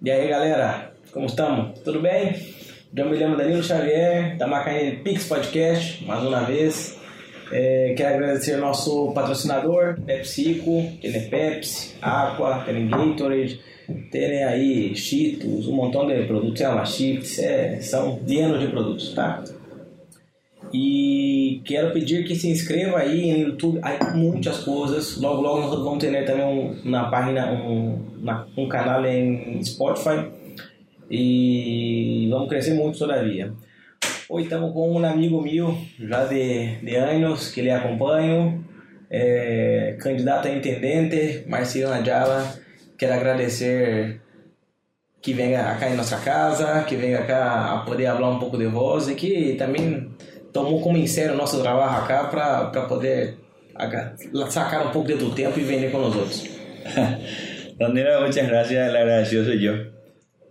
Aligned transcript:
E 0.00 0.12
aí 0.12 0.28
galera, 0.28 0.92
como 1.12 1.26
estamos? 1.26 1.80
Tudo 1.80 2.00
bem? 2.00 2.32
Eu 2.94 3.10
me 3.10 3.16
lembro 3.16 3.36
Danilo 3.36 3.64
Xavier, 3.64 4.36
da 4.36 4.46
Macaé 4.46 4.92
Pix 5.02 5.26
Podcast, 5.26 6.04
mais 6.04 6.22
uma 6.22 6.44
vez. 6.44 6.96
É, 7.50 7.94
quero 7.96 8.14
agradecer 8.14 8.54
ao 8.54 8.60
nosso 8.60 9.10
patrocinador, 9.12 10.00
PepsiCo, 10.06 10.84
tem 11.02 11.28
Pepsi, 11.28 11.96
Aqua, 12.00 12.64
Gatorade, 12.64 13.60
tem 14.12 14.44
aí 14.44 14.94
Cheetos, 14.94 15.66
um 15.66 15.74
montão 15.74 16.06
de 16.06 16.22
produtos, 16.28 16.60
é 16.60 16.68
uma 16.68 16.84
chips, 16.84 17.40
é, 17.40 17.80
são 17.80 18.20
llenos 18.24 18.60
de 18.60 18.68
produtos, 18.68 19.12
tá? 19.14 19.42
E 20.72 21.62
quero 21.64 21.92
pedir 21.92 22.26
que 22.26 22.34
se 22.34 22.48
inscreva 22.48 22.98
aí 22.98 23.32
no 23.32 23.48
YouTube, 23.48 23.80
há 23.82 24.14
muitas 24.14 24.58
coisas. 24.58 25.16
Logo, 25.20 25.40
logo 25.40 25.60
nós 25.60 25.82
vamos 25.82 25.98
ter 25.98 26.24
também 26.24 26.44
um, 26.44 26.90
na 26.90 27.04
página, 27.04 27.50
um, 27.50 27.98
na, 28.20 28.46
um 28.56 28.68
canal 28.68 29.04
em 29.06 29.62
Spotify. 29.64 30.28
E 31.10 32.28
vamos 32.30 32.48
crescer 32.48 32.74
muito 32.74 32.98
todavia. 32.98 33.52
Hoje 34.28 34.44
estamos 34.44 34.72
com 34.74 34.92
um 34.92 35.04
amigo 35.04 35.40
meu, 35.40 35.74
já 35.98 36.26
de, 36.26 36.76
de 36.82 36.96
anos, 36.96 37.50
que 37.50 37.62
lhe 37.62 37.70
acompanho, 37.70 38.62
é, 39.10 39.96
candidato 39.98 40.48
a 40.48 40.50
intendente, 40.50 41.44
Marcelo 41.48 41.90
Najala. 41.90 42.58
Quero 42.98 43.14
agradecer 43.14 44.20
que 45.22 45.32
venha 45.32 45.74
cá 45.76 45.88
em 45.88 45.96
nossa 45.96 46.18
casa, 46.18 46.84
que 46.84 46.96
venha 46.96 47.22
cá 47.22 47.72
a 47.72 47.78
poder 47.78 48.06
falar 48.06 48.30
um 48.30 48.38
pouco 48.38 48.58
de 48.58 48.66
voz 48.66 49.08
e 49.08 49.14
que 49.14 49.54
também 49.54 50.10
tomou 50.52 50.80
como 50.80 50.96
em 50.96 51.06
sério 51.06 51.34
o 51.34 51.36
nosso 51.36 51.60
trabalho 51.60 52.04
acá 52.04 52.24
para 52.24 52.82
poder 52.86 53.36
sacar 54.48 54.86
un 54.86 54.92
poco 54.92 55.08
de 55.08 55.16
tu 55.16 55.30
tiempo 55.30 55.58
y 55.60 55.64
venir 55.64 55.90
con 55.90 56.02
nosotros. 56.02 56.48
Daniela, 57.78 58.20
muchas 58.26 58.48
gracias, 58.48 58.88
el 58.88 58.96
agradecido 58.96 59.44
soy 59.44 59.60
yo. 59.60 59.72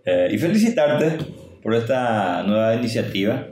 Eh, 0.04 0.28
y 0.32 0.38
felicitarte 0.38 1.24
por 1.62 1.74
esta 1.74 2.42
nueva 2.42 2.74
iniciativa. 2.74 3.46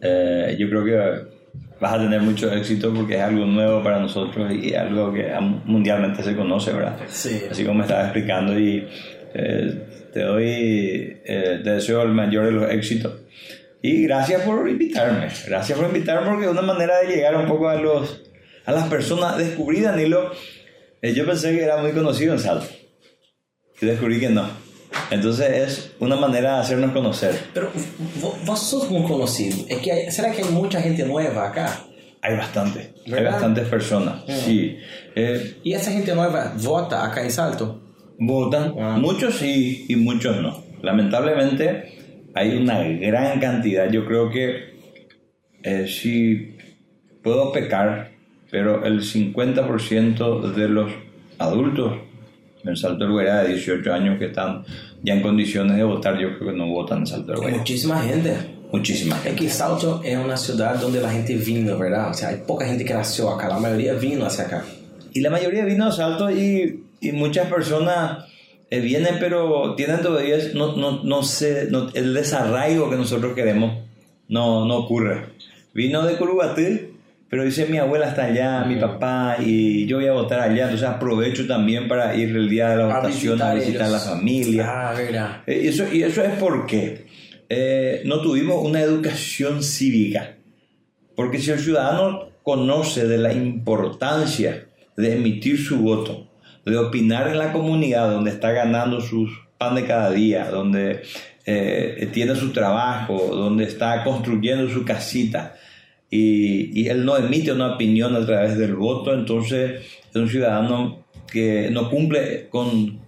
Eh, 0.00 0.56
yo 0.58 0.68
creo 0.68 0.84
que 0.84 1.36
vas 1.80 1.92
a 1.94 1.98
tener 1.98 2.20
mucho 2.20 2.52
éxito 2.52 2.92
porque 2.94 3.16
es 3.16 3.20
algo 3.20 3.44
nuevo 3.46 3.82
para 3.82 3.98
nosotros 3.98 4.52
y 4.52 4.74
algo 4.74 5.12
que 5.12 5.32
mundialmente 5.64 6.22
se 6.22 6.36
conoce, 6.36 6.72
¿verdad? 6.72 6.98
Sí. 7.08 7.42
Así 7.50 7.64
como 7.64 7.78
me 7.78 7.82
estabas 7.82 8.06
explicando 8.06 8.58
y 8.58 8.86
eh, 9.34 10.08
te 10.12 10.22
doy, 10.22 11.20
te 11.24 11.58
deseo 11.58 12.02
el 12.02 12.12
mayor 12.12 12.44
de 12.46 12.52
los 12.52 12.70
éxitos. 12.70 13.25
Y 13.86 14.02
gracias 14.02 14.42
por 14.42 14.68
invitarme. 14.68 15.28
Gracias 15.46 15.78
por 15.78 15.86
invitarme 15.86 16.28
porque 16.28 16.46
es 16.46 16.50
una 16.50 16.62
manera 16.62 16.98
de 16.98 17.06
llegar 17.06 17.36
un 17.36 17.46
poco 17.46 17.68
a, 17.68 17.76
los, 17.76 18.20
a 18.64 18.72
las 18.72 18.88
personas. 18.88 19.38
Descubrí, 19.38 19.80
Danilo, 19.80 20.32
eh, 21.00 21.14
yo 21.14 21.24
pensé 21.24 21.54
que 21.54 21.62
era 21.62 21.76
muy 21.76 21.92
conocido 21.92 22.32
en 22.32 22.40
Salto. 22.40 22.66
Y 23.80 23.86
descubrí 23.86 24.18
que 24.18 24.28
no. 24.28 24.48
Entonces 25.12 25.50
es 25.50 25.92
una 26.00 26.16
manera 26.16 26.56
de 26.56 26.60
hacernos 26.62 26.90
conocer. 26.90 27.38
Pero 27.54 27.70
vos 28.44 28.60
sos 28.60 28.90
muy 28.90 29.04
conocido. 29.06 29.56
Es 29.68 29.78
que 29.78 30.10
¿Será 30.10 30.32
que 30.32 30.42
hay 30.42 30.50
mucha 30.50 30.82
gente 30.82 31.04
nueva 31.04 31.46
acá? 31.46 31.84
Hay 32.22 32.36
bastante. 32.36 32.92
Hay 33.06 33.22
bastantes 33.22 33.68
personas. 33.68 34.24
Sí. 34.26 34.78
Eh, 35.14 35.58
¿Y 35.62 35.74
esa 35.74 35.92
gente 35.92 36.12
nueva 36.12 36.54
vota 36.60 37.04
acá 37.04 37.22
en 37.22 37.30
Salto? 37.30 37.82
Votan. 38.18 38.74
Ah. 38.80 38.98
Muchos 39.00 39.36
sí 39.36 39.86
y 39.88 39.94
muchos 39.94 40.42
no. 40.42 40.64
Lamentablemente 40.82 41.95
hay 42.36 42.54
una 42.54 42.82
gran 42.82 43.40
cantidad. 43.40 43.90
Yo 43.90 44.04
creo 44.04 44.30
que 44.30 44.76
eh, 45.62 45.86
sí 45.88 46.54
puedo 47.22 47.50
pecar, 47.50 48.12
pero 48.50 48.84
el 48.84 49.00
50% 49.00 50.52
de 50.52 50.68
los 50.68 50.92
adultos 51.38 51.94
en 52.62 52.76
Salto 52.76 53.06
Herrera 53.06 53.42
de 53.42 53.54
18 53.54 53.92
años 53.92 54.18
que 54.18 54.26
están 54.26 54.64
ya 55.02 55.14
en 55.14 55.22
condiciones 55.22 55.78
de 55.78 55.84
votar, 55.84 56.18
yo 56.18 56.36
creo 56.36 56.50
que 56.50 56.58
no 56.58 56.66
votan 56.68 56.98
en 56.98 57.06
Salto 57.06 57.32
Herrera. 57.32 57.56
Muchísima 57.56 58.02
gente. 58.02 58.36
Muchísima 58.70 59.16
gente. 59.16 59.30
Es 59.30 59.36
que 59.40 59.48
Salto 59.48 60.02
es 60.04 60.18
una 60.18 60.36
ciudad 60.36 60.78
donde 60.78 61.00
la 61.00 61.10
gente 61.10 61.34
vino, 61.36 61.78
¿verdad? 61.78 62.10
O 62.10 62.14
sea, 62.14 62.28
hay 62.28 62.42
poca 62.46 62.66
gente 62.66 62.84
que 62.84 62.92
nació 62.92 63.30
acá, 63.30 63.48
la 63.48 63.58
mayoría 63.58 63.94
vino 63.94 64.26
hacia 64.26 64.44
acá. 64.44 64.62
Y 65.14 65.20
la 65.20 65.30
mayoría 65.30 65.64
vino 65.64 65.86
a 65.86 65.92
Salto 65.92 66.30
y, 66.30 66.84
y 67.00 67.12
muchas 67.12 67.48
personas 67.48 68.26
eh, 68.70 68.80
vienen, 68.80 69.16
pero 69.20 69.74
tienen 69.76 70.02
todavía, 70.02 70.36
no, 70.54 70.76
no, 70.76 71.02
no 71.04 71.22
sé, 71.22 71.68
no, 71.70 71.88
el 71.94 72.14
desarraigo 72.14 72.90
que 72.90 72.96
nosotros 72.96 73.34
queremos 73.34 73.78
no, 74.28 74.64
no 74.64 74.76
ocurre. 74.78 75.26
Vino 75.72 76.04
de 76.04 76.16
Curubatí, 76.16 76.96
pero 77.28 77.44
dice 77.44 77.66
mi 77.66 77.78
abuela 77.78 78.08
está 78.08 78.24
allá, 78.24 78.64
mi 78.64 78.76
papá, 78.76 79.36
y 79.38 79.86
yo 79.86 79.96
voy 79.98 80.06
a 80.06 80.12
votar 80.12 80.40
allá, 80.40 80.64
entonces 80.64 80.88
aprovecho 80.88 81.46
también 81.46 81.86
para 81.86 82.14
ir 82.16 82.30
el 82.36 82.48
día 82.48 82.70
de 82.70 82.76
la 82.76 82.86
votación 82.86 83.40
a 83.42 83.54
visitar 83.54 83.82
a 83.82 83.90
la 83.90 83.98
familia. 83.98 84.64
Ah, 84.68 84.94
verdad. 84.94 85.42
Eh, 85.46 85.62
y, 85.64 85.68
eso, 85.68 85.84
y 85.92 86.02
eso 86.02 86.22
es 86.22 86.32
porque 86.38 87.06
eh, 87.48 88.02
no 88.04 88.20
tuvimos 88.20 88.64
una 88.64 88.80
educación 88.80 89.62
cívica. 89.62 90.36
Porque 91.14 91.38
si 91.38 91.50
el 91.50 91.60
ciudadano 91.60 92.28
conoce 92.42 93.06
de 93.06 93.18
la 93.18 93.32
importancia 93.32 94.66
de 94.96 95.14
emitir 95.14 95.58
su 95.58 95.78
voto, 95.80 96.28
de 96.70 96.78
opinar 96.78 97.28
en 97.28 97.38
la 97.38 97.52
comunidad 97.52 98.10
donde 98.10 98.30
está 98.30 98.52
ganando 98.52 99.00
sus 99.00 99.30
pan 99.56 99.74
de 99.74 99.84
cada 99.84 100.10
día, 100.10 100.50
donde 100.50 101.02
eh, 101.46 102.08
tiene 102.12 102.34
su 102.34 102.52
trabajo, 102.52 103.34
donde 103.34 103.64
está 103.64 104.04
construyendo 104.04 104.68
su 104.68 104.84
casita 104.84 105.54
y, 106.10 106.78
y, 106.78 106.88
él 106.88 107.04
no 107.04 107.16
emite 107.16 107.52
una 107.52 107.74
opinión 107.74 108.14
a 108.14 108.24
través 108.24 108.56
del 108.58 108.74
voto, 108.74 109.14
entonces 109.14 109.82
es 110.08 110.14
un 110.14 110.28
ciudadano 110.28 111.04
que 111.26 111.68
no 111.70 111.90
cumple 111.90 112.48
con 112.48 113.00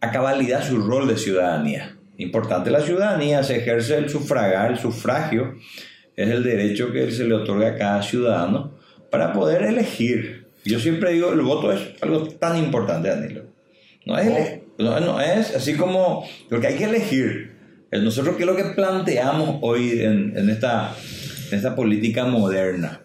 a 0.00 0.10
cabalidad 0.10 0.66
su 0.66 0.78
rol 0.78 1.08
de 1.08 1.16
ciudadanía. 1.16 1.96
Importante 2.18 2.70
la 2.70 2.80
ciudadanía, 2.80 3.42
se 3.42 3.58
ejerce 3.58 3.98
el 3.98 4.08
sufragar, 4.08 4.70
el 4.70 4.78
sufragio, 4.78 5.56
es 6.16 6.28
el 6.30 6.42
derecho 6.42 6.92
que 6.92 7.10
se 7.10 7.24
le 7.24 7.34
otorga 7.34 7.68
a 7.68 7.76
cada 7.76 8.02
ciudadano 8.02 8.72
para 9.10 9.32
poder 9.32 9.62
elegir 9.62 10.37
yo 10.68 10.78
siempre 10.78 11.12
digo, 11.12 11.32
el 11.32 11.40
voto 11.40 11.72
es 11.72 11.80
algo 12.02 12.28
tan 12.28 12.58
importante, 12.58 13.08
Danilo. 13.08 13.44
No 14.04 14.18
es, 14.18 14.60
no, 14.78 15.20
es 15.20 15.54
así 15.54 15.74
como 15.74 16.24
lo 16.50 16.60
que 16.60 16.68
hay 16.68 16.76
que 16.76 16.84
elegir. 16.84 17.56
Nosotros, 17.90 18.36
¿qué 18.36 18.42
es 18.42 18.46
lo 18.46 18.56
que 18.56 18.64
planteamos 18.64 19.58
hoy 19.62 20.02
en, 20.02 20.36
en 20.36 20.50
esta, 20.50 20.94
en 21.50 21.56
esta 21.56 21.74
política 21.74 22.26
moderna? 22.26 23.00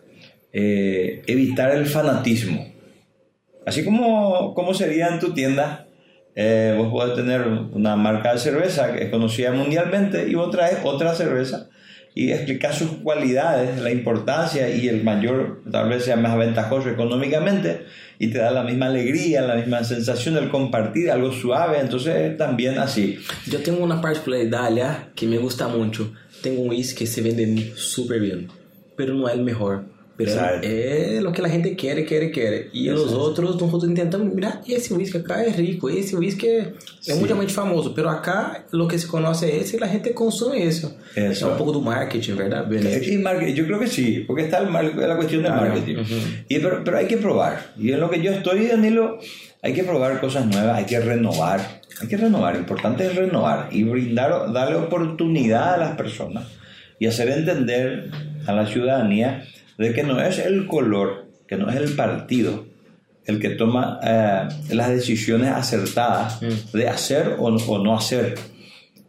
Eh, 0.51 1.23
evitar 1.25 1.75
el 1.75 1.85
fanatismo. 1.85 2.67
Así 3.65 3.83
como, 3.83 4.53
como 4.53 4.73
sería 4.73 5.07
en 5.07 5.19
tu 5.19 5.33
tienda, 5.33 5.87
eh, 6.35 6.75
vos 6.77 6.89
podés 6.91 7.15
tener 7.15 7.47
una 7.47 7.95
marca 7.95 8.33
de 8.33 8.39
cerveza 8.39 8.93
que 8.93 9.05
es 9.05 9.09
conocida 9.09 9.51
mundialmente 9.51 10.27
y 10.27 10.35
vos 10.35 10.51
traes 10.51 10.79
otra 10.83 11.15
cerveza 11.15 11.69
y 12.15 12.31
explicar 12.31 12.73
sus 12.73 12.91
cualidades, 12.97 13.81
la 13.81 13.91
importancia 13.91 14.69
y 14.69 14.87
el 14.87 15.03
mayor, 15.03 15.61
tal 15.71 15.89
vez 15.89 16.05
sea 16.05 16.15
más 16.15 16.37
ventajoso 16.37 16.89
económicamente 16.89 17.85
y 18.19 18.27
te 18.27 18.37
da 18.37 18.51
la 18.51 18.63
misma 18.63 18.85
alegría, 18.87 19.41
la 19.41 19.55
misma 19.55 19.83
sensación 19.83 20.35
del 20.35 20.49
compartir 20.49 21.09
algo 21.09 21.31
suave, 21.31 21.79
entonces 21.79 22.37
también 22.37 22.77
así. 22.77 23.19
Yo 23.47 23.59
tengo 23.59 23.83
una 23.83 23.99
particularidad 23.99 25.11
que 25.15 25.25
me 25.25 25.37
gusta 25.37 25.67
mucho. 25.67 26.13
Tengo 26.41 26.61
un 26.61 26.69
whisky 26.69 26.99
que 26.99 27.07
se 27.07 27.21
vende 27.21 27.73
súper 27.75 28.19
bien, 28.19 28.47
pero 28.95 29.13
no 29.13 29.27
es 29.27 29.35
el 29.35 29.43
mejor. 29.43 29.92
Pero 30.15 30.29
é 30.29 31.19
o 31.25 31.31
que 31.31 31.41
a 31.41 31.47
gente 31.47 31.71
quer, 31.73 32.05
quer, 32.05 32.29
quer. 32.29 32.69
E 32.71 32.89
os 32.91 33.11
outros, 33.13 33.59
nosotros 33.59 33.89
intentamos, 33.89 34.31
mira, 34.31 34.61
esse 34.67 34.93
whisky 34.93 35.17
acá 35.17 35.43
é 35.43 35.49
rico, 35.49 35.89
esse 35.89 36.15
whisky 36.15 36.47
é, 36.47 36.73
é 37.07 37.15
mundialmente 37.15 37.51
famoso, 37.51 37.93
pero 37.95 38.09
acá 38.09 38.63
o 38.71 38.87
que 38.87 38.97
se 38.99 39.07
conoce 39.07 39.45
é 39.45 39.57
esse 39.57 39.75
e 39.75 39.83
a 39.83 39.87
gente 39.87 40.13
consome 40.13 40.63
isso. 40.63 40.95
Eso. 41.15 41.45
É 41.45 41.47
um 41.47 41.57
pouco 41.57 41.71
do 41.71 41.81
marketing, 41.81 42.35
¿verdad? 42.35 42.67
Sí, 43.03 43.17
marketing, 43.17 43.55
yo 43.55 43.65
creo 43.65 43.79
que 43.79 43.87
sí, 43.87 44.23
porque 44.27 44.43
está 44.43 44.59
la 44.59 45.15
cuestión 45.15 45.41
del 45.41 45.51
claro. 45.51 45.69
marketing. 45.69 45.95
Uh 45.95 46.03
-huh. 46.03 46.45
y, 46.47 46.59
pero, 46.59 46.83
pero 46.83 46.97
hay 46.97 47.07
que 47.07 47.17
probar. 47.17 47.73
Y 47.75 47.91
en 47.91 47.99
lo 47.99 48.09
que 48.11 48.21
yo 48.21 48.31
estoy, 48.31 48.67
Danilo, 48.67 49.17
hay 49.63 49.73
que 49.73 49.83
probar 49.83 50.21
cosas 50.21 50.45
nuevas, 50.45 50.77
hay 50.77 50.85
que 50.85 50.99
renovar. 50.99 51.81
Hay 52.01 52.07
que 52.07 52.17
renovar, 52.17 52.53
lo 52.55 52.59
importante 52.59 53.05
es 53.05 53.15
renovar 53.15 53.69
y 53.71 53.83
brindar, 53.83 54.51
darle 54.51 54.75
oportunidad 54.77 55.75
a 55.75 55.77
las 55.77 55.95
personas 55.95 56.47
y 56.99 57.05
hacer 57.05 57.29
entender 57.29 58.09
a 58.47 58.51
la 58.51 58.65
ciudadanía 58.65 59.45
de 59.83 59.93
que 59.93 60.03
no 60.03 60.21
es 60.21 60.39
el 60.39 60.65
color, 60.67 61.25
que 61.47 61.57
no 61.57 61.69
es 61.69 61.75
el 61.75 61.95
partido 61.95 62.65
el 63.25 63.39
que 63.39 63.51
toma 63.51 63.99
eh, 64.03 64.47
las 64.71 64.89
decisiones 64.89 65.49
acertadas 65.49 66.41
mm. 66.41 66.77
de 66.77 66.87
hacer 66.87 67.35
o, 67.39 67.49
no 67.51 67.97
hacer. 67.97 68.35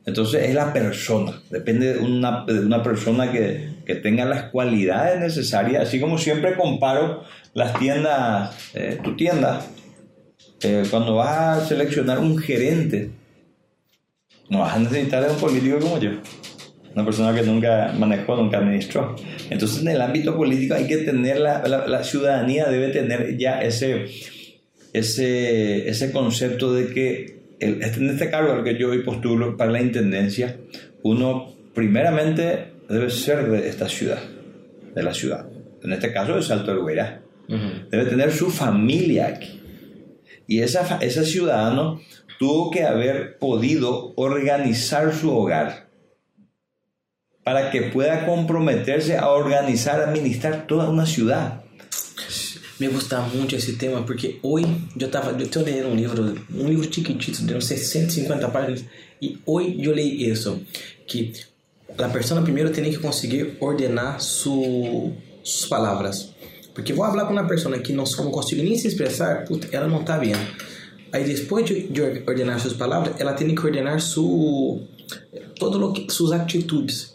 Entonces 0.07 0.49
es 0.49 0.55
la 0.55 0.73
persona, 0.73 1.41
depende 1.51 1.95
de 1.95 1.99
una, 1.99 2.45
de 2.45 2.61
una 2.61 2.83
persona 2.83 3.33
que, 3.33 3.71
que, 3.87 3.95
tenga 3.97 4.25
las 4.27 4.51
cualidades 4.51 5.19
necesarias, 5.19 5.89
así 5.89 5.99
como 5.99 6.19
siempre 6.19 6.57
comparo 6.57 7.25
las 7.55 7.79
tiendas, 7.79 8.55
eh, 8.75 8.99
tu 9.03 9.17
tienda, 9.17 9.65
eh, 10.61 10.85
cuando 10.91 11.17
vas 11.17 11.59
a 11.59 11.67
seleccionar 11.67 12.19
un 12.19 12.37
gerente, 12.37 13.11
no 14.51 14.59
vas 14.61 14.77
a 14.77 14.79
necesitar 14.79 15.25
de 15.25 15.33
un 15.33 15.41
político 15.41 15.79
como 15.79 15.99
yo 15.99 16.11
una 16.95 17.05
persona 17.05 17.35
que 17.35 17.43
nunca 17.47 17.93
manejó, 17.99 18.37
nunca 18.37 18.59
administró. 18.59 19.17
Entonces 19.51 19.83
en 19.83 19.89
el 19.89 20.01
ámbito 20.01 20.37
político 20.37 20.75
hay 20.75 20.87
que 20.87 20.99
tener, 20.99 21.41
la, 21.41 21.67
la, 21.87 22.05
ciudadanía 22.05 22.67
debe 22.67 22.89
tener 22.89 23.37
ya 23.37 23.61
ese, 23.63 24.07
ese, 24.93 25.89
ese 25.89 26.13
concepto 26.13 26.73
de 26.73 26.89
que 26.93 27.39
el- 27.61 27.83
este- 27.83 28.01
en 28.01 28.11
este 28.11 28.31
cargo 28.31 28.53
al 28.53 28.65
que 28.65 28.77
yo 28.79 28.91
hoy 28.91 29.03
postulo 29.03 29.57
para 29.57 29.71
la 29.73 29.83
intendencia, 29.83 30.57
uno 31.03 31.53
primeramente 31.75 32.73
debe 32.89 33.11
ser 33.11 33.51
de 33.51 33.69
esta 33.69 33.89
ciudad, 33.89 34.19
de 34.95 35.03
la 35.03 35.15
ciudad. 35.15 35.47
En 35.83 35.93
este 35.93 36.13
caso 36.13 36.37
de 36.37 36.43
Salto 36.43 36.71
del 36.73 36.81
Guairá. 36.81 37.21
Debe 37.91 38.07
tener 38.07 38.33
su 38.33 38.49
familia 38.51 39.27
aquí. 39.27 39.61
Y 40.47 40.61
esa, 40.61 40.97
ese 41.03 41.27
ciudadano 41.27 42.01
tuvo 42.39 42.71
que 42.71 42.85
haber 42.85 43.37
podido 43.39 44.15
organizar 44.17 45.13
su 45.15 45.31
hogar 45.37 45.84
para 47.45 47.71
que 47.71 47.83
pueda 47.83 48.25
comprometerse 48.25 49.17
a 49.17 49.29
organizar, 49.29 50.01
administrar 50.01 50.67
toda 50.67 50.89
una 50.89 51.05
ciudad. 51.05 51.63
Me 52.79 52.89
gusta 52.89 53.21
mucho 53.21 53.57
esse 53.57 53.75
tema 53.75 54.05
porque 54.05 54.41
hoy 54.43 54.67
yo 54.97 55.07
estaba, 55.07 55.37
yo 55.37 55.45
estoy 55.45 55.65
leyendo 55.65 55.91
un 55.91 55.97
libro, 55.97 56.23
un 56.23 56.69
libro 56.69 56.87
chiquitito 56.87 57.45
de 57.45 57.53
unos 57.53 57.67
650 57.67 58.53
páginas 58.53 58.85
y 59.21 59.39
hoy 59.45 59.77
yo 59.79 59.93
leí 59.93 60.29
eso, 60.29 60.61
que 61.07 61.33
la 61.97 62.11
persona 62.13 62.43
primero 62.43 62.73
tiene 62.73 62.91
que 62.91 62.99
conseguir 62.99 63.57
ordenar 63.61 64.21
su, 64.21 65.13
sus 65.43 65.69
palabras. 65.69 66.31
Porque 66.75 66.93
vou 66.93 67.07
falar 67.07 67.27
com 67.27 67.33
uma 67.33 67.47
pessoa 67.47 67.79
que 67.79 67.93
não, 67.93 68.03
não 68.03 68.33
consigo 68.33 68.61
nem 68.63 68.77
se 68.77 68.89
expressar, 68.89 69.45
ela 69.71 69.87
não 69.87 70.01
está 70.01 70.19
bem. 70.19 70.35
Aí 71.13 71.23
depois 71.23 71.65
de, 71.65 71.87
de 71.87 72.03
ordenar 72.27 72.59
suas 72.59 72.75
palavras, 72.75 73.15
ela 73.21 73.35
tem 73.35 73.55
que 73.55 73.65
ordenar 73.65 74.01
su, 74.01 74.83
todo 75.61 75.79
lo 75.79 75.93
que, 75.93 76.11
suas 76.11 76.33
atitudes. 76.33 77.14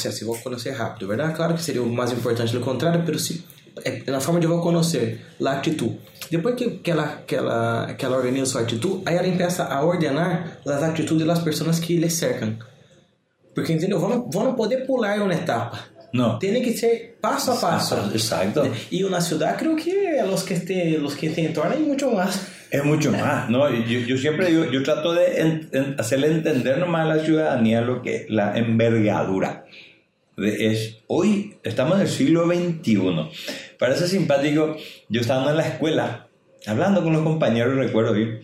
Se 0.00 0.24
vou 0.24 0.36
conhecer 0.38 0.72
rápido, 0.72 1.06
verdade? 1.08 1.34
Claro 1.34 1.54
que 1.54 1.62
seria 1.62 1.82
o 1.82 1.88
mais 1.88 2.12
importante 2.12 2.52
do 2.52 2.60
contrário, 2.60 3.02
mas 3.06 3.42
é 3.84 4.02
na 4.10 4.20
forma 4.20 4.40
de 4.40 4.46
vou 4.46 4.60
conhecer 4.60 5.20
a 5.44 5.50
atitude. 5.52 5.98
Depois 6.30 6.54
que, 6.56 6.70
que, 6.82 6.90
ela, 6.90 7.22
que, 7.26 7.34
ela, 7.36 7.94
que 7.96 8.04
ela 8.04 8.16
organiza 8.16 8.46
sua 8.46 8.60
atitude, 8.62 9.02
aí 9.06 9.16
ela 9.16 9.28
começa 9.30 9.64
a 9.64 9.82
ordenar 9.84 10.58
as 10.66 10.82
atitudes 10.82 11.26
das 11.26 11.38
pessoas 11.40 11.78
que 11.80 11.96
lhe 11.96 12.10
cercam. 12.10 12.56
Porque, 13.54 13.72
entendeu? 13.72 13.98
Vamos, 13.98 14.26
vamos 14.32 14.54
poder 14.56 14.86
pular 14.86 15.20
uma 15.20 15.34
etapa. 15.34 15.78
No. 16.12 16.38
Tiene 16.38 16.60
que 16.62 16.72
ser 16.76 17.18
paso 17.20 17.52
a 17.52 17.56
paso. 17.60 17.96
Exacto. 18.12 18.62
Y 18.90 19.02
una 19.04 19.20
ciudad 19.20 19.56
creo 19.58 19.76
que 19.76 20.22
los 20.26 20.42
que 20.42 20.58
te, 20.58 20.96
los 20.98 21.14
que 21.14 21.28
te 21.30 21.44
entornan 21.44 21.82
mucho 21.86 22.10
más. 22.10 22.46
Es 22.70 22.82
mucho 22.84 23.10
más, 23.12 23.48
¿no? 23.50 23.68
Yo, 23.70 24.00
yo 24.00 24.16
siempre 24.18 24.46
digo, 24.50 24.64
yo 24.70 24.82
trato 24.82 25.12
de 25.14 25.40
en- 25.40 25.68
en 25.72 25.96
hacerle 25.98 26.28
entender 26.28 26.78
nomás 26.78 27.02
a 27.06 27.16
la 27.16 27.24
ciudadanía 27.24 27.80
lo 27.80 28.02
que 28.02 28.26
la 28.28 28.56
envergadura 28.58 29.64
es. 30.42 30.98
Hoy 31.06 31.54
estamos 31.62 31.96
en 31.96 32.02
el 32.02 32.08
siglo 32.08 32.46
XXI. 32.46 33.00
Parece 33.78 34.06
simpático, 34.08 34.76
yo 35.08 35.20
estaba 35.20 35.50
en 35.50 35.56
la 35.56 35.66
escuela, 35.66 36.28
hablando 36.66 37.02
con 37.02 37.12
los 37.12 37.22
compañeros, 37.22 37.76
recuerdo 37.76 38.12
bien, 38.12 38.40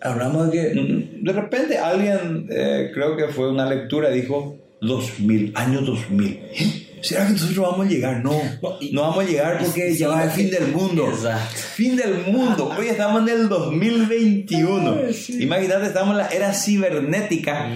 hablamos 0.00 0.50
de 0.50 0.52
que 0.74 0.80
mm, 0.80 1.24
de 1.24 1.32
repente 1.32 1.78
alguien, 1.78 2.48
eh, 2.50 2.90
creo 2.92 3.16
que 3.16 3.28
fue 3.28 3.48
una 3.50 3.66
lectura, 3.68 4.10
dijo 4.10 4.56
2000, 4.80 5.52
año 5.54 5.80
2000. 5.82 6.40
¿Será 7.02 7.26
que 7.26 7.32
nosotros 7.32 7.58
vamos 7.68 7.86
a 7.86 7.88
llegar? 7.88 8.22
No, 8.22 8.30
No, 8.62 8.76
y- 8.80 8.92
no 8.92 9.02
vamos 9.02 9.24
a 9.24 9.28
llegar 9.28 9.58
porque 9.58 9.92
ya 9.92 10.06
va 10.06 10.22
el 10.22 10.30
fin 10.30 10.50
del 10.50 10.68
mundo. 10.68 11.08
Exacto. 11.08 11.56
Fin 11.74 11.96
del 11.96 12.18
mundo. 12.32 12.72
Hoy 12.78 12.86
estamos 12.86 13.22
en 13.22 13.40
el 13.40 13.48
2021. 13.48 14.98
Ay, 15.08 15.12
sí. 15.12 15.42
Imagínate, 15.42 15.86
estamos 15.86 16.12
en 16.12 16.18
la 16.18 16.26
era 16.28 16.54
cibernética 16.54 17.70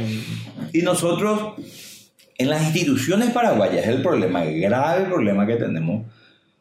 y 0.72 0.82
nosotros 0.82 1.54
en 2.38 2.50
las 2.50 2.62
instituciones 2.62 3.30
paraguayas, 3.30 3.86
el 3.86 4.02
problema, 4.02 4.44
el 4.44 4.60
grave 4.60 5.04
problema 5.06 5.46
que 5.46 5.56
tenemos, 5.56 6.04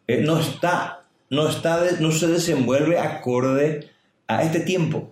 eh, 0.08 0.22
no 0.26 0.40
está, 0.40 1.02
no 1.30 1.50
está, 1.50 1.82
de- 1.82 2.00
no 2.00 2.12
se 2.12 2.28
desenvuelve 2.28 2.98
acorde 3.00 3.90
a 4.28 4.44
este 4.44 4.62
tiempo. 4.62 5.10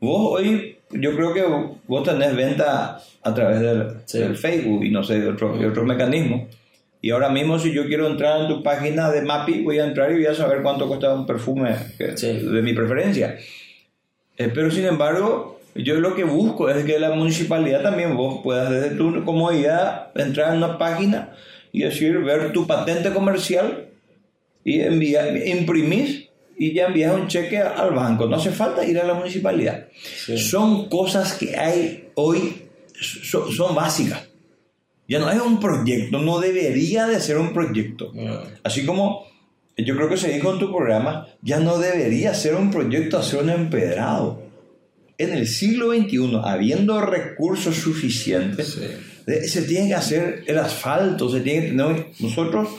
Vos 0.00 0.40
hoy, 0.40 0.78
yo 0.90 1.14
creo 1.14 1.32
que 1.34 1.44
vos 1.86 2.02
tenés 2.04 2.34
venta 2.34 3.00
a 3.22 3.34
través 3.34 3.60
del, 3.60 3.86
Sí. 4.06 4.18
del 4.18 4.36
Facebook 4.36 4.84
y 4.84 4.90
no 4.90 5.02
sé, 5.02 5.20
de 5.20 5.28
otro- 5.28 5.56
de 5.56 5.66
otros 5.66 5.86
mecanismos. 5.86 6.48
Y 7.02 7.10
ahora 7.10 7.30
mismo 7.30 7.58
si 7.58 7.72
yo 7.72 7.86
quiero 7.86 8.06
entrar 8.06 8.42
en 8.42 8.48
tu 8.48 8.62
página 8.62 9.10
de 9.10 9.22
Mapi, 9.22 9.62
voy 9.62 9.78
a 9.78 9.84
entrar 9.86 10.10
y 10.10 10.14
voy 10.16 10.26
a 10.26 10.34
saber 10.34 10.62
cuánto 10.62 10.86
cuesta 10.88 11.14
un 11.14 11.26
perfume 11.26 11.74
que- 11.96 12.16
Sí. 12.16 12.26
de 12.32 12.62
mi 12.62 12.72
preferencia. 12.74 13.38
Eh, 14.36 14.50
pero 14.54 14.70
sin 14.70 14.84
embargo, 14.86 15.59
yo 15.74 16.00
lo 16.00 16.14
que 16.14 16.24
busco 16.24 16.68
es 16.68 16.84
que 16.84 16.98
la 16.98 17.12
municipalidad 17.12 17.82
también 17.82 18.16
vos 18.16 18.40
puedas 18.42 18.70
desde 18.70 18.96
tu 18.96 19.24
comodidad 19.24 20.10
entrar 20.14 20.52
en 20.52 20.58
una 20.58 20.78
página 20.78 21.34
y 21.72 21.82
decir, 21.82 22.18
ver 22.18 22.52
tu 22.52 22.66
patente 22.66 23.12
comercial 23.12 23.88
y 24.64 24.80
enviar, 24.80 25.36
imprimís 25.46 26.28
y 26.58 26.74
ya 26.74 26.86
envías 26.86 27.14
un 27.14 27.28
cheque 27.28 27.58
al 27.58 27.92
banco. 27.92 28.26
No 28.26 28.36
hace 28.36 28.50
falta 28.50 28.84
ir 28.84 28.98
a 28.98 29.06
la 29.06 29.14
municipalidad. 29.14 29.86
Son 30.36 30.88
cosas 30.88 31.34
que 31.34 31.56
hay 31.56 32.10
hoy, 32.14 32.68
son, 33.00 33.50
son 33.50 33.74
básicas. 33.74 34.28
Ya 35.08 35.18
no 35.18 35.30
es 35.30 35.40
un 35.40 35.58
proyecto, 35.58 36.18
no 36.18 36.38
debería 36.38 37.06
de 37.06 37.18
ser 37.20 37.38
un 37.38 37.52
proyecto. 37.52 38.12
Así 38.62 38.84
como 38.84 39.24
yo 39.76 39.96
creo 39.96 40.08
que 40.08 40.16
se 40.16 40.32
dijo 40.32 40.52
en 40.52 40.58
tu 40.58 40.70
programa, 40.70 41.26
ya 41.42 41.58
no 41.60 41.78
debería 41.78 42.34
ser 42.34 42.54
un 42.54 42.70
proyecto 42.70 43.18
hacer 43.18 43.42
un 43.42 43.50
empedrado. 43.50 44.39
En 45.20 45.34
el 45.34 45.46
siglo 45.46 45.92
XXI, 45.92 46.40
habiendo 46.42 46.98
recursos 46.98 47.76
suficientes, 47.76 48.78
eh, 49.26 49.46
se 49.46 49.62
tiene 49.62 49.88
que 49.88 49.94
hacer 49.94 50.44
el 50.46 50.58
asfalto, 50.58 51.28
se 51.28 51.40
tiene 51.40 51.60
que 51.60 51.68
tener... 51.68 52.06
Nosotros, 52.20 52.70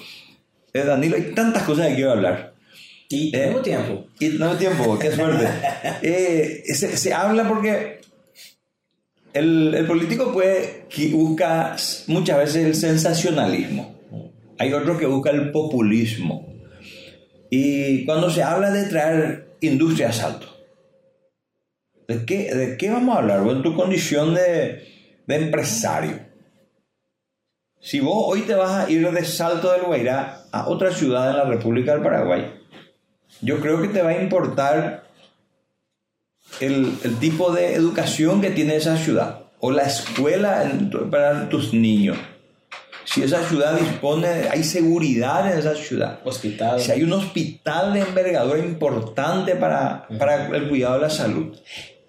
eh, 0.74 0.80
Danilo, 0.80 1.18
hay 1.18 1.34
tantas 1.36 1.62
cosas 1.62 1.90
que 1.90 1.96
quiero 1.98 2.14
hablar. 2.14 2.56
Y 3.10 3.28
Eh, 3.28 3.32
tengo 3.32 3.62
tiempo. 3.62 4.08
Y 4.20 4.30
no 4.30 4.58
tiempo, 4.58 4.98
qué 4.98 5.12
suerte. 5.12 5.48
Eh, 6.02 6.64
se, 6.74 6.98
se 6.98 7.14
habla 7.14 7.48
porque 7.48 8.02
el, 9.34 9.76
el 9.76 9.86
político 9.86 10.34
puede, 10.34 10.88
que 10.90 11.10
busca 11.10 11.76
muchas 12.08 12.40
veces 12.40 12.66
el 12.66 12.74
sensacionalismo. 12.74 14.00
Hay 14.58 14.74
otros 14.74 14.98
que 14.98 15.06
busca 15.06 15.30
el 15.30 15.52
populismo. 15.52 16.52
Y 17.52 18.04
cuando 18.06 18.32
se 18.32 18.42
habla 18.42 18.72
de 18.72 18.86
traer 18.86 19.52
industria 19.62 20.10
a 20.10 20.14
salto, 20.14 20.51
¿de 22.20 22.26
qué, 22.26 22.54
de 22.56 22.78
qué 22.78 22.90
vamos 22.90 23.16
a 23.16 23.20
hablar? 23.20 23.46
En 23.48 23.62
tu 23.64 23.76
condición 23.76 24.34
de, 24.36 24.88
de 25.28 25.36
empresario. 25.36 26.20
Si 27.80 28.00
vos 28.00 28.26
hoy 28.28 28.42
te 28.42 28.54
vas 28.54 28.86
a 28.86 28.90
ir 28.92 29.10
de 29.10 29.26
Salto 29.26 29.72
del 29.72 29.82
Guairá 29.84 30.44
a 30.52 30.68
otra 30.68 30.92
ciudad 30.92 31.32
en 31.32 31.38
la 31.38 31.46
República 31.46 31.94
del 31.94 32.04
Paraguay, 32.04 32.54
yo 33.42 33.60
creo 33.60 33.82
que 33.82 33.88
te 33.88 34.02
va 34.04 34.10
a 34.12 34.22
importar 34.22 35.04
el, 36.60 36.94
el 37.04 37.18
tipo 37.18 37.52
de 37.52 37.74
educación 37.74 38.42
que 38.42 38.52
tiene 38.52 38.76
esa 38.76 38.98
ciudad 38.98 39.46
o 39.60 39.72
la 39.72 39.84
escuela 39.84 40.64
en- 40.64 40.92
para 41.10 41.50
tus 41.50 41.74
niños. 41.74 42.18
Si 43.04 43.24
esa 43.24 43.44
ciudad 43.48 43.78
dispone, 43.80 44.28
hay 44.52 44.64
seguridad 44.64 45.52
en 45.52 45.58
esa 45.58 45.76
ciudad. 45.76 46.20
Hospital. 46.24 46.80
Si 46.80 46.92
hay 46.92 47.04
un 47.04 47.12
hospital 47.14 47.94
de 47.94 48.02
envergadura 48.02 48.60
importante 48.60 49.56
para, 49.56 50.08
para 50.20 50.48
el 50.56 50.70
cuidado 50.70 50.96
de 50.96 51.02
la 51.02 51.10
salud. 51.10 51.58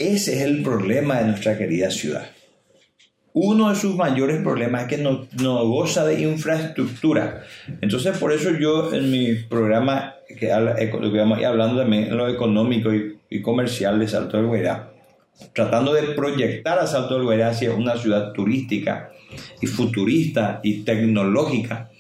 Ese 0.02 0.34
es 0.34 0.42
el 0.42 0.64
problema 0.64 1.18
de 1.20 1.26
nuestra 1.26 1.56
querida 1.56 1.88
ciudad. 1.88 2.26
Uno 3.34 3.70
de 3.70 3.76
sus 3.76 3.94
mayores 3.94 4.42
problemas 4.42 4.82
es 4.82 4.88
que 4.88 4.98
no, 4.98 5.28
goza 5.64 6.04
de 6.04 6.20
infraestructura. 6.22 7.44
Entonces, 7.80 8.18
por 8.18 8.32
eso 8.32 8.50
yo 8.50 8.92
en 8.92 9.12
mi 9.12 9.34
programa, 9.34 10.16
que, 10.26 10.46
ir 10.46 11.46
hablando 11.46 11.80
también 11.80 12.04
en 12.04 12.16
lo 12.16 12.28
económico 12.28 12.90
y, 12.92 13.42
comercial 13.42 14.00
de 14.00 14.08
Salto 14.08 14.38
del 14.38 14.46
Guairá, 14.46 14.90
tratando 15.54 15.94
de 15.94 16.02
proyectar 16.14 16.80
a 16.80 16.86
Salto 16.88 17.14
del 17.14 17.22
Guairá 17.22 17.50
hacia 17.50 17.72
una 17.72 17.96
ciudad 17.96 18.32
turística 18.32 19.12
y 19.60 19.68
futurista 19.68 20.58
y 20.64 20.82
tecnológica, 20.82 21.92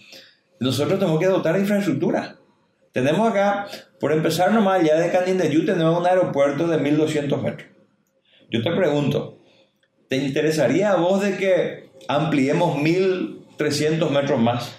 nosotros 0.58 0.98
tenemos 0.98 1.20
que 1.20 1.26
dotar 1.26 1.54
de 1.54 1.60
infraestructura. 1.60 2.36
Tenemos 2.90 3.30
acá, 3.30 3.68
por 4.00 4.10
empezar 4.10 4.52
nomás, 4.52 4.80
allá 4.80 4.98
de 4.98 5.12
Canindeyú 5.12 5.64
tenemos 5.64 6.00
un 6.00 6.04
aeropuerto 6.04 6.66
de 6.66 6.78
1200 6.78 7.40
metros. 7.40 7.71
Yo 8.52 8.62
te 8.62 8.70
pregunto, 8.70 9.38
¿te 10.08 10.16
interesaría 10.16 10.92
a 10.92 10.96
vos 10.96 11.22
de 11.22 11.38
que 11.38 11.88
ampliemos 12.06 12.76
1300 12.76 14.10
metros 14.10 14.38
más 14.38 14.76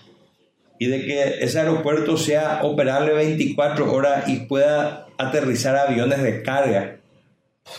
y 0.77 0.85
de 0.85 1.03
que 1.03 1.43
ese 1.43 1.59
aeropuerto 1.59 2.15
sea 2.15 2.59
operable 2.61 3.13
24 3.13 3.91
horas 3.91 4.29
y 4.29 4.41
pueda 4.41 5.07
aterrizar 5.17 5.75
aviones 5.75 6.21
de 6.21 6.43
carga? 6.43 6.99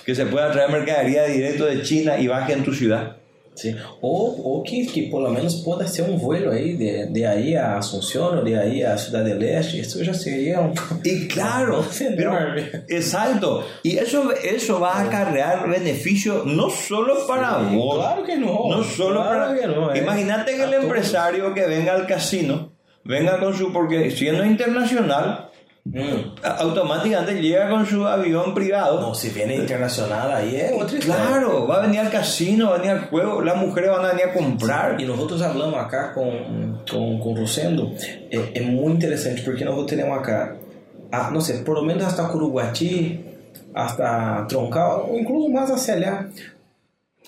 Que 0.05 0.17
se 0.17 0.27
pueda 0.27 0.51
traer 0.51 0.73
mercadería 0.73 1.27
directo 1.27 1.65
de 1.65 1.83
China 1.83 2.19
y 2.19 2.27
baje 2.27 2.55
en 2.55 2.65
tu 2.65 2.75
ciudad. 2.75 3.19
Sí. 3.55 3.75
O, 4.01 4.59
o 4.59 4.63
que, 4.65 4.85
que 4.87 5.05
por 5.11 5.23
lo 5.23 5.31
menos 5.31 5.63
pueda 5.65 5.87
ser 5.87 6.11
un 6.11 6.19
vuelo 6.21 6.51
ahí 6.51 6.73
de, 6.77 7.07
de 7.07 7.27
ahí 7.27 7.55
a 7.55 7.77
Asunción 7.79 8.39
o 8.39 8.43
de 8.43 8.59
ahí 8.59 8.83
a 8.83 8.99
Ciudad 8.99 9.25
del 9.25 9.43
Este. 9.43 9.81
Eso 9.81 10.03
ya 10.03 10.13
sería 10.13 10.61
un... 10.61 10.75
Y 11.05 11.29
claro, 11.29 11.85
pero, 12.17 12.33
enorme. 12.33 12.71
exacto. 12.89 13.65
Y 13.85 13.97
eso, 13.97 14.33
eso 14.33 14.81
va 14.81 14.95
a 14.95 15.03
acarrear 15.03 15.69
beneficio 15.69 16.43
no 16.45 16.69
solo 16.69 17.27
para 17.29 17.69
Sí, 17.71 17.77
vos. 17.77 17.97
claro 17.97 18.25
que 18.25 18.37
no, 18.37 18.69
No 18.69 18.83
solo 18.83 19.23
claro 19.23 19.47
para. 19.47 19.61
que 19.61 19.67
no, 19.69 19.95
eh. 19.95 19.99
Imagínate 19.99 20.57
que 20.57 20.63
todos. 20.65 20.75
empresario 20.83 21.55
que 21.55 21.67
venga 21.67 21.95
al 21.95 22.07
casino, 22.07 22.73
venga 23.05 23.39
con 23.39 23.57
su. 23.57 23.73
Porque 23.73 24.11
siendo 24.11 24.45
internacional, 24.45 25.51
Mm. 25.87 26.41
automáticamente 26.43 27.43
llega 27.43 27.69
con 27.69 27.85
su 27.85 28.07
avión 28.07 28.55
privado. 28.55 29.01
No, 29.03 29.15
si 29.15 29.29
viene 29.29 29.57
internacional 29.57 30.33
ahí 30.33 30.57
es 30.57 30.73
otra. 30.73 30.99
Claro, 30.99 31.67
va 31.67 31.77
a 31.77 31.81
venir 31.81 32.01
al 32.01 32.11
casino, 32.11 32.71
va 32.71 32.77
a 32.77 32.79
venir 32.79 32.93
al 32.93 33.01
juego, 33.11 33.43
las 33.43 33.57
mujeres 33.57 33.91
van 33.91 34.07
a 34.07 34.09
venir 34.09 34.25
a 34.25 34.33
comprar. 34.33 34.99
E 34.99 35.05
nós 35.05 35.43
hablamos 35.43 35.79
acá 35.79 36.15
com, 36.15 36.79
com 36.91 37.21
o 37.21 37.35
Rosendo, 37.35 37.93
é, 38.31 38.59
é 38.59 38.63
muito 38.63 38.97
interessante 38.97 39.43
porque 39.43 39.63
nós 39.63 39.85
temos 39.85 40.19
acá, 40.19 40.57
a, 41.13 41.31
não 41.31 41.43
sei, 41.43 41.59
pelo 41.59 41.83
menos 41.83 42.03
hasta 42.03 42.29
Curuguati, 42.29 43.21
hasta 43.75 44.47
Troncal, 44.49 45.11
ou 45.11 45.19
incluso 45.19 45.51
mais 45.51 45.71
hacia 45.71 45.95
allá. 45.95 46.27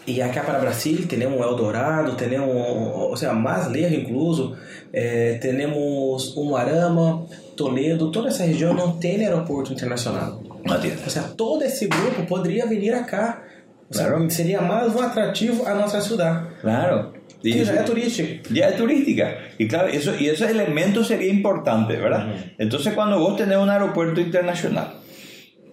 E 0.07 0.23
acá 0.23 0.43
para 0.43 0.59
Brasil 0.61 1.07
temos 1.07 1.41
Eldorado, 1.41 2.17
temos, 2.17 2.49
ou 2.49 3.17
seja, 3.17 3.35
mais 3.35 3.67
lejos 3.69 3.99
incluso, 3.99 4.57
eh, 4.93 5.39
temos 5.43 6.35
Umuarama, 6.37 7.27
Toledo, 7.57 8.11
toda 8.11 8.29
essa 8.29 8.45
região 8.45 8.75
não 8.75 8.99
tem 8.99 9.25
aeroporto 9.25 9.73
internacional. 9.73 10.43
No 10.65 10.79
tiene. 10.81 10.97
Ou 11.03 11.11
seja, 11.11 11.29
todo 11.37 11.63
esse 11.63 11.87
grupo 11.87 12.25
poderia 12.27 12.67
vir 12.67 12.83
seja, 12.83 13.43
Claro. 13.91 14.29
seria 14.31 14.61
mais 14.61 14.95
um 14.95 15.01
atrativo 15.01 15.65
a 15.67 15.75
nossa 15.75 16.01
cidade. 16.01 16.47
Claro. 16.61 17.15
Y 17.43 17.63
já 17.65 17.75
é 17.75 17.83
turístico. 17.85 18.49
ya 18.53 18.69
es 18.71 18.77
turística. 18.77 19.37
Y 19.59 19.69
claro, 19.69 19.89
eso, 19.89 20.13
y 20.19 20.27
ese 20.29 20.51
elemento 20.51 21.05
sería 21.05 21.31
importante, 21.31 21.95
¿verdad? 21.97 22.27
Entonces, 22.59 22.93
cuando 22.95 23.21
vos 23.21 23.37
tenés 23.37 23.59
un 23.59 23.71
aeropuerto 23.71 24.21
internacional 24.21 24.95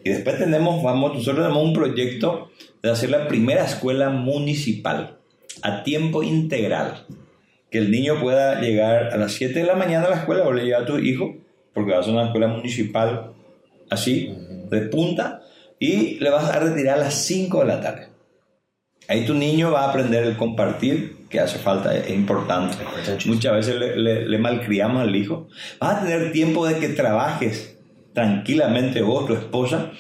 y 0.04 0.10
después 0.12 0.38
tenemos, 0.38 0.84
vamos, 0.84 1.14
nosotros 1.16 1.44
tenemos 1.48 1.64
un 1.64 1.74
proyecto 1.74 2.50
de 2.84 2.92
hacer 2.92 3.10
la 3.10 3.28
primera 3.28 3.66
escuela 3.66 4.10
municipal 4.12 5.18
a 5.64 5.84
tiempo 5.84 6.22
integral. 6.22 7.06
Que 7.72 7.80
el 7.80 7.90
niño 7.90 8.20
pueda 8.22 8.62
llegar 8.62 9.12
a 9.12 9.18
las 9.18 9.32
7 9.32 9.62
de 9.62 9.66
la 9.66 9.74
mañana 9.76 10.06
a 10.06 10.10
la 10.12 10.16
escuela 10.18 10.44
o 10.44 10.54
le 10.54 10.76
a 10.76 10.86
tu 10.86 11.00
hijo, 11.00 11.38
porque 11.74 11.92
va 11.92 12.00
a 12.00 12.10
una 12.10 12.26
escuela 12.26 12.48
municipal 12.48 13.32
así, 13.90 14.36
de 14.70 14.82
punta, 14.82 15.42
y 15.80 16.20
le 16.20 16.30
vas 16.30 16.46
a 16.50 16.60
retirar 16.60 16.96
a 16.98 17.04
las 17.04 17.14
5 17.16 17.60
de 17.62 17.66
la 17.66 17.82
tarde. 17.82 18.08
Ahí 19.08 19.26
tu 19.26 19.34
niño 19.34 19.72
va 19.72 19.86
a 19.86 19.90
aprender 19.90 20.24
el 20.24 20.38
compartir, 20.38 21.18
que 21.30 21.40
hace 21.40 21.58
falta, 21.60 21.96
es 21.96 22.10
importante. 22.10 22.78
Muchas 23.26 23.54
veces 23.54 23.76
le, 23.76 23.96
le- 23.98 24.30
le 24.30 24.38
malcriamos 24.38 25.02
al 25.02 25.16
hijo. 25.16 25.48
Vas 25.80 25.98
a 25.98 26.06
tener 26.06 26.32
tiempo 26.32 26.66
de 26.66 26.78
que 26.78 26.90
trabajes 26.90 27.78
tranquilamente 28.14 29.02
vos, 29.02 29.26
tu 29.28 29.34
esposa, 29.34 29.92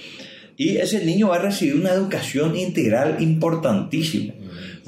y 0.56 0.77
ese 0.77 1.03
niño 1.03 1.30
va 1.30 1.38
a 1.38 1.39
recibir 1.39 1.75
una 1.75 1.92
educación 1.92 2.56
integral 2.56 3.18
importantísima. 3.20 4.36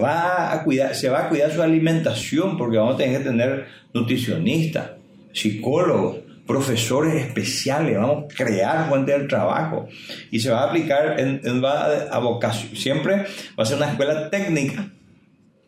Va 0.02 0.54
a 0.54 0.64
cuidar, 0.64 0.94
se 0.96 1.10
va 1.10 1.26
a 1.26 1.30
cuidar 1.30 1.52
su 1.52 1.62
alimentación, 1.62 2.58
porque 2.58 2.78
vamos 2.78 2.96
a 2.96 2.98
tener 2.98 3.18
que 3.20 3.24
tener 3.30 3.66
nutricionistas, 3.94 4.92
psicólogos, 5.34 6.18
profesores 6.46 7.16
especiales, 7.26 7.98
vamos 7.98 8.26
a 8.32 8.36
crear 8.36 8.88
fuente 8.90 9.12
del 9.12 9.28
trabajo 9.28 9.88
y 10.32 10.40
se 10.40 10.52
va 10.52 10.62
a 10.62 10.68
aplicar 10.68 11.20
en, 11.20 11.42
en- 11.44 11.64
va 11.64 11.86
a, 12.12 12.20
vocación. 12.20 12.76
Siempre 12.76 13.26
va 13.58 13.64
a 13.64 13.66
ser 13.66 13.78
una 13.78 13.90
escuela 13.90 14.30
técnica, 14.30 14.88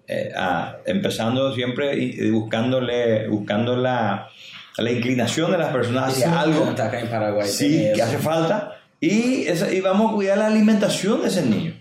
eh, 0.07 0.31
a- 0.35 0.77
empezando 0.85 1.53
siempre 1.53 1.97
y, 1.97 2.29
buscándole, 2.29 3.27
buscando 3.27 3.75
la, 3.75 4.27
la 4.77 4.91
inclinación 4.91 5.51
de 5.51 5.57
las 5.57 5.69
personas 5.73 6.09
hacia 6.13 6.39
algo 6.39 6.65
acá 6.69 6.99
en 6.99 7.07
Paraguay. 7.07 7.47
sí, 7.47 7.87
que 7.95 8.01
hace 8.01 8.17
falta 8.19 8.75
y, 8.99 9.47
esa- 9.47 9.71
y 9.73 9.81
vamos 9.81 10.11
a 10.11 10.15
cuidar 10.15 10.37
la 10.37 10.47
alimentación 10.47 11.21
de 11.21 11.27
ese 11.29 11.43
niño. 11.45 11.73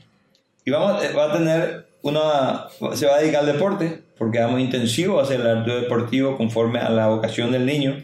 Y 0.64 0.70
vamos, 0.70 1.04
eh, 1.04 1.12
va 1.12 1.26
a 1.26 1.32
tener 1.36 1.86
una, 2.02 2.64
se 2.96 3.06
va 3.06 3.16
a 3.16 3.18
dedicar 3.20 3.40
al 3.42 3.46
deporte, 3.52 4.02
porque 4.18 4.38
vamos 4.40 4.60
intensivo 4.60 5.20
a 5.20 5.24
hacer 5.24 5.40
el 5.40 5.46
arte 5.46 5.70
deportivo 5.72 6.36
conforme 6.38 6.78
a 6.78 6.88
la 6.88 7.08
vocación 7.08 7.52
del 7.52 7.66
niño. 7.66 8.02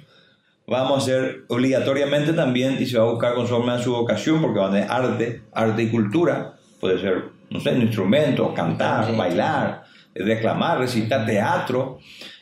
Vamos 0.72 0.92
a 0.92 1.02
hacer 1.02 1.44
obligatoriamente 1.48 2.32
también, 2.32 2.78
y 2.80 2.86
se 2.86 2.96
va 2.96 3.04
a 3.04 3.10
buscar 3.10 3.34
conforme 3.34 3.72
a 3.72 3.78
su 3.78 3.92
vocación, 3.92 4.40
porque 4.40 4.58
van 4.58 4.72
de 4.72 4.82
arte, 4.84 5.42
arte 5.52 5.82
y 5.82 5.90
cultura. 5.90 6.54
Puede 6.80 6.98
ser, 6.98 7.24
no 7.50 7.60
sé, 7.60 7.74
un 7.74 7.82
instrumento, 7.82 8.54
cantar, 8.54 9.14
bailar, 9.14 9.82
declamar, 10.14 10.78
recitar 10.78 11.26
teatro. 11.26 11.98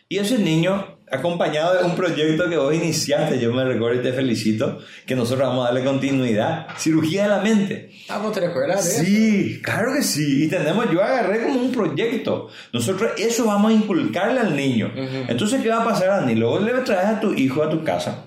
Y 0.09 0.19
ese 0.19 0.39
niño, 0.39 0.99
acompañado 1.11 1.79
de 1.79 1.85
un 1.85 1.97
proyecto 1.97 2.49
que 2.49 2.57
vos 2.57 2.75
iniciaste, 2.75 3.39
yo 3.41 3.53
me 3.53 3.65
recuerdo 3.65 4.01
y 4.01 4.03
te 4.03 4.13
felicito, 4.13 4.79
que 5.07 5.17
nosotros 5.17 5.49
vamos 5.49 5.65
a 5.65 5.73
darle 5.73 5.85
continuidad, 5.85 6.69
cirugía 6.79 7.25
de 7.25 7.29
la 7.29 7.41
mente. 7.41 7.91
Ah, 8.09 8.19
vou 8.19 8.33
te 8.33 8.41
recordar, 8.41 8.77
né? 8.77 8.83
Sí, 8.83 9.61
claro 9.63 9.93
que 9.95 10.03
sí. 10.03 10.45
Y 10.45 10.49
tenemos, 10.49 10.91
yo 10.91 11.03
agarré 11.03 11.45
como 11.45 11.61
un 11.61 11.71
proyecto. 11.71 12.49
Nosotros 12.73 13.13
eso 13.19 13.47
vamos 13.47 13.71
a 13.71 13.75
inculcarle 13.75 14.41
al 14.41 14.57
niño. 14.57 14.93
Entonces, 15.29 15.63
¿qué 15.63 15.69
va 15.69 15.83
a 15.83 15.85
pasar, 15.85 16.09
Dani? 16.09 16.35
Luego 16.35 16.59
le 16.59 16.73
traes 16.83 17.07
a 17.07 17.21
tu 17.21 17.33
hijo 17.35 17.63
a 17.63 17.71
tu 17.71 17.85
casa. 17.85 18.25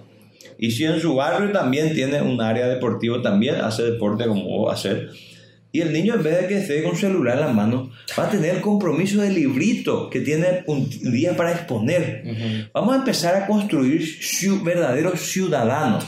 Y 0.57 0.71
si 0.71 0.85
en 0.85 1.01
su 1.01 1.15
barrio 1.15 1.51
también 1.51 1.93
tiene 1.93 2.21
un 2.21 2.39
área 2.39 2.67
deportiva, 2.67 3.21
también 3.21 3.55
hace 3.55 3.83
deporte 3.83 4.25
como 4.25 4.45
vos 4.45 4.73
hacer. 4.73 5.09
Y 5.73 5.81
el 5.81 5.91
niño, 5.91 6.13
en 6.13 6.23
vez 6.23 6.39
de 6.39 6.47
que 6.47 6.57
esté 6.59 6.83
con 6.83 6.95
celular 6.95 7.33
en 7.39 7.41
la 7.47 7.51
mano, 7.51 7.89
va 8.17 8.27
a 8.27 8.29
tener 8.29 8.55
el 8.55 8.61
compromiso 8.61 9.21
de 9.21 9.31
librito 9.31 10.07
que 10.09 10.19
tiene 10.21 10.63
un 10.67 10.87
día 11.11 11.35
para 11.35 11.51
exponer. 11.51 12.69
Vamos 12.71 12.93
a 12.93 12.97
empezar 12.99 13.35
a 13.35 13.47
construir 13.47 14.07
verdaderos 14.63 15.19
ciudadanos. 15.19 16.05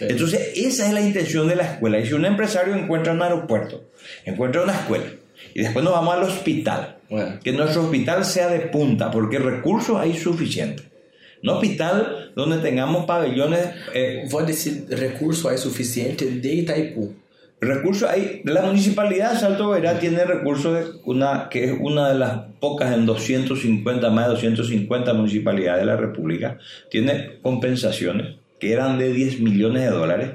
Entonces, 0.00 0.50
esa 0.56 0.88
es 0.88 0.92
la 0.92 1.00
intención 1.00 1.46
de 1.48 1.54
la 1.54 1.64
escuela. 1.64 2.00
Y 2.00 2.06
si 2.06 2.14
un 2.14 2.24
empresario 2.24 2.74
encuentra 2.74 3.12
un 3.12 3.22
aeropuerto, 3.22 3.90
encuentra 4.24 4.62
una 4.64 4.72
escuela, 4.74 5.04
y 5.54 5.62
después 5.62 5.84
nos 5.84 5.94
vamos 5.94 6.14
al 6.14 6.22
hospital, 6.24 6.98
Bueno. 7.08 7.38
que 7.42 7.52
nuestro 7.52 7.84
hospital 7.84 8.24
sea 8.24 8.48
de 8.48 8.58
punta, 8.60 9.10
porque 9.12 9.38
recursos 9.38 9.96
hay 10.00 10.16
suficientes. 10.16 10.84
No 11.42 11.54
hospital 11.54 12.32
donde 12.36 12.58
tengamos 12.58 13.06
pabellones, 13.06 13.60
eh, 13.94 14.26
Vou 14.28 14.44
desse 14.44 14.84
recurso 14.90 15.48
aí 15.48 15.56
suficiente 15.56 16.26
de 16.26 16.54
Itaipu. 16.54 17.14
Recursos 17.60 18.08
hay. 18.08 18.42
La 18.44 18.62
municipalidad 18.62 19.32
de 19.32 19.38
Salto 19.38 19.68
Verá 19.70 19.98
tiene 19.98 20.24
recursos, 20.24 21.00
una, 21.04 21.48
que 21.50 21.64
es 21.64 21.72
una 21.80 22.08
de 22.10 22.18
las 22.18 22.32
pocas 22.60 22.92
en 22.94 23.06
250, 23.06 24.10
más 24.10 24.26
de 24.26 24.30
250 24.32 25.12
municipalidades 25.14 25.80
de 25.80 25.86
la 25.86 25.96
República, 25.96 26.58
tiene 26.90 27.38
compensaciones 27.42 28.36
que 28.58 28.72
eran 28.72 28.98
de 28.98 29.12
10 29.12 29.40
millones 29.40 29.82
de 29.84 29.90
dólares 29.90 30.30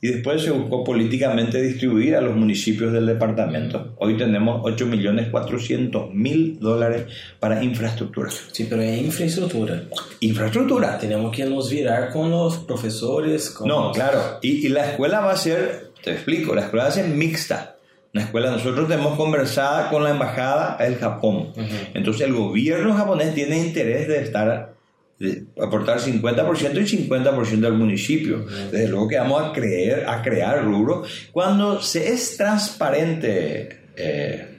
y 0.00 0.08
después 0.08 0.42
se 0.42 0.50
buscó 0.50 0.82
políticamente 0.82 1.62
distribuir 1.62 2.16
a 2.16 2.20
los 2.20 2.34
municipios 2.34 2.92
del 2.92 3.06
departamento. 3.06 3.94
Hoy 3.98 4.16
tenemos 4.16 4.60
8 4.64 4.86
millones 4.86 5.28
400 5.30 6.12
mil 6.12 6.58
dólares 6.58 7.04
para 7.38 7.62
infraestructura. 7.62 8.28
Sim, 8.50 8.66
pero 8.68 8.82
é 8.82 8.96
infraestrutura. 8.96 9.84
Infraestructura. 10.18 10.98
Tenemos 10.98 11.30
que 11.30 11.44
nos 11.44 11.70
virar 11.70 12.10
con 12.10 12.32
los 12.32 12.56
profesores. 12.58 13.50
Con 13.50 13.68
No, 13.68 13.84
los- 13.88 13.96
claro. 13.96 14.18
Y, 14.42 14.66
y 14.66 14.70
la 14.70 14.90
escuela 14.90 15.20
va 15.20 15.30
a 15.34 15.36
ser, 15.36 15.91
te 16.02 16.12
explico, 16.12 16.54
la 16.54 16.62
escuela 16.62 16.90
ser 16.90 17.08
mixta. 17.08 17.76
Una 18.14 18.24
escuela, 18.24 18.50
nosotros 18.50 18.88
tenemos 18.88 19.16
conversada 19.16 19.88
con 19.88 20.04
la 20.04 20.10
embajada 20.10 20.76
del 20.78 20.96
Japón. 20.96 21.52
Entonces 21.94 22.26
el 22.26 22.34
gobierno 22.34 22.94
japonés 22.94 23.34
tiene 23.34 23.58
interés 23.58 24.06
de 24.06 24.20
estar, 24.20 24.74
de 25.18 25.44
aportar 25.58 25.98
50% 25.98 26.76
y 26.76 27.08
50% 27.08 27.60
del 27.60 27.72
municipio. 27.72 28.44
Desde 28.70 28.88
luego 28.88 29.08
que 29.08 29.16
vamos 29.16 29.42
a, 29.42 29.52
creer, 29.52 30.06
a 30.06 30.20
crear 30.20 30.62
rubro. 30.62 31.04
Cuando 31.32 31.80
se 31.80 32.12
es 32.12 32.36
transparente, 32.36 33.80
eh, 33.96 34.58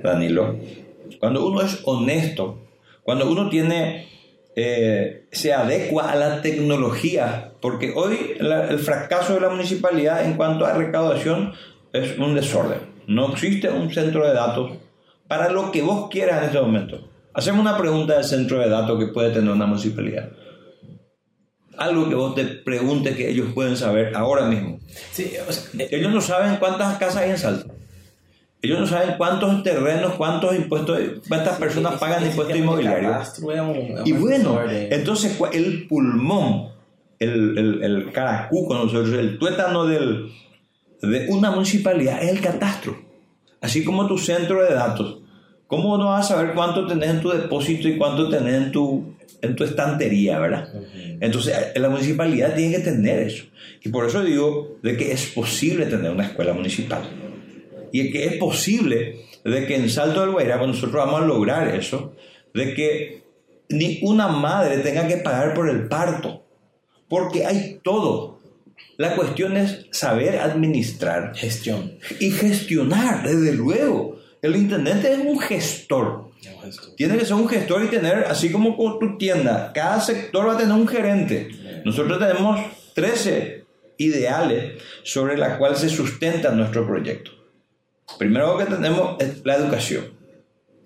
Danilo, 0.00 0.60
cuando 1.18 1.44
uno 1.46 1.62
es 1.62 1.80
honesto, 1.84 2.68
cuando 3.02 3.28
uno 3.28 3.48
tiene, 3.48 4.08
eh, 4.56 5.28
se 5.32 5.52
adecua 5.52 6.10
a 6.12 6.16
la 6.16 6.42
tecnología, 6.42 7.52
porque 7.60 7.92
hoy 7.94 8.34
la- 8.38 8.68
el 8.68 8.78
fracaso 8.78 9.34
de 9.34 9.40
la 9.40 9.48
municipalidad 9.48 10.24
en 10.24 10.34
cuanto 10.34 10.66
a 10.66 10.72
recaudación 10.74 11.52
es 11.92 12.18
un 12.18 12.34
desorden. 12.34 12.78
No 13.06 13.32
existe 13.32 13.68
un 13.70 13.90
centro 13.92 14.26
de 14.26 14.34
datos 14.34 14.72
para 15.28 15.50
lo 15.50 15.70
que 15.72 15.82
vos 15.82 16.08
quieras 16.10 16.38
en 16.38 16.44
este 16.44 16.60
momento. 16.60 17.08
Hacemos 17.34 17.60
una 17.62 17.78
pregunta 17.78 18.14
del 18.14 18.24
centro 18.24 18.58
de 18.58 18.68
datos 18.68 18.98
que 18.98 19.06
puede 19.12 19.30
tener 19.30 19.50
una 19.50 19.64
municipalidad. 19.66 20.28
Algo 21.78 22.08
que 22.08 22.14
vos 22.14 22.34
te 22.34 22.44
preguntes 22.44 23.16
que 23.16 23.30
ellos 23.30 23.48
pueden 23.54 23.76
saber 23.76 24.14
ahora 24.14 24.44
mismo. 24.46 24.78
Sí, 25.12 25.32
o 25.48 25.50
sea, 25.50 25.86
Ellos 25.90 26.12
no 26.12 26.20
saben 26.20 26.56
cuántas 26.56 26.98
casas 26.98 27.22
hay 27.22 27.30
en 27.30 27.38
Salto. 27.38 27.71
Ellos 28.62 28.78
no 28.78 28.86
saben 28.86 29.16
cuántos 29.18 29.64
terrenos, 29.64 30.14
cuántos 30.14 30.54
impuestos, 30.54 31.00
cuántas 31.26 31.58
personas 31.58 31.98
pagan 31.98 32.24
impuestos 32.24 32.56
inmobiliarios. 32.56 33.42
Y 34.04 34.12
bueno, 34.12 34.60
entonces 34.70 35.36
el 35.52 35.88
pulmón, 35.88 36.68
el, 37.18 37.58
el, 37.58 37.82
el 37.82 38.04
nosotros, 38.06 39.12
el 39.14 39.36
tuétano 39.38 39.84
del, 39.86 40.30
de 41.02 41.26
una 41.28 41.50
municipalidad 41.50 42.22
es 42.22 42.30
el 42.30 42.40
catastro. 42.40 42.96
Así 43.60 43.84
como 43.84 44.06
tu 44.06 44.16
centro 44.16 44.62
de 44.62 44.74
datos. 44.74 45.18
¿Cómo 45.66 45.96
no 45.96 46.10
vas 46.10 46.26
a 46.26 46.34
saber 46.34 46.52
cuánto 46.54 46.86
tenés 46.86 47.10
en 47.10 47.20
tu 47.20 47.30
depósito 47.30 47.88
y 47.88 47.96
cuánto 47.96 48.28
tenés 48.28 48.54
en 48.54 48.72
tu, 48.72 49.14
en 49.40 49.56
tu 49.56 49.64
estantería, 49.64 50.38
verdad? 50.38 50.68
Entonces, 51.18 51.56
la 51.74 51.88
municipalidad 51.88 52.54
tiene 52.54 52.76
que 52.76 52.82
tener 52.82 53.20
eso. 53.20 53.44
Y 53.82 53.88
por 53.88 54.06
eso 54.06 54.22
digo 54.22 54.76
de 54.82 54.96
que 54.96 55.12
es 55.12 55.26
posible 55.26 55.86
tener 55.86 56.10
una 56.10 56.26
escuela 56.26 56.52
municipal. 56.52 57.02
Y 57.92 58.10
que 58.10 58.24
es 58.24 58.36
posible 58.36 59.26
de 59.44 59.66
que 59.66 59.76
en 59.76 59.90
Salto 59.90 60.20
del 60.20 60.30
Guairá, 60.30 60.56
nosotros 60.66 60.94
vamos 60.94 61.22
a 61.22 61.26
lograr 61.26 61.74
eso, 61.74 62.14
de 62.54 62.74
que 62.74 63.22
ni 63.68 64.00
una 64.02 64.28
madre 64.28 64.78
tenga 64.78 65.06
que 65.08 65.16
pagar 65.16 65.54
por 65.54 65.68
el 65.68 65.88
parto, 65.88 66.44
porque 67.08 67.46
hay 67.46 67.80
todo. 67.82 68.38
La 68.96 69.16
cuestión 69.16 69.56
es 69.56 69.86
saber 69.90 70.38
administrar 70.38 71.34
Gestión. 71.34 71.98
y 72.20 72.30
gestionar, 72.30 73.22
desde 73.22 73.52
luego. 73.52 74.20
El 74.40 74.56
intendente 74.56 75.12
es 75.12 75.18
un 75.18 75.38
gestor. 75.38 76.30
Tiene 76.96 77.16
que 77.16 77.24
ser 77.24 77.34
un 77.34 77.48
gestor 77.48 77.84
y 77.84 77.88
tener, 77.88 78.24
así 78.24 78.50
como 78.50 78.76
con 78.76 78.98
tu 78.98 79.16
tienda, 79.16 79.72
cada 79.72 80.00
sector 80.00 80.48
va 80.48 80.54
a 80.54 80.58
tener 80.58 80.74
un 80.74 80.88
gerente. 80.88 81.48
Nosotros 81.84 82.18
tenemos 82.18 82.60
13 82.94 83.64
ideales 83.98 84.82
sobre 85.02 85.36
la 85.38 85.58
cual 85.58 85.76
se 85.76 85.88
sustenta 85.88 86.50
nuestro 86.50 86.86
proyecto. 86.86 87.41
Primero 88.18 88.56
que 88.58 88.66
tenemos 88.66 89.16
es 89.20 89.44
la 89.44 89.56
educación. 89.56 90.04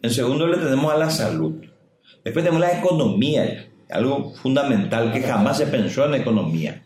En 0.03 0.11
segundo 0.11 0.47
le 0.47 0.59
tenemos 0.59 0.93
a 0.93 0.97
la 0.97 1.11
salud. 1.11 1.55
Después 2.25 2.45
tenemos 2.45 2.61
la 2.61 2.79
economía, 2.79 3.69
algo 3.91 4.35
fundamental 4.35 5.13
que 5.13 5.23
jamás 5.23 5.59
se 5.59 5.67
pensó 5.67 6.07
en 6.07 6.15
economía. 6.15 6.83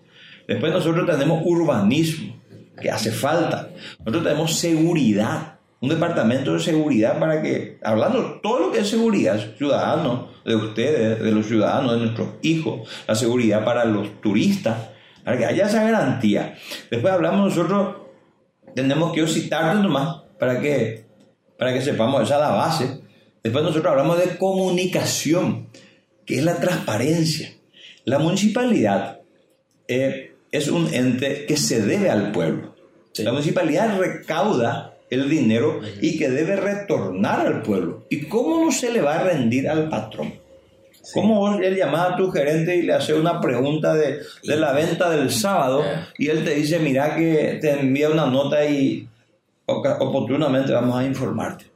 Después 0.46 0.72
nosotros 0.72 1.06
tenemos 1.06 1.42
urbanismo, 1.44 2.40
que 2.80 2.90
hace 2.90 3.10
falta. 3.10 3.70
Nosotros 4.00 4.24
tenemos 4.24 4.58
seguridad, 4.58 5.58
un 5.80 5.88
departamento 5.88 6.54
de 6.54 6.60
seguridad 6.60 7.18
para 7.18 7.42
que, 7.42 7.78
hablando 7.82 8.40
todo 8.42 8.58
lo 8.58 8.72
que 8.72 8.80
es 8.80 8.88
seguridad, 8.88 9.38
ciudadanos, 9.56 10.30
de 10.44 10.56
ustedes, 10.56 11.22
de 11.22 11.30
los 11.30 11.46
ciudadanos, 11.46 11.92
de 11.92 11.98
nuestros 11.98 12.28
hijos, 12.42 12.88
la 13.06 13.14
seguridad 13.14 13.64
para 13.64 13.84
los 13.84 14.20
turistas, 14.20 14.88
para 15.24 15.36
que 15.36 15.46
haya 15.46 15.66
esa 15.66 15.82
garantía. 15.82 16.54
Después 16.90 17.12
hablamos 17.12 17.54
nosotros, 17.54 17.96
tenemos 18.74 19.12
que 19.12 19.26
citarte 19.26 19.82
nomás 19.82 20.29
para 20.40 20.58
que, 20.58 21.04
para 21.58 21.74
que 21.74 21.82
sepamos, 21.82 22.22
esa 22.22 22.36
es 22.36 22.40
la 22.40 22.50
base. 22.50 23.00
Después 23.42 23.62
nosotros 23.62 23.90
hablamos 23.90 24.18
de 24.18 24.38
comunicación, 24.38 25.68
que 26.24 26.38
es 26.38 26.44
la 26.44 26.56
transparencia. 26.56 27.52
La 28.06 28.18
municipalidad 28.18 29.20
eh, 29.86 30.32
es 30.50 30.68
un 30.68 30.92
ente 30.94 31.44
que 31.44 31.58
se 31.58 31.82
debe 31.82 32.08
al 32.08 32.32
pueblo. 32.32 32.74
Sí. 33.12 33.22
La 33.22 33.32
municipalidad 33.32 33.98
recauda 33.98 34.94
el 35.10 35.28
dinero 35.28 35.80
y 36.00 36.16
que 36.16 36.30
debe 36.30 36.56
retornar 36.56 37.46
al 37.46 37.60
pueblo. 37.60 38.06
¿Y 38.08 38.22
cómo 38.24 38.64
no 38.64 38.72
se 38.72 38.90
le 38.90 39.02
va 39.02 39.18
a 39.18 39.24
rendir 39.24 39.68
al 39.68 39.90
patrón? 39.90 40.40
¿Cómo 41.12 41.40
vos 41.40 41.60
le 41.60 41.74
llamás 41.74 42.12
a 42.12 42.16
tu 42.16 42.30
gerente 42.30 42.76
y 42.76 42.82
le 42.82 42.94
haces 42.94 43.16
una 43.16 43.40
pregunta 43.40 43.94
de, 43.94 44.20
de 44.42 44.56
la 44.56 44.72
venta 44.72 45.10
del 45.10 45.30
sábado 45.30 45.82
y 46.16 46.28
él 46.28 46.44
te 46.44 46.54
dice, 46.54 46.78
mira 46.78 47.16
que 47.16 47.58
te 47.60 47.72
envía 47.72 48.08
una 48.08 48.26
nota 48.26 48.64
y 48.64 49.09
oportunamente 49.70 50.72
vamos 50.72 50.96
a 50.96 51.04
informarte? 51.04 51.66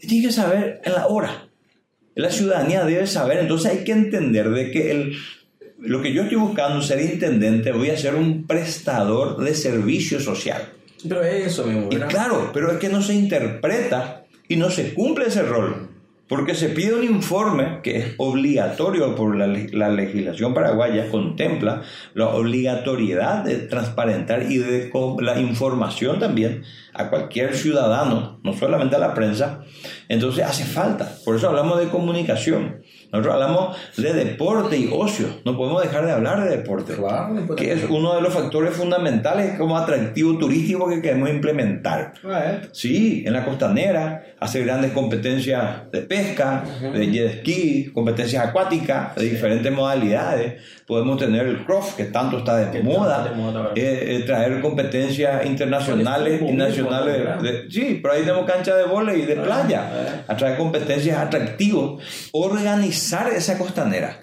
Y 0.00 0.06
Tienes 0.06 0.28
que 0.28 0.32
saber 0.32 0.80
en 0.84 0.92
la 0.92 1.06
hora. 1.08 1.48
La 2.14 2.30
ciudadanía 2.30 2.84
debe 2.84 3.06
saber, 3.06 3.38
entonces 3.38 3.72
hay 3.72 3.84
que 3.84 3.92
entender 3.92 4.48
de 4.50 4.70
que 4.70 4.90
el, 4.90 5.16
lo 5.78 6.00
que 6.00 6.12
yo 6.12 6.22
estoy 6.22 6.38
buscando, 6.38 6.80
ser 6.80 7.00
intendente, 7.00 7.72
voy 7.72 7.90
a 7.90 7.98
ser 7.98 8.14
un 8.14 8.46
prestador 8.46 9.42
de 9.42 9.54
servicio 9.54 10.20
social. 10.20 10.72
Pero 11.06 11.22
es 11.22 11.46
eso 11.46 11.64
mismo, 11.64 11.88
Y 11.90 11.96
claro, 11.96 12.50
pero 12.52 12.72
es 12.72 12.78
que 12.78 12.88
no 12.88 13.02
se 13.02 13.14
interpreta 13.14 14.24
y 14.48 14.56
no 14.56 14.70
se 14.70 14.94
cumple 14.94 15.26
ese 15.26 15.42
rol. 15.42 15.90
Porque 16.28 16.56
se 16.56 16.70
pide 16.70 16.94
un 16.94 17.04
informe 17.04 17.80
que 17.82 17.98
es 17.98 18.14
obligatorio 18.18 19.14
por 19.14 19.36
la, 19.36 19.46
la 19.46 19.88
legislación 19.90 20.54
paraguaya, 20.54 21.08
contempla 21.08 21.82
la 22.14 22.28
obligatoriedad 22.30 23.44
de 23.44 23.56
transparentar 23.58 24.50
y 24.50 24.58
de 24.58 24.90
la 25.20 25.38
información 25.38 26.18
también 26.18 26.64
a 26.94 27.10
cualquier 27.10 27.54
ciudadano, 27.54 28.40
no 28.42 28.52
solamente 28.54 28.96
a 28.96 28.98
la 28.98 29.14
prensa. 29.14 29.60
Entonces 30.08 30.44
hace 30.44 30.64
falta. 30.64 31.12
Por 31.24 31.36
eso 31.36 31.48
hablamos 31.48 31.78
de 31.78 31.88
comunicación. 31.88 32.82
Nosotros 33.12 33.34
hablamos 33.34 33.76
de 33.96 34.12
deporte 34.12 34.76
y 34.76 34.90
ocio. 34.92 35.26
No 35.44 35.56
podemos 35.56 35.82
dejar 35.82 36.06
de 36.06 36.12
hablar 36.12 36.42
de 36.42 36.56
deporte 36.56 36.94
Claro, 36.94 37.54
que 37.54 37.72
es 37.72 37.84
uno 37.88 38.14
de 38.14 38.20
los 38.20 38.32
factores 38.32 38.74
fundamentales 38.74 39.58
como 39.58 39.76
atractivo 39.76 40.36
turístico 40.38 40.88
que 40.88 41.00
queremos 41.00 41.30
implementar. 41.30 42.14
Ah, 42.24 42.42
¿eh? 42.44 42.68
Sí, 42.72 43.22
en 43.26 43.32
la 43.32 43.44
costanera, 43.44 44.24
hacer 44.38 44.64
grandes 44.64 44.92
competencias 44.92 45.90
de 45.90 46.02
pesca, 46.02 46.62
de 46.92 47.10
jet 47.10 47.40
ski, 47.40 47.90
competencias 47.94 48.46
acuáticas 48.46 49.14
de 49.16 49.24
diferentes 49.30 49.72
modalidades. 49.72 50.62
Podemos 50.86 51.18
tener 51.18 51.46
el 51.46 51.64
cross, 51.64 51.94
que 51.96 52.04
tanto 52.04 52.38
está 52.38 52.56
de 52.58 52.70
Que 52.70 52.82
moda, 52.82 53.32
eh, 53.74 54.04
eh, 54.18 54.22
traer 54.26 54.60
competencias 54.60 55.44
internacionales 55.46 56.40
y 56.46 56.52
nacionales. 56.52 57.26
sí, 57.70 57.98
pero 58.02 58.14
ahí 58.14 58.20
tenemos 58.20 58.44
cancha 58.46 58.76
de 58.76 58.84
vóley 58.84 59.22
y 59.22 59.26
de 59.26 59.38
Ah, 59.38 59.42
playa. 59.42 59.90
ah. 59.90 60.32
A 60.32 60.36
traer 60.36 60.56
competencias 60.58 61.16
atractivos. 61.18 62.02
Organizar 62.32 63.28
esa 63.32 63.56
costanera. 63.58 64.20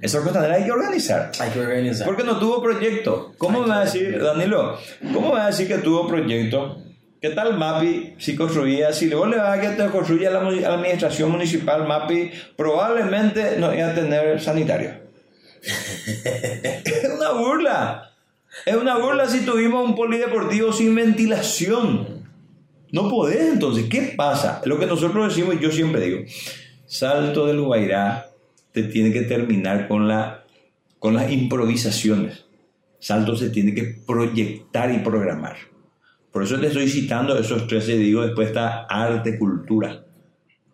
Esa 0.00 0.20
costanera 0.22 0.54
hay 0.54 0.64
que 0.64 0.72
organizar. 0.72 1.32
Hay 1.40 1.50
que 1.50 1.58
organizar. 1.60 2.06
Porque 2.06 2.22
no 2.22 2.38
tuvo 2.38 2.62
proyecto. 2.62 3.32
¿Cómo 3.38 3.62
me 3.62 3.68
va 3.68 3.80
a 3.80 3.84
decir, 3.84 4.22
Danilo? 4.22 4.78
¿Cómo 5.12 5.28
me 5.28 5.34
va 5.36 5.44
a 5.44 5.46
decir 5.48 5.66
que 5.68 5.78
tuvo 5.78 6.06
proyecto? 6.06 6.82
¿Qué 7.20 7.30
tal 7.30 7.56
MAPI 7.56 8.14
si 8.18 8.36
construía? 8.36 8.92
Si 8.92 9.06
le 9.06 9.16
va 9.16 9.52
a 9.52 9.60
que 9.60 9.70
te 9.70 9.86
construya 9.86 10.30
la, 10.30 10.42
la 10.50 10.74
administración 10.74 11.30
municipal 11.30 11.86
MAPI, 11.86 12.30
probablemente 12.56 13.56
no 13.58 13.74
iba 13.74 13.88
a 13.88 13.94
tener 13.94 14.40
sanitario. 14.40 14.90
es 15.62 17.10
una 17.16 17.32
burla. 17.32 18.12
Es 18.64 18.76
una 18.76 18.98
burla 18.98 19.28
si 19.28 19.44
tuvimos 19.44 19.84
un 19.84 19.94
polideportivo 19.94 20.72
sin 20.72 20.94
ventilación. 20.94 22.28
No 22.92 23.08
podés 23.08 23.52
entonces. 23.52 23.86
¿Qué 23.90 24.14
pasa? 24.16 24.60
Lo 24.64 24.78
que 24.78 24.86
nosotros 24.86 25.28
decimos, 25.28 25.60
yo 25.60 25.70
siempre 25.70 26.00
digo, 26.02 26.20
Salto 26.86 27.46
del 27.46 27.60
Guairá 27.60 28.30
te 28.72 28.84
tiene 28.84 29.12
que 29.12 29.22
terminar 29.22 29.88
con, 29.88 30.06
la, 30.06 30.44
con 30.98 31.14
las 31.14 31.30
improvisaciones. 31.32 32.44
Salto 32.98 33.36
se 33.36 33.50
tiene 33.50 33.74
que 33.74 33.96
proyectar 34.06 34.92
y 34.92 34.98
programar. 34.98 35.56
Por 36.36 36.42
eso 36.42 36.60
te 36.60 36.66
estoy 36.66 36.86
citando 36.86 37.38
esos 37.38 37.66
tres 37.66 37.88
y 37.88 37.96
digo, 37.96 38.20
después 38.20 38.48
está 38.48 38.84
arte, 38.90 39.38
cultura. 39.38 40.04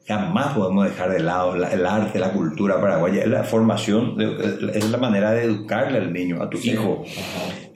Jamás 0.08 0.54
podemos 0.54 0.86
dejar 0.86 1.12
de 1.12 1.20
lado 1.20 1.54
la- 1.54 1.72
el 1.72 1.86
arte, 1.86 2.18
la 2.18 2.32
cultura 2.32 2.80
paraguaya. 2.80 3.22
Es 3.22 3.28
la 3.28 3.44
formación, 3.44 4.16
de- 4.16 4.70
es 4.76 4.90
la 4.90 4.98
manera 4.98 5.30
de 5.30 5.44
educarle 5.44 5.98
al 5.98 6.12
niño, 6.12 6.42
a 6.42 6.50
tu 6.50 6.58
hijo. 6.58 7.04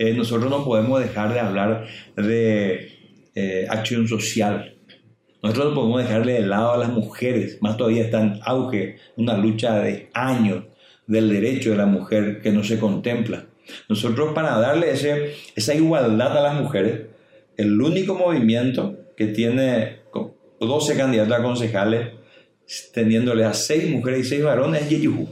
Eh, 0.00 0.14
nosotros 0.14 0.50
no 0.50 0.64
podemos 0.64 0.98
dejar 1.00 1.32
de 1.32 1.38
hablar 1.38 1.86
de 2.16 2.90
eh, 3.36 3.66
acción 3.70 4.08
social. 4.08 4.74
Nosotros 5.40 5.66
no 5.68 5.74
podemos 5.76 6.02
dejarle 6.02 6.32
de 6.32 6.40
lado 6.40 6.72
a 6.72 6.78
las 6.78 6.88
mujeres, 6.88 7.58
más 7.60 7.76
todavía 7.76 8.02
está 8.02 8.20
en 8.20 8.40
auge 8.42 8.96
una 9.16 9.36
lucha 9.36 9.78
de 9.78 10.10
años 10.12 10.64
del 11.06 11.28
derecho 11.28 11.70
de 11.70 11.76
la 11.76 11.86
mujer 11.86 12.40
que 12.42 12.50
no 12.50 12.64
se 12.64 12.80
contempla. 12.80 13.44
Nosotros 13.88 14.32
para 14.34 14.58
darle 14.58 14.90
ese, 14.90 15.34
esa 15.54 15.72
igualdad 15.72 16.36
a 16.36 16.40
las 16.40 16.54
mujeres, 16.60 17.14
el 17.56 17.80
único 17.80 18.14
movimiento 18.14 18.96
que 19.16 19.26
tiene 19.26 20.00
co- 20.10 20.36
12 20.60 20.96
candidatos 20.96 21.38
a 21.38 21.42
concejales, 21.42 22.08
teniéndole 22.92 23.44
a 23.44 23.54
6 23.54 23.90
mujeres 23.90 24.26
y 24.26 24.28
6 24.30 24.42
varones, 24.44 24.82
es 24.82 24.90
Yeyujú. 24.90 25.28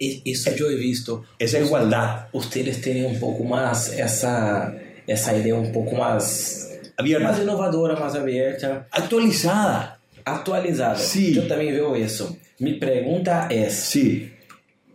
E- 0.00 0.20
Isso 0.24 0.54
yo 0.54 0.70
he 0.70 0.76
visto. 0.76 1.24
Esa 1.38 1.58
igualdad 1.60 2.28
Ustedes 2.32 2.80
tienen 2.80 3.06
un 3.06 3.18
poco 3.18 3.42
más 3.44 3.92
esa, 3.92 4.74
esa 5.06 5.36
idea 5.36 5.54
un 5.54 5.72
poco 5.72 5.96
más, 5.96 6.70
abierta, 6.96 7.28
más 7.28 7.40
inovadora, 7.42 7.96
más 7.96 8.14
abierta, 8.14 8.86
actualizada. 8.90 9.98
actualizada. 10.24 10.96
Sí. 10.96 11.34
Yo 11.34 11.46
también 11.48 11.74
veo 11.74 11.96
eso. 11.96 12.36
Mi 12.60 12.74
pregunta 12.74 13.48
es, 13.50 13.72
Sí, 13.74 14.30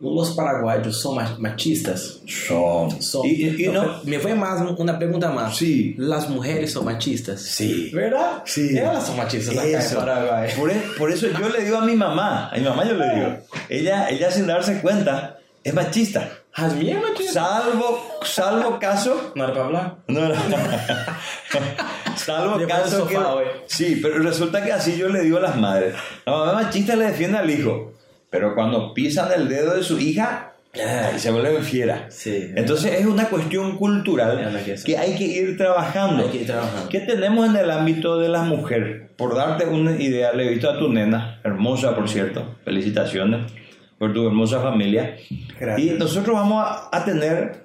¿los 0.03 0.31
paraguayos 0.35 0.99
son 1.01 1.15
ma- 1.15 1.35
machistas? 1.39 2.19
son. 2.27 3.01
Son. 3.01 3.25
Y, 3.25 3.29
y- 3.29 3.65
y 3.65 3.67
no, 3.69 4.01
Me 4.03 4.19
fue 4.19 4.35
más 4.35 4.61
una 4.77 4.97
pregunta 4.99 5.31
más. 5.31 5.55
Sí. 5.55 5.95
¿Las 5.97 6.29
mujeres 6.29 6.71
son 6.73 6.85
machistas? 6.85 7.41
Sí. 7.41 7.89
¿Verdad? 7.93 8.43
Sí. 8.45 8.69
Ellas 8.71 9.05
son 9.07 9.17
machistas 9.17 9.57
acá 9.57 9.65
Eso. 9.67 9.99
en 9.99 10.05
Paraguay. 10.05 10.51
Por, 10.57 10.69
e- 10.71 10.81
por 10.97 11.11
eso 11.11 11.27
yo 11.27 11.49
le 11.49 11.63
digo 11.63 11.77
a 11.77 11.85
mi 11.85 11.95
mamá, 11.95 12.49
a 12.49 12.55
mi 12.57 12.63
mamá 12.63 12.83
yo 12.85 12.93
le 12.95 13.15
digo, 13.15 13.27
ella, 13.69 14.09
ella 14.09 14.29
sin 14.29 14.45
darse 14.47 14.81
cuenta 14.81 15.39
es 15.63 15.73
machista. 15.73 16.29
¿Las 16.55 16.75
mías 16.75 17.01
machistas? 17.01 17.33
Salvo, 17.33 17.99
salvo 18.23 18.77
caso, 18.79 19.31
¿No 19.33 19.45
era 19.45 19.53
para 19.53 19.65
hablar? 19.65 19.95
no, 20.07 20.27
no. 20.29 20.35
salvo 22.15 22.67
caso 22.67 23.07
que, 23.07 23.15
sofá, 23.15 23.33
güey. 23.33 23.47
sí, 23.65 23.99
pero 24.01 24.19
resulta 24.19 24.63
que 24.63 24.71
así 24.71 24.95
yo 24.97 25.09
le 25.09 25.21
digo 25.21 25.37
a 25.37 25.41
las 25.41 25.55
madres, 25.57 25.95
la 26.25 26.31
mamá 26.31 26.53
machista 26.53 26.95
le 26.95 27.05
defiende 27.07 27.37
al 27.37 27.49
hijo, 27.49 27.93
pero 28.33 28.55
cuando 28.55 28.95
pisan 28.95 29.29
el 29.39 29.47
dedo 29.47 29.75
de 29.75 29.83
su 29.83 29.99
hija, 29.99 30.53
ay, 30.73 31.19
se 31.19 31.29
vuelven 31.29 31.61
fiera. 31.61 32.07
Sí. 32.09 32.49
Entonces 32.55 32.99
es 32.99 33.05
una 33.05 33.29
cuestión 33.29 33.77
cultural 33.77 34.51
que- 34.83 34.97
hay 34.97 35.15
que 35.15 35.23
ir 35.25 35.55
trabajando. 35.55 36.31
Que 36.31 36.37
ir 36.39 36.47
trabajando. 36.47 36.89
¿Qué 36.89 37.01
tenemos 37.01 37.47
en 37.47 37.55
el 37.57 37.69
ámbito 37.69 38.17
de 38.19 38.29
las 38.29 38.47
mujeres? 38.47 39.03
Por 39.15 39.35
darte 39.35 39.67
una 39.67 39.91
idea, 40.01 40.33
le 40.33 40.47
he 40.47 40.49
visto 40.49 40.67
a 40.67 40.79
tu 40.79 40.89
nena, 40.91 41.39
hermosa 41.43 41.95
por 41.95 42.09
cierto, 42.09 42.55
felicitaciones 42.65 43.51
por 43.99 44.11
tu 44.13 44.25
hermosa 44.25 44.59
familia. 44.61 45.15
Gracias. 45.59 45.87
Y 45.95 45.97
nosotros 45.99 46.35
vamos 46.35 46.65
a, 46.67 46.89
a 46.91 47.05
tener 47.05 47.63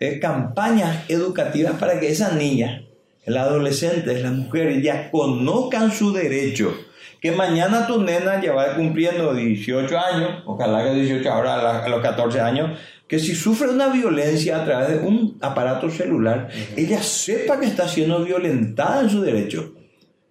eh, 0.00 0.18
campañas 0.18 1.04
educativas 1.08 1.74
para 1.78 2.00
que 2.00 2.08
esas 2.08 2.32
niñas, 2.34 2.82
las 3.26 3.46
adolescentes, 3.46 4.20
las 4.22 4.32
mujeres, 4.32 4.82
ya 4.82 5.08
conozcan 5.12 5.92
su 5.92 6.12
derecho 6.12 6.74
que 7.20 7.32
mañana 7.32 7.86
tu 7.86 8.02
nena 8.02 8.40
ya 8.40 8.52
va 8.52 8.74
cumpliendo 8.74 9.34
18 9.34 9.98
años, 9.98 10.42
ojalá 10.46 10.84
que 10.84 10.94
18 10.94 11.30
ahora 11.30 11.84
a 11.84 11.88
los 11.88 12.00
14 12.00 12.40
años, 12.40 12.78
que 13.06 13.18
si 13.18 13.34
sufre 13.34 13.68
una 13.68 13.88
violencia 13.88 14.62
a 14.62 14.64
través 14.64 14.88
de 14.88 15.06
un 15.06 15.36
aparato 15.40 15.90
celular, 15.90 16.48
ella 16.76 17.02
sepa 17.02 17.58
que 17.58 17.66
está 17.66 17.88
siendo 17.88 18.24
violentada 18.24 19.02
en 19.02 19.10
su 19.10 19.20
derecho. 19.20 19.74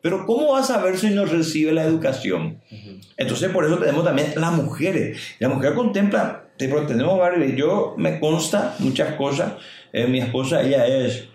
Pero 0.02 0.26
¿cómo 0.26 0.54
va 0.54 0.60
a 0.60 0.64
saber 0.64 0.98
si 0.98 1.10
no 1.10 1.26
recibe 1.26 1.74
la 1.74 1.84
educación? 1.84 2.62
Entonces 3.18 3.50
por 3.50 3.66
eso 3.66 3.78
tenemos 3.78 4.06
también 4.06 4.32
las 4.38 4.54
mujeres. 4.54 5.20
La 5.40 5.50
mujer 5.50 5.74
contempla, 5.74 6.46
tenemos 6.58 7.20
varios, 7.20 7.54
yo 7.56 7.96
me 7.98 8.20
consta 8.20 8.76
muchas 8.80 9.16
cosas. 9.16 9.54
Eh, 9.92 10.08
mi 10.08 10.20
esposa, 10.20 10.62
ella 10.62 10.88
es, 10.88 11.28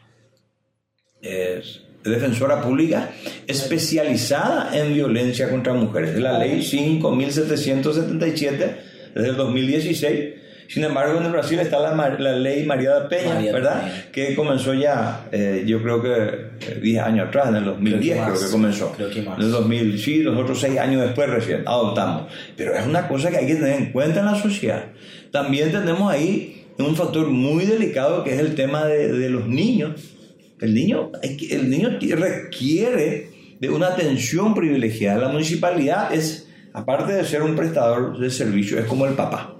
es 1.21 1.84
defensora 2.05 2.63
pública 2.63 3.11
especializada 3.47 4.71
en 4.79 4.95
violencia 4.95 5.51
contra 5.51 5.73
mujeres. 5.73 6.11
Es 6.11 6.21
la 6.21 6.39
ley 6.39 6.63
5777 6.63 8.77
desde 9.15 9.29
el 9.29 9.37
2016 9.37 10.45
sin 10.69 10.85
embargo, 10.85 11.19
en 11.19 11.27
el 11.27 11.33
Brasil 11.33 11.59
está 11.61 11.79
la, 11.79 11.95
la 12.19 12.33
ley 12.33 12.65
María 12.65 12.99
de 12.99 13.09
Peña, 13.09 13.53
¿verdad? 13.53 14.11
Que 14.11 14.35
comenzó 14.35 14.75
ya, 14.75 15.29
eh, 15.31 15.65
yo 15.67 15.83
creo 15.83 16.03
que 16.03 16.81
10 16.81 16.97
eh, 16.97 17.01
años 17.01 17.29
atrás, 17.29 17.49
en 17.51 17.57
el 17.57 17.65
2010 17.65 18.23
creo 18.23 18.41
que, 18.41 18.51
comenzó. 18.51 18.93
Creo 18.93 19.11
que 19.11 19.23
más. 19.23 19.39
En 19.39 19.45
el 19.45 19.51
2000, 19.51 19.99
sí, 19.99 20.23
los 20.23 20.37
otros 20.37 20.61
6 20.61 20.79
años 20.79 21.03
después 21.03 21.29
recién 21.29 21.63
adoptamos. 21.67 22.33
Pero 22.57 22.75
es 22.75 22.87
una 22.87 23.07
cosa 23.09 23.31
que 23.31 23.39
hay 23.39 23.47
que 23.47 23.57
tener 23.57 23.79
en 23.79 23.93
cuenta 23.93 24.21
en 24.21 24.27
la 24.27 24.35
sociedad. 24.35 24.85
También 25.31 25.71
tenemos 25.71 26.11
ahí 26.11 26.67
un 26.79 26.97
factor 26.97 27.29
muy 27.29 27.67
delicado 27.67 28.25
que 28.25 28.35
es 28.35 28.41
el 28.41 28.55
tema 28.55 28.85
de, 28.85 29.13
de 29.13 29.31
los 29.31 29.47
niños. 29.47 30.14
El 30.61 30.75
niño, 30.75 31.11
el 31.23 31.71
niño 31.71 31.99
requiere 32.01 33.31
de 33.61 33.69
una 33.69 33.89
atención 33.89 34.55
privilegiada. 34.55 35.23
La 35.23 35.29
municipalidad 35.29 36.15
es, 36.15 36.49
aparte 36.73 37.13
de 37.13 37.25
ser 37.25 37.43
un 37.43 37.57
prestador 37.57 38.19
de 38.19 38.31
servicio, 38.31 38.79
es 38.79 38.87
como 38.87 39.07
el 39.07 39.15
papá. 39.15 39.55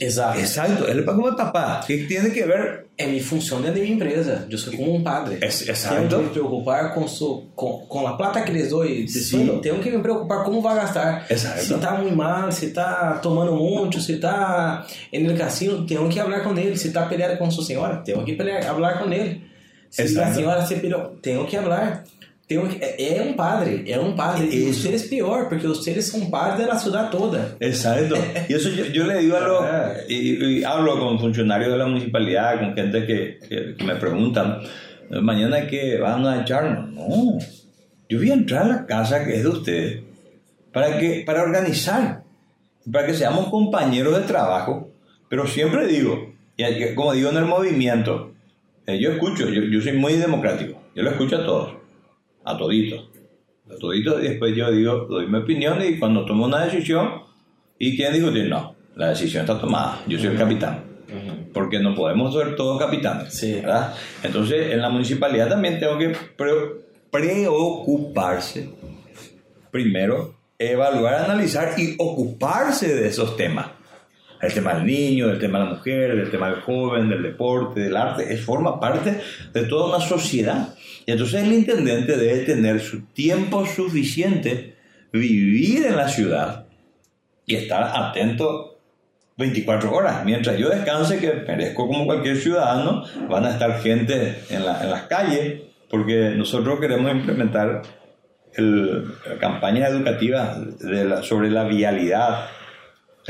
Exato. 0.00 0.38
Exacto, 0.38 0.86
ele 0.88 1.04
como 1.04 1.28
el 1.28 1.36
papá. 1.36 1.82
que 1.86 2.06
tiene 2.06 2.30
que 2.30 2.44
ver? 2.44 2.86
Minha 2.98 3.22
função 3.22 3.62
dentro 3.62 3.76
da 3.76 3.80
minha 3.80 3.94
empresa. 3.94 4.46
Eu 4.50 4.58
sou 4.58 4.74
como 4.74 4.94
um 4.94 5.02
padre. 5.02 5.38
Exato. 5.40 5.94
Tenho 5.94 6.08
que 6.08 6.16
me 6.16 6.28
preocupar 6.28 6.92
com, 6.92 7.08
su, 7.08 7.48
com, 7.56 7.86
com 7.88 8.06
a 8.06 8.14
plata 8.14 8.42
que 8.42 8.50
eles 8.50 8.68
dão. 8.68 9.60
Tenho 9.60 9.80
que 9.80 9.90
me 9.90 10.02
preocupar 10.02 10.44
como 10.44 10.60
vai 10.60 10.76
gastar. 10.76 11.24
Exato. 11.30 11.62
Se 11.62 11.72
está 11.72 11.92
muito 11.92 12.14
mal, 12.14 12.52
se 12.52 12.66
está 12.66 13.18
tomando 13.22 13.54
muito, 13.54 14.00
se 14.00 14.12
está 14.12 14.86
no 15.14 15.34
cassino, 15.34 15.86
tenho 15.86 16.06
que 16.10 16.20
falar 16.20 16.40
com 16.40 16.54
ele. 16.58 16.76
Se 16.76 16.88
está 16.88 17.06
peleando 17.06 17.38
com 17.38 17.50
sua 17.50 17.64
senhora, 17.64 17.96
tenho 18.04 18.22
que 18.22 18.34
pelear, 18.34 18.62
falar 18.64 18.98
com 18.98 19.10
ele. 19.10 19.49
Se 19.90 20.02
Exato. 20.02 20.30
a 20.30 20.34
senhora 20.34 20.66
se 20.66 20.76
peleou, 20.76 21.18
tenho 21.20 21.46
que 21.46 21.56
falar. 21.56 22.04
Tem 22.48 22.58
é 22.58 23.22
um 23.22 23.34
padre, 23.34 23.84
é 23.86 24.00
um 24.00 24.16
padre. 24.16 24.48
Y 24.52 24.70
ustedes 24.70 25.04
peor, 25.04 25.48
porque 25.48 25.68
ustedes 25.68 26.08
son 26.08 26.30
padres 26.32 26.58
de 26.58 26.66
la 26.66 26.76
ciudad 26.76 27.08
toda. 27.08 27.56
Exacto. 27.60 28.16
Y 28.48 28.54
eso 28.54 28.70
yo, 28.70 28.86
yo 28.86 29.06
le 29.06 29.18
digo 29.18 29.36
a 29.36 29.40
los, 29.40 29.64
y, 30.08 30.58
y, 30.58 30.64
hablo 30.64 30.98
con 30.98 31.20
funcionarios 31.20 31.70
de 31.70 31.78
la 31.78 31.86
municipalidad, 31.86 32.58
con 32.58 32.74
gente 32.74 33.06
que, 33.06 33.38
que, 33.48 33.76
que 33.76 33.84
me 33.84 33.94
preguntan, 33.94 34.62
mañana 35.22 35.66
que 35.68 35.98
van 35.98 36.26
a 36.26 36.42
echarnos. 36.42 36.90
No, 36.90 37.38
yo 38.08 38.18
voy 38.18 38.30
a 38.30 38.34
entrar 38.34 38.64
a 38.64 38.68
la 38.68 38.86
casa 38.86 39.24
que 39.24 39.36
es 39.36 39.42
de 39.44 39.48
ustedes 39.48 40.02
para, 40.72 40.98
que, 40.98 41.22
para 41.24 41.42
organizar, 41.42 42.22
para 42.90 43.06
que 43.06 43.14
seamos 43.14 43.48
compañeros 43.48 44.16
de 44.16 44.26
trabajo, 44.26 44.90
pero 45.28 45.46
siempre 45.46 45.86
digo, 45.86 46.32
como 46.94 47.12
digo 47.12 47.30
en 47.30 47.36
el 47.36 47.44
movimiento, 47.44 48.29
eh, 48.90 49.00
yo 49.00 49.12
escucho, 49.12 49.48
yo, 49.48 49.62
yo 49.62 49.80
soy 49.80 49.92
muy 49.92 50.14
democrático, 50.14 50.80
yo 50.94 51.02
lo 51.02 51.10
escucho 51.10 51.36
a 51.36 51.44
todos 51.44 51.80
a 52.44 52.56
todito. 52.56 53.10
A 53.70 53.76
todito 53.78 54.20
y 54.20 54.28
después 54.28 54.54
yo 54.56 54.70
digo, 54.70 55.06
doy 55.08 55.26
mi 55.26 55.38
opinión 55.38 55.78
y 55.82 55.98
cuando 55.98 56.24
tomo 56.24 56.46
una 56.46 56.64
decisión, 56.64 57.22
¿y 57.78 57.96
quién 57.96 58.12
dijo? 58.12 58.30
No, 58.30 58.74
la 58.96 59.10
decisión 59.10 59.42
está 59.42 59.58
tomada, 59.58 60.02
yo 60.06 60.18
soy 60.18 60.28
el 60.28 60.38
capitán. 60.38 60.84
Porque 61.52 61.80
no 61.80 61.94
podemos 61.96 62.32
ser 62.32 62.54
todos 62.54 62.78
capitanes. 62.78 63.34
Sí. 63.34 63.54
¿verdad? 63.54 63.94
Entonces, 64.22 64.72
en 64.72 64.80
la 64.80 64.90
municipalidad 64.90 65.48
también 65.48 65.80
tengo 65.80 65.98
que 65.98 66.12
preocuparse. 67.10 68.70
Primero, 69.72 70.36
evaluar, 70.56 71.24
analizar 71.24 71.74
y 71.76 71.96
ocuparse 71.98 72.94
de 72.94 73.08
esos 73.08 73.36
temas. 73.36 73.66
El 74.40 74.54
tema 74.54 74.74
del 74.74 74.86
niño, 74.86 75.30
el 75.30 75.38
tema 75.38 75.58
de 75.58 75.64
la 75.64 75.70
mujer, 75.72 76.10
el 76.10 76.30
tema 76.30 76.50
del 76.50 76.60
joven, 76.60 77.08
del 77.08 77.22
deporte, 77.22 77.80
del 77.80 77.96
arte, 77.96 78.32
es, 78.32 78.40
forma 78.40 78.80
parte 78.80 79.20
de 79.52 79.62
toda 79.64 79.96
una 79.96 80.04
sociedad. 80.04 80.74
Y 81.04 81.12
entonces 81.12 81.42
el 81.42 81.52
intendente 81.52 82.16
debe 82.16 82.44
tener 82.44 82.80
su 82.80 83.02
tiempo 83.06 83.66
suficiente, 83.66 84.76
vivir 85.12 85.86
en 85.86 85.96
la 85.96 86.08
ciudad 86.08 86.66
y 87.44 87.56
estar 87.56 87.92
atento 87.94 88.78
24 89.36 89.92
horas. 89.92 90.24
Mientras 90.24 90.56
yo 90.58 90.68
descanse, 90.68 91.18
que 91.18 91.32
merezco 91.46 91.86
como 91.86 92.06
cualquier 92.06 92.36
ciudadano, 92.36 93.04
van 93.28 93.44
a 93.46 93.50
estar 93.50 93.80
gente 93.82 94.36
en, 94.50 94.64
la, 94.64 94.82
en 94.82 94.90
las 94.90 95.02
calles, 95.04 95.62
porque 95.88 96.34
nosotros 96.36 96.78
queremos 96.78 97.10
implementar 97.10 97.82
el, 98.54 99.04
campañas 99.40 99.90
educativas 99.90 100.78
de 100.78 101.04
la, 101.04 101.22
sobre 101.22 101.50
la 101.50 101.64
vialidad, 101.64 102.46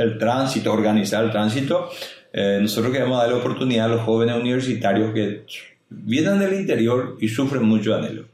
el 0.00 0.18
tránsito, 0.18 0.72
organizar 0.72 1.24
el 1.24 1.30
tránsito. 1.30 1.90
Eh, 2.32 2.58
nosotros 2.60 2.92
queremos 2.92 3.18
darle 3.18 3.34
oportunidad 3.34 3.86
a 3.86 3.88
los 3.88 4.02
jóvenes 4.02 4.36
universitarios 4.36 5.12
que 5.12 5.44
vienen 5.88 6.38
del 6.38 6.54
interior 6.54 7.16
y 7.20 7.28
sufren 7.28 7.64
mucho 7.64 7.94
anhelo. 7.94 8.24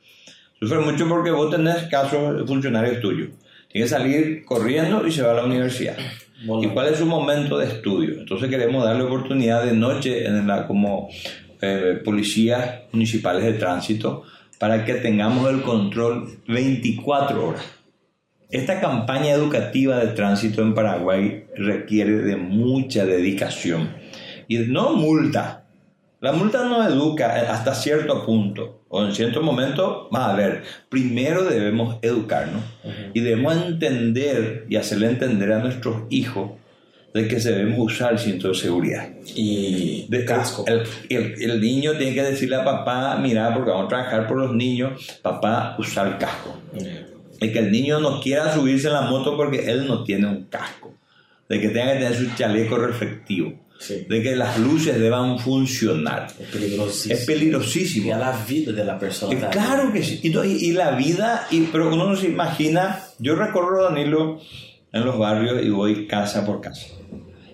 Sufren 0.60 0.84
mucho 0.84 1.08
porque 1.08 1.30
vos 1.30 1.50
tenés 1.50 1.84
casos 1.84 2.38
de 2.38 2.46
funcionarios 2.46 3.00
tuyos. 3.00 3.28
Tiene 3.70 3.84
que 3.84 3.90
salir 3.90 4.44
corriendo 4.44 5.06
y 5.06 5.12
se 5.12 5.22
va 5.22 5.32
a 5.32 5.34
la 5.34 5.44
universidad. 5.44 5.96
¿Y 6.62 6.66
cuál 6.68 6.88
es 6.88 6.98
su 6.98 7.06
momento 7.06 7.58
de 7.58 7.66
estudio? 7.66 8.18
Entonces 8.18 8.48
queremos 8.48 8.84
darle 8.84 9.04
oportunidad 9.04 9.64
de 9.64 9.72
noche 9.72 10.26
en 10.26 10.46
la, 10.46 10.66
como 10.66 11.08
eh, 11.60 12.00
policías 12.04 12.82
municipales 12.92 13.44
de 13.44 13.54
tránsito 13.54 14.22
para 14.58 14.84
que 14.84 14.94
tengamos 14.94 15.50
el 15.50 15.62
control 15.62 16.38
24 16.46 17.48
horas. 17.48 17.75
Esta 18.50 18.80
campaña 18.80 19.32
educativa 19.32 19.98
de 19.98 20.08
tránsito 20.08 20.62
en 20.62 20.74
Paraguay 20.74 21.46
requiere 21.56 22.12
de 22.18 22.36
mucha 22.36 23.04
dedicación 23.04 23.90
y 24.46 24.58
no 24.58 24.92
multa, 24.92 25.64
la 26.20 26.32
multa 26.32 26.64
no 26.64 26.86
educa 26.86 27.34
hasta 27.52 27.74
cierto 27.74 28.24
punto, 28.24 28.84
o 28.88 29.04
en 29.04 29.12
cierto 29.12 29.42
momento, 29.42 30.08
va 30.14 30.32
a 30.32 30.36
ver, 30.36 30.62
primero 30.88 31.44
debemos 31.44 31.96
educarnos 32.02 32.62
y 33.12 33.20
debemos 33.20 33.56
entender 33.56 34.64
y 34.68 34.76
hacerle 34.76 35.08
entender 35.08 35.52
a 35.52 35.58
nuestros 35.58 36.04
hijos 36.10 36.52
de 37.12 37.26
que 37.26 37.40
se 37.40 37.52
debemos 37.52 37.78
usar 37.80 38.12
el 38.12 38.18
cinto 38.18 38.48
de 38.48 38.54
seguridad. 38.54 39.08
Y 39.34 40.06
de 40.08 40.24
casco. 40.24 40.64
El, 40.66 40.82
el, 41.08 41.50
el, 41.50 41.60
niño 41.60 41.92
tiene 41.96 42.14
que 42.14 42.22
decirle 42.22 42.56
a 42.56 42.64
papá, 42.64 43.18
mira, 43.20 43.52
porque 43.54 43.70
vamos 43.70 43.86
a 43.86 43.88
trabajar 43.88 44.26
por 44.26 44.38
los 44.38 44.54
niños, 44.54 45.18
papá, 45.22 45.74
usar 45.78 46.06
el 46.06 46.18
casco. 46.18 46.56
Y 47.40 47.52
que 47.52 47.58
el 47.58 47.70
niño 47.70 48.00
no 48.00 48.20
quiera 48.20 48.54
subirse 48.54 48.86
en 48.88 48.94
la 48.94 49.02
moto 49.02 49.36
porque 49.36 49.70
él 49.70 49.86
no 49.86 50.04
tiene 50.04 50.26
un 50.26 50.44
casco. 50.44 50.94
De 51.48 51.60
que 51.60 51.68
tenga 51.68 51.92
que 51.92 51.98
tener 52.04 52.14
su 52.16 52.34
chaleco 52.36 52.76
reflectivo 52.76 53.52
Sí. 53.78 54.06
de 54.08 54.22
que 54.22 54.34
las 54.34 54.58
luces 54.58 54.98
deban 54.98 55.38
funcionar. 55.38 56.28
Es 56.40 56.48
peligrosísimo. 56.48 57.14
Es 57.14 57.26
peligrosísimo. 57.26 58.06
Y 58.06 58.10
a 58.10 58.16
la 58.18 58.32
vida 58.48 58.72
de 58.72 58.84
la 58.84 58.98
persona. 58.98 59.34
Y 59.34 59.36
claro 59.50 59.92
que 59.92 60.02
sí. 60.02 60.18
Y, 60.22 60.28
y, 60.30 60.72
la 60.72 60.92
vida, 60.92 61.46
y, 61.50 61.60
pero 61.64 61.92
uno 61.92 62.08
no 62.08 62.16
se 62.16 62.26
imagina, 62.26 63.02
yo 63.18 63.34
recorro 63.36 63.84
Danilo 63.84 64.40
en 64.92 65.04
los 65.04 65.18
barrios 65.18 65.62
y 65.62 65.68
voy 65.68 66.06
casa 66.06 66.46
por 66.46 66.62
casa. 66.62 66.86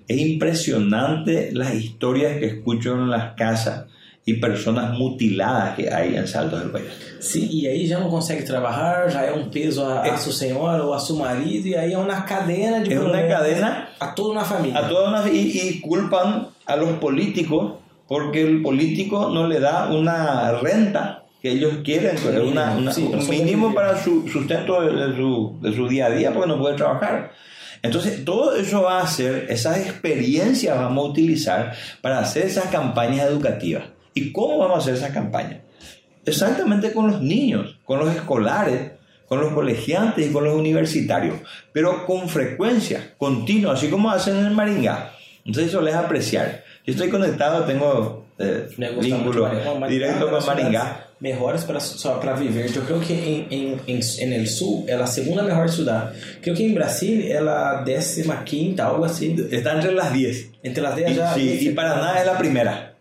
Es 0.06 0.16
impresionante 0.18 1.50
las 1.52 1.74
historias 1.74 2.38
que 2.38 2.46
escucho 2.46 2.94
en 2.94 3.10
las 3.10 3.34
casas 3.34 3.86
y 4.24 4.34
personas 4.34 4.96
mutiladas 4.96 5.74
que 5.76 5.92
hay 5.92 6.14
en 6.16 6.26
Salto 6.28 6.56
del 6.58 6.68
Valle. 6.70 6.88
Sim, 7.20 7.48
e 7.50 7.66
aí 7.68 7.86
já 7.86 7.98
não 7.98 8.08
consegue 8.08 8.42
trabalhar, 8.44 9.08
já 9.10 9.22
é 9.22 9.32
um 9.32 9.48
peso 9.50 9.82
a, 9.84 10.02
a 10.02 10.16
sua 10.16 10.32
senhora 10.32 10.82
ou 10.84 10.94
a 10.94 10.98
seu 11.00 11.16
marido, 11.16 11.66
e 11.68 11.74
aí 11.76 11.92
é 11.92 11.98
uma 11.98 12.22
cadena 12.22 12.80
de 12.80 12.92
Es 12.92 12.98
una 13.00 13.10
problemas 13.10 13.30
cadena 13.36 13.88
a 13.98 14.14
toda 14.14 14.30
una 14.32 14.44
familia. 14.44 14.78
a 14.78 14.88
toda 14.88 15.08
una, 15.08 15.28
y, 15.28 15.58
y 15.68 15.80
culpan 15.80 16.48
a 16.66 16.76
los 16.76 16.90
políticos 16.98 17.74
porque 18.06 18.42
el 18.42 18.62
político 18.62 19.28
no 19.30 19.46
le 19.48 19.58
da 19.60 19.88
una 19.90 20.52
renta 20.52 21.24
que 21.40 21.50
ellos 21.50 21.78
quieren, 21.82 22.16
Sí, 22.18 22.28
una, 22.28 22.76
una- 22.76 22.92
sí, 22.92 23.02
un 23.12 23.18
no 23.18 23.24
mínimo 23.26 23.74
para 23.74 24.00
su 24.00 24.28
sustento 24.28 24.80
de, 24.82 25.08
de 25.08 25.16
su, 25.16 25.58
de 25.60 25.74
su 25.74 25.88
día 25.88 26.06
a 26.06 26.10
día 26.10 26.32
porque 26.32 26.48
no 26.48 26.58
puede 26.60 26.76
trabajar. 26.76 27.32
Entonces, 27.82 28.24
todo 28.24 28.54
eso 28.54 28.82
va 28.82 29.00
a 29.00 29.06
ser, 29.08 29.46
esas 29.48 29.78
experiencias 29.78 30.76
vamos 30.78 31.04
a 31.04 31.10
utilizar 31.10 31.72
para 32.00 32.20
hacer 32.20 32.46
esas 32.46 32.66
campañas 32.66 33.26
educativas. 33.26 33.84
¿Y 34.14 34.32
cómo 34.32 34.58
vamos 34.58 34.76
a 34.76 34.78
hacer 34.78 34.94
esas 34.94 35.10
campañas? 35.12 35.60
Exactamente 36.24 36.92
con 36.92 37.10
los 37.10 37.20
niños, 37.20 37.78
con 37.84 37.98
los 37.98 38.14
escolares, 38.14 38.92
con 39.26 39.40
los 39.40 39.52
colegiantes 39.52 40.28
y 40.28 40.32
con 40.32 40.44
los 40.44 40.54
universitarios, 40.54 41.36
pero 41.72 42.06
con 42.06 42.28
frecuencia, 42.28 43.14
continua, 43.16 43.74
así 43.74 43.88
como 43.88 44.10
hacen 44.10 44.36
en 44.36 44.46
el 44.46 44.52
Maringá. 44.52 45.12
Entonces 45.44 45.70
eso 45.70 45.80
les 45.80 45.94
apreciar. 45.94 46.62
Yo 46.86 46.92
estoy 46.92 47.08
conectado, 47.08 47.64
tengo 47.64 48.26
eh, 48.38 48.68
vínculo 48.76 49.48
Maringá. 49.48 49.88
Directo 49.88 50.30
con 50.30 50.46
Maringá. 50.46 51.08
mejores 51.22 51.62
para, 51.62 51.78
para 52.18 52.34
viver. 52.34 52.74
Eu 52.74 52.82
creio 52.82 53.00
que 53.00 53.12
em, 53.12 53.46
em, 53.48 53.80
em, 53.86 54.00
em 54.00 54.34
el 54.34 54.46
sul 54.46 54.84
é 54.88 54.94
a 54.94 55.06
segunda 55.06 55.42
melhor 55.42 55.68
cidade. 55.68 56.18
Creio 56.42 56.56
que 56.56 56.64
em 56.64 56.74
Brasil 56.74 57.24
é 57.30 57.38
a 57.38 57.82
décima 57.82 58.42
quinta, 58.42 58.84
algo 58.84 59.04
assim. 59.04 59.36
Está 59.50 59.76
entre 59.76 59.92
las 59.92 60.12
10. 60.12 60.50
Entre 60.64 60.82
las 60.82 60.96
10 60.96 61.10
Y, 61.10 61.14
já. 61.14 61.34
sí, 61.34 61.68
y 61.68 61.70
Paraná 61.70 62.18
es 62.18 62.26
la 62.26 62.36
primera. 62.36 62.91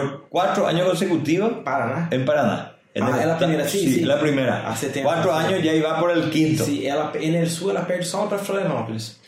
Por 0.00 0.28
cuatro 0.28 0.66
años 0.66 0.86
consecutivos 0.88 1.52
Paraná? 1.64 2.08
en 2.10 2.24
Paraná. 2.24 2.72
En 2.94 3.02
Ah, 3.02 3.10
el- 3.14 3.20
es 3.20 3.26
la 3.26 3.38
primera, 3.38 3.68
sí, 3.68 3.94
sí. 3.94 4.00
la 4.04 4.18
primera. 4.20 4.68
Hace 4.70 4.88
tiempo. 4.88 5.10
Cuatro 5.12 5.32
años 5.34 5.62
ya 5.62 5.72
iba 5.74 5.98
por 6.00 6.10
el 6.10 6.30
quinto. 6.30 6.64
Sí. 6.64 6.86
Ela, 6.86 7.12
en 7.20 7.34
el 7.34 7.48
sul 7.50 7.70
ela 7.72 7.86
perde 7.86 8.04
só 8.04 8.28
para 8.28 8.40
Florianópolis. 8.42 9.20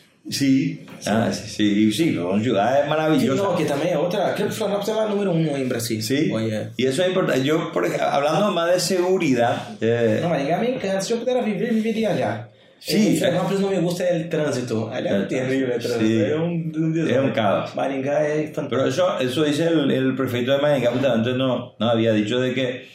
Ah, 1.07 1.29
sí, 1.31 1.47
sí, 1.55 1.91
sí, 1.91 2.13
son 2.15 2.43
ciudades 2.43 2.83
Que 2.83 2.89
maravillosas. 2.89 3.37
não, 3.45 3.55
que 3.55 3.65
também 3.65 3.91
é 3.93 3.97
outra. 3.97 4.33
Creio 4.33 4.49
que 4.49 4.55
Florianópolis 4.55 4.89
é 4.97 4.99
a 5.01 5.07
número 5.07 5.31
um 5.31 5.55
em 5.57 5.67
Brasil. 5.67 6.01
Sí, 6.01 6.31
Oye. 6.31 6.69
y 6.77 6.85
eso 6.85 7.01
es 7.01 7.09
importante. 7.09 7.43
Yo, 7.43 7.71
por 7.71 7.85
ejemplo, 7.85 8.07
hablando 8.07 8.51
más 8.51 8.69
de 8.71 8.79
seguridad, 8.79 9.55
eh, 9.81 10.19
Não, 10.21 10.29
Maringá 10.29 10.57
me 10.59 10.75
encanta. 10.75 11.01
Se 11.01 11.13
eu 11.13 11.19
pudesse 11.19 11.41
viver, 11.41 11.73
viveria 11.73 12.09
allá. 12.11 12.48
Sim, 12.79 13.09
Em 13.09 13.17
Florianópolis 13.17 13.59
não 13.59 13.69
me 13.69 13.79
gusta 13.79 14.03
o 14.03 14.29
trânsito. 14.29 14.89
Allá 14.91 15.11
é 15.11 15.25
terrível 15.25 15.71
el 15.73 15.79
trânsito. 15.79 16.05
Sí. 16.05 16.21
É 16.21 16.35
um, 16.37 16.71
um 16.75 17.07
Es 17.07 17.17
un 17.17 17.31
caos. 17.31 17.75
Maringá 17.75 18.23
é 18.23 18.47
fantástico. 18.47 18.69
Pero 18.69 18.87
eso, 18.87 19.19
eso 19.19 19.43
dice 19.43 19.67
el, 19.67 19.91
el 19.91 20.15
prefecto 20.15 20.53
de 20.53 20.59
Maringá, 20.59 20.91
justamente 20.91 21.33
no, 21.33 21.75
no 21.77 21.89
había 21.89 22.13
dicho 22.13 22.39
de 22.39 22.53
que 22.53 22.87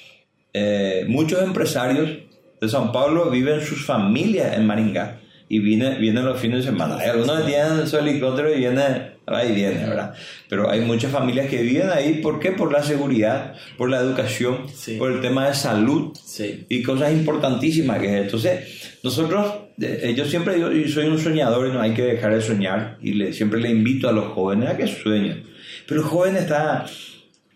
eh, 0.54 1.04
muchos 1.08 1.42
empresarios 1.42 2.08
de 2.60 2.68
San 2.68 2.92
Pablo 2.92 3.30
viven 3.30 3.60
sus 3.60 3.84
familias 3.84 4.56
en 4.56 4.66
Maringá 4.66 5.18
y 5.48 5.58
vienen, 5.58 6.00
vienen 6.00 6.24
los 6.24 6.40
fines 6.40 6.64
de 6.64 6.70
semana. 6.70 6.96
Algunos 6.98 7.44
tienen 7.44 7.86
su 7.86 7.98
helicóptero 7.98 8.54
y 8.54 8.58
vienen, 8.58 9.13
ahí 9.26 9.54
viene, 9.54 9.86
¿verdad? 9.88 10.14
Pero 10.48 10.70
hay 10.70 10.80
muchas 10.80 11.10
familias 11.10 11.48
que 11.48 11.62
viven 11.62 11.90
ahí, 11.90 12.20
¿por 12.22 12.40
qué? 12.40 12.52
Por 12.52 12.72
la 12.72 12.82
seguridad, 12.82 13.54
por 13.78 13.88
la 13.90 13.98
educación, 14.00 14.68
Sí. 14.72 14.96
por 14.96 15.10
el 15.12 15.20
tema 15.20 15.48
de 15.48 15.54
salud 15.54 16.12
Sim. 16.14 16.64
y 16.68 16.82
cosas 16.82 17.12
importantísimas 17.12 18.00
que 18.00 18.18
es. 18.18 18.24
Entonces, 18.24 18.98
nosotros, 19.02 19.54
eh, 19.80 20.14
yo 20.16 20.24
siempre 20.24 20.56
digo, 20.56 20.68
soy 20.88 21.06
un 21.06 21.18
soñador 21.18 21.68
y 21.68 21.72
no 21.72 21.80
hay 21.80 21.94
que 21.94 22.02
dejar 22.02 22.34
de 22.34 22.40
soñar 22.40 22.98
y 23.00 23.14
le, 23.14 23.32
siempre 23.32 23.60
le 23.60 23.70
invito 23.70 24.08
a 24.08 24.12
los 24.12 24.26
jóvenes 24.32 24.70
a 24.70 24.76
que 24.76 24.86
sueñen. 24.86 25.44
Pero 25.88 26.00
el 26.00 26.06
joven 26.06 26.36
está, 26.36 26.86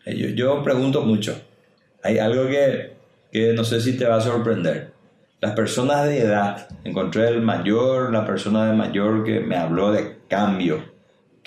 eh, 0.07 0.17
yo, 0.17 0.29
yo 0.29 0.63
pregunto 0.63 1.03
mucho, 1.03 1.39
hay 2.03 2.19
algo 2.19 2.47
que, 2.49 2.93
que 3.33 3.53
no 3.53 3.65
sé 3.65 3.81
si 3.81 3.97
te 3.97 4.07
va 4.07 4.17
a 4.17 4.21
sorprender. 4.21 4.93
Las 5.41 5.53
personas 5.53 6.05
de 6.07 6.19
edad, 6.19 6.67
encontré 6.83 7.29
el 7.29 7.43
mayor, 7.43 8.13
la 8.13 8.27
persona 8.27 8.67
de 8.67 8.73
mayor 8.77 9.23
que 9.25 9.39
me 9.39 9.57
habló 9.57 9.93
de 9.93 10.17
cambio, 10.29 10.83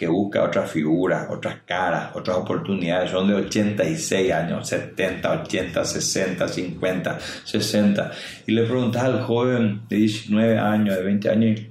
que 0.01 0.07
busca 0.07 0.43
otras 0.43 0.71
figuras, 0.71 1.27
otras 1.29 1.57
caras, 1.63 2.15
otras 2.15 2.35
oportunidades, 2.37 3.11
son 3.11 3.27
de 3.27 3.35
86 3.35 4.31
años, 4.31 4.67
70, 4.67 5.43
80, 5.43 5.85
60, 5.85 6.47
50, 6.47 7.19
60. 7.45 8.11
Y 8.47 8.51
le 8.53 8.63
preguntas 8.63 9.03
al 9.03 9.21
joven 9.21 9.81
de 9.87 9.97
19 9.97 10.57
años, 10.57 10.95
de 10.95 11.03
20 11.03 11.29
años, 11.29 11.61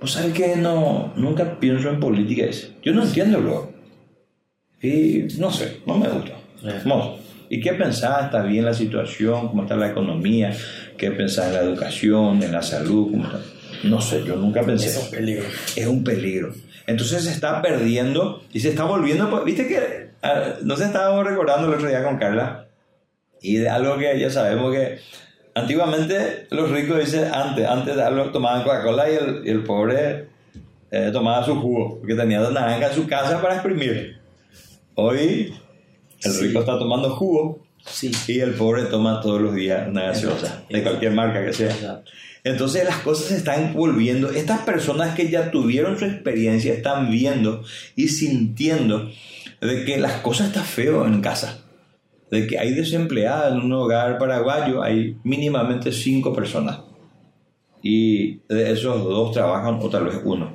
¿vos 0.00 0.10
sabes 0.10 0.32
que 0.32 0.56
no, 0.56 1.12
nunca 1.14 1.60
pienso 1.60 1.90
en 1.90 2.00
política? 2.00 2.46
Yo 2.82 2.94
no 2.94 3.02
entiendo 3.02 3.38
luego. 3.38 3.70
Y 4.80 5.24
no 5.38 5.50
sé, 5.50 5.82
no 5.86 5.98
me 5.98 6.08
gusta. 6.08 6.32
Eh. 6.64 6.80
No. 6.86 7.16
¿Y 7.50 7.60
qué 7.60 7.74
pensás? 7.74 8.24
¿Está 8.24 8.44
bien 8.44 8.64
la 8.64 8.72
situación? 8.72 9.48
¿Cómo 9.48 9.64
está 9.64 9.76
la 9.76 9.90
economía? 9.90 10.56
¿Qué 10.96 11.10
pensás 11.10 11.48
en 11.48 11.52
la 11.52 11.60
educación, 11.60 12.42
en 12.42 12.52
la 12.52 12.62
salud? 12.62 13.10
¿Cómo 13.10 13.24
está? 13.24 13.40
No 13.84 14.00
sé, 14.00 14.24
yo 14.24 14.36
nunca 14.36 14.64
pensé. 14.64 14.88
É 14.88 14.98
um 14.98 15.10
peligro. 15.10 15.46
Es 15.76 15.86
un 15.86 16.02
peligro. 16.02 16.69
Entonces 16.86 17.24
se 17.24 17.30
está 17.30 17.60
perdiendo 17.62 18.42
y 18.52 18.60
se 18.60 18.70
está 18.70 18.84
volviendo. 18.84 19.30
pues, 19.30 19.44
Viste 19.44 19.66
que 19.68 20.10
no 20.62 20.76
se 20.76 20.84
estábamos 20.84 21.24
recordando 21.24 21.68
el 21.68 21.74
otro 21.74 21.88
día 21.88 22.02
con 22.04 22.18
Carla 22.18 22.66
y 23.40 23.56
de 23.56 23.68
algo 23.70 23.96
que 23.96 24.18
ya 24.18 24.30
sabemos 24.30 24.74
que 24.74 24.98
antiguamente 25.54 26.46
los 26.50 26.70
ricos 26.70 26.98
dicen 26.98 27.32
antes, 27.32 27.66
antes 27.66 27.96
de 27.96 28.02
algo 28.02 28.30
tomaban 28.30 28.62
Coca-Cola 28.62 29.10
y 29.10 29.14
el, 29.14 29.42
y 29.46 29.50
el 29.50 29.64
pobre 29.64 30.28
eh, 30.90 31.10
tomaba 31.12 31.44
su 31.44 31.54
jugo 31.60 31.98
porque 32.00 32.14
tenía 32.14 32.40
dos 32.40 32.52
naranjas 32.52 32.90
en 32.90 33.02
su 33.02 33.08
casa 33.08 33.40
para 33.40 33.54
exprimir. 33.54 34.18
Hoy 34.94 35.54
el 36.22 36.32
Sí. 36.32 36.46
rico 36.48 36.60
está 36.60 36.78
tomando 36.78 37.10
jugo 37.16 37.62
Y 38.28 38.40
el 38.40 38.54
pobre 38.54 38.84
toma 38.84 39.20
todos 39.20 39.40
los 39.40 39.54
días 39.54 39.88
una 39.88 40.02
gaseosa 40.02 40.64
de 40.68 40.82
cualquier 40.82 41.12
marca 41.12 41.44
que 41.44 41.52
sea. 41.52 41.70
Exato. 41.70 42.10
Entonces 42.44 42.84
las 42.84 42.98
cosas 42.98 43.26
se 43.26 43.36
están 43.36 43.74
volviendo. 43.74 44.30
Estas 44.30 44.60
personas 44.60 45.14
que 45.14 45.28
ya 45.28 45.50
tuvieron 45.50 45.98
su 45.98 46.06
experiencia 46.06 46.72
están 46.72 47.10
viendo 47.10 47.62
y 47.96 48.08
sintiendo 48.08 49.10
de 49.60 49.84
que 49.84 49.98
las 49.98 50.20
cosas 50.20 50.48
están 50.48 50.64
feo 50.64 51.06
en 51.06 51.20
casa. 51.20 51.64
De 52.30 52.46
que 52.46 52.58
hay 52.58 52.72
desempleadas 52.72 53.52
en 53.52 53.60
un 53.60 53.72
hogar 53.72 54.16
paraguayo, 54.18 54.82
hay 54.82 55.18
mínimamente 55.24 55.92
cinco 55.92 56.32
personas. 56.32 56.80
Y 57.82 58.38
de 58.48 58.72
esos 58.72 59.02
dos 59.04 59.32
trabajan 59.32 59.78
o 59.80 59.90
tal 59.90 60.04
vez 60.04 60.20
uno. 60.24 60.54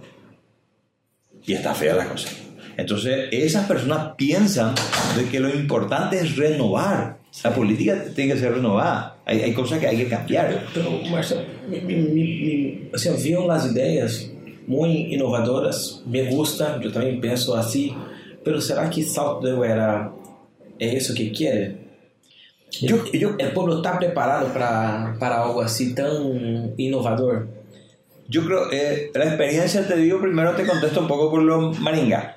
Y 1.45 1.53
está 1.53 1.75
fea 1.75 1.95
la 1.95 2.07
cosa. 2.07 2.29
Entonces 2.77 3.29
esas 3.31 3.65
personas 3.67 4.13
piensan 4.17 4.73
de 5.17 5.25
que 5.29 5.39
lo 5.39 5.49
importante 5.49 6.17
es 6.17 6.35
renovar. 6.35 7.17
La 7.43 7.53
política 7.53 8.03
tiene 8.15 8.33
que 8.33 8.39
ser 8.39 8.53
renovada. 8.53 9.17
Hay, 9.25 9.41
hay 9.41 9.53
cosas 9.53 9.79
que 9.79 9.87
hay 9.87 9.97
que 9.97 10.07
cambiar. 10.07 10.65
Pero, 10.73 10.89
Marcelo, 11.11 11.41
me, 11.69 11.81
me, 11.81 11.95
me, 11.95 12.03
me, 12.13 12.89
assim, 12.93 13.09
eu 13.09 13.17
vi 13.17 13.35
umas 13.35 13.65
ideias 13.65 14.31
muito 14.67 15.13
inovadoras, 15.13 16.01
me 16.05 16.23
gusta, 16.23 16.79
eu 16.81 16.91
também 16.91 17.19
penso 17.19 17.53
assim, 17.53 17.93
pero 18.43 18.59
será 18.61 18.89
que 18.89 19.03
Salto 19.03 19.45
de 19.45 19.51
é 20.79 20.95
isso 20.95 21.13
que 21.13 21.29
quer? 21.31 21.75
Yo- 22.81 23.05
yo- 23.13 23.35
o 23.39 23.53
povo 23.53 23.77
está 23.77 23.97
preparado 23.97 24.51
para, 24.51 25.15
para 25.19 25.37
algo 25.37 25.61
assim 25.61 25.93
tão 25.93 26.73
inovador? 26.77 27.47
Yo 28.27 28.43
creo, 28.43 28.71
eh, 28.71 29.11
la 29.13 29.25
experiencia, 29.25 29.87
te 29.87 29.95
digo, 29.97 30.19
primero 30.19 30.55
te 30.55 30.65
contesto 30.65 30.99
un 30.99 31.07
poco 31.07 31.29
por 31.29 31.43
lo 31.43 31.71
maringa. 31.73 32.34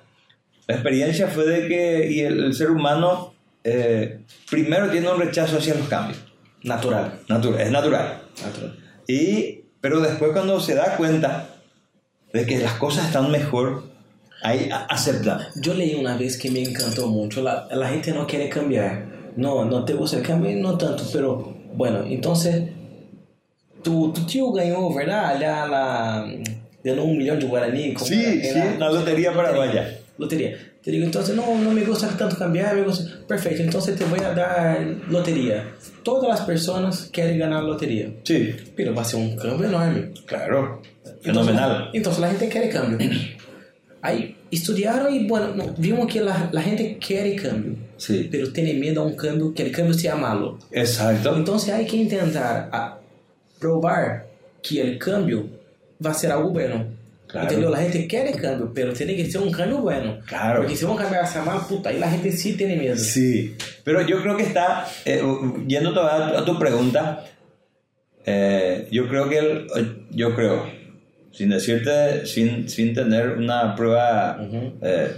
La 0.69 0.75
experiencia 0.75 1.27
fue 1.29 1.45
de 1.47 1.67
que 1.67 2.11
y 2.13 2.21
el, 2.21 2.45
el 2.45 2.55
ser 2.55 2.71
humano 2.71 3.35
eh, 3.65 4.21
primero 4.51 4.89
tiene 4.91 5.11
un 5.11 5.19
rechazo 5.19 5.59
hacia 5.59 5.75
los 5.75 5.89
cambios. 5.89 6.19
Natural. 6.63 7.21
Natural, 7.29 7.61
es 7.61 7.71
natural. 7.71 8.21
Natural. 8.45 8.77
Y, 9.09 9.61
pero 9.81 10.01
después 10.01 10.31
cuando 10.33 10.61
se 10.61 10.75
da 10.75 10.97
cuenta 10.97 11.49
de 12.33 12.45
que 12.47 12.59
las 12.59 12.75
cosas 12.75 13.07
están 13.07 13.31
mejor, 13.31 13.85
ahí 14.43 14.69
acepta. 14.89 15.51
Eu 15.65 15.73
li 15.75 15.95
uma 15.95 16.17
vez 16.17 16.37
que 16.37 16.51
me 16.51 16.61
encantou 16.63 17.09
muito. 17.09 17.41
La, 17.41 17.67
la 17.71 17.89
gente 17.89 18.13
não 18.13 18.27
quer 18.27 18.49
cambiar. 18.49 19.07
Não, 19.37 19.65
não 19.65 19.85
te 19.85 19.95
gusta 19.95 20.17
el 20.19 20.23
cambio, 20.23 20.55
não 20.61 20.77
tanto, 20.77 21.05
pero 21.13 21.55
bueno, 21.73 22.05
entonces 22.07 22.65
tu, 23.83 24.13
tu 24.13 24.27
tio 24.27 24.53
ganhou, 24.53 24.93
verdade? 24.93 25.37
Allá 25.45 25.65
la, 25.65 26.27
ganhou 26.85 27.07
um 27.07 27.17
milhão 27.17 27.39
de 27.39 27.47
guarani. 27.47 27.95
como 27.95 28.07
Sí, 28.07 28.17
sí, 28.43 28.49
Era- 28.59 28.77
la 28.79 28.91
lotería 28.91 29.33
paraguaya. 29.33 29.97
Lotería. 30.19 30.57
Te 30.83 30.91
digo, 30.91 31.05
entonces 31.05 31.35
no, 31.37 31.59
no 31.59 31.71
me 31.71 31.85
gusta 31.85 32.09
tanto 32.17 32.37
cambiar, 32.37 32.75
me 32.75 32.83
gusta... 32.83 33.05
Perfecto, 33.27 33.63
entonces 33.63 33.97
te 33.97 34.05
voy 34.05 34.21
a 34.21 34.33
dar 34.35 34.81
lotería. 35.09 35.65
Todas 36.03 36.29
las 36.29 36.41
personas 36.43 37.09
quieren 37.13 37.39
ganar 37.39 37.63
lotería. 37.63 38.13
Sí, 38.25 38.55
Pero 38.77 38.95
va 38.95 39.03
a 39.03 39.05
ser 39.05 39.21
un 39.21 39.37
cambio 39.37 39.69
enorme. 39.69 40.11
claro. 40.27 40.83
Entonces, 41.05 41.23
Fenomenal. 41.23 41.91
Entonces 41.93 42.21
la 42.21 42.29
gente 42.31 42.49
quiere 42.49 42.69
cambio. 42.69 42.99
Ahí 44.01 44.37
estudiaron 44.51 45.13
y 45.13 45.27
bueno, 45.27 45.55
no, 45.55 45.75
vimos 45.77 46.13
que 46.13 46.21
la, 46.21 46.49
la 46.53 46.63
gente 46.63 46.99
quiere 47.05 47.35
cambio. 47.37 47.77
Sí. 47.97 48.29
Pero 48.31 48.53
tiene 48.53 48.75
miedo 48.75 49.03
a 49.03 49.05
un 49.05 49.17
cambio, 49.17 49.53
que 49.53 49.65
el 49.65 49.73
cambio 49.73 49.95
sea 49.95 50.15
malo. 50.17 50.59
Exacto. 50.71 51.37
Entonces 51.37 51.75
hay 51.75 51.87
que 51.87 51.97
intentar 51.97 52.69
a 52.73 52.99
probar 53.59 54.27
que 54.63 54.81
el 54.81 54.99
cambio 54.99 55.47
va 56.05 56.11
a 56.11 56.15
ser 56.15 56.31
algo 56.33 56.51
bueno. 56.51 56.87
Claro. 57.29 57.47
Entendeu? 57.49 57.71
La 57.71 57.79
gente 57.79 58.07
quiere 58.07 58.33
cambio, 58.33 58.73
pero 58.75 58.93
tiene 58.95 59.15
que 59.15 59.31
ser 59.31 59.43
un 59.43 59.53
cambio 59.53 59.79
bueno. 59.83 60.19
Claro. 60.27 60.61
Porque 60.63 60.75
si 60.77 60.85
vamos 60.85 60.99
a 61.01 61.03
cambiar 61.05 61.25
esa 61.25 61.45
mal, 61.45 61.61
puta, 61.69 61.91
ahí 61.91 61.99
la 61.99 62.11
gente 62.11 62.33
sí 62.33 62.57
tiene 62.57 62.77
miedo. 62.77 62.97
Sí, 62.97 63.55
pero 63.85 64.01
yo 64.07 64.23
creo 64.23 64.35
que 64.37 64.45
está, 64.45 64.87
eh, 65.05 65.23
yendo 65.67 65.93
todavía 65.93 66.39
a 66.39 66.45
tu 66.45 66.59
pregunta, 66.59 67.25
eh, 68.25 68.89
yo 68.91 69.09
creo 69.09 69.29
que, 69.29 69.39
el- 69.39 70.07
yo 70.11 70.35
creo, 70.35 70.67
sin 71.31 71.51
decirte, 71.51 72.27
sin, 72.27 72.69
sin 72.69 72.95
tener 72.95 73.33
una 73.33 73.75
prueba 73.77 74.39
Ujú. 74.41 74.73
eh, 74.83 75.13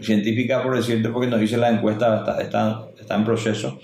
científica 0.00 0.62
por 0.62 0.76
decirte, 0.76 1.08
porque 1.10 1.28
nos 1.28 1.40
dice 1.40 1.56
la 1.56 1.68
encuesta, 1.70 2.18
está, 2.20 2.40
está, 2.42 2.86
está 2.98 3.14
en 3.14 3.24
proceso, 3.24 3.78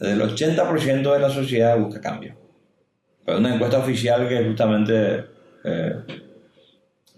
el 0.00 0.20
80% 0.20 1.12
de 1.12 1.18
la 1.20 1.30
sociedad 1.30 1.78
busca 1.78 2.00
cambio. 2.00 2.36
Pero 3.24 3.38
una 3.38 3.54
encuesta 3.54 3.78
oficial 3.78 4.28
que 4.28 4.44
justamente 4.44 5.24
eh, 5.64 5.94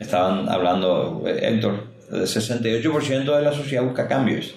estaban 0.00 0.48
hablando, 0.48 1.22
eh, 1.26 1.38
Héctor, 1.42 1.84
el 2.10 2.22
68% 2.26 3.36
de 3.36 3.42
la 3.42 3.52
sociedad 3.52 3.84
busca 3.84 4.08
cambios. 4.08 4.54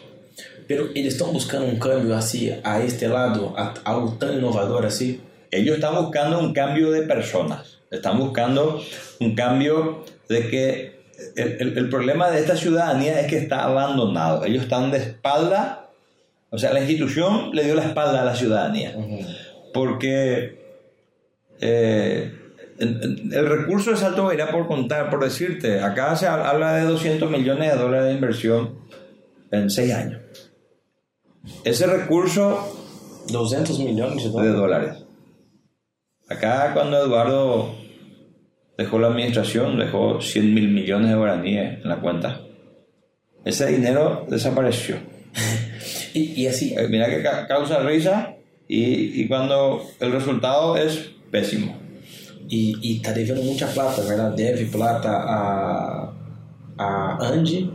Pero 0.67 0.87
eles 0.95 1.13
estão 1.13 1.31
buscando 1.33 1.65
um 1.67 1.77
cambio 1.77 2.15
assim, 2.15 2.55
a 2.63 2.79
este 2.81 3.05
lado, 3.07 3.53
a, 3.57 3.73
algo 3.83 4.15
tão 4.17 4.33
inovador 4.33 4.85
assim. 4.85 5.19
Ellos 5.51 5.75
están 5.75 5.93
buscando 5.93 6.39
un 6.39 6.53
cambio 6.53 6.89
de 6.91 7.01
personas, 7.03 7.79
están 7.91 8.17
buscando 8.17 8.81
un 9.19 9.35
cambio 9.35 10.03
de 10.29 10.47
que 10.49 10.95
el, 11.35 11.57
el- 11.59 11.77
el 11.77 11.89
problema 11.89 12.31
de 12.31 12.39
esta 12.39 12.55
ciudadanía 12.55 13.19
es 13.19 13.27
que 13.27 13.37
está 13.37 13.65
abandonado. 13.65 14.45
Ellos 14.45 14.63
están 14.63 14.89
de 14.91 14.97
espalda 14.97 15.79
O 16.49 16.57
sea, 16.59 16.71
la 16.71 16.81
institución 16.81 17.49
le 17.53 17.63
dio 17.63 17.73
la 17.75 17.81
espalda 17.83 18.21
a 18.21 18.25
la 18.25 18.35
ciudadanía. 18.35 18.95
Porque 19.73 20.59
eh, 21.59 22.31
el, 22.83 23.45
recurso 23.49 23.91
de 23.91 23.97
Salto 23.97 24.31
era 24.31 24.51
por 24.51 24.67
contar, 24.67 25.09
por 25.09 25.23
decirte, 25.23 25.79
acá 25.81 26.15
se 26.15 26.27
habla 26.27 26.73
de 26.75 26.83
200 26.85 27.29
millones 27.31 27.71
de 27.73 27.77
dólares 27.79 28.07
de 28.07 28.13
inversión 28.13 28.75
en 29.51 29.69
6 29.69 29.93
años. 29.93 30.21
Ese 31.63 31.87
recurso 31.87 32.77
200 33.31 33.79
millones 33.79 34.17
de 34.23 34.29
de 34.41 34.49
dólares. 34.49 34.55
dólares. 34.55 35.03
Acá 36.29 36.71
cuando 36.73 36.97
Eduardo 37.03 37.75
dejó 38.77 38.99
la 38.99 39.07
administración, 39.07 39.77
dejó 39.77 40.21
100 40.21 40.53
mil 40.53 40.69
millones 40.69 41.09
de 41.09 41.15
guaraníes 41.15 41.81
en 41.83 41.89
la 41.89 41.99
cuenta. 41.99 42.41
Ese 43.45 43.67
dinero 43.67 44.25
desapareció. 44.29 44.97
Y, 46.15 46.43
y 46.43 46.45
así, 46.47 46.75
Eh, 46.77 46.87
Mira 46.89 47.09
que 47.09 47.23
ca- 47.23 47.47
causa 47.47 47.79
risa 47.79 48.35
y, 48.67 49.19
y 49.19 49.27
cuando 49.27 49.81
el 49.99 50.11
resultado 50.11 50.77
es 50.77 51.09
pésimo. 51.31 51.75
E, 52.53 52.73
e 52.83 52.99
tá 53.01 53.11
devendo 53.11 53.41
muita 53.43 53.67
plata, 53.67 54.01
¿verdad? 54.07 54.31
Deve 54.35 54.65
plata 54.65 55.11
a, 55.27 56.13
a 56.77 57.17
Andy 57.33 57.69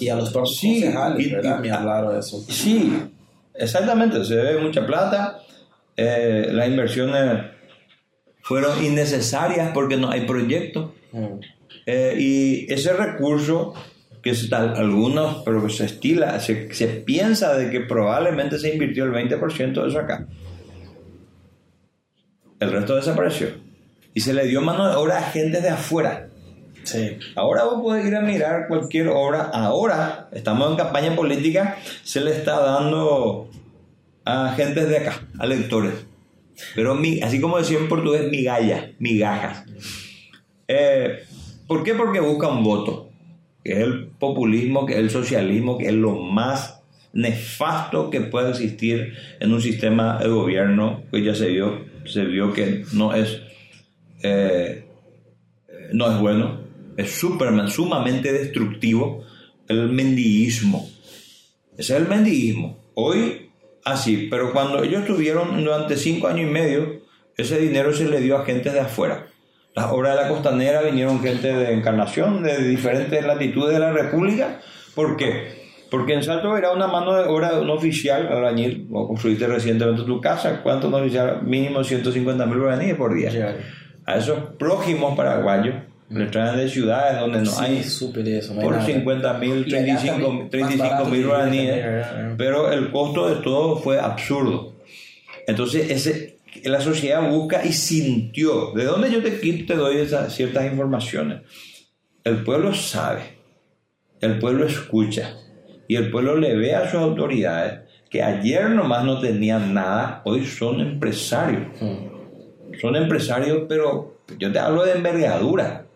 y 0.00 0.08
a 0.08 0.14
los 0.16 0.30
propios 0.30 0.56
Sí, 0.56 0.80
concejales, 0.82 1.26
y- 1.26 1.30
¿verdad? 1.32 1.58
y- 1.58 1.62
Me 1.62 1.70
hablaron 1.70 2.18
eso. 2.18 2.40
Sí, 2.48 2.92
exactamente, 3.54 4.24
se 4.24 4.36
debe 4.36 4.60
mucha 4.62 4.86
plata. 4.86 5.38
eh, 5.98 6.48
las 6.52 6.68
inversiones 6.68 7.42
fueron 8.42 8.84
innecesarias 8.84 9.70
porque 9.72 9.96
no 9.96 10.10
hay 10.10 10.26
proyecto. 10.26 10.94
Mm. 11.12 11.40
Eh, 11.86 12.14
y 12.18 12.72
ese 12.72 12.92
recurso, 12.92 13.72
que 14.22 14.34
tal, 14.50 14.76
algunos, 14.76 15.42
pero 15.44 15.64
que 15.66 15.72
se 15.72 15.86
estila, 15.86 16.38
se, 16.40 16.72
se 16.74 16.86
piensa 16.88 17.56
de 17.56 17.70
que 17.70 17.80
probablemente 17.80 18.58
se 18.58 18.72
invirtió 18.74 19.04
el 19.04 19.12
20% 19.12 19.82
de 19.82 19.88
eso 19.88 19.98
acá. 19.98 20.26
El 22.60 22.72
resto 22.72 22.96
desapareció. 22.96 23.48
Y 24.16 24.20
se 24.22 24.32
le 24.32 24.46
dio 24.46 24.62
mano 24.62 24.88
de 24.88 24.96
obra 24.96 25.18
a 25.18 25.30
gente 25.30 25.60
de 25.60 25.68
afuera. 25.68 26.30
Sí. 26.84 27.18
Ahora 27.34 27.64
vos 27.64 27.82
podés 27.82 28.06
ir 28.06 28.16
a 28.16 28.22
mirar 28.22 28.66
cualquier 28.66 29.08
obra. 29.08 29.42
Ahora, 29.52 30.30
estamos 30.32 30.70
en 30.70 30.76
campaña 30.78 31.14
política, 31.14 31.76
se 32.02 32.22
le 32.22 32.30
está 32.30 32.58
dando 32.60 33.50
a 34.24 34.54
gente 34.56 34.86
de 34.86 34.96
acá, 34.96 35.20
a 35.38 35.44
lectores. 35.44 35.92
Pero 36.74 36.94
mi- 36.94 37.20
así 37.20 37.42
como 37.42 37.58
decía 37.58 37.76
en 37.76 37.90
portugués, 37.90 38.30
migallas, 38.30 38.86
migajas. 38.98 39.64
Eh, 40.66 41.18
¿Por 41.66 41.82
qué? 41.82 41.92
Porque 41.92 42.20
busca 42.20 42.48
un 42.48 42.64
voto. 42.64 43.10
Que 43.62 43.72
es 43.74 43.78
el 43.80 44.06
populismo, 44.18 44.86
que 44.86 44.94
es 44.94 45.00
el 45.00 45.10
socialismo, 45.10 45.76
que 45.76 45.88
es 45.88 45.92
lo 45.92 46.12
más 46.22 46.80
nefasto 47.12 48.08
que 48.08 48.22
puede 48.22 48.48
existir 48.48 49.12
en 49.40 49.52
un 49.52 49.60
sistema 49.60 50.18
de 50.20 50.28
gobierno 50.28 51.02
que 51.12 51.22
ya 51.22 51.34
se 51.34 51.48
vio, 51.48 51.84
se 52.06 52.24
vio 52.24 52.54
que 52.54 52.84
no 52.94 53.12
es 53.14 53.42
eh, 54.22 54.86
no 55.92 56.10
es 56.10 56.18
bueno, 56.18 56.60
es 56.96 57.10
Superman, 57.12 57.68
sumamente 57.68 58.32
destructivo, 58.32 59.24
el 59.68 59.88
mendiguismo. 59.88 60.88
Ese 61.76 61.94
es 61.94 62.00
el 62.02 62.08
mendiguismo. 62.08 62.78
Hoy, 62.94 63.50
así, 63.84 64.28
pero 64.30 64.52
cuando 64.52 64.82
ellos 64.82 65.04
tuvieron 65.04 65.62
durante 65.62 65.96
cinco 65.96 66.28
años 66.28 66.48
y 66.48 66.52
medio, 66.52 67.02
ese 67.36 67.58
dinero 67.58 67.92
se 67.92 68.08
le 68.08 68.20
dio 68.20 68.38
a 68.38 68.44
gente 68.44 68.70
de 68.70 68.80
afuera. 68.80 69.26
Las 69.74 69.92
obras 69.92 70.16
de 70.16 70.22
la 70.22 70.28
costanera 70.28 70.80
vinieron 70.80 71.20
gente 71.20 71.52
de 71.52 71.74
encarnación, 71.74 72.42
de 72.42 72.66
diferentes 72.66 73.22
latitudes 73.24 73.74
de 73.74 73.78
la 73.78 73.92
República. 73.92 74.60
¿Por 74.94 75.18
qué? 75.18 75.66
Porque 75.90 76.14
en 76.14 76.22
Salto 76.22 76.56
era 76.56 76.72
una 76.72 76.86
mano 76.86 77.14
de 77.14 77.28
obra 77.28 77.52
de 77.52 77.60
un 77.60 77.68
oficial, 77.68 78.26
albañil, 78.26 78.88
o 78.90 79.06
construiste 79.06 79.46
recientemente 79.46 80.02
tu 80.04 80.20
casa, 80.20 80.62
¿cuánto 80.62 80.88
un 80.88 80.94
oficial? 80.94 81.42
Mínimo 81.42 81.84
150 81.84 82.46
mil 82.46 82.96
por 82.96 83.14
día. 83.14 83.30
A 84.06 84.16
esos 84.16 84.38
prójimos 84.58 85.16
paraguayos 85.16 85.74
le 86.08 86.26
traen 86.26 86.56
de 86.56 86.68
ciudades 86.68 87.18
donde 87.18 87.40
no 87.40 87.50
Sí, 87.50 87.64
hay 87.64 87.82
eso, 88.38 88.54
no 88.54 88.60
hay 88.60 88.66
por 88.66 88.76
nada. 88.76 88.86
50 88.86 89.32
mil, 89.34 89.64
Y 89.66 89.70
allá 89.74 89.98
35 89.98 90.12
también, 90.12 90.38
más 90.38 90.50
35 90.50 90.82
barato 90.84 91.10
mil 91.10 91.26
guaraníes, 91.26 92.06
pero 92.38 92.72
el 92.72 92.92
costo 92.92 93.28
de 93.28 93.42
todo 93.42 93.76
fue 93.78 93.98
absurdo. 93.98 94.76
Entonces, 95.48 95.90
ese, 95.90 96.38
la 96.64 96.80
sociedad 96.80 97.28
busca 97.28 97.64
y 97.64 97.72
sintió. 97.72 98.72
¿De 98.72 98.84
dónde 98.84 99.10
yo 99.10 99.20
te, 99.22 99.30
te 99.32 99.74
doy 99.74 99.96
esas 99.96 100.32
ciertas 100.32 100.64
informaciones? 100.66 101.40
El 102.22 102.44
pueblo 102.44 102.72
sabe, 102.72 103.22
el 104.20 104.38
pueblo 104.38 104.66
escucha 104.66 105.34
y 105.88 105.96
el 105.96 106.10
pueblo 106.10 106.36
le 106.36 106.56
ve 106.56 106.74
a 106.74 106.88
sus 106.88 107.00
autoridades 107.00 107.80
que 108.10 108.22
ayer 108.22 108.70
nomás 108.70 109.04
no 109.04 109.20
tenían 109.20 109.74
nada, 109.74 110.22
hoy 110.24 110.44
son 110.44 110.80
empresarios 110.80 111.66
Mm. 111.80 112.15
Son 112.80 112.96
empresarios, 112.96 113.62
pero 113.68 114.18
yo 114.38 114.52
te 114.52 114.58
hablo 114.58 114.84
de 114.84 114.92
envergadura. 114.92 115.86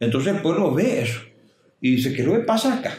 Entonces 0.00 0.34
el 0.34 0.42
pueblo 0.42 0.72
ve 0.72 1.02
eso 1.02 1.20
y 1.80 1.96
dice, 1.96 2.12
¿qué 2.12 2.22
es 2.22 2.28
lo 2.28 2.34
que 2.34 2.40
pasa 2.40 2.74
acá? 2.74 2.94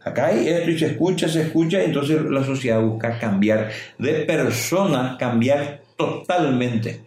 Acá 0.00 0.26
hay 0.26 0.48
esto 0.48 0.70
y 0.70 0.78
se 0.78 0.86
escucha, 0.86 1.28
se 1.28 1.42
escucha, 1.42 1.80
y 1.80 1.86
entonces 1.86 2.20
la 2.22 2.44
sociedad 2.44 2.80
busca 2.82 3.18
cambiar 3.18 3.70
de 3.98 4.12
persona, 4.24 5.16
cambiar 5.18 5.82
totalmente. 5.96 7.00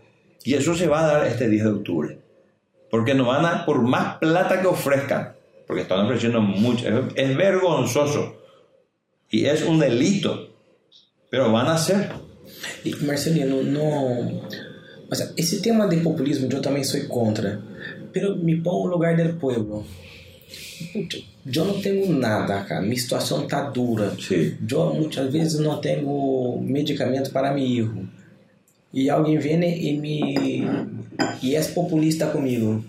Y 0.44 0.56
eso 0.56 0.74
se 0.74 0.88
va 0.88 1.02
a 1.02 1.14
dar 1.14 1.28
este 1.28 1.48
10 1.48 1.64
de 1.64 1.70
octubre. 1.70 2.20
Porque 2.90 3.14
nos 3.14 3.28
van 3.28 3.46
a, 3.46 3.66
por 3.66 3.82
más 3.84 4.18
plata 4.18 4.62
que 4.62 4.68
ofrezcan, 4.68 5.34
porque 5.68 5.84
están 5.84 6.06
ofreciendo 6.06 6.42
mucho, 6.42 6.88
es, 6.88 7.06
es 7.16 7.38
vergonzoso 7.38 8.42
y 9.30 9.46
es 9.46 9.64
un 9.64 9.80
delito, 9.80 10.50
pero 11.30 11.52
van 11.52 11.68
a 11.68 11.76
hacer. 11.76 12.10
E, 12.84 12.96
Marcelino, 13.06 13.62
no... 13.62 14.48
Sea, 15.14 15.32
esse 15.38 15.62
tema 15.62 15.88
de 15.88 15.98
populismo 15.98 16.50
eu 16.52 16.62
também 16.62 16.84
sou 16.84 17.02
contra. 17.08 17.62
Pero 18.12 18.36
me 18.36 18.62
põe 18.62 18.84
no 18.84 18.92
lugar 18.92 19.16
do. 19.16 19.34
Puta, 20.94 21.18
eu 21.46 21.66
não 21.66 21.82
tenho 21.82 22.12
nada, 22.14 22.62
cara. 22.64 22.82
Minha 22.82 22.98
situação 22.98 23.48
tá 23.48 23.62
dura. 23.70 24.14
Sí. 24.20 24.58
Eu 24.70 24.94
muitas 24.94 25.32
vezes 25.32 25.60
não 25.60 25.80
tenho 25.80 26.60
medicamento 26.62 27.32
para 27.32 27.54
meu 27.54 27.64
hijo. 27.64 28.08
E 28.94 29.10
alguém 29.10 29.38
vem 29.38 29.64
e 29.64 29.98
me 29.98 30.66
e 31.42 31.56
é 31.56 31.62
populista 31.64 32.28
comigo. 32.28 32.84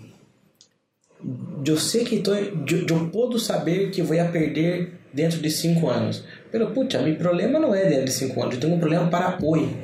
Eu 1.65 1.77
sei 1.77 2.03
que 2.05 2.19
tô, 2.19 2.33
eu, 2.33 2.85
eu 2.87 3.09
posso 3.09 3.39
saber 3.39 3.91
que 3.91 4.01
vou 4.01 4.19
a 4.19 4.25
perder 4.25 4.93
dentro 5.13 5.39
de 5.39 5.51
cinco 5.51 5.89
anos. 5.89 6.23
Pero, 6.51 6.71
puta, 6.71 7.01
meu 7.01 7.15
problema 7.15 7.59
não 7.59 7.75
é 7.75 7.85
dentro 7.85 8.05
de 8.05 8.11
cinco 8.11 8.41
anos. 8.41 8.55
Eu 8.55 8.61
tenho 8.61 8.73
um 8.73 8.79
problema 8.79 9.07
para 9.09 9.37
hoje. 9.41 9.75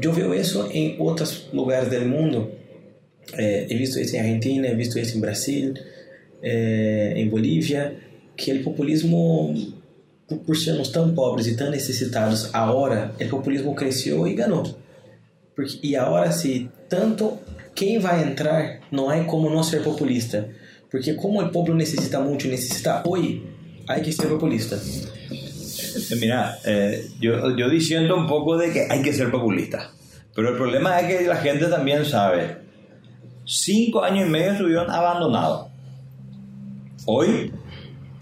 Eu 0.00 0.12
vejo 0.12 0.34
isso 0.34 0.68
em 0.72 0.96
outros 0.98 1.48
lugares 1.52 1.88
do 1.88 2.06
mundo. 2.06 2.50
Eh, 3.32 3.66
he 3.70 3.76
visto 3.76 3.98
isso 3.98 4.16
em 4.16 4.20
Argentina, 4.20 4.66
he 4.68 4.74
visto 4.74 4.98
isso 4.98 5.16
em 5.16 5.20
Brasil, 5.20 5.74
eh, 6.42 7.14
em 7.16 7.28
Bolívia, 7.28 7.96
que 8.36 8.52
o 8.52 8.62
populismo, 8.62 9.54
por, 10.28 10.38
por 10.38 10.56
sermos 10.56 10.88
tão 10.88 11.14
pobres 11.14 11.46
e 11.46 11.56
tão 11.56 11.70
necessitados, 11.70 12.50
agora 12.52 13.14
o 13.20 13.28
populismo 13.28 13.74
cresceu 13.74 14.26
e 14.26 14.34
ganhou. 14.34 14.64
Porque, 15.54 15.78
e 15.82 15.96
agora, 15.96 16.32
se 16.32 16.68
tanto 16.88 17.38
quem 17.74 17.98
vai 17.98 18.28
entrar, 18.28 18.80
não 18.90 19.08
há 19.08 19.22
como 19.24 19.48
não 19.48 19.62
ser 19.62 19.82
populista. 19.82 20.48
Porque 20.90 21.14
como 21.14 21.40
o 21.40 21.48
povo 21.50 21.74
necessita 21.74 22.20
muito 22.20 22.46
e 22.46 22.50
necessita 22.50 23.02
hoje, 23.06 23.42
há 23.86 23.98
que 24.00 24.12
ser 24.12 24.28
populista. 24.28 24.80
Eh, 25.78 26.16
Mira, 26.20 26.58
eh, 26.64 27.08
yo, 27.20 27.56
yo 27.56 27.68
diciendo 27.68 28.16
un 28.16 28.26
poco 28.26 28.56
de 28.56 28.72
que 28.72 28.86
hay 28.88 29.02
que 29.02 29.12
ser 29.12 29.30
populista, 29.30 29.90
pero 30.34 30.50
el 30.50 30.56
problema 30.56 31.00
es 31.00 31.06
que 31.06 31.26
la 31.26 31.36
gente 31.36 31.66
también 31.66 32.04
sabe, 32.04 32.58
cinco 33.44 34.02
años 34.02 34.26
y 34.26 34.30
medio 34.30 34.52
estuvieron 34.52 34.90
abandonados. 34.90 35.68
Hoy 37.06 37.52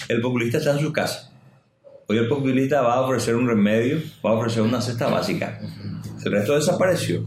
el 0.09 0.21
populista 0.21 0.59
está 0.59 0.73
en 0.73 0.81
su 0.81 0.93
casa. 0.93 1.31
Hoy 2.09 2.19
el 2.19 2.29
populista 2.29 2.83
va 2.83 2.95
a 2.95 3.01
ofrecer 3.03 3.37
un 3.37 3.47
remedio, 3.47 3.99
va 4.25 4.31
a 4.31 4.35
ofrecer 4.35 4.63
una 4.63 4.81
cesta 4.81 5.09
básica. 5.09 5.61
El 6.25 6.33
resto 6.33 6.55
desapareció. 6.55 7.25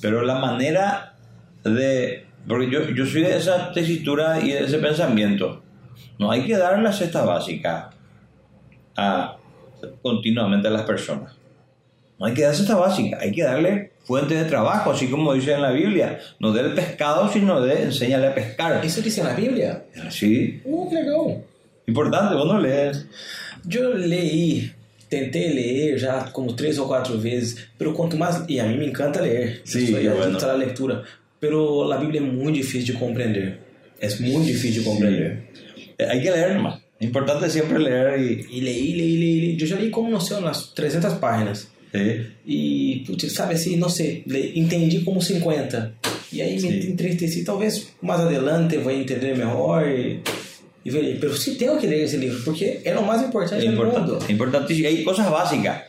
Pero 0.00 0.22
la 0.22 0.38
manera 0.38 1.14
de... 1.62 2.26
Porque 2.48 2.70
yo, 2.70 2.88
yo 2.90 3.06
soy 3.06 3.22
de 3.22 3.36
esa 3.36 3.72
tesitura 3.72 4.40
y 4.40 4.52
de 4.52 4.64
ese 4.64 4.78
pensamiento. 4.78 5.62
No 6.18 6.30
hay 6.30 6.46
que 6.46 6.56
dar 6.56 6.78
la 6.80 6.92
cesta 6.92 7.24
básica 7.24 7.90
a, 8.96 9.35
continuamente 10.02 10.68
a 10.68 10.70
las 10.70 10.82
personas. 10.82 11.32
No 12.18 12.26
hay 12.26 12.34
que 12.34 12.42
darse 12.42 12.62
esta 12.62 12.76
básica, 12.76 13.18
hay 13.20 13.30
que 13.32 13.42
darle 13.42 13.92
fuente 14.04 14.34
de 14.34 14.44
trabajo, 14.44 14.90
así 14.90 15.08
como 15.08 15.34
dice 15.34 15.52
en 15.52 15.62
la 15.62 15.70
Biblia. 15.72 16.18
No 16.40 16.52
dé 16.52 16.60
el 16.62 16.72
pescado, 16.74 17.30
sino 17.30 17.60
de 17.60 17.82
enséñale 17.82 18.28
a 18.28 18.34
pescar. 18.34 18.82
Isso 18.84 19.02
diz 19.02 19.18
na 19.18 19.34
Bíblia? 19.34 19.84
Sí, 20.10 20.60
Uh, 20.64 20.88
que 20.88 20.94
legal! 20.96 21.42
importante, 21.86 22.34
vos 22.34 22.46
no 22.46 22.58
lees. 22.58 23.06
Eu 23.70 23.94
leí, 23.96 24.72
tentei 25.10 25.52
ler 25.52 25.98
já 25.98 26.30
como 26.32 26.52
três 26.54 26.78
ou 26.78 26.86
quatro 26.88 27.18
vezes, 27.18 27.68
pero 27.78 27.92
quanto 27.92 28.16
mais 28.16 28.42
e 28.48 28.58
a 28.60 28.64
mim 28.64 28.78
me 28.78 28.86
encanta 28.86 29.20
ler, 29.20 29.60
Sí, 29.64 29.86
qué 29.86 30.08
adicto 30.08 30.16
bueno. 30.16 30.38
a 30.38 30.46
la 30.46 30.56
lectura, 30.56 31.02
pero 31.40 31.92
a 31.92 31.96
Bíblia 31.98 32.20
é 32.20 32.24
muito 32.24 32.56
difícil 32.56 32.94
de 32.94 32.98
compreender, 32.98 33.58
é 34.00 34.08
muito 34.20 34.46
difícil 34.46 34.82
de 34.82 34.88
compreender. 34.88 35.42
Eh, 35.98 36.06
Hay 36.10 36.20
que 36.22 36.30
leer 36.30 36.54
nomás. 36.54 36.80
Es 36.98 37.06
importante 37.06 37.50
siempre 37.50 37.78
leer 37.78 38.20
y... 38.20 38.58
E 38.58 38.62
leí, 38.62 38.92
leí, 38.94 39.16
leí, 39.18 39.40
leí. 39.40 39.56
Yo 39.56 39.66
já 39.66 39.76
li 39.76 39.90
como, 39.90 40.08
não 40.10 40.20
sei, 40.20 40.38
umas 40.38 40.72
300 40.74 41.14
páginas. 41.14 41.68
Sí. 41.92 42.26
E, 42.46 43.04
putz, 43.06 43.32
sabe 43.32 43.54
assim, 43.54 43.76
não 43.76 43.88
sei, 43.88 44.22
le- 44.26 44.52
entendi 44.58 45.00
como 45.04 45.20
50. 45.20 45.92
E 46.32 46.42
aí 46.42 46.54
me 46.54 46.60
Sim. 46.60 46.90
entristeci. 46.92 47.44
Talvez 47.44 47.92
mais 48.02 48.20
adelante 48.20 48.76
vou 48.78 48.90
entender 48.92 49.36
melhor 49.36 49.86
e, 49.86 50.20
e 50.84 50.90
ver. 50.90 51.18
Pero 51.20 51.36
sí 51.36 51.56
tengo 51.56 51.78
que 51.78 51.86
leer 51.86 52.04
ese 52.04 52.16
libro, 52.18 52.38
porque 52.44 52.80
é 52.84 52.96
o 52.96 53.02
mais 53.02 53.22
importante 53.22 53.58
Es 53.58 53.64
del 53.64 53.72
importante. 53.74 54.00
mundo. 54.12 54.18
Es 54.24 54.30
importantísimo. 54.30 54.88
Hay 54.88 55.04
cosas 55.04 55.30
básicas. 55.30 55.82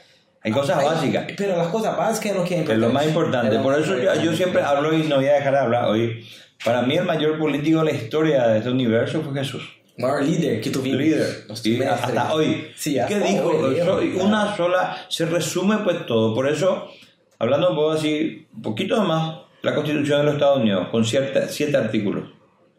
Hay 0.43 0.51
cosas 0.51 0.77
básicas. 0.83 1.25
Pero 1.35 1.57
las 1.57 1.67
cosas 1.69 1.97
básicas 1.97 2.31
es 2.31 2.37
lo 2.37 2.43
que 2.43 2.53
es 2.55 2.59
Es 2.61 2.67
importante. 2.67 2.87
lo 2.87 2.93
más 2.93 3.05
importante. 3.07 3.47
Es 3.47 3.53
lo 3.55 3.63
Por 3.63 3.73
más 3.73 3.81
eso 3.81 3.91
yo, 3.93 3.97
importante. 3.99 4.25
yo 4.25 4.35
siempre 4.35 4.61
hablo 4.61 4.93
y 4.97 5.03
no 5.03 5.15
voy 5.17 5.25
a 5.25 5.33
dejar 5.33 5.53
de 5.53 5.59
hablar 5.59 5.85
hoy. 5.89 6.25
Para 6.63 6.81
mí 6.83 6.95
el 6.97 7.05
mayor 7.05 7.37
político 7.39 7.79
de 7.79 7.85
la 7.85 7.91
historia 7.91 8.47
de 8.47 8.57
este 8.59 8.69
universo 8.69 9.21
fue 9.21 9.33
Jesús. 9.33 9.63
O 9.97 10.01
maior 10.01 10.23
líder 10.23 10.61
que 10.61 10.69
tu 10.69 10.81
viste. 10.81 10.97
Líder. 10.97 11.89
Hasta 11.89 12.33
hoy. 12.33 12.67
Sí, 12.75 12.93
¿Qué 12.93 12.99
hasta 13.01 13.19
dijo? 13.19 13.47
hoy, 13.47 13.75
Soy 13.83 14.11
claro. 14.11 14.25
una 14.27 14.55
sola. 14.55 14.97
Se 15.09 15.25
resume 15.25 15.77
pues 15.79 16.05
todo. 16.05 16.33
Por 16.35 16.47
eso, 16.49 16.87
hablando 17.39 17.69
un 17.71 17.75
poco 17.75 17.91
así, 17.91 18.47
un 18.53 18.61
poquito 18.61 19.01
más, 19.03 19.39
la 19.63 19.73
Constitución 19.73 20.19
de 20.19 20.25
los 20.25 20.33
Estados 20.35 20.59
Unidos, 20.59 20.87
con 20.89 21.03
cierta, 21.03 21.47
siete 21.49 21.77
artículos. 21.77 22.29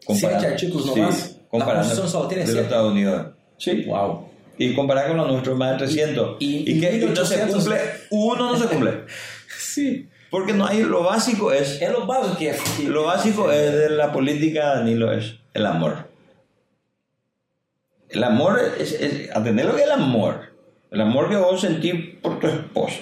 Siete 0.07 0.35
artículos 0.47 0.85
nomás. 0.95 1.15
Sí, 1.15 1.33
La 1.43 1.49
comparando 1.49 1.79
Constitución 1.81 2.09
solo 2.09 2.27
tiene 2.27 2.43
de 2.43 2.47
los 2.47 2.53
siete. 2.53 2.67
Estados 2.67 2.91
Unidos. 2.91 3.27
Sí. 3.57 3.83
Wow. 3.85 4.29
Y 4.57 4.73
comparar 4.73 5.07
con 5.07 5.17
los 5.17 5.27
nuestros, 5.31 5.57
más 5.57 5.71
de 5.73 5.77
300. 5.85 6.37
Y- 6.39 6.69
Y, 6.69 6.77
y 6.77 6.79
que 6.81 6.91
1800. 6.91 7.55
no 7.55 7.61
se 7.61 7.69
cumple, 7.69 7.81
uno 8.11 8.51
no 8.51 8.57
se 8.57 8.65
cumple. 8.67 8.91
Sí. 9.59 10.07
Porque 10.31 10.53
no 10.53 10.65
hay, 10.65 10.83
lo 10.83 11.03
básico 11.03 11.51
es, 11.51 11.81
É 11.81 11.89
lo 11.91 12.05
básico 12.05 12.37
que 12.37 12.55
que- 12.77 12.89
lo 12.89 13.03
básico 13.05 13.51
es 13.51 13.71
de 13.73 13.89
la 13.89 14.11
política, 14.11 14.75
Danilo, 14.75 15.11
es 15.11 15.35
el 15.53 15.65
amor. 15.65 16.08
El 18.09 18.23
amor 18.23 18.59
es, 18.79 18.93
es 18.93 19.29
lo 19.35 19.43
que 19.43 19.81
es 19.81 19.85
el 19.85 19.91
amor. 19.91 20.53
El 20.91 21.01
amor 21.01 21.29
que 21.29 21.35
vos 21.35 21.61
sentís 21.61 21.93
por 22.21 22.39
tu 22.39 22.47
esposo. 22.47 22.99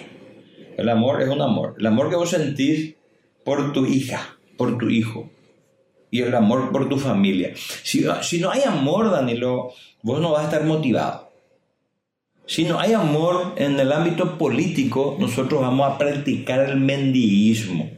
El 0.78 0.90
amor 0.90 1.22
es 1.22 1.30
un 1.30 1.42
amor. 1.42 1.76
El 1.80 1.86
amor 1.86 2.10
que 2.10 2.18
vos 2.18 2.30
sentís 2.30 2.96
por 3.46 3.72
tu 3.72 3.86
hija, 3.86 4.38
por 4.58 4.78
tu 4.78 4.90
hijo. 4.90 5.30
Y 6.12 6.22
el 6.22 6.36
amor 6.36 6.72
por 6.72 6.90
tu 6.90 6.98
familia. 6.98 7.54
Si, 7.56 8.06
si 8.22 8.40
no 8.40 8.52
hay 8.52 8.64
amor, 8.64 9.10
Danilo, 9.10 9.72
vos 10.04 10.20
no 10.20 10.32
vas 10.32 10.42
a 10.42 10.46
estar 10.46 10.64
motivado. 10.66 11.32
Si 12.46 12.64
no 12.64 12.80
hay 12.80 12.94
amor 12.94 13.56
en 13.58 13.80
el 13.80 13.92
ámbito 13.92 14.38
político, 14.38 15.18
nosotros 15.20 15.62
vamos 15.62 15.90
a 15.90 15.98
practicar 15.98 16.70
el 16.70 16.78
mendiguismo. 16.78 17.90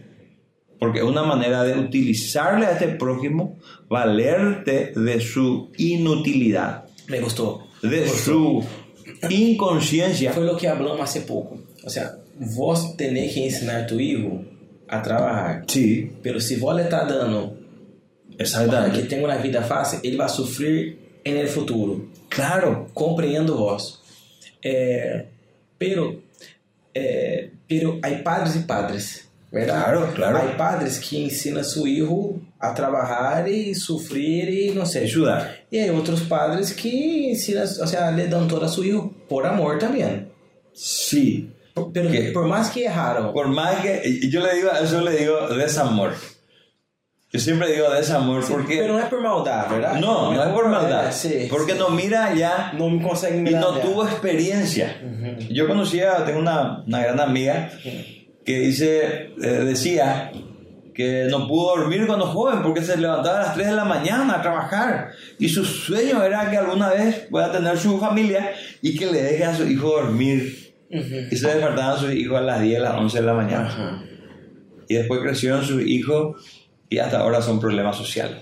Porque 0.80 1.00
es 1.00 1.06
una 1.06 1.24
manera 1.24 1.64
de 1.64 1.80
utilizarle 1.80 2.66
a 2.66 2.72
este 2.72 2.88
prójimo, 2.88 3.58
valerte 3.90 4.92
de 4.96 5.20
su 5.20 5.72
inutilidad, 5.78 6.89
Me 7.10 7.20
gostou. 7.20 7.64
de 7.82 8.08
su 8.08 8.64
inconsciencia. 9.30 10.32
Foi 10.34 10.48
o 10.48 10.56
que 10.56 10.68
hablamos 10.68 11.02
hace 11.02 11.22
pouco. 11.22 11.60
O 11.84 11.90
sea, 11.90 12.18
vos 12.40 12.96
tenés 12.96 13.34
que 13.34 13.46
ensinar 13.46 13.86
tu 13.88 14.00
hijo 14.00 14.44
a 14.88 15.02
trabalhar. 15.02 15.64
Sí, 15.68 16.12
Pero 16.22 16.40
si 16.40 16.56
vos 16.58 16.80
está 16.80 17.06
dando 17.06 17.52
para 17.52 18.36
que 18.38 18.44
exactamente. 18.44 19.02
tenga 19.04 19.26
una 19.26 19.38
vida 19.38 19.62
fácil, 19.64 20.00
ele 20.04 20.18
vai 20.18 20.30
sofrer 20.30 20.98
el 21.24 21.48
futuro. 21.48 22.08
Claro, 22.30 22.88
Compreendo 22.94 23.56
vos. 23.58 24.02
Eh, 24.62 25.26
pero, 25.78 26.22
eh, 26.94 27.52
pero 27.68 28.00
hay 28.02 28.22
padres 28.24 28.56
y 28.56 28.60
padres, 28.60 29.29
¿verdad? 29.52 29.84
Claro, 29.86 30.14
claro. 30.14 30.38
Hay 30.40 30.56
padres 30.58 31.00
que 31.00 31.24
ensinam 31.24 31.62
a 31.62 31.64
su 31.64 31.88
hijo 31.88 32.40
a 32.60 32.74
trabajar 32.74 33.48
y 33.48 33.74
sufrir 33.74 34.50
y 34.50 34.70
no 34.72 34.86
sé. 34.86 35.00
ayudar. 35.04 35.56
Y 35.72 35.78
hay 35.80 35.90
otros 35.90 36.22
padres 36.22 36.74
que 36.74 37.30
ensinam, 37.32 37.64
o 37.82 37.88
sea, 37.88 38.12
le 38.12 38.28
dan 38.28 38.48
todo 38.48 38.66
a 38.66 38.70
su 38.70 38.84
hijo 38.84 39.14
por 39.28 39.46
amor 39.48 39.80
también. 39.80 40.30
Sí. 40.74 41.50
Por- 41.74 41.92
Pero 41.94 42.12
¿Qué? 42.12 42.32
por 42.34 42.46
más 42.48 42.70
que 42.72 42.86
erraron, 42.86 43.32
Por 43.34 43.48
más 43.48 43.76
que 43.82 44.02
y 44.06 44.30
yo 44.30 44.42
le 44.46 44.56
digo, 44.56 44.70
eso 44.72 45.02
le 45.02 45.16
digo 45.18 45.48
desamor. 45.50 46.14
Yo 47.32 47.40
siempre 47.40 47.72
digo 47.72 47.90
desamor 47.92 48.44
porque 48.50 48.78
pero 48.80 48.94
no 48.94 49.00
es 49.00 49.06
por 49.06 49.22
maldad, 49.22 49.70
¿verdad? 49.70 50.00
no, 50.00 50.34
no 50.34 50.44
es 50.44 50.50
por 50.50 50.68
maldad, 50.68 51.10
Eh, 51.10 51.12
sí, 51.12 51.48
porque 51.48 51.74
sí. 51.74 51.78
no 51.78 51.90
mira 51.92 52.34
ya 52.34 52.72
no 52.76 52.90
me 52.90 53.04
conseguem 53.08 53.42
y 53.42 53.44
mirar 53.44 53.62
no 53.62 53.78
ya. 53.78 53.84
tuvo 53.84 54.04
experiencia. 54.08 55.00
Yo 55.52 55.68
conocía, 55.68 56.26
tengo 56.26 56.40
una, 56.40 56.84
una 56.88 57.00
gran 57.04 57.20
amiga 57.20 57.70
que 58.46 58.60
dice, 58.60 59.34
eh, 59.42 59.48
decía 59.66 60.32
que 60.94 61.28
no 61.30 61.48
pudo 61.48 61.78
dormir 61.78 62.06
cuando 62.08 62.26
joven 62.26 62.62
porque 62.62 62.82
se 62.82 62.98
levantaba 62.98 63.40
a 63.40 63.44
las 63.44 63.54
3 63.54 63.68
de 63.68 63.74
la 63.74 63.86
mañana 63.86 64.36
a 64.36 64.42
trabajar. 64.42 65.12
Y 65.38 65.48
su 65.48 65.64
sueño 65.64 66.22
era 66.24 66.50
que 66.52 66.58
alguna 66.58 66.90
vez 66.90 67.28
pueda 67.30 67.52
tener 67.52 67.78
su 67.78 67.98
familia 68.00 68.52
y 68.82 68.98
que 68.98 69.06
le 69.06 69.22
deje 69.22 69.46
a 69.46 69.56
su 69.56 69.66
hijo 69.66 69.88
dormir. 69.90 70.76
Y 70.90 71.38
se 71.38 71.48
despertaban 71.48 72.00
sus 72.00 72.14
hijos 72.14 72.38
a 72.38 72.42
las 72.42 72.62
10, 72.62 72.80
a 72.80 72.84
las 72.84 72.94
11 72.96 73.20
de 73.20 73.26
la 73.26 73.34
mañana. 73.34 74.04
Y 74.90 74.96
después 74.96 75.22
crecieron 75.22 75.64
sus 75.64 75.82
hijos 75.84 76.44
y 76.90 76.98
hasta 76.98 77.20
ahora 77.20 77.42
son 77.42 77.60
problemas 77.60 77.96
sociales. 77.96 78.40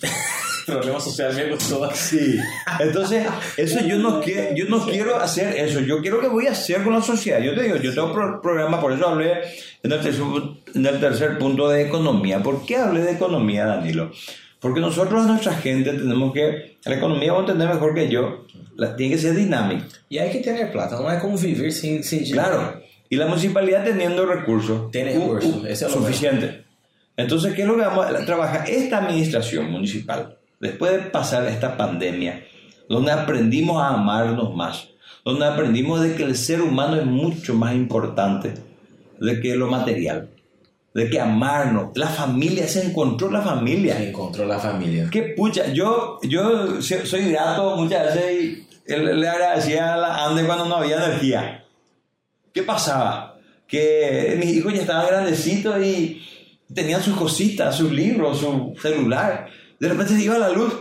Problema 0.72 1.00
social 1.00 1.34
me 1.34 1.50
gustó. 1.50 1.90
Sí. 1.94 2.38
Entonces, 2.78 3.26
eso 3.56 3.80
yo 3.80 3.96
no, 3.96 4.20
quiero, 4.20 4.54
yo 4.54 4.66
no 4.66 4.84
quiero 4.84 5.16
hacer 5.16 5.56
eso. 5.56 5.80
Yo 5.80 6.00
quiero 6.00 6.20
que 6.20 6.28
voy 6.28 6.46
a 6.46 6.52
hacer 6.52 6.82
con 6.84 6.92
la 6.94 7.02
sociedad. 7.02 7.40
Yo 7.40 7.54
te 7.54 7.62
digo, 7.62 7.76
yo 7.76 7.94
tengo 7.94 8.12
pro- 8.12 8.40
programa, 8.40 8.80
por 8.80 8.92
eso 8.92 9.08
hablé 9.08 9.32
en 9.82 9.92
el, 9.92 10.00
tercer, 10.00 10.24
en 10.74 10.86
el 10.86 11.00
tercer 11.00 11.38
punto 11.38 11.68
de 11.68 11.82
economía. 11.86 12.42
¿Por 12.42 12.64
qué 12.64 12.76
hablé 12.76 13.02
de 13.02 13.12
economía, 13.12 13.66
Danilo? 13.66 14.10
Porque 14.60 14.80
nosotros, 14.80 15.26
nuestra 15.26 15.54
gente, 15.54 15.92
tenemos 15.92 16.32
que... 16.32 16.78
La 16.84 16.94
economía, 16.94 17.32
vos 17.32 17.40
entendés 17.40 17.68
mejor 17.68 17.94
que 17.94 18.08
yo, 18.08 18.46
la, 18.76 18.96
tiene 18.96 19.14
que 19.14 19.20
ser 19.20 19.34
dinámica. 19.34 19.84
E 20.10 20.20
hay 20.20 20.30
que 20.30 20.38
tener 20.40 20.72
plata, 20.72 20.96
não 20.96 21.10
é 21.10 21.20
como 21.20 21.36
sem, 21.36 21.54
sem 21.70 22.00
dinheiro. 22.00 22.32
Claro. 22.32 22.80
Y 23.10 23.16
la 23.16 23.26
municipalidad 23.26 23.84
teniendo 23.84 24.24
recursos. 24.24 24.90
Tiene 24.90 25.18
uh, 25.18 25.34
recursos, 25.34 25.62
uh, 25.62 25.66
ese 25.66 25.86
es 25.86 25.94
lo 25.94 26.00
suficiente. 26.00 26.64
Entonces, 27.16 27.52
¿qué 27.54 27.62
es 27.62 27.68
lo 27.68 27.76
que 27.76 27.82
vamos 27.82 28.06
a 28.06 28.24
trabajar? 28.24 28.64
Esta 28.70 28.98
administración 28.98 29.70
municipal, 29.70 30.38
después 30.60 30.92
de 30.92 30.98
pasar 31.10 31.46
esta 31.46 31.76
pandemia, 31.76 32.44
donde 32.88 33.12
aprendimos 33.12 33.80
a 33.82 33.88
amarnos 33.94 34.54
más, 34.54 34.88
donde 35.24 35.44
aprendimos 35.46 36.00
de 36.00 36.14
que 36.14 36.22
el 36.24 36.36
ser 36.36 36.60
humano 36.62 36.96
es 36.96 37.06
mucho 37.06 37.54
más 37.54 37.74
importante 37.74 38.54
de 39.20 39.40
que 39.40 39.56
lo 39.56 39.68
material, 39.68 40.30
de 40.94 41.10
que 41.10 41.20
amarnos, 41.20 41.90
la 41.96 42.06
familia, 42.08 42.66
se 42.66 42.84
encontró 42.84 43.30
la 43.30 43.42
familia. 43.42 43.96
Se 43.96 44.08
encontrou 44.08 44.46
la 44.46 44.58
família. 44.58 45.08
Qué 45.10 45.34
pucha, 45.36 45.72
yo, 45.72 46.18
yo 46.22 46.80
so- 46.80 47.04
soy 47.06 47.30
grato 47.30 47.76
muchas 47.76 48.14
veces 48.14 48.32
y 48.88 48.96
le 48.96 49.28
agradecía 49.28 49.94
a 49.94 49.96
la 49.98 50.24
Ande 50.26 50.44
cuando 50.44 50.64
no 50.64 50.76
había 50.76 50.96
energía. 51.04 51.64
¿Qué 52.54 52.62
pasaba? 52.62 53.36
Que 53.66 54.36
mis 54.40 54.56
hijos 54.56 54.72
ya 54.72 54.80
estaban 54.80 55.06
grandecitos 55.06 55.84
y 55.84 56.22
tenían 56.74 57.02
sus 57.02 57.16
cositas, 57.16 57.76
sus 57.76 57.92
libros, 57.92 58.38
su 58.38 58.74
celular. 58.80 59.48
De 59.80 59.88
repente 59.88 60.14
se 60.14 60.22
iba 60.22 60.38
la 60.38 60.50
luz 60.50 60.74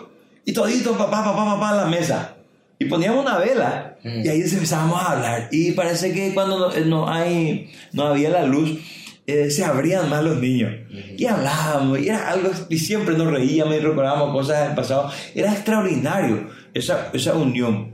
y 0.45 0.53
todito, 0.53 0.97
papá, 0.97 1.23
papá, 1.23 1.45
papá, 1.45 1.69
a 1.71 1.75
la 1.75 1.85
mesa. 1.85 2.35
Y 2.79 2.85
poníamos 2.85 3.25
una 3.25 3.37
vela 3.37 3.87
Mm. 4.03 4.25
y 4.25 4.27
ahí 4.29 4.41
empezábamos 4.41 5.01
a 5.01 5.11
hablar. 5.13 5.49
Y 5.51 5.71
parece 5.71 6.13
que 6.13 6.33
cuando 6.33 6.59
no, 6.59 6.85
no 6.85 7.09
hay, 7.09 7.71
no 7.93 8.03
había 8.03 8.29
la 8.29 8.45
luz, 8.45 8.79
eh, 9.25 9.49
se 9.49 9.65
abrían 9.65 10.09
más 10.09 10.23
los 10.23 10.39
niños. 10.39 10.71
Y 11.17 11.25
hablábamos, 11.25 11.99
y 11.99 12.07
era 12.07 12.29
algo, 12.29 12.51
y 12.69 12.77
siempre 12.77 13.17
nos 13.17 13.31
reíamos 13.31 13.75
y 13.75 13.79
recordábamos 13.79 14.31
cosas 14.31 14.67
del 14.67 14.75
pasado. 14.75 15.11
Era 15.35 15.51
extraordinario 15.51 16.47
esa, 16.73 17.09
esa 17.13 17.33
unión. 17.33 17.91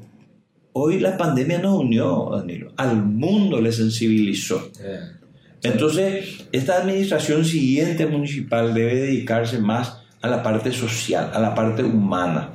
Hoy 0.74 1.00
la 1.00 1.18
pandemia 1.18 1.60
nos 1.60 1.80
unió, 1.80 2.30
Danilo. 2.36 2.74
Al 2.78 2.98
mundo 2.98 3.62
le 3.62 3.72
sensibilizó. 3.72 4.70
Entonces, 5.62 6.46
esta 6.52 6.78
administración 6.78 7.46
siguiente 7.46 8.06
municipal 8.06 8.74
debe 8.74 8.96
dedicarse 8.96 9.60
más 9.60 10.03
a 10.24 10.30
la 10.30 10.42
parte 10.42 10.72
social, 10.72 11.30
a 11.34 11.40
la 11.40 11.54
parte 11.54 11.84
humana. 11.84 12.50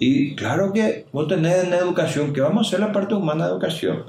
Y 0.00 0.34
claro 0.34 0.72
que 0.72 1.06
vos 1.12 1.28
tenés 1.28 1.64
en 1.64 1.72
educación, 1.72 2.32
que 2.32 2.40
vamos 2.40 2.66
a 2.66 2.68
hacer 2.68 2.80
la 2.80 2.92
parte 2.92 3.14
humana 3.14 3.46
de 3.46 3.52
educación. 3.52 4.04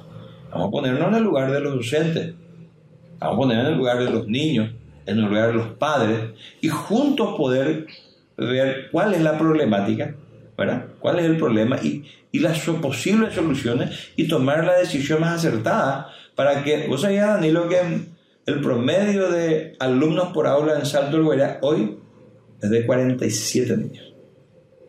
Vamos 0.52 0.68
a 0.68 0.72
ponernos 0.72 1.08
en 1.10 1.16
el 1.16 1.24
lugar 1.24 1.52
de 1.52 1.60
los 1.60 1.76
docentes, 1.76 2.34
vamos 3.20 3.36
a 3.36 3.38
poner 3.38 3.60
en 3.60 3.66
el 3.68 3.78
lugar 3.78 4.00
de 4.00 4.10
los 4.10 4.28
niños, 4.28 4.72
en 5.06 5.20
el 5.20 5.26
lugar 5.26 5.48
de 5.48 5.54
los 5.54 5.68
padres, 5.74 6.20
y 6.62 6.70
juntos 6.70 7.36
poder 7.38 7.86
ver 8.38 8.90
cuál 8.92 9.14
es 9.14 9.22
la 9.22 9.38
problemática, 9.38 10.16
¿verdad? 10.58 10.88
¿Cuál 11.00 11.20
es 11.20 11.26
el 11.26 11.38
problema? 11.38 11.78
Y, 11.82 12.04
las 12.40 12.60
posibles 12.62 13.36
soluciones 13.36 14.10
y 14.16 14.28
tomar 14.28 14.66
la 14.66 14.74
decisión 14.74 15.22
más 15.22 15.36
acertada 15.36 16.10
para 16.34 16.64
que, 16.64 16.88
vos 16.88 17.02
sabías, 17.02 17.28
Danilo, 17.28 17.70
que 17.70 17.80
el 18.48 18.60
promedio 18.60 19.30
de 19.30 19.76
alumnos 19.80 20.30
por 20.34 20.48
aula 20.48 20.80
en 20.80 20.88
Salto 20.88 21.18
del 21.18 21.58
hoy 21.62 22.03
es 22.64 22.70
de 22.70 22.86
47 22.86 23.78
niños. 23.78 24.14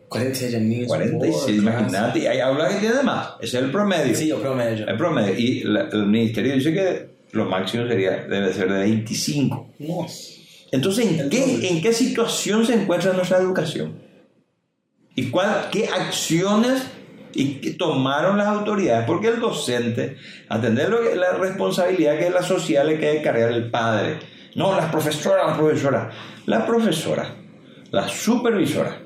46 0.09 0.55
aninhos. 0.55 0.87
46, 0.87 1.31
por 1.31 1.41
clase. 1.41 1.51
imagínate, 1.51 2.19
y 2.19 2.27
hay 2.27 2.39
aulas 2.39 2.73
que 2.73 2.79
tienen 2.79 3.05
más, 3.05 3.29
ese 3.41 3.57
es 3.57 3.63
el 3.63 3.71
promedio. 3.71 4.15
Sí, 4.15 4.31
o 4.31 4.39
promédio. 4.41 4.87
El 4.87 4.97
promedio, 4.97 5.33
y 5.37 5.63
la- 5.63 5.89
el 5.91 6.05
ministerio 6.07 6.53
dice 6.53 6.73
que 6.73 7.09
lo 7.31 7.45
máximo 7.45 7.85
sería, 7.87 8.23
debe 8.25 8.53
ser 8.53 8.71
de 8.71 8.79
25. 8.79 9.71
Nossa. 9.79 10.33
Entonces, 10.71 11.05
¿en 11.19 11.29
qué, 11.29 11.67
¿en 11.69 11.81
qué 11.81 11.91
situación 11.93 12.65
se 12.65 12.73
encuentra 12.75 13.13
nuestra 13.13 13.37
educación? 13.39 13.93
¿Y 15.15 15.29
cuál, 15.29 15.67
qué 15.71 15.87
acciones 15.87 16.83
y 17.33 17.55
que 17.55 17.71
tomaron 17.71 18.37
las 18.37 18.47
autoridades, 18.47 19.05
porque 19.05 19.27
el 19.27 19.39
docente, 19.41 20.15
atender 20.47 20.89
lo 20.89 21.01
que, 21.01 21.15
la 21.15 21.33
responsabilidad 21.33 22.17
que 22.17 22.27
es 22.27 22.33
la 22.33 22.43
social 22.43 22.87
le 22.87 22.99
queda 22.99 23.21
cargar 23.21 23.51
el 23.51 23.69
padre. 23.69 24.19
No, 24.55 24.73
las 24.75 24.89
profesoras, 24.89 25.45
las 25.47 25.57
profesoras. 25.57 26.13
La 26.45 26.65
profesora, 26.65 27.35
la 27.91 28.07
supervisora, 28.07 29.01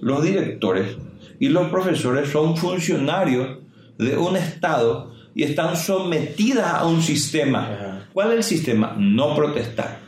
los 0.00 0.22
directores 0.22 0.96
y 1.38 1.48
los 1.48 1.68
profesores 1.70 2.30
son 2.30 2.56
funcionarios 2.56 3.58
de 3.98 4.16
un 4.16 4.36
Estado 4.36 5.12
y 5.34 5.42
están 5.42 5.76
sometidas 5.76 6.66
a 6.66 6.86
un 6.86 7.02
sistema. 7.02 8.06
¿Cuál 8.12 8.32
es 8.32 8.36
el 8.36 8.44
sistema? 8.44 8.94
No 8.98 9.34
protestar. 9.34 9.98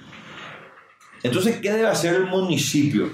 Entonces, 1.22 1.56
¿qué 1.56 1.72
debe 1.72 1.88
hacer 1.88 2.14
el 2.14 2.26
municipio? 2.26 3.10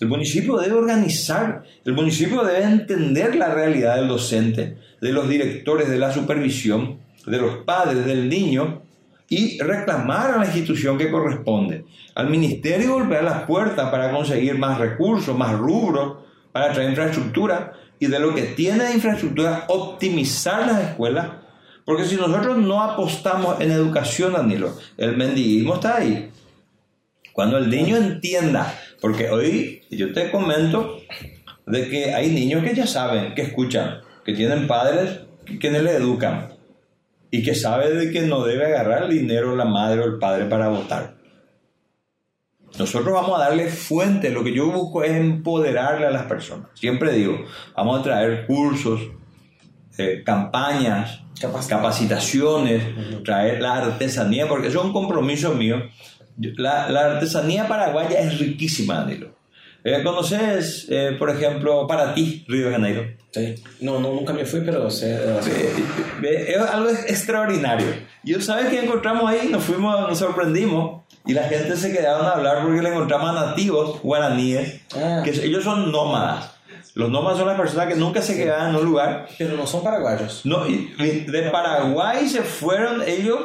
El 0.00 0.08
municipio 0.08 0.56
debe 0.56 0.74
organizar, 0.74 1.62
el 1.84 1.92
municipio 1.92 2.42
debe 2.42 2.64
entender 2.64 3.36
la 3.36 3.52
realidad 3.52 3.96
del 3.96 4.08
docente, 4.08 4.78
de 5.00 5.12
los 5.12 5.28
directores, 5.28 5.90
de 5.90 5.98
la 5.98 6.12
supervisión, 6.12 7.00
de 7.26 7.36
los 7.36 7.58
padres, 7.64 8.06
del 8.06 8.30
niño, 8.30 8.82
y 9.30 9.60
reclamar 9.60 10.32
a 10.32 10.38
la 10.38 10.46
institución 10.46 10.98
que 10.98 11.10
corresponde. 11.10 11.84
Al 12.16 12.28
ministerio 12.28 12.94
golpear 12.94 13.22
las 13.22 13.44
puertas 13.44 13.88
para 13.88 14.10
conseguir 14.10 14.58
más 14.58 14.76
recursos, 14.78 15.38
más 15.38 15.56
rubros, 15.56 16.18
para 16.50 16.72
traer 16.72 16.90
infraestructura, 16.90 17.72
y 18.00 18.06
de 18.06 18.18
lo 18.18 18.34
que 18.34 18.42
tiene 18.42 18.84
de 18.84 18.94
infraestructura, 18.94 19.66
optimizar 19.68 20.66
las 20.66 20.82
escuelas, 20.82 21.28
porque 21.84 22.04
si 22.04 22.16
nosotros 22.16 22.58
no 22.58 22.82
apostamos 22.82 23.60
en 23.60 23.70
educación, 23.70 24.32
Danilo, 24.32 24.76
el 24.96 25.16
mendiguismo 25.16 25.74
está 25.74 25.98
ahí. 25.98 26.30
Cuando 27.32 27.56
el 27.58 27.70
niño 27.70 27.96
entienda, 27.96 28.74
porque 29.00 29.30
hoy 29.30 29.82
yo 29.90 30.12
te 30.12 30.32
comento 30.32 30.98
de 31.66 31.88
que 31.88 32.14
hay 32.14 32.30
niños 32.30 32.64
que 32.64 32.74
ya 32.74 32.86
saben, 32.86 33.34
que 33.36 33.42
escuchan, 33.42 34.00
que 34.24 34.32
tienen 34.32 34.66
padres 34.66 35.20
que 35.60 35.70
no 35.70 35.80
le 35.80 35.92
educan 35.92 36.59
y 37.30 37.42
que 37.42 37.54
saben 37.54 37.98
de 37.98 38.10
que 38.10 38.22
no 38.22 38.44
debe 38.44 38.66
agarrar 38.66 39.04
el 39.04 39.10
dinero 39.10 39.56
la 39.56 39.64
madre 39.64 40.00
o 40.00 40.04
el 40.04 40.18
padre 40.18 40.46
para 40.46 40.68
votar. 40.68 41.14
Nosotros 42.78 43.12
vamos 43.12 43.38
a 43.38 43.44
darle 43.44 43.68
fuente, 43.68 44.30
lo 44.30 44.44
que 44.44 44.52
yo 44.52 44.70
busco 44.70 45.02
es 45.02 45.12
empoderarle 45.12 46.06
a 46.06 46.10
las 46.10 46.24
personas. 46.24 46.68
Siempre 46.74 47.12
digo, 47.12 47.44
vamos 47.76 48.00
a 48.00 48.02
traer 48.02 48.46
cursos, 48.46 49.00
eh, 49.98 50.22
campañas, 50.24 51.22
capacitaciones, 51.68 52.82
traer 53.24 53.60
la 53.60 53.74
artesanía, 53.74 54.48
porque 54.48 54.68
eso 54.68 54.80
es 54.80 54.84
un 54.84 54.92
compromiso 54.92 55.54
mío. 55.54 55.82
La, 56.36 56.88
la 56.90 57.06
artesanía 57.12 57.66
paraguaya 57.66 58.20
es 58.20 58.38
riquísima, 58.38 58.94
Danilo. 58.96 59.39
Eh, 59.82 60.02
¿Conoces, 60.02 60.86
eh, 60.90 61.16
por 61.18 61.30
ejemplo, 61.30 61.86
para 61.86 62.14
ti, 62.14 62.44
Río 62.48 62.66
de 62.66 62.72
Janeiro? 62.72 63.04
Sí. 63.32 63.54
No, 63.80 64.00
no 64.00 64.12
nunca 64.12 64.32
me 64.32 64.44
fui, 64.44 64.60
pero 64.60 64.90
sé. 64.90 65.18
es 66.22 66.56
algo 66.58 66.90
extraordinario. 66.90 67.86
Yo, 68.22 68.40
¿sabes 68.40 68.66
qué 68.66 68.80
encontramos 68.80 69.28
ahí? 69.30 69.48
Nos 69.48 69.64
fuimos, 69.64 70.08
nos 70.08 70.18
sorprendimos 70.18 71.02
y 71.26 71.32
la 71.32 71.44
gente 71.44 71.76
se 71.76 71.92
quedaron 71.92 72.26
a 72.26 72.32
hablar 72.32 72.62
porque 72.62 72.82
le 72.82 72.90
encontramos 72.90 73.30
a 73.30 73.46
nativos 73.46 74.00
guaraníes, 74.02 74.80
ah. 74.96 75.22
que 75.24 75.30
ellos 75.30 75.64
son 75.64 75.90
nómadas. 75.90 76.52
Los 76.94 77.08
nómadas 77.08 77.38
son 77.38 77.46
las 77.46 77.56
personas 77.56 77.86
que 77.86 77.94
nunca 77.94 78.20
se 78.20 78.36
quedaban 78.36 78.70
en 78.70 78.76
un 78.76 78.84
lugar. 78.84 79.28
Pero 79.38 79.56
no 79.56 79.66
son 79.66 79.82
paraguayos. 79.84 80.44
No, 80.44 80.64
de 80.64 81.48
Paraguay 81.52 82.28
se 82.28 82.42
fueron 82.42 83.02
ellos, 83.06 83.38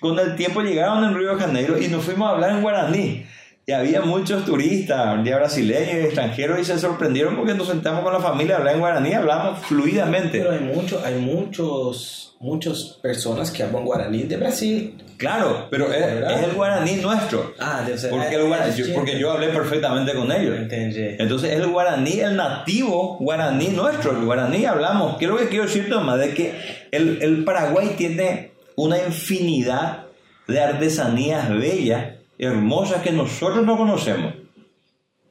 con 0.00 0.18
el 0.18 0.36
tiempo 0.36 0.60
llegaron 0.60 1.02
en 1.04 1.14
Río 1.14 1.34
de 1.34 1.40
Janeiro 1.40 1.80
y 1.80 1.88
nos 1.88 2.04
fuimos 2.04 2.28
a 2.28 2.32
hablar 2.32 2.50
en 2.50 2.62
guaraní. 2.62 3.26
Y 3.70 3.72
había 3.72 4.00
muchos 4.00 4.44
turistas, 4.44 5.22
día 5.22 5.36
brasileños 5.36 5.94
y 5.94 6.06
extranjeros, 6.06 6.58
y 6.58 6.64
se 6.64 6.76
sorprendieron 6.76 7.36
porque 7.36 7.54
nos 7.54 7.68
sentamos 7.68 8.02
con 8.02 8.12
la 8.12 8.18
familia 8.18 8.56
a 8.56 8.58
hablar 8.58 8.74
en 8.74 8.80
guaraní, 8.80 9.12
hablamos 9.14 9.60
fluidamente. 9.60 10.40
Pero 10.40 10.50
hay, 10.50 10.58
mucho, 10.58 11.00
hay 11.04 11.14
muchos, 11.20 12.36
muchas 12.40 12.98
personas 13.00 13.52
que 13.52 13.62
hablan 13.62 13.84
guaraní 13.84 14.24
de 14.24 14.36
Brasil. 14.38 15.00
Claro, 15.16 15.68
pero 15.70 15.92
es, 15.92 16.02
el 16.02 16.52
guaraní 16.52 16.96
nuestro. 16.96 17.54
Ah, 17.60 17.84
debe 17.86 17.96
ser. 17.96 18.10
Porque, 18.10 18.38
yo, 18.76 18.92
porque 18.92 19.20
yo 19.20 19.30
hablé 19.30 19.50
perfectamente 19.50 20.14
con 20.14 20.32
ellos. 20.32 20.56
Entendí. 20.58 21.14
Entonces, 21.20 21.52
el 21.52 21.68
guaraní, 21.68 22.18
el 22.18 22.34
nativo 22.34 23.18
guaraní 23.20 23.68
nuestro, 23.68 24.18
el 24.18 24.24
guaraní 24.24 24.64
hablamos. 24.64 25.16
¿Qué 25.16 25.26
es 25.26 25.30
lo 25.30 25.36
que 25.36 25.46
quiero 25.46 25.66
decir, 25.66 25.88
Tomás? 25.88 26.18
De 26.18 26.34
que 26.34 26.58
el, 26.90 27.22
el 27.22 27.44
Paraguay 27.44 27.94
tiene 27.96 28.50
una 28.74 28.98
infinidad 28.98 30.06
de 30.48 30.60
artesanías 30.60 31.48
bellas 31.50 32.19
hermosas 32.40 33.02
que 33.02 33.12
nosotros 33.12 33.64
no 33.64 33.76
conocemos. 33.76 34.32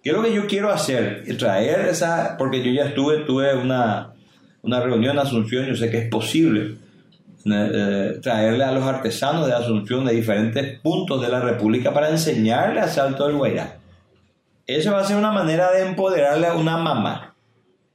¿Qué 0.04 0.12
es 0.12 0.16
lo 0.16 0.22
que 0.22 0.34
yo 0.34 0.46
quiero 0.48 0.72
hacer? 0.72 1.26
Traer 1.38 1.88
esa, 1.90 2.38
porque 2.38 2.64
yo 2.64 2.72
ya 2.72 2.86
estuve, 2.86 3.18
tuve 3.26 3.56
una, 3.56 4.14
una 4.62 4.80
reunión 4.80 5.14
en 5.14 5.20
Asunción, 5.20 5.66
yo 5.66 5.76
sé 5.76 5.90
que 5.90 5.98
es 5.98 6.10
posible 6.10 6.78
eh, 7.46 8.20
traerle 8.22 8.64
a 8.64 8.72
los 8.72 8.84
artesanos 8.84 9.48
de 9.48 9.54
Asunción 9.54 10.06
de 10.06 10.14
diferentes 10.14 10.80
puntos 10.82 11.20
de 11.22 11.30
la 11.30 11.40
República 11.40 11.94
para 11.94 12.10
enseñarle 12.10 12.80
a 12.80 12.88
Salto 12.88 13.28
del 13.28 13.38
Guairá. 13.38 13.78
Eso 14.68 14.92
va 14.92 15.00
a 15.00 15.04
ser 15.04 15.18
una 15.18 15.32
manera 15.32 15.72
de 15.72 15.88
empoderarle 15.88 16.46
a 16.46 16.54
una 16.54 16.78
mamá. 16.78 17.36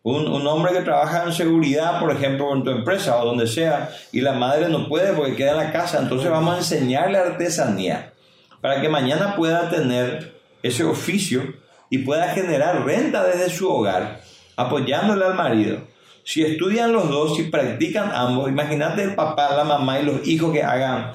Un, 0.03 0.27
un, 0.27 0.47
hombre 0.47 0.73
que 0.73 0.83
trabaja 0.83 1.25
en 1.25 1.33
seguridad, 1.33 1.99
por 1.99 2.11
ejemplo, 2.11 2.55
en 2.55 2.62
tu 2.62 2.71
empresa 2.71 3.17
o 3.23 3.25
donde 3.25 3.47
sea, 3.47 3.89
y 4.12 4.21
la 4.21 4.33
madre 4.33 4.69
no 4.69 4.87
puede 4.87 5.15
porque 5.15 5.37
queda 5.37 5.53
en 5.53 5.57
la 5.57 5.73
casa, 5.73 6.01
entonces 6.03 6.29
vamos 6.31 6.55
a 6.55 6.59
enseñarle 6.59 7.17
artesanía 7.17 8.11
para 8.65 8.81
que 8.81 8.89
mañana 8.89 9.37
pueda 9.37 9.69
tener 9.69 10.41
ese 10.62 10.85
oficio 10.85 11.43
y 11.91 11.99
pueda 11.99 12.29
generar 12.29 12.83
renta 12.87 13.23
desde 13.23 13.51
su 13.51 13.69
hogar, 13.69 14.23
apoyándole 14.57 15.23
al 15.23 15.35
marido. 15.35 15.81
Si 16.25 16.43
estudian 16.43 16.91
los 16.91 17.11
dos, 17.11 17.37
si 17.37 17.43
practican 17.43 18.11
ambos, 18.11 18.49
imagínate 18.49 19.03
el 19.03 19.15
papá, 19.15 19.55
la 19.55 19.65
mamá 19.65 20.01
y 20.01 20.07
los 20.07 20.27
hijos 20.27 20.51
que 20.51 20.62
hagan, 20.62 21.12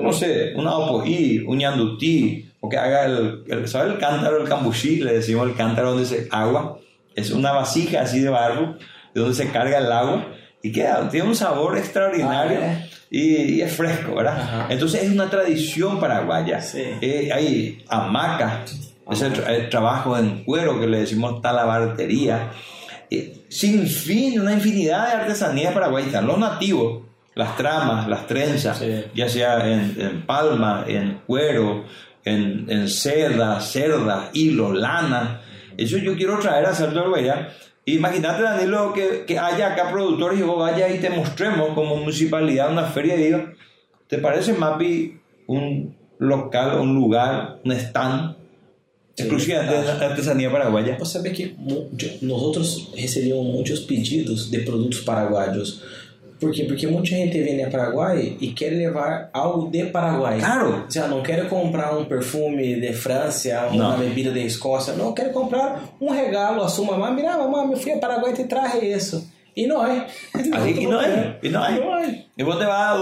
no 0.00 0.12
sé, 0.12 0.52
una 0.54 0.76
opoí, 0.76 1.40
un 1.44 1.58
ñandutí, 1.58 2.52
o 2.60 2.68
que 2.68 2.78
haga 2.78 3.06
el, 3.06 3.42
el 3.48 3.66
¿sabes 3.66 3.94
el 3.94 3.98
cántaro, 3.98 4.40
el 4.40 4.48
cambuchí? 4.48 5.00
Le 5.02 5.14
decimos 5.14 5.48
el 5.48 5.56
cántaro 5.56 5.90
donde 5.90 6.06
se 6.06 6.28
agua, 6.30 6.78
es 7.16 7.32
una 7.32 7.50
vasija 7.50 8.02
así 8.02 8.20
de 8.20 8.28
barro, 8.28 8.76
de 9.12 9.20
donde 9.22 9.34
se 9.34 9.50
carga 9.50 9.78
el 9.78 9.90
agua, 9.90 10.24
y 10.66 10.72
queda, 10.72 11.08
tiene 11.08 11.28
un 11.28 11.36
sabor 11.36 11.78
extraordinario. 11.78 12.58
Ah, 12.60 12.84
y, 13.08 13.60
es 13.60 13.72
fresco, 13.72 14.16
¿verdad? 14.16 14.66
Entonces 14.68 15.04
es 15.04 15.10
una 15.10 15.30
tradición 15.30 16.00
paraguaya. 16.00 16.60
Eh, 16.74 17.30
hay 17.32 17.84
hamacas, 17.88 18.92
es 19.08 19.22
el, 19.22 19.68
trabajo 19.68 20.18
en 20.18 20.42
cuero 20.44 20.80
que 20.80 20.88
le 20.88 21.00
decimos 21.00 21.40
talabartería. 21.40 22.50
Eh, 23.08 23.44
sin 23.48 23.86
fin, 23.86 24.40
una 24.40 24.54
infinidad 24.54 25.06
de 25.06 25.12
artesanías 25.12 25.72
paraguayas. 25.72 26.24
Los 26.24 26.36
nativos, 26.36 27.04
las 27.36 27.56
tramas, 27.56 28.08
las 28.08 28.26
trenzas, 28.26 28.82
ya 29.14 29.28
sea 29.28 29.64
en, 29.68 30.26
palma, 30.26 30.84
en 30.88 31.20
cuero, 31.28 31.84
en, 32.24 32.66
en 32.68 32.88
seda, 32.88 33.60
cerda, 33.60 34.30
hilo, 34.32 34.72
lana. 34.72 35.42
Eso 35.78 35.98
yo 35.98 36.16
quiero 36.16 36.40
traer 36.40 36.66
a 36.66 36.74
Cerdo 36.74 37.02
del 37.02 37.10
Imagínate, 37.88 38.42
Danilo, 38.42 38.92
que, 38.92 39.24
que, 39.26 39.38
haya 39.38 39.72
acá 39.72 39.92
productores 39.92 40.40
y 40.40 40.42
vos 40.42 40.58
vayas 40.58 40.92
y 40.92 40.98
te 40.98 41.08
mostremos 41.08 41.68
como 41.74 41.96
municipalidad 41.96 42.72
una 42.72 42.86
feria 42.86 43.14
y 43.14 43.22
digo, 43.22 43.44
¿te 44.08 44.18
parece, 44.18 44.54
Mapi, 44.54 45.20
un 45.46 45.94
local, 46.18 46.80
un 46.80 46.96
lugar, 46.96 47.60
un 47.64 47.70
stand 47.70 48.34
exclusivamente 49.16 49.82
de 49.82 50.04
artesanía 50.04 50.50
paraguaya? 50.50 50.96
Vos 50.98 51.12
sabés 51.12 51.32
que 51.32 51.54
nosotros 52.22 52.90
recibimos 52.96 53.46
muchos 53.46 53.82
pedidos 53.82 54.50
de 54.50 54.58
productos 54.60 55.02
paraguayos 55.02 55.80
Por 56.38 56.52
quê? 56.52 56.64
Porque 56.64 56.86
muita 56.86 57.08
gente 57.08 57.42
vem 57.42 57.64
a 57.64 57.70
Paraguai 57.70 58.36
e 58.40 58.48
quer 58.52 58.70
levar 58.70 59.30
algo 59.32 59.70
de 59.70 59.86
Paraguai. 59.86 60.38
Claro. 60.38 60.84
Sea, 60.88 61.08
não 61.08 61.22
quero 61.22 61.48
comprar 61.48 61.96
um 61.96 62.04
perfume 62.04 62.80
de 62.80 62.92
França, 62.92 63.68
uma 63.72 63.90
não. 63.90 63.98
bebida 63.98 64.30
de 64.30 64.44
Escócia. 64.44 64.92
Não, 64.94 65.12
quero 65.12 65.30
comprar 65.30 65.82
um 66.00 66.10
regalo 66.10 66.62
a 66.62 66.68
sua 66.68 66.84
mamãe. 66.86 67.14
Mira, 67.14 67.38
mamãe, 67.38 67.70
eu 67.70 67.76
fui 67.76 67.92
a 67.92 67.98
Paraguai 67.98 68.32
e 68.32 68.34
te 68.34 68.44
traje 68.44 68.84
isso. 68.84 69.30
E 69.56 69.66
não 69.66 69.86
é. 69.86 70.06
Así, 70.34 70.70
y 70.78 70.86
no 70.86 71.00
hay. 71.00 71.38
Y 71.42 71.48
no 71.48 71.64
hay. 71.64 71.80
No 71.80 71.94
hay. 71.94 72.26
Y 72.36 72.42
vos 72.42 72.58
te 72.58 72.66
vas, 72.66 72.98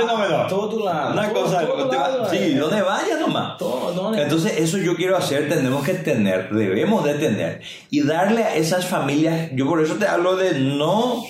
Fenómeno. 0.00 0.46
todo 0.48 0.84
lado. 0.84 1.12
Una 1.12 1.32
todo, 1.32 1.42
cosa, 1.44 1.66
todo 1.66 1.88
te 1.88 1.96
lado, 1.96 2.22
va, 2.22 2.30
sí, 2.30 2.54
donde 2.54 2.82
vayas 2.82 3.20
nomás. 3.20 3.58
Todo, 3.58 3.92
donde 3.92 4.22
Entonces, 4.22 4.58
eso 4.58 4.78
yo 4.78 4.94
quiero 4.94 5.16
hacer, 5.16 5.48
tenemos 5.48 5.84
que 5.84 5.94
tener, 5.94 6.50
debemos 6.50 7.04
de 7.04 7.14
tener. 7.14 7.62
Y 7.90 8.02
darle 8.02 8.44
a 8.44 8.54
esas 8.56 8.86
familias, 8.86 9.50
yo 9.54 9.66
por 9.66 9.82
eso 9.82 9.94
te 9.94 10.06
hablo 10.06 10.36
de 10.36 10.58
no 10.58 11.22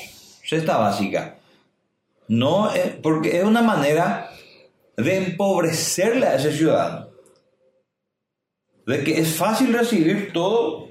cesta 0.44 0.76
básica. 0.78 1.36
No, 2.28 2.70
porque 3.02 3.38
es 3.38 3.44
una 3.44 3.62
manera 3.62 4.30
de 4.96 5.16
empobrecerle 5.16 6.26
a 6.26 6.36
ese 6.36 6.52
ciudadano. 6.52 7.08
De 8.86 9.02
que 9.02 9.18
es 9.18 9.34
fácil 9.34 9.72
recibir 9.72 10.32
todo 10.32 10.88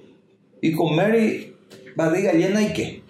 y 0.61 0.73
comer 0.73 1.15
y 1.15 1.55
barriga 1.95 2.33
llena 2.33 2.61
y 2.61 2.73
qué. 2.73 3.04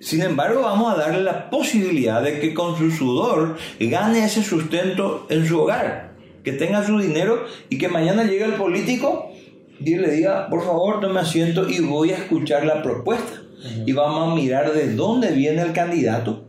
Sin 0.00 0.22
embargo, 0.22 0.62
vamos 0.62 0.92
a 0.92 0.96
darle 0.96 1.22
la 1.22 1.50
posibilidad 1.50 2.22
de 2.22 2.38
que 2.38 2.54
con 2.54 2.78
su 2.78 2.90
sudor 2.90 3.56
gane 3.80 4.24
ese 4.24 4.42
sustento 4.44 5.26
en 5.28 5.46
su 5.46 5.60
hogar, 5.60 6.14
que 6.44 6.52
tenga 6.52 6.86
su 6.86 6.98
dinero 6.98 7.44
y 7.68 7.78
que 7.78 7.88
mañana 7.88 8.22
llegue 8.22 8.44
el 8.44 8.54
político 8.54 9.32
y 9.80 9.96
le 9.96 10.10
diga, 10.12 10.48
por 10.48 10.64
favor, 10.64 11.00
tome 11.00 11.20
asiento 11.20 11.68
y 11.68 11.80
voy 11.80 12.12
a 12.12 12.18
escuchar 12.18 12.64
la 12.64 12.82
propuesta. 12.82 13.42
Y 13.86 13.92
vamos 13.92 14.30
a 14.30 14.34
mirar 14.36 14.72
de 14.72 14.94
dónde 14.94 15.32
viene 15.32 15.62
el 15.62 15.72
candidato, 15.72 16.48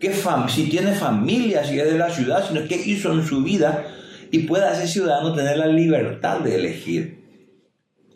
qué 0.00 0.10
fam 0.10 0.48
si 0.48 0.68
tiene 0.68 0.92
familia, 0.92 1.62
si 1.62 1.78
es 1.78 1.84
de 1.84 1.96
la 1.96 2.10
ciudad, 2.10 2.44
sino 2.46 2.66
qué 2.66 2.74
hizo 2.74 3.12
en 3.12 3.24
su 3.24 3.44
vida 3.44 3.86
y 4.32 4.40
pueda 4.40 4.72
ese 4.72 4.88
ciudadano 4.88 5.36
tener 5.36 5.56
la 5.56 5.68
libertad 5.68 6.40
de 6.40 6.56
elegir. 6.56 7.22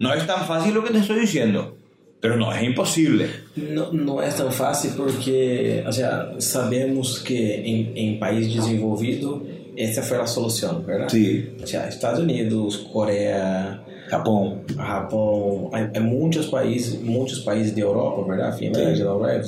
No 0.01 0.13
es 0.13 0.27
tan 0.27 0.45
fácil 0.45 0.75
lo 0.75 0.83
que 0.83 0.91
te 0.91 0.99
estoy 0.99 1.21
diciendo, 1.21 1.76
pero 2.21 2.37
no 2.37 2.53
es 2.53 2.63
imposible. 2.63 3.27
No, 3.57 3.93
no 3.93 4.23
es 4.23 4.37
tan 4.37 4.53
fácil 4.53 4.93
porque, 4.97 5.85
o 5.87 5.93
sea, 5.93 6.33
sabemos 6.39 7.21
que 7.21 7.65
en, 7.65 7.97
en 7.97 8.19
país 8.19 8.53
desenvolvido 8.55 9.43
essa 9.77 10.03
foi 10.03 10.17
a 10.19 10.27
solução, 10.27 10.81
verdade? 10.83 11.11
Sí, 11.13 11.49
O 11.63 11.67
sea, 11.67 11.87
Estados 11.87 12.21
Unidos, 12.21 12.79
Coreia, 12.91 13.83
Japón. 14.09 14.63
Japão, 14.75 15.69
hay, 15.73 15.89
hay 15.95 16.01
muchos 16.01 16.47
países, 16.47 16.99
muchos 17.03 17.41
países 17.41 17.75
de 17.75 17.83
Europa, 17.83 18.25
¿verdad? 18.27 18.57
Finlandia, 18.57 19.05
Noruega. 19.05 19.43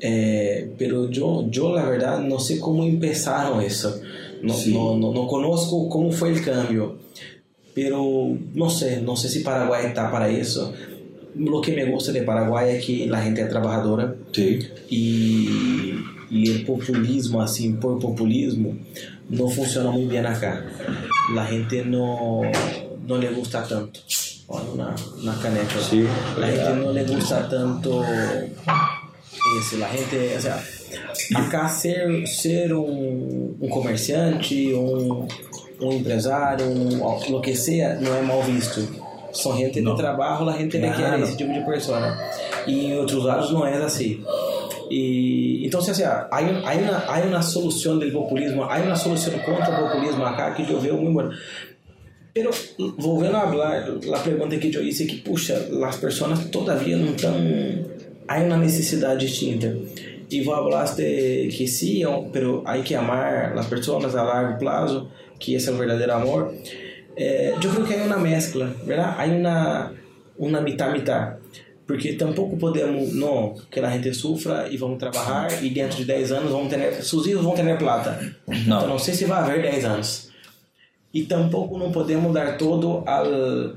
Eh, 0.00 0.72
pero 0.78 1.10
yo, 1.10 1.46
yo 1.50 1.74
la 1.74 1.84
verdad 1.88 2.18
no 2.20 2.38
sé 2.38 2.58
cómo 2.58 2.84
empezaron 2.84 3.60
eso. 3.60 4.00
No, 4.42 4.54
Sí. 4.54 4.72
no, 4.72 4.96
no, 4.96 5.12
no 5.12 5.26
conozco 5.26 5.88
cómo 5.88 6.10
fue 6.12 6.30
el 6.30 6.42
cambio. 6.42 6.96
Pero 7.74 8.02
no 8.54 8.70
sé, 8.70 9.02
no 9.02 9.16
sé 9.16 9.28
si 9.28 9.40
Paraguay 9.40 9.86
está 9.86 10.10
para 10.10 10.28
eso. 10.30 10.72
Lo 11.38 11.60
que 11.60 11.72
me 11.72 11.84
gusta 11.84 12.12
de 12.12 12.22
Paraguay 12.22 12.76
es 12.76 12.84
que 12.86 13.06
la 13.06 13.22
gente 13.22 13.42
es 13.42 13.48
trabajadora 13.48 14.14
Sí. 14.32 14.58
y, 14.88 15.94
y 16.30 16.50
el 16.50 16.64
populismo, 16.64 17.42
así, 17.42 17.68
por 17.70 17.98
populismo, 17.98 18.76
no 19.28 19.48
funciona 19.48 19.90
muy 19.90 20.06
bien 20.06 20.26
acá. 20.26 20.64
La 21.34 21.44
gente 21.46 21.84
no, 21.84 22.42
no 23.06 23.18
le 23.18 23.30
gusta 23.30 23.62
tanto. 23.66 24.00
Olha 24.48 24.70
una, 24.74 24.94
una 25.22 25.34
caneca. 25.40 25.74
Sí, 25.90 26.04
La 26.38 26.46
gente 26.46 26.74
no 26.76 26.92
le 26.92 27.04
gusta 27.04 27.48
tanto 27.48 28.02
eso. 28.04 29.76
La 29.78 29.88
gente, 29.88 30.36
o 30.36 30.40
sea, 30.40 30.62
acá 31.34 31.68
ser, 31.68 32.26
ser 32.26 32.72
un, 32.74 33.56
un 33.60 33.68
comerciante, 33.68 34.72
un, 34.74 35.28
un 35.80 35.92
empresario, 35.92 36.68
un- 36.68 37.00
lo 37.30 37.40
que 37.42 37.56
sea, 37.56 37.94
no 38.00 38.14
es 38.14 38.22
mal 38.24 38.38
visto. 38.50 38.80
Son 39.36 39.56
gente 39.58 39.80
No. 39.80 39.92
de 39.92 39.98
trabajo, 40.02 40.44
la 40.44 40.54
gente 40.54 40.78
Claro. 40.80 40.96
quiere 40.96 41.22
ese 41.22 41.36
tipo 41.36 41.52
de 41.52 41.60
persona. 41.60 42.18
Y 42.66 42.86
en 42.92 43.00
otros 43.00 43.24
lados 43.24 43.52
no 43.52 43.66
es 43.66 43.76
así. 43.76 44.22
Y 44.90 45.64
entonces, 45.64 45.92
o 45.92 45.94
sea, 45.94 46.28
hay, 46.30 46.44
un- 46.46 46.62
hay, 46.64 46.78
una, 46.78 47.04
hay 47.08 47.28
una 47.28 47.42
solución 47.42 47.98
del 47.98 48.12
populismo, 48.12 48.66
hay 48.70 48.82
una 48.84 48.96
solución 48.96 49.34
contra 49.44 49.78
el 49.78 49.84
populismo 49.92 50.26
acá 50.26 50.54
que 50.54 50.64
yo 50.64 50.80
veo 50.80 50.96
muy 50.96 51.12
buena. 51.12 51.30
Pero 52.32 52.50
volviendo 52.98 53.38
a 53.38 53.42
hablar, 53.48 53.88
la 54.04 54.22
pregunta 54.22 54.58
que 54.58 54.70
yo 54.70 54.80
hice 54.80 55.06
que, 55.06 55.16
puxa, 55.16 55.54
las 55.70 55.96
personas 55.96 56.50
todavía 56.50 56.96
no 56.96 57.06
están... 57.06 57.86
Hay 58.28 58.44
una 58.44 58.58
necesidad 58.58 59.16
distinta. 59.16 59.68
Y 60.28 60.44
vos 60.44 60.58
hablaste 60.58 61.48
que 61.56 61.66
sí, 61.68 62.02
pero 62.32 62.62
hay 62.66 62.82
que 62.82 62.96
amar 62.96 63.52
las 63.54 63.66
personas 63.66 64.14
a 64.14 64.24
largo 64.24 64.58
plazo, 64.58 65.08
que 65.38 65.56
es 65.56 65.66
el 65.68 65.76
verdadero 65.78 66.14
amor. 66.14 66.52
Eh, 67.16 67.54
yo 67.60 67.70
creo 67.70 67.86
que 67.86 67.94
hay 67.94 68.06
una 68.06 68.18
mezcla, 68.18 68.70
¿verdad? 68.84 69.14
Hay 69.18 69.30
una, 69.30 69.92
una 70.36 70.60
mitad-mitad. 70.60 71.36
Porque 71.86 72.14
tampoco 72.14 72.58
podemos, 72.58 73.12
no, 73.12 73.54
que 73.70 73.80
la 73.80 73.90
gente 73.92 74.12
sufra 74.12 74.68
y 74.68 74.76
vamos 74.76 74.98
trabajar 74.98 75.50
y 75.62 75.70
dentro 75.70 76.04
de 76.04 76.16
10 76.16 76.32
anos 76.32 76.52
vamos 76.52 76.74
sus 77.02 77.26
hijos 77.28 77.44
vão 77.44 77.54
ter 77.54 77.78
plata. 77.78 78.18
No. 78.46 78.54
Então 78.54 78.88
não 78.88 78.98
sei 78.98 79.14
se 79.14 79.24
vai 79.24 79.40
haver 79.40 79.62
10 79.62 79.84
anos. 79.84 80.30
E 81.14 81.22
tampouco 81.22 81.78
não 81.78 81.92
podemos 81.92 82.34
dar 82.34 82.58
todo 82.58 83.04
ao, 83.06 83.76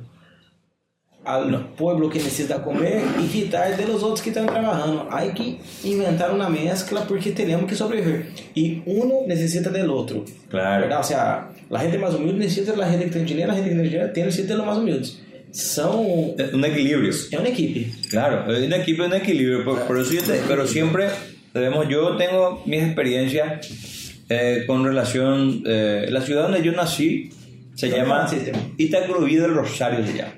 ao 1.23 1.63
pueblo 1.77 2.09
que 2.09 2.17
necessita 2.17 2.57
comer 2.57 3.03
e 3.23 3.27
quitar 3.27 3.77
de 3.77 3.85
los 3.85 4.01
outros 4.01 4.21
que 4.21 4.29
estão 4.29 4.47
trabalhando. 4.47 5.07
Há 5.11 5.27
que 5.27 5.59
inventar 5.83 6.31
uma 6.31 6.49
mescla 6.49 7.01
porque 7.01 7.31
temos 7.31 7.69
que 7.69 7.75
sobreviver. 7.75 8.33
E 8.55 8.81
um 8.87 9.27
necessita 9.27 9.69
del 9.69 9.91
outro. 9.91 10.25
Claro. 10.49 10.81
¿verdad? 10.81 10.99
O 10.99 11.03
sea, 11.03 11.49
la 11.69 11.79
gente 11.79 11.97
más 11.97 12.13
humilde 12.15 12.39
necesita 12.39 12.71
de 12.71 12.77
la 12.77 12.89
gente 12.89 13.05
que 13.05 13.11
tiene 13.11 13.27
dinero, 13.29 13.47
la 13.49 13.53
gente 13.55 13.69
que 13.69 13.75
tiene 13.75 13.89
dinero 13.89 14.11
tiene 14.13 14.27
necesita 14.27 14.55
de 14.57 14.63
más 14.63 14.77
humildes. 14.77 15.19
Son... 15.51 16.05
Eh, 16.37 16.49
Un 16.53 16.63
equilibrio. 16.65 17.09
Es 17.09 17.29
una 17.33 17.49
equipe. 17.49 17.91
Claro, 18.09 18.51
es 18.53 18.65
un 18.65 18.73
equipo, 18.73 19.03
un 19.03 19.13
equilibrio. 19.13 19.63
Por, 19.65 19.81
por 19.87 19.99
eso 19.99 20.13
yo 20.13 20.21
te- 20.21 20.41
pero 20.47 20.67
siempre 20.67 21.07
debemos, 21.53 21.87
yo 21.89 22.15
tengo 22.17 22.61
mis 22.65 22.83
experiencias 22.83 24.13
eh, 24.29 24.63
con 24.67 24.83
relación, 24.85 25.63
eh, 25.65 26.07
la 26.09 26.21
ciudad 26.21 26.43
donde 26.43 26.61
yo 26.63 26.71
nací 26.73 27.31
se 27.73 27.87
¿Dónde 27.87 28.01
llama 28.03 28.23
naciste? 28.23 28.51
Itacurubí 28.77 29.35
del 29.37 29.53
Rosario 29.55 30.05
se 30.05 30.17
llama. 30.17 30.33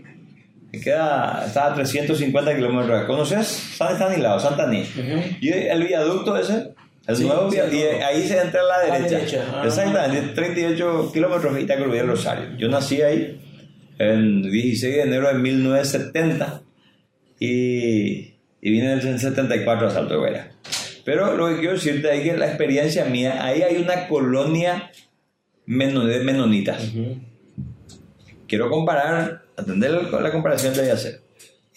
Que 0.72 0.80
queda, 0.80 1.44
está 1.46 1.68
a 1.68 1.74
350 1.76 2.56
kilómetros. 2.56 3.04
¿Conoces? 3.06 3.46
San 3.48 3.92
Estanislao, 3.92 4.40
Santa 4.40 4.64
Anís. 4.64 4.88
Ujú. 4.96 5.22
Y 5.42 5.50
el 5.50 5.84
viaducto 5.86 6.38
ese, 6.38 6.70
el 7.08 7.16
Sí, 7.16 7.24
nuevo 7.26 7.52
sí, 7.52 7.58
el 7.58 7.74
y 7.74 7.82
ahí 7.84 8.28
se 8.28 8.39
entra 8.39 8.62
a 8.62 8.64
la 8.64 8.76
A 8.76 8.88
la 8.88 8.93
derecha. 8.99 9.18
derecha, 9.18 9.45
ah. 9.54 9.64
Exactamente, 9.66 10.34
38 10.34 11.12
kilómetros 11.14 11.54
de 11.56 11.62
Itacurubí 11.62 11.97
del 11.97 12.08
Rosario. 12.08 12.58
Yo 12.58 12.68
nací 12.70 13.02
ahí 13.02 13.41
el 13.97 14.43
16 14.52 14.95
de 14.95 15.02
enero 15.02 15.28
de 15.28 15.34
1970 15.36 16.62
y, 17.39 18.34
y 18.62 18.70
vine 18.72 18.93
en 18.93 18.99
el 19.08 19.20
74 19.20 19.88
a 19.88 19.91
Salto 19.91 20.14
de 20.16 20.20
Vera. 20.22 20.52
Pero 21.04 21.36
lo 21.36 21.49
que 21.49 21.58
quiero 21.58 21.74
decirte 21.74 22.16
es 22.16 22.22
que 22.22 22.38
la 22.38 22.47
experiencia 22.47 23.06
mía, 23.06 23.43
ahí 23.43 23.64
hay 23.64 23.78
una 23.78 24.08
colonia 24.08 24.91
de 25.66 26.20
menonitas. 26.24 26.91
Quiero 28.47 28.70
comparar, 28.70 29.43
atender 29.58 29.91
la 29.91 30.22
la 30.22 30.32
comparación 30.32 30.74
que 30.74 30.82
voy 30.82 30.89
a 30.89 30.93
hacer. 30.93 31.22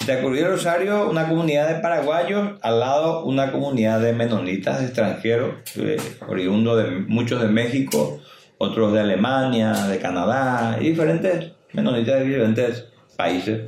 Itacurubí 0.00 0.38
del 0.40 0.50
Rosario, 0.52 1.08
una 1.08 1.28
comunidad 1.28 1.68
de 1.74 1.80
paraguayos, 1.80 2.58
al 2.62 2.80
lado 2.80 3.24
una 3.24 3.52
comunidad 3.52 4.00
de 4.00 4.12
menonitas 4.12 4.82
extranjeros, 4.82 5.54
eh, 5.76 5.96
oriundos 6.28 6.82
de 6.82 6.90
muchos 6.90 7.40
de 7.40 7.48
México, 7.48 8.20
otros 8.58 8.92
de 8.92 9.00
Alemania, 9.00 9.72
de 9.72 9.98
Canadá, 9.98 10.76
y 10.80 10.90
diferentes 10.90 11.52
menonitas 11.72 12.18
de 12.20 12.24
diferentes 12.26 12.86
países. 13.16 13.62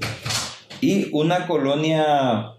Y 0.81 1.09
una 1.13 1.47
colonia, 1.47 2.53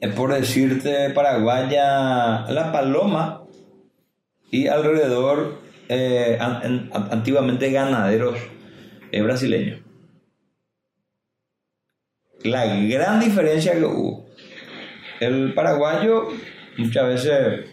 eh, 0.00 0.08
por 0.08 0.32
decirte, 0.32 1.10
paraguaya, 1.10 2.46
La 2.50 2.70
Paloma, 2.72 3.42
y 4.50 4.68
alrededor, 4.68 5.58
eh, 5.90 6.38
an- 6.40 6.88
an- 6.92 7.08
antiguamente 7.10 7.70
ganaderos 7.70 8.38
brasileños. 9.12 9.80
La 12.44 12.66
gran 12.86 13.20
diferencia 13.20 13.72
que 13.72 13.84
hubo. 13.84 14.26
El 15.20 15.54
paraguayo 15.54 16.28
muchas 16.76 17.06
veces, 17.06 17.68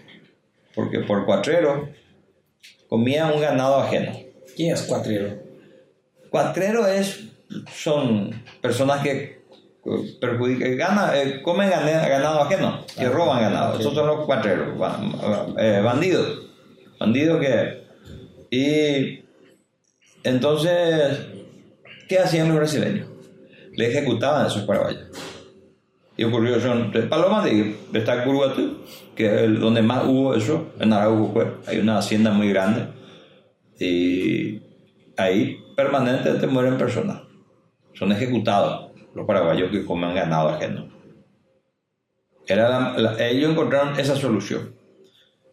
porque 0.73 0.99
por 0.99 1.25
cuatrero, 1.25 1.89
comía 2.89 3.27
un 3.27 3.41
ganado 3.41 3.79
ajeno. 3.81 4.17
¿Quién 4.55 4.73
es 4.73 4.81
cuatrero? 4.83 5.37
Cuatrero 6.29 6.87
es, 6.87 7.25
son 7.71 8.43
personas 8.61 9.03
que 9.03 9.43
perjudican, 10.19 10.77
gana, 10.77 11.11
eh, 11.21 11.41
comen 11.43 11.69
ganado 11.69 12.41
ajeno, 12.41 12.85
que 12.97 13.05
Ah, 13.05 13.09
roban 13.09 13.41
ganado. 13.41 13.79
Esos 13.79 13.93
son 13.93 14.07
los 14.07 14.25
cuatreros, 14.25 14.69
eh, 15.59 15.81
bandidos. 15.83 16.47
Bandidos 16.99 17.39
que... 17.39 17.85
Y 18.49 19.23
entonces, 20.23 21.19
¿qué 22.07 22.19
hacían 22.19 22.47
los 22.47 22.57
brasileños? 22.57 23.07
Le 23.75 23.87
ejecutaban 23.87 24.45
a 24.45 24.47
esos 24.47 24.63
paraguayos. 24.63 25.09
Y 26.17 26.23
ocurrió 26.23 26.55
eso 26.55 26.71
en 26.71 27.09
Paloma 27.09 27.43
de, 27.43 27.75
esta 27.93 28.23
Curugatú, 28.23 28.77
que 29.15 29.45
es 29.45 29.59
donde 29.59 29.81
más 29.81 30.05
hubo 30.05 30.33
eso, 30.33 30.73
en 30.79 30.93
Arauco, 30.93 31.33
pues, 31.33 31.47
hay 31.67 31.79
una 31.79 31.97
hacienda 31.97 32.31
muy 32.31 32.49
grande. 32.49 32.87
Y 33.77 34.61
ahí 35.17 35.59
permanentemente 35.75 36.47
mueren 36.47 36.77
personas. 36.77 37.21
Son 37.93 38.11
ejecutados 38.11 38.91
los 39.13 39.25
paraguayos 39.25 39.71
que 39.71 39.85
comen 39.85 40.15
ganado 40.15 40.49
ajeno. 40.49 40.89
Ellos 42.47 43.51
encontraron 43.51 43.99
esa 43.99 44.15
solución. 44.15 44.75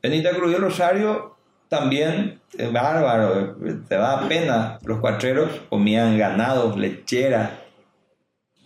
En 0.03 0.15
Itacurubí 0.15 0.53
del 0.53 0.63
Rosario 0.63 1.37
también, 1.69 2.41
es 2.59 2.73
bárbaro, 2.73 3.57
te 3.89 3.95
da 3.95 4.29
pena. 4.29 4.79
Los 4.85 5.01
cuatreros 5.01 5.51
comían 5.71 6.19
ganados, 6.19 6.77
lecheras, 6.77 7.51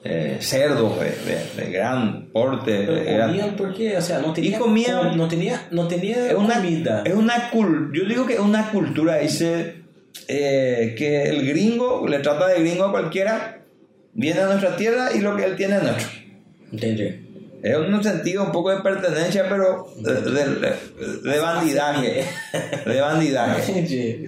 eh, 0.09 0.37
cerdos 0.41 0.99
de, 1.01 1.07
de- 1.11 1.65
de 1.65 1.73
gran 1.73 2.27
porte. 2.33 2.85
Pero 2.87 3.27
comían 3.27 3.57
porque, 3.57 3.97
o 3.97 4.01
sea, 4.03 4.19
no 4.21 4.33
tenía, 4.33 4.51
Y 4.57 4.61
comían- 4.61 5.17
no 5.17 5.29
tenía, 5.29 5.67
no 5.71 5.89
tenía 5.89 6.29
es 6.29 6.35
una, 6.35 6.55
comida. 6.57 7.03
es 7.05 7.15
una 7.15 7.51
cul- 7.51 7.91
yo 7.93 8.05
digo 8.07 8.27
que 8.27 8.35
es 8.35 8.41
una 8.41 8.71
cultura, 8.71 9.17
dice, 9.19 9.83
eh, 10.29 10.95
que 10.97 11.25
el 11.25 11.47
gringo 11.49 12.07
le 12.09 12.19
trata 12.21 12.47
de 12.49 12.61
gringo 12.61 12.85
a 12.85 12.91
cualquiera, 12.91 13.63
viene 14.15 14.41
a 14.41 14.47
nuestra 14.47 14.77
tierra 14.77 15.09
y 15.15 15.21
lo 15.21 15.37
que 15.37 15.45
él 15.45 15.57
tiene 15.57 15.77
es 15.77 15.83
nuestro. 15.83 16.09
Es 17.63 17.77
un 17.77 18.03
sentido 18.05 18.45
un 18.45 18.53
poco 18.53 18.71
de 18.71 18.81
pertenencia, 18.81 19.47
pero 19.49 19.89
de, 19.99 20.13
de, 20.15 21.31
de 21.33 21.39
bandidaje. 21.41 22.23
De 22.87 23.01
bandidaje. 23.01 23.73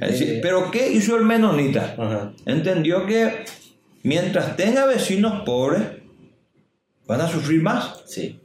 Pero 0.43 0.70
¿qué 0.72 0.91
hizo 0.91 1.14
el 1.16 1.24
menonita? 1.24 1.95
Entendió 2.47 3.07
que 3.07 3.45
mientras 4.09 4.56
tenga 4.56 4.86
vecinos 4.86 5.42
pobres, 5.44 5.82
van 7.06 7.20
a 7.20 7.28
sufrir 7.28 7.62
más. 7.62 8.02
Sí. 8.06 8.40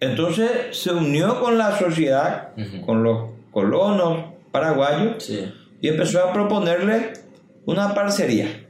Entonces 0.00 0.76
se 0.76 0.92
unió 0.92 1.40
con 1.40 1.56
la 1.58 1.78
sociedad, 1.78 2.52
con 2.84 3.02
los 3.04 3.30
colonos 3.52 4.34
paraguayos, 4.50 5.22
Sí. 5.24 5.52
y 5.80 5.88
empezó 5.88 6.22
a 6.24 6.32
proponerle 6.32 7.12
una 7.66 7.94
parcería. 7.94 8.66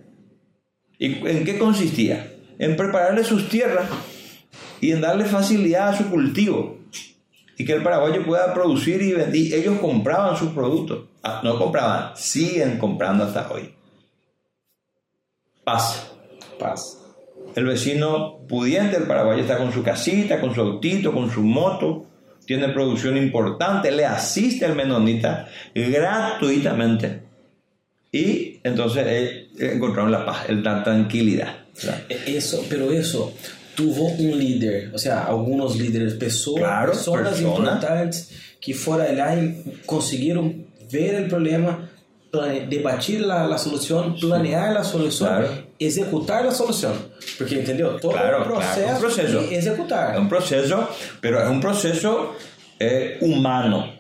¿Y 0.99 1.27
en 1.27 1.45
qué 1.45 1.59
consistía? 1.59 2.31
En 2.59 2.77
prepararle 2.77 3.25
sus 3.25 3.49
tierras 3.49 3.89
y 4.83 4.93
en 4.93 5.01
darle 5.01 5.25
facilidad 5.25 5.89
a 5.89 5.97
su 5.97 6.11
cultivo. 6.11 6.79
Y 7.57 7.65
que 7.65 7.73
el 7.73 7.83
paraguayo 7.83 8.25
pueda 8.27 8.53
producir 8.53 9.01
y 9.01 9.13
vender. 9.13 9.55
Ellos 9.55 9.79
compraban 9.81 10.37
sus 10.37 10.51
productos. 10.51 11.09
Ah, 11.23 11.41
no 11.45 11.59
compraban, 11.59 12.17
siguen 12.17 12.79
comprando 12.79 13.25
hasta 13.25 13.51
hoy. 13.51 13.75
Paz. 15.65 16.10
Paz. 16.61 16.99
El 17.57 17.65
vecino 17.65 18.39
pudiente 18.49 18.99
del 18.99 19.09
Paraguay 19.09 19.41
está 19.41 19.57
con 19.59 19.73
su 19.73 19.83
casita, 19.83 20.41
con 20.41 20.55
su 20.55 20.61
autito, 20.61 21.13
con 21.13 21.31
su 21.31 21.43
moto, 21.43 22.07
tiene 22.47 22.69
producción 22.69 23.17
importante, 23.17 23.91
le 23.91 24.05
asiste 24.05 24.65
al 24.67 24.77
menonita 24.77 25.49
gratuitamente. 25.75 27.23
Y 28.13 28.59
entonces 28.65 29.05
eh, 29.07 29.49
encontraron 29.59 30.11
la 30.11 30.25
paz, 30.27 30.49
la 30.51 30.83
tranquilidad. 30.83 31.55
¿verdad? 31.77 32.03
Eso, 32.27 32.65
pero 32.69 32.91
eso 32.91 33.33
tuvo 33.75 34.09
un 34.09 34.39
líder, 34.39 34.91
o 34.95 34.99
sea, 34.99 35.25
algunos 35.25 35.77
líderes, 35.79 36.15
pessoas, 36.15 36.59
Claro, 36.61 36.93
personas 36.93 37.29
persona. 37.35 37.49
importantes 37.49 38.31
que 38.61 38.75
fueron 38.75 39.07
allá 39.07 39.41
y 39.43 39.81
consiguieron 39.87 40.67
ver 40.93 41.15
el 41.15 41.29
problema, 41.29 41.89
debatir 42.69 43.21
la, 43.23 43.47
la 43.47 43.57
solución, 43.59 44.17
planear 44.21 44.73
la 44.73 44.85
solución, 44.85 45.29
Claro. 45.29 45.70
Ejecutar 45.81 46.45
la 46.45 46.53
solución. 46.53 46.93
Porque, 47.39 47.61
¿entendió? 47.61 47.97
Todo 47.97 48.13
Claro, 48.13 48.45
claro, 48.45 48.55
proceso, 48.55 48.93
un 48.95 49.01
proceso. 49.01 49.41
ejecutar. 49.51 50.15
Es 50.15 50.21
un 50.21 50.29
proceso, 50.29 50.89
pero 51.21 51.43
es 51.43 51.49
un 51.49 51.61
proceso 51.61 52.35
eh, 52.79 53.19
humano. 53.23 53.99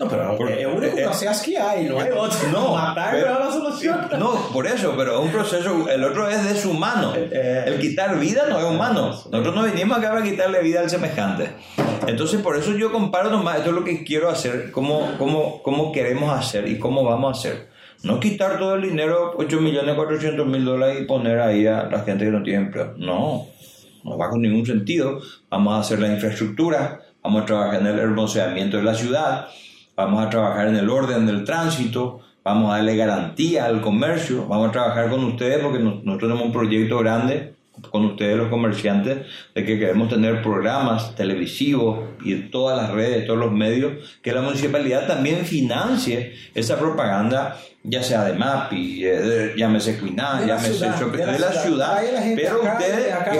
No, 0.00 0.08
pero 0.08 0.36
Por- 0.38 0.50
es 0.50 0.58
el 0.60 0.66
único 0.68 0.96
eh, 0.96 1.02
proceso 1.04 1.42
que 1.44 1.58
hay, 1.58 1.84
no 1.84 2.00
hay 2.00 2.10
otro. 2.10 2.38
No, 2.52 2.74
matar 2.74 3.10
pero- 3.12 3.28
no 3.34 3.40
es 3.40 3.46
la 3.46 3.52
solución. 3.52 4.08
No, 4.18 4.48
por 4.52 4.66
eso, 4.66 4.94
pero 4.96 5.18
es 5.18 5.20
un 5.26 5.30
proceso, 5.32 5.88
el 5.88 6.02
otro 6.04 6.28
es 6.28 6.42
deshumano. 6.44 7.12
Eh, 7.16 7.64
El 7.66 7.78
quitar 7.80 8.18
vida 8.18 8.44
no 8.48 8.58
es 8.58 8.64
humano. 8.64 9.08
Nosotros 9.08 9.54
no 9.54 9.62
venimos 9.64 9.98
acá 9.98 10.10
para 10.10 10.22
quitarle 10.22 10.62
vida 10.62 10.80
al 10.80 10.88
semejante. 10.88 11.50
Entonces, 12.06 12.40
por 12.40 12.56
eso 12.56 12.72
yo 12.72 12.90
comparo 12.90 13.28
nomás, 13.30 13.58
esto 13.58 13.70
es 13.70 13.76
lo 13.76 13.84
que 13.84 14.02
quiero 14.02 14.30
hacer, 14.30 14.70
cómo, 14.72 15.12
cómo, 15.18 15.62
cómo 15.62 15.92
queremos 15.92 16.32
hacer 16.36 16.66
y 16.68 16.78
cómo 16.78 17.04
vamos 17.04 17.36
a 17.36 17.38
hacer. 17.40 17.71
No 18.04 18.18
quitar 18.18 18.58
todo 18.58 18.74
el 18.74 18.82
dinero, 18.82 19.34
8 19.36 19.60
millones 19.60 19.94
400 19.94 20.46
mil 20.46 20.64
dólares 20.64 20.98
y 21.00 21.04
poner 21.04 21.40
ahí 21.40 21.66
a 21.66 21.84
la 21.84 22.00
gente 22.00 22.24
que 22.24 22.30
no 22.32 22.42
tiene 22.42 22.64
empleo. 22.66 22.94
No, 22.96 23.46
no 24.02 24.18
va 24.18 24.28
con 24.28 24.40
ningún 24.42 24.66
sentido. 24.66 25.20
Vamos 25.50 25.74
a 25.74 25.80
hacer 25.80 26.00
la 26.00 26.12
infraestructura, 26.12 27.00
vamos 27.22 27.42
a 27.42 27.46
trabajar 27.46 27.80
en 27.80 27.86
el 27.86 27.98
hermoseamiento 28.00 28.78
de 28.78 28.82
la 28.82 28.94
ciudad, 28.94 29.46
vamos 29.96 30.24
a 30.26 30.30
trabajar 30.30 30.66
en 30.68 30.76
el 30.76 30.90
orden 30.90 31.26
del 31.26 31.44
tránsito, 31.44 32.20
vamos 32.42 32.72
a 32.72 32.76
darle 32.78 32.96
garantía 32.96 33.66
al 33.66 33.80
comercio, 33.80 34.46
vamos 34.48 34.70
a 34.70 34.72
trabajar 34.72 35.08
con 35.08 35.22
ustedes 35.24 35.58
porque 35.62 35.78
nos- 35.78 36.02
nosotros 36.02 36.28
tenemos 36.30 36.46
un 36.46 36.52
proyecto 36.52 36.98
grande 36.98 37.51
con 37.90 38.04
ustedes 38.04 38.36
los 38.36 38.48
comerciantes 38.48 39.26
de 39.54 39.64
que 39.64 39.78
queremos 39.78 40.08
tener 40.08 40.42
programas 40.42 41.14
televisivos 41.14 42.00
y 42.24 42.32
en 42.32 42.50
todas 42.50 42.76
las 42.80 42.90
redes, 42.92 43.26
todos 43.26 43.38
los 43.38 43.52
medios, 43.52 43.92
que 44.22 44.32
la 44.32 44.40
municipalidad 44.42 45.06
también 45.06 45.44
financie 45.44 46.34
esa 46.54 46.78
propaganda, 46.78 47.58
ya 47.82 48.02
sea 48.02 48.24
de 48.24 48.34
MAPI, 48.34 49.04
eh, 49.04 49.54
llámese 49.56 49.98
Cuiná, 49.98 50.40
De 50.40 50.46
llámese 50.46 50.74
ciudad, 50.74 50.98
Chope- 51.00 51.16
de 51.16 51.26
la 51.26 51.32
de 51.32 51.38
la 51.40 51.52
ciudad. 51.52 52.00
pero 52.36 52.62
acá 52.62 52.78
ustedes 52.78 53.12
acá 53.12 53.32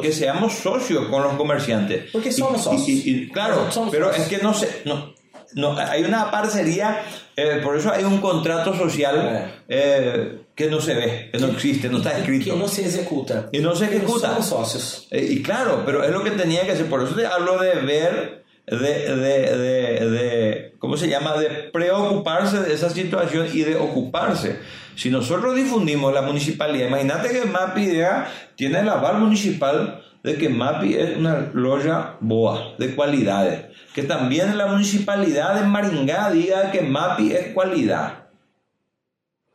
que- 0.00 0.12
seamos 0.12 0.54
socios 0.54 1.06
con 1.08 1.22
los 1.22 1.34
comerciantes. 1.34 2.10
Porque 2.10 2.32
somos 2.32 2.60
Y- 2.60 2.64
socios. 2.64 2.88
y- 2.88 3.10
y- 3.10 3.28
claro, 3.28 3.70
Somos 3.70 3.90
pero 3.90 4.06
socios. 4.08 4.26
es 4.26 4.36
que 4.38 4.42
no 4.42 4.54
se, 4.54 4.82
no, 4.86 5.12
no, 5.54 5.76
hay 5.78 6.04
una 6.04 6.30
parcería, 6.30 7.02
eh, 7.36 7.60
por 7.62 7.76
eso 7.76 7.90
hay 7.92 8.04
un 8.04 8.20
contrato 8.20 8.74
social 8.76 9.52
eh, 9.68 10.38
que 10.54 10.68
no 10.68 10.80
se 10.80 10.94
ve, 10.94 11.30
que 11.32 11.38
no 11.38 11.48
existe, 11.48 11.88
no 11.88 11.98
está 11.98 12.18
escrito. 12.18 12.52
Que 12.52 12.58
no 12.58 12.68
se 12.68 12.86
ejecuta. 12.86 13.48
Y 13.52 13.58
no 13.60 13.74
se 13.74 13.86
ejecuta. 13.86 14.28
Somos 14.30 14.46
socios. 14.46 15.08
Eh, 15.10 15.26
y 15.30 15.42
claro, 15.42 15.82
pero 15.86 16.04
es 16.04 16.10
lo 16.10 16.22
que 16.22 16.30
tenía 16.32 16.62
que 16.62 16.72
hacer. 16.72 16.86
Por 16.86 17.02
eso 17.02 17.14
te 17.14 17.26
hablo 17.26 17.58
de 17.58 17.74
ver, 17.76 18.44
de, 18.66 18.76
de, 18.76 19.56
de, 19.56 20.10
de- 20.10 20.74
¿cómo 20.78 20.96
se 20.96 21.08
llama? 21.08 21.36
De 21.38 21.48
preocuparse 21.72 22.60
de 22.60 22.74
esa 22.74 22.90
situación 22.90 23.48
y 23.52 23.62
de 23.62 23.76
ocuparse. 23.76 24.58
Si 24.96 25.08
nosotros 25.08 25.54
difundimos 25.56 26.12
la 26.12 26.22
municipalidad, 26.22 26.88
imagínate 26.88 27.30
que 27.30 27.46
MAPI 27.46 27.86
diga, 27.86 28.28
tiene 28.56 28.80
el 28.80 28.88
aval 28.88 29.18
municipal 29.18 30.02
de 30.22 30.36
que 30.36 30.50
MAPI 30.50 30.94
es 30.96 31.16
una 31.16 31.48
loya 31.54 32.16
boa, 32.20 32.74
de 32.78 32.94
cualidades. 32.94 33.64
Que 33.94 34.02
también 34.02 34.56
la 34.56 34.66
municipalidad 34.66 35.54
de 35.54 35.66
Maringá 35.66 36.30
diga 36.30 36.70
que 36.70 36.82
MAPI 36.82 37.32
es 37.32 37.48
cualidad. 37.54 38.20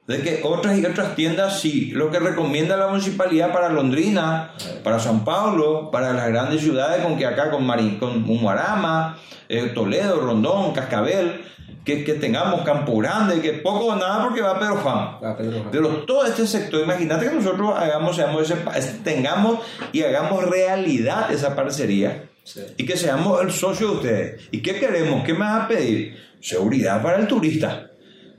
De 0.08 0.22
que 0.22 0.42
otras 0.44 0.78
y 0.78 0.86
otras 0.86 1.16
tiendas 1.16 1.62
sí, 1.62 1.92
lo 1.92 2.12
que 2.12 2.20
recomienda 2.20 2.78
la 2.78 2.88
municipalidad 2.88 3.52
para 3.52 3.70
Londrina, 3.70 4.52
para 4.84 5.00
San 5.00 5.26
Paulo, 5.26 5.90
para 5.90 6.14
las 6.14 6.28
grandes 6.28 6.62
ciudades 6.62 7.04
con 7.04 7.18
que 7.18 7.26
acá 7.26 7.50
con, 7.50 7.66
Marín, 7.66 7.98
con 7.98 8.30
Umuarama, 8.30 9.18
eh, 9.50 9.72
Toledo, 9.74 10.22
Rondón, 10.22 10.74
Cascabel, 10.74 11.44
que, 11.84 12.04
que 12.04 12.14
tengamos 12.14 12.62
Campo 12.62 12.98
Grande, 12.98 13.42
que 13.42 13.54
poco 13.54 13.86
o 13.86 13.96
nada 13.96 14.24
porque 14.24 14.42
va 14.42 14.60
Pedro 14.60 14.76
Juan. 14.78 15.18
Ah, 15.24 15.36
Pedro 15.36 15.60
Juan. 15.60 15.70
Pero 15.72 15.90
todo 16.06 16.26
este 16.26 16.46
sector, 16.46 16.82
imagínate 16.82 17.28
que 17.28 17.36
nosotros 17.36 17.74
hagamos, 17.76 18.16
seamos 18.16 18.52
ese 18.76 18.94
tengamos 19.04 19.60
y 19.92 20.04
hagamos 20.04 20.44
realidad 20.50 21.32
esa 21.32 21.56
parcería 21.56 22.30
Sí. 22.46 22.62
y 22.78 22.86
que 22.86 22.96
seamos 22.96 23.42
el 23.42 23.52
socio 23.52 23.88
de 23.90 23.96
ustedes. 23.96 24.42
¿Y 24.52 24.62
qué 24.62 24.80
queremos? 24.80 25.26
¿Qué 25.26 25.34
me 25.34 25.40
van 25.40 25.62
a 25.64 25.68
pedir? 25.68 26.16
Seguridad 26.40 27.02
para 27.02 27.18
el 27.18 27.28
turista. 27.28 27.90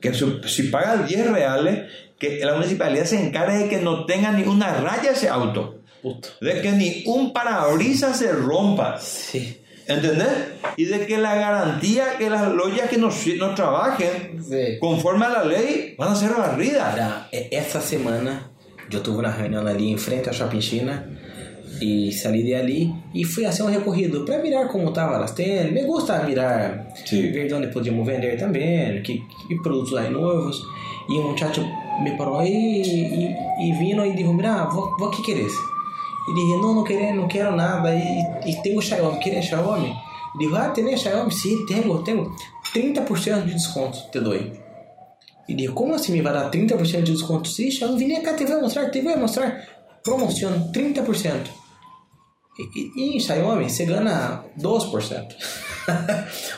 Que 0.00 0.14
si 0.14 0.62
paga 0.68 0.98
10 0.98 1.30
reales, 1.32 1.90
que 2.18 2.38
la 2.44 2.54
municipalidad 2.54 3.04
se 3.04 3.20
encargue 3.20 3.58
de 3.64 3.68
que 3.68 3.78
no 3.78 4.06
tenga 4.06 4.30
ni 4.32 4.44
una 4.44 4.74
raya 4.74 5.10
ese 5.10 5.28
auto. 5.28 5.80
Puta. 6.02 6.28
De 6.40 6.62
que 6.62 6.70
ni 6.72 7.02
un 7.06 7.32
parabrisas 7.32 8.16
se 8.18 8.30
rompa. 8.32 8.98
Sí. 9.00 9.60
¿Entendés? 9.88 10.28
Y 10.76 10.84
de 10.86 11.06
que 11.06 11.16
la 11.18 11.34
garantía 11.36 12.16
que 12.18 12.28
las 12.30 12.48
loyas 12.52 12.88
que 12.88 12.98
no, 12.98 13.10
no 13.38 13.54
trabajen 13.54 14.40
Sí. 14.48 14.78
conforme 14.80 15.26
a 15.26 15.30
la 15.30 15.44
ley 15.44 15.94
van 15.98 16.12
a 16.12 16.16
ser 16.16 16.30
barridas. 16.30 16.94
Cara, 16.94 17.28
e- 17.32 17.48
essa 17.52 17.80
semana 17.80 18.50
eu 18.90 19.00
tive 19.02 19.16
uma 19.16 19.30
reunião 19.30 19.66
ali 19.66 19.90
em 19.90 19.98
frente 19.98 20.28
à 20.28 20.32
Shopping 20.32 20.60
China 20.60 21.06
e 21.80 22.12
saí 22.12 22.42
de 22.42 22.54
ali 22.54 22.94
e 23.14 23.24
fui 23.24 23.44
fazer 23.44 23.62
um 23.62 23.66
recorrido 23.70 24.24
para 24.24 24.38
mirar 24.38 24.68
como 24.68 24.88
estavam 24.88 25.22
as 25.22 25.32
tendas. 25.32 25.72
Me 25.72 25.82
gusta 25.84 26.22
mirar, 26.22 26.86
Sí. 27.04 27.30
ver 27.30 27.52
onde 27.54 27.68
podíamos 27.68 28.06
vender 28.06 28.38
também, 28.38 29.02
que, 29.02 29.22
que 29.48 29.54
produtos 29.62 29.96
aí 29.96 30.10
novos. 30.10 30.62
E 31.08 31.12
um 31.18 31.30
muchacho 31.30 31.64
me 32.02 32.16
parou 32.16 32.42
e, 32.42 32.82
e, 32.82 33.68
e 33.68 33.72
vino 33.78 34.04
e 34.04 34.12
disse: 34.14 34.32
Mira, 34.32 34.64
vou, 34.64 34.96
vou 34.98 35.10
que 35.10 35.22
queres? 35.22 35.52
E 36.28 36.34
dije: 36.34 36.56
Não, 36.60 36.74
não 36.74 36.84
quero, 36.84 37.16
não 37.16 37.28
quero 37.28 37.54
nada. 37.54 37.94
E, 37.94 38.50
e 38.50 38.62
tenho 38.62 38.82
Xiaomi, 38.82 39.18
queres 39.20 39.44
Xiaomi? 39.44 39.94
E 40.34 40.38
digo: 40.38 40.56
Ah, 40.56 40.70
tem 40.70 40.96
Xiaomi? 40.96 41.32
Sim, 41.32 41.64
tenho, 41.66 42.02
tenho. 42.02 42.32
30% 42.74 43.44
de 43.44 43.54
desconto 43.54 43.98
te 44.10 44.20
dou. 44.20 44.34
E 45.48 45.54
digo, 45.54 45.74
como 45.74 45.94
assim 45.94 46.12
me 46.12 46.20
vai 46.22 46.32
dar 46.32 46.50
30% 46.50 47.04
de 47.04 47.12
desconto? 47.12 47.48
Sim, 47.48 47.70
Xiaomi, 47.70 48.04
vem 48.04 48.20
cá, 48.20 48.34
te 48.34 48.44
vai 48.44 48.60
mostrar, 48.60 48.90
te 48.90 49.00
vai 49.00 49.16
mostrar. 49.16 49.62
Promoção, 50.02 50.70
30%. 50.72 51.32
E, 52.58 52.62
e, 52.80 52.92
e 52.96 53.16
em 53.16 53.20
Xiaomi 53.20 53.68
você 53.68 53.84
ganha 53.84 54.42
12%. 54.58 55.34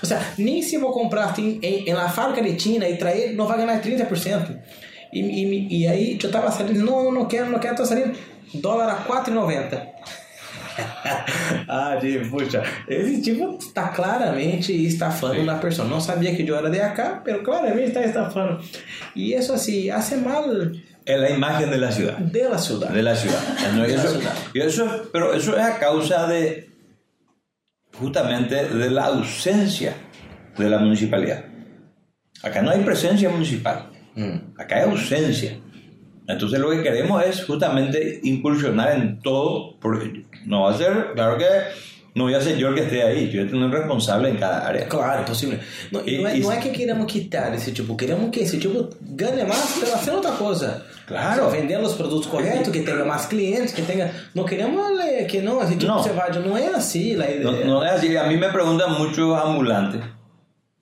o 0.03 0.07
seja, 0.07 0.35
nem 0.39 0.63
se 0.63 0.77
eu 0.77 0.81
vou 0.81 0.93
comprar 0.93 1.27
assim, 1.27 1.59
em, 1.63 1.89
em 1.89 1.93
la 1.93 2.09
fábrica 2.09 2.43
de 2.43 2.59
China 2.61 2.89
e 2.89 2.97
trazer, 2.97 3.35
não 3.35 3.47
vai 3.47 3.59
ganhar 3.59 3.81
30%. 3.83 4.59
E, 5.13 5.21
e, 5.21 5.81
e 5.81 5.89
aí 5.89 6.19
eu 6.23 6.31
tava 6.31 6.51
saindo, 6.51 6.85
não, 6.85 7.11
não 7.11 7.27
quero, 7.27 7.51
não 7.51 7.59
quero, 7.59 7.77
tô 7.77 7.85
saindo. 7.85 8.17
Dólar 8.55 8.89
a 8.89 9.05
4,90. 9.05 9.87
ah, 11.69 11.97
Diego, 12.01 12.31
puxa, 12.31 12.63
esse 12.87 13.21
tipo 13.21 13.57
está 13.59 13.89
claramente 13.89 14.73
estafando 14.73 15.43
na 15.43 15.57
pessoa. 15.57 15.89
Não 15.89 16.01
sabia 16.01 16.35
que 16.35 16.47
eu 16.47 16.57
era 16.57 16.71
de 16.71 16.81
acá, 16.81 17.23
mas 17.27 17.43
claramente 17.43 17.89
está 17.89 18.03
estafando. 18.05 18.63
E 19.15 19.35
isso 19.35 19.53
assim, 19.53 19.91
hace 19.91 20.17
mal 20.17 20.45
Es 21.09 21.19
la 21.19 21.31
imagen 21.31 21.71
de 21.71 21.79
la 21.79 21.91
ciudad. 21.91 22.19
de 22.19 22.49
la 22.49 22.59
ciudad. 22.59 22.91
De 22.91 23.03
la 23.03 23.17
ciudad. 23.17 23.41
No, 23.75 23.83
la 23.87 23.89
y 24.55 24.61
eso- 24.61 25.09
pero 25.13 25.33
eso 25.33 25.57
es 25.57 25.63
a 25.65 25.79
causa 25.79 26.27
de 26.27 26.69
justamente 27.99 28.69
de 28.69 28.91
la 28.91 29.07
ausencia 29.07 29.95
de 30.57 30.69
la 30.69 30.79
municipalidad. 30.79 31.45
Acá 32.43 32.63
no 32.63 32.71
hay 32.71 32.81
presencia 32.85 33.29
municipal. 33.31 33.91
Mm. 34.15 34.61
Acá 34.61 34.77
hay 34.77 34.83
ausencia. 34.83 35.59
Entonces 36.27 36.59
lo 36.61 36.71
que 36.71 36.83
queremos 36.83 37.25
es 37.25 37.45
justamente 37.45 38.21
incursionar 38.23 38.93
en 38.93 39.19
todo, 39.21 39.79
porque 39.81 40.25
no 40.45 40.63
va 40.65 40.73
a 40.75 40.79
ser, 40.79 41.13
claro 41.15 41.39
que 41.39 41.47
no 42.15 42.25
voy 42.25 42.35
a 42.35 42.41
ser 42.41 42.57
yo 42.57 42.69
el 42.69 42.75
que 42.75 42.83
esté 42.83 43.03
ahí, 43.03 43.31
yo 43.31 43.47
tengo 43.47 43.65
un 43.65 43.71
responsable 43.73 44.29
en 44.31 44.37
cada 44.37 44.67
área. 44.67 44.89
Claro, 44.89 45.21
impossível. 45.21 45.59
Não, 45.93 46.01
e, 46.07 46.19
não, 46.19 46.29
é, 46.29 46.37
E- 46.37 46.41
não 46.41 46.53
e- 46.53 46.57
é 46.57 46.61
que 46.61 46.71
queremos 46.71 47.07
quitar 47.13 47.55
esse 47.55 47.71
tipo, 47.73 47.97
queremos 47.97 48.31
que 48.31 48.41
esse 48.41 48.59
tipo 48.59 48.89
ganhe 49.01 49.45
mais 49.45 49.79
pela 49.79 49.97
fazendo 49.99 50.17
outra 50.17 50.33
coisa. 50.33 50.85
Claro. 51.07 51.45
Só 51.45 51.49
vendendo 51.49 51.87
os 51.87 51.95
produtos 51.95 52.27
corretos, 52.27 52.71
que 52.73 52.81
tenha 52.81 53.05
mais 53.05 53.27
clientes, 53.27 53.73
que 53.73 53.83
tenha. 53.83 54.11
Não 54.35 54.45
queremos 54.45 54.99
eh, 55.01 55.25
que 55.25 55.41
não, 55.41 55.63
esse 55.63 55.75
tipo 55.77 55.87
Não. 55.87 56.03
você 56.03 56.11
vai. 56.11 56.31
Não 56.33 56.57
é 56.57 56.67
assim 56.69 57.13
a 57.13 57.31
ideia. 57.31 57.41
No, 57.41 57.65
no 57.65 57.85
es 57.85 57.93
así. 57.93 58.17
A 58.17 58.25
mí 58.25 58.37
me 58.37 58.49
preguntan 58.49 58.93
muchos 58.99 59.35
ambulantes 59.41 60.01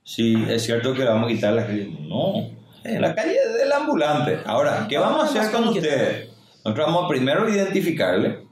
si 0.03 0.35
es 0.49 0.63
cierto 0.65 0.95
que 0.95 1.05
vamos 1.05 1.27
a 1.31 1.35
quitar 1.35 1.53
la 1.53 1.67
calle. 1.67 1.91
No, 2.09 2.51
en 2.85 3.01
la 3.03 3.15
calle 3.15 3.37
es 3.37 3.55
del 3.59 3.73
ambulante. 3.73 4.39
Ahora, 4.47 4.87
¿qué 4.89 4.99
vamos 4.99 5.23
a 5.23 5.27
hacer 5.41 5.53
con 5.53 5.69
ustedes? 5.69 6.29
Nosotros 6.65 6.87
vamos 6.87 7.05
a 7.05 7.09
primero 7.09 7.49
identificarle, 7.49 8.46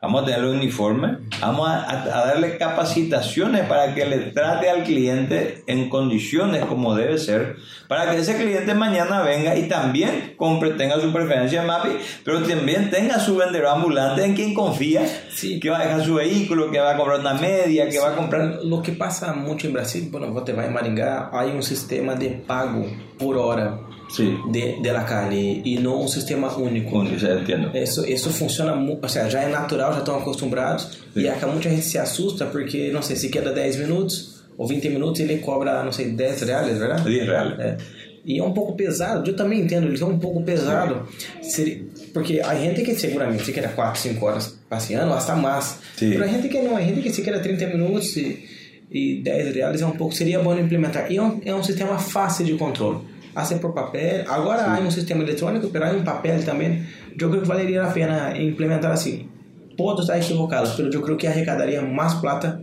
vamos 0.00 0.22
a 0.22 0.26
tenerle 0.26 0.50
un 0.50 0.56
uniforme, 0.58 1.18
vamos 1.40 1.68
a, 1.68 1.80
a- 1.82 2.02
a 2.22 2.26
darle 2.26 2.56
capacitaciones 2.56 3.66
para 3.66 3.94
que 3.94 4.04
le 4.06 4.18
trate 4.32 4.70
al 4.70 4.84
cliente 4.84 5.62
en 5.66 5.88
condiciones 5.88 6.64
como 6.66 6.94
debe 6.94 7.18
ser, 7.18 7.56
para 7.88 8.10
que 8.10 8.18
ese 8.18 8.36
cliente 8.36 8.74
mañana 8.74 9.22
venga 9.22 9.56
y 9.56 9.68
también 9.68 10.34
compre, 10.36 10.70
tenga 10.70 11.00
su 11.00 11.12
preferencia 11.12 11.60
en 11.62 11.66
MAPI, 11.66 11.88
pero 12.24 12.42
también 12.42 12.90
tenga 12.90 13.18
su 13.18 13.36
vendedor 13.36 13.68
ambulante 13.68 14.24
en 14.24 14.34
quien 14.34 14.54
confía, 14.54 15.02
Sí. 15.30 15.58
que 15.60 15.70
va 15.70 15.78
a 15.80 15.84
dejar 15.84 16.04
su 16.04 16.14
vehículo, 16.14 16.70
que 16.70 16.78
va 16.80 16.92
a 16.92 16.96
comprar 16.96 17.20
una 17.20 17.34
media, 17.34 17.88
que 17.88 17.98
va 17.98 18.10
a 18.10 18.16
comprar... 18.16 18.58
Lo 18.64 18.82
que 18.82 18.92
pasa 18.92 19.32
muito 19.34 19.66
em 19.66 19.72
Brasil, 19.72 20.08
quando 20.10 20.32
você 20.32 20.52
vai 20.52 20.66
em 20.68 20.70
Maringá, 20.72 21.30
há 21.32 21.44
um 21.46 21.62
sistema 21.62 22.14
de 22.14 22.28
pago 22.46 22.84
por 23.18 23.36
hora 23.36 23.78
Sí, 24.08 24.38
de, 24.50 24.80
de 24.80 24.90
la 24.90 25.04
calle 25.04 25.60
e 25.64 25.78
não 25.78 26.02
um 26.02 26.08
sistema 26.08 26.48
único. 26.56 27.04
Ya 27.04 27.34
entiendo. 27.40 27.70
Isso, 27.76 28.06
isso 28.08 28.30
funciona, 28.30 28.72
ou 28.74 29.08
seja, 29.08 29.28
já 29.28 29.42
é 29.42 29.48
natural, 29.48 29.92
já 29.92 29.98
estão 29.98 30.16
acostumados. 30.16 30.84
Sim. 31.12 31.20
E 31.20 31.28
acá 31.28 31.46
muita 31.46 31.68
gente 31.68 31.82
se 31.82 31.98
assusta 31.98 32.46
porque, 32.46 32.90
não 32.90 33.02
sei, 33.02 33.16
se 33.16 33.28
queda 33.28 33.52
10 33.52 33.76
minutos 33.76 34.42
ou 34.56 34.66
20 34.66 34.88
minutos, 34.88 35.20
ele 35.20 35.38
cobra, 35.38 35.82
não 35.84 35.92
sei, 35.92 36.10
10 36.10 36.42
reais, 36.42 36.78
verdade? 36.78 37.02
10 37.04 37.26
reales. 37.26 37.58
É. 37.60 37.76
E 38.24 38.38
é 38.38 38.42
um 38.44 38.52
pouco 38.52 38.74
pesado, 38.74 39.30
eu 39.30 39.36
também 39.36 39.60
entendo, 39.60 39.86
ele 39.86 40.02
é 40.02 40.04
um 40.04 40.18
pouco 40.18 40.42
pesado. 40.42 41.06
Seria- 41.42 41.82
porque 42.12 42.40
a 42.40 42.54
gente 42.54 42.82
que 42.82 42.94
seguramente 42.94 43.44
se 43.44 43.52
queda 43.52 43.68
4, 43.68 44.00
5 44.00 44.24
horas 44.26 44.58
passeando, 44.68 45.12
hasta 45.14 45.34
mais. 45.36 45.78
Sim. 45.96 46.12
Para 46.14 46.24
a 46.24 46.28
gente 46.28 46.48
que 46.48 46.60
não, 46.60 46.76
a 46.76 46.80
gente 46.80 47.00
que 47.02 47.10
se 47.12 47.22
queda 47.22 47.38
30 47.40 47.66
minutos 47.68 48.16
e, 48.16 48.44
e 48.90 49.22
10 49.22 49.54
reais 49.54 49.80
é 49.82 49.86
um 49.86 49.92
pouco, 49.92 50.14
seria 50.14 50.40
bom 50.40 50.54
implementar. 50.58 51.10
E 51.12 51.16
é 51.18 51.22
um, 51.22 51.40
é 51.44 51.54
um 51.54 51.62
sistema 51.62 51.98
fácil 51.98 52.44
de 52.44 52.54
controle. 52.54 52.98
Assim 53.38 53.58
por 53.58 53.72
papel, 53.72 54.24
agora 54.26 54.64
há 54.64 54.80
um 54.80 54.90
sistema 54.90 55.22
eletrônico, 55.22 55.70
mas 55.72 55.82
há 55.82 55.92
um 55.92 56.02
papel 56.02 56.42
também. 56.42 56.84
Eu 57.16 57.28
creio 57.28 57.42
que 57.42 57.46
valeria 57.46 57.84
a 57.84 57.92
pena 57.92 58.36
implementar 58.36 58.90
assim. 58.90 59.28
Pode 59.76 60.00
estar 60.00 60.18
equivocado, 60.18 60.68
mas 60.68 60.92
eu 60.92 61.00
creio 61.00 61.16
que 61.16 61.28
arrecadaria 61.28 61.80
mais 61.80 62.14
plata 62.14 62.60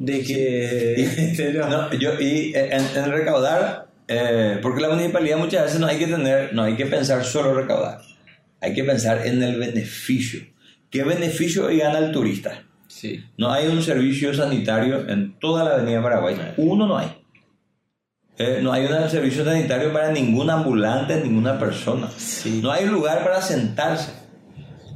de 0.00 0.20
que... 0.20 1.04
Entendeu? 1.18 1.68
No, 1.68 1.92
yo, 1.92 2.18
y 2.18 2.54
en, 2.54 2.80
en 2.96 3.10
recaudar, 3.10 3.88
eh, 4.08 4.58
porque 4.62 4.80
la 4.80 4.88
municipalidad 4.88 5.36
muchas 5.36 5.64
veces 5.64 5.80
no 5.80 5.86
hay 5.86 5.98
que 5.98 6.06
tener, 6.06 6.54
no 6.54 6.62
hay 6.62 6.76
que 6.76 6.86
pensar 6.86 7.22
solo 7.22 7.52
recaudar, 7.52 8.00
hay 8.62 8.72
que 8.72 8.82
pensar 8.82 9.26
en 9.26 9.42
el 9.42 9.58
beneficio. 9.58 10.40
¿Qué 10.88 11.04
beneficio 11.04 11.66
gana 11.76 11.98
el 11.98 12.10
turista? 12.10 12.62
Sim. 12.88 13.22
No 13.36 13.52
hay 13.52 13.66
un 13.66 13.82
servicio 13.82 14.32
sanitario 14.32 15.06
en 15.10 15.38
toda 15.38 15.62
la 15.62 15.74
avenida 15.74 16.02
Paraguay. 16.02 16.36
Uno 16.56 16.86
no 16.86 16.96
hay. 16.96 17.19
Eh, 18.42 18.60
no 18.62 18.72
hay 18.72 18.86
un 18.86 19.10
servicio 19.10 19.44
sanitario 19.44 19.92
para 19.92 20.10
ningún 20.12 20.48
ambulante, 20.48 21.20
ninguna 21.20 21.58
persona. 21.58 22.08
Sí. 22.16 22.60
No 22.62 22.72
hay 22.72 22.86
lugar 22.86 23.22
para 23.22 23.42
sentarse. 23.42 24.12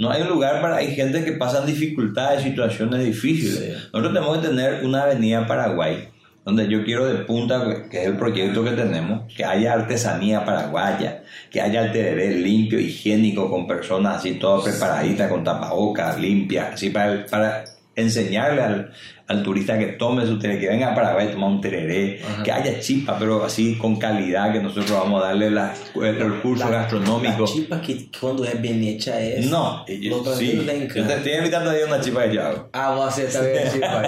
No 0.00 0.10
hay 0.10 0.24
lugar 0.24 0.62
para... 0.62 0.76
Hay 0.76 0.94
gente 0.94 1.22
que 1.26 1.32
pasan 1.32 1.66
dificultades, 1.66 2.42
situaciones 2.42 3.04
difíciles. 3.04 3.58
Sí. 3.58 3.88
Nosotros 3.92 4.14
tenemos 4.14 4.38
que 4.38 4.48
tener 4.48 4.82
una 4.82 5.02
avenida 5.02 5.46
Paraguay, 5.46 6.08
donde 6.42 6.68
yo 6.68 6.84
quiero 6.84 7.04
de 7.04 7.16
punta, 7.16 7.86
que 7.90 8.00
es 8.00 8.06
el 8.06 8.16
proyecto 8.16 8.64
que 8.64 8.70
tenemos, 8.70 9.30
que 9.30 9.44
haya 9.44 9.74
artesanía 9.74 10.42
paraguaya, 10.46 11.22
que 11.50 11.60
haya 11.60 11.84
el 11.84 11.92
tereré 11.92 12.36
limpio, 12.36 12.80
higiénico, 12.80 13.50
con 13.50 13.66
personas 13.66 14.16
así 14.16 14.36
todas 14.36 14.64
preparaditas, 14.64 15.30
con 15.30 15.44
tapabocas, 15.44 16.18
limpias, 16.18 16.72
así 16.72 16.88
para, 16.88 17.26
para 17.26 17.64
enseñarle 17.94 18.62
al, 18.62 18.92
al 19.26 19.42
turista 19.42 19.78
que 19.78 19.86
tome 19.86 20.26
su 20.26 20.38
tereré, 20.38 20.60
que 20.60 20.68
venga 20.68 20.92
a 20.92 20.94
Paraguay 20.94 21.28
a 21.28 21.30
tomar 21.32 21.48
un 21.50 21.60
tereré, 21.60 22.20
Ajá. 22.22 22.42
que 22.42 22.52
haya 22.52 22.78
chipa, 22.78 23.18
pero 23.18 23.42
así 23.42 23.74
con 23.76 23.96
calidad, 23.96 24.52
que 24.52 24.60
nosotros 24.60 24.90
vamos 24.90 25.22
a 25.24 25.28
darle 25.28 25.50
la- 25.50 25.72
el 25.94 26.18
recurso 26.20 26.68
gastronómico. 26.68 27.44
A 27.44 27.46
chipa 27.46 27.80
que 27.80 28.08
quando 28.20 28.44
é 28.44 28.54
bem 28.54 28.86
hecha 28.88 29.12
é... 29.18 29.40
No, 29.40 29.82
y- 29.88 30.10
Los 30.10 30.36
sí, 30.36 30.52
yo 30.54 31.06
te 31.06 31.14
estoy 31.14 31.32
invitando 31.38 31.70
a 31.70 31.76
ir 31.76 31.84
a 31.84 31.86
una 31.86 32.00
chipa 32.00 32.24
que 32.28 32.34
yo 32.34 32.42
hago. 32.42 32.68
Ah, 32.72 32.94
você 32.94 33.24
também 33.24 33.56
é 33.56 33.70
chipa 33.70 34.02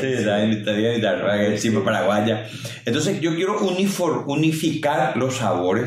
Sí, 0.00 0.06
te 0.24 0.42
invitaría 0.44 0.88
a 0.90 0.94
invitar, 0.94 1.40
es 1.52 1.62
chipa 1.62 1.84
paraguaya. 1.84 2.44
Entonces 2.84 3.20
yo 3.20 3.34
quiero 3.36 3.60
unifor- 3.60 4.24
unificar 4.26 5.16
los 5.16 5.36
sabores. 5.36 5.84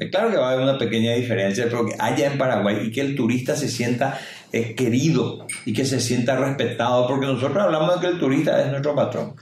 Eh, 0.00 0.08
Claro 0.10 0.30
que 0.30 0.36
va 0.38 0.50
a 0.50 0.52
haber 0.52 0.62
una 0.64 0.78
pequeña 0.78 1.12
diferencia, 1.14 1.64
pero 1.68 1.84
que 1.84 1.94
haya 1.98 2.26
en 2.32 2.38
Paraguay 2.38 2.78
y 2.86 2.92
que 2.92 3.00
el 3.02 3.14
turista 3.14 3.54
se 3.56 3.68
sienta 3.68 4.16
eh, 4.52 4.74
querido 4.74 5.46
y 5.64 5.72
que 5.72 5.84
se 5.84 6.00
sienta 6.00 6.36
respetado, 6.36 7.06
porque 7.06 7.26
nosotros 7.26 7.58
hablamos 7.58 7.94
de 7.94 8.00
que 8.00 8.12
el 8.14 8.18
turista 8.18 8.60
es 8.62 8.70
nuestro 8.70 8.94
patrón, 8.94 9.34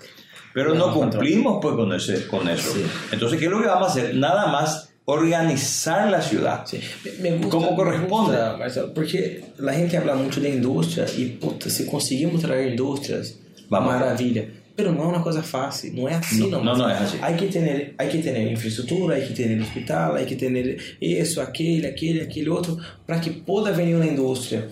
pero 0.54 0.74
no 0.74 0.86
patrón. 0.86 1.10
cumplimos 1.10 1.58
pues 1.62 1.74
con, 1.76 1.92
ese, 1.92 2.26
con 2.26 2.48
eso. 2.48 2.72
Sí. 2.72 2.84
Entonces, 3.12 3.38
¿qué 3.38 3.46
es 3.46 3.50
lo 3.50 3.60
que 3.60 3.68
vamos 3.68 3.88
a 3.88 3.90
hacer? 3.92 4.14
Nada 4.14 4.46
más 4.48 4.90
organizar 5.06 6.10
la 6.10 6.20
ciudad. 6.20 6.66
Sim. 6.66 6.80
Me 7.20 7.30
gusta, 7.32 7.48
Como 7.48 7.74
corresponde. 7.74 8.32
Me 8.32 8.38
gusta, 8.38 8.56
Marcelo, 8.58 8.92
porque 8.94 9.42
a 9.66 9.72
gente 9.72 9.96
habla 9.96 10.14
muito 10.14 10.38
da 10.40 10.48
indústria 10.48 11.06
e, 11.16 11.24
puta, 11.40 11.70
se 11.70 11.86
conseguimos 11.86 12.42
trazer 12.42 12.72
indústrias, 12.72 13.38
Vamos. 13.70 13.94
maravilha. 13.94 14.50
Pero 14.76 14.92
não 14.92 15.04
é 15.04 15.06
uma 15.08 15.22
coisa 15.22 15.42
fácil, 15.42 15.92
não 15.92 16.08
é 16.08 16.14
assim, 16.14 16.48
No, 16.48 16.62
no, 16.62 16.76
no 16.76 16.88
es 16.88 17.00
así. 17.02 17.18
Hay 17.20 17.34
que 17.36 17.46
tener, 17.48 17.94
hay 17.98 18.08
que 18.08 18.18
tener 18.18 18.52
infraestrutura, 18.52 19.16
hay 19.16 19.26
que 19.26 19.34
tener 19.34 19.60
hospital, 19.60 20.14
hay 20.14 20.24
que 20.24 20.36
tener 20.36 20.78
isso, 21.00 21.40
aquele, 21.40 21.86
aquele, 21.88 22.20
aquele 22.20 22.48
outro, 22.48 22.78
para 23.04 23.18
que 23.18 23.30
possa 23.30 23.72
vir 23.72 23.96
uma 23.96 24.06
indústria. 24.06 24.68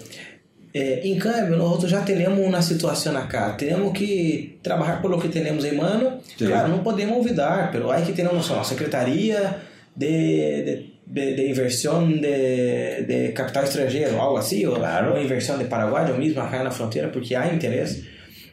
É, 0.79 1.01
em 1.09 1.17
câmbio, 1.19 1.57
nós 1.57 1.83
já 1.89 2.03
temos 2.03 2.39
uma 2.39 2.61
situação 2.61 3.17
acá. 3.17 3.53
Temos 3.53 3.97
que 3.99 4.59
trabalhar 4.63 5.01
por 5.01 5.11
lo 5.11 5.19
que 5.19 5.29
temos 5.29 5.65
em 5.65 5.75
mano. 5.75 6.21
Sim. 6.37 6.49
Claro, 6.49 6.69
não 6.69 6.81
podemos 6.89 7.17
olvidar, 7.17 7.71
pero 7.73 7.91
hay 7.91 8.03
que 8.05 8.13
ter 8.13 8.27
uma 8.29 8.43
só, 8.43 8.63
secretaria 8.63 9.57
de, 9.95 10.63
de, 10.67 10.75
de, 11.07 11.35
de 11.37 11.43
inversión 11.49 12.21
de, 12.21 13.05
de 13.11 13.33
capital 13.33 13.65
estrangeiro, 13.65 14.21
algo 14.21 14.37
assim, 14.37 14.67
ou 14.67 14.77
Claro. 14.77 15.13
uma 15.13 15.21
inversão 15.27 15.57
de 15.57 15.65
Paraguai, 15.65 16.11
ou 16.13 16.19
mesmo 16.19 16.43
acá 16.43 16.63
na 16.63 16.71
fronteira, 16.71 17.09
porque 17.09 17.35
há 17.35 17.47
interesse. 17.57 18.05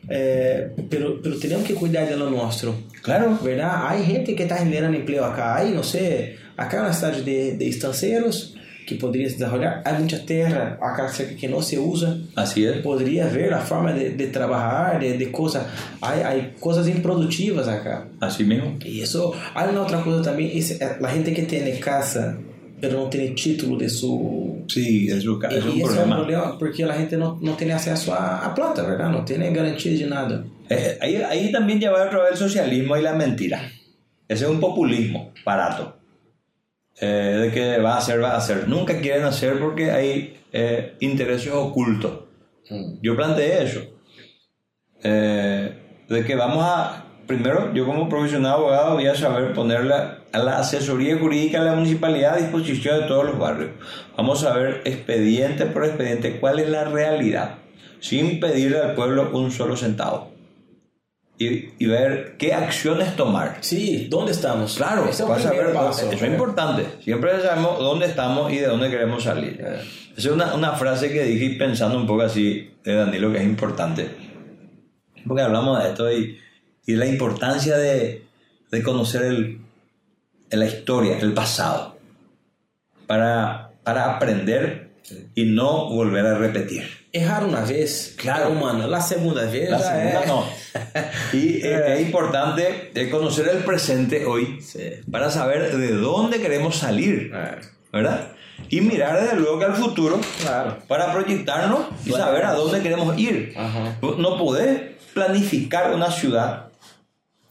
É, 0.08 0.70
pero, 0.90 1.20
pero 1.22 1.38
tenemos 1.40 1.66
que 1.68 1.74
cuidar 1.74 2.06
de 2.08 2.16
lo 2.16 2.30
nuestro. 2.30 2.74
Claro. 3.02 3.38
¿verdad? 3.42 3.88
Hay 3.90 4.06
gente 4.06 4.34
que 4.34 4.44
está 4.44 4.58
generando 4.58 4.98
empleo 4.98 5.26
acá. 5.26 5.58
Hay, 5.58 5.72
no 5.72 5.84
sé, 5.84 6.38
acá 6.56 6.78
en 6.78 6.84
la 6.84 6.94
cidade 6.94 7.22
de, 7.22 7.58
de 7.58 7.68
estanceiros 7.68 8.56
que 8.86 8.96
podría 8.96 9.28
se 9.30 9.36
desarrollar. 9.38 9.82
Hay 9.86 10.02
mucha 10.02 10.26
tierra 10.26 10.78
acá 10.82 11.08
cerca 11.10 11.36
que 11.36 11.48
no 11.48 11.62
se 11.62 11.80
usa. 11.80 12.18
Así 12.36 12.66
es. 12.66 12.78
Podría 12.78 13.28
ver 13.28 13.50
la 13.52 13.60
forma 13.60 13.94
de, 13.94 14.12
de 14.12 14.28
trabajar, 14.28 15.00
de, 15.00 15.18
de 15.18 15.32
cosas. 15.32 15.66
Hay, 16.02 16.22
hay 16.22 16.54
cosas 16.60 16.88
improductivas 16.88 17.68
acá. 17.68 18.08
Así 18.20 18.44
mismo. 18.44 18.78
Y 18.86 19.02
eso, 19.02 19.34
hay 19.56 19.70
una 19.70 19.82
otra 19.82 20.02
cosa 20.04 20.22
también, 20.22 20.52
es 20.54 20.80
la 21.00 21.10
gente 21.10 21.34
que 21.34 21.44
tiene 21.44 21.80
casa, 21.80 22.38
pero 22.82 22.98
no 23.04 23.10
tiene 23.10 23.30
título 23.30 23.78
de 23.78 23.90
su... 23.90 24.64
Sí, 24.68 25.08
es, 25.10 25.26
un- 25.26 25.44
es 25.46 25.64
un 25.66 25.70
es 25.72 25.76
un 25.76 25.82
problema. 25.82 26.16
problema 26.18 26.58
porque 26.60 26.86
la 26.86 26.94
gente 26.96 27.18
no, 27.18 27.38
no 27.42 27.54
tiene 27.54 27.74
acceso 27.74 28.14
a, 28.14 28.46
a 28.46 28.54
plata, 28.56 28.84
¿verdad? 28.84 29.10
No 29.10 29.24
tiene 29.26 29.52
garantía 29.54 29.98
de 29.98 30.06
nada. 30.06 30.46
Eh, 30.70 30.98
ahí, 31.02 31.16
ahí 31.18 31.52
también 31.52 31.80
lleva 31.80 32.10
el 32.30 32.38
socialismo 32.38 32.96
y 32.98 33.02
la 33.02 33.14
mentira. 33.14 33.62
Ese 34.28 34.46
es 34.46 34.50
un 34.50 34.60
populismo 34.60 35.32
barato. 35.46 35.98
Eh, 37.02 37.40
de 37.42 37.52
que 37.52 37.80
va 37.80 37.96
a 37.96 37.98
hacer, 37.98 38.22
va 38.22 38.32
a 38.32 38.38
hacer. 38.38 38.68
Nunca 38.68 39.00
quieren 39.00 39.24
hacer 39.24 39.60
porque 39.60 39.92
hay 39.92 40.40
eh, 40.52 40.96
intereses 41.00 41.52
ocultos. 41.52 42.20
Yo 43.02 43.16
planteé 43.16 43.64
eso. 43.64 43.82
Eh, 45.04 46.04
de 46.08 46.24
que 46.24 46.36
vamos 46.36 46.64
a, 46.66 47.06
primero, 47.28 47.74
yo 47.74 47.86
como 47.86 48.08
profesional 48.08 48.54
abogado 48.54 48.94
voy 48.94 49.08
a 49.08 49.16
saber 49.16 49.54
ponerle 49.54 49.94
a 49.94 50.40
la 50.40 50.60
asesoría 50.60 51.18
jurídica 51.18 51.60
de 51.60 51.70
la 51.70 51.76
municipalidad 51.76 52.36
a 52.36 52.38
disposición 52.38 53.02
de 53.02 53.08
todos 53.08 53.26
los 53.26 53.38
barrios. 53.38 53.72
Vamos 54.16 54.44
a 54.46 54.54
ver 54.54 54.82
expediente 54.86 55.66
por 55.66 55.86
expediente 55.86 56.40
cuál 56.40 56.60
es 56.60 56.70
la 56.70 56.86
realidad, 56.86 57.56
sin 58.00 58.40
pedirle 58.40 58.80
al 58.80 58.96
pueblo 58.96 59.30
un 59.34 59.52
solo 59.52 59.76
centavo. 59.76 60.33
Y, 61.40 61.70
y 61.80 61.88
ver 61.88 62.36
qué 62.38 62.54
acciones 62.54 63.16
tomar. 63.16 63.58
Sí, 63.62 64.08
¿dónde 64.10 64.32
estamos? 64.32 64.76
Claro, 64.78 65.04
Ese 65.06 65.12
es 65.12 65.20
el 65.22 65.26
vas 65.28 65.46
a 65.46 65.50
primer 65.50 65.66
ver, 65.68 65.76
paso. 65.76 66.12
eso 66.12 66.26
es 66.26 66.32
importante. 66.32 66.86
Siempre 67.04 67.42
sabemos 67.42 67.80
dónde 67.80 68.06
estamos 68.06 68.52
y 68.54 68.58
de 68.58 68.68
dónde 68.68 68.90
queremos 68.90 69.24
salir. 69.24 69.60
Eh, 69.60 69.82
Esa 70.16 70.28
es 70.30 70.34
una, 70.34 70.54
una 70.54 70.74
frase 70.74 71.12
que 71.12 71.24
dije 71.24 71.56
pensando 71.58 71.98
un 71.98 72.06
poco 72.06 72.22
así 72.22 72.72
de 72.84 72.94
Danilo 72.96 73.32
que 73.32 73.40
es 73.40 73.44
importante. 73.46 74.10
Porque 75.28 75.42
hablamos 75.42 75.82
de 75.84 75.90
esto 75.90 76.12
y, 76.12 76.38
y 76.86 76.92
de 76.94 76.98
la 77.00 77.08
importancia 77.08 77.78
de, 77.78 78.24
de 78.72 78.84
conocer 78.84 79.24
el, 79.24 79.60
la 80.52 80.66
historia, 80.66 81.18
el 81.18 81.34
pasado, 81.34 81.98
para, 83.08 83.72
para 83.84 84.16
aprender 84.16 84.92
y 85.36 85.46
no 85.46 85.90
volver 85.90 86.26
a 86.28 86.38
repetir. 86.38 86.84
Errar 87.12 87.44
una 87.44 87.62
vez, 87.62 88.16
Claro. 88.18 88.52
mano, 88.52 88.88
la 88.88 89.02
segunda 89.02 89.46
vez 89.46 89.70
La 89.70 89.80
segunda 89.80 90.26
no. 90.26 90.46
Y 91.34 91.58
eh, 91.66 91.94
es 91.96 92.02
importante 92.02 92.92
eh, 92.96 93.10
conocer 93.10 93.48
el 93.50 93.64
presente 93.64 94.26
hoy 94.26 94.60
Sí. 94.62 94.80
para 95.12 95.30
saber 95.30 95.76
de 95.78 95.92
dónde 95.94 96.40
queremos 96.42 96.78
salir, 96.78 97.32
Eh, 97.34 97.56
¿verdad? 97.92 98.30
Y 98.70 98.82
mirar 98.82 99.22
desde 99.22 99.36
luego 99.38 99.60
que 99.60 99.66
al 99.66 99.76
futuro 99.76 100.20
claro. 100.42 100.78
para 100.88 101.12
proyectarnos 101.12 101.88
y 102.06 102.10
Claro. 102.10 102.24
saber 102.26 102.46
a 102.46 102.54
dónde 102.54 102.82
queremos 102.82 103.18
ir. 103.18 103.54
Ajá. 103.58 103.98
No 104.02 104.38
podés 104.38 104.82
planificar 105.14 105.94
una 105.94 106.12
ciudad, 106.12 106.68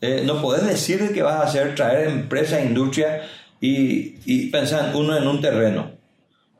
eh, 0.01 0.23
no 0.25 0.41
podés 0.43 0.67
decir 0.67 1.01
de 1.01 1.13
que 1.15 1.23
vas 1.23 1.35
a 1.37 1.43
hacer, 1.45 1.75
traer 1.75 2.09
empresa, 2.09 2.61
industria 2.61 3.23
y, 3.61 4.17
y 4.25 4.51
pensar 4.51 4.89
en 4.91 4.97
uno 4.97 5.17
en 5.17 5.27
un 5.29 5.41
terreno. 5.41 5.93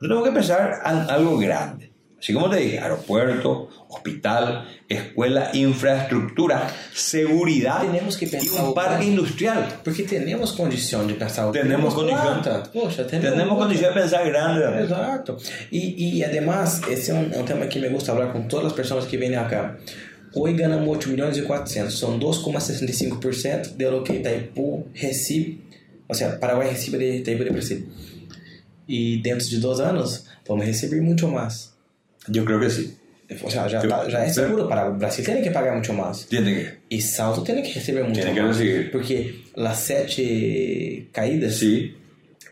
Tenemos 0.01 0.25
que 0.25 0.33
pensar 0.33 0.81
en 0.85 0.99
algo 1.11 1.39
grande. 1.39 1.92
Así 2.23 2.33
como 2.33 2.49
te 2.49 2.59
dije, 2.59 2.79
aeropuerto, 2.79 3.69
hospital, 3.89 4.69
escuela, 4.89 5.51
infraestructura, 5.55 6.73
seguridad 6.95 7.81
Tenemos 7.81 8.17
que 8.17 8.27
y 8.27 8.29
pensar 8.29 8.65
un 8.65 8.75
parque 8.75 9.07
industrial. 9.07 9.81
Porque 9.83 10.05
tenemos 10.05 10.53
condición 10.53 11.09
de 11.09 11.15
pensar. 11.15 11.51
Tenemos 11.51 11.93
condición. 11.93 12.41
plata. 12.43 12.71
Poxa, 12.73 13.09
tenemos, 13.09 13.33
Tenemos 13.33 13.59
condición 13.59 13.93
de 13.93 14.01
pensar 14.01 14.29
grande. 14.29 14.83
Exacto. 14.83 15.37
Y, 15.73 16.19
y 16.19 16.23
además, 16.23 16.83
ese 16.89 16.93
es 16.93 17.09
un, 17.11 17.35
un 17.35 17.45
tema 17.45 17.69
que 17.69 17.81
me 17.81 17.89
gusta 17.89 18.13
hablar 18.13 18.31
con 18.31 18.47
todas 18.47 18.67
las 18.67 18.73
personas 18.75 19.07
que 19.07 19.17
vienen 19.17 19.41
acá. 19.41 19.79
Hoy 20.35 20.57
ganamos 20.57 20.97
8 20.97 21.11
millones 21.11 21.39
y 21.39 21.43
400, 21.43 21.93
son 21.93 22.21
2,65% 22.21 23.75
de 23.75 23.91
lo 23.91 24.05
que 24.05 24.15
Itaipu 24.15 24.87
recibe, 24.95 25.59
o 26.07 26.15
sea, 26.15 26.39
Paraguay 26.39 26.71
recibe 26.71 26.99
de 26.99 27.17
Itaipu 27.17 27.43
de 27.43 27.51
Brasil. 27.51 27.93
Y 28.87 29.21
dentro 29.21 29.49
de 29.51 29.59
dos 29.59 29.81
anos, 29.81 30.27
vamos 30.49 30.65
receber 30.65 31.03
muito 31.03 31.27
más. 31.27 31.72
Yo 32.29 32.45
creo 32.45 32.61
que 32.61 32.71
sí. 32.71 32.95
O 33.43 33.51
sea, 33.51 33.67
já, 33.67 33.81
Yo- 33.83 33.89
tá- 33.89 34.09
já 34.11 34.25
é 34.25 34.29
seguro 34.29 34.69
para 34.69 34.91
Brasil, 34.91 35.25
tem 35.25 35.43
que 35.43 35.51
pagar 35.51 35.73
muito 35.73 35.93
mais. 35.95 36.27
Tiene 36.29 36.55
que. 36.55 36.67
E 36.97 37.01
Salto 37.01 37.41
tem 37.43 37.63
que 37.63 37.73
receber 37.73 38.03
muito 38.05 38.21
Tiene 38.21 38.35
que 38.35 38.43
mais. 38.43 38.59
recibir. 38.59 38.91
Porque 38.91 39.35
las 39.57 39.79
sete 39.79 41.09
caídas, 41.13 41.55
Sí. 41.55 41.95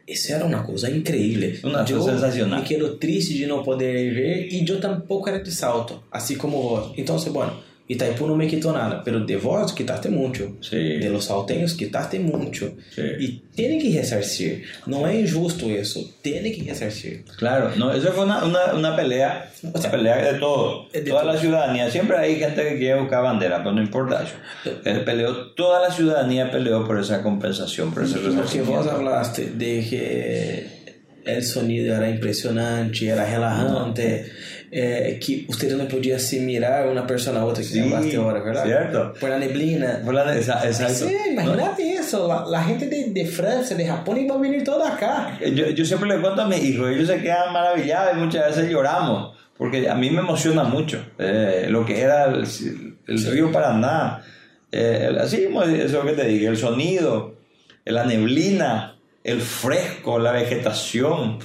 isso 0.09 0.33
era 0.33 0.45
uma 0.45 0.63
coisa 0.63 0.91
incrível. 0.91 1.53
Uma 1.65 1.81
eu 1.89 1.99
coisa 1.99 2.13
sensacional. 2.13 2.61
me 2.61 2.65
quedo 2.65 2.97
triste 2.97 3.35
de 3.35 3.47
não 3.47 3.63
poder 3.63 4.13
ver 4.15 4.49
e 4.51 4.67
eu 4.67 4.81
tampouco 4.81 5.29
era 5.29 5.39
de 5.43 5.53
salto, 5.53 6.03
assim 6.11 6.37
como 6.37 6.63
vos. 6.63 6.95
Então, 6.97 7.19
se 7.19 7.29
bueno, 7.31 7.53
Itaipu 7.91 8.25
não 8.29 8.37
me 8.37 8.47
quitou 8.47 8.73
nada, 8.73 9.03
pero 9.05 9.19
de 9.27 9.37
vos 9.37 9.73
quitaste 9.73 10.09
muito. 10.09 10.57
Sí. 10.63 10.99
De 11.01 11.09
los 11.09 11.25
salteños 11.25 11.73
quitaste 11.73 12.21
muito. 12.21 12.73
Sí. 12.95 13.03
E 13.19 13.43
tem 13.57 13.81
que 13.81 13.91
ressarcir. 13.91 14.63
Não 14.87 15.05
é 15.05 15.21
injusto 15.21 15.69
isso. 15.69 15.99
Tem 16.23 16.41
que 16.53 16.63
ressarcir. 16.63 17.25
Claro, 17.37 17.77
no, 17.77 17.93
eso 17.93 18.13
fue 18.13 18.23
una, 18.25 18.45
una, 18.45 18.75
una 18.75 18.95
pelea, 18.95 19.51
O 19.65 19.69
una 19.71 19.81
sea, 19.81 19.91
pelea 19.91 20.33
de 20.33 20.39
todo, 20.39 20.89
de 20.93 21.01
toda 21.03 21.23
todo. 21.23 21.33
la 21.33 21.39
ciudadanía. 21.41 21.91
Siempre 21.91 22.17
hay 22.17 22.37
gente 22.37 22.63
que 22.63 22.79
quiere 22.79 23.01
buscar 23.01 23.25
bandera, 23.25 23.59
pero 23.59 23.73
no 23.73 23.83
importa 23.83 24.23
eso. 24.23 24.37
Él 24.85 25.03
peleó, 25.05 25.49
toda 25.57 25.81
la 25.81 25.93
ciudadanía 25.93 26.49
peleó 26.49 26.87
por 26.87 27.01
esa 27.01 27.23
compensación, 27.25 27.93
por 27.93 28.05
ese 28.05 28.19
Porque 28.21 28.63
vos 28.63 28.87
hablaste 28.87 29.47
de 29.47 29.85
que 29.91 30.67
el 31.25 31.43
sonido 31.43 31.97
era 31.97 32.09
impresionante, 32.09 33.09
era 33.09 33.27
relajante, 33.27 34.31
eh, 34.73 35.19
que 35.25 35.45
ustedes 35.49 35.75
no 35.77 35.89
podían 35.89 36.21
se 36.21 36.39
mirar 36.41 36.87
una 36.89 37.07
persona 37.07 37.41
a 37.41 37.45
otra 37.45 37.63
que 37.63 37.69
Sí, 37.69 37.81
hablaste 37.81 38.17
ahora, 38.17 38.41
¿verdad? 38.41 38.65
cierto. 38.65 39.15
Por 39.19 39.31
la 39.31 39.39
neblina. 39.39 40.01
Fue 40.05 40.15
la- 40.15 40.37
esa- 40.37 40.65
exacto. 40.67 41.07
Sí, 41.09 41.15
imagínate 41.33 41.93
eso, 41.95 42.29
la, 42.29 42.45
la 42.47 42.63
gente 42.63 42.87
de, 42.89 43.11
de 43.11 43.27
Francia, 43.27 43.77
de 43.77 43.87
Japón 43.87 44.19
iba 44.19 44.35
a 44.35 44.39
venir 44.39 44.63
toda 44.63 44.95
acá. 44.95 45.39
Yo, 45.55 45.71
yo 45.71 45.85
siempre 45.85 46.09
le 46.09 46.21
cuento 46.21 46.43
a 46.43 46.47
mis 46.47 46.63
hijos, 46.63 46.89
ellos 46.91 47.09
se 47.09 47.21
quedan 47.21 47.53
maravillados 47.53 48.17
y 48.17 48.21
muchas 48.21 48.47
veces 48.57 48.71
lloramos, 48.71 49.37
porque 49.59 49.89
a 49.89 49.95
mí 49.95 50.09
me 50.11 50.21
emociona 50.21 50.63
mucho 50.65 51.05
eh, 51.19 51.67
lo 51.69 51.85
que 51.85 52.01
era 52.01 52.27
el, 52.27 52.45
el 53.09 53.25
río 53.27 53.51
Paraná, 53.51 54.23
eh, 54.73 55.11
así 55.21 55.47
como 55.47 55.63
eso 55.65 56.03
que 56.05 56.13
te 56.13 56.25
dije, 56.27 56.47
el 56.47 56.57
sonido, 56.57 57.35
la 57.85 58.05
neblina, 58.05 58.97
el 59.25 59.41
fresco, 59.41 60.19
la 60.21 60.31
vegetación, 60.33 61.39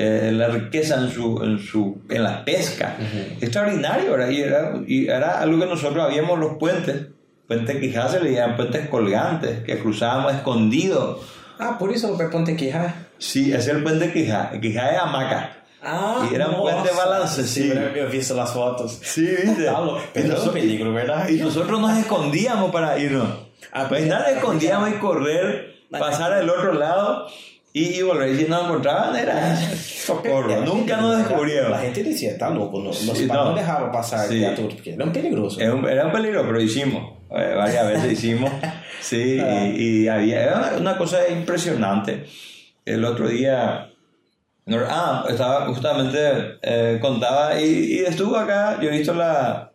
eh, 0.00 0.30
la 0.32 0.46
riqueza 0.46 0.94
en, 0.94 1.10
su, 1.10 1.42
en, 1.42 1.58
su, 1.58 2.02
en 2.08 2.22
la 2.22 2.44
pesca. 2.44 2.96
Extraordinario, 3.40 4.12
¿verdad? 4.12 4.30
Y 4.30 4.42
era, 4.42 4.72
y 4.86 5.08
era 5.08 5.40
algo 5.40 5.58
que 5.58 5.66
nosotros 5.66 6.04
habíamos 6.04 6.38
los 6.38 6.56
puentes, 6.56 7.08
puentes 7.48 7.80
Quijá 7.80 8.08
se 8.08 8.20
le 8.20 8.32
llaman 8.34 8.56
puentes 8.56 8.88
colgantes, 8.88 9.64
que 9.64 9.76
cruzábamos 9.80 10.34
escondidos. 10.34 11.26
Ah, 11.58 11.76
por 11.80 11.92
eso 11.92 12.16
lo 12.16 12.30
Ponte 12.30 12.54
Quijá. 12.54 12.94
Sí, 13.18 13.52
es 13.52 13.66
el 13.66 13.82
puente 13.82 14.12
Quijá. 14.12 14.50
El 14.52 14.60
Quijá 14.60 14.92
es 14.92 14.98
hamaca. 15.00 15.56
Ah, 15.82 16.28
Y 16.30 16.34
era 16.36 16.46
un 16.46 16.58
puente 16.58 16.90
balance, 16.96 17.42
sí. 17.44 17.68
eu 17.68 18.06
he 18.06 18.06
visto 18.06 18.34
las 18.36 18.52
fotos. 18.52 19.00
Sí, 19.02 19.22
viste. 19.22 19.68
Louco. 19.68 20.00
Pero 20.14 20.34
es 20.34 20.46
un 20.46 20.52
peligro, 20.52 20.92
¿verdad? 20.92 21.28
Y 21.28 21.38
nosotros 21.38 21.80
nos 21.80 21.98
escondíamos 21.98 22.70
para 22.70 22.96
irnos. 23.00 23.28
Ah, 23.72 23.86
pues 23.88 24.06
nada, 24.06 24.30
escondíamos 24.30 24.90
y 24.90 24.92
correr, 24.94 25.74
pasar 25.90 26.32
al 26.34 26.48
otro 26.48 26.74
lado 26.74 27.26
y, 27.84 27.98
y 27.98 28.02
volver. 28.02 28.28
Y 28.30 28.36
si 28.36 28.44
nos 28.44 28.64
encontraban, 28.64 29.14
era 29.16 29.56
socorro. 29.76 30.60
Nunca 30.62 30.96
nos 30.98 31.18
descubrieron. 31.18 31.70
La 31.70 31.78
gente 31.78 32.02
decía, 32.04 32.30
está 32.32 32.50
loco, 32.50 32.80
no, 32.80 32.92
Sí, 32.92 33.26
no. 33.26 33.44
no 33.50 33.54
dejaban 33.54 33.92
pasar 33.92 34.26
Sí. 34.28 34.36
criaturas, 34.38 34.74
porque 34.74 34.94
eran 34.94 35.12
peligrosos. 35.12 35.60
Era 35.60 35.74
un, 35.74 35.88
era 35.88 36.06
un 36.06 36.12
peligro, 36.12 36.42
pero 36.46 36.60
hicimos. 36.60 37.12
Eh, 37.30 37.54
varias 37.56 37.86
veces 37.88 38.12
hicimos. 38.24 38.50
Sí, 39.00 39.38
Ah. 39.40 39.64
y, 39.66 40.04
y 40.04 40.08
había 40.08 40.42
era 40.42 40.56
una, 40.58 40.76
una 40.78 40.98
cosa 40.98 41.28
impresionante. 41.28 42.24
El 42.84 43.04
otro 43.04 43.28
día. 43.28 43.90
no, 44.66 44.78
Ah, 44.88 45.24
estaba 45.28 45.66
justamente. 45.66 46.18
eh, 46.62 46.98
contaba 47.00 47.60
y, 47.60 47.64
y 47.64 47.98
estuvo 48.00 48.36
acá. 48.36 48.78
Yo 48.80 48.88
he 48.88 48.98
visto 48.98 49.12
la. 49.14 49.72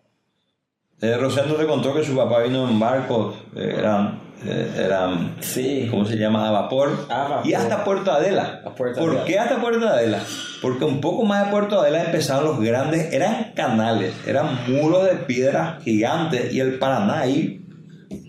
Eh, 1.01 1.17
Rosendo 1.17 1.55
te 1.55 1.65
contó 1.67 1.93
que 1.93 2.03
su 2.03 2.15
papá 2.15 2.39
vino 2.43 2.67
en 2.67 2.79
barcos. 2.79 3.35
eh, 3.55 3.75
eran. 3.77 4.22
Eh, 4.47 4.71
eran 4.85 5.35
Sí. 5.41 5.87
¿Cómo 5.89 6.05
se 6.05 6.15
llama? 6.15 6.47
A 6.47 6.51
vapor. 6.51 7.07
A 7.09 7.27
vapor. 7.27 7.47
Y 7.47 7.53
hasta 7.53 7.83
Puerto 7.83 8.11
Adela. 8.11 8.61
A 8.65 8.69
Puerto 8.75 8.99
¿Por 8.99 9.09
Adela. 9.11 9.25
qué 9.25 9.39
hasta 9.39 9.61
Puerto 9.61 9.87
Adela? 9.87 10.19
Porque 10.61 10.85
un 10.85 11.01
poco 11.01 11.23
más 11.25 11.45
de 11.45 11.51
Puerto 11.51 11.79
Adela 11.81 12.03
empezaron 12.05 12.45
los 12.45 12.59
grandes, 12.61 13.13
eran 13.13 13.51
canales, 13.55 14.13
eran 14.25 14.59
muros 14.67 15.05
de 15.05 15.15
piedra 15.17 15.79
gigantes 15.83 16.53
y 16.53 16.59
el 16.59 16.79
Paraná 16.79 17.19
ahí, 17.21 17.59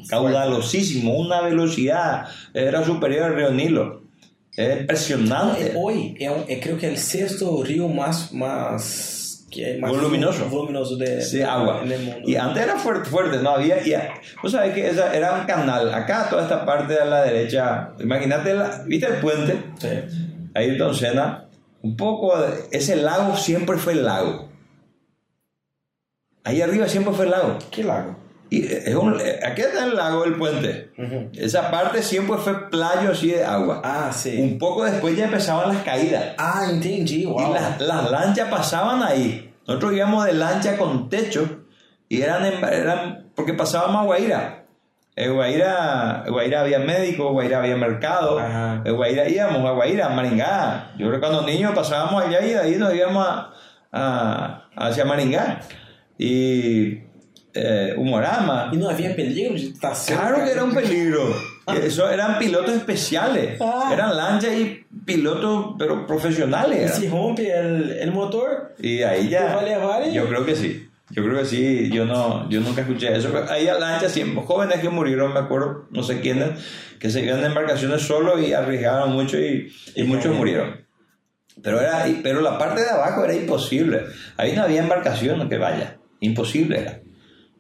caudalosísimo, 0.09 1.15
una 1.19 1.41
velocidad, 1.41 2.27
era 2.53 2.85
superior 2.85 3.25
al 3.25 3.35
río 3.37 3.51
Nilo. 3.51 4.03
Es 4.57 4.81
impresionante. 4.81 5.73
Hoy, 5.77 6.15
é 6.21 6.31
um- 6.31 6.45
é, 6.47 6.57
creo 6.61 6.79
que 6.79 6.87
o 6.89 6.97
sexto 6.97 7.61
río 7.65 7.89
más, 7.89 8.33
más, 8.33 9.24
que 9.55 9.63
é 9.65 9.79
más 9.79 9.91
Voluminoso. 9.93 10.49
voluminoso 10.51 10.97
de, 10.97 11.23
Sí, 11.23 11.39
de- 11.39 11.45
agua. 11.45 11.83
en 11.85 11.93
el 11.93 12.03
mundo. 12.03 12.29
Y 12.29 12.35
antes 12.37 12.63
era 12.63 12.77
fuerte, 12.77 13.09
fuerte, 13.09 13.39
no 13.39 13.51
había. 13.51 13.77
Y, 13.87 13.95
Vos 14.43 14.51
sabés 14.53 14.75
que 14.75 14.89
esa 14.91 15.15
era 15.15 15.35
un 15.35 15.47
canal. 15.47 15.95
Acá, 15.95 16.27
toda 16.29 16.43
esta 16.43 16.67
parte 16.67 16.95
de 16.95 17.05
la 17.05 17.23
derecha. 17.23 17.91
Imagínate, 18.01 18.55
¿viste 18.87 19.07
el 19.07 19.21
puente? 19.21 19.63
Sí. 19.79 19.89
Ahí 20.55 20.71
en 20.77 20.95
Sena. 20.95 21.47
Un 21.83 21.97
poco. 21.97 22.37
de- 22.41 22.65
ese 22.73 22.97
lago 22.97 23.37
siempre 23.37 23.77
fue 23.79 23.93
el 23.93 24.05
lago. 24.05 24.49
Ahí 26.45 26.61
arriba 26.61 26.89
siempre 26.89 27.13
fue 27.15 27.25
el 27.27 27.31
lago. 27.31 27.59
Que 27.71 27.85
lago. 27.85 28.17
Y 28.57 28.67
es 28.67 28.95
un, 28.95 29.15
aquí 29.15 29.63
está 29.63 29.85
el 29.85 29.97
lago 29.97 30.23
del 30.23 30.35
puente. 30.37 30.93
Esa 31.35 31.71
parte 31.71 32.03
siempre 32.03 32.37
fue 32.39 32.71
playo 32.71 33.11
así 33.13 33.31
de 33.33 33.45
agua. 33.45 33.81
Ah, 33.85 34.11
sim. 34.13 34.43
Un 34.53 34.59
poco 34.59 34.85
después 34.85 35.17
ya 35.17 35.25
empezaban 35.25 35.69
las 35.75 35.83
caídas. 35.83 36.35
Ah. 36.39 36.63
Y 37.49 37.53
las, 37.53 37.81
las 37.81 38.11
lanchas 38.11 38.49
pasaban 38.49 39.03
ahí. 39.03 39.53
Nosotros 39.67 39.93
íbamos 39.95 40.25
de 40.27 40.35
lancha 40.35 40.77
con 40.77 41.09
techo 41.09 41.65
y 42.09 42.21
eran, 42.23 42.45
en- 42.45 42.63
eran 42.65 43.31
porque 43.35 43.55
pasábamos 43.55 44.03
a 44.03 44.05
Guaira. 44.05 44.61
En 45.17 45.33
Guaira, 45.35 46.25
en 46.27 46.33
Guaira 46.33 46.61
había 46.61 46.79
médico, 46.81 47.29
en 47.29 47.33
Guaira 47.35 47.59
había 47.59 47.77
mercado. 47.77 48.39
Ajá. 48.39 48.83
En 48.85 48.95
Guaira 48.97 49.29
íbamos 49.29 49.65
a 49.69 49.73
Guaira, 49.73 50.07
a 50.07 50.09
Maringá. 50.11 50.91
Yo 50.99 51.07
creo 51.09 51.13
que 51.15 51.21
cuando 51.27 51.43
niños 51.43 51.73
pasábamos 51.75 52.23
allá 52.25 52.41
y 52.45 52.51
de 52.51 52.59
ahí 52.61 52.75
nos 52.77 52.93
íbamos 52.95 53.27
a, 53.27 53.51
a- 53.93 54.69
hacia 54.77 55.05
Maringá. 55.05 55.61
Y 56.19 56.99
eh, 57.55 57.95
Humorama. 57.97 58.71
E 58.73 58.77
não 58.77 58.89
havia 58.91 59.15
peligro 59.15 59.55
de 59.55 59.69
estar? 59.69 59.95
Claro 60.07 60.45
que 60.45 60.51
era 60.51 60.65
un 60.65 60.73
peligro. 60.75 61.35
Eso 61.83 62.11
eran 62.11 62.39
pilotos 62.39 62.75
especiales. 62.75 63.59
Ah. 63.61 63.91
Eran 63.93 64.17
lanchas 64.17 64.53
y 64.53 64.85
pilotos, 65.05 65.75
pero 65.79 66.07
profesionales. 66.07 66.79
Eran. 66.91 67.01
se 67.01 67.09
rompe 67.09 67.51
el, 67.51 67.91
el 67.93 68.13
motor? 68.13 68.75
Y 68.79 69.03
ahí 69.03 69.29
ya. 69.29 69.47
¿Te 69.49 69.55
va 69.55 69.61
a 69.61 69.65
llevar 69.65 70.07
y- 70.09 70.13
Yo 70.13 70.29
creo 70.29 70.45
que 70.45 70.57
sí. 70.57 70.89
Yo 71.11 71.23
creo 71.23 71.39
que 71.39 71.45
sí. 71.45 71.91
Yo 71.91 72.05
no, 72.07 72.49
yo 72.51 72.61
nunca 72.61 72.81
escuché 72.83 73.15
eso. 73.17 73.31
Pero 73.33 73.49
Hay 73.51 73.65
lanchas 73.67 74.13
siempre, 74.13 74.43
jóvenes 74.45 74.81
que 74.81 74.89
murieron, 74.89 75.33
me 75.33 75.41
acuerdo, 75.41 75.87
no 75.91 76.03
sé 76.03 76.21
quiénes, 76.21 76.51
que 76.99 77.09
se 77.11 77.23
iban 77.25 77.39
en 77.41 77.47
embarcaciones 77.47 78.03
solos 78.03 78.41
y 78.41 78.53
arriesgaron 78.53 79.13
mucho 79.13 79.39
y, 79.39 79.73
y 79.95 80.01
Y 80.03 80.05
muchos 80.05 80.35
murieron. 80.35 80.69
murieron. 80.69 80.85
Pero, 81.63 81.81
era, 81.81 82.05
pero 82.23 82.41
la 82.41 82.59
parte 82.59 82.83
de 82.83 82.91
abajo 82.91 83.25
era 83.25 83.33
imposible. 83.35 84.03
Ahí 84.37 84.55
no 84.57 84.63
había 84.63 84.83
embarcación 84.83 85.49
que 85.49 85.57
vaya. 85.57 85.99
Imposible 86.21 86.81
era. 86.81 87.01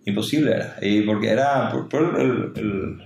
Imposible 0.07 0.53
era. 0.53 0.77
Y 0.83 1.03
porque 1.03 1.31
era 1.31 1.71
por, 1.71 1.89
por 1.89 2.21
el, 2.21 2.53
el- 2.57 2.99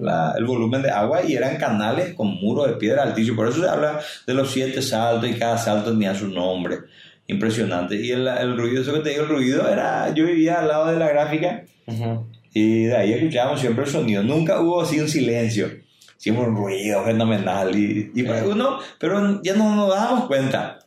la- 0.00 0.34
el 0.38 0.44
volumen 0.46 0.80
de 0.82 0.90
agua 0.90 1.22
y 1.22 1.34
eran 1.34 1.56
canales 1.58 2.14
con 2.14 2.28
muros 2.28 2.66
de 2.68 2.74
piedra 2.74 3.02
altísimos. 3.02 3.36
Por 3.36 3.48
eso 3.48 3.62
se 3.62 3.68
habla 3.68 4.00
de 4.26 4.34
los 4.34 4.50
siete 4.50 4.80
saltos 4.80 5.28
y 5.28 5.34
cada 5.34 5.58
salto 5.58 5.90
tenía 5.90 6.14
su 6.14 6.28
nombre. 6.28 6.78
Impresionante. 7.26 7.96
Y 7.96 8.10
el, 8.10 8.26
el 8.26 8.56
ruido, 8.56 8.82
eso 8.82 8.92
que 8.94 9.00
te 9.00 9.10
digo, 9.10 9.22
el 9.24 9.28
ruido 9.28 9.68
era, 9.68 10.12
yo 10.14 10.24
vivía 10.26 10.60
al 10.60 10.68
lado 10.68 10.86
de 10.90 10.96
la 10.98 11.08
gráfica 11.08 11.64
y 12.54 12.84
de 12.84 12.96
ahí 12.96 13.12
escuchábamos 13.12 13.60
siempre 13.60 13.84
el 13.84 13.90
sonido. 13.90 14.22
Nunca 14.22 14.60
hubo 14.60 14.80
así 14.82 14.98
un 15.00 15.08
silencio. 15.08 15.68
Siempre 16.16 16.44
un 16.46 16.56
ruido 16.56 17.02
fenomenal. 17.04 17.74
Y, 17.76 18.12
y 18.14 18.20
Eh. 18.26 18.42
uno, 18.46 18.78
pero 18.98 19.42
ya 19.42 19.54
no 19.54 19.74
nos 19.74 19.88
dábamos 19.88 20.26
cuenta. 20.26 20.78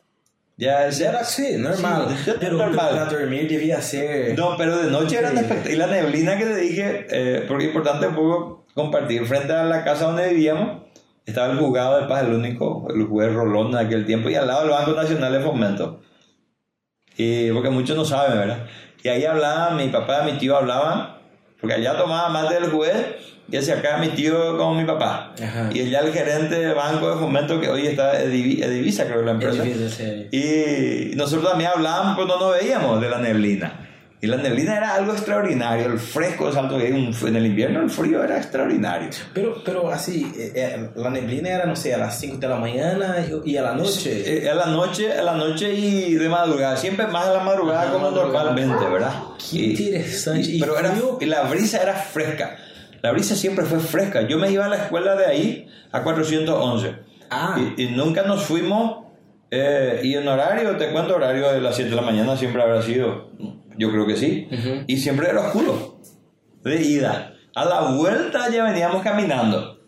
Ya 0.58 0.88
Era 0.88 1.20
así, 1.20 1.58
normal. 1.58 2.16
Sí, 2.24 2.32
pero 2.40 2.56
normal. 2.56 2.76
para 2.76 3.04
dormir 3.04 3.46
debía 3.46 3.80
ser... 3.82 4.38
No, 4.38 4.56
pero 4.56 4.78
de 4.78 4.90
noche 4.90 5.18
era 5.18 5.28
espectacular. 5.28 5.70
Y 5.70 5.76
la 5.76 5.86
neblina 5.86 6.38
que 6.38 6.44
te 6.46 6.56
dije, 6.56 7.06
eh, 7.10 7.44
porque 7.46 7.64
es 7.64 7.68
importante 7.68 8.06
un 8.06 8.14
poco 8.14 8.66
compartir. 8.74 9.26
Frente 9.26 9.52
a 9.52 9.64
la 9.64 9.84
casa 9.84 10.06
donde 10.06 10.30
vivíamos, 10.30 10.82
estaba 11.26 11.52
el 11.52 11.58
juzgado 11.58 12.00
de 12.00 12.06
paz, 12.06 12.22
el 12.22 12.32
único, 12.32 12.86
el 12.88 13.04
juez 13.04 13.34
Rolón 13.34 13.72
de 13.72 13.80
aquel 13.80 14.06
tiempo, 14.06 14.30
y 14.30 14.34
al 14.34 14.46
lado 14.46 14.64
el 14.64 14.70
Banco 14.70 14.92
Nacional 14.92 15.32
de 15.32 15.40
Fomento. 15.40 16.00
Y 17.18 17.50
porque 17.50 17.68
muchos 17.68 17.96
no 17.96 18.06
saben, 18.06 18.38
¿verdad? 18.38 18.66
Y 19.02 19.08
ahí 19.08 19.24
hablaban, 19.24 19.76
mi 19.76 19.88
papá, 19.88 20.22
mi 20.22 20.38
tío 20.38 20.56
hablaban, 20.56 21.18
porque 21.60 21.74
allá 21.74 21.98
tomaba 21.98 22.30
más 22.30 22.48
del 22.48 22.70
juez, 22.70 23.35
y 23.50 23.56
hacia 23.56 23.74
acá 23.78 23.98
mi 23.98 24.08
tío 24.08 24.56
como 24.58 24.74
mi 24.74 24.84
papá. 24.84 25.32
Ajá. 25.42 25.70
Y 25.72 25.80
allá 25.82 26.00
el 26.00 26.12
gerente 26.12 26.56
del 26.56 26.74
Banco 26.74 27.10
de 27.14 27.16
Fomento, 27.20 27.60
que 27.60 27.68
hoy 27.68 27.86
está 27.86 28.22
en 28.22 28.32
Divi- 28.32 28.62
en 28.62 28.70
Divisa, 28.74 29.04
creo 29.06 29.22
la 29.22 29.32
Es 29.32 29.34
empresa. 29.34 29.62
difícil 29.62 29.90
ser. 29.90 30.28
Y 30.34 31.14
nosotros 31.16 31.48
también 31.50 31.70
hablábamos, 31.74 32.16
pero 32.16 32.26
no 32.28 32.40
nos 32.40 32.58
veíamos 32.58 33.00
de 33.00 33.08
la 33.08 33.18
neblina. 33.18 33.82
Y 34.18 34.28
la 34.28 34.38
neblina 34.38 34.78
era 34.78 34.94
algo 34.94 35.12
extraordinario, 35.12 35.86
el 35.86 35.98
fresco 35.98 36.46
de 36.46 36.54
Salto 36.54 36.78
Gay, 36.78 36.86
en 37.22 37.36
el 37.36 37.46
invierno 37.46 37.82
el 37.82 37.90
frío 37.90 38.24
era 38.24 38.38
extraordinario. 38.38 39.10
Pero, 39.34 39.62
pero 39.62 39.90
así, 39.92 40.32
eh, 40.38 40.52
eh, 40.54 40.88
la 40.96 41.10
neblina 41.10 41.50
era, 41.50 41.66
no 41.66 41.76
sé, 41.76 41.92
a 41.94 41.98
las 41.98 42.18
5 42.18 42.38
de 42.38 42.48
la 42.48 42.56
mañana 42.56 43.16
y, 43.44 43.50
y 43.52 43.56
a 43.58 43.62
la 43.62 43.74
noche. 43.74 44.44
Eh, 44.46 44.48
a 44.48 44.54
la 44.54 44.66
noche, 44.66 45.12
a 45.12 45.22
la 45.22 45.34
noche 45.34 45.70
y 45.74 46.14
de 46.14 46.28
madrugada, 46.30 46.78
siempre 46.78 47.06
más 47.06 47.26
a 47.26 47.34
la 47.34 47.40
madrugada 47.40 47.82
Ajá, 47.82 47.92
como 47.92 48.10
madrugada. 48.10 48.44
normalmente, 48.52 48.86
¿verdad? 48.90 49.12
Qué 49.50 49.56
Y- 49.58 49.70
interesante. 49.72 50.40
y- 50.50 50.60
pero 50.60 50.78
era, 50.78 50.94
y 51.20 51.24
la 51.26 51.42
brisa 51.42 51.82
era 51.82 51.92
fresca. 51.94 52.56
La 53.06 53.12
brisa 53.12 53.36
siempre 53.36 53.64
fue 53.64 53.78
fresca. 53.78 54.22
Yo 54.22 54.36
me 54.38 54.50
iba 54.50 54.64
a 54.66 54.68
la 54.68 54.76
escuela 54.76 55.14
de 55.14 55.26
ahí 55.26 55.68
a 55.92 56.02
411. 56.02 56.94
Ah, 57.30 57.56
Y, 57.76 57.84
y 57.84 57.90
nunca 57.90 58.22
nos 58.22 58.42
fuimos. 58.42 59.04
eh, 59.50 60.00
y 60.02 60.14
en 60.14 60.26
horario, 60.26 60.76
te 60.76 60.88
cuento, 60.90 61.14
horario 61.14 61.52
de 61.52 61.60
las 61.60 61.76
7 61.76 61.90
de 61.90 61.96
la 61.96 62.02
mañana 62.02 62.36
siempre 62.36 62.62
habrá 62.62 62.82
sido. 62.82 63.30
Yo 63.78 63.90
creo 63.92 64.06
que 64.06 64.16
sí. 64.16 64.48
Y 64.86 64.96
siempre 64.96 65.28
era 65.30 65.40
oscuro. 65.40 66.00
De 66.64 66.82
ida. 66.82 67.34
A 67.54 67.64
la 67.64 67.80
vuelta 67.92 68.48
ya 68.50 68.64
veníamos 68.64 69.02
caminando. 69.02 69.78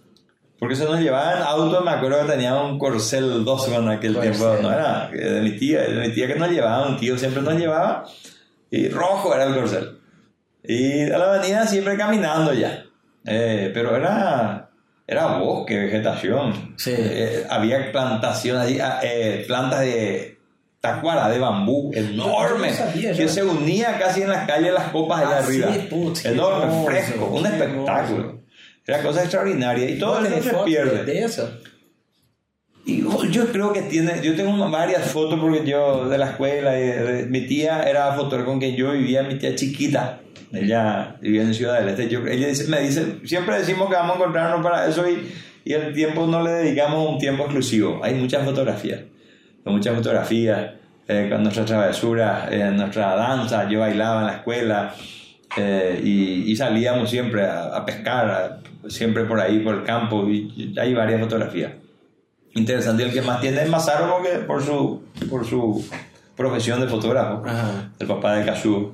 Porque 0.61 0.77
se 0.77 0.85
nos 0.85 1.01
llevaban 1.01 1.43
autos, 1.43 1.85
me 1.85 1.91
acuerdo 1.91 2.21
que 2.25 2.33
tenía 2.33 2.55
un 2.57 2.79
Corcel 2.79 3.45
2 3.45 3.69
en 3.69 3.89
aquel 3.89 4.14
Corcel. 4.14 4.33
tiempo. 4.33 4.57
No 4.62 4.73
era 4.73 5.09
de 5.09 5.41
mi 5.43 5.53
tía, 5.59 5.83
de 5.83 6.07
mi 6.09 6.14
tía 6.14 6.27
que 6.27 6.35
nos 6.37 6.51
llevaba, 6.51 6.87
un 6.89 6.97
tío 6.99 7.16
siempre 7.19 7.43
nos 7.43 7.55
llevaba. 7.55 8.05
Y 8.71 8.89
rojo 8.89 9.35
era 9.35 9.45
el 9.45 9.55
Corcel. 9.55 9.99
Y 10.64 11.03
a 11.11 11.16
la 11.19 11.35
avenida 11.35 11.66
siempre 11.66 11.97
caminando 11.97 12.53
ya. 12.53 12.85
Eh, 13.31 13.70
pero 13.74 13.95
era, 13.97 14.70
era 15.07 15.26
bosque, 15.39 15.79
vegetación. 15.79 16.74
Sí. 16.76 16.95
Eh, 16.97 17.45
había 17.51 17.93
plantaciones 17.93 18.62
allí, 18.62 18.81
ah, 18.81 19.01
eh, 19.03 19.45
plantas 19.47 19.81
de 19.81 20.39
tacuara, 20.81 21.29
de 21.29 21.39
bambú, 21.39 21.91
enormes, 21.95 22.81
no 22.81 23.12
que 23.16 23.29
se 23.29 23.43
unía 23.43 23.99
casi 23.99 24.22
en 24.22 24.31
las 24.31 24.47
calles 24.47 24.72
las 24.72 24.91
copas 24.91 25.20
allá 25.22 25.37
Ah, 25.41 25.45
arriba. 25.45 25.72
sí, 25.72 25.87
putz, 25.91 26.22
qué 26.22 26.29
Enorme, 26.29 26.62
hermoso, 26.64 26.87
fresco, 26.87 27.26
un 27.26 27.47
espectáculo. 27.47 28.39
Era 28.87 29.03
cosa 29.03 29.20
extraordinaria 29.22 29.91
y 29.91 29.99
todo 29.99 30.12
¿vos 30.14 30.20
eso 30.24 30.29
tenés 30.29 30.45
se 30.45 30.64
pierde. 30.64 31.05
de 31.05 31.24
eso? 31.24 31.51
Y 32.87 33.03
yo- 33.31 33.53
creo 33.53 33.72
que 33.72 33.83
tiene, 33.83 34.22
yo 34.22 34.35
tengo 34.35 34.70
varias 34.70 35.11
fotos 35.11 35.39
porque 35.39 35.62
yo 35.66 36.09
de 36.09 36.16
la 36.16 36.31
escuela, 36.31 36.79
y 36.79 36.83
de- 36.87 37.03
de- 37.03 37.26
mi 37.26 37.43
tía 37.47 37.83
era 37.83 38.14
fotógrafa 38.14 38.47
con 38.47 38.59
quien 38.61 38.76
yo 38.76 38.93
vivía, 38.93 39.22
mi 39.24 39.35
tía 39.37 39.55
chiquita, 39.55 40.20
ella 40.53 41.17
vivía 41.21 41.43
en 41.43 41.55
Ciudad 41.55 41.79
del 41.81 41.89
Este, 41.91 42.09
yo, 42.09 42.27
ella 42.27 42.49
dice- 42.49 42.69
me 42.69 42.81
dice, 42.81 43.21
siempre 43.25 43.59
decimos 43.59 43.89
que 43.89 43.95
vamos 43.95 44.13
a 44.13 44.19
encontrarnos 44.19 44.63
para 44.63 44.87
eso 44.89 45.09
y, 45.09 45.29
y 45.65 45.73
el 45.73 45.93
tiempo 45.93 46.27
no 46.27 46.43
le 46.43 46.51
dedicamos 46.51 47.09
un 47.09 47.19
tiempo 47.19 47.45
exclusivo, 47.45 48.01
hay 48.03 48.15
muchas 48.15 48.45
fotografías, 48.45 49.01
muchas 49.65 49.95
fotografías, 49.95 50.71
eh, 51.07 51.29
con 51.31 51.43
nuestras 51.43 51.67
travesuras, 51.67 52.49
eh, 52.51 52.71
nuestra 52.73 53.15
danza, 53.17 53.69
yo 53.69 53.81
bailaba 53.81 54.21
en 54.21 54.27
la 54.27 54.33
escuela 54.37 54.95
eh, 55.57 56.01
y, 56.05 56.51
y 56.53 56.57
salíamos 56.57 57.11
siempre 57.11 57.45
a, 57.47 57.65
a 57.77 57.85
pescar, 57.87 58.31
a- 58.31 58.89
siempre 58.91 59.25
por 59.25 59.41
ahí, 59.41 59.59
por 59.61 59.75
el 59.75 59.83
campo, 59.85 60.27
y, 60.29 60.53
y 60.75 60.79
hay 60.79 60.95
varias 60.95 61.21
fotografías 61.21 61.73
interesante. 62.55 63.03
El 63.05 63.13
que 63.13 63.23
más 63.23 63.41
tiene 63.41 63.63
es 63.63 63.69
Mazaro 63.69 64.09
porque 64.17 64.39
por 64.47 64.63
su, 64.63 65.03
por 65.31 65.45
su 65.47 65.85
profesión 66.37 66.81
de 66.81 66.87
fotógrafo, 66.89 67.43
Ajá. 67.47 67.91
el 67.99 68.07
papá 68.07 68.35
de 68.35 68.45
Cachú. 68.47 68.93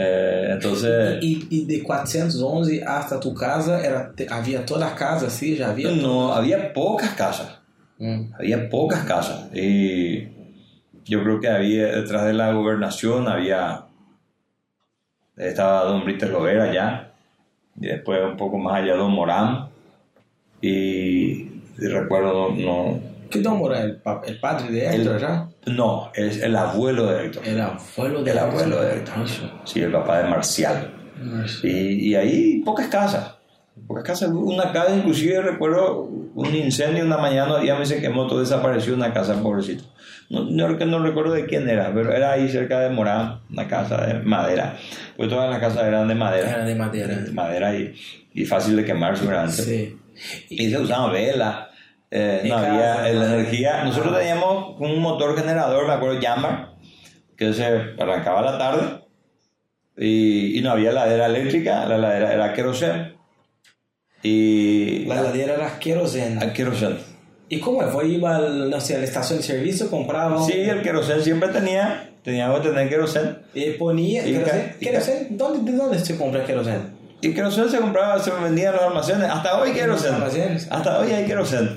Eh, 0.00 0.50
entonces, 0.52 1.18
Y, 1.20 1.48
y 1.50 1.64
de 1.64 1.82
411 1.82 2.84
hasta 2.84 3.18
tu 3.18 3.34
casa, 3.34 3.84
era, 3.84 4.12
había 4.30 4.64
toda 4.64 4.94
casa 4.94 5.26
así, 5.26 5.56
ya 5.56 5.70
había. 5.70 5.90
no, 5.90 6.32
había 6.32 6.72
pocas 6.72 7.14
casas, 7.14 7.58
había 8.38 8.68
pocas 8.70 9.02
casas. 9.04 9.48
Y 9.52 10.28
yo 11.04 11.24
creo 11.24 11.40
que 11.40 11.48
había, 11.48 11.86
detrás 11.86 12.26
de 12.26 12.32
la 12.32 12.52
gobernación, 12.52 13.26
había, 13.26 13.86
estaba 15.36 15.84
Don 15.84 16.04
Brito 16.04 16.26
Lovera 16.28 16.64
allá, 16.70 17.10
y 17.80 17.88
después 17.88 18.20
un 18.22 18.36
poco 18.36 18.56
más 18.58 18.80
allá 18.80 18.94
Don 18.94 19.10
Morán. 19.10 19.68
Y, 20.60 21.62
y 21.76 21.86
recuerdo, 21.88 22.50
no, 22.50 23.00
¿Qué 23.30 23.40
don 23.40 23.60
era 23.70 23.82
el, 23.82 24.00
el 24.26 24.40
padre 24.40 24.70
de 24.70 24.86
Héctor, 24.96 25.14
El- 25.16 25.20
ya? 25.20 25.48
no, 25.66 26.10
es 26.14 26.42
el 26.42 26.56
abuelo 26.56 27.06
de 27.06 27.26
Héctor. 27.26 27.42
El 27.46 27.60
abuelo 27.60 28.22
de 28.22 28.30
El 28.30 28.38
abuelo 28.38 28.82
de 28.82 28.92
Héctor. 28.96 29.14
Sí, 29.64 29.80
el 29.80 29.92
papá 29.92 30.18
de 30.22 30.28
Marcial. 30.30 30.94
Y, 31.62 31.68
y 32.10 32.14
ahí 32.14 32.62
pocas 32.64 32.86
casas. 32.88 33.34
Pocas 33.86 34.04
casas. 34.04 34.30
Una 34.30 34.72
casa, 34.72 34.94
inclusive 34.96 35.40
recuerdo 35.42 36.02
un 36.02 36.54
incendio 36.54 37.04
una 37.04 37.18
mañana, 37.18 37.62
ya 37.64 37.76
me 37.76 37.84
se 37.86 38.00
quemó, 38.00 38.26
todo 38.26 38.40
desapareció 38.40 38.94
una 38.94 39.12
casa, 39.12 39.40
pobrecito. 39.42 39.84
No, 40.30 40.44
no, 40.44 40.68
no 40.68 40.98
recuerdo 41.02 41.32
de 41.32 41.46
quién 41.46 41.68
era, 41.68 41.92
pero 41.94 42.12
era 42.12 42.32
ahí 42.32 42.48
cerca 42.50 42.80
de 42.80 42.90
Morán, 42.90 43.40
una 43.50 43.66
casa 43.66 44.04
de 44.06 44.14
madera. 44.20 44.76
Pues 45.16 45.28
todas 45.28 45.48
las 45.50 45.58
casas 45.58 45.84
eran 45.86 46.06
de 46.06 46.14
madera. 46.14 46.50
Era 46.50 46.64
de 46.64 46.74
madera. 46.74 47.16
De 47.16 47.32
madera 47.32 47.74
y, 47.74 47.94
y 48.34 48.44
fácil 48.44 48.76
de 48.76 48.84
quemar 48.84 49.16
seguramente. 49.16 49.62
Sí. 49.62 49.96
Y 50.50 50.70
se 50.70 50.78
usaban 50.78 51.12
velas, 51.12 51.67
eh, 52.10 52.42
no 52.44 52.54
casa, 52.56 52.70
había 52.72 53.12
la 53.12 53.26
¿no? 53.28 53.34
energía. 53.34 53.84
Nosotros 53.84 54.16
teníamos 54.18 54.76
un 54.80 54.98
motor 55.00 55.36
generador, 55.38 55.86
me 55.86 55.92
acuerdo, 55.94 56.20
Yammer, 56.20 56.66
que 57.36 57.52
se 57.52 57.64
arrancaba 57.66 58.40
a 58.40 58.42
la 58.52 58.58
tarde 58.58 59.00
y, 59.96 60.58
y 60.58 60.62
no 60.62 60.70
había 60.70 60.92
ladera 60.92 61.26
eléctrica, 61.26 61.84
la 61.86 61.98
ladera 61.98 62.32
era 62.32 62.52
queroseno. 62.54 63.16
Y. 64.22 65.04
La 65.06 65.20
heladera 65.20 65.54
era 65.54 65.78
queroseno. 65.78 66.52
queroseno. 66.52 66.96
¿Y 67.48 67.60
cómo 67.60 67.80
fue? 67.88 68.08
Iba 68.08 68.36
al, 68.36 68.68
no 68.68 68.80
sé, 68.80 68.96
a 68.96 68.98
la 68.98 69.04
estación 69.04 69.38
de 69.38 69.44
servicio, 69.44 69.88
compraba. 69.90 70.42
Sí, 70.44 70.52
el 70.52 70.82
queroseno 70.82 71.22
siempre 71.22 71.48
tenía, 71.48 72.10
teníamos 72.22 72.60
que 72.60 72.68
tener 72.68 72.88
queroseno. 72.88 73.36
Y 73.54 73.70
ponía. 73.72 74.26
Y 74.26 74.32
queroseno. 74.32 74.62
ca- 74.64 74.74
y 74.80 74.84
queroseno, 74.84 75.26
¿Dónde, 75.30 75.72
¿De 75.72 75.78
dónde 75.78 75.98
se 75.98 76.16
compra 76.18 76.44
queroseno? 76.44 76.98
Y 77.20 77.32
queroseno 77.32 77.68
se 77.68 77.78
compraba, 77.78 78.18
se 78.18 78.30
vendía 78.32 78.68
en 78.70 78.74
los 78.76 78.82
almacenes. 78.84 79.30
Hasta 79.30 79.60
hoy 79.60 79.72
queroseno. 79.72 80.18
Hasta 80.70 80.98
hoy 81.00 81.12
hay 81.12 81.24
queroseno. 81.26 81.70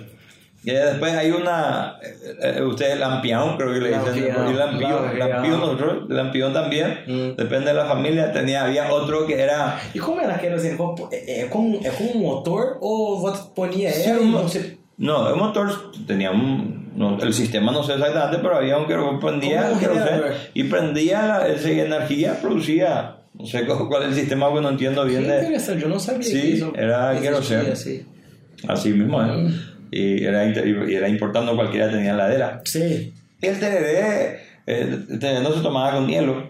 Y 0.64 0.72
después 0.72 1.12
hay 1.14 1.32
una, 1.32 1.96
eh, 2.04 2.58
eh, 2.58 2.62
ustedes 2.62 3.00
lampión, 3.00 3.58
creo 3.58 3.74
que 3.74 3.80
le 3.80 3.90
dicen, 3.90 4.06
Lampión, 4.06 4.54
y 4.54 4.54
lampión, 4.54 5.20
lampión. 5.20 5.60
nosotros, 5.60 6.10
lampión 6.10 6.54
también, 6.54 7.00
Mm. 7.08 7.36
depende 7.36 7.68
de 7.72 7.74
la 7.74 7.86
familia, 7.86 8.32
tenía, 8.32 8.66
había 8.66 8.94
otro 8.94 9.26
que 9.26 9.42
era, 9.42 9.80
E 9.96 9.98
como 10.00 10.22
era 10.22 10.38
queroseno? 10.38 10.78
Como- 10.78 11.10
É, 11.12 11.42
é 11.42 11.46
como, 11.50 11.80
é 11.84 11.90
como 11.90 12.12
um 12.14 12.20
motor 12.22 12.78
ou 12.80 13.18
você 13.20 13.42
ponia 13.56 13.92
Sí, 13.92 14.10
e 14.12 14.14
un- 14.14 14.32
você... 14.34 14.78
no, 15.00 15.28
el 15.30 15.36
motor 15.36 15.68
tenía 16.06 16.30
un, 16.30 16.92
no, 16.96 17.18
el 17.20 17.34
sistema 17.34 17.72
no 17.72 17.82
sé 17.82 17.94
exactamente, 17.94 18.38
pero 18.38 18.58
había 18.58 18.78
un 18.78 18.86
que 18.86 18.94
prendía, 19.20 19.68
un 19.74 19.80
queroseno, 19.80 20.06
generador. 20.06 20.34
y 20.54 20.64
prendía 20.66 21.26
la, 21.26 21.48
esa 21.48 21.70
energía, 21.72 22.38
producía, 22.40 23.16
no 23.34 23.48
sé 23.48 23.66
cu- 23.66 23.88
cuál 23.90 24.04
es 24.04 24.10
el 24.10 24.14
sistema, 24.14 24.46
porque 24.48 24.62
no 24.62 24.70
entiendo 24.70 25.06
bien 25.06 25.24
Que 25.24 25.32
de, 25.32 25.38
interessante, 25.42 25.82
eu 25.86 25.90
não 25.90 25.98
sabia 26.00 26.22
Sí, 26.22 26.40
que 26.40 26.48
isso 26.54 26.72
era 26.78 27.18
queroseno. 27.20 27.72
assim. 27.74 28.06
así 28.68 28.90
mismo, 28.94 29.20
¿eh? 29.24 29.26
Mm. 29.26 29.71
Y, 29.92 30.24
era, 30.24 30.46
y 30.46 30.96
era 30.96 31.10
importando 31.10 31.56
cualquiera 31.56 31.92
tenía 31.92 32.14
heladera. 32.14 32.62
Sim. 32.66 33.12
Y 33.42 33.46
el 33.46 33.60
tereré, 33.60 34.40
eh, 34.66 35.06
el 35.10 35.20
tereré 35.20 35.42
no 35.42 35.54
se 35.54 35.62
tomaba 35.62 35.92
con 35.92 36.08
hielo. 36.08 36.50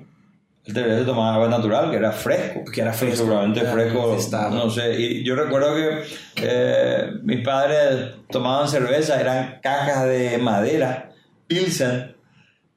El 0.63 0.73
tereré 0.75 0.99
se 0.99 1.05
tomaba 1.05 1.33
agua 1.35 1.47
natural, 1.49 1.89
que 1.89 1.97
era 1.97 2.11
fresco. 2.11 2.63
Que 2.71 2.81
era 2.81 2.93
fresco. 2.93 3.17
Seguramente 3.17 3.61
fresco. 3.61 4.15
No 4.51 4.69
sé. 4.69 4.99
Y 4.99 5.23
yo 5.23 5.35
recuerdo 5.35 5.75
que 5.75 6.03
eh, 6.37 7.11
mis 7.23 7.43
padres 7.43 8.11
tomaban 8.29 8.67
cerveza, 8.67 9.19
eran 9.19 9.59
cajas 9.61 10.07
de 10.07 10.37
madera, 10.37 11.11
Pilsen, 11.47 12.15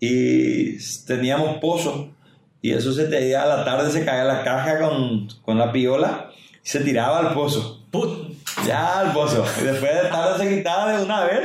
y 0.01 0.79
teníamos 1.07 1.59
pozo. 1.59 2.15
Y 2.63 2.73
eso 2.73 2.95
se 2.95 3.05
te 3.05 3.37
a 3.37 3.45
la 3.45 3.65
tarde 3.67 3.91
se 3.91 4.07
caía 4.07 4.25
la 4.25 4.43
caja 4.43 4.79
con, 4.79 5.29
con 5.43 5.59
la 5.59 5.71
piola 5.71 6.31
y 6.65 6.67
se 6.67 6.81
tiraba 6.81 7.19
al 7.19 7.35
pozo. 7.35 7.87
Put... 7.91 8.24
Ya 8.67 9.01
al 9.01 9.13
pozo. 9.13 9.45
Y 9.61 9.65
después 9.65 9.95
de 9.95 10.09
tarde 10.09 10.45
se 10.45 10.57
quitaba 10.57 10.97
de 10.97 11.05
una 11.05 11.25
vez 11.25 11.41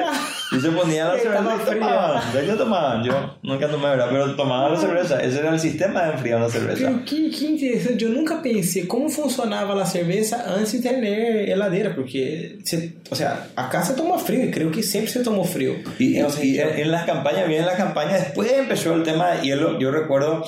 y 0.52 0.60
se 0.60 0.70
ponía 0.70 1.06
la 1.06 1.20
cerveza 1.20 1.58
fría. 1.58 2.22
Ellos 2.42 2.58
tomaban, 2.58 3.04
yo 3.04 3.38
nunca 3.42 3.68
tomé, 3.68 3.90
¿verdad? 3.90 4.08
Pero 4.12 4.36
tomaban 4.36 4.74
la 4.74 4.80
cerveza. 4.80 5.22
Ese 5.22 5.40
era 5.40 5.50
el 5.50 5.60
sistema 5.60 6.04
de 6.04 6.14
enfriar 6.14 6.40
la 6.40 6.50
cerveza. 6.50 6.86
Pero 6.86 7.06
que, 7.06 7.30
que 7.30 7.46
interessante, 7.46 8.06
eu 8.06 8.10
nunca 8.12 8.42
pensei 8.42 8.86
como 8.86 9.10
funcionava 9.10 9.82
a 9.82 9.86
cerveja 9.86 10.44
antes 10.48 10.72
de 10.72 10.80
ter 10.80 11.04
heladeira, 11.50 11.96
porque, 11.96 12.60
você, 12.64 12.94
o 13.10 13.16
sea, 13.16 13.48
acá 13.56 13.84
se 13.84 13.94
toma 13.94 14.18
frío 14.18 14.46
y 14.46 14.52
creo 14.52 14.72
que 14.72 14.84
siempre 14.84 15.12
se 15.12 15.24
tomó 15.24 15.44
frío. 15.44 15.76
Y, 15.98 16.20
y 16.20 16.60
en, 16.60 16.80
en 16.80 16.92
las 16.92 17.06
campañas, 17.06 17.48
bien 17.48 17.62
en 17.62 17.66
las 17.68 17.78
campañas, 17.78 18.20
después 18.20 18.52
empezó 18.52 18.94
el 18.94 19.04
tema 19.04 19.32
de 19.32 19.42
hielo. 19.42 19.80
Yo 19.80 19.92
recuerdo 19.92 20.44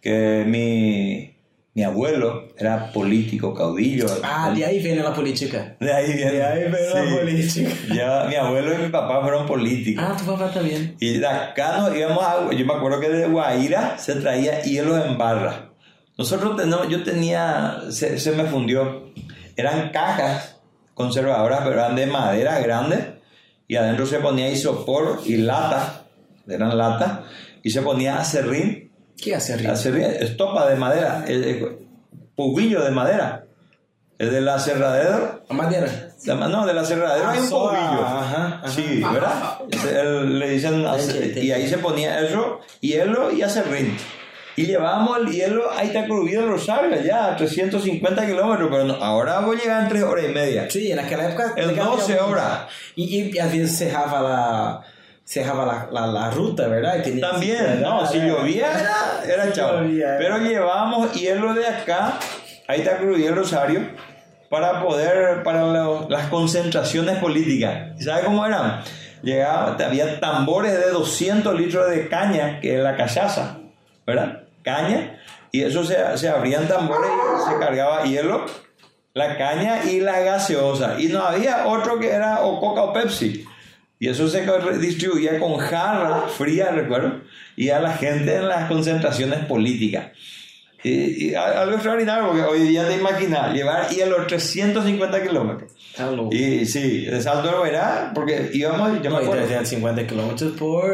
que 0.00 0.44
mi, 0.46 1.33
mi 1.74 1.82
abuelo 1.82 2.48
era 2.56 2.92
político, 2.92 3.52
caudillo. 3.52 4.06
Ah, 4.22 4.52
de 4.54 4.64
ahí 4.64 4.80
viene 4.80 5.02
la 5.02 5.12
política. 5.12 5.76
De 5.80 5.92
ahí 5.92 6.12
viene. 6.12 6.32
De 6.34 6.44
ahí 6.44 6.60
viene 6.60 6.78
la 6.94 7.18
política. 7.20 7.70
Ya, 7.92 8.26
mi 8.28 8.36
abuelo 8.36 8.74
y 8.74 8.78
mi 8.84 8.88
papá 8.90 9.20
fueron 9.22 9.44
políticos. 9.44 10.04
Ah, 10.06 10.16
tu 10.16 10.24
papá 10.24 10.52
también. 10.52 10.94
Y 11.00 11.18
de 11.18 11.26
acá 11.26 11.78
nos 11.78 11.96
íbamos 11.96 12.22
a... 12.22 12.52
Yo 12.52 12.64
me 12.64 12.74
acuerdo 12.74 13.00
que 13.00 13.08
de 13.08 13.26
Guaira 13.26 13.98
se 13.98 14.14
traía 14.14 14.62
hielo 14.62 15.04
en 15.04 15.18
barra. 15.18 15.72
Nosotros 16.16 16.56
tenemos... 16.56 16.88
Yo 16.88 17.02
tenía... 17.02 17.78
Se, 17.90 18.20
se 18.20 18.30
me 18.30 18.44
fundió. 18.44 19.10
Eran 19.56 19.90
cajas 19.90 20.60
conservadoras, 20.94 21.62
pero 21.64 21.72
eran 21.72 21.96
de 21.96 22.06
madera 22.06 22.60
grande. 22.60 23.14
Y 23.66 23.74
adentro 23.74 24.06
se 24.06 24.20
ponía 24.20 24.48
isopor 24.48 25.22
y 25.24 25.38
lata. 25.38 26.04
Eran 26.46 26.78
latas. 26.78 27.18
Y 27.64 27.70
se 27.70 27.82
ponía 27.82 28.20
acerrín. 28.20 28.83
¿Qué 29.20 29.34
hace 29.34 29.54
arriba? 29.54 29.72
Acerrín, 29.72 30.04
estopa 30.20 30.68
de 30.68 30.76
madera. 30.76 31.24
Pugillo 32.36 32.82
de 32.82 32.90
madera. 32.90 33.44
El 34.18 34.30
del 34.30 34.48
aserradero 34.48 35.42
A 35.48 35.54
madeira. 35.54 35.88
la 36.24 36.34
mano 36.36 36.64
de 36.64 36.72
la 36.72 36.84
cerradera 36.84 37.28
Ah, 37.30 37.32
hay 37.32 37.40
un 37.40 37.48
soa, 37.48 37.70
poquillo. 37.72 38.06
ajá, 38.06 38.46
ajá. 38.62 38.68
Sí, 38.68 39.02
¿verdad? 39.12 39.58
Ese, 39.70 40.00
el- 40.00 40.38
le 40.38 40.50
dicen, 40.50 40.84
Ente, 40.86 41.44
y 41.44 41.50
ahí 41.50 41.66
se 41.68 41.78
ponía 41.78 42.20
eso, 42.20 42.60
hielo 42.80 43.32
y 43.32 43.42
acerrín. 43.42 43.96
Y 44.56 44.66
llevábamos 44.66 45.18
el 45.18 45.32
hielo 45.32 45.68
ahí 45.76 45.88
está 45.88 46.04
crujido 46.04 46.42
en 46.44 46.48
Rosario, 46.50 47.02
ya 47.02 47.32
a 47.32 47.36
350 47.36 48.24
kilómetros, 48.24 48.68
pero 48.70 48.84
no, 48.84 48.94
ahora 48.94 49.40
voy 49.40 49.56
a 49.56 49.60
llegar 49.60 49.82
en 49.82 49.88
3 49.88 50.02
horas 50.04 50.24
y 50.28 50.32
media. 50.32 50.70
Sí, 50.70 50.94
naquela 50.94 51.28
época... 51.28 51.52
En 51.56 51.66
legal, 51.66 51.86
12 51.86 52.12
legal. 52.12 52.30
horas. 52.30 52.58
E, 52.96 53.30
e 53.34 53.40
às 53.40 53.50
vezes 53.50 53.76
cerrava 53.76 54.20
la, 54.22 54.80
cerrava 55.24 55.64
la, 55.66 55.88
la, 55.90 56.06
la 56.06 56.30
ruta, 56.30 56.68
¿verdad? 56.68 57.02
También, 57.20 57.80
no, 57.82 58.06
si 58.06 58.18
llovía 58.20 58.66
era, 58.78 59.22
era 59.44 59.50
llovía, 59.52 60.16
Pero 60.18 60.38
llevábamos 60.38 61.12
hielo 61.14 61.54
de 61.54 61.66
acá, 61.66 62.18
ahí 62.68 62.80
está 62.80 62.98
crujido 62.98 63.28
en 63.30 63.36
Rosario, 63.36 63.80
para 64.50 64.82
poder, 64.82 65.42
para 65.42 65.62
lo- 65.62 66.06
las 66.08 66.26
concentraciones 66.28 67.18
políticas. 67.18 67.92
¿Sabe 68.04 68.24
cómo 68.24 68.44
eran? 68.46 68.82
Llegaba, 69.22 69.76
había 69.84 70.20
tambores 70.20 70.72
de 70.72 70.90
200 70.90 71.54
litros 71.58 71.88
de 71.90 72.08
caña, 72.08 72.60
que 72.60 72.76
es 72.76 72.82
la 72.82 72.94
cachaza, 72.96 73.56
¿verdad? 74.06 74.42
Caña, 74.62 75.18
y 75.50 75.62
eso 75.62 75.82
se, 75.84 75.96
se 76.18 76.28
abrían 76.28 76.68
tambores 76.68 77.10
y 77.10 77.50
se 77.50 77.58
cargaba 77.58 78.02
hielo, 78.04 78.44
la 79.14 79.38
caña 79.38 79.84
y 79.84 80.00
la 80.00 80.20
gaseosa. 80.20 80.96
Y 80.98 81.06
no 81.06 81.22
había 81.24 81.66
otro 81.66 81.98
que 81.98 82.10
era 82.10 82.42
o 82.42 82.60
Coca 82.60 82.82
o 82.82 82.92
Pepsi. 82.92 83.44
Y 83.98 84.08
eso 84.08 84.28
se 84.28 84.44
distribuía 84.80 85.38
con 85.38 85.56
jarra 85.56 86.28
fría, 86.28 86.70
recuerdo, 86.72 87.20
y 87.56 87.70
a 87.70 87.80
la 87.80 87.92
gente 87.92 88.36
en 88.36 88.48
las 88.48 88.68
concentraciones 88.68 89.46
políticas. 89.46 90.08
Y, 90.82 91.30
y 91.30 91.34
a- 91.34 91.62
algo 91.62 91.74
extraordinario, 91.74 92.26
porque 92.28 92.42
hoy 92.42 92.60
día 92.68 92.86
te 92.86 92.96
imaginas 92.96 93.54
llevar 93.54 93.88
hielo 93.88 94.26
350 94.26 95.22
kilómetros. 95.22 95.72
Louco. 96.14 96.34
Y 96.34 96.66
sí, 96.66 97.06
de 97.06 97.22
Salto 97.22 97.56
de 97.56 97.62
Verá, 97.64 98.10
porque 98.14 98.50
íbamos, 98.52 99.00
yo 99.00 99.10
me 99.10 99.16
y 99.16 99.22
acuerdo, 99.24 99.32
350 99.46 100.06
kilómetros 100.06 100.52
por, 100.58 100.84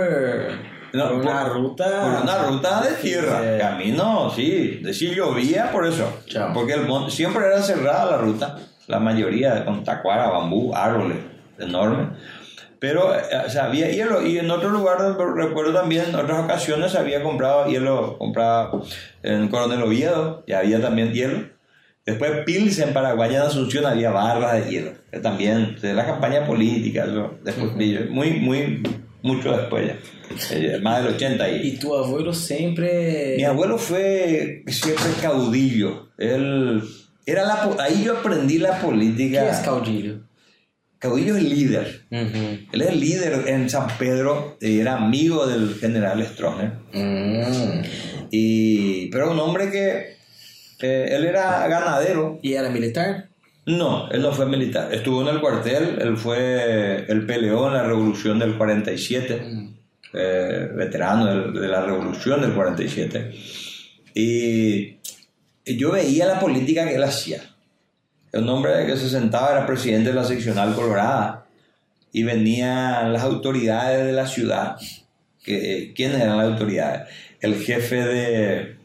No, 0.92 1.08
por 1.08 1.12
una 1.22 1.42
por- 1.44 1.52
ruta... 1.54 2.02
por 2.02 2.22
una 2.22 2.38
ruta 2.44 2.82
de 2.82 2.92
tierra, 3.02 3.40
Sí. 3.40 3.58
camino, 3.60 4.30
sí, 4.36 4.80
de 4.82 4.94
si 4.94 5.12
llovía 5.12 5.72
por 5.72 5.86
eso, 5.86 6.20
Chao. 6.26 6.52
porque 6.52 6.74
el 6.74 6.82
monte 6.86 7.10
siempre 7.10 7.46
era 7.46 7.60
cerrada 7.62 8.10
la 8.12 8.18
ruta, 8.18 8.58
la 8.86 9.00
mayoría 9.00 9.64
con 9.64 9.82
tacuara, 9.82 10.28
bambú, 10.28 10.72
árboles 10.74 11.16
enormes, 11.58 12.08
pero 12.80 13.14
eh, 13.14 13.22
o 13.46 13.50
sea, 13.50 13.66
había 13.66 13.90
hielo 13.90 14.26
y 14.26 14.38
en 14.38 14.50
otro 14.50 14.70
lugar 14.70 14.98
recuerdo 15.36 15.72
también 15.72 16.06
en 16.08 16.14
otras 16.16 16.44
ocasiones 16.44 16.94
había 16.96 17.22
comprado 17.22 17.66
hielo, 17.66 18.16
compraba 18.18 18.72
en 19.22 19.48
Coronel 19.48 19.82
Oviedo 19.82 20.42
y 20.46 20.52
había 20.54 20.80
también 20.80 21.12
hielo. 21.12 21.44
Después 22.06 22.44
Pilsen, 22.46 22.94
Paraguay, 22.94 23.34
en 23.34 23.42
Asunción 23.42 23.84
había 23.84 24.10
barras 24.10 24.64
de 24.64 24.70
hielo, 24.70 24.92
también 25.22 25.76
de 25.80 25.92
la 25.92 26.06
campaña 26.06 26.46
política, 26.46 27.04
eso, 27.04 27.38
después, 27.44 27.72
muy, 28.10 28.32
muy, 28.40 28.82
mucho 29.22 29.54
después 29.54 29.86
ya, 29.86 30.56
eh, 30.56 30.80
más 30.82 31.04
del 31.04 31.14
80 31.14 31.48
y, 31.50 31.76
E 31.76 31.78
tu 31.78 31.94
abuelo 31.94 32.32
sempre... 32.32 33.34
mi 33.36 33.44
abuelo 33.44 33.76
fue 33.76 34.64
siempre 34.66 35.12
caudillo. 35.20 36.08
Él 36.16 36.82
era 37.26 37.44
la, 37.44 37.76
ahí 37.78 38.02
yo 38.02 38.16
aprendí 38.16 38.58
la 38.58 38.80
política. 38.80 39.42
é 39.42 39.62
caudilho? 39.62 39.64
Caudillo 39.64 40.29
es 41.02 41.42
líder. 41.42 42.02
Él 42.10 42.82
es 42.82 42.96
líder 42.96 43.48
en 43.48 43.70
San 43.70 43.88
Pedro, 43.98 44.56
y 44.60 44.80
era 44.80 44.96
amigo 44.96 45.46
del 45.46 45.74
general 45.76 46.24
Stroessner. 46.26 46.72
Hum. 46.94 47.82
Y, 48.30 49.06
pero 49.10 49.32
un 49.32 49.40
hombre 49.40 49.70
que 49.70 50.16
eh, 50.80 51.08
él 51.10 51.24
era 51.26 51.66
ganadero. 51.68 52.38
E 52.42 52.54
era 52.54 52.70
militar? 52.70 53.28
No, 53.66 54.10
él 54.10 54.22
no 54.22 54.32
fue 54.32 54.46
militar. 54.46 54.92
Estuvo 54.92 55.22
en 55.22 55.28
el 55.28 55.40
cuartel, 55.40 55.98
él 56.00 56.16
fue, 56.16 57.04
él 57.08 57.26
peleó 57.26 57.68
en 57.68 57.74
la 57.74 57.82
revolución 57.84 58.38
del 58.38 58.56
47. 58.56 59.42
eh, 60.12 60.68
veterano 60.74 61.24
del- 61.26 61.52
de, 61.60 61.68
la 61.68 61.82
revolución 61.82 62.40
del 62.40 62.52
47. 62.52 63.32
Y 64.14 64.96
yo 65.64 65.92
veía 65.92 66.26
la 66.26 66.40
política 66.40 66.86
que 66.88 66.96
él 66.96 67.02
hacía. 67.04 67.49
Un 68.32 68.48
hombre 68.48 68.86
que 68.86 68.96
se 68.96 69.08
sentaba 69.08 69.50
era 69.52 69.66
presidente 69.66 70.10
de 70.10 70.14
la 70.14 70.24
seccional 70.24 70.74
colorada 70.74 71.46
y 72.12 72.22
venían 72.22 73.12
las 73.12 73.22
autoridades 73.22 74.06
de 74.06 74.12
la 74.12 74.26
ciudad. 74.26 74.76
Que, 75.42 75.92
¿Quiénes 75.96 76.20
eran 76.20 76.38
las 76.38 76.46
autoridades? 76.48 77.08
El 77.40 77.54
jefe 77.56 77.96
de 78.04 78.76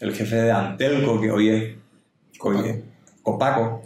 el 0.00 0.14
jefe 0.14 0.36
de 0.36 0.50
Antelco, 0.52 1.20
que 1.20 1.30
hoy 1.30 1.48
es 1.48 1.74
Copaco, 3.22 3.82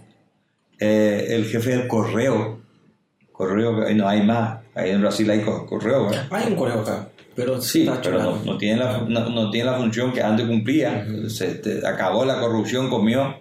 eh, 0.79 1.27
el 1.31 1.47
jefe 1.47 1.71
del 1.71 1.89
correo, 1.89 2.61
correo 3.33 3.77
que 3.77 3.83
hoy 3.87 3.95
no 3.95 4.07
hay 4.09 4.23
más, 4.23 4.61
ahí 4.75 4.91
en 4.91 5.01
Brasil 5.01 5.29
hay 5.31 5.41
co- 5.41 5.67
correo, 5.67 6.05
¿verdad? 6.07 6.27
Hay 6.31 6.53
um 6.53 6.57
correio 6.57 6.81
acá, 6.83 7.09
pero 7.35 7.61
Sí, 7.61 7.89
pero 8.03 8.23
no, 8.23 8.45
no 8.45 8.59
tiene 8.59 8.79
la, 8.79 8.99
no, 8.99 9.29
no 9.31 9.51
tiene 9.51 9.71
la 9.71 9.77
función 9.79 10.13
que 10.13 10.23
antes 10.23 10.47
cumplía. 10.47 11.07
Se 11.29 11.55
te- 11.57 11.87
acabó 11.87 12.25
la 12.25 12.39
corrupción, 12.39 12.91
comió. 12.91 13.37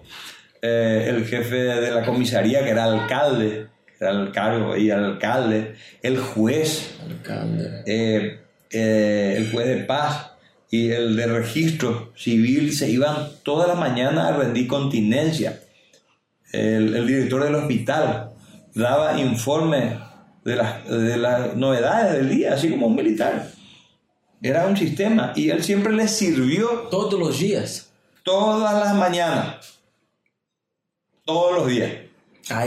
Eh, 0.61 1.05
el 1.09 1.25
jefe 1.25 1.55
de 1.55 1.91
la 1.91 2.05
comisaría, 2.05 2.63
que 2.63 2.69
era 2.69 2.83
alcalde, 2.85 3.67
que 3.87 4.05
era 4.05 4.11
el 4.11 4.31
cargo, 4.31 4.77
y 4.77 4.89
el 4.91 5.03
alcalde, 5.03 5.75
el 6.03 6.19
juez, 6.19 6.95
Alcalde. 7.03 7.83
eh, 7.85 8.39
eh, 8.71 9.33
el 9.37 9.51
juez 9.51 9.67
de 9.67 9.77
paz 9.83 10.31
y 10.69 10.91
el 10.91 11.15
de 11.15 11.25
registro 11.27 12.13
civil 12.15 12.73
se 12.73 12.89
iban 12.89 13.15
toda 13.43 13.67
la 13.67 13.75
mañana 13.75 14.27
a 14.27 14.37
rendir 14.37 14.67
continencia. 14.67 15.59
El, 16.53 16.95
el 16.95 17.07
director 17.07 17.43
del 17.43 17.55
hospital 17.55 18.29
daba 18.75 19.19
informes 19.19 19.95
de 20.45 20.55
las, 20.55 20.87
de 20.87 21.17
las 21.17 21.55
novedades 21.55 22.13
del 22.13 22.29
día, 22.29 22.53
así 22.53 22.69
como 22.69 22.87
un 22.87 22.95
militar. 22.95 23.47
Era 24.41 24.65
un 24.65 24.75
sistema 24.77 25.33
y 25.35 25.49
él 25.49 25.63
siempre 25.63 25.93
le 25.93 26.07
sirvió 26.07 26.87
Todos 26.89 27.13
os 27.15 27.39
dias? 27.39 27.91
todas 28.23 28.73
las 28.85 28.95
mañanas, 28.95 29.80
todos 31.31 31.55
los 31.55 31.67
días. 31.67 31.91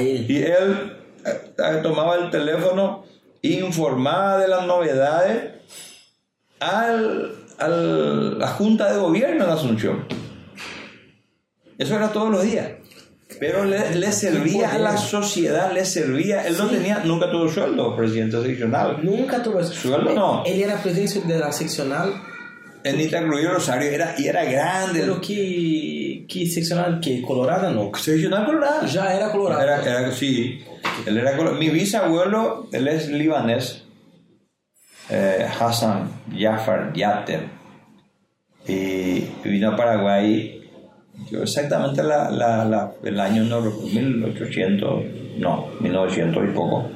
Y 0.00 0.36
él 0.38 0.96
eh, 1.24 1.52
eh, 1.58 1.80
tomaba 1.82 2.16
el 2.16 2.30
teléfono, 2.30 3.04
informaba 3.42 4.38
de 4.38 4.48
las 4.48 4.66
novedades 4.66 5.60
al, 6.60 7.34
a 7.58 7.68
la 7.68 8.48
Junta 8.48 8.90
de 8.92 8.98
Gobierno 8.98 9.46
de 9.46 9.52
Asunción. 9.52 10.06
Eso 11.76 11.94
era 11.96 12.08
todos 12.08 12.30
los 12.30 12.42
días. 12.42 12.70
Pero 13.38 13.64
le, 13.64 13.96
le 13.96 14.12
servía 14.12 14.72
a 14.72 14.78
la 14.78 14.96
sociedad, 14.96 15.72
le 15.72 15.84
servía. 15.84 16.46
Él 16.46 16.56
no 16.56 16.66
tenía, 16.68 17.00
nunca 17.04 17.30
tuvo 17.30 17.48
sueldo, 17.48 17.94
presidente 17.96 18.40
seccional. 18.42 19.00
Nunca 19.02 19.42
tuvo 19.42 19.60
isso. 19.60 19.74
Sueldo 19.74 20.14
no. 20.14 20.42
Ele 20.46 20.64
era 20.64 20.76
presidente 20.76 21.36
da 21.36 21.52
seccional, 21.52 22.14
En 22.84 23.00
Itacruí 23.00 23.44
Rosario 23.46 23.90
era, 23.90 24.14
y 24.18 24.26
era 24.26 24.44
grande. 24.44 25.00
pero 25.00 25.18
que, 25.20 26.26
que 26.28 26.46
seccional 26.46 27.00
que 27.00 27.22
Colorado 27.22 27.70
não. 27.72 27.90
Seccional 27.96 28.44
Colorado. 28.44 28.86
Já 28.86 29.14
era 29.14 29.32
Colorado. 29.32 29.62
Era, 29.62 29.82
era- 29.82 30.12
sí, 30.12 30.60
él 31.06 31.16
era 31.16 31.32
mi 31.52 31.70
bisabuelo, 31.70 32.68
él 32.72 32.86
es 32.88 33.08
libanés, 33.08 33.84
eh, 35.08 35.46
Hassan 35.58 36.10
Jafar 36.38 36.92
Yater, 36.94 37.48
y 38.68 39.24
vino 39.44 39.70
a 39.70 39.76
Paraguay, 39.76 40.62
yo 41.30 41.42
exactamente 41.42 42.02
la, 42.02 42.30
la- 42.30 42.64
la- 42.66 42.92
el 43.02 43.18
año 43.18 43.44
no 43.44 43.60
recuerdo, 43.62 43.86
1800, 43.88 45.04
no, 45.38 45.68
1900 45.80 46.44
y 46.44 46.52
poco. 46.52 46.90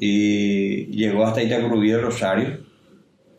Y 0.00 0.86
llegó 0.86 1.24
hasta 1.24 1.42
Itacurubí 1.42 1.90
del 1.90 2.02
Rosario. 2.02 2.63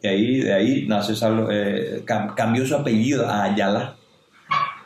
Y 0.05 0.07
ahí, 0.07 0.37
de 0.41 0.53
ahí 0.53 0.85
nace 0.87 1.15
Salo- 1.15 1.47
eh, 1.51 2.03
cam- 2.05 2.35
cambió 2.35 2.63
su 2.65 2.75
apellido 2.75 3.27
a 3.27 3.41
Ayala 3.43 3.95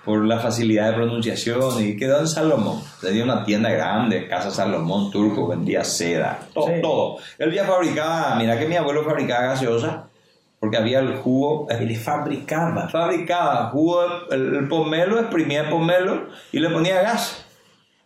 por 0.06 0.26
la 0.26 0.40
facilidad 0.40 0.88
de 0.88 0.94
pronunciación 0.94 1.86
y 1.86 1.98
quedó 1.98 2.20
en 2.22 2.28
Salomón. 2.28 2.82
Tenía 3.02 3.26
una 3.26 3.44
tienda 3.44 3.70
grande, 3.70 4.28
Casa 4.30 4.50
Salomón 4.50 5.12
Turco, 5.12 5.46
vendía 5.48 5.84
seda, 5.84 6.40
todo, 6.54 6.68
Sí. 6.68 6.74
todo. 6.82 7.18
Él 7.38 7.52
ya 7.54 7.66
fabricaba, 7.66 8.36
mira 8.38 8.58
que 8.58 8.66
mi 8.66 8.78
abuelo 8.78 9.04
fabricaba 9.04 9.48
gaseosa, 9.48 10.06
porque 10.60 10.78
había 10.78 11.00
el 11.00 11.16
jugo, 11.18 11.68
Ele 11.70 11.96
fabricava. 11.96 12.88
fabricaba 12.88 13.70
jugo, 13.72 14.02
el, 14.32 14.56
el 14.56 14.68
pomelo, 14.70 15.20
exprimía 15.20 15.62
el 15.64 15.70
pomelo 15.70 16.28
y 16.54 16.60
le 16.60 16.70
ponía 16.70 17.02
gas. 17.02 17.46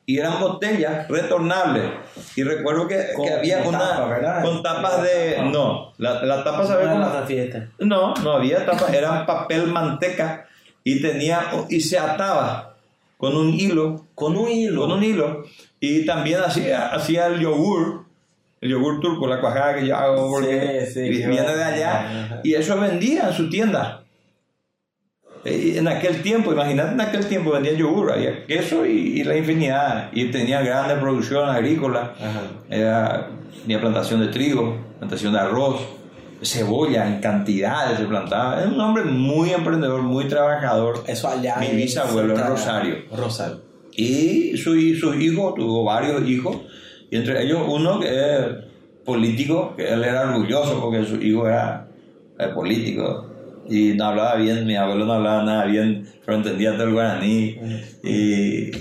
Y 0.06 0.18
eran 0.20 0.40
botellas 0.42 1.08
retornables. 1.08 1.86
Y 2.36 2.44
recuerdo 2.44 2.88
que, 2.88 3.14
Con- 3.16 3.26
que 3.26 3.34
había 3.34 3.60
con 3.64 3.70
una. 3.76 3.80
tapa, 3.80 4.06
¿verdad? 4.08 4.44
Con 4.44 4.62
tapas 4.62 5.02
de. 5.04 5.38
No, 5.52 5.94
la, 5.98 6.24
la 6.26 6.44
tapa, 6.44 6.66
da 6.66 7.24
fiesta. 7.26 7.70
No, 7.80 8.14
no 8.16 8.34
había 8.34 8.66
tapa, 8.66 8.88
era 8.94 9.26
papel 9.26 9.68
manteca 9.68 10.46
y 10.84 11.02
tenía 11.02 11.42
y 11.70 11.80
se 11.80 11.98
ataba 11.98 12.76
con 13.18 13.38
un 13.38 13.54
hilo, 13.54 14.06
Com 14.16 14.36
um 14.38 14.48
hilo. 14.50 14.82
con 14.82 14.92
un 14.92 15.04
hilo 15.04 15.46
y 15.80 16.06
también 16.06 16.42
hacía 16.42 16.88
hacía 16.88 17.28
el 17.28 17.40
yogur, 17.40 18.04
el 18.60 18.70
yogur 18.72 19.00
turco, 19.00 19.28
la 19.28 19.40
cuajada 19.40 19.76
que 19.76 19.88
yo 19.88 19.96
hago 19.96 20.30
porque 20.30 20.86
Sí, 20.88 20.94
sí, 20.94 21.10
viene 21.10 21.56
de 21.56 21.64
allá 21.64 22.42
y 22.44 22.54
eso 22.56 22.78
vendía 22.78 23.28
en 23.30 23.34
su 23.34 23.50
tienda. 23.50 24.03
Eh, 25.46 25.76
En 25.78 25.88
aquel 25.88 26.22
tiempo, 26.22 26.54
imagínate 26.54 26.94
en 26.94 27.02
aquel 27.02 27.26
tiempo 27.26 27.52
vendía 27.52 27.74
yogur, 27.74 28.12
había 28.12 28.46
queso 28.46 28.86
y, 28.86 29.20
y 29.20 29.24
la 29.24 29.38
infinidad 29.38 30.10
y 30.14 30.26
tenía 30.32 30.62
grande 30.62 30.96
producción 30.96 31.50
agrícola. 31.50 32.14
Ajá. 32.20 32.42
Era, 32.70 33.28
tenía 33.62 33.80
plantación 33.82 34.22
de 34.22 34.28
trigo, 34.28 34.78
plantación 35.00 35.34
de 35.34 35.40
arroz, 35.40 35.82
cebolla 36.42 37.08
en 37.08 37.20
cantidades 37.20 38.00
se 38.00 38.06
plantaba. 38.06 38.60
Era 38.62 38.70
un 38.70 38.80
hombre 38.80 39.04
muy 39.04 39.52
emprendedor, 39.52 40.02
muy 40.02 40.26
trabajador. 40.26 41.04
Eso 41.08 41.28
allá 41.28 41.58
Mi 41.60 41.76
bisabuelo 41.76 42.36
en 42.38 42.48
Rosario. 42.48 42.96
Rosario. 43.16 43.62
Y 43.96 44.58
su, 44.58 44.76
y 44.76 44.96
sus 44.96 45.16
hijos, 45.18 45.56
tuvo 45.56 45.84
varios 45.84 46.28
hijos, 46.28 46.58
y 47.12 47.16
entre 47.18 47.44
ellos 47.44 47.62
uno 47.68 48.00
que 48.00 48.08
es 48.10 48.46
político, 49.06 49.76
que 49.76 49.88
él 49.88 50.04
era 50.04 50.30
orgulloso 50.30 50.82
porque 50.82 51.06
su 51.06 51.22
hijo 51.22 51.48
era, 51.48 51.88
era 52.40 52.54
político. 52.56 53.30
Y 53.70 53.94
no 53.94 54.06
hablaba 54.06 54.36
bien, 54.36 54.66
mi 54.66 54.76
abuelo 54.76 55.06
no 55.06 55.14
hablaba 55.14 55.44
nada 55.44 55.66
bien, 55.66 56.08
pero 56.26 56.38
entendía 56.38 56.74
todo 56.74 56.84
el 56.88 56.94
guaraní. 56.94 57.58
Y 58.04 58.72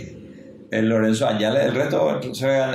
el 0.71 0.89
Lorenzo 0.89 1.27
Ayala, 1.29 1.65
el 1.65 1.75
resto, 1.75 2.21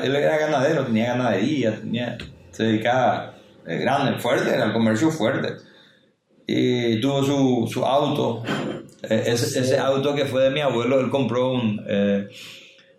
él 0.03 0.15
era 0.15 0.37
ganadero, 0.37 0.85
tenía 0.85 1.13
ganadería, 1.13 1.75
tenía, 1.75 2.17
se 2.51 2.63
dedicaba 2.63 3.35
eh, 3.65 3.77
grande, 3.77 4.19
fuerte, 4.19 4.49
era 4.53 4.65
el 4.65 4.73
comercio 4.73 5.09
fuerte. 5.11 5.53
Y 6.45 7.01
tuvo 7.01 7.23
su, 7.23 7.69
su 7.71 7.85
auto, 7.85 8.43
eh, 9.03 9.23
ese, 9.27 9.59
ese 9.59 9.77
auto 9.77 10.15
que 10.15 10.25
fue 10.25 10.43
de 10.43 10.49
mi 10.51 10.61
abuelo, 10.61 10.99
él 11.01 11.09
compró 11.09 11.51
un... 11.51 11.83
eh, 11.87 12.29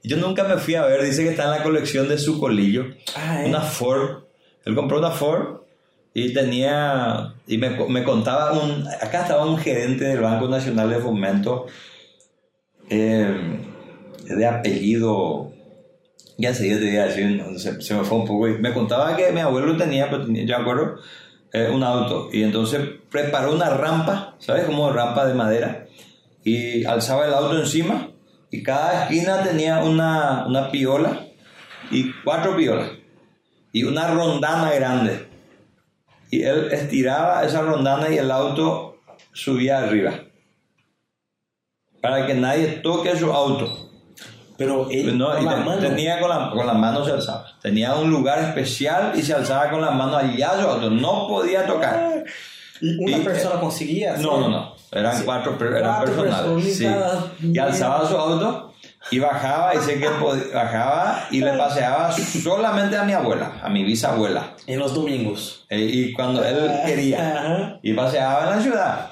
yo 0.05 0.17
nunca 0.17 0.45
me 0.45 0.57
fui 0.57 0.75
a 0.75 0.85
ver, 0.85 1.03
dice 1.03 1.23
que 1.25 1.31
está 1.31 1.45
en 1.45 1.51
la 1.51 1.63
colección 1.63 2.09
de 2.09 2.19
su 2.19 2.39
colillo, 2.39 2.87
Ah, 3.17 3.43
¿eh? 3.43 3.49
una 3.49 3.61
Ford. 3.61 4.25
Él 4.65 4.75
compró 4.75 4.99
una 4.99 5.11
Ford 5.11 5.61
y 6.25 6.33
tenía, 6.33 7.35
y 7.47 7.59
me, 7.59 7.71
me 7.89 8.03
contaba, 8.03 8.53
un, 8.53 8.87
acá 9.01 9.23
estaba 9.23 9.47
un 9.47 9.59
gerente 9.59 10.05
del 10.05 10.21
Banco 10.21 10.49
Nacional 10.49 10.91
de 10.91 10.99
Fomento, 10.99 11.67
eh, 12.91 13.61
de 14.25 14.47
apellido, 14.47 15.53
ya 16.37 16.53
sé, 16.55 16.71
yo 16.71 16.79
te 16.79 17.59
se, 17.59 17.81
se 17.81 17.95
me 17.95 18.03
fue 18.03 18.19
un 18.19 18.27
poco, 18.27 18.49
y 18.49 18.59
me 18.59 18.73
contaba 18.73 19.17
que 19.17 19.31
mi 19.31 19.41
abuelo 19.41 19.77
tenía, 19.77 20.11
pues, 20.11 20.27
tenía, 20.27 20.57
acuerdo, 20.57 20.97
eh, 21.53 21.71
un 21.73 21.85
auto, 21.85 22.31
y 22.33 22.43
entonces 22.43 22.81
preparó 23.11 23.55
una 23.55 23.71
rampa, 23.71 24.35
¿sabes? 24.39 24.65
Como 24.65 24.91
rampa 24.91 25.25
de 25.25 25.35
madera, 25.35 25.87
y 26.43 26.85
alzaba 26.85 27.27
el 27.27 27.35
auto 27.35 27.59
encima, 27.59 28.11
y 28.51 28.63
cada 28.65 29.05
esquina 29.05 29.45
tenía 29.45 29.85
una, 29.85 30.47
una 30.49 30.71
piola, 30.73 31.27
y 31.93 32.11
cuatro 32.25 32.57
piolas, 32.57 32.91
y 33.73 33.85
una 33.85 34.09
rondana 34.09 34.73
grande. 34.73 35.28
Y 36.31 36.43
él 36.43 36.69
estiraba 36.73 37.45
esa 37.45 37.63
rondana 37.63 38.09
y 38.11 38.19
el 38.19 38.31
auto 38.31 38.99
subía 39.33 39.79
arriba. 39.79 40.13
Para 42.01 42.27
que 42.27 42.35
nadie 42.35 42.67
toque 42.83 43.17
su 43.17 43.33
auto. 43.33 43.87
Pero 44.57 44.89
ele, 44.91 45.13
No, 45.13 45.33
com 45.35 45.45
y 45.45 45.47
a 45.47 45.51
te- 45.55 45.65
mano, 45.65 45.79
tenía 45.81 46.19
con 46.21 46.29
la, 46.29 46.51
con 46.51 46.67
la 46.67 46.75
mano 46.75 47.05
se 47.05 47.13
alzaba. 47.13 47.47
Tenía 47.63 47.95
un 47.95 48.11
lugar 48.11 48.41
especial 48.41 49.13
y 49.15 49.23
se 49.23 49.33
alzaba 49.35 49.71
con 49.71 49.81
la 49.81 49.91
mano 49.93 50.17
allá 50.17 50.61
su 50.61 50.67
auto. 50.69 50.91
No 50.91 51.29
podía 51.29 51.65
tocar. 51.67 52.25
e 52.81 52.97
uma 53.01 53.17
e- 53.17 53.21
pessoa 53.25 53.59
conseguia? 53.61 54.17
No, 54.19 54.39
no, 54.41 54.49
no. 54.49 54.75
Eran 54.93 55.17
Sí. 55.17 55.23
cuatro, 55.25 55.57
eran 55.61 55.83
Cuatro 55.83 56.15
personales. 56.15 56.79
personas 56.79 57.25
sí. 57.41 57.53
Y 57.53 57.59
alzaba 57.59 58.07
su 58.09 58.17
auto 58.17 58.75
y 59.11 59.19
bajaba 59.19 59.75
y 59.75 59.79
sé 59.79 59.99
que 59.99 60.09
bajaba 60.53 61.27
y 61.31 61.41
le 61.41 61.53
paseaba 61.53 62.13
solamente 62.13 62.97
a 62.97 63.05
mi 63.05 63.13
abuela, 63.13 63.61
a 63.63 63.69
mi 63.69 63.85
bisabuela. 63.85 64.55
Em 64.67 64.79
los 64.79 64.95
domingos. 64.95 65.67
Eh, 65.71 65.81
y 65.81 66.13
cuando 66.13 66.45
él 66.45 66.71
quería. 66.87 67.39
Ajá. 67.39 67.79
Y 67.83 67.93
paseaba 67.95 68.45
en 68.45 68.57
la 68.57 68.63
ciudad. 68.63 69.11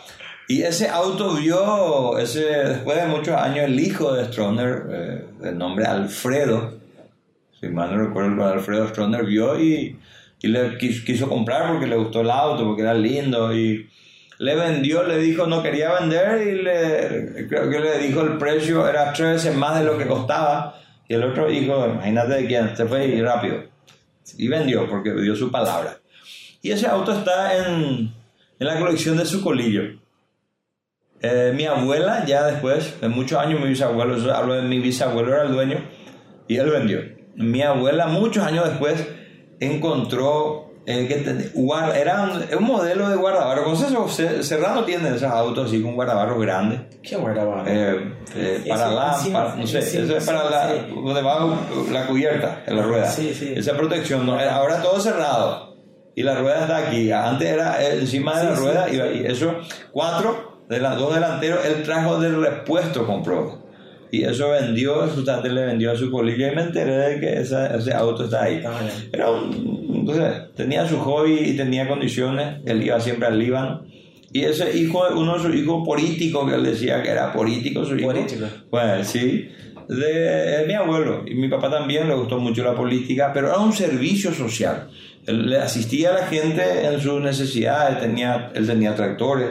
Y 0.48 0.62
ese 0.62 0.88
auto 0.88 1.34
vio, 1.34 2.18
ese, 2.18 2.44
después 2.44 2.96
de 2.96 3.06
muchos 3.06 3.34
años, 3.34 3.64
el 3.64 3.80
hijo 3.80 4.12
de 4.12 4.26
Stroner, 4.26 4.82
eh, 4.88 5.24
de 5.40 5.52
nombre 5.52 5.86
Alfredo, 5.86 6.74
si 7.60 7.66
mal 7.68 7.90
no 7.90 8.04
recuerdo, 8.04 8.46
Alfredo 8.46 8.86
Stroner 8.88 9.24
vio 9.24 9.58
y, 9.60 9.98
y 10.40 10.48
le 10.48 10.78
quiso, 10.78 11.04
quiso 11.04 11.28
comprar 11.28 11.68
porque 11.68 11.88
le 11.88 11.96
gustó 11.96 12.20
el 12.20 12.30
auto, 12.30 12.64
porque 12.64 12.82
era 12.82 12.94
lindo. 12.94 13.52
Y 13.56 13.88
le 14.38 14.54
vendió, 14.54 15.02
le 15.02 15.18
dijo 15.18 15.46
no 15.46 15.62
quería 15.62 15.98
vender 15.98 16.46
y 16.46 16.62
le, 16.62 17.46
creo 17.48 17.70
que 17.70 17.80
le 17.80 17.98
dijo 17.98 18.20
el 18.22 18.38
precio 18.38 18.88
era 18.88 19.12
tres 19.12 19.44
veces 19.44 19.56
más 19.56 19.78
de 19.78 19.84
lo 19.84 19.98
que 19.98 20.06
costaba. 20.06 20.78
Y 21.08 21.14
el 21.14 21.22
otro 21.22 21.50
hijo, 21.50 21.86
imagínate 21.86 22.34
de 22.34 22.46
quién, 22.46 22.76
se 22.76 22.86
fue 22.86 23.06
y 23.06 23.22
rápido. 23.22 23.64
Y 24.36 24.48
vendió 24.48 24.88
porque 24.88 25.12
dio 25.12 25.36
su 25.36 25.50
palabra. 25.50 25.98
Y 26.62 26.72
ese 26.72 26.86
auto 26.86 27.12
está 27.12 27.56
en, 27.56 28.12
en 28.58 28.66
la 28.66 28.78
colección 28.78 29.16
de 29.16 29.24
su 29.24 29.40
colillo. 29.40 29.82
Eh, 31.22 31.52
mi 31.54 31.64
abuela, 31.64 32.24
ya 32.26 32.44
después, 32.46 33.00
de 33.00 33.08
muchos 33.08 33.38
años, 33.38 33.60
mi 33.60 33.68
bisabuelo, 33.68 34.34
hablo 34.34 34.54
de 34.54 34.62
mi 34.62 34.80
bisabuelo, 34.80 35.32
era 35.32 35.44
el 35.44 35.52
dueño 35.52 35.78
y 36.48 36.56
él 36.56 36.70
vendió. 36.70 37.00
Mi 37.34 37.62
abuela, 37.62 38.06
muchos 38.06 38.44
años 38.44 38.68
después, 38.68 39.06
encontró 39.60 40.65
eh, 40.86 41.06
que 41.08 41.16
ten- 41.16 41.50
guar- 41.54 41.94
era 41.96 42.22
un, 42.22 42.42
un 42.58 42.64
modelo 42.64 43.08
de 43.08 43.16
guardabarro. 43.16 43.64
¿Cómo 43.64 43.76
se 43.76 43.86
eso? 43.86 44.08
Se- 44.08 44.42
Serrano 44.42 44.84
tiene 44.84 45.08
esos 45.08 45.24
autos 45.24 45.66
así 45.68 45.82
con 45.82 45.94
guardabarros 45.94 46.40
grandes. 46.40 46.80
Que 47.02 47.16
guardava? 47.16 47.64
Eh, 47.66 48.12
eh, 48.36 48.64
para 48.68 48.88
la, 48.90 49.16
para- 49.32 49.56
no 49.56 49.66
sé, 49.66 49.82
sí, 49.82 49.98
eso 49.98 50.16
es 50.16 50.22
sí, 50.24 50.30
para 50.30 50.48
la, 50.48 50.68
sí. 50.70 50.94
donde 50.94 51.22
va 51.22 51.58
la 51.92 52.06
cubierta, 52.06 52.62
en 52.66 52.76
la 52.76 52.82
rueda. 52.82 53.08
Sí, 53.10 53.34
sí. 53.34 53.52
Esa 53.56 53.76
protección, 53.76 54.24
¿no? 54.24 54.40
Eh, 54.40 54.48
ahora 54.48 54.80
todo 54.80 55.00
cerrado 55.00 55.74
y 56.14 56.22
la 56.22 56.36
rueda 56.36 56.60
está 56.62 56.76
aquí. 56.78 57.10
Antes 57.12 57.48
era 57.48 57.82
eh, 57.82 57.98
encima 58.00 58.40
de 58.40 58.42
Sí, 58.42 58.46
la 58.48 58.56
sí, 58.56 58.62
rueda 58.62 58.86
sí. 58.88 58.96
y, 58.96 59.22
y 59.22 59.26
eso, 59.26 59.54
cuatro, 59.92 60.62
de 60.68 60.80
las 60.80 60.96
dos 60.96 61.14
delanteros, 61.14 61.64
él 61.64 61.82
trajo 61.82 62.18
del 62.20 62.40
repuesto, 62.42 63.06
compró. 63.06 63.65
Y 64.18 64.24
eso 64.24 64.50
vendió, 64.50 64.94
justamente 65.08 65.48
le 65.50 65.64
vendió 65.66 65.92
a 65.92 65.96
su 65.96 66.10
colillo 66.10 66.50
y 66.50 66.54
me 66.54 66.62
enteré 66.62 66.96
de 66.96 67.20
que 67.20 67.40
esa- 67.40 67.76
ese 67.76 67.92
auto 67.92 68.24
está 68.24 68.44
ahí. 68.44 68.62
Era 69.12 69.30
un, 69.30 69.86
entonces, 70.00 70.54
tenía 70.54 70.86
su 70.88 70.98
hobby 70.98 71.38
y 71.50 71.56
tenía 71.56 71.88
condiciones. 71.88 72.60
Él 72.64 72.82
iba 72.82 72.98
siempre 73.00 73.26
al 73.26 73.38
Líbano. 73.38 73.82
Y 74.32 74.42
ese 74.44 74.76
hijo, 74.78 75.02
uno 75.16 75.34
de 75.36 75.40
sus 75.42 75.54
hijos 75.54 75.84
políticos, 75.86 76.48
que 76.48 76.56
él 76.56 76.62
decía 76.64 77.02
que 77.02 77.10
era 77.10 77.32
político, 77.32 77.84
su 77.84 77.96
hijo. 77.96 78.08
Político. 78.12 78.44
Bueno, 78.70 79.02
sí. 79.04 79.48
De, 79.88 80.64
mi 80.66 80.74
abuelo. 80.74 81.24
Y 81.26 81.34
mi 81.34 81.48
papá 81.48 81.70
también 81.70 82.08
le 82.08 82.14
gustó 82.14 82.38
mucho 82.38 82.62
la 82.64 82.74
política, 82.74 83.30
pero 83.32 83.48
era 83.48 83.58
un 83.58 83.72
servicio 83.72 84.32
social. 84.32 84.88
Él 85.26 85.48
le 85.50 85.58
asistía 85.58 86.10
a 86.10 86.20
la 86.20 86.26
gente 86.26 86.62
en 86.86 87.00
sus 87.00 87.20
necesidades. 87.20 88.00
Tenía, 88.00 88.50
él 88.54 88.66
tenía 88.66 88.94
tractores. 88.94 89.48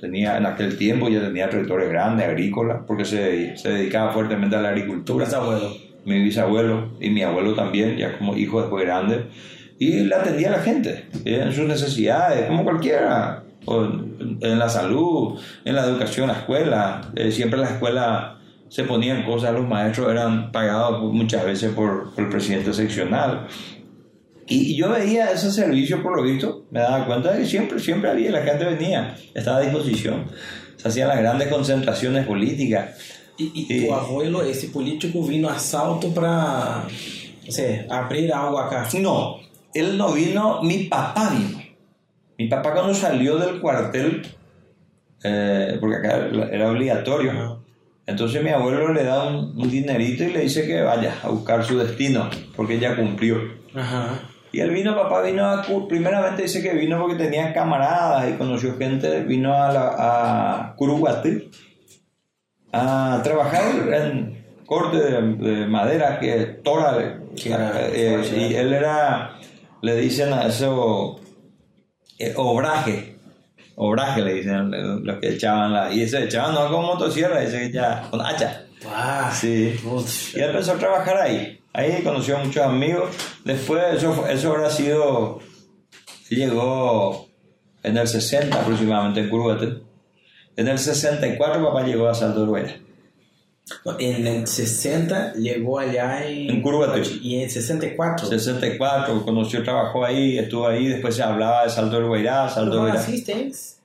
Tenía, 0.00 0.36
en 0.36 0.46
aquel 0.46 0.78
tiempo 0.78 1.08
ya 1.08 1.20
tenía 1.20 1.48
tractores 1.48 1.88
grandes, 1.88 2.26
agrícolas, 2.26 2.82
porque 2.86 3.04
se, 3.04 3.56
se 3.56 3.70
dedicaba 3.70 4.12
fuertemente 4.12 4.56
a 4.56 4.60
la 4.60 4.68
Tu 4.68 4.74
agricultura. 4.74 5.24
Bisabuelo. 5.24 5.76
mi 6.04 6.22
bisabuelo 6.22 6.88
y 7.00 7.10
mi 7.10 7.22
abuelo 7.22 7.54
también, 7.54 7.96
ya 7.96 8.16
como 8.16 8.36
hijo 8.36 8.60
después 8.60 8.84
grande, 8.84 9.26
y 9.78 10.04
le 10.04 10.14
atendía 10.14 10.48
a 10.48 10.52
la 10.52 10.62
gente 10.62 11.06
en 11.24 11.52
sus 11.52 11.66
necesidades, 11.66 12.46
como 12.46 12.64
cualquiera, 12.64 13.44
o 13.64 13.84
en 13.84 14.58
la 14.58 14.68
salud, 14.68 15.38
en 15.64 15.74
la 15.74 15.84
educación, 15.84 16.28
la 16.28 16.34
escuela, 16.34 17.00
eh, 17.14 17.30
siempre 17.30 17.58
en 17.58 17.66
la 17.66 17.72
escuela 17.72 18.38
se 18.68 18.84
ponían 18.84 19.24
cosas, 19.24 19.52
los 19.52 19.66
maestros 19.66 20.10
eran 20.10 20.52
pagados 20.52 21.12
muchas 21.12 21.44
veces 21.44 21.72
por, 21.72 22.12
por 22.14 22.24
el 22.24 22.30
presidente 22.30 22.72
seccional. 22.72 23.46
Y 24.48 24.76
yo 24.76 24.88
veía 24.90 25.30
ese 25.30 25.50
servicio, 25.50 26.02
por 26.02 26.16
lo 26.16 26.22
visto, 26.22 26.64
me 26.70 26.80
daba 26.80 27.04
cuenta 27.06 27.32
de 27.32 27.40
que 27.40 27.46
siempre, 27.46 27.78
siempre 27.78 28.10
había, 28.10 28.30
la 28.30 28.42
gente 28.42 28.64
venía, 28.64 29.14
estaba 29.34 29.58
a 29.58 29.60
disposición. 29.60 30.24
Se 30.76 30.88
hacían 30.88 31.08
las 31.08 31.18
grandes 31.18 31.48
concentraciones 31.48 32.26
políticas. 32.26 32.96
E, 33.38 33.44
e 33.44 33.84
E- 33.84 33.88
o 33.90 33.94
abuelo, 33.94 34.42
esse 34.42 34.68
político, 34.68 35.22
vindo 35.22 35.48
assalto 35.48 36.08
para 36.14 36.84
Sí, 37.48 37.62
abrir 37.88 38.32
algo 38.32 38.58
acá. 38.58 38.86
No, 39.00 39.38
él 39.74 39.96
no 39.96 40.12
vino, 40.12 40.62
mi 40.62 40.84
papá 40.84 41.30
vino. 41.30 41.62
Mi 42.38 42.46
papá 42.48 42.72
cuando 42.72 42.94
salió 42.94 43.36
del 43.38 43.60
cuartel, 43.60 44.22
eh, 45.24 45.76
porque 45.80 45.96
acá 45.96 46.28
era 46.52 46.70
obligatorio, 46.70 47.62
entonces 48.06 48.42
mi 48.42 48.50
abuelo 48.50 48.92
le 48.92 49.02
da 49.04 49.24
un, 49.28 49.60
un 49.60 49.70
dinerito 49.70 50.24
y 50.24 50.32
le 50.32 50.40
dice 50.42 50.66
que 50.66 50.80
vaya 50.82 51.14
a 51.22 51.28
buscar 51.28 51.64
su 51.64 51.78
destino, 51.78 52.28
porque 52.54 52.78
ya 52.78 52.94
cumplió. 52.96 53.38
Ajá. 53.74 54.20
Y 54.52 54.60
él 54.60 54.70
vino, 54.70 54.94
papá 54.94 55.22
vino 55.22 55.44
a, 55.44 55.62
primeramente 55.88 56.42
dice 56.42 56.62
que 56.62 56.72
vino 56.72 56.98
porque 56.98 57.16
tenía 57.16 57.52
camaradas 57.52 58.30
y 58.30 58.34
conoció 58.34 58.76
gente, 58.76 59.20
vino 59.20 59.52
a, 59.54 59.72
la, 59.72 59.94
a 59.98 60.74
Curuguaté 60.76 61.48
a 62.72 63.20
trabajar 63.22 63.62
en 63.92 64.44
corte 64.66 64.98
de, 64.98 65.22
de 65.22 65.66
madera, 65.66 66.18
que 66.18 66.60
tora, 66.62 67.20
Que 67.34 67.50
eh, 67.50 68.14
fuerte, 68.14 68.36
y 68.36 68.54
¿eh? 68.54 68.60
él 68.60 68.72
era, 68.74 69.38
le 69.80 69.96
dicen 69.96 70.32
a 70.32 70.46
eso, 70.46 71.20
eh, 72.18 72.34
obraje, 72.36 73.16
obraje 73.76 74.22
le 74.22 74.34
dicen 74.34 74.74
eh, 74.74 74.98
los 75.02 75.18
que 75.18 75.30
echaban 75.30 75.72
la, 75.72 75.92
y 75.92 76.06
se 76.06 76.24
echaban 76.24 76.54
no 76.54 76.70
con 76.70 76.84
motosierra, 76.84 77.40
dice 77.40 77.60
que 77.60 77.72
ya, 77.72 78.06
con 78.10 78.20
hacha. 78.20 78.64
Ah, 78.86 79.32
Sí. 79.34 79.74
Y 80.34 80.40
él 80.40 80.50
empezó 80.50 80.72
a 80.72 80.78
trabajar 80.78 81.16
ahí. 81.16 81.57
Ahí 81.78 82.02
conoció 82.02 82.36
a 82.36 82.42
muchos 82.42 82.64
amigos. 82.64 83.08
Después, 83.44 83.80
eso, 83.94 84.26
eso 84.26 84.50
habrá 84.50 84.68
sido. 84.68 85.38
Llegó 86.28 87.28
en 87.84 87.96
el 87.96 88.08
60 88.08 88.60
aproximadamente 88.60 89.20
en 89.20 89.30
Curuguaté. 89.30 89.82
En 90.56 90.66
el 90.66 90.76
64, 90.76 91.64
papá 91.64 91.86
llegó 91.86 92.08
a 92.08 92.14
Salto 92.16 92.46
Huella. 92.46 92.80
En 94.00 94.26
el 94.26 94.48
60 94.48 95.34
llegó 95.34 95.78
allá 95.78 96.26
en... 96.26 96.50
En 96.50 96.62
Curuguaté. 96.62 97.00
Y 97.22 97.40
en 97.44 97.48
64. 97.48 98.26
64, 98.26 99.24
conoció, 99.24 99.62
trabajó 99.62 100.04
ahí, 100.04 100.36
estuvo 100.36 100.66
ahí. 100.66 100.88
Después 100.88 101.14
se 101.14 101.22
hablaba 101.22 101.62
de 101.62 101.70
Salto 101.70 102.04
Huella, 102.10 102.48
Salto 102.48 102.72
¿Pero 102.72 102.86
del 102.86 102.94
no. 102.94 103.77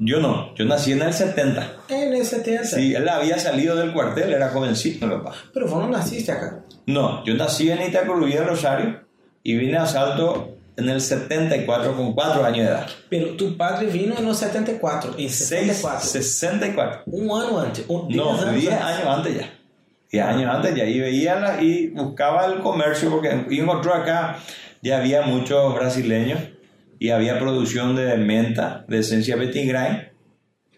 Yo 0.00 0.20
no, 0.20 0.54
yo 0.54 0.64
nací 0.64 0.92
en 0.92 1.02
el 1.02 1.12
70. 1.12 1.72
en 1.88 2.12
el 2.14 2.24
70? 2.24 2.64
Sí, 2.64 2.94
él 2.94 3.08
había 3.08 3.38
salido 3.38 3.74
del 3.76 3.92
cuartel, 3.92 4.32
era 4.32 4.50
jovencito, 4.50 5.06
mi 5.06 5.14
papá. 5.16 5.32
Pero 5.52 5.66
vos 5.66 5.82
no 5.82 5.88
naciste 5.88 6.30
acá. 6.32 6.60
No, 6.86 7.24
yo 7.24 7.34
nací 7.34 7.70
en 7.70 7.82
Itacurubí 7.82 8.32
de 8.32 8.44
Rosario 8.44 9.00
y 9.42 9.56
vine 9.56 9.76
a 9.76 9.86
Salto 9.86 10.54
en 10.76 10.88
el 10.88 11.00
74 11.00 11.96
con 11.96 12.12
4 12.14 12.44
años 12.44 12.58
de 12.58 12.72
edad. 12.72 12.86
Pero 13.10 13.36
tu 13.36 13.56
padre 13.56 13.88
vino 13.88 14.14
en 14.16 14.24
los 14.24 14.38
74. 14.38 15.14
En 15.18 15.28
6, 15.28 15.32
64. 15.76 16.00
64. 16.08 17.02
Un 17.06 17.22
año 17.24 17.58
antes. 17.60 17.84
Un, 17.88 18.08
No, 18.14 18.34
10 18.34 18.44
años 18.46 18.60
10 18.60 18.72
antes. 18.72 18.84
años 18.86 19.06
antes 19.18 19.36
ya. 19.38 19.50
10 20.12 20.24
años 20.24 20.54
antes 20.54 20.74
ya. 20.76 20.84
Y 20.84 21.00
veía 21.00 21.40
la, 21.40 21.60
y 21.60 21.88
buscaba 21.88 22.46
el 22.46 22.60
comercio 22.60 23.10
porque 23.10 23.44
y 23.50 23.58
encontró 23.58 23.92
acá, 23.94 24.38
ya 24.80 24.98
había 24.98 25.22
muchos 25.22 25.74
brasileños 25.74 26.38
y 26.98 27.10
había 27.10 27.38
producción 27.38 27.94
de 27.96 28.16
menta, 28.16 28.84
de 28.88 28.98
esencia 28.98 29.36
Betty. 29.36 29.70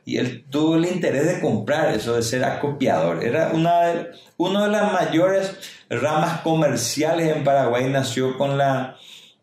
Y 0.05 0.17
él 0.19 0.45
tuvo 0.51 0.77
el 0.77 0.87
interés 0.87 1.27
de 1.27 1.41
comprar 1.41 1.95
eso, 1.95 2.17
de 2.17 2.23
ser 2.23 2.45
acopiador. 2.45 3.23
Era 3.23 3.51
una 3.53 3.81
de, 3.87 4.11
una 4.39 4.65
de 4.65 4.71
las 4.71 4.93
mayores 4.93 5.57
ramas 5.89 6.41
comerciales 6.41 7.37
en 7.37 7.45
Paraguay, 7.45 7.89
nació 7.91 8.37
con 8.37 8.59
la, 8.59 8.97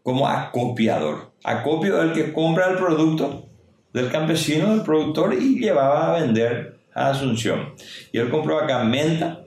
como 0.03 0.27
acopiador. 0.27 1.31
Acopio 1.43 2.01
el 2.01 2.13
que 2.13 2.33
compra 2.33 2.69
el 2.71 2.77
producto 2.77 3.47
del 3.93 4.11
campesino, 4.11 4.71
del 4.71 4.83
productor, 4.83 5.33
y 5.33 5.59
llevaba 5.59 6.15
a 6.15 6.19
vender 6.19 6.79
a 6.93 7.11
Asunción. 7.11 7.73
Y 8.11 8.17
él 8.17 8.29
compró 8.29 8.59
acá 8.59 8.83
menta 8.83 9.43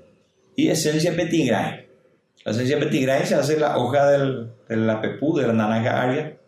y 0.56 0.68
esencia 0.68 1.14
Petit 1.14 1.48
Grain. 1.48 1.86
La 2.44 2.52
esencia 2.52 2.78
Petit 2.78 3.02
Grain 3.02 3.26
se 3.26 3.34
hace 3.34 3.58
la 3.58 3.76
hoja 3.76 4.10
del, 4.10 4.52
de 4.68 4.76
la 4.76 5.00
pepú, 5.00 5.36
de 5.36 5.46
la 5.46 5.52
naranja 5.52 6.02
aria, 6.02 6.39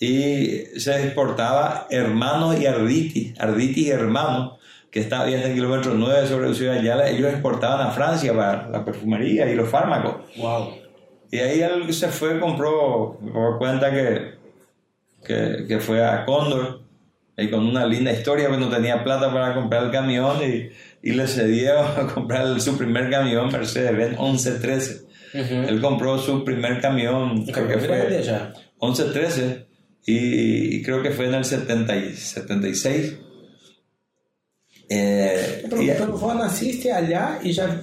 y 0.00 0.78
se 0.78 1.04
exportaba 1.04 1.86
hermanos 1.90 2.60
y 2.60 2.66
arditi, 2.66 3.34
arditi 3.38 3.86
y 3.86 3.90
hermanos, 3.90 4.58
que 4.90 5.00
estaba 5.00 5.24
bien 5.24 5.40
en 5.40 5.50
el 5.50 5.54
kilómetro 5.54 5.94
9 5.94 6.28
sobre 6.28 6.54
Ciudad 6.54 6.78
Ayala, 6.78 7.08
ellos 7.08 7.32
exportaban 7.32 7.86
a 7.86 7.90
Francia 7.90 8.32
para 8.34 8.68
la 8.68 8.84
perfumería 8.84 9.50
y 9.50 9.54
los 9.54 9.68
fármacos. 9.68 10.16
Wow. 10.36 10.74
Y 11.30 11.38
ahí 11.38 11.60
él 11.60 11.92
se 11.92 12.08
fue, 12.08 12.38
compró, 12.38 13.18
me 13.20 13.32
doy 13.32 13.58
cuenta 13.58 13.90
que, 13.90 14.34
que, 15.24 15.64
que 15.66 15.78
fue 15.80 16.04
a 16.04 16.24
Cóndor, 16.24 16.84
y 17.36 17.50
con 17.50 17.66
una 17.66 17.84
linda 17.86 18.12
historia, 18.12 18.48
pues 18.48 18.60
no 18.60 18.68
tenía 18.68 19.02
plata 19.02 19.32
para 19.32 19.54
comprar 19.54 19.84
el 19.84 19.90
camión 19.90 20.36
y, 20.42 20.70
y 21.02 21.12
le 21.12 21.26
cedió 21.26 21.80
a 21.98 22.06
comprar 22.06 22.60
su 22.60 22.78
primer 22.78 23.10
camión, 23.10 23.50
Mercedes-Benz 23.50 24.18
1113. 24.18 25.04
Él 25.34 25.80
compró 25.80 26.16
su 26.18 26.44
primer 26.44 26.80
camión, 26.80 27.44
creo 27.46 27.66
que 27.66 27.78
fue 27.78 28.22
ya. 28.22 28.54
1113, 28.80 29.66
y, 30.06 30.76
y 30.76 30.82
creo 30.82 31.02
que 31.02 31.10
fue 31.10 31.26
en 31.26 31.34
el 31.34 31.44
70 31.44 31.96
y 31.96 32.14
76. 32.14 33.14
Eh, 34.88 35.60
Pero, 35.68 35.82
y- 35.82 35.86
pero 35.88 36.12
vos 36.18 36.34
naciste 36.36 36.92
allá 36.92 37.38
y 37.42 37.52
ya. 37.52 37.80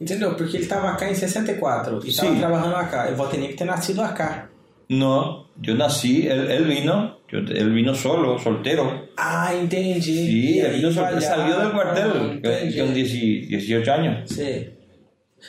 Entendeu? 0.00 0.36
Porque 0.36 0.56
ele 0.56 0.64
estava 0.64 0.90
acá 0.92 1.08
em 1.08 1.14
64 1.14 2.00
e 2.04 2.08
estava 2.08 2.30
Sim. 2.32 2.38
trabalhando 2.38 2.76
acá. 2.76 3.08
Eu 3.08 3.16
vou 3.16 3.28
ter 3.28 3.40
que 3.46 3.54
ter 3.54 3.64
nascido 3.64 4.02
acá. 4.02 4.48
no, 4.88 5.46
yo 5.62 5.74
nací, 5.74 6.26
él, 6.26 6.50
él 6.50 6.64
vino, 6.64 7.16
yo- 7.30 7.38
él 7.38 7.72
vino 7.72 7.94
solo, 7.94 8.38
soltero. 8.38 9.08
Ah, 9.16 9.54
entendi. 9.54 10.02
Sí, 10.02 10.58
E 10.58 10.60
él 10.60 10.66
aí 10.66 10.76
vino 10.78 10.90
solo, 10.92 11.06
allá- 11.06 11.20
salió 11.20 11.58
del 11.60 11.72
cuartel 11.72 12.12
entendi. 12.44 12.78
con 12.78 12.92
10 12.94 13.12
18 13.48 13.92
años. 13.92 14.28
Sim. 14.28 14.66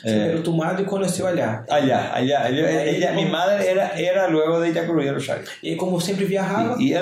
Eh, 0.02 0.26
Pero 0.30 0.42
tu 0.42 0.52
madre 0.52 0.84
conheceu 0.84 1.26
allá. 1.26 1.64
allá, 1.70 2.12
allá, 2.14 2.48
ella- 2.48 2.66
Ahí, 2.66 2.96
ella- 2.96 3.12
mi 3.12 3.22
¿cómo? 3.22 3.32
madre 3.36 3.70
era, 3.70 3.90
era 3.90 4.28
luego 4.28 4.58
de 4.60 4.70
Itacurú 4.70 5.00
de 5.02 5.12
Rosario. 5.12 5.44
E 5.62 5.76
como 5.76 6.00
sempre 6.00 6.24
viajava. 6.24 6.74
Y 6.80 6.92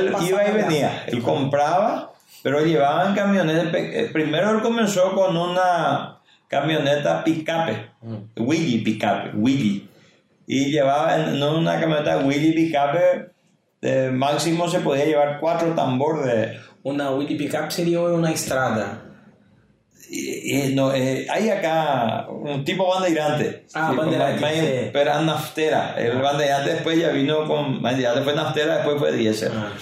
allá. 0.43 0.67
venía, 0.69 1.05
él 1.07 1.23
compraba, 1.23 2.13
pero 2.43 2.61
llevaba 2.65 3.09
en 3.09 3.15
camionetas. 3.15 3.69
pe- 3.69 4.01
eh, 4.01 4.11
Primero 4.13 4.51
él 4.51 4.61
comenzó 4.61 5.15
con 5.15 5.37
una 5.37 6.19
camioneta 6.49 7.25
picape, 7.25 7.91
Willy 8.37 8.79
picape, 8.85 9.31
Willy. 9.37 9.89
Y 10.47 10.67
llevaba 10.71 11.17
en, 11.17 11.43
una 11.43 11.81
camioneta 11.81 12.19
Willy 12.19 12.53
picape, 12.53 13.31
eh, 13.81 14.11
máximo 14.13 14.69
se 14.69 14.81
podía 14.81 15.07
llevar 15.07 15.39
cuatro 15.41 15.69
tambor 15.75 16.25
de... 16.25 16.59
Uma 16.85 17.11
Willy 17.13 17.37
Pickup 17.37 17.71
seria 17.71 18.01
uma 18.01 18.31
estrada. 18.33 18.99
No, 20.75 20.93
eh, 20.93 21.27
hay 21.31 21.49
acá 21.49 22.27
un 22.29 22.65
tipo 22.65 22.87
bandeirante. 22.87 23.65
Ah, 23.73 23.89
Sí, 23.91 23.97
bandeirante, 23.97 24.47
sí. 24.51 24.91
Pero 24.93 25.11
era 25.11 25.23
naftera. 25.23 25.95
El 25.97 26.21
bandeirante 26.21 26.75
después 26.75 26.99
ya 26.99 27.09
vino 27.09 27.47
con. 27.47 27.81
Bandeirante 27.81 28.23
fue 28.23 28.35
naftera, 28.35 28.77
después 28.77 28.99
fue 28.99 29.13
diésel. 29.13 29.53
Ah. 29.55 29.73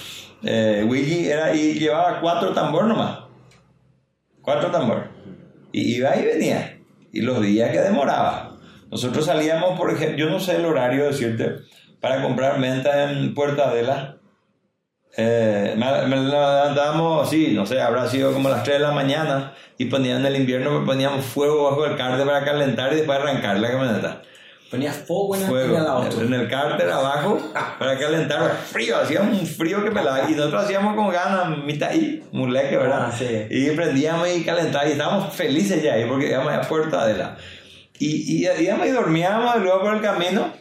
Eh, 0.43 0.85
Willy 0.87 1.27
era 1.27 1.53
y 1.53 1.73
llevaba 1.73 2.21
cuatro 2.21 2.53
tambor 2.53 2.85
nomás. 2.85 3.19
Cuatro 4.41 4.71
tambor. 4.71 5.09
Y 5.73 5.95
iba 5.97 6.15
y 6.15 6.25
venía. 6.25 6.79
Y 7.11 7.21
los 7.21 7.41
días 7.41 7.71
que 7.71 7.81
demoraba. 7.81 8.57
Nosotros 8.89 9.25
salíamos, 9.25 9.77
por 9.77 9.91
ejemplo, 9.91 10.17
yo 10.17 10.29
no 10.29 10.39
sé 10.39 10.55
el 10.55 10.65
horario 10.65 11.05
decirte, 11.05 11.57
para 11.99 12.21
comprar 12.21 12.57
menta 12.59 13.11
en 13.11 13.33
Puerta 13.33 13.69
Adela. 13.69 14.17
Eh, 15.17 15.75
me, 15.77 16.07
me 16.07 16.15
levantábamos, 16.15 17.29
sí, 17.29 17.51
no 17.53 17.65
sé, 17.65 17.81
habrá 17.81 18.07
sido 18.07 18.31
como 18.31 18.49
las 18.49 18.63
3 18.63 18.77
de 18.77 18.83
la 18.83 18.91
mañana 18.91 19.53
y 19.77 19.85
ponían 19.85 20.19
en 20.19 20.25
el 20.27 20.35
invierno, 20.37 20.85
poníamos 20.85 21.25
fuego 21.25 21.69
bajo 21.69 21.85
el 21.85 21.97
cárter 21.97 22.25
para 22.25 22.45
calentar 22.45 22.93
y 22.93 22.97
después 22.97 23.19
arrancar 23.19 23.59
la 23.59 23.71
camioneta. 23.71 24.21
Ponía 24.69 24.93
fogo 24.93 25.35
na, 25.35 25.47
Fuego 25.47 25.77
auto. 25.77 26.21
en 26.21 26.33
el 26.33 26.47
cárter 26.47 26.89
abajo 26.89 27.37
para 27.77 27.99
calentar 27.99 28.51
frío, 28.71 28.95
hacía 28.95 29.19
un 29.19 29.45
frío 29.45 29.83
que 29.83 29.91
pelaba 29.91 30.29
y 30.29 30.33
nosotros 30.33 30.63
hacíamos 30.63 30.95
con 30.95 31.09
ganas, 31.09 31.57
mitad 31.57 31.89
ahí, 31.89 32.23
muleque, 32.31 32.77
¿verdad? 32.77 33.07
Ah, 33.09 33.11
sí. 33.11 33.47
Y 33.49 33.69
prendíamos 33.71 34.29
y 34.29 34.45
calentábamos 34.45 34.89
y 34.89 34.91
estábamos 34.93 35.33
felices 35.33 35.83
ya 35.83 35.95
ahí 35.95 36.05
porque 36.05 36.29
íbamos 36.29 36.53
a 36.53 36.61
Puerta 36.61 37.05
de 37.05 37.17
la. 37.17 37.35
Y, 37.99 38.45
y 38.45 38.63
íbamos 38.63 38.87
y 38.87 38.91
dormíamos 38.91 39.57
y 39.57 39.59
luego 39.59 39.81
por 39.81 39.93
el 39.93 40.01
camino 40.01 40.53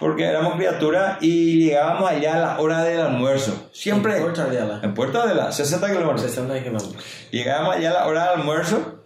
porque 0.00 0.24
éramos 0.24 0.54
criaturas 0.54 1.18
y 1.20 1.64
llegábamos 1.66 2.10
allá 2.10 2.34
a 2.34 2.38
la 2.38 2.58
hora 2.60 2.82
del 2.82 3.00
almuerzo. 3.00 3.68
Siempre 3.72 4.16
En 4.16 4.22
Puerta 4.22 4.42
Adela. 4.44 4.80
en 4.82 4.94
Puerta 4.94 5.26
de 5.26 5.34
la, 5.36 5.52
60 5.52 5.86
kilómetros. 5.88 6.22
60 6.22 6.58
kilómetros. 6.64 6.96
Llegábamos 7.30 7.76
allá 7.76 7.90
a 7.90 7.94
la 7.94 8.06
hora 8.06 8.30
del 8.30 8.40
almuerzo 8.40 9.02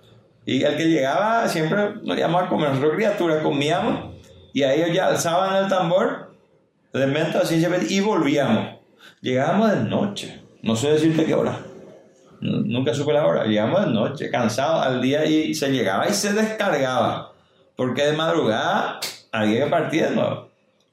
y 0.46 0.62
el 0.62 0.76
que 0.76 0.84
llegaba 0.88 1.46
siempre 1.48 1.96
nos 2.02 2.16
llamaba 2.16 2.46
a 2.46 2.48
comer. 2.48 2.70
Nosotros 2.70 2.94
criaturas 2.94 3.42
comíamos 3.42 4.14
y 4.52 4.62
a 4.62 4.72
ellos 4.72 4.90
ya 4.94 5.08
alzaban 5.08 5.62
el 5.64 5.68
tambor 5.68 6.32
de 6.92 7.06
menta 7.08 7.40
así 7.40 7.62
y 7.90 8.00
volvíamos. 8.00 8.76
Llegábamos 9.20 9.72
de 9.72 9.80
noche, 9.84 10.42
no 10.62 10.76
sé 10.76 10.92
decirte 10.92 11.24
qué 11.24 11.34
hora. 11.34 11.58
Nu- 12.40 12.62
Nunca 12.64 12.94
supe 12.94 13.12
la 13.12 13.26
hora. 13.26 13.44
Llegamos 13.46 13.84
de 13.84 13.90
noche, 13.90 14.30
cansados 14.30 14.86
al 14.86 15.00
día 15.02 15.24
y 15.24 15.54
se 15.54 15.70
llegaba 15.72 16.08
y 16.08 16.12
se 16.12 16.32
descargaba. 16.34 17.32
Porque 17.74 18.04
de 18.06 18.12
madrugada 18.12 19.00
había 19.32 19.64
que 19.64 19.70
partir 19.70 20.04
de 20.08 20.14
nuevo. 20.14 20.43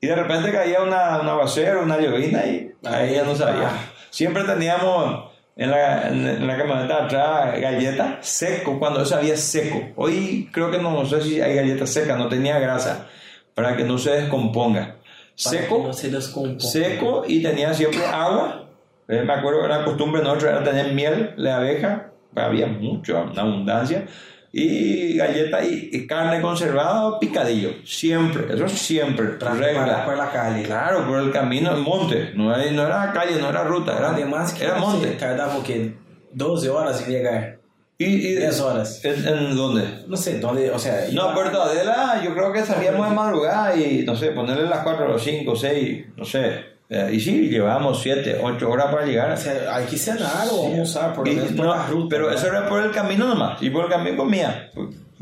Y 0.02 0.08
de 0.08 0.16
repente 0.16 0.52
caía 0.52 0.82
una, 0.82 1.20
un 1.22 1.30
aguacero, 1.30 1.84
una 1.84 2.00
llovina 2.00 2.44
y 2.44 2.72
ahí 2.84 3.14
ya 3.14 3.24
no 3.24 3.36
sabía. 3.36 3.70
Siempre 4.10 4.44
teníamos 4.44 5.32
en 5.56 5.70
la, 5.70 6.08
en, 6.08 6.48
la 6.48 6.58
camioneta 6.58 7.06
atrás 7.06 7.62
galletas 7.62 8.28
seco, 8.28 8.80
cuando 8.80 9.04
eso 9.04 9.16
había 9.16 9.38
seco. 9.38 9.80
Hoy 9.96 10.50
creo 10.52 10.72
que 10.72 10.80
no, 10.80 10.92
no 10.92 11.06
sé 11.06 11.22
si 11.22 11.40
hay 11.40 11.56
galletas 11.56 11.92
secas, 11.92 12.18
no 12.18 12.28
tenía 12.28 12.58
grasa. 12.58 13.08
para 13.54 13.78
que 13.78 13.84
no 13.84 14.00
se 14.00 14.12
descomponga. 14.12 14.96
Seco, 15.36 15.82
que 15.82 15.88
no 15.88 15.94
se 15.94 16.10
descomponga. 16.10 16.60
seco 16.60 17.24
y 17.28 17.44
tenía 17.44 17.72
siempre 17.76 18.04
agua. 18.04 18.70
Eh, 19.08 19.22
me 19.24 19.34
acuerdo 19.34 19.62
que 19.62 19.68
la 19.68 19.86
costumbre 19.86 20.24
nuestra 20.24 20.50
era 20.50 20.64
tener 20.64 20.94
miel 20.94 21.36
de 21.38 21.52
abeja, 21.52 22.12
había 22.36 22.66
mucho, 22.66 23.22
una 23.22 23.42
abundancia, 23.44 24.06
y 24.54 25.16
galleta 25.16 25.64
y, 25.64 25.90
y 25.94 26.06
carne 26.08 26.42
conservada 26.42 27.06
o 27.08 27.20
picadillo, 27.20 27.72
siempre, 27.86 28.54
eso 28.54 28.68
siempre, 28.68 29.28
Para, 29.40 29.54
regla. 29.54 30.06
por 30.06 30.18
la 30.18 30.30
calle. 30.32 30.64
Claro, 30.64 31.08
por 31.08 31.20
el 31.20 31.32
camino, 31.32 31.74
el 31.74 31.82
monte, 31.82 32.32
no 32.36 32.54
era, 32.54 32.70
no 32.72 32.86
era 32.86 33.12
calle, 33.14 33.40
no 33.40 33.50
era 33.50 33.64
ruta, 33.64 33.98
era, 33.98 34.10
Además 34.12 34.54
que 34.54 34.66
era 34.66 34.76
monte. 34.76 35.08
tardaba 35.12 35.58
o 35.58 35.64
quê? 35.64 35.96
12 36.34 36.70
horas 36.70 37.02
en 37.08 37.14
llegar. 37.14 37.60
¿Y, 37.98 38.06
y 38.06 38.36
10 38.36 38.60
horas. 38.62 39.06
¿En, 39.06 39.28
en 39.28 39.56
dónde? 39.56 39.84
No 40.08 40.18
sé, 40.18 40.40
dónde, 40.40 40.72
o 40.72 40.80
sea... 40.80 41.06
No, 41.14 41.34
Puerto 41.36 41.62
Adela, 41.62 42.20
yo 42.24 42.34
creo 42.34 42.52
que 42.52 42.66
salíamos 42.66 43.08
de 43.08 43.16
madrugada 43.16 43.76
y, 43.76 44.04
no 44.06 44.16
sé, 44.16 44.32
ponerle 44.32 44.68
las 44.68 44.80
4 44.80 45.14
o 45.16 45.20
5, 45.20 45.56
6, 45.56 46.06
no 46.18 46.26
sé. 46.26 46.71
Eh, 46.94 47.12
y 47.14 47.22
sí, 47.22 47.48
llevábamos 47.48 48.02
7, 48.02 48.40
8 48.44 48.70
horas 48.70 48.88
para 48.88 49.06
llegar. 49.06 49.32
O 49.32 49.38
sea, 49.38 49.74
hay 49.74 49.86
que 49.86 49.98
cenar 49.98 50.46
o 50.52 50.68
almoçar, 50.68 51.14
por 51.14 51.26
lo 51.26 51.34
Y 51.34 51.38
por 51.38 51.66
no, 51.66 51.74
la 51.74 51.88
ruta. 51.88 52.08
pero 52.10 52.30
¿no? 52.30 52.36
eso 52.36 52.48
era 52.48 52.68
por 52.68 52.84
el 52.84 52.92
camino 52.92 53.28
nomás. 53.30 53.64
Y 53.64 53.70
por 53.70 53.86
el 53.86 53.90
camino 53.90 54.18
comía. 54.18 54.70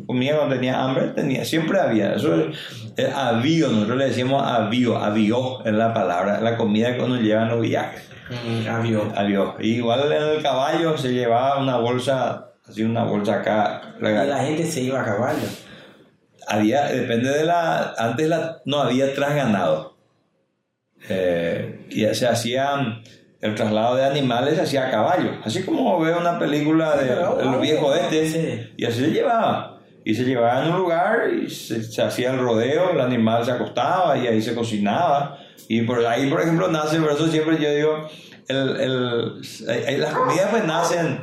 Comía 0.07 0.35
cuando 0.35 0.55
tenía 0.55 0.83
hambre, 0.83 1.09
tenía, 1.09 1.45
siempre 1.45 1.79
había. 1.79 2.15
Eso 2.15 2.33
es 2.33 2.57
eh, 2.97 3.13
avío, 3.15 3.67
nosotros 3.69 3.97
le 3.99 4.05
decimos 4.07 4.41
avío, 4.43 4.97
avío 4.97 5.63
es 5.63 5.71
la 5.71 5.93
palabra, 5.93 6.41
la 6.41 6.57
comida 6.57 6.95
que 6.95 7.03
uno 7.03 7.17
lleva 7.17 7.43
en 7.43 7.49
los 7.49 7.61
viajes. 7.61 8.01
Mm. 8.31 8.67
Avío. 8.67 9.55
Y 9.59 9.75
igual 9.75 10.11
en 10.11 10.23
el 10.23 10.41
caballo 10.41 10.97
se 10.97 11.13
llevaba 11.13 11.59
una 11.59 11.77
bolsa, 11.77 12.47
así 12.67 12.83
una 12.83 13.03
bolsa 13.03 13.35
acá. 13.35 13.93
Y 13.99 14.05
la 14.05 14.39
gente 14.39 14.65
se 14.65 14.81
iba 14.81 15.01
a 15.01 15.05
caballo. 15.05 15.47
había, 16.47 16.85
depende 16.85 17.29
de 17.29 17.43
la, 17.43 17.93
antes 17.95 18.27
la, 18.27 18.57
no 18.65 18.81
había 18.81 19.13
trasganado. 19.13 19.98
Eh, 21.07 21.85
y 21.89 22.05
se 22.13 22.27
hacían, 22.27 23.01
el 23.41 23.55
traslado 23.55 23.95
de 23.95 24.05
animales 24.05 24.55
se 24.55 24.61
hacía 24.61 24.87
a 24.87 24.91
caballo, 24.91 25.31
así 25.43 25.63
como 25.63 25.99
ve 25.99 26.13
una 26.13 26.37
película 26.37 26.97
de 26.97 27.13
el 27.13 27.47
ah, 27.49 27.57
viejo 27.61 27.87
oeste, 27.87 28.29
sí. 28.29 28.73
y 28.77 28.85
así 28.85 28.99
se 28.99 29.11
llevaba. 29.11 29.79
Y 30.03 30.15
se 30.15 30.23
llevaba 30.23 30.63
en 30.63 30.71
un 30.71 30.79
lugar 30.79 31.29
y 31.31 31.49
se, 31.49 31.83
se 31.83 32.01
hacía 32.01 32.31
el 32.31 32.39
rodeo, 32.39 32.91
el 32.91 33.01
animal 33.01 33.45
se 33.45 33.51
acostaba 33.51 34.17
y 34.17 34.27
ahí 34.27 34.41
se 34.41 34.55
cocinaba. 34.55 35.37
Y 35.67 35.83
por 35.83 36.03
ahí, 36.05 36.29
por 36.29 36.41
ejemplo, 36.41 36.67
nace, 36.67 36.99
por 36.99 37.11
eso 37.11 37.27
siempre 37.27 37.57
yo 37.61 37.71
digo, 37.71 38.09
el, 38.47 39.39
el, 39.67 40.01
las 40.01 40.13
comidas 40.13 40.47
pues 40.49 40.65
nacen 40.65 41.21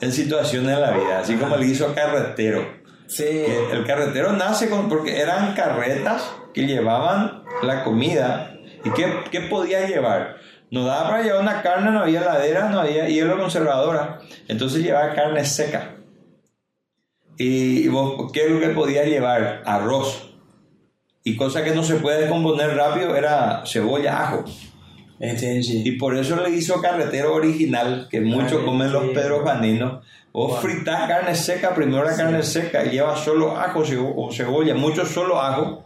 en 0.00 0.12
situaciones 0.12 0.74
de 0.74 0.80
la 0.80 0.90
vida, 0.90 1.20
así 1.20 1.36
como 1.36 1.54
el 1.54 1.64
guiso 1.64 1.94
carretero. 1.94 2.66
Sí. 3.06 3.22
Que 3.24 3.70
el 3.70 3.86
carretero 3.86 4.32
nace 4.32 4.68
con, 4.68 4.88
porque 4.88 5.20
eran 5.20 5.54
carretas 5.54 6.28
que 6.52 6.66
llevaban 6.66 7.44
la 7.62 7.84
comida. 7.84 8.55
¿Y 8.84 8.90
qué, 8.90 9.12
qué 9.30 9.40
podía 9.42 9.86
llevar? 9.86 10.36
No 10.70 10.84
daba 10.84 11.10
para 11.10 11.22
llevar 11.22 11.42
una 11.42 11.62
carne, 11.62 11.90
no 11.90 12.00
había 12.00 12.20
heladera, 12.22 12.68
no 12.68 12.80
había 12.80 13.08
hielo 13.08 13.38
conservadora. 13.38 14.20
Entonces 14.48 14.82
llevaba 14.82 15.14
carne 15.14 15.44
seca. 15.44 15.96
¿Y 17.38 17.86
vos 17.88 18.32
qué 18.32 18.46
es 18.46 18.50
lo 18.50 18.60
que 18.60 18.68
podía 18.68 19.04
llevar? 19.04 19.62
Arroz. 19.66 20.32
Y 21.22 21.36
cosa 21.36 21.62
que 21.64 21.74
no 21.74 21.82
se 21.82 21.96
puede 21.96 22.22
descomponer 22.22 22.76
rápido 22.76 23.14
era 23.16 23.64
cebolla, 23.66 24.22
ajo. 24.22 24.44
Entendi. 25.18 25.82
Y 25.84 25.92
por 25.92 26.16
eso 26.16 26.36
le 26.36 26.50
hizo 26.50 26.80
carretero 26.80 27.34
original, 27.34 28.06
que 28.10 28.20
muchos 28.20 28.62
comen 28.62 28.92
los 28.92 29.02
Carretero. 29.02 29.22
Pedro 29.22 29.42
Juaninos. 29.42 30.04
Vos 30.32 30.52
Wow. 30.52 30.60
fritás 30.60 31.08
carne 31.08 31.34
seca, 31.34 31.74
primero 31.74 32.04
la 32.04 32.14
carne 32.14 32.42
seca, 32.42 32.84
y 32.84 32.90
lleva 32.90 33.16
solo 33.16 33.56
ajo 33.56 33.80
o 33.80 34.30
cebolla, 34.30 34.74
mucho 34.74 35.06
solo 35.06 35.40
ajo, 35.40 35.84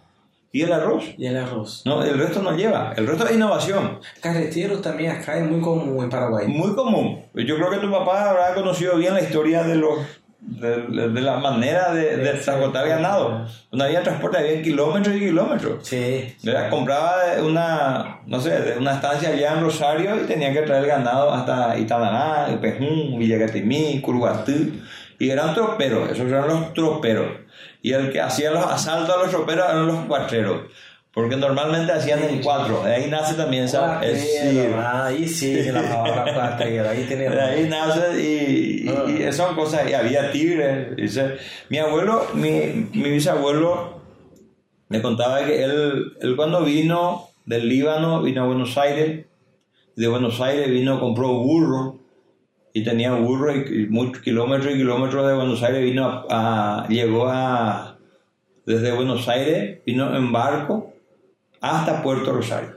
y 0.53 0.63
el 0.63 0.73
arroz. 0.73 1.05
E 1.19 1.27
el 1.27 1.37
arroz. 1.37 1.83
No, 1.85 2.03
el 2.03 2.19
resto 2.19 2.43
no 2.43 2.57
lleva, 2.57 2.93
el 2.97 3.07
resto 3.07 3.25
es 3.27 3.33
innovación. 3.37 4.01
Carretero 4.21 4.79
también 4.81 5.13
acá 5.13 5.39
es 5.39 5.49
muy 5.49 5.61
común 5.61 6.03
en 6.05 6.11
Paraguay. 6.11 6.49
Muy 6.49 6.75
común. 6.75 7.23
Yo 7.35 7.57
creo 7.57 7.71
que 7.71 7.79
tu 7.79 7.91
papá 7.91 8.31
habrá 8.31 8.55
conocido 8.55 8.97
bien 8.97 9.15
la 9.15 9.21
historia 9.23 9.63
de 9.63 9.77
los 9.77 9.99
de, 10.41 10.83
de- 10.87 11.21
la 11.21 11.37
manera 11.37 11.93
de, 11.93 12.17
de 12.17 12.31
transportar 12.33 12.89
ganado. 12.89 13.47
No 13.71 13.85
había 13.85 14.03
transporte, 14.03 14.39
había 14.39 14.63
kilómetros 14.63 15.15
y 15.15 15.19
kilómetros. 15.21 15.87
Sí. 15.87 16.35
¿verdad? 16.43 16.71
Compraba 16.71 17.15
una, 17.47 18.21
no 18.27 18.41
sé, 18.41 18.51
de 18.59 18.79
una 18.79 18.95
estancia 18.95 19.29
allá 19.29 19.53
en 19.53 19.61
Rosario 19.61 20.17
y 20.17 20.27
tenía 20.27 20.53
que 20.53 20.63
traer 20.63 20.85
el 20.85 20.89
ganado 20.89 21.31
hasta 21.31 21.79
Itananá, 21.79 22.59
Pejún, 22.61 23.19
Villagatimí, 23.19 24.01
Curuguatú. 24.01 24.53
Y 25.19 25.29
eran 25.29 25.55
troperos, 25.55 26.11
esos 26.11 26.27
eran 26.27 26.49
los 26.49 26.73
troperos. 26.73 27.27
Y 27.83 27.93
el 27.93 28.11
que 28.13 28.21
hacía 28.21 28.51
los 28.51 28.65
asaltos 28.65 29.15
a 29.15 29.19
los 29.19 29.31
troperos 29.31 29.65
eran 29.69 29.87
los 29.87 30.05
cuatreros. 30.07 30.63
Porque 31.13 31.35
normalmente 31.37 31.91
hacían 31.93 32.23
en 32.23 32.41
cuatro. 32.41 32.83
De 32.85 32.95
ahí 32.95 33.11
nace 33.11 33.35
también 33.35 33.65
esa... 33.65 34.01
es- 34.05 34.21
sí. 34.23 34.61
Ah, 34.77 35.07
ahí 35.07 35.27
sí, 35.27 35.55
la 35.73 35.83
palabra 35.83 36.35
cuatrero. 36.35 36.89
Ahí 36.89 37.05
tenemos. 37.09 37.35
de 37.35 37.43
ahí 37.43 37.69
nace 37.69 38.23
y, 38.23 38.89
y- 38.89 39.27
y 39.29 39.33
son 39.33 39.55
cosas, 39.57 39.91
y 39.91 39.95
había 39.95 40.31
tigres. 40.31 40.95
dice. 40.97 41.37
Mi 41.69 41.79
abuelo, 41.79 42.27
mi, 42.35 42.89
mi 42.93 43.11
bisabuelo, 43.11 44.01
me 44.89 45.03
contaba 45.03 45.45
que 45.45 45.65
él, 45.65 46.13
él 46.21 46.37
cuando 46.37 46.63
vino 46.65 47.29
del 47.45 47.69
Líbano, 47.69 48.23
vino 48.23 48.45
a 48.45 48.47
Buenos 48.47 48.77
Aires, 48.79 49.27
de 49.97 50.07
Buenos 50.09 50.41
Aires 50.41 50.71
vino, 50.71 51.01
compró 51.01 51.29
burro, 51.41 51.99
y 52.73 52.83
tenía 52.85 53.13
burro 53.15 53.55
y, 53.55 53.87
muchos 53.89 54.23
kilómetros 54.23 54.75
y 54.75 54.79
kilómetros 54.79 55.27
de 55.27 55.35
Buenos 55.35 55.63
Aires, 55.63 55.83
vino 55.83 56.05
a, 56.07 56.85
a- 56.85 56.89
llegó 56.89 57.27
a, 57.29 57.97
desde 58.67 58.93
Buenos 58.93 59.29
Aires, 59.29 59.81
vino 59.85 60.15
en 60.17 60.31
barco 60.33 60.93
hasta 61.61 62.03
Puerto 62.03 62.33
Rosario. 62.33 62.77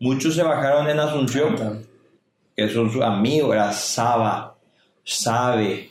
Muchos 0.00 0.34
se 0.34 0.42
bajaron 0.42 0.88
en 0.88 0.98
Asunción 1.00 1.84
que 2.56 2.68
son 2.68 2.90
sus 2.90 3.02
amigos, 3.02 3.54
era 3.54 3.72
Saba, 3.72 4.54
Sabe, 5.02 5.90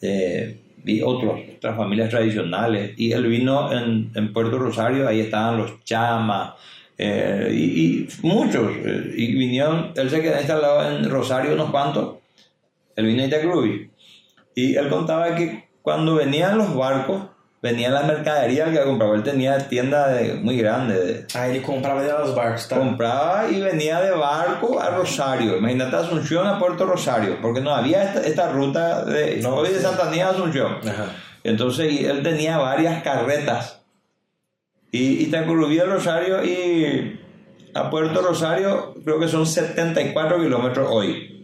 eh, 0.00 0.58
y 0.84 1.00
otros, 1.00 1.38
otras 1.56 1.76
familias 1.76 2.10
tradicionales. 2.10 2.92
Y 2.98 3.12
él 3.12 3.26
vino 3.28 3.72
en, 3.72 4.10
en 4.14 4.32
Puerto 4.32 4.58
Rosario, 4.58 5.06
ahí 5.06 5.20
estaban 5.20 5.58
los 5.58 5.82
Chamas, 5.84 6.54
eh, 6.98 7.48
y, 7.52 7.62
y 8.02 8.08
muchos. 8.22 8.72
eh, 8.84 9.14
y 9.16 9.34
vinieron, 9.36 9.92
él 9.94 10.10
se 10.10 10.20
quedó 10.20 10.38
instalado 10.38 10.90
en 10.90 11.08
Rosario 11.08 11.54
unos 11.54 11.70
cuantos, 11.70 12.16
él 12.96 13.06
vino 13.06 13.22
a 13.22 13.26
Itacrubi. 13.26 13.90
Y 14.54 14.76
él 14.76 14.88
contaba 14.88 15.34
que 15.34 15.68
cuando 15.82 16.14
venían 16.16 16.58
los 16.58 16.74
barcos, 16.76 17.22
venían 17.62 17.94
las 17.94 18.06
mercaderías 18.06 18.70
que 18.70 18.82
compraba. 18.82 19.14
Él 19.14 19.22
tenía 19.22 19.56
tienda 19.68 20.08
de- 20.08 20.34
muy 20.34 20.56
grande 20.56 20.94
de, 20.98 21.26
Ah, 21.34 21.48
ele 21.48 21.62
comprava 21.62 22.02
de 22.02 22.10
los 22.12 22.34
barcos, 22.34 22.68
tá? 22.68 22.76
compraba 22.76 23.48
y 23.50 23.60
venía 23.60 24.00
de 24.00 24.10
barco 24.10 24.80
a 24.80 24.90
Rosario. 24.90 25.56
Imagínate 25.56 25.94
Asunción 25.96 26.46
a 26.46 26.58
Puerto 26.58 26.84
Rosario, 26.86 27.38
porque 27.40 27.60
no 27.60 27.72
había 27.74 28.02
esta, 28.02 28.20
esta 28.26 28.50
ruta 28.52 29.04
de, 29.04 29.36
No, 29.42 29.54
hoy 29.56 29.68
de 29.70 29.76
sí. 29.76 29.82
Santanía 29.82 30.26
a 30.28 30.30
Asunción. 30.30 30.76
Ajá. 30.86 31.06
Entonces 31.44 32.00
él 32.04 32.22
tenía 32.22 32.58
varias 32.58 33.02
carretas. 33.02 33.80
Y, 34.90 35.24
y 35.24 35.30
a 35.34 35.84
Rosario 35.86 36.44
y 36.44 37.18
a 37.74 37.88
Puerto 37.88 38.20
Rosario 38.20 38.94
creo 39.04 39.18
que 39.18 39.28
son 39.28 39.46
74 39.46 40.38
kilómetros 40.38 40.88
hoy. 40.90 41.41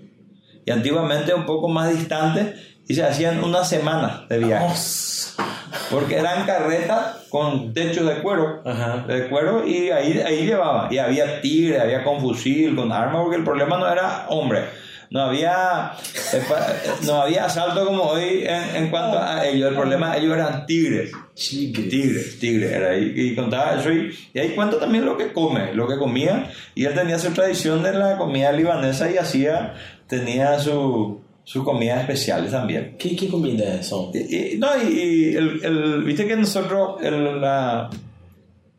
Y 0.69 0.70
antiguamente 0.70 1.32
un 1.32 1.47
poco 1.47 1.66
más 1.66 1.89
distante 1.97 2.55
y 2.86 2.95
se 2.95 3.03
hacían 3.03 3.43
una 3.43 3.65
semana 3.65 4.27
de 4.28 4.36
viaje. 4.36 4.69
Nossa. 4.69 5.43
Porque 5.90 6.16
eran 6.16 6.45
carretas 6.45 7.24
con 7.31 7.73
techos 7.73 8.07
de 8.07 8.20
cuero 8.20 8.61
Ajá. 8.66 9.03
de 9.09 9.31
cuero 9.31 9.66
y 9.66 9.89
ahí, 9.89 10.20
ahí 10.20 10.45
llevaba. 10.45 10.89
Y 10.90 10.99
había 10.99 11.40
tigre, 11.40 11.81
había 11.81 12.05
con 12.05 12.20
fusil, 12.20 12.77
con 12.77 12.93
arma, 12.93 13.23
porque 13.23 13.36
el 13.36 13.45
problema 13.45 13.78
no 13.78 13.90
era 13.90 14.27
hombre. 14.28 14.65
No 15.11 15.23
había, 15.23 15.93
eh, 16.35 16.36
eh, 16.36 16.90
no 17.07 17.23
había 17.23 17.47
asalto 17.47 17.86
como 17.86 18.03
hoy 18.03 18.45
en, 18.47 18.77
en 18.77 18.90
cuanto 18.90 19.19
a 19.19 19.47
ellos. 19.47 19.70
El 19.70 19.74
problema, 19.74 20.19
ellos 20.19 20.35
eran 20.35 20.66
tigres. 20.66 21.12
Tigre. 21.35 21.85
Tigres, 21.85 22.39
tigres, 22.39 22.73
era 22.73 22.90
ahí. 22.90 23.15
Y 23.16 23.35
contaba 23.35 23.81
eso. 23.81 23.90
Y, 23.90 24.15
y 24.35 24.39
ahí 24.39 24.51
cuenta 24.51 24.78
también 24.78 25.07
lo 25.07 25.16
que 25.16 25.32
come, 25.32 25.73
lo 25.73 25.89
que 25.89 25.97
comía. 25.97 26.51
Y 26.74 26.85
él 26.85 26.93
tenía 26.93 27.19
su 27.19 27.31
tradición 27.31 27.82
de 27.82 27.95
la 27.95 28.19
comida 28.19 28.53
libanesa 28.53 29.11
y 29.11 29.16
hacía, 29.16 29.74
tenía 30.09 30.59
su, 30.59 31.21
sus 31.45 31.63
comidas 31.65 32.01
especiales 32.01 32.51
también. 32.51 32.97
Que, 32.99 33.15
que 33.15 33.29
comida 33.29 33.81
são? 33.83 34.11
Y, 34.15 34.55
y- 34.55 34.59
no, 34.59 34.69
y, 34.83 34.89
y 34.89 35.37
el, 35.37 35.61
el- 35.65 36.03
viste 36.05 36.27
que 36.27 36.37
nosotros, 36.37 37.01
el- 37.03 37.41
la, 37.41 37.91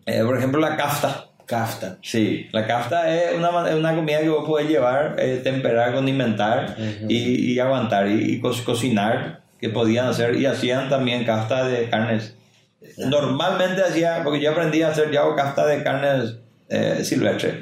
eh, 0.06 0.22
por 0.26 0.38
ejemplo, 0.38 0.60
la 0.60 0.76
kafta. 0.76 1.26
Kafta. 1.46 1.98
Sí, 2.04 2.46
la 2.52 2.68
kafta 2.68 3.12
es 3.12 3.36
una, 3.36 3.68
es 3.70 3.74
una 3.76 3.96
comida 3.96 4.20
que 4.22 4.30
vos 4.30 4.48
podés 4.48 4.70
llevar, 4.70 5.16
eh, 5.18 5.42
temperar, 5.44 5.96
condimentar 5.96 6.76
y, 7.08 7.54
y 7.54 7.60
aguantar 7.60 8.08
y, 8.08 8.34
y 8.34 8.40
co- 8.40 8.54
cocinar, 8.64 9.42
que 9.60 9.70
podían 9.70 10.06
hacer 10.08 10.36
y 10.36 10.46
hacían 10.46 10.90
también 10.90 11.26
kafta 11.26 11.68
de 11.68 11.90
carnes. 11.90 12.36
Normalmente 12.98 13.82
hacía, 13.82 14.22
porque 14.24 14.42
yo 14.42 14.52
aprendí 14.52 14.82
a 14.84 14.90
hacer, 14.90 15.10
yo 15.12 15.22
hago 15.22 15.36
kafta 15.36 15.66
de 15.66 15.82
carnes 15.84 16.36
eh, 16.70 17.00
silvestres. 17.04 17.56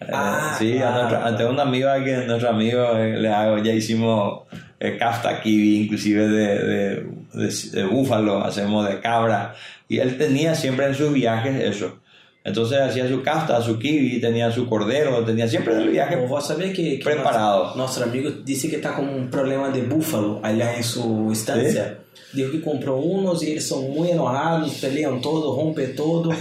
Eh, 0.00 0.06
Ah, 0.12 0.54
sí, 0.58 0.78
a 0.78 0.90
nuestra- 0.90 1.26
a- 1.26 1.36
tengo 1.36 1.50
un 1.50 1.60
amigo 1.60 1.88
a 1.88 2.02
que 2.04 2.16
nuestro 2.26 2.50
amigo 2.50 2.82
eh, 2.96 3.16
le 3.18 3.28
hago, 3.30 3.58
ya 3.58 3.72
hicimos 3.72 4.42
eh, 4.78 4.96
kafta 4.98 5.40
kiwi, 5.40 5.84
inclusive 5.84 6.28
de, 6.28 6.58
de, 6.58 7.06
de- 7.32 7.70
de 7.72 7.84
búfalo, 7.84 8.44
hacemos 8.44 8.86
de 8.88 9.00
cabra. 9.00 9.54
Y 9.88 9.98
él 9.98 10.18
tenía 10.18 10.54
siempre 10.54 10.86
en 10.86 10.94
sus 10.94 11.12
viajes 11.12 11.62
eso. 11.62 11.98
Entonces 12.44 12.78
hacía 12.80 13.08
su 13.08 13.22
casta, 13.22 13.60
su 13.60 13.78
kiwi, 13.78 14.20
tenía 14.20 14.52
su 14.52 14.68
cordero, 14.68 15.24
tenía 15.24 15.48
siempre 15.48 15.74
el 15.74 15.88
viaje 15.88 16.14
Bom, 16.16 16.28
vos 16.28 16.46
sabia 16.46 16.72
que, 16.72 16.98
que 16.98 17.04
preparado. 17.04 17.74
Nosso 17.74 18.04
amigo 18.04 18.30
disse 18.44 18.68
que 18.68 18.76
está 18.76 18.92
com 18.94 19.02
um 19.02 19.28
problema 19.28 19.70
de 19.70 19.82
búfalo 19.82 20.38
allá 20.44 20.80
sua 20.82 21.32
estância. 21.32 21.84
Digo 21.84 22.05
que 22.34 22.58
comprou 22.60 23.14
uns 23.16 23.40
e 23.42 23.50
eles 23.50 23.64
são 23.64 23.82
muito 23.82 24.12
enojados, 24.12 24.74
peleiam 24.74 25.20
todo, 25.20 25.52
rompem 25.52 25.94
todo 25.94 26.34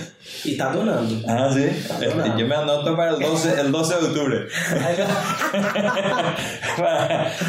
e 0.44 0.56
tá 0.56 0.70
donando. 0.70 1.22
Ah, 1.28 1.50
sí. 1.54 1.64
Está 1.66 1.94
Este, 1.96 2.08
donando. 2.10 2.40
yo 2.40 2.48
me 2.48 2.56
anoto 2.56 2.96
para 2.96 3.12
el 3.12 3.20
12, 3.20 3.60
el 3.62 3.72
12 3.72 3.96
de 4.00 4.06
octubre. 4.08 4.48
Aí 4.86 4.96
já- 4.98 5.06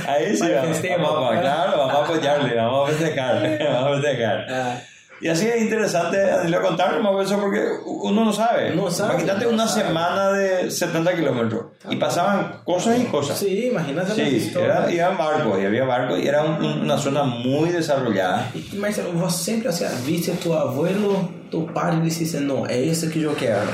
Ahí 0.07 0.35
sí, 0.37 0.41
Para 0.41 0.61
vamos, 0.61 0.77
festejo. 0.77 1.03
vamos, 1.03 1.21
vamos, 1.27 1.41
claro, 1.41 1.79
vamos 1.79 1.95
a 1.95 2.05
apoyarle, 2.05 2.55
vamos 2.55 2.89
a 2.89 2.93
festejar, 2.93 3.59
vamos 3.73 3.99
a 3.99 4.01
festejar. 4.01 4.47
Ah, 4.51 4.81
Y 5.19 5.29
así 5.29 5.47
es 5.47 5.63
interesante 5.63 6.19
Danilo, 6.19 6.61
contarnos 6.61 7.25
eso 7.25 7.41
porque 7.41 7.63
uno 7.87 8.25
no 8.27 8.33
sabe. 8.35 8.75
No 8.75 8.91
sabe, 8.91 9.15
Imagínate 9.15 9.45
no 9.47 9.51
una 9.53 9.67
sabe. 9.67 9.87
semana 9.87 10.33
de 10.33 10.71
70 10.71 11.15
kilómetros 11.15 11.65
y 11.89 11.97
pasaban 11.97 12.61
cosas 12.65 12.99
y 13.01 13.05
cosas. 13.05 13.39
sim, 13.39 13.71
imagina 13.71 14.03
essa 14.03 14.15
Sí, 14.15 14.53
era, 14.55 14.93
iban 14.93 15.17
barcos, 15.17 15.59
y 15.59 15.65
había 15.65 15.85
barcos 15.85 16.19
y 16.21 16.29
era 16.29 16.43
un- 16.45 16.63
una 16.83 16.99
zona 16.99 17.23
muy 17.23 17.71
desarrollada. 17.71 18.51
E, 18.55 18.77
Marcelo, 18.77 19.13
você 19.13 19.43
sempre 19.53 19.69
assim, 19.71 19.87
viste 20.05 20.33
tu 20.33 20.53
abuelo, 20.53 21.31
tu 21.51 21.65
pai 21.73 21.99
disse 22.03 22.25
assim, 22.25 22.45
não, 22.45 22.67
é 22.67 22.79
isso 22.79 23.09
que 23.09 23.23
eu 23.23 23.35
quero. 23.35 23.67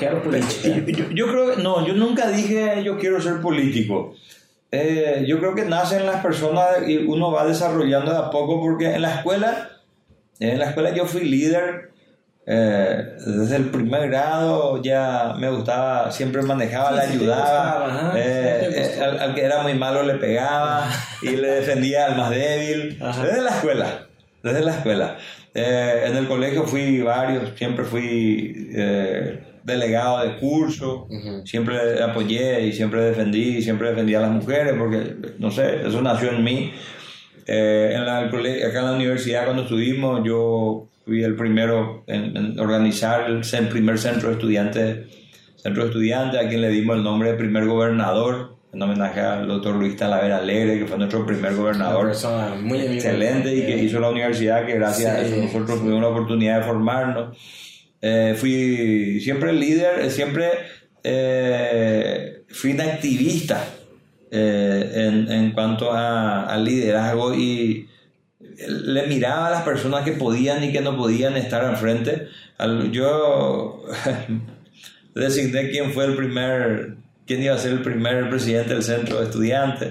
Quero 0.00 0.20
política. 0.20 0.68
Yo, 0.68 0.82
yo- 0.86 1.10
yo 1.12 1.26
creo 1.28 1.54
que 1.54 1.62
no, 1.62 1.86
yo 1.86 1.94
nunca 1.94 2.26
dije 2.28 2.82
yo 2.82 2.98
quiero 2.98 3.20
ser 3.20 3.40
político. 3.40 4.14
Eh, 4.72 5.24
yo 5.26 5.38
creo 5.38 5.54
que 5.54 5.64
nacen 5.64 6.04
las 6.06 6.22
personas 6.22 6.86
y 6.86 6.98
uno 6.98 7.30
va 7.30 7.46
desarrollando 7.46 8.10
de 8.12 8.18
a 8.18 8.30
poco 8.30 8.60
porque 8.60 8.94
en 8.94 9.02
la 9.02 9.14
escuela, 9.14 9.70
en 10.40 10.58
la 10.58 10.66
escuela 10.66 10.90
yo 10.94 11.04
fui 11.06 11.22
líder. 11.24 11.90
eh, 12.50 13.14
desde 13.26 13.56
el 13.56 13.64
primer 13.66 14.08
grado 14.08 14.80
ya 14.82 15.34
me 15.38 15.50
gustaba, 15.50 16.10
siempre 16.10 16.40
manejaba, 16.42 16.90
Sí, 16.92 16.96
le 16.96 17.02
sí 17.12 17.18
ayudaba. 17.18 17.84
gustaba, 17.88 18.12
eh, 18.18 18.70
eh, 18.96 19.00
al, 19.02 19.18
al 19.20 19.34
que 19.34 19.42
era 19.44 19.62
muy 19.62 19.74
malo 19.74 20.02
le 20.02 20.14
pegaba 20.14 20.88
y 21.20 21.36
le 21.36 21.48
defendía 21.48 22.06
al 22.06 22.16
más 22.16 22.30
débil. 22.30 22.96
Ajá. 23.02 23.22
Desde 23.26 23.42
la 23.42 23.50
escuela, 23.50 24.06
desde 24.42 24.60
la 24.64 24.70
escuela. 24.70 25.16
En 25.54 26.16
el 26.16 26.26
colegio 26.28 26.64
fui 26.64 27.00
varios, 27.02 27.50
siempre 27.56 27.84
fui 27.84 28.70
delegado 29.64 30.20
de 30.24 30.38
curso, 30.38 31.06
siempre 31.44 32.02
apoyé 32.02 32.62
y 32.62 32.72
siempre 32.72 33.02
defendí, 33.02 33.60
siempre 33.60 33.90
defendí 33.90 34.14
a 34.14 34.20
las 34.20 34.30
mujeres 34.30 34.74
porque, 34.78 35.16
no 35.38 35.50
sé, 35.50 35.86
eso 35.86 36.00
nació 36.00 36.30
en 36.30 36.44
mí. 36.44 36.72
Eh, 37.50 37.94
en 37.94 38.04
la, 38.04 38.18
acá 38.18 38.78
en 38.80 38.84
la 38.84 38.92
universidad 38.92 39.46
cuando 39.46 39.62
estuvimos, 39.62 40.20
yo 40.22 40.86
fui 41.06 41.24
el 41.24 41.34
primero 41.34 42.04
en, 42.06 42.36
en 42.36 42.60
organizar 42.60 43.26
el, 43.26 43.68
primer 43.68 43.98
centro 43.98 44.28
de 44.28 44.34
estudiantes, 44.34 45.06
centro 45.56 45.84
de 45.84 45.88
estudiantes, 45.88 46.44
a 46.44 46.46
quien 46.46 46.60
le 46.60 46.68
dimos 46.68 46.96
el 46.96 47.02
nombre 47.02 47.32
de 47.32 47.38
primer 47.38 47.64
gobernador, 47.64 48.58
en 48.70 48.82
homenaje 48.82 49.20
al 49.20 49.48
doctor 49.48 49.76
Luis 49.76 49.96
Talavera 49.96 50.36
Alegre, 50.36 50.78
que 50.78 50.86
fue 50.86 50.98
nuestro 50.98 51.24
primer 51.24 51.54
gobernador 51.54 52.12
amiga. 52.12 52.92
excelente 52.92 53.54
y 53.56 53.62
que 53.62 53.78
hizo 53.78 53.98
la 53.98 54.10
universidad, 54.10 54.66
que 54.66 54.74
gracias 54.74 55.10
a 55.10 55.22
eso 55.22 55.36
nosotros 55.36 55.80
tuvimos 55.80 56.02
la 56.02 56.08
oportunidad 56.08 56.58
de 56.58 56.64
formarnos. 56.66 57.38
Eh, 58.02 58.34
fui 58.36 59.20
siempre 59.22 59.54
líder, 59.54 60.00
eh, 60.00 60.10
siempre 60.10 60.50
eh, 61.02 62.42
fui 62.50 62.72
un 62.72 62.82
activista 62.82 63.64
eh, 64.30 64.90
en, 64.94 65.30
en 65.30 65.52
cuanto 65.52 65.92
al 65.92 66.64
liderazgo 66.64 67.34
y 67.34 67.88
le 68.68 69.06
miraba 69.06 69.48
a 69.48 69.50
las 69.50 69.62
personas 69.62 70.04
que 70.04 70.12
podían 70.12 70.62
y 70.64 70.72
que 70.72 70.80
no 70.80 70.96
podían 70.96 71.36
estar 71.36 71.64
al 71.64 71.76
frente. 71.76 72.28
Al- 72.58 72.90
yo 72.92 73.84
designé 75.14 75.70
quién 75.70 75.92
fue 75.92 76.04
el 76.06 76.16
primer, 76.16 76.96
quién 77.28 77.42
iba 77.42 77.54
a 77.54 77.58
ser 77.58 77.72
el 77.72 77.82
primer 77.82 78.28
presidente 78.30 78.72
del 78.74 78.82
centro 78.82 79.18
de 79.18 79.24
estudiantes 79.26 79.88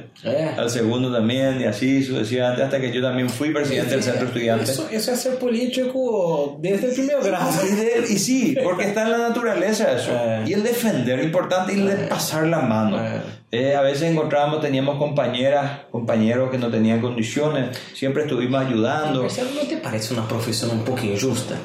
al 0.58 0.70
segundo 0.72 1.14
también 1.14 1.62
y 1.62 1.66
así 1.66 2.04
sucesivamente 2.04 2.64
hasta 2.64 2.82
que 2.82 2.92
yo 2.92 3.00
también 3.02 3.30
fui 3.30 3.52
presidente 3.54 3.92
del 3.92 4.04
centro 4.04 4.26
estudiante. 4.28 4.72
Isso, 4.72 4.88
isso 4.92 5.12
é 5.12 5.16
ser 5.16 5.38
político 5.38 6.58
desde 6.60 6.88
o 6.90 6.94
primeiro 6.94 7.22
grado. 7.22 7.52
Y, 7.64 7.76
de- 7.76 8.14
y 8.14 8.18
sí, 8.18 8.58
porque 8.64 8.86
está 8.86 9.04
en 9.04 9.12
la 9.12 9.18
naturaleza 9.30 9.92
eso. 9.96 10.12
Eh. 10.14 10.46
Y 10.48 10.54
el 10.54 10.64
defender, 10.64 11.24
importante, 11.24 11.74
y 11.74 11.80
el 11.80 11.88
de 11.88 11.96
pasar 12.08 12.48
la 12.48 12.60
mano. 12.60 12.98
Eh. 13.00 13.22
Eh, 13.52 13.76
a 13.76 13.82
veces 13.82 14.12
encontrábamos, 14.12 14.60
teníamos 14.60 14.98
compañeras, 14.98 15.82
compañeros 15.92 16.50
que 16.52 16.58
no 16.58 16.70
tenían 16.70 17.00
condiciones, 17.00 17.78
siempre 17.94 18.24
estuvimos 18.24 18.60
ayudando. 18.66 19.22
Não 19.24 19.66
te 19.68 19.78
parece 19.78 20.12
uma 20.14 20.28
profissão 20.28 20.70
um 20.74 20.80
pouco 20.84 21.06
injusta? 21.06 21.56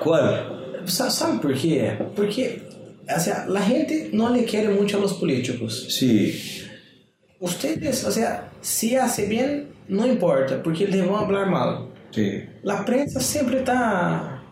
¿Cuál? 0.00 0.82
Sa- 0.86 1.10
Sabe 1.10 1.38
por 1.40 1.54
quê? 1.54 1.92
Porque 2.14 2.62
o 3.16 3.20
sea, 3.20 3.46
a 3.46 3.60
gente 3.60 4.10
não 4.12 4.34
lhe 4.34 4.42
quer 4.44 4.68
muito 4.70 4.96
a 4.96 5.00
los 5.00 5.12
políticos. 5.14 5.86
Sí, 5.90 6.34
Ustedes, 7.40 8.04
o 8.04 8.10
sea, 8.10 8.50
se 8.60 8.96
hace 8.96 9.26
bien, 9.26 9.68
não 9.88 10.06
importa, 10.06 10.58
porque 10.58 10.84
eles 10.84 11.04
vão 11.06 11.24
falar 11.24 11.46
mal. 11.46 11.88
sí. 12.10 12.42
La 12.64 12.84
prensa 12.84 13.20
sempre 13.20 13.58
está, 13.58 14.42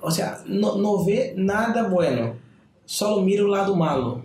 o 0.00 0.10
sea, 0.10 0.42
no, 0.46 0.76
no 0.76 1.04
vê 1.04 1.34
nada 1.36 1.84
bueno, 1.84 2.36
só 2.84 3.20
mira 3.20 3.44
o 3.44 3.46
lado 3.46 3.76
malo. 3.76 4.24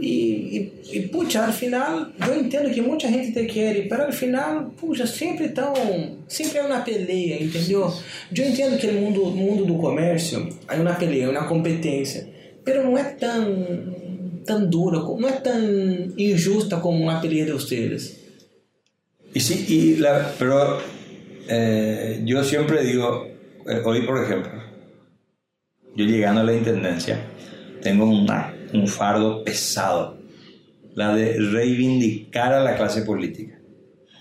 E, 0.00 0.72
e, 0.90 0.98
e 0.98 1.00
puxa, 1.08 1.44
al 1.44 1.52
final, 1.52 2.08
eu 2.26 2.40
entendo 2.40 2.70
que 2.70 2.80
muita 2.80 3.08
gente 3.08 3.32
te 3.32 3.46
quer, 3.46 3.86
mas 3.88 4.00
al 4.00 4.12
final, 4.12 4.72
puxa, 4.80 5.06
sempre 5.06 5.48
tão, 5.50 5.74
sempre 6.26 6.58
é 6.58 6.62
uma 6.62 6.80
peleia, 6.80 7.42
entendeu? 7.42 7.92
Eu 8.34 8.44
entendo 8.44 8.78
que 8.78 8.86
no 8.88 9.00
mundo, 9.00 9.24
no 9.26 9.36
mundo 9.36 9.64
do 9.64 9.76
comércio, 9.76 10.48
há 10.66 10.74
uma 10.76 10.94
peleia, 10.94 11.30
uma 11.30 11.46
competência, 11.46 12.26
mas 12.66 12.76
não 12.76 12.98
é 12.98 13.04
tão, 13.04 13.44
tão 14.44 14.68
dura, 14.68 14.98
não 14.98 15.28
é 15.28 15.32
tão 15.32 15.60
injusta 16.16 16.78
como 16.78 17.02
uma 17.02 17.20
peleia 17.20 17.44
de 17.44 17.52
vocês. 17.52 18.22
Y 19.34 19.40
sí, 19.40 19.64
y 19.66 19.96
la, 19.96 20.30
pero 20.38 20.78
eh, 21.48 22.20
yo 22.24 22.44
siempre 22.44 22.84
digo, 22.84 23.28
eh, 23.66 23.80
por 23.82 24.22
ejemplo, 24.22 24.52
yo 25.96 26.04
llegando 26.04 26.42
a 26.42 26.44
la 26.44 26.52
intendencia, 26.52 27.18
tengo 27.82 28.04
una, 28.04 28.51
un 28.72 28.86
fardo 28.88 29.44
pesado, 29.44 30.18
la 30.94 31.14
de 31.14 31.38
reivindicar 31.38 32.52
a 32.52 32.60
la 32.62 32.76
clase 32.76 33.02
política, 33.02 33.58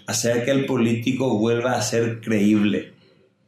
hacer 0.07 0.45
que 0.45 0.51
el 0.51 0.65
político 0.65 1.37
vuelva 1.37 1.73
a 1.73 1.81
ser 1.81 2.21
creíble. 2.21 2.93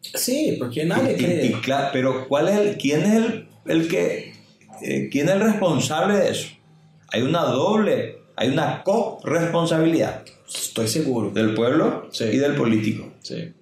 Sim, 0.01 0.59
porque 0.59 0.81
Y- 0.83 0.85
y- 0.85 1.15
cree. 1.15 1.45
y 1.45 1.55
pero 1.93 2.27
¿cuál 2.27 2.49
es 2.49 2.57
el, 2.57 2.77
quién 2.77 3.01
es 3.03 3.13
el, 3.15 3.47
el 3.65 3.87
que, 3.87 4.33
eh, 4.81 5.09
quién 5.11 5.29
es 5.29 5.35
el 5.35 5.41
responsable 5.41 6.15
de 6.17 6.29
eso? 6.31 6.49
Hay 7.09 7.21
una 7.21 7.43
doble, 7.43 8.17
hay 8.35 8.49
una 8.49 8.83
co-responsabilidad 8.83 10.23
Estou 10.47 10.85
seguro. 10.87 11.29
del 11.29 11.53
pueblo 11.53 12.07
Sí. 12.11 12.25
y 12.25 12.37
del 12.37 12.55
político. 12.55 13.13
Sim. 13.21 13.53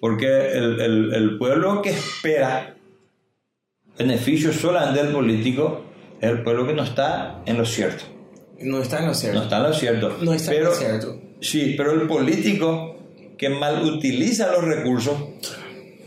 Porque 0.00 0.26
el, 0.52 0.80
el- 0.80 1.14
el 1.14 1.38
pueblo 1.38 1.82
que 1.82 1.90
espera 1.90 2.76
beneficios 3.98 4.54
solamente 4.56 5.02
del 5.02 5.12
político 5.12 5.84
el 6.20 6.42
pueblo 6.42 6.66
que 6.66 6.74
no 6.74 6.82
está 6.84 7.42
en 7.46 7.58
lo 7.58 7.64
cierto. 7.66 8.04
Não 8.60 8.80
está 8.82 9.00
no 9.00 9.08
No 9.08 9.14
certo. 9.14 9.42
está 9.42 9.56
en 9.58 9.62
lo 9.62 9.72
cierto. 9.72 10.16
Não 10.20 10.34
está 10.34 10.50
pero, 10.50 10.70
no 10.70 10.74
certo. 10.74 11.20
Sí, 11.40 11.74
pero 11.76 11.92
el 11.92 12.08
político 12.08 12.96
que 13.36 13.48
mal 13.48 13.82
utiliza 13.84 14.50
los 14.50 14.64
recursos, 14.64 15.14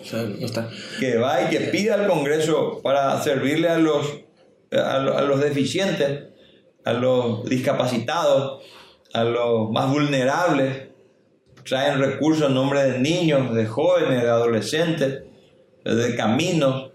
O 0.01 0.03
sea, 0.05 0.23
não 0.23 0.43
está. 0.45 0.67
que 0.99 1.17
va 1.17 1.43
y 1.43 1.49
que 1.49 1.59
pide 1.71 1.91
al 1.93 2.07
Congreso 2.07 2.81
para 2.83 3.21
servirle 3.21 3.69
a 3.69 3.77
los, 3.77 4.05
a, 4.71 4.99
lo- 4.99 5.17
a 5.17 5.21
los 5.21 5.39
deficientes, 5.39 6.23
a 6.83 6.91
los 6.93 7.45
discapacitados, 7.45 8.63
a 9.13 9.23
los 9.23 9.71
más 9.71 9.89
vulnerables, 9.89 10.89
traen 11.63 11.99
recursos 11.99 12.47
en 12.49 12.55
nombre 12.55 12.83
de 12.83 12.99
niños, 12.99 13.53
de 13.55 13.65
jóvenes, 13.67 14.23
de 14.23 14.29
adolescentes, 14.29 15.23
de 15.85 16.15
caminos, 16.17 16.90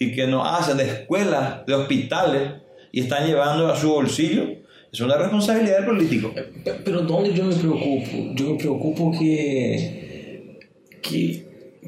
y 0.00 0.12
que 0.12 0.26
nos 0.26 0.42
hacen 0.48 0.76
de 0.78 0.84
escuelas, 0.84 1.64
de 1.66 1.74
hospitales, 1.74 2.42
y 2.90 3.00
están 3.02 3.26
llevando 3.26 3.68
a 3.68 3.76
su 3.76 3.88
bolsillo, 3.90 4.44
es 4.92 5.00
una 5.00 5.16
responsabilidad 5.16 5.76
del 5.76 5.86
político. 5.86 6.32
P- 6.34 6.72
Pero 6.84 7.00
onde 7.14 7.30
eu 7.38 7.44
me 7.44 7.54
preocupo? 7.54 8.16
Eu 8.36 8.50
me 8.52 8.58
preocupo 8.58 9.12
que. 9.16 10.58
que. 11.02 11.44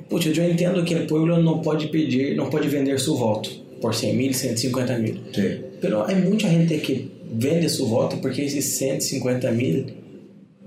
Puxa, 0.08 0.28
eu 0.30 0.44
entendo 0.50 0.84
que 0.84 0.94
o 0.94 1.06
povo 1.06 1.26
não 1.26 1.60
pode 1.60 1.88
pedir, 1.88 2.36
não 2.36 2.48
pode 2.50 2.68
vender 2.68 2.98
seu 3.00 3.14
voto 3.16 3.50
por 3.80 3.94
100 3.94 4.14
mil, 4.14 4.32
150 4.32 4.98
mil. 4.98 5.16
Sí. 5.34 5.60
Pero 5.80 6.02
há 6.02 6.14
muita 6.14 6.48
gente 6.48 6.78
que 6.78 7.10
vende 7.32 7.68
seu 7.68 7.86
voto 7.86 8.16
porque 8.18 8.42
esses 8.42 8.64
150 8.78 9.50
mil 9.52 9.86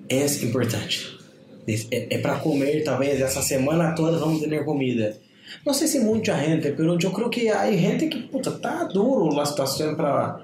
é 0.10 0.26
importante. 0.44 1.16
É, 1.68 2.16
é 2.16 2.18
para 2.20 2.36
comer, 2.40 2.84
talvez 2.84 3.20
essa 3.22 3.42
semana 3.42 3.94
toda 3.96 4.18
vamos 4.20 4.42
ter 4.42 4.64
comida. 4.66 5.16
Não 5.64 5.74
sei 5.74 5.88
se 5.88 6.00
muita 6.00 6.36
gente, 6.38 6.72
pero 6.72 6.98
eu 7.00 7.12
creio 7.12 7.30
que 7.30 7.50
há 7.50 7.72
gente 7.72 8.08
que 8.08 8.24
puta, 8.24 8.52
tá 8.52 8.86
duro 8.86 9.40
a 9.40 9.46
situação 9.46 9.96
para. 9.96 10.44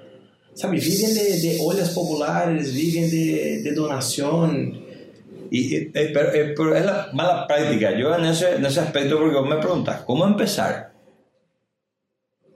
Sabe, 0.54 0.78
vivem 0.78 1.14
de, 1.14 1.42
de 1.42 1.94
populares, 1.94 2.72
vivem 2.72 3.10
de, 3.10 3.74
donação. 3.74 4.52
Y, 5.52 5.92
eh, 5.94 6.12
pero, 6.14 6.36
eh, 6.36 6.54
pero 6.56 6.76
es 6.76 6.86
la 6.86 7.10
mala 7.14 7.48
práctica. 7.48 7.92
Yo 7.98 8.16
en 8.16 8.26
ese, 8.26 8.56
en 8.56 8.66
ese 8.66 8.80
aspecto, 8.80 9.18
porque 9.18 9.36
vos 9.36 9.50
me 9.50 9.58
preguntas, 9.58 10.02
¿cómo 10.06 10.26
empezar? 10.26 10.92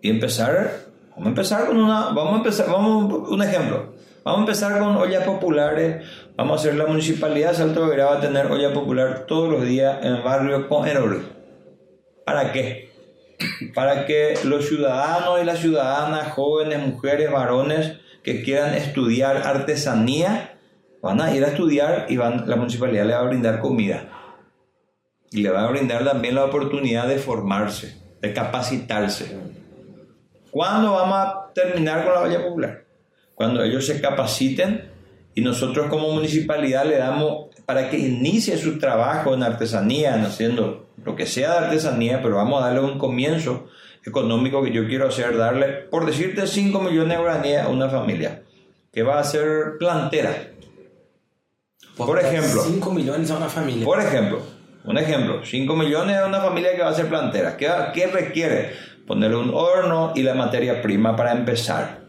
y 0.05 0.09
empezar, 0.11 0.71
vamos 1.15 1.25
a 1.25 1.29
empezar 1.29 1.65
con 1.65 1.77
una, 1.77 2.09
vamos 2.11 2.33
a 2.33 2.37
empezar, 2.37 2.69
vamos, 2.69 3.27
un 3.27 3.41
ejemplo, 3.41 3.93
vamos 4.23 4.37
a 4.37 4.41
empezar 4.41 4.79
con 4.79 4.95
ollas 4.97 5.23
populares, 5.23 6.05
vamos 6.37 6.57
a 6.57 6.59
hacer 6.59 6.75
la 6.75 6.85
municipalidad 6.85 7.55
Salto 7.55 7.87
de 7.87 8.03
va 8.03 8.17
a 8.17 8.21
tener 8.21 8.45
olla 8.45 8.71
popular 8.71 9.25
todos 9.27 9.49
los 9.49 9.63
días 9.63 9.97
en 10.03 10.13
el 10.13 10.21
barrio 10.21 10.69
con 10.69 10.87
error. 10.87 11.34
¿Para 12.25 12.51
qué? 12.51 12.91
Para 13.73 14.05
que 14.05 14.33
los 14.43 14.67
ciudadanos 14.67 15.41
y 15.41 15.45
las 15.45 15.59
ciudadanas, 15.59 16.31
jóvenes, 16.33 16.79
mujeres, 16.79 17.31
varones 17.31 17.97
que 18.23 18.41
quieran 18.41 18.73
estudiar 18.73 19.37
artesanía, 19.37 20.57
van 21.01 21.21
a 21.21 21.35
ir 21.35 21.43
a 21.45 21.49
estudiar 21.49 22.07
y 22.09 22.17
van, 22.17 22.49
la 22.49 22.55
municipalidad 22.55 23.05
le 23.05 23.13
va 23.13 23.19
a 23.19 23.27
brindar 23.27 23.59
comida. 23.59 24.09
Y 25.29 25.43
le 25.43 25.51
va 25.51 25.63
a 25.63 25.69
brindar 25.69 26.03
también 26.03 26.33
la 26.33 26.45
oportunidad 26.45 27.07
de 27.07 27.19
formarse, 27.19 28.01
de 28.21 28.33
capacitarse. 28.33 29.37
¿Cuándo 30.49 30.93
vamos 30.93 31.17
a 31.17 31.51
terminar 31.53 32.03
con 32.05 32.13
la 32.13 32.21
olla 32.21 32.43
popular? 32.43 32.85
Cuando 33.35 33.61
ellos 33.61 33.85
se 33.85 34.01
capaciten 34.01 34.89
y 35.35 35.41
nosotros 35.41 35.87
como 35.87 36.11
municipalidad 36.11 36.85
le 36.85 36.97
damos 36.97 37.49
para 37.65 37.89
que 37.89 37.99
inicie 37.99 38.57
su 38.57 38.79
trabajo 38.79 39.33
en 39.33 39.43
artesanía, 39.43 40.15
haciendo 40.23 40.84
lo 41.05 41.15
que 41.15 41.25
sea 41.25 41.51
de 41.51 41.65
artesanía, 41.67 42.21
pero 42.21 42.35
vamos 42.35 42.61
a 42.61 42.65
darle 42.65 42.81
un 42.81 42.97
comienzo 42.97 43.67
económico 44.03 44.63
que 44.63 44.71
yo 44.71 44.87
quiero 44.87 45.07
hacer, 45.07 45.37
darle, 45.37 45.67
por 45.67 46.05
decirte, 46.05 46.45
5 46.45 46.81
millones 46.81 47.17
de 47.17 47.23
guaraníes 47.23 47.61
a 47.61 47.69
una 47.69 47.89
familia 47.89 48.43
que 48.91 49.03
va 49.03 49.19
a 49.19 49.23
ser 49.23 49.77
plantera. 49.77 50.51
Por 51.95 52.19
ejemplo. 52.19 52.61
5 52.63 52.91
millones 52.91 53.31
a 53.31 53.37
una 53.37 53.49
familia. 53.49 53.85
Por 53.85 53.99
ejemplo, 53.99 54.41
un 54.83 54.97
ejemplo, 54.97 55.41
5 55.43 55.75
millones 55.75 56.17
a 56.17 56.27
una 56.27 56.41
familia 56.41 56.75
que 56.75 56.81
va 56.81 56.89
a 56.89 56.93
ser 56.93 57.07
plantera. 57.07 57.55
¿Qué, 57.55 57.69
¿Qué 57.93 58.07
requiere? 58.07 58.73
Ponerle 59.07 59.37
un 59.37 59.51
horno 59.53 60.13
y 60.15 60.23
la 60.23 60.33
materia 60.33 60.81
prima 60.81 61.15
para 61.15 61.31
empezar. 61.31 62.01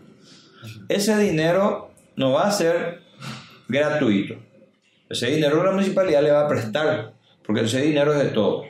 Ese 0.89 1.17
dinero 1.19 1.91
no 2.17 2.33
va 2.33 2.47
a 2.47 2.51
ser 2.51 3.03
gratuito. 3.69 4.37
Ese 5.09 5.27
dinero 5.27 5.63
la 5.63 5.71
municipalidad 5.71 6.23
le 6.23 6.33
va 6.33 6.43
a 6.43 6.49
prestar, 6.49 7.13
porque 7.45 7.63
ese 7.63 7.81
dinero 7.81 8.13
es 8.13 8.19
de 8.19 8.31
todos. 8.31 8.67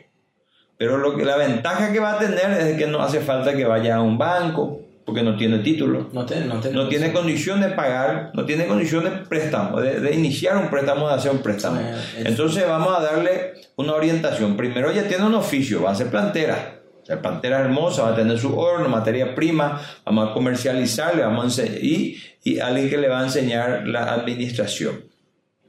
Pero 0.78 0.98
lo 0.98 1.16
que, 1.16 1.24
la 1.24 1.36
ventaja 1.36 1.92
que 1.92 2.00
va 2.00 2.12
a 2.12 2.18
tener 2.18 2.50
es 2.52 2.76
que 2.76 2.86
no 2.86 3.00
hace 3.00 3.20
falta 3.20 3.54
que 3.54 3.64
vaya 3.64 3.96
a 3.96 4.02
un 4.02 4.18
banco, 4.18 4.82
porque 5.06 5.22
no 5.22 5.36
tiene 5.36 5.60
título. 5.60 6.10
No, 6.12 6.26
tiene, 6.26 6.46
no, 6.46 6.60
no 6.60 6.88
tiene 6.88 7.12
condición 7.12 7.60
de 7.60 7.68
pagar, 7.68 8.32
no 8.34 8.44
tiene 8.44 8.66
condición 8.66 9.04
de 9.04 9.10
préstamo, 9.10 9.80
de, 9.80 10.12
iniciar 10.12 10.56
un 10.56 10.68
préstamo, 10.68 11.08
de 11.08 11.14
hacer 11.14 11.30
un 11.30 11.38
préstamo. 11.38 11.80
Entonces 12.18 12.66
vamos 12.66 12.98
a 12.98 13.00
darle 13.00 13.54
una 13.76 13.94
orientación. 13.94 14.56
Primero 14.56 14.92
ya 14.92 15.06
tiene 15.06 15.24
un 15.24 15.34
oficio, 15.34 15.82
va 15.82 15.92
a 15.92 15.94
ser 15.94 16.08
plantera. 16.08 16.80
La 17.06 17.22
plantera 17.22 17.60
hermosa 17.60 18.02
va 18.02 18.08
a 18.10 18.16
tener 18.16 18.36
su 18.36 18.58
horno, 18.58 18.88
materia 18.88 19.32
prima, 19.32 19.80
vamos 20.04 20.28
a 20.28 20.32
comercializarle, 20.34 21.22
vamos 21.22 21.44
a 21.44 21.62
enseñar, 21.62 21.84
y, 21.84 22.20
y 22.42 22.58
alguien 22.58 22.90
que 22.90 22.96
le 22.96 23.08
va 23.08 23.20
a 23.20 23.24
enseñar 23.24 23.86
la 23.86 24.12
administración. 24.12 25.04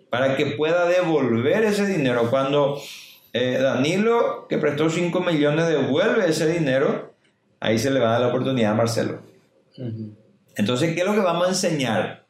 Para 0.10 0.36
que 0.36 0.48
pueda 0.48 0.88
devolver 0.88 1.64
ese 1.64 1.86
dinero 1.86 2.32
cuando 2.32 2.82
eh, 3.38 3.61
Danilo, 3.61 4.47
que 4.49 4.57
prestó 4.57 4.89
5 4.89 5.19
millones, 5.22 5.68
devuelve 5.68 6.30
ese 6.30 6.51
dinero, 6.51 7.14
ahí 7.59 7.77
se 7.77 7.91
le 7.91 7.99
va 7.99 8.09
a 8.09 8.11
dar 8.14 8.22
la 8.22 8.27
oportunidad 8.27 8.72
a 8.72 8.76
Marcelo. 8.76 9.19
Entonces, 10.55 10.95
¿qué 10.95 11.01
es 11.01 11.05
lo 11.05 11.14
que 11.14 11.19
vamos 11.19 11.45
a 11.45 11.49
enseñar? 11.49 12.26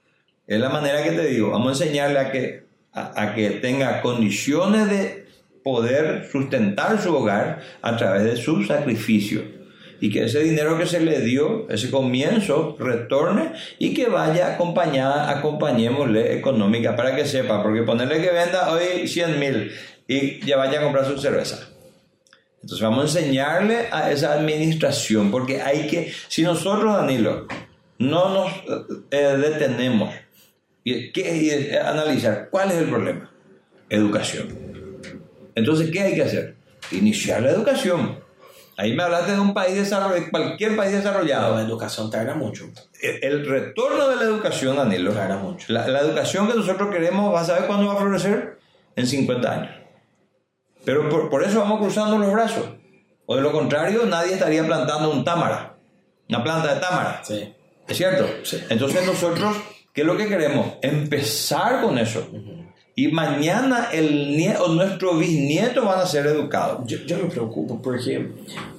Es 0.47 0.59
la 0.59 0.69
manera 0.69 1.03
que 1.03 1.11
te 1.11 1.25
digo, 1.25 1.51
vamos 1.51 1.67
a 1.79 1.84
enseñarle 1.84 2.19
a 2.19 2.31
que, 2.31 2.65
a, 2.93 3.34
que 3.35 3.51
tenga 3.51 4.01
condiciones 4.01 4.89
de 4.89 5.27
poder 5.63 6.27
sustentar 6.31 7.01
su 7.01 7.15
hogar 7.15 7.61
a 7.81 7.97
través 7.97 8.23
de 8.23 8.38
su 8.38 8.63
sacrificio. 8.63 9.57
Y 9.99 10.11
que 10.11 10.25
ese 10.25 10.41
dinero 10.41 10.77
que 10.77 10.85
se 10.85 10.99
le 10.99 11.21
dio, 11.21 11.67
ese 11.69 11.89
comienzo, 11.89 12.77
retorne 12.79 13.53
y 13.79 13.93
que 13.93 14.07
vaya 14.07 14.53
acompañada, 14.53 15.31
acompañémosle 15.31 16.38
económica. 16.38 16.95
Para 16.95 17.15
que 17.15 17.25
sepa, 17.25 17.63
porque 17.63 17.81
ponerle 17.81 18.21
que 18.21 18.31
venda 18.31 18.71
hoy 18.71 19.07
100 19.07 19.39
mil 19.39 19.71
y 20.07 20.45
ya 20.45 20.57
vaya 20.57 20.79
a 20.79 20.84
comprar 20.84 21.05
su 21.05 21.17
cerveza. 21.17 21.69
Entonces 22.61 22.81
vamos 22.81 23.15
a 23.15 23.19
enseñarle 23.19 23.88
a 23.91 24.11
esa 24.11 24.34
administración, 24.34 25.31
porque 25.31 25.61
hay 25.61 25.88
que, 25.88 26.11
si 26.27 26.43
nosotros, 26.43 26.95
Danilo, 26.95 27.47
no 27.99 28.29
nos 28.34 28.51
eh, 29.11 29.38
detenemos 29.38 30.13
y, 30.84 31.11
que, 31.11 31.79
analizar 31.84 32.49
cuál 32.49 32.71
es 32.71 32.77
el 32.77 32.89
problema, 32.89 33.31
educación. 33.89 34.67
Entonces, 35.55 35.91
¿qué 35.91 36.01
hay 36.01 36.15
que 36.15 36.23
hacer? 36.23 36.55
Iniciar 36.91 37.41
la 37.41 37.51
educación. 37.51 38.19
Ahí 38.77 38.93
me 38.93 39.01
hablaste 39.01 39.31
de 39.31 39.39
un 39.39 39.55
país 39.55 39.75
desarrollado, 39.75 40.29
cualquier 40.29 40.75
país 40.75 40.91
desarrollado. 40.91 41.55
La 41.55 41.63
educación 41.63 42.11
tarda 42.11 42.35
mucho. 42.35 42.69
El, 43.01 43.47
retorno 43.47 44.07
de 44.07 44.17
la 44.17 44.21
educación, 44.23 44.75
Danilo. 44.75 45.11
Tarda 45.13 45.38
mucho. 45.38 45.73
La, 45.73 45.88
la, 45.88 46.01
educación 46.01 46.47
que 46.47 46.53
nosotros 46.53 46.93
queremos, 46.93 47.34
¿vas 47.34 47.43
a 47.49 47.53
saber 47.53 47.67
cuándo 47.67 47.88
va 47.88 47.93
a 47.93 47.97
florecer? 47.97 48.59
En 48.95 49.07
50 49.07 49.51
años. 49.51 49.77
Pero 50.88 51.09
por, 51.30 51.43
eso 51.43 51.59
vamos 51.59 51.81
cruzando 51.81 52.18
los 52.18 52.31
brazos. 52.31 52.64
O 53.26 53.35
de 53.35 53.41
lo 53.41 53.51
contrario, 53.51 54.05
nadie 54.05 54.35
estaría 54.35 54.65
plantando 54.65 55.11
un 55.11 55.26
támara, 55.26 55.76
una 56.30 56.41
planta 56.41 56.76
de 56.76 56.80
támara. 56.80 57.22
Sí. 57.26 57.53
¿Es 57.85 57.97
cierto? 57.97 58.26
Sí. 58.43 58.64
Entonces 58.69 59.05
nosotros, 59.05 59.57
¿qué 59.91 59.99
es 59.99 60.07
lo 60.07 60.15
que 60.15 60.30
queremos? 60.30 60.76
Empezar 60.81 61.81
con 61.81 61.97
eso. 61.97 62.26
Y 62.95 63.09
mañana 63.09 63.89
el 63.91 64.38
nieto, 64.38 64.69
nuestro 64.69 65.18
bisnieto 65.18 65.84
van 65.84 65.99
a 65.99 66.05
ser 66.05 66.26
educados. 66.26 66.88
Yo, 66.88 67.18
me 67.18 67.26
preocupo 67.26 67.81
porque 67.81 68.26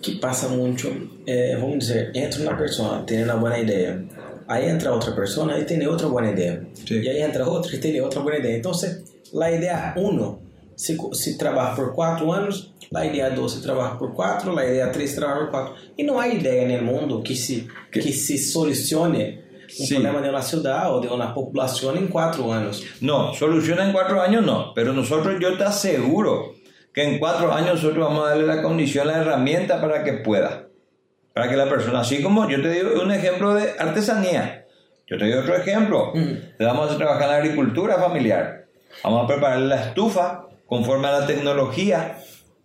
que 0.00 0.12
pasa 0.12 0.48
mucho, 0.48 0.90
eh, 1.26 1.58
vamos 1.60 1.86
decir, 1.86 2.10
entra 2.14 2.40
una 2.40 2.56
persona, 2.56 3.04
tiene 3.04 3.24
una 3.24 3.34
buena 3.34 3.58
idea, 3.58 4.00
ahí 4.46 4.64
entra 4.64 4.92
otra 4.92 5.14
persona 5.14 5.58
y 5.58 5.66
tiene 5.66 5.86
otra 5.86 6.06
buena 6.06 6.30
idea, 6.30 6.58
y 6.88 7.06
ahí 7.06 7.20
entra 7.20 7.46
otra 7.46 7.76
y 7.76 7.78
tiene 7.78 8.00
otra 8.00 8.22
buena 8.22 8.38
idea. 8.38 8.56
Entonces, 8.56 9.04
la 9.30 9.52
idea 9.52 9.92
uno 9.94 10.47
se, 10.78 10.96
se 11.12 11.36
trabalha 11.36 11.74
por 11.74 11.92
quatro 11.92 12.32
anos, 12.32 12.72
a 12.94 13.04
ideia 13.04 13.30
2 13.30 13.52
se 13.52 13.60
trabalha 13.60 13.98
por 13.98 14.14
quatro, 14.14 14.56
a 14.56 14.64
ideia 14.64 14.92
3 14.92 15.10
se 15.10 15.16
trabalha 15.16 15.40
por 15.40 15.50
quatro. 15.50 15.74
E 15.98 16.04
não 16.04 16.20
há 16.20 16.28
ideia 16.28 16.80
no 16.80 16.84
mundo 16.84 17.20
que 17.20 17.34
se, 17.34 17.66
que, 17.90 18.12
se 18.12 18.38
solucione 18.38 19.42
un 19.80 19.86
sí. 19.86 19.94
problema 19.94 20.22
de 20.22 20.30
una 20.30 20.40
ciudad 20.40 20.94
o 20.94 21.00
de 21.00 21.08
una 21.08 21.34
población 21.34 21.98
en 21.98 22.06
cuatro 22.06 22.52
años. 22.52 22.84
No, 23.00 23.34
soluciona 23.34 23.86
en 23.86 23.92
cuatro 23.92 24.22
años 24.22 24.46
no, 24.46 24.72
pero 24.72 24.92
nosotros 24.92 25.34
yo 25.40 25.58
te 25.58 25.64
aseguro 25.64 26.54
que 26.94 27.02
en 27.02 27.18
cuatro 27.18 27.52
años 27.52 27.82
nosotros 27.82 28.08
vamos 28.08 28.24
a 28.24 28.28
darle 28.30 28.46
la 28.46 28.62
condición, 28.62 29.08
la 29.08 29.18
herramienta 29.18 29.80
para 29.80 30.04
que 30.04 30.12
pueda. 30.14 30.68
Para 31.34 31.50
que 31.50 31.56
la 31.56 31.68
persona, 31.68 32.00
así 32.00 32.22
como 32.22 32.48
yo 32.48 32.62
te 32.62 32.70
digo 32.70 33.02
un 33.02 33.10
ejemplo 33.10 33.54
de 33.54 33.72
artesanía, 33.78 34.64
yo 35.08 35.18
te 35.18 35.24
doy 35.24 35.32
otro 35.34 35.56
ejemplo, 35.56 36.12
mm. 36.14 36.32
le 36.58 36.64
vamos 36.64 36.90
a 36.90 36.96
trabajar 36.96 37.24
en 37.24 37.30
la 37.30 37.36
agricultura 37.36 37.96
familiar, 37.96 38.66
vamos 39.02 39.24
a 39.24 39.26
preparar 39.26 39.58
la 39.60 39.88
estufa, 39.88 40.48
conforme 40.68 41.08
a 41.08 41.20
la 41.20 41.26
tecnología. 41.26 42.18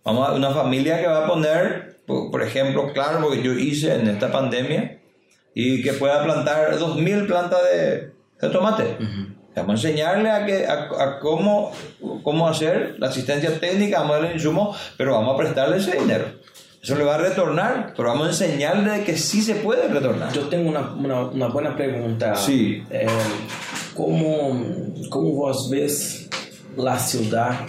Vamos 0.04 0.28
a 0.28 0.32
una 0.34 0.50
familia 0.50 1.00
que 1.00 1.06
va 1.06 1.24
a 1.24 1.26
poner, 1.26 1.96
por, 2.06 2.42
ejemplo, 2.42 2.92
claro, 2.92 3.20
lo 3.20 3.30
que 3.30 3.42
yo 3.42 3.52
hice 3.52 3.94
en 3.94 4.08
esta 4.08 4.30
pandemia, 4.30 5.00
y 5.54 5.82
que 5.82 5.94
pueda 5.94 6.22
plantar 6.22 6.78
2.000 6.78 7.26
plantas 7.26 7.60
de, 7.72 8.12
de 8.40 8.48
tomate. 8.52 8.98
Vamos 9.56 9.84
a 9.84 9.88
enseñarle 9.88 10.30
a, 10.30 10.44
que, 10.44 10.66
a, 10.66 11.20
cómo, 11.20 11.72
cómo 12.22 12.48
hacer 12.48 12.96
la 12.98 13.08
asistencia 13.08 13.58
técnica, 13.60 14.00
vamos 14.00 14.16
a 14.16 14.18
darle 14.18 14.34
insumo, 14.34 14.76
pero 14.98 15.12
vamos 15.12 15.34
a 15.34 15.38
prestarle 15.38 15.76
ese 15.78 15.96
dinero. 15.96 16.24
Eso 16.82 16.96
le 16.96 17.04
va 17.04 17.14
a 17.14 17.18
retornar, 17.18 17.94
pero 17.96 18.10
vamos 18.10 18.26
a 18.26 18.30
enseñarle 18.30 19.04
que 19.04 19.16
sí 19.16 19.40
se 19.40 19.54
puede 19.54 19.88
retornar. 19.88 20.32
Yo 20.34 20.48
tengo 20.48 20.68
una, 20.68 20.92
una, 20.92 21.20
una 21.26 21.46
buena 21.46 21.74
pregunta. 21.74 22.34
Sí. 22.34 22.84
Eh, 22.90 23.06
¿cómo, 23.94 24.60
¿Cómo 25.08 25.30
vos 25.30 25.70
ves 25.70 26.28
la 26.76 26.98
ciudad 26.98 27.60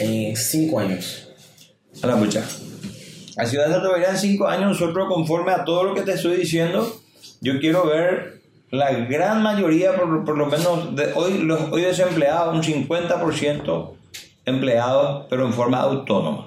en 0.00 0.36
cinco 0.36 0.80
años. 0.80 1.28
A 2.02 2.06
la 2.06 2.16
mucha. 2.16 2.44
La 3.36 3.46
ciudad 3.46 3.66
de 3.66 3.74
Santa 3.74 4.10
en 4.10 4.18
cinco 4.18 4.48
años, 4.48 4.80
nosotros 4.80 5.08
conforme 5.08 5.52
a 5.52 5.64
todo 5.64 5.84
lo 5.84 5.94
que 5.94 6.02
te 6.02 6.12
estoy 6.12 6.36
diciendo, 6.36 7.00
yo 7.40 7.58
quiero 7.60 7.86
ver 7.86 8.40
la 8.70 8.92
gran 8.92 9.42
mayoría, 9.42 9.94
por, 9.96 10.24
por 10.24 10.36
lo 10.36 10.46
menos 10.46 10.94
de 10.94 11.12
hoy, 11.14 11.38
los, 11.38 11.72
hoy 11.72 11.82
desempleados, 11.82 12.54
un 12.54 12.62
50% 12.62 13.94
empleados, 14.46 15.26
pero 15.28 15.46
en 15.46 15.52
forma 15.52 15.80
autónoma. 15.80 16.46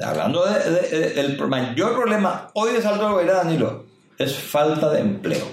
Hablando 0.00 0.44
del 0.46 1.36
de, 1.36 1.46
mayor 1.46 1.94
problema 1.94 2.50
hoy 2.54 2.72
de 2.72 2.82
Salto 2.82 3.18
de 3.18 3.24
Danilo, 3.24 3.86
es 4.16 4.32
falta 4.34 4.90
de 4.90 5.00
empleo, 5.00 5.44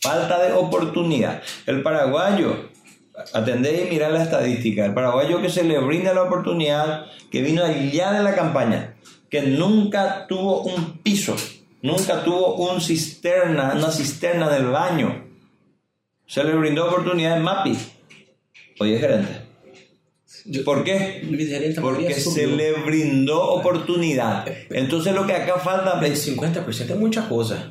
falta 0.00 0.42
de 0.42 0.52
oportunidad. 0.52 1.42
El 1.66 1.82
paraguayo 1.82 2.70
atender 3.32 3.86
y 3.86 3.90
mirar 3.90 4.12
la 4.12 4.22
estadística. 4.22 4.84
El 4.84 4.94
paraguayo 4.94 5.40
que 5.40 5.50
se 5.50 5.64
le 5.64 5.78
brinda 5.78 6.14
la 6.14 6.22
oportunidad, 6.22 7.06
que 7.30 7.42
vino 7.42 7.64
allá 7.64 8.12
de 8.12 8.22
la 8.22 8.34
campaña, 8.34 8.96
que 9.30 9.42
nunca 9.42 10.26
tuvo 10.26 10.62
un 10.62 10.98
piso, 10.98 11.36
nunca 11.82 12.24
tuvo 12.24 12.56
un 12.56 12.80
cisterna, 12.80 13.74
una 13.76 13.90
cisterna 13.90 14.48
del 14.50 14.66
baño. 14.66 15.24
Se 16.26 16.42
le 16.42 16.54
brindó 16.54 16.86
oportunidad 16.86 17.36
en 17.36 17.42
MAPI. 17.42 17.78
Hoy 18.80 18.94
es 18.94 19.00
gerente. 19.00 19.46
¿Por 20.64 20.84
qué? 20.84 21.22
Porque 21.80 22.14
se 22.14 22.46
le 22.46 22.72
brindó 22.72 23.42
oportunidad. 23.42 24.46
Entonces 24.70 25.14
lo 25.14 25.26
que 25.26 25.32
acá 25.32 25.58
falta... 25.58 26.00
El 26.04 26.16
50% 26.16 26.90
es 26.90 26.96
mucha 26.96 27.28
cosa. 27.28 27.70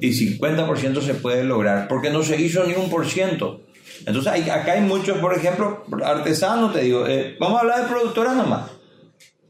Y 0.00 0.10
50% 0.10 1.00
se 1.00 1.14
puede 1.14 1.44
lograr, 1.44 1.86
porque 1.88 2.10
no 2.10 2.22
se 2.22 2.40
hizo 2.40 2.64
ni 2.64 2.74
un 2.74 2.90
por 2.90 3.06
ciento. 3.06 3.60
Entonces 4.06 4.50
acá 4.50 4.72
hay 4.72 4.80
muchos, 4.80 5.18
por 5.18 5.34
ejemplo, 5.34 5.84
artesanos, 6.04 6.72
te 6.72 6.80
digo, 6.80 7.06
eh, 7.06 7.36
vamos 7.38 7.58
a 7.58 7.60
hablar 7.60 7.82
de 7.82 7.88
productoras 7.88 8.36
nomás, 8.36 8.70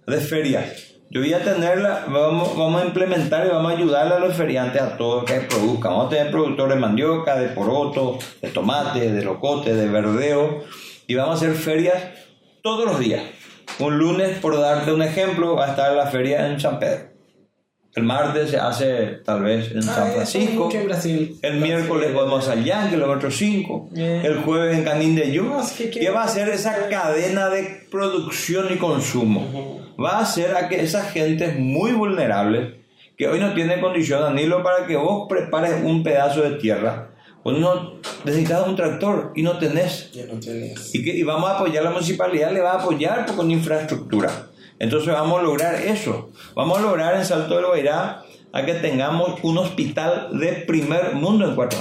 de 0.06 0.18
ferias. 0.18 0.92
Yo 1.10 1.20
voy 1.20 1.34
a 1.34 1.44
tenerla, 1.44 2.06
vamos, 2.08 2.56
vamos 2.56 2.82
a 2.82 2.86
implementar 2.86 3.46
y 3.46 3.50
vamos 3.50 3.70
a 3.70 3.76
ayudarle 3.76 4.14
a 4.14 4.18
los 4.18 4.34
feriantes 4.34 4.80
a 4.80 4.96
todos 4.96 5.24
que 5.24 5.40
produzcan. 5.40 5.92
Vamos 5.92 6.06
a 6.06 6.08
tener 6.08 6.30
productores 6.30 6.74
de 6.74 6.80
mandioca, 6.80 7.36
de 7.38 7.48
poroto, 7.48 8.18
de 8.40 8.48
tomate, 8.48 9.12
de 9.12 9.22
locote, 9.22 9.74
de 9.74 9.88
verdeo. 9.88 10.64
Y 11.06 11.14
vamos 11.14 11.34
a 11.34 11.44
hacer 11.44 11.54
ferias 11.54 12.02
todos 12.62 12.86
los 12.86 12.98
días. 12.98 13.22
Un 13.78 13.98
lunes, 13.98 14.38
por 14.38 14.58
darte 14.58 14.90
un 14.90 15.02
ejemplo, 15.02 15.54
va 15.54 15.66
a 15.66 15.70
estar 15.70 15.94
la 15.94 16.06
feria 16.06 16.46
en 16.46 16.58
San 16.58 16.78
Pedro. 16.78 17.11
El 17.94 18.04
martes 18.04 18.50
se 18.50 18.56
hace 18.56 19.20
tal 19.24 19.42
vez 19.42 19.70
en 19.72 19.80
Ah, 19.80 19.94
San 19.94 20.12
Francisco. 20.12 20.70
en 20.72 20.86
Brasil. 20.86 21.38
El 21.42 21.60
miércoles 21.60 22.14
vamos 22.14 22.48
al 22.48 22.64
Yankee, 22.64 22.94
kilómetro 22.94 23.30
5. 23.30 23.88
Bien. 23.90 24.24
El 24.24 24.38
jueves 24.42 24.78
en 24.78 24.84
Canín 24.84 25.14
de 25.14 25.30
Yu. 25.30 25.44
No, 25.44 25.60
¿Qué 25.92 26.08
va 26.10 26.22
a 26.22 26.24
hacer 26.24 26.48
esa 26.48 26.88
cadena 26.88 27.50
de 27.50 27.86
producción 27.90 28.66
y 28.72 28.76
consumo? 28.76 29.80
Va 30.02 30.18
a 30.18 30.20
hacer 30.22 30.56
a 30.56 30.68
que 30.70 30.80
esa 30.80 31.04
gente 31.04 31.44
es 31.44 31.58
muy 31.58 31.92
vulnerable, 31.92 32.82
que 33.18 33.28
hoy 33.28 33.38
no 33.38 33.52
tiene 33.52 33.78
condición, 33.78 34.22
Danilo, 34.22 34.62
para 34.62 34.86
que 34.86 34.96
vos 34.96 35.26
prepares 35.28 35.74
un 35.84 36.02
pedazo 36.02 36.40
de 36.40 36.52
tierra. 36.52 37.10
Vos 37.44 37.58
no 37.58 37.94
necesitas 38.24 38.66
un 38.66 38.74
tractor 38.76 39.32
y 39.34 39.42
no 39.42 39.58
tenés. 39.58 40.10
Ya 40.12 40.24
no 40.24 40.40
tenés. 40.40 40.94
Y, 40.94 41.04
que, 41.04 41.10
y 41.14 41.22
vamos 41.24 41.50
a 41.50 41.56
apoyar, 41.56 41.84
la 41.84 41.90
municipalidad 41.90 42.52
le 42.52 42.60
va 42.60 42.72
a 42.72 42.80
apoyar 42.80 43.26
con 43.36 43.50
infraestructura. 43.50 44.30
Entonces 44.82 45.12
vamos 45.12 45.38
a 45.38 45.42
lograr 45.44 45.76
eso. 45.76 46.30
Vamos 46.56 46.78
a 46.78 46.82
lograr 46.82 47.14
en 47.14 47.24
Salto 47.24 47.54
del 47.56 47.66
Guairá 47.66 48.24
a 48.52 48.64
que 48.66 48.74
tengamos 48.74 49.38
un 49.44 49.56
hospital 49.58 50.36
de 50.38 50.48
primer 50.66 51.14
mundo 51.14 51.46
en 51.48 51.54
cuatro. 51.54 51.78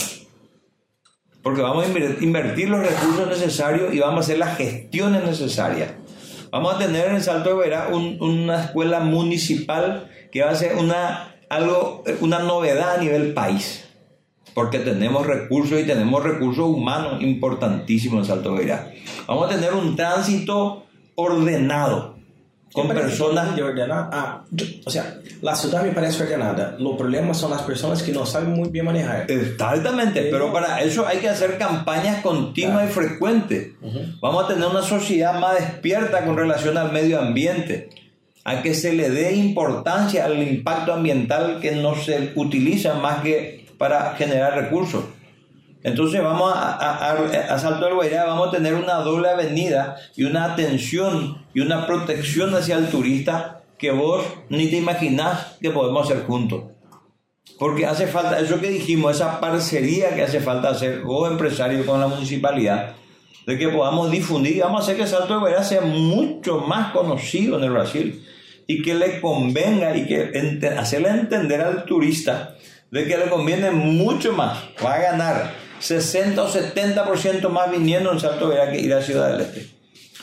Porque 1.41 1.61
vamos 1.63 1.83
a 1.85 1.89
inver- 1.89 2.21
invertir 2.21 2.69
los 2.69 2.79
recursos 2.79 3.27
necesarios 3.27 3.91
y 3.93 3.99
vamos 3.99 4.17
a 4.17 4.19
hacer 4.19 4.37
las 4.37 4.55
gestiones 4.55 5.23
necesarias. 5.23 5.91
Vamos 6.51 6.75
a 6.75 6.77
tener 6.77 7.07
en 7.07 7.23
Salto 7.23 7.49
del 7.49 7.55
Guairá 7.57 7.87
un- 7.91 8.17
una 8.21 8.65
escuela 8.65 8.99
municipal 8.99 10.09
que 10.31 10.43
va 10.43 10.51
a 10.51 10.55
ser 10.55 10.75
una, 10.75 11.35
algo, 11.49 12.03
una 12.21 12.39
novedad 12.39 12.95
a 12.95 12.97
nivel 12.99 13.33
país 13.33 13.85
porque 14.53 14.79
tenemos 14.79 15.25
recursos 15.25 15.79
y 15.79 15.83
tenemos 15.85 16.21
recursos 16.23 16.65
humanos 16.65 17.21
importantísimos 17.23 18.19
en 18.19 18.25
Salto 18.35 18.53
Beira. 18.53 18.91
Vamos 19.25 19.47
a 19.49 19.55
tener 19.55 19.73
un 19.73 19.95
tránsito 19.95 20.83
ordenado 21.15 22.17
con 22.73 22.88
personas 22.88 23.56
de 23.56 23.64
ordenar. 23.64 24.10
Ah, 24.11 24.43
o 24.85 24.89
sea, 24.89 25.18
la 25.41 25.56
ciudad 25.56 25.84
me 25.84 25.91
parece 25.91 26.23
ordenada. 26.23 26.76
Los 26.80 26.95
problemas 26.98 27.38
son 27.38 27.52
las 27.52 27.64
personas 27.64 28.02
que 28.03 28.11
no 28.11 28.26
saben 28.26 28.53
muy 28.53 28.69
bien 28.69 28.85
manejar. 28.85 29.26
Exactamente, 29.30 30.27
pero 30.31 30.52
para 30.53 30.81
eso 30.81 31.06
hay 31.06 31.18
que 31.19 31.30
hacer 31.30 31.57
campañas 31.57 32.22
continuas 32.22 32.89
y 32.89 32.93
frecuentes. 32.93 33.72
Vamos 34.22 34.45
a 34.45 34.48
tener 34.48 34.68
una 34.68 34.81
sociedad 34.84 35.39
más 35.39 35.56
despierta 35.56 36.23
con 36.26 36.38
relación 36.38 36.77
al 36.77 36.91
medio 36.91 37.19
ambiente, 37.19 37.89
a 38.43 38.61
que 38.61 38.73
se 38.73 38.93
le 38.93 39.10
dé 39.10 39.34
importancia 39.35 40.26
al 40.26 40.41
impacto 40.41 40.93
ambiental 40.93 41.60
que 41.61 41.72
no 41.76 41.95
se 41.95 42.31
utiliza 42.35 42.93
más 42.95 43.22
que 43.22 43.65
para 43.77 44.15
generar 44.15 44.56
recursos. 44.56 45.03
Entonces 45.84 46.22
vamos 46.22 46.53
a, 46.56 46.73
a, 46.73 47.11
a- 47.11 47.53
a 47.56 47.60
Salto 47.60 47.85
del 47.85 47.95
Guairá, 47.95 48.26
vamos 48.26 48.49
a 48.49 48.52
tener 48.52 48.76
una 48.76 48.95
doble 48.98 49.30
avenida 49.30 49.95
y 50.15 50.23
una 50.26 50.45
atención 50.53 51.40
y 51.53 51.59
una 51.59 51.85
protección 51.85 52.53
hacia 52.55 52.77
el 52.77 52.89
turista 52.89 53.63
que 53.77 53.91
vos 53.91 54.23
ni 54.49 54.67
te 54.67 54.77
imaginás 54.77 55.57
que 55.59 55.71
podemos 55.71 56.09
hacer 56.09 56.25
juntos. 56.25 56.65
Porque 57.57 57.85
hace 57.85 58.07
falta, 58.07 58.39
eso 58.39 58.59
que 58.59 58.69
dijimos, 58.69 59.15
esa 59.15 59.39
parcería 59.39 60.15
que 60.15 60.23
hace 60.23 60.39
falta 60.39 60.69
hacer, 60.69 61.01
vos 61.01 61.29
empresario 61.29 61.85
con 61.85 61.99
la 61.99 62.07
municipalidad, 62.07 62.95
de 63.45 63.57
que 63.57 63.69
podamos 63.69 64.11
difundir 64.11 64.61
vamos 64.61 64.81
a 64.81 64.83
hacer 64.83 64.97
que 64.97 65.07
Salto 65.07 65.33
de 65.33 65.39
Guairá 65.39 65.63
sea 65.63 65.81
mucho 65.81 66.59
más 66.59 66.91
conocido 66.91 67.57
en 67.57 67.63
el 67.63 67.71
Brasil 67.71 68.23
y 68.67 68.83
que 68.83 68.93
le 68.93 69.19
convenga 69.19 69.95
y 69.97 70.05
que 70.05 70.59
hacerle 70.77 71.09
entender 71.09 71.61
al 71.61 71.85
turista 71.85 72.55
de 72.91 73.07
que 73.07 73.17
le 73.17 73.29
conviene 73.29 73.71
mucho 73.71 74.33
más, 74.33 74.59
va 74.83 74.93
a 74.93 75.01
ganar 75.01 75.53
60 75.79 76.43
o 76.43 76.47
70% 76.47 77.49
más 77.49 77.71
viniendo 77.71 78.11
en 78.11 78.19
Salto 78.19 78.47
de 78.47 78.55
Guairá 78.55 78.71
que 78.71 78.79
ir 78.79 78.93
a 78.93 79.01
Ciudad 79.01 79.31
del 79.31 79.41
Este. 79.41 79.80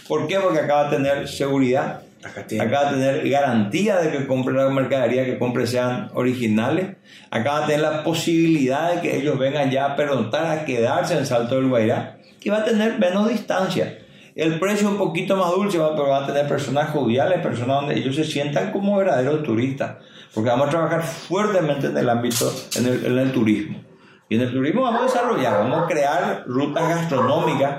¿Por 0.08 0.26
qué? 0.26 0.38
Porque 0.40 0.60
acaba 0.60 0.88
de 0.88 0.96
tener 0.96 1.28
seguridad, 1.28 2.00
Acá 2.24 2.44
tiene. 2.46 2.64
acaba 2.64 2.90
de 2.92 2.96
tener 2.98 3.28
garantía 3.28 3.96
de 3.98 4.10
que 4.10 4.26
compre 4.26 4.54
la 4.54 4.68
mercadería 4.70 5.24
que 5.24 5.38
compre 5.38 5.66
sean 5.66 6.10
originales, 6.14 6.96
acaba 7.30 7.60
de 7.60 7.66
tener 7.66 7.80
la 7.82 8.02
posibilidad 8.02 8.94
de 8.94 9.00
que 9.02 9.16
ellos 9.18 9.38
vengan 9.38 9.70
ya 9.70 9.84
a 9.86 9.96
pernoctar, 9.96 10.46
a 10.46 10.64
quedarse 10.64 11.16
en 11.16 11.26
Salto 11.26 11.56
del 11.56 11.68
Guairá 11.68 12.18
y 12.40 12.48
va 12.50 12.58
a 12.58 12.64
tener 12.64 12.98
menos 12.98 13.28
distancia. 13.28 13.98
El 14.34 14.58
precio 14.60 14.88
un 14.88 14.96
poquito 14.98 15.36
más 15.36 15.50
dulce, 15.50 15.78
va- 15.78 15.94
pero 15.96 16.08
va 16.08 16.22
a 16.24 16.26
tener 16.26 16.46
personas 16.48 16.90
joviales, 16.90 17.40
personas 17.40 17.80
donde 17.80 17.98
ellos 17.98 18.14
se 18.16 18.24
sientan 18.24 18.70
como 18.72 18.96
verdaderos 18.96 19.42
turistas, 19.42 19.96
porque 20.32 20.48
vamos 20.50 20.68
a 20.68 20.70
trabajar 20.70 21.02
fuertemente 21.02 21.88
en 21.88 21.96
el 21.98 22.08
ámbito, 22.08 22.52
en 22.76 22.86
el, 22.86 23.04
en 23.06 23.18
el 23.18 23.32
turismo. 23.32 23.80
Y 24.28 24.36
en 24.36 24.42
el 24.42 24.52
turismo 24.52 24.82
vamos 24.82 25.00
a 25.00 25.04
desarrollar, 25.04 25.54
vamos 25.54 25.82
a 25.82 25.86
crear 25.86 26.44
rutas 26.46 26.88
gastronómicas, 26.88 27.76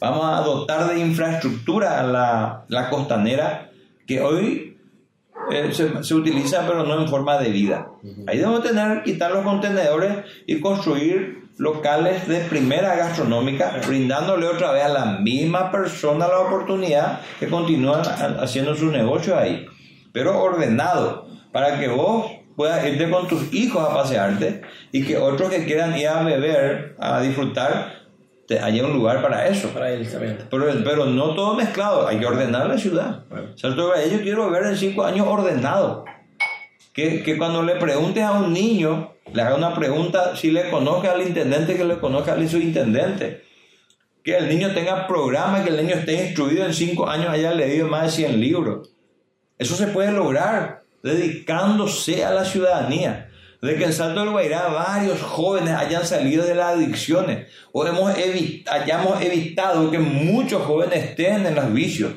vamos 0.00 0.24
a 0.24 0.40
dotar 0.42 0.88
de 0.88 1.00
infraestructura 1.00 2.00
a 2.00 2.02
la, 2.02 2.64
la 2.68 2.88
costanera 2.90 3.70
que 4.06 4.20
hoy 4.20 4.78
eh, 5.52 5.70
se, 5.72 6.02
se 6.02 6.14
utiliza 6.14 6.66
pero 6.66 6.84
no 6.84 7.00
en 7.00 7.08
forma 7.08 7.38
de 7.38 7.50
vida. 7.50 7.88
Ahí 8.26 8.38
debemos 8.38 8.62
tener, 8.62 9.02
quitar 9.02 9.30
los 9.32 9.42
contenedores 9.44 10.24
y 10.46 10.60
construir 10.60 11.48
locales 11.58 12.26
de 12.26 12.38
primera 12.40 12.94
gastronómica, 12.96 13.78
brindándole 13.86 14.46
otra 14.46 14.72
vez 14.72 14.84
a 14.84 14.88
la 14.88 15.04
misma 15.20 15.70
persona 15.70 16.26
la 16.28 16.38
oportunidad 16.40 17.20
que 17.38 17.48
continúan 17.48 18.00
ha- 18.06 18.42
haciendo 18.42 18.74
sus 18.74 18.90
negocios 18.92 19.36
ahí, 19.36 19.66
pero 20.12 20.40
ordenado, 20.42 21.26
para 21.52 21.78
que 21.78 21.88
vos 21.88 22.30
puedas 22.56 22.84
irte 22.86 23.10
con 23.10 23.26
tus 23.28 23.52
hijos 23.52 23.86
a 23.88 23.94
pasearte 23.94 24.62
y 24.92 25.04
que 25.04 25.16
otros 25.18 25.50
que 25.50 25.64
quieran 25.64 25.96
ir 25.98 26.08
a 26.08 26.22
beber, 26.22 26.96
a 26.98 27.20
disfrutar, 27.20 27.99
te 28.50 28.58
haya 28.58 28.84
un 28.84 28.94
lugar 28.94 29.22
para 29.22 29.46
eso. 29.46 29.68
Para 29.68 29.92
él 29.92 30.10
también. 30.10 30.38
Pero, 30.50 30.66
pero 30.82 31.06
no 31.06 31.36
todo 31.36 31.54
mezclado, 31.54 32.08
hay 32.08 32.18
que 32.18 32.26
ordenar 32.26 32.66
la 32.66 32.76
ciudad. 32.76 33.22
Bahía, 33.30 34.08
yo 34.08 34.22
quiero 34.22 34.50
ver 34.50 34.64
en 34.64 34.76
cinco 34.76 35.04
años 35.04 35.28
ordenado. 35.28 36.04
Que, 36.92 37.22
que 37.22 37.38
cuando 37.38 37.62
le 37.62 37.76
preguntes 37.76 38.24
a 38.24 38.32
un 38.32 38.52
niño, 38.52 39.12
le 39.32 39.42
haga 39.42 39.54
una 39.54 39.72
pregunta 39.76 40.34
si 40.34 40.50
le 40.50 40.68
conozca 40.68 41.12
al 41.12 41.22
intendente, 41.22 41.76
que 41.76 41.84
le 41.84 41.98
conozca 41.98 42.32
al 42.32 42.48
subintendente. 42.48 43.44
Que 44.24 44.38
el 44.38 44.48
niño 44.48 44.74
tenga 44.74 45.06
programa, 45.06 45.62
que 45.62 45.70
el 45.70 45.76
niño 45.76 45.94
esté 45.94 46.14
instruido 46.14 46.66
en 46.66 46.74
cinco 46.74 47.08
años, 47.08 47.28
haya 47.28 47.54
leído 47.54 47.86
más 47.86 48.06
de 48.06 48.10
100 48.26 48.40
libros. 48.40 48.90
Eso 49.58 49.76
se 49.76 49.86
puede 49.86 50.10
lograr 50.10 50.82
dedicándose 51.04 52.24
a 52.24 52.32
la 52.32 52.44
ciudadanía. 52.44 53.29
De 53.62 53.76
que 53.76 53.84
en 53.84 53.92
Salto 53.92 54.20
del 54.20 54.30
Guairá 54.30 54.68
varios 54.68 55.20
jóvenes 55.20 55.74
hayan 55.74 56.06
salido 56.06 56.44
de 56.46 56.54
las 56.54 56.76
adicciones 56.76 57.48
o 57.72 57.86
hemos 57.86 58.12
hayamos 58.70 59.22
evitado 59.22 59.90
que 59.90 59.98
muchos 59.98 60.62
jóvenes 60.62 61.04
estén 61.04 61.44
en 61.44 61.54
los 61.54 61.72
vicios. 61.72 62.12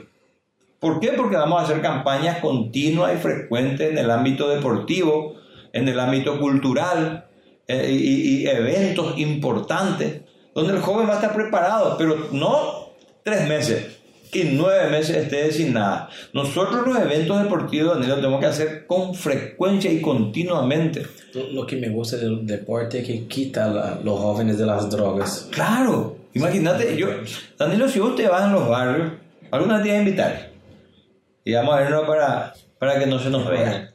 ¿Por 0.79 0.99
qué? 0.99 1.09
Porque 1.09 1.35
vamos 1.35 1.61
a 1.61 1.65
hacer 1.65 1.81
campañas 1.81 2.39
continuas 2.39 3.13
y 3.13 3.17
frecuentes 3.17 3.91
en 3.91 3.97
el 3.97 4.09
ámbito 4.09 4.47
deportivo, 4.49 5.35
en 5.73 5.87
el 5.87 5.99
ámbito 5.99 6.39
cultural 6.39 7.25
eh, 7.67 7.89
y, 7.91 8.43
y 8.43 8.47
eventos 8.47 9.17
importantes, 9.17 10.21
donde 10.53 10.73
el 10.73 10.81
joven 10.81 11.07
va 11.07 11.13
a 11.13 11.15
estar 11.15 11.33
preparado, 11.33 11.97
pero 11.97 12.29
no 12.31 12.89
tres 13.23 13.47
meses 13.47 14.02
y 14.33 14.43
nueve 14.53 14.89
meses 14.89 15.17
esté 15.17 15.51
sin 15.51 15.73
nada. 15.73 16.09
Nosotros 16.33 16.87
los 16.87 16.97
eventos 16.97 17.41
deportivos, 17.41 17.93
Daniel, 17.93 18.09
lo 18.09 18.15
tenemos 18.17 18.39
que 18.39 18.45
hacer 18.45 18.87
con 18.87 19.13
frecuencia 19.13 19.91
y 19.91 20.01
continuamente. 20.01 21.05
Lo, 21.51 21.65
que 21.65 21.77
me 21.77 21.89
gusta 21.89 22.17
del 22.17 22.45
deporte 22.45 22.99
es 22.99 23.07
que 23.07 23.25
quita 23.27 23.65
a 23.65 23.99
los 24.03 24.19
jóvenes 24.19 24.57
de 24.57 24.65
las 24.65 24.89
drogas. 24.89 25.47
Claro, 25.51 26.17
imagínate, 26.33 26.95
yo, 26.95 27.07
Danilo, 27.57 27.87
si 27.87 27.99
vos 27.99 28.15
te 28.15 28.27
vas 28.27 28.45
en 28.45 28.53
los 28.53 28.67
barrios, 28.67 29.11
alguna 29.51 29.79
día 29.79 29.97
invitar 29.97 30.51
y 31.43 31.53
vamos 31.53 31.75
a 31.75 31.79
vernos 31.79 32.07
para, 32.07 32.53
para 32.79 32.99
que 32.99 33.05
no 33.05 33.19
se 33.19 33.29
nos 33.29 33.49
vea. 33.49 33.93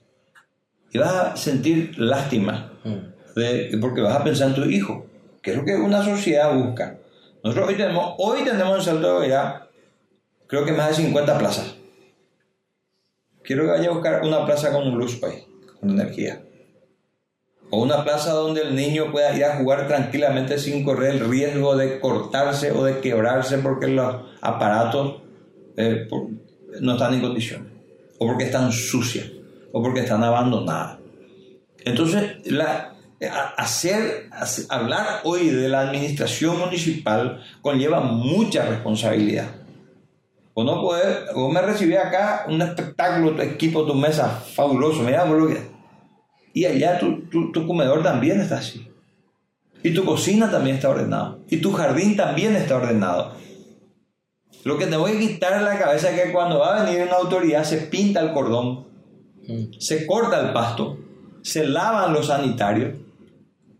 Y 0.92 0.98
vas 0.98 1.14
a 1.14 1.36
sentir 1.36 1.94
lástima, 1.98 2.72
Mm. 2.84 3.38
de, 3.38 3.78
porque 3.80 4.00
vas 4.00 4.16
a 4.16 4.24
pensar 4.24 4.48
en 4.48 4.54
tu 4.54 4.64
hijo, 4.64 5.06
que 5.42 5.52
es 5.52 5.56
lo 5.56 5.64
que 5.64 5.74
una 5.74 6.02
sociedad 6.02 6.54
busca. 6.54 6.98
Nosotros 7.42 7.68
hoy 7.68 7.74
tenemos, 7.76 8.14
hoy 8.18 8.44
tenemos 8.44 8.78
en 8.78 8.84
Salto 8.84 9.06
de 9.08 9.14
Guairá, 9.14 9.67
creo 10.48 10.64
que 10.64 10.72
más 10.72 10.88
de 10.88 11.04
50 11.04 11.38
plazas. 11.38 11.76
Quiero 13.44 13.62
que 13.64 13.70
vaya 13.70 13.88
a 13.88 13.92
buscar 13.92 14.22
una 14.24 14.44
plaza 14.44 14.72
con 14.72 14.90
luz 14.98 15.22
hoy, 15.22 15.44
con 15.80 15.90
energía. 15.90 16.42
O 17.70 17.82
una 17.82 18.02
plaza 18.02 18.32
donde 18.32 18.62
el 18.62 18.74
niño 18.74 19.12
pueda 19.12 19.34
ir 19.36 19.44
a 19.44 19.56
jugar 19.56 19.86
tranquilamente 19.86 20.58
sin 20.58 20.82
correr 20.84 21.12
el 21.16 21.28
riesgo 21.30 21.76
de 21.76 22.00
cortarse 22.00 22.72
o 22.72 22.82
de 22.84 23.00
quebrarse 23.00 23.58
porque 23.58 23.88
los 23.88 24.16
aparatos 24.40 25.22
eh, 25.76 26.08
no 26.80 26.92
están 26.92 27.14
en 27.14 27.20
condiciones, 27.20 27.70
o 28.18 28.26
porque 28.26 28.44
están 28.44 28.72
sucias, 28.72 29.26
o 29.72 29.82
porque 29.82 30.00
están 30.00 30.24
abandonadas. 30.24 30.98
Entonces, 31.84 32.36
hacer, 33.56 34.28
hace- 34.32 34.66
hablar 34.68 35.20
hoy 35.24 35.48
de 35.50 35.68
la 35.68 35.82
administración 35.82 36.58
municipal 36.58 37.42
conlleva 37.62 38.00
mucha 38.00 38.64
responsabilidad. 38.66 39.50
Vos 40.58 40.64
no 40.64 40.82
podés, 40.82 41.32
vos 41.36 41.52
me 41.52 41.62
recibí 41.62 41.94
acá 41.94 42.44
un 42.48 42.60
espectáculo, 42.60 43.30
tu 43.36 43.42
equipo, 43.42 43.86
tu 43.86 43.94
mesa, 43.94 44.28
fabuloso, 44.28 45.04
mira 45.04 45.22
vos 45.22 45.38
lo 45.38 45.46
que... 45.46 45.60
Y 46.52 46.64
allá 46.64 46.98
tu, 46.98 47.28
tu, 47.28 47.52
tu 47.52 47.64
comedor 47.64 48.02
también 48.02 48.40
está 48.40 48.58
así. 48.58 48.90
Y 49.84 49.94
tu 49.94 50.04
cocina 50.04 50.50
también 50.50 50.74
está 50.74 50.88
ordenado. 50.88 51.38
Y 51.48 51.58
tu 51.58 51.70
jardín 51.70 52.16
también 52.16 52.56
está 52.56 52.74
ordenado. 52.74 53.34
Lo 54.64 54.76
que 54.78 54.86
te 54.86 54.96
voy 54.96 55.12
a 55.12 55.18
quitar 55.20 55.60
de 55.60 55.64
la 55.64 55.78
cabeza 55.78 56.10
es 56.10 56.20
que 56.20 56.32
cuando 56.32 56.58
va 56.58 56.76
a 56.76 56.84
venir 56.84 57.02
una 57.02 57.18
autoridad 57.18 57.62
se 57.62 57.76
pinta 57.76 58.20
el 58.20 58.32
cordón, 58.32 58.84
se 59.78 60.08
corta 60.08 60.40
el 60.40 60.52
pasto, 60.52 60.98
se 61.40 61.68
lavan 61.68 62.12
los 62.12 62.26
sanitarios 62.26 62.98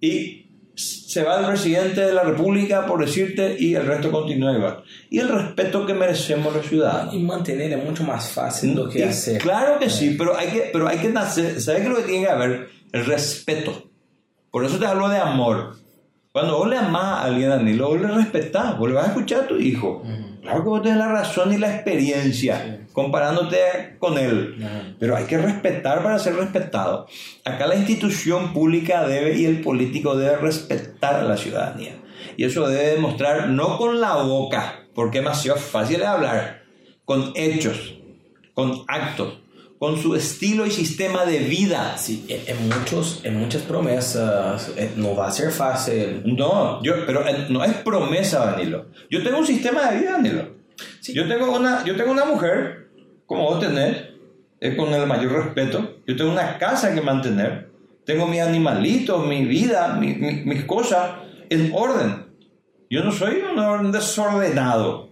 y 0.01 0.38
se 0.79 1.25
va 1.25 1.41
el 1.41 1.47
presidente 1.47 2.03
de 2.03 2.13
la 2.13 2.23
República 2.23 2.87
por 2.87 3.05
decirte 3.05 3.57
y 3.59 3.75
el 3.75 3.85
resto 3.85 4.13
continúa 4.13 4.53
igual. 4.53 4.85
Y 5.11 5.19
el 5.19 5.29
respeto 5.29 5.85
que 5.85 5.93
merecemos 5.93 6.55
los 6.55 6.67
ciudadanos. 6.67 7.13
Y 7.15 7.19
mantener 7.19 7.73
es 7.73 7.85
mucho 7.85 8.05
más 8.05 8.31
fácil 8.31 8.75
do 8.77 8.89
que 8.89 9.01
Y 9.01 9.03
hacer. 9.03 9.41
Claro 9.43 9.79
que 9.79 9.91
sí, 9.91 10.15
pero 10.17 10.37
hay 10.37 10.49
que, 10.49 10.71
pero 10.73 10.87
hay 10.87 10.99
que 10.99 11.09
nacer. 11.09 11.61
¿Sabes 11.61 11.83
qué 11.83 11.89
lo 11.89 11.97
que 11.97 12.03
tiene 12.03 12.27
que 12.27 12.31
haber? 12.31 12.69
El 12.93 13.05
respeto. 13.07 13.91
Por 14.53 14.65
eso 14.65 14.79
te 14.79 14.87
hablo 14.87 15.09
de 15.09 15.19
amor. 15.19 15.77
Cuando 16.31 16.59
vos 16.59 16.69
le 16.69 16.77
amás 16.77 17.05
a 17.05 17.25
alguien, 17.25 17.49
Danilo, 17.49 17.89
vos 17.89 18.01
le 18.01 18.09
respetás, 18.09 18.79
vos 18.79 18.89
le 18.89 18.95
vas 18.95 19.07
a 19.07 19.09
escuchar 19.09 19.41
a 19.41 19.47
tu 19.49 19.57
hijo. 19.57 20.05
Claro 20.49 20.62
que 20.62 20.69
vos 20.70 20.83
tenés 20.83 20.97
la 20.97 21.12
razón 21.12 21.53
y 21.53 21.59
la 21.59 21.75
experiencia 21.75 22.87
comparándote 22.95 23.97
con 23.99 24.16
él. 24.16 24.57
Ajá. 24.59 24.95
Pero 24.99 25.15
hay 25.15 25.25
que 25.25 25.37
respetar 25.37 26.03
para 26.03 26.19
ser 26.19 26.37
respetado. 26.37 27.07
Acá 27.45 27.66
la 27.66 27.77
institución 27.77 28.55
pública 28.55 29.07
debe 29.07 29.37
y 29.39 29.45
el 29.45 29.61
político 29.61 30.16
debe 30.16 30.37
respetar 30.37 31.16
a 31.16 31.25
la 31.25 31.37
ciudadanía. 31.37 31.97
Y 32.39 32.45
eso 32.45 32.66
debe 32.66 32.95
demostrar 32.95 33.51
no 33.51 33.77
con 33.77 34.01
la 34.01 34.15
boca, 34.23 34.87
porque 34.95 35.19
es 35.19 35.25
demasiado 35.25 35.59
fácil 35.59 35.99
de 35.99 36.07
hablar, 36.07 36.62
con 37.05 37.33
hechos, 37.35 37.99
con 38.55 38.85
actos, 38.89 39.41
con 39.79 39.97
su 39.97 40.15
estilo 40.15 40.67
y 40.67 40.71
sistema 40.71 41.25
de 41.25 41.39
vida. 41.39 41.97
Sí, 41.99 42.25
en, 42.29 42.69
muchos, 42.69 43.21
en 43.25 43.39
muchas 43.39 43.63
promesas 43.63 44.73
eh, 44.77 44.93
no 44.97 45.15
va 45.15 45.29
a 45.29 45.31
ser 45.31 45.51
fácil. 45.53 46.23
No, 46.25 46.83
yo, 46.83 47.07
pero 47.07 47.27
eh, 47.29 47.47
no 47.49 47.63
es 47.65 47.75
promesa, 47.75 48.47
Danilo. 48.53 48.87
Yo 49.11 49.23
tengo 49.23 49.39
un 49.39 49.47
sistema 49.47 49.91
de 49.91 49.99
vida, 50.01 50.13
Danilo. 50.13 50.49
Sí. 51.01 51.13
Yo, 51.15 51.27
tengo 51.29 51.55
una, 51.57 51.85
yo 51.85 51.97
tengo 51.97 52.13
una 52.13 52.25
mujer, 52.25 52.89
como 53.27 53.45
vos 53.45 53.61
tenés, 53.61 53.97
eh, 54.61 54.77
con 54.77 54.93
el 54.93 55.07
mayor 55.07 55.33
respeto. 55.45 55.97
Yo 56.07 56.17
tengo 56.17 56.31
una 56.33 56.59
casa 56.59 56.93
que 56.95 57.01
mantener. 57.01 57.69
Tengo 58.05 58.27
mis 58.27 58.41
animalitos, 58.41 59.27
mi 59.27 59.45
vida, 59.45 59.95
mi- 60.01 60.15
mi- 60.15 60.43
mis 60.45 60.65
cosas 60.65 61.11
en 61.51 61.71
orden. 61.75 62.27
Yo 62.91 63.05
no 63.05 63.13
soy 63.13 63.43
un 63.55 63.93
desordenado. 63.93 65.07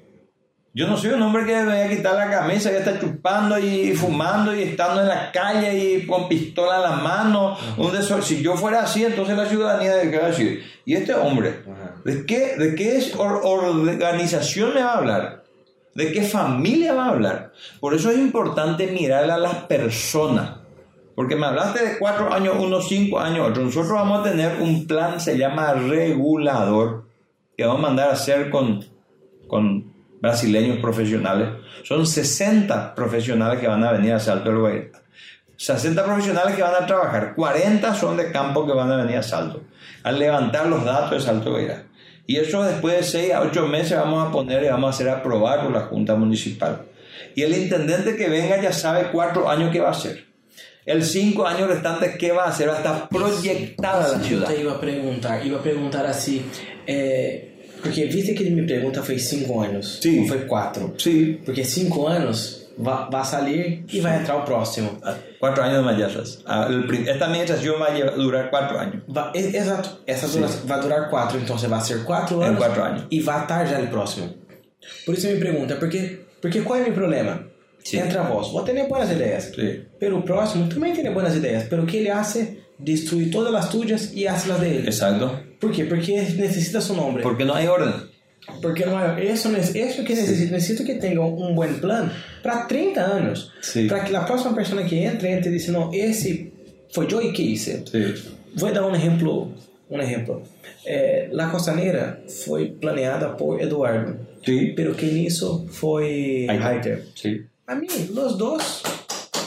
Yo 0.76 0.86
no 0.86 0.98
soy 0.98 1.12
un 1.12 1.22
hombre 1.22 1.46
que 1.46 1.56
me 1.56 1.64
voy 1.64 1.78
a 1.78 1.88
quitar 1.88 2.14
la 2.16 2.28
camisa 2.28 2.70
y 2.70 2.74
está 2.76 3.00
chupando 3.00 3.58
y 3.58 3.94
fumando 3.94 4.54
y 4.54 4.60
estando 4.60 5.00
en 5.00 5.08
la 5.08 5.32
calle 5.32 5.74
y 5.74 6.06
con 6.06 6.28
pistola 6.28 6.76
en 6.76 6.82
la 6.82 6.90
mano. 6.96 7.56
Un 7.78 8.22
si 8.22 8.42
yo 8.42 8.58
fuera 8.58 8.82
así, 8.82 9.02
entonces 9.02 9.38
la 9.38 9.46
ciudadanía 9.46 9.94
de 9.94 10.10
qué 10.10 10.18
va 10.18 10.26
a 10.26 10.28
decir. 10.28 10.62
¿Y 10.84 10.92
este 10.92 11.14
hombre? 11.14 11.62
Ajá. 11.64 11.94
¿De 12.04 12.26
qué, 12.26 12.56
de 12.58 12.74
qué 12.74 12.98
es 12.98 13.14
or- 13.16 13.40
organización 13.42 14.74
me 14.74 14.82
va 14.82 14.90
a 14.90 14.98
hablar? 14.98 15.44
¿De 15.94 16.12
qué 16.12 16.20
familia 16.20 16.92
va 16.92 17.06
a 17.06 17.10
hablar? 17.12 17.52
Por 17.80 17.94
eso 17.94 18.10
es 18.10 18.18
importante 18.18 18.86
mirar 18.88 19.30
a 19.30 19.38
las 19.38 19.54
personas. 19.64 20.58
Porque 21.14 21.36
me 21.36 21.46
hablaste 21.46 21.86
de 21.86 21.98
cuatro 21.98 22.30
años, 22.30 22.56
uno, 22.60 22.82
cinco 22.82 23.18
años, 23.18 23.48
otro. 23.48 23.62
Nosotros 23.62 23.92
vamos 23.92 24.20
a 24.20 24.30
tener 24.30 24.60
un 24.60 24.86
plan, 24.86 25.18
se 25.22 25.38
llama 25.38 25.72
regulador, 25.72 27.06
que 27.56 27.64
vamos 27.64 27.78
a 27.78 27.86
mandar 27.86 28.10
a 28.10 28.12
hacer 28.12 28.50
con, 28.50 28.84
con 29.48 29.95
brasileños 30.20 30.78
profesionales. 30.78 31.48
Son 31.84 32.06
60 32.06 32.94
profesionales 32.94 33.60
que 33.60 33.68
van 33.68 33.84
a 33.84 33.92
venir 33.92 34.12
a 34.12 34.20
Salto 34.20 34.50
del 34.50 34.58
Guairá. 34.58 35.02
60 35.56 36.04
profesionales 36.04 36.54
que 36.54 36.62
van 36.62 36.82
a 36.82 36.86
trabajar, 36.86 37.34
40 37.34 37.94
son 37.94 38.16
de 38.16 38.30
campo 38.30 38.66
que 38.66 38.72
van 38.72 38.92
a 38.92 38.96
venir 38.96 39.16
a 39.16 39.22
Salto, 39.22 39.62
a 40.02 40.12
levantar 40.12 40.66
los 40.66 40.84
datos 40.84 41.12
de 41.12 41.20
Salto 41.20 41.50
Guairá. 41.52 41.84
Y 42.26 42.36
eso 42.36 42.62
después 42.64 42.96
de 42.96 43.02
6 43.04 43.32
a 43.34 43.40
8 43.42 43.66
meses 43.68 43.96
vamos 43.96 44.28
a 44.28 44.32
poner 44.32 44.64
y 44.64 44.68
vamos 44.68 44.88
a 44.88 44.90
hacer 44.90 45.08
aprobar 45.08 45.62
por 45.62 45.72
la 45.72 45.82
Junta 45.82 46.14
Municipal. 46.16 46.82
Y 47.34 47.42
el 47.42 47.56
intendente 47.56 48.16
que 48.16 48.28
venga 48.28 48.60
ya 48.60 48.72
sabe 48.72 49.08
cuatro 49.12 49.48
años 49.48 49.70
qué 49.70 49.80
va 49.80 49.88
a 49.88 49.92
hacer. 49.92 50.26
El 50.84 51.04
cinco 51.04 51.46
años 51.46 51.68
restantes 51.68 52.16
qué 52.16 52.32
va 52.32 52.44
a 52.44 52.48
hacer, 52.48 52.68
va 52.68 52.74
a 52.74 52.76
estar 52.78 53.08
proyectada 53.08 54.08
la 54.12 54.18
Yo 54.18 54.24
ciudad. 54.24 54.48
te 54.48 54.60
iba 54.60 54.72
a 54.72 54.80
preguntar, 54.80 55.44
iba 55.44 55.58
a 55.58 55.62
preguntar 55.62 56.06
así, 56.06 56.44
eh, 56.86 57.55
porque 57.86 58.04
viste 58.06 58.34
que 58.34 58.50
mi 58.50 58.62
pregunta 58.62 59.02
fue 59.02 59.18
cinco 59.18 59.60
años, 59.62 59.98
Sí. 60.02 60.20
não 60.20 60.26
foi 60.26 60.46
quatro. 60.46 60.94
Sí, 60.98 61.40
Porque 61.44 61.64
cinco 61.64 62.08
anos 62.08 62.66
va, 62.78 63.08
va 63.08 63.20
a 63.20 63.24
salir 63.24 63.84
y 63.88 64.00
va 64.00 64.10
a 64.10 64.16
entrar 64.18 64.36
o 64.36 64.44
próximo. 64.44 64.98
cuatro 65.40 65.62
años 65.62 65.78
de 65.78 65.82
mayazas. 65.84 66.38
Ah, 66.44 66.66
el 66.68 66.86
prim- 66.86 67.06
Esta 67.08 67.24
administración 67.26 67.76
va 67.80 67.86
a 67.86 67.94
llevar- 67.94 68.16
durar 68.16 68.50
cuatro 68.50 68.78
años. 68.78 69.02
Va, 69.08 69.30
e- 69.34 69.56
exato, 69.56 70.00
essa 70.06 70.26
dura, 70.28 70.48
vai 70.64 70.80
durar 70.80 71.08
quatro, 71.10 71.38
então 71.38 71.56
você 71.58 71.68
vai 71.68 71.80
ser 71.80 72.04
quatro 72.04 72.42
É, 72.42 72.46
anos, 72.48 72.58
quatro 72.58 72.82
anos. 72.82 73.02
e 73.10 73.20
vai 73.20 73.40
estar 73.42 73.64
já 73.66 73.78
no 73.78 73.88
próximo. 73.88 74.28
Por 75.04 75.14
isso 75.14 75.26
me 75.26 75.36
pergunta, 75.36 75.76
porque, 75.76 76.20
porque 76.40 76.60
qual 76.62 76.78
é 76.78 76.82
o 76.82 76.84
meu 76.84 76.92
problema? 76.94 77.46
Sim. 77.84 77.98
Entra 77.98 78.22
vos, 78.22 78.50
vos 78.52 78.64
tenés 78.64 78.88
buenas 78.88 79.10
ideias, 79.10 79.52
Sí. 79.54 79.82
pero 80.00 80.18
o 80.18 80.22
próximo 80.22 80.68
também 80.68 80.92
tem 80.92 81.10
buenas 81.12 81.34
ideias, 81.36 81.64
pero 81.68 81.82
o 81.84 81.86
que 81.86 81.98
ele 81.98 82.10
hace, 82.10 82.58
destruir 82.78 83.30
todas 83.30 83.54
as 83.54 83.68
tuyas 83.70 84.10
e 84.12 84.26
hace 84.28 84.48
las 84.48 84.60
de 84.60 84.66
ele. 84.66 84.86
Exacto. 84.88 85.30
Por 85.60 85.72
quê? 85.72 85.84
Porque 85.84 86.12
necessita 86.12 86.80
su 86.80 86.94
nombre. 86.94 87.22
Porque 87.22 87.44
no 87.44 87.54
hay 87.54 87.66
orden. 87.68 87.94
Porque 88.62 88.84
não 88.86 88.98
é, 88.98 89.24
isso, 89.24 89.48
isso 89.56 90.04
que 90.04 90.14
necessito, 90.14 90.52
necessito 90.52 90.84
que 90.84 90.94
tenha 90.94 91.20
um 91.20 91.54
bom 91.54 91.74
plano 91.80 92.10
para 92.42 92.64
30 92.66 93.00
anos. 93.00 93.50
Sim. 93.60 93.88
Para 93.88 94.00
que 94.04 94.14
a 94.14 94.20
próxima 94.20 94.54
pessoa 94.54 94.84
que 94.84 94.96
entre, 94.96 95.28
entre 95.28 95.48
e 95.50 95.52
diz, 95.52 95.66
não, 95.68 95.92
esse 95.92 96.52
foi 96.92 97.06
eu 97.10 97.32
que 97.32 97.42
hice. 97.42 97.82
Sí. 97.90 98.14
Vou 98.54 98.72
dar 98.72 98.86
um 98.86 98.94
exemplo. 98.94 99.52
Um 99.90 100.00
exemplo. 100.00 100.42
É, 100.84 101.28
La 101.32 101.50
Costaneira 101.50 102.22
foi 102.44 102.70
planeada 102.70 103.30
por 103.30 103.60
Eduardo, 103.60 104.16
Sí. 104.44 104.72
pero 104.76 104.94
quem 104.94 105.26
hizo 105.26 105.66
foi 105.70 106.46
Heiter. 106.48 107.04
Sí. 107.16 107.44
A 107.66 107.74
mim, 107.74 107.88
os 107.88 108.36
dois, 108.36 108.82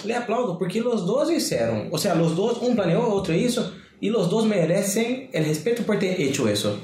le 0.04 0.14
aplaudo, 0.14 0.58
porque 0.58 0.82
os 0.82 1.06
dois 1.06 1.30
fizeram. 1.30 1.88
Ou 1.90 1.98
seja, 1.98 2.16
os 2.22 2.34
dois, 2.36 2.58
um 2.62 2.76
planeou, 2.76 3.10
outro 3.12 3.34
isso, 3.34 3.74
e 4.02 4.12
os 4.12 4.28
dois 4.28 4.46
merecem 4.46 5.30
o 5.34 5.38
respeito 5.38 5.84
por 5.84 5.98
ter 5.98 6.20
hecho 6.22 6.48
isso. 6.48 6.80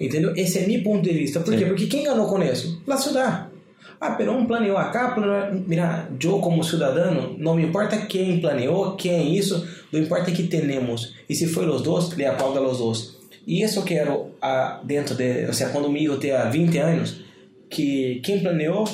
Entendeu? 0.00 0.32
Esse 0.34 0.60
é 0.60 0.66
meu 0.66 0.82
ponto 0.82 1.02
de 1.02 1.12
vista. 1.12 1.40
Por 1.40 1.56
quê? 1.56 1.66
Porque 1.66 1.86
quem 1.86 2.04
ganhou 2.04 2.26
com 2.26 2.42
isso? 2.42 2.82
La 2.86 2.96
ciudad. 2.96 3.50
Ah, 4.00 4.12
pero 4.12 4.32
um 4.32 4.46
planeou 4.46 4.78
acá, 4.78 5.10
planeou... 5.10 5.62
Mira, 5.66 6.08
eu 6.22 6.38
como 6.38 6.64
cidadão, 6.64 7.34
não 7.36 7.54
me 7.54 7.64
importa 7.64 7.98
quem 8.06 8.40
planeou, 8.40 8.96
quem 8.96 9.36
isso, 9.36 9.68
não 9.92 10.00
importa 10.00 10.30
que 10.30 10.44
temos. 10.44 11.14
E 11.28 11.34
se 11.34 11.46
foi 11.46 11.68
os 11.68 11.82
dois, 11.82 12.08
le 12.16 12.24
aplaudo 12.24 12.58
a 12.58 12.62
los 12.62 12.78
dois. 12.78 13.18
E 13.46 13.62
isso 13.62 13.80
eu 13.80 13.82
quero 13.82 14.30
ah, 14.40 14.80
dentro 14.82 15.14
de... 15.14 15.46
Ou 15.46 15.52
seja, 15.52 15.70
quando 15.70 15.90
meu 15.90 16.00
filho 16.00 16.18
tenha 16.18 16.44
20 16.44 16.78
anos, 16.78 17.20
que 17.68 18.20
quem 18.24 18.40
planeou, 18.40 18.88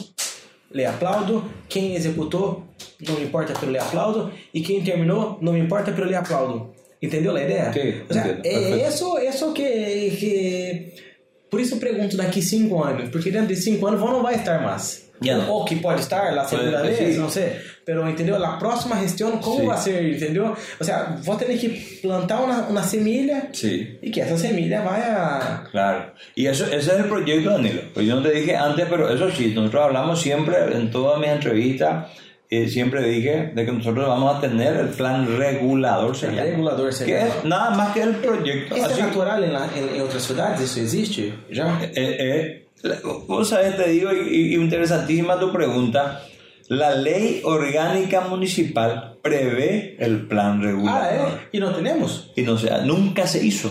le 0.73 0.85
aplaudo, 0.85 1.45
quem 1.69 1.95
executou, 1.95 2.65
não 3.07 3.15
me 3.15 3.27
importa, 3.27 3.55
pero 3.59 3.71
le 3.71 3.79
aplaudo, 3.79 4.33
e 4.53 4.61
quem 4.61 4.83
terminou, 4.83 5.39
não 5.41 5.53
me 5.53 5.61
importa, 5.61 5.93
pero 5.93 6.09
le 6.09 6.17
aplaudo. 6.17 6.75
Entendeu 7.03 7.37
a 7.37 7.43
ideia? 7.43 7.73
Sim, 7.73 7.95
o 8.09 8.13
sea, 8.13 8.41
é 8.45 8.89
isso, 8.89 9.19
isso 9.19 9.53
que, 9.53 10.11
que... 10.19 10.93
Por 11.51 11.61
isso 11.61 11.75
eu 11.75 11.79
pergunto 11.79 12.17
daqui 12.17 12.41
cinco 12.43 12.83
anos, 12.83 13.09
porque 13.11 13.31
dentro 13.31 13.49
de 13.49 13.57
cinco 13.57 13.87
anos 13.87 14.01
vos 14.01 14.11
não 14.11 14.23
vai 14.23 14.35
estar 14.37 14.61
mais. 14.63 15.05
No. 15.21 15.51
Ou 15.51 15.65
que 15.65 15.77
pode 15.77 16.03
estar 16.03 16.31
la 16.35 16.45
segunda 16.45 16.83
vez, 16.83 17.15
sí. 17.15 17.19
não 17.19 17.31
sei. 17.31 17.53
Pero, 17.87 18.07
entendeu? 18.07 18.37
A 18.45 18.59
próxima 18.59 18.97
gestão, 19.01 19.39
como 19.39 19.61
Sí. 19.61 19.67
vai 19.67 19.79
ser, 19.79 20.15
entendeu? 20.15 20.45
Ou 20.49 20.85
seja, 20.85 21.17
vou 21.23 21.37
ter 21.37 21.57
que 21.57 21.69
plantar 22.03 22.39
semilha 22.85 23.49
Sí. 23.53 23.97
e 24.03 24.11
que 24.11 24.21
essa 24.21 24.37
semilha 24.37 24.83
vai 24.83 25.01
a... 25.01 25.65
Claro. 25.71 26.13
Y 26.37 26.47
eso, 26.47 26.65
ese 26.67 26.91
es 26.91 26.99
el 26.99 27.05
proyecto, 27.07 27.49
Danilo. 27.51 27.81
Pues 27.95 28.07
yo 28.07 28.17
no 28.17 28.23
te 28.23 28.31
dije 28.33 28.55
antes, 28.57 28.87
pero 28.91 29.09
eso 29.09 29.31
sí, 29.31 29.55
nosotros 29.55 29.85
hablamos 29.85 30.21
siempre 30.21 30.57
en 30.75 30.91
todas 30.91 31.19
mis 31.19 31.31
entrevistas, 31.31 32.09
eh, 32.51 32.69
siempre 32.69 33.03
dije 33.03 33.53
de 33.55 33.65
que 33.67 33.73
nosotros 33.73 34.07
vamos 34.07 34.37
a 34.37 34.41
tener 34.41 34.77
el 34.77 34.89
plan 34.89 35.27
regulador, 35.39 36.17
se 36.17 36.27
llama. 36.29 36.43
Regulador 36.43 36.93
se 36.93 37.05
que 37.07 37.19
es 37.21 37.45
nada 37.45 37.71
más 37.71 37.93
que 37.93 38.03
el 38.03 38.15
proyecto. 38.17 38.75
Así- 38.75 39.01
é 39.01 39.03
natural 39.03 39.43
em, 39.45 39.51
la- 39.53 39.69
em 39.77 40.01
outras 40.01 40.23
cidades? 40.23 40.61
Isso 40.61 40.81
existe? 40.81 41.33
Já? 41.51 41.67
Eh, 41.83 41.93
eh, 41.97 42.67
vos 43.27 43.49
sabés, 43.49 43.77
te 43.77 43.89
digo, 43.89 44.11
y, 44.13 44.53
y 44.53 44.55
interesantísima 44.55 45.39
tu 45.41 45.51
pregunta. 45.53 46.23
La 46.69 46.95
ley 46.97 47.43
orgánica 47.45 48.23
municipal 48.23 49.19
prevé 49.23 49.97
el 50.01 50.27
plan 50.27 50.59
Ah, 50.61 50.65
regulador. 50.67 51.29
é? 51.53 51.57
E 51.57 51.61
não 51.61 51.73
temos? 51.73 52.33
Y 52.37 52.43
no 52.43 52.57
se, 52.59 52.69
nunca 52.85 53.27
se 53.27 53.45
hizo. 53.45 53.71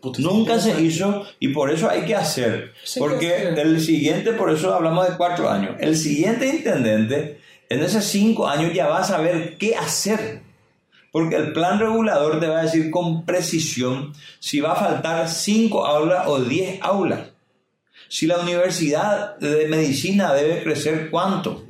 Puta, 0.00 0.20
Nunca 0.22 0.58
se 0.60 0.80
hizo 0.82 1.24
y 1.40 1.48
por 1.48 1.70
eso 1.70 1.88
hay 1.90 2.02
que 2.02 2.14
hacer. 2.14 2.72
Sí, 2.84 3.00
hay 3.00 3.08
que 3.08 3.08
Porque 3.08 3.34
hacer. 3.34 3.58
el 3.58 3.80
siguiente, 3.80 4.32
por 4.34 4.50
eso 4.52 4.72
hablamos 4.72 5.08
de 5.08 5.16
cuatro 5.16 5.48
años. 5.50 5.74
El 5.80 5.96
siguiente 5.96 6.46
intendente, 6.46 7.38
en 7.68 7.82
esos 7.82 8.04
cinco 8.04 8.46
años 8.48 8.72
ya 8.74 8.86
va 8.88 8.98
a 9.00 9.04
saber 9.04 9.56
qué 9.58 9.76
hacer. 9.76 10.42
Porque 11.12 11.36
el 11.36 11.52
plan 11.52 11.78
regulador 11.80 12.40
te 12.40 12.46
va 12.46 12.58
a 12.60 12.62
decir 12.64 12.90
con 12.90 13.24
precisión 13.24 14.12
si 14.38 14.60
va 14.60 14.72
a 14.72 14.76
faltar 14.76 15.28
cinco 15.28 15.86
aulas 15.86 16.26
o 16.26 16.40
diez 16.40 16.78
aulas. 16.82 17.20
Si 18.08 18.26
la 18.26 18.38
universidad 18.38 19.36
de 19.38 19.66
medicina 19.68 20.32
debe 20.34 20.62
crecer 20.62 21.08
cuánto. 21.10 21.64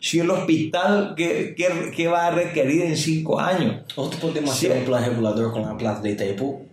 Si 0.00 0.18
el 0.20 0.30
hospital, 0.30 1.14
¿qué, 1.16 1.54
qué- 1.56 1.92
qué 1.94 2.08
va 2.08 2.26
a 2.26 2.30
requerir 2.30 2.82
en 2.82 2.96
cinco 2.96 3.38
años? 3.40 3.82
Nosotros 3.96 4.20
podemos 4.20 4.54
Sí. 4.56 4.66
hacer 4.66 4.78
un 4.78 4.84
plan 4.86 5.04
regulador 5.04 5.52
con 5.52 5.62
la 5.62 5.76
plaza 5.76 6.00
de 6.02 6.10
Itaipu. 6.12 6.66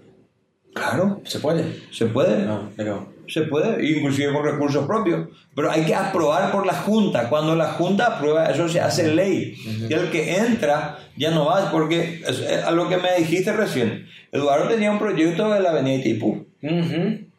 Claro, 0.73 1.21
¿Se 1.25 1.39
puede? 1.39 1.81
se 1.91 2.05
puede. 2.07 2.45
Ah, 2.47 2.69
legal. 2.77 3.07
Se 3.27 3.41
puede, 3.43 3.85
inclusive 3.85 4.33
con 4.33 4.43
recursos 4.43 4.85
propios, 4.85 5.27
pero 5.55 5.71
hay 5.71 5.83
que 5.83 5.95
aprobar 5.95 6.51
por 6.51 6.65
la 6.65 6.73
Junta. 6.73 7.29
Cuando 7.29 7.55
la 7.55 7.67
Junta 7.73 8.07
aprueba, 8.17 8.45
eso 8.47 8.67
se 8.67 8.81
hace 8.81 9.13
ley. 9.13 9.55
Y 9.89 9.93
el 9.93 10.09
que 10.11 10.35
entra 10.37 10.97
ya 11.15 11.31
no 11.31 11.45
va, 11.45 11.71
porque 11.71 12.21
es- 12.27 12.39
es 12.39 12.63
a 12.63 12.71
lo 12.71 12.89
que 12.89 12.97
me 12.97 13.13
dijiste 13.17 13.53
recién, 13.53 14.07
Eduardo 14.31 14.67
tenía 14.67 14.91
un 14.91 14.99
proyecto 14.99 15.49
de 15.51 15.59
la 15.59 15.69
Avenida 15.69 15.95
Itipú. 15.95 16.45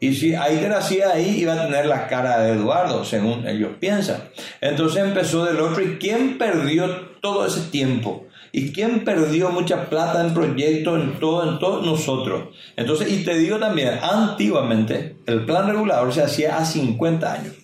Y 0.01 0.15
si 0.15 0.35
Aider 0.35 0.73
hacía 0.73 1.11
ahí, 1.15 1.41
iba 1.41 1.55
a 1.55 1.67
tener 1.67 1.87
la 1.87 2.07
cara 2.09 2.41
de 2.41 2.53
Eduardo, 2.53 3.05
según 3.05 3.47
ellos 3.49 3.71
piensan. 3.81 4.19
Entonces 4.61 5.03
empezó 5.03 5.45
del 5.47 5.61
otro. 5.61 5.83
¿Y 5.83 5.97
quién 5.99 6.37
perdió 6.39 6.87
todo 7.21 7.47
ese 7.47 7.63
tiempo? 7.71 8.27
¿Y 8.57 8.71
quién 8.71 9.05
perdió 9.05 9.51
mucha 9.51 9.91
plata 9.91 10.25
en 10.25 10.33
proyectos, 10.33 11.03
en 11.03 11.19
todo, 11.19 11.51
en 11.51 11.59
todo? 11.59 11.83
Nosotros. 11.83 12.55
Entonces, 12.77 13.11
y 13.11 13.25
te 13.25 13.37
digo 13.37 13.59
también, 13.59 13.99
antiguamente 14.01 15.17
el 15.27 15.45
plan 15.45 15.67
regulador 15.67 16.15
se 16.15 16.23
hacía 16.23 16.57
a 16.59 16.65
50 16.65 17.33
años. 17.33 17.55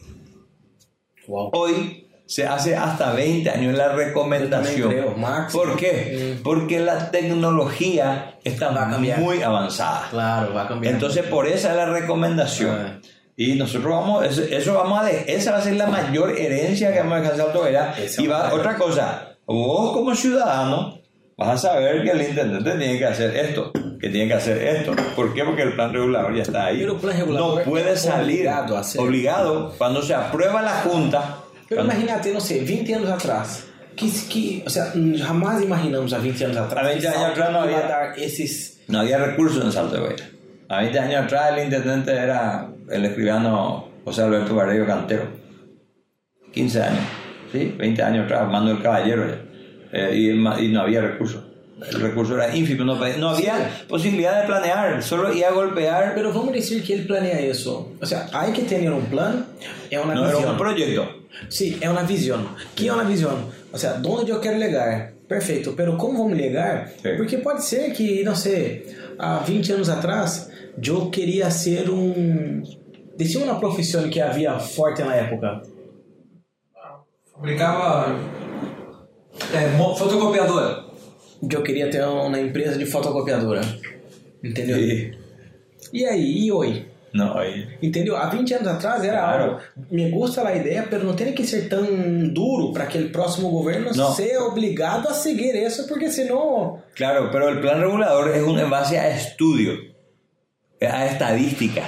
Hoy 1.29 2.09
se 2.27 2.45
hace 2.45 2.75
hasta 2.75 3.13
20 3.13 3.49
años 3.51 3.77
la 3.77 3.93
recomendación. 3.93 4.89
Creo. 4.89 5.15
¿Por 5.53 5.77
qué? 5.77 6.39
Porque 6.43 6.81
la 6.81 7.13
tecnología 7.13 8.41
está 8.43 8.71
a 8.71 8.99
muy 8.99 9.43
avanzada. 9.43 10.09
Claro, 10.11 10.55
va 10.55 10.63
a 10.63 10.69
cambiar. 10.69 10.95
Entonces, 10.95 11.25
por 11.27 11.47
esa 11.47 11.71
es 11.71 11.77
la 11.77 11.87
recomendación. 11.87 12.77
Ah. 12.77 13.01
Y 13.37 13.55
nosotros 13.55 13.93
vamos, 13.93 14.27
eso, 14.27 14.43
eso 14.43 14.75
vamos 14.75 15.01
a 15.05 15.09
esa 15.09 15.53
va 15.53 15.59
a 15.59 15.63
ser 15.63 15.75
la 15.77 15.87
mayor 15.87 16.37
herencia 16.37 16.93
que 16.93 16.99
vamos 16.99 17.29
a 17.29 17.59
Vera. 17.63 17.95
Esa 17.97 18.21
Y 18.21 18.27
va, 18.27 18.49
a 18.49 18.55
otra 18.55 18.77
cosa, 18.77 19.30
vos 19.55 19.93
como 19.93 20.15
ciudadano 20.15 20.99
vas 21.37 21.49
a 21.49 21.59
saber 21.73 22.03
que 22.03 22.11
el 22.11 22.23
intendente 22.23 22.71
tiene 22.77 22.99
que 22.99 23.07
hacer 23.07 23.35
esto, 23.37 23.73
que 23.99 24.09
tiene 24.11 24.29
que 24.29 24.35
hacer 24.35 24.59
esto. 24.63 24.93
¿Por 25.17 25.33
qué? 25.35 25.43
Porque 25.45 25.63
el 25.63 25.75
plan 25.75 25.93
regulador 25.93 26.35
ya 26.35 26.43
está 26.43 26.67
ahí. 26.67 26.79
Pero 26.81 26.95
el 26.95 27.01
plan 27.01 27.19
regulador 27.19 27.59
no 27.59 27.65
puede 27.71 27.97
salir 27.97 28.41
obligado 28.41 28.77
a 28.77 28.81
hacer. 28.81 29.01
obligado. 29.01 29.75
Cuando 29.79 30.03
se 30.03 30.15
aprueba 30.15 30.61
la 30.63 30.83
Junta, 30.83 31.37
Pero 31.69 31.83
cuando- 31.83 31.95
imagínate, 31.95 32.33
no 32.33 32.41
sé, 32.41 32.61
20 32.63 32.95
anos 32.95 33.11
atrás. 33.11 33.65
Que, 33.97 34.09
que, 34.33 34.63
o 34.67 34.71
sea, 34.71 34.93
jamás 35.25 35.63
imaginamos 35.63 36.13
a 36.13 36.19
20 36.19 36.45
anos 36.45 36.57
atrás. 36.59 36.85
A 36.85 36.89
20 36.89 37.03
que 37.03 37.09
años 37.09 37.31
atrás 37.31 37.53
no 37.53 37.61
había- 37.63 37.81
dar 37.81 38.19
esses. 38.19 38.81
no 38.89 39.01
había 39.01 39.19
recursos 39.19 39.65
en 39.65 39.73
Salto 39.73 39.97
de 39.97 40.01
Vera. 40.09 40.25
A 40.69 40.81
20 40.83 40.99
años 40.99 41.25
atrás 41.25 41.53
el 41.57 41.65
intendente 41.65 42.13
era 42.13 42.69
el 42.89 43.05
escribano 43.05 43.89
José 44.05 44.23
Alberto 44.23 44.55
Barrio 44.55 44.87
Cantero. 44.87 45.25
15 46.53 46.83
años, 46.83 47.05
¿sí? 47.53 47.75
20 47.77 48.03
años 48.03 48.25
atrás, 48.25 48.43
Armando 48.43 48.71
el 48.73 48.83
Caballero. 48.83 49.27
ya. 49.27 49.39
Eh, 49.93 50.11
y, 50.17 50.31
y 50.31 50.69
no 50.73 50.81
había 50.83 51.01
recursos. 51.01 51.43
El 51.91 52.01
recurso 52.01 52.35
era 52.35 52.55
ínfimo, 52.55 52.85
no, 52.85 52.95
no 53.17 53.29
había 53.31 53.71
posibilidad 53.89 54.43
de 54.43 54.47
planear, 54.47 55.03
solo 55.03 55.33
iba 55.33 55.49
a 55.49 55.53
golpear. 55.53 56.13
Pero 56.15 56.31
vamos 56.33 56.53
decir 56.53 56.85
que 56.85 56.93
ele 56.95 57.05
planea 57.05 57.41
isso. 57.41 57.93
O 58.01 58.05
sea, 58.07 58.29
hay 58.35 58.53
que 58.53 58.63
tener 58.63 58.93
un 58.93 59.07
plan, 59.07 59.47
é 59.91 59.99
uma 59.99 60.15
no 60.15 60.27
era 60.27 60.37
visão. 60.37 60.53
un 60.53 60.59
proyecto. 60.59 61.07
Sim, 61.49 61.79
é 61.81 61.89
uma 61.89 62.03
visão. 62.03 62.45
Que 62.77 62.89
é 62.89 62.93
uma 62.93 63.05
visão? 63.05 63.49
O 63.73 63.79
sea, 63.79 63.99
onde 64.05 64.31
eu 64.31 64.41
quero 64.41 64.59
legar? 64.59 65.13
Perfeito. 65.27 65.73
Pero 65.73 65.97
como 65.97 66.19
vamos 66.19 66.37
legar? 66.37 66.91
Sim. 67.03 67.17
Porque 67.17 67.39
pode 67.39 67.65
ser 67.65 67.93
que, 67.93 68.23
não 68.25 68.35
sei, 68.37 68.85
há 69.19 69.39
20 69.39 69.73
anos 69.73 69.89
atrás, 69.89 70.51
eu 70.87 71.09
queria 71.09 71.51
ser 71.51 71.89
um... 71.89 72.63
Decia 73.17 73.43
uma 73.43 73.59
profissão 73.59 74.09
que 74.11 74.21
havia 74.21 74.59
forte 74.59 75.03
na 75.03 75.15
época. 75.15 75.63
Fabricava 77.41 78.15
é, 79.55 79.69
fotocopiadora. 79.97 80.85
Eu 81.51 81.63
queria 81.63 81.89
ter 81.89 82.05
uma 82.05 82.39
empresa 82.39 82.77
de 82.77 82.85
fotocopiadora. 82.85 83.63
Entendeu? 84.45 84.77
Sí. 84.77 85.13
E 85.93 86.05
aí, 86.05 86.45
e 86.47 86.53
hoje? 86.53 86.87
No, 87.15 87.37
ahí. 87.39 87.67
Entendeu? 87.83 88.15
Há 88.15 88.27
20 88.29 88.55
anos 88.55 88.69
atrás 88.69 89.03
era 89.03 89.19
Claro. 89.21 89.45
algo. 89.45 89.61
Me 89.91 90.11
gusta 90.11 90.47
a 90.47 90.55
ideia, 90.55 90.87
pero 90.89 91.05
não 91.05 91.15
tem 91.17 91.33
que 91.33 91.45
ser 91.45 91.67
tão 91.69 91.83
duro 92.29 92.73
para 92.75 92.85
aquele 92.85 93.09
próximo 93.09 93.49
governo 93.51 93.91
Não. 93.97 94.13
ser 94.13 94.37
obrigado 94.39 95.09
a 95.09 95.15
seguir 95.15 95.55
isso, 95.57 95.89
porque 95.89 96.11
senão. 96.11 96.79
Claro, 96.95 97.31
pero 97.33 97.49
el 97.49 97.61
plan 97.61 97.81
regulador 97.81 98.29
es 98.37 98.43
un 98.43 98.59
en 98.59 98.69
base 98.69 98.99
a 98.99 99.09
estudio, 99.17 99.73
a 100.83 101.07
estadística. 101.07 101.85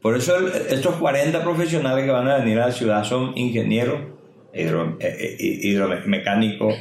Por 0.00 0.16
eso 0.16 0.36
el- 0.36 0.52
estos 0.72 0.94
40 0.94 1.42
profesionales 1.42 2.04
que 2.04 2.10
van 2.12 2.28
a 2.28 2.38
venir 2.38 2.58
a 2.60 2.68
la 2.68 2.72
ciudad 2.72 3.02
son 3.04 3.36
ingenieros, 3.36 4.00
hidro- 4.56 4.96
eh, 5.00 5.36
eh, 5.38 5.58
hidromecánicos, 5.62 6.74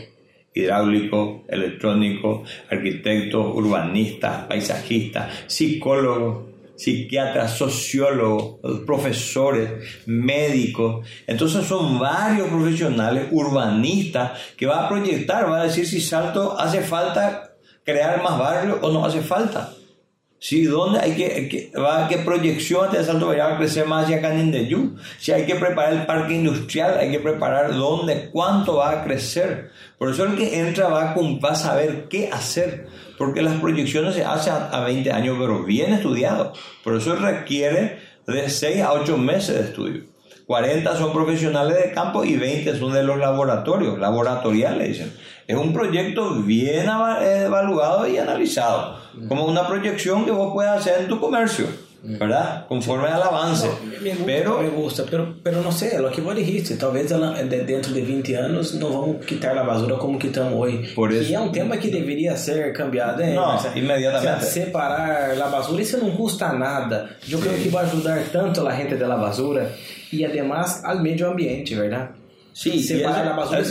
hidráulicos, 0.53 1.41
electrónicos, 1.49 2.49
arquitectos, 2.69 3.45
urbanistas, 3.55 4.45
paisajistas, 4.47 5.31
psicólogos, 5.47 6.45
psiquiatras, 6.77 7.57
sociólogos, 7.57 8.57
profesores, 8.85 9.69
médicos. 10.05 11.05
Entonces 11.27 11.65
son 11.65 11.99
varios 11.99 12.47
profesionales 12.47 13.27
urbanistas 13.31 14.31
que 14.57 14.65
va 14.65 14.85
a 14.85 14.89
proyectar, 14.89 15.49
va 15.49 15.61
a 15.61 15.63
decir 15.65 15.85
si 15.87 16.01
Salto 16.01 16.57
hace 16.59 16.81
falta 16.81 17.55
crear 17.83 18.21
más 18.23 18.37
barrios 18.37 18.79
o 18.81 18.91
no 18.91 19.05
hace 19.05 19.21
falta. 19.21 19.73
Sí, 20.37 20.65
¿dónde 20.65 20.99
hay 20.99 21.13
que, 21.13 21.47
que- 21.49 21.71
va, 21.79 22.07
qué 22.07 22.17
proyección 22.19 22.91
de 22.91 23.03
Salto 23.03 23.27
va 23.35 23.53
a 23.55 23.57
crecer 23.57 23.87
más 23.87 24.03
hacia 24.03 24.21
Canindeyú? 24.21 24.95
Si 25.17 25.31
hay 25.31 25.45
que 25.45 25.55
preparar 25.55 25.93
el 25.93 26.05
parque 26.05 26.35
industrial, 26.35 26.97
hay 26.99 27.09
que 27.09 27.19
preparar 27.19 27.73
dónde, 27.73 28.29
cuánto 28.31 28.75
va 28.75 28.91
a 28.91 29.03
crecer. 29.03 29.71
Por 29.97 30.11
eso 30.11 30.25
el 30.25 30.35
que 30.35 30.59
entra 30.59 30.87
va 30.89 31.11
a, 31.11 31.13
cum- 31.15 31.39
va 31.43 31.51
a 31.51 31.55
saber 31.55 32.07
qué 32.09 32.29
hacer, 32.31 32.87
porque 33.17 33.41
las 33.41 33.59
proyecciones 33.59 34.13
se 34.13 34.23
hacen 34.23 34.53
a, 34.53 34.65
a 34.69 34.83
20 34.85 35.11
años, 35.11 35.37
pero 35.39 35.63
bien 35.63 35.93
estudiado. 35.93 36.53
Por 36.83 36.95
eso 36.95 37.15
requiere 37.15 37.97
de 38.27 38.49
6 38.49 38.81
a 38.81 38.93
8 38.93 39.17
meses 39.17 39.55
de 39.55 39.61
estudio. 39.63 40.03
40 40.45 40.95
son 40.95 41.11
profesionales 41.11 41.75
de 41.81 41.91
campo 41.91 42.23
y 42.23 42.35
20 42.35 42.77
son 42.77 42.93
de 42.93 43.03
los 43.03 43.17
laboratorios, 43.17 43.97
laboratoriales. 43.97 45.01
Es 45.47 45.55
un 45.55 45.73
proyecto 45.73 46.35
bien 46.41 46.87
eh, 47.21 47.43
evaluado 47.45 48.07
y 48.07 48.17
analizado, 48.17 48.99
como 49.27 49.45
una 49.45 49.67
proyección 49.67 50.25
que 50.25 50.31
vos 50.31 50.53
puedas 50.53 50.81
hacer 50.81 51.01
en 51.01 51.07
tu 51.07 51.19
comercio, 51.19 51.65
¿verdad? 52.07 52.67
Conforme 52.67 53.07
al 53.07 53.21
avance. 53.23 53.67
Me 54.01 54.09
gusta, 54.11 54.25
Pero 54.25 54.59
me 54.61 54.69
gusta, 54.69 55.03
pero, 55.09 55.35
pero 55.43 55.61
não 55.61 55.71
sei, 55.71 55.91
é 55.95 56.01
o 56.01 56.09
que 56.11 56.21
vos 56.21 56.35
dijiste. 56.35 56.75
Talvez 56.77 57.11
ela, 57.11 57.33
dentro 57.43 57.91
de 57.93 58.01
20 58.01 58.33
anos 58.35 58.73
não 58.75 58.91
vamos 58.91 59.25
quitar 59.25 59.57
a 59.57 59.63
basura 59.63 59.95
como 59.97 60.17
quitamos 60.19 60.53
hoje. 60.53 60.93
Por 60.93 61.11
isso- 61.11 61.31
E 61.31 61.35
é 61.35 61.39
um 61.39 61.49
tema 61.51 61.77
que 61.77 61.89
deveria 61.89 62.35
ser 62.37 62.71
cambiado. 62.73 63.21
Hein? 63.21 63.33
Não, 63.33 63.47
Marcelo? 63.47 63.77
imediatamente. 63.77 64.45
Separar 64.45 65.41
a 65.41 65.47
basura, 65.47 65.81
isso 65.81 65.97
não 65.97 66.11
custa 66.11 66.53
nada. 66.53 67.09
Eu 67.29 67.39
creio 67.39 67.57
que 67.61 67.69
vai 67.69 67.83
ajudar 67.85 68.19
tanto 68.31 68.65
a 68.67 68.71
gente 68.75 68.95
da 68.95 69.15
basura 69.17 69.71
e 70.13 70.23
además 70.23 70.83
ao 70.83 70.99
meio 71.01 71.27
ambiente, 71.27 71.73
verdade? 71.75 72.09
Sí, 72.53 72.81
separar 72.81 73.27
a 73.27 73.33
basura. 73.33 73.61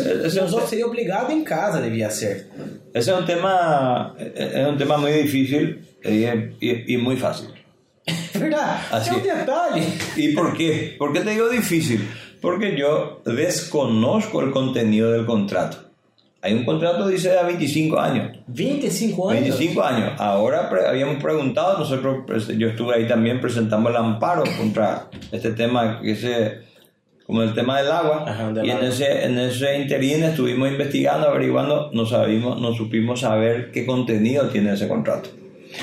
Nosotros 0.42 0.68
seria 0.68 0.86
obrigado 0.86 1.30
em 1.32 1.42
casa, 1.42 1.80
devia 1.80 2.10
ser. 2.10 2.48
ese 2.92 3.10
es 3.12 3.16
un 3.18 3.24
tema, 3.24 4.14
es 4.18 4.66
un 4.68 4.76
tema 4.76 4.98
muy 4.98 5.10
difícil 5.12 5.78
y- 6.04 6.92
y 6.92 6.96
muy 6.98 7.16
fácil. 7.16 7.48
Verdade? 8.34 8.80
Assim. 8.92 9.10
É 9.10 9.16
um 9.16 9.22
detalhe. 9.22 9.82
¿Y 10.16 10.28
por 10.34 10.56
qué? 10.56 10.94
¿Por 10.98 11.12
qué 11.12 11.20
te 11.20 11.30
digo 11.30 11.48
difícil? 11.48 12.06
Porque 12.40 12.76
yo 12.76 13.22
desconozco 13.24 14.42
el 14.42 14.50
contenido 14.50 15.10
del 15.12 15.24
contrato. 15.24 15.78
Hay 16.42 16.52
un 16.52 16.64
contrato, 16.66 17.08
dice, 17.08 17.30
de 17.30 17.42
25 17.42 17.98
años. 17.98 18.36
25 18.48 19.30
anos. 19.30 19.40
25 19.44 19.82
años. 19.82 20.12
Ahora 20.20 20.68
pre- 20.68 20.86
habíamos 20.86 21.22
preguntado, 21.22 21.78
nosotros, 21.78 22.26
yo 22.58 22.68
estuve 22.68 22.96
ahí 22.96 23.08
también, 23.08 23.40
presentamos 23.40 23.90
el 23.90 23.96
amparo 23.96 24.42
contra 24.58 25.08
este 25.32 25.52
tema, 25.52 26.00
que 26.02 26.10
es 26.12 26.26
como 27.26 27.40
el 27.42 27.54
tema 27.54 27.78
del 27.80 27.90
agua. 27.90 28.26
Ajá, 28.28 28.52
del 28.52 28.66
y 28.66 28.70
en 28.70 28.84
ese, 28.84 29.24
en 29.24 29.38
ese 29.38 29.78
interín 29.78 30.22
estuvimos 30.22 30.68
investigando, 30.70 31.28
averiguando, 31.30 31.88
no, 31.94 32.04
sabimos, 32.04 32.60
no 32.60 32.74
supimos 32.74 33.20
saber 33.20 33.70
qué 33.72 33.86
contenido 33.86 34.46
tiene 34.48 34.74
ese 34.74 34.86
contrato. 34.86 35.30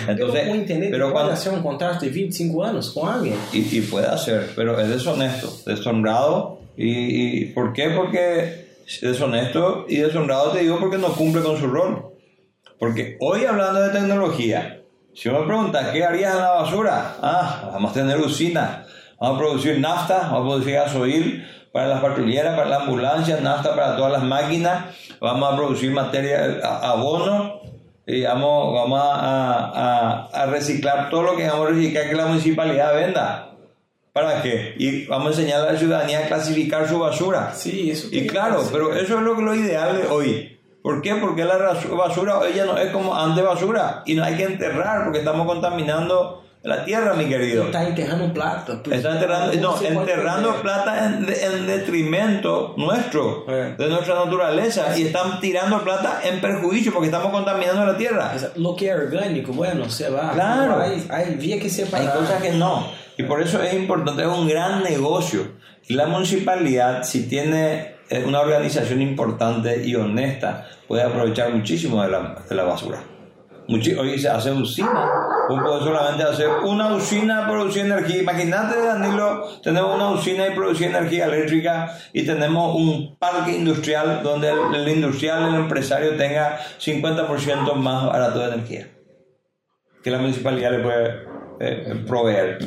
Entonces, 0.08 0.48
não 0.48 0.56
entender 0.56 0.90
pero 0.90 1.12
cuando, 1.12 1.36
ser 1.36 1.50
um 1.52 1.62
contrato 1.62 2.02
de 2.02 2.10
25 2.10 2.62
anos 2.62 2.90
com 2.90 3.06
alguém. 3.06 3.36
y, 3.54 3.78
y 3.78 3.82
puede 3.82 4.08
hacer, 4.08 4.52
pero 4.56 4.80
es 4.80 4.90
deshonesto, 4.90 5.52
deshonrado. 5.66 6.60
¿Y, 6.78 7.42
y 7.42 7.46
por 7.54 7.74
qué? 7.74 7.90
Porque 7.90 8.68
es 8.88 9.02
deshonesto 9.02 9.86
y 9.88 9.98
deshonrado 9.98 10.52
te 10.52 10.60
digo 10.60 10.80
porque 10.80 10.98
no 10.98 11.10
cumple 11.14 11.42
con 11.42 11.58
su 11.58 11.68
rol. 11.68 12.14
Porque 12.80 13.18
hoy 13.20 13.46
hablando 13.46 13.82
de 13.82 13.90
tecnología, 13.90 14.82
Si 15.14 15.30
me 15.30 15.44
preguntas, 15.44 15.90
¿qué 15.90 16.06
harías 16.06 16.36
en 16.36 16.42
la 16.42 16.52
basura? 16.52 17.18
Ah, 17.22 17.70
vamos 17.74 17.92
a 17.92 17.94
tener 17.94 18.18
usina, 18.18 18.86
vamos 19.20 19.36
a 19.36 19.40
producir 19.40 19.80
nafta, 19.80 20.30
vamos 20.32 20.40
a 20.40 20.50
producir 20.50 20.74
gasoil 20.76 21.46
para 21.74 21.88
las 21.88 22.02
patrulleras, 22.02 22.56
para 22.56 22.70
las 22.70 22.82
ambulancias, 22.82 23.42
nafta 23.42 23.76
para 23.76 23.98
todas 23.98 24.14
las 24.14 24.24
máquinas, 24.24 24.86
vamos 25.20 25.52
a 25.52 25.56
producir 25.58 25.92
materia, 25.92 26.60
abono, 26.82 27.61
y 28.14 28.24
vamos, 28.24 28.74
vamos 28.74 29.00
a, 29.02 29.72
a- 29.74 30.26
a 30.34 30.46
reciclar 30.48 31.10
todo 31.10 31.24
lo 31.24 31.36
que 31.36 31.48
vamos 31.48 31.68
a 31.68 31.70
reciclar 31.72 32.10
que 32.10 32.16
la 32.16 32.26
municipalidad 32.28 32.94
venda. 32.96 33.48
¿Para 34.14 34.42
qué? 34.42 34.76
Y 34.78 35.06
vamos 35.06 35.28
a 35.28 35.30
enseñar 35.42 35.62
a 35.68 35.72
la 35.72 35.80
ciudadanía 35.80 36.20
a 36.20 36.28
clasificar 36.28 36.88
su 36.88 37.00
basura. 37.00 37.54
Sí, 37.54 37.92
eso 37.92 38.08
Y 38.12 38.28
claro, 38.28 38.62
pero 38.72 38.94
eso 38.94 39.18
es 39.18 39.22
lo, 39.24 39.36
lo 39.40 39.56
ideal 39.56 39.98
de 40.02 40.08
hoy. 40.08 40.60
¿Por 40.84 41.02
qué? 41.02 41.16
Porque 41.16 41.46
la 41.46 41.58
basura 41.92 42.40
hoy 42.40 42.54
ya 42.54 42.66
no 42.66 42.78
es 42.78 42.92
como 42.92 43.16
antes 43.16 43.44
basura 43.44 44.02
y 44.06 44.16
no 44.16 44.24
hay 44.24 44.36
que 44.36 44.44
enterrar 44.44 45.04
porque 45.06 45.20
estamos 45.20 45.48
contaminando 45.48 46.41
la 46.64 46.86
tierra, 46.86 47.14
mi 47.16 47.26
querido. 47.26 47.66
Está 47.66 47.88
enterrando 47.88 48.32
plata. 48.34 48.82
pues. 48.84 49.04
Enterrando, 49.04 49.54
no, 49.60 49.82
enterrando 49.82 50.62
plata 50.62 51.06
en, 51.08 51.28
en 51.28 51.66
detrimento 51.68 52.76
nuestro, 52.78 53.46
Eh. 53.48 53.76
de 53.78 53.90
nuestra 53.90 54.16
naturaleza, 54.26 54.98
y 54.98 55.04
están 55.08 55.40
tirando 55.40 55.84
plata 55.84 56.22
en 56.24 56.40
perjuicio 56.40 56.92
porque 56.94 57.08
estamos 57.08 57.32
contaminando 57.32 57.86
la 57.86 57.98
tierra. 57.98 58.34
Lo 58.58 58.76
que 58.76 58.90
es 58.90 58.96
orgánico, 58.96 59.54
bueno, 59.54 59.90
se 59.90 60.10
va. 60.10 60.32
Claro. 60.34 60.80
Hay, 60.82 61.06
hay 61.10 61.36
vía 61.36 61.58
que 61.58 61.64
Hay 61.64 61.70
separar. 61.70 62.14
cosas 62.16 62.42
que 62.42 62.52
no. 62.52 62.88
Y 63.18 63.24
por 63.24 63.42
eso 63.42 63.62
es 63.62 63.74
importante, 63.74 64.22
es 64.22 64.28
un 64.28 64.48
gran 64.48 64.84
negocio. 64.84 65.48
Y 65.88 65.96
la 65.96 66.06
municipalidad, 66.08 67.04
si 67.04 67.28
tiene 67.28 67.96
eh, 68.10 68.24
una 68.26 68.40
organización 68.40 69.02
importante 69.02 69.84
y 69.86 69.96
honesta, 69.96 70.68
puede 70.88 71.04
aprovechar 71.04 71.50
muchísimo 71.52 72.02
de 72.04 72.10
la, 72.10 72.36
de 72.48 72.56
la 72.56 72.64
basura. 72.64 73.00
Hoy 73.73 74.19
se 74.19 74.30
hace 74.30 74.52
usina. 74.52 75.10
Vos 75.49 75.61
podés 75.61 75.84
solamente 75.84 76.23
hacer 76.23 76.49
una 76.64 76.93
usina 76.93 77.48
producir 77.48 77.85
energía. 77.85 78.22
Imagínate, 78.22 78.80
Danilo, 78.81 79.48
tenemos 79.64 79.95
una 79.95 80.11
usina 80.11 80.48
y 80.48 80.56
producir 80.56 80.88
energía 80.88 81.26
eléctrica 81.26 81.98
y 82.14 82.26
tenemos 82.26 82.76
un 82.76 83.15
parque 83.18 83.56
industrial 83.56 84.22
donde 84.23 84.49
el, 84.49 84.76
el 84.76 84.88
industrial, 84.88 85.49
el 85.49 85.56
empresario 85.56 86.15
tenga 86.15 86.60
50% 86.80 87.73
más 87.76 88.06
barato 88.06 88.39
de 88.39 88.53
energía 88.53 88.88
que 90.03 90.11
la 90.11 90.18
municipalidad 90.18 90.72
le 90.72 90.80
puede 90.80 91.23
eh, 91.60 92.03
proveer. 92.07 92.57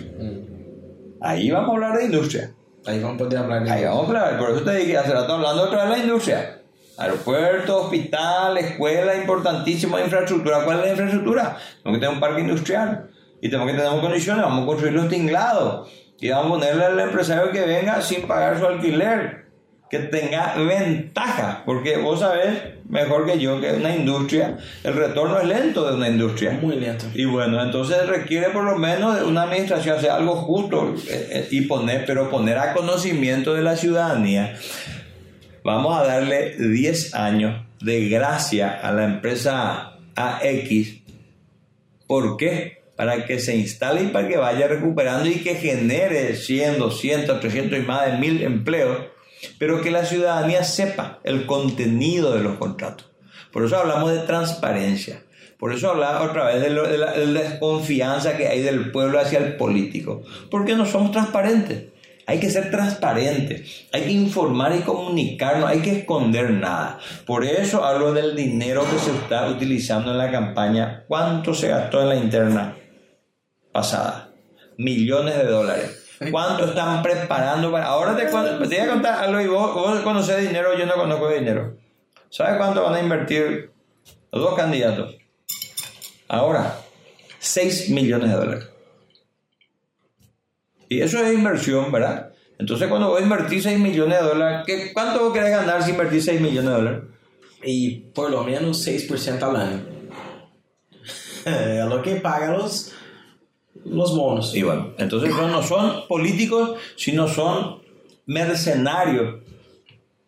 Ahí 1.21 1.51
vamos 1.51 1.71
a 1.71 1.73
hablar 1.73 1.99
de 1.99 2.05
industria. 2.05 2.55
Ahí 2.87 3.01
vamos 3.01 3.17
a 3.17 3.25
poder 3.25 3.39
hablar 3.39 3.65
de 3.65 3.71
Ahí 3.71 3.85
vamos 3.85 4.05
a 4.05 4.07
hablar. 4.07 4.39
Por 4.39 4.51
eso 4.51 4.63
te 4.63 4.77
dije, 4.77 4.99
hace 4.99 5.13
rato 5.13 5.33
hablando 5.35 5.65
otra 5.65 5.85
vez 5.85 5.91
de 5.91 5.99
la 5.99 6.05
industria. 6.05 6.61
Aeropuerto, 6.97 7.85
hospital, 7.85 8.57
escuela, 8.59 9.17
importantísimo, 9.17 9.99
infraestructura. 9.99 10.65
¿Cuál 10.65 10.79
es 10.79 10.85
la 10.85 10.91
infraestructura? 10.91 11.57
Tenemos 11.83 11.99
que 11.99 12.01
tener 12.01 12.15
un 12.15 12.21
parque 12.21 12.41
industrial. 12.41 13.11
Y 13.41 13.49
tenemos 13.49 13.73
que 13.73 13.79
tener 13.79 14.01
condiciones. 14.01 14.45
Vamos 14.45 14.63
a 14.63 14.67
construir 14.67 14.95
los 14.95 15.09
tinglados. 15.09 15.91
Y 16.21 16.31
vamos 16.31 16.47
a 16.47 16.61
ponerle 16.61 16.85
al 16.85 17.01
empresario 17.01 17.51
que 17.51 17.63
venga 17.63 18.01
sin 18.01 18.23
pagar 18.23 18.59
su 18.59 18.67
alquiler. 18.67 19.47
Que 19.91 19.99
tenga 19.99 20.55
ventaja. 20.57 21.63
Porque 21.67 21.97
vos 21.97 22.21
sabés 22.21 22.75
mejor 22.89 23.27
que 23.27 23.39
yo 23.39 23.61
que 23.61 23.73
una 23.73 23.95
industria, 23.95 24.59
el 24.85 24.95
retorno 24.95 25.41
es 25.41 25.49
lento 25.49 25.89
de 25.89 25.97
una 25.97 26.09
industria. 26.09 26.59
Muy 26.63 26.77
lento. 26.77 27.07
Y 27.15 27.25
bueno, 27.25 27.61
entonces 27.63 28.07
requiere 28.07 28.51
por 28.51 28.65
lo 28.65 28.77
menos 28.79 29.19
de 29.19 29.25
una 29.25 29.43
administración 29.43 29.99
hacer 29.99 30.11
algo 30.11 30.37
justo 30.37 30.95
eh, 31.09 31.29
eh, 31.31 31.49
y 31.51 31.63
poner, 31.63 32.05
pero 32.07 32.31
poner 32.31 32.59
a 32.59 32.73
conocimiento 32.73 33.55
de 33.55 33.63
la 33.63 33.77
ciudadanía. 33.77 34.57
Vamos 35.65 35.99
a 35.99 36.05
darle 36.05 36.57
10 36.59 37.15
años 37.15 37.65
de 37.81 38.07
gracia 38.11 38.81
a 38.83 38.93
la 38.93 39.05
empresa 39.05 39.95
AX. 40.15 41.01
¿Por 42.07 42.37
qué? 42.37 42.83
Para 42.97 43.25
que 43.25 43.39
se 43.39 43.57
instale 43.57 44.03
y 44.03 44.07
para 44.09 44.29
que 44.29 44.37
vaya 44.37 44.69
recuperando 44.69 45.27
y 45.27 45.37
que 45.37 45.55
genere 45.55 46.37
100, 46.37 46.79
200, 46.79 47.41
300 47.41 47.79
y 47.79 47.83
más 47.83 48.05
de 48.05 48.19
mil 48.19 48.43
empleos, 48.43 49.07
pero 49.59 49.81
que 49.81 49.91
la 49.91 50.05
ciudadanía 50.05 50.65
sepa 50.65 51.21
el 51.25 51.47
contenido 51.47 52.35
de 52.35 52.43
los 52.43 52.59
contratos. 52.59 53.11
Por 53.51 53.65
eso 53.65 53.79
hablamos 53.79 54.13
de 54.13 54.19
transparencia. 54.19 55.23
Por 55.59 55.73
eso 55.73 55.89
hablaba 55.89 56.25
otra 56.29 56.45
vez 56.45 56.61
de 56.61 56.69
la, 56.69 56.83
de 57.13 57.27
la 57.27 57.41
desconfianza 57.41 58.37
que 58.37 58.49
hay 58.49 58.61
del 58.61 58.91
pueblo 58.91 59.19
hacia 59.19 59.39
el 59.39 59.57
político. 59.57 60.25
Porque 60.51 60.77
no 60.77 60.85
somos 60.85 61.11
transparentes. 61.11 61.94
Hay 62.27 62.41
que 62.41 62.51
ser 62.51 62.71
transparentes. 62.71 63.87
Hay 63.93 64.03
que 64.03 64.13
informar 64.13 64.75
y 64.75 64.81
comunicar. 64.81 65.59
No 65.59 65.67
hay 65.67 65.81
que 65.81 65.99
esconder 65.99 66.51
nada. 66.51 66.99
Por 67.27 67.45
eso 67.45 67.85
hablo 67.85 68.13
del 68.13 68.35
dinero 68.35 68.85
que 68.91 68.99
se 68.99 69.11
está 69.11 69.49
utilizando 69.49 70.13
en 70.13 70.19
la 70.19 70.31
campaña. 70.31 71.05
¿Cuánto 71.07 71.55
se 71.55 71.69
gastó 71.69 72.03
en 72.03 72.09
la 72.09 72.17
interna 72.17 72.77
pasada? 73.73 74.31
Millones 74.79 75.37
de 75.37 75.45
dólares. 75.45 76.01
¿Cuánto 76.31 76.67
están 76.67 77.03
preparando 77.03 77.71
para.? 77.71 77.87
Ahora 77.87 78.17
te, 78.17 78.27
voy 78.27 78.77
a 78.77 78.89
contar 78.89 79.25
algo 79.25 79.41
y 79.41 79.47
vos, 79.47 79.75
vos 79.75 80.01
conoces 80.01 80.41
dinero, 80.41 80.79
yo 80.79 80.87
no 80.87 80.95
conozco 80.95 81.29
dinero. 81.29 81.77
¿Sabes 82.31 82.57
cuánto 82.57 82.83
van 82.83 82.95
a 82.95 83.01
invertir 83.01 83.71
los 84.33 84.43
dos 84.43 84.55
candidatos? 84.55 85.17
Ahora, 86.29 86.79
6 87.39 87.91
millones 87.91 88.31
de 88.31 88.37
dólares. 88.37 88.74
Y 90.89 91.01
eso 91.01 91.19
es 91.19 91.33
inversión, 91.33 91.91
¿verdad? 91.91 92.33
Entonces, 92.59 92.89
cuando 92.89 93.09
vos 93.09 93.21
invertís 93.21 93.65
6 93.65 93.79
millones 93.79 94.21
de 94.21 94.25
dólares, 94.25 94.63
¿qué, 94.67 94.93
¿cuánto 94.93 95.21
vos 95.21 95.33
querés 95.33 95.51
ganar 95.51 95.83
si 95.83 95.91
invertís 95.91 96.25
6 96.25 96.41
millones 96.41 96.71
de 96.71 96.77
dólares? 96.77 97.01
Y 97.65 97.91
por 98.15 98.31
lo 98.31 98.45
menos 98.45 98.87
6% 98.87 99.43
al 99.43 99.57
año. 99.57 99.81
Lo 101.89 102.01
que 102.03 102.17
pagan 102.17 102.55
los, 102.55 102.93
los 103.85 104.17
bonos. 104.17 104.55
Y 104.55 104.63
bueno, 104.63 104.95
entonces 104.97 105.31
no, 105.31 105.47
no 105.49 105.63
son 105.63 106.07
políticos, 106.09 106.79
sino 106.97 107.29
son 107.29 107.83
mercenarios. 108.27 109.43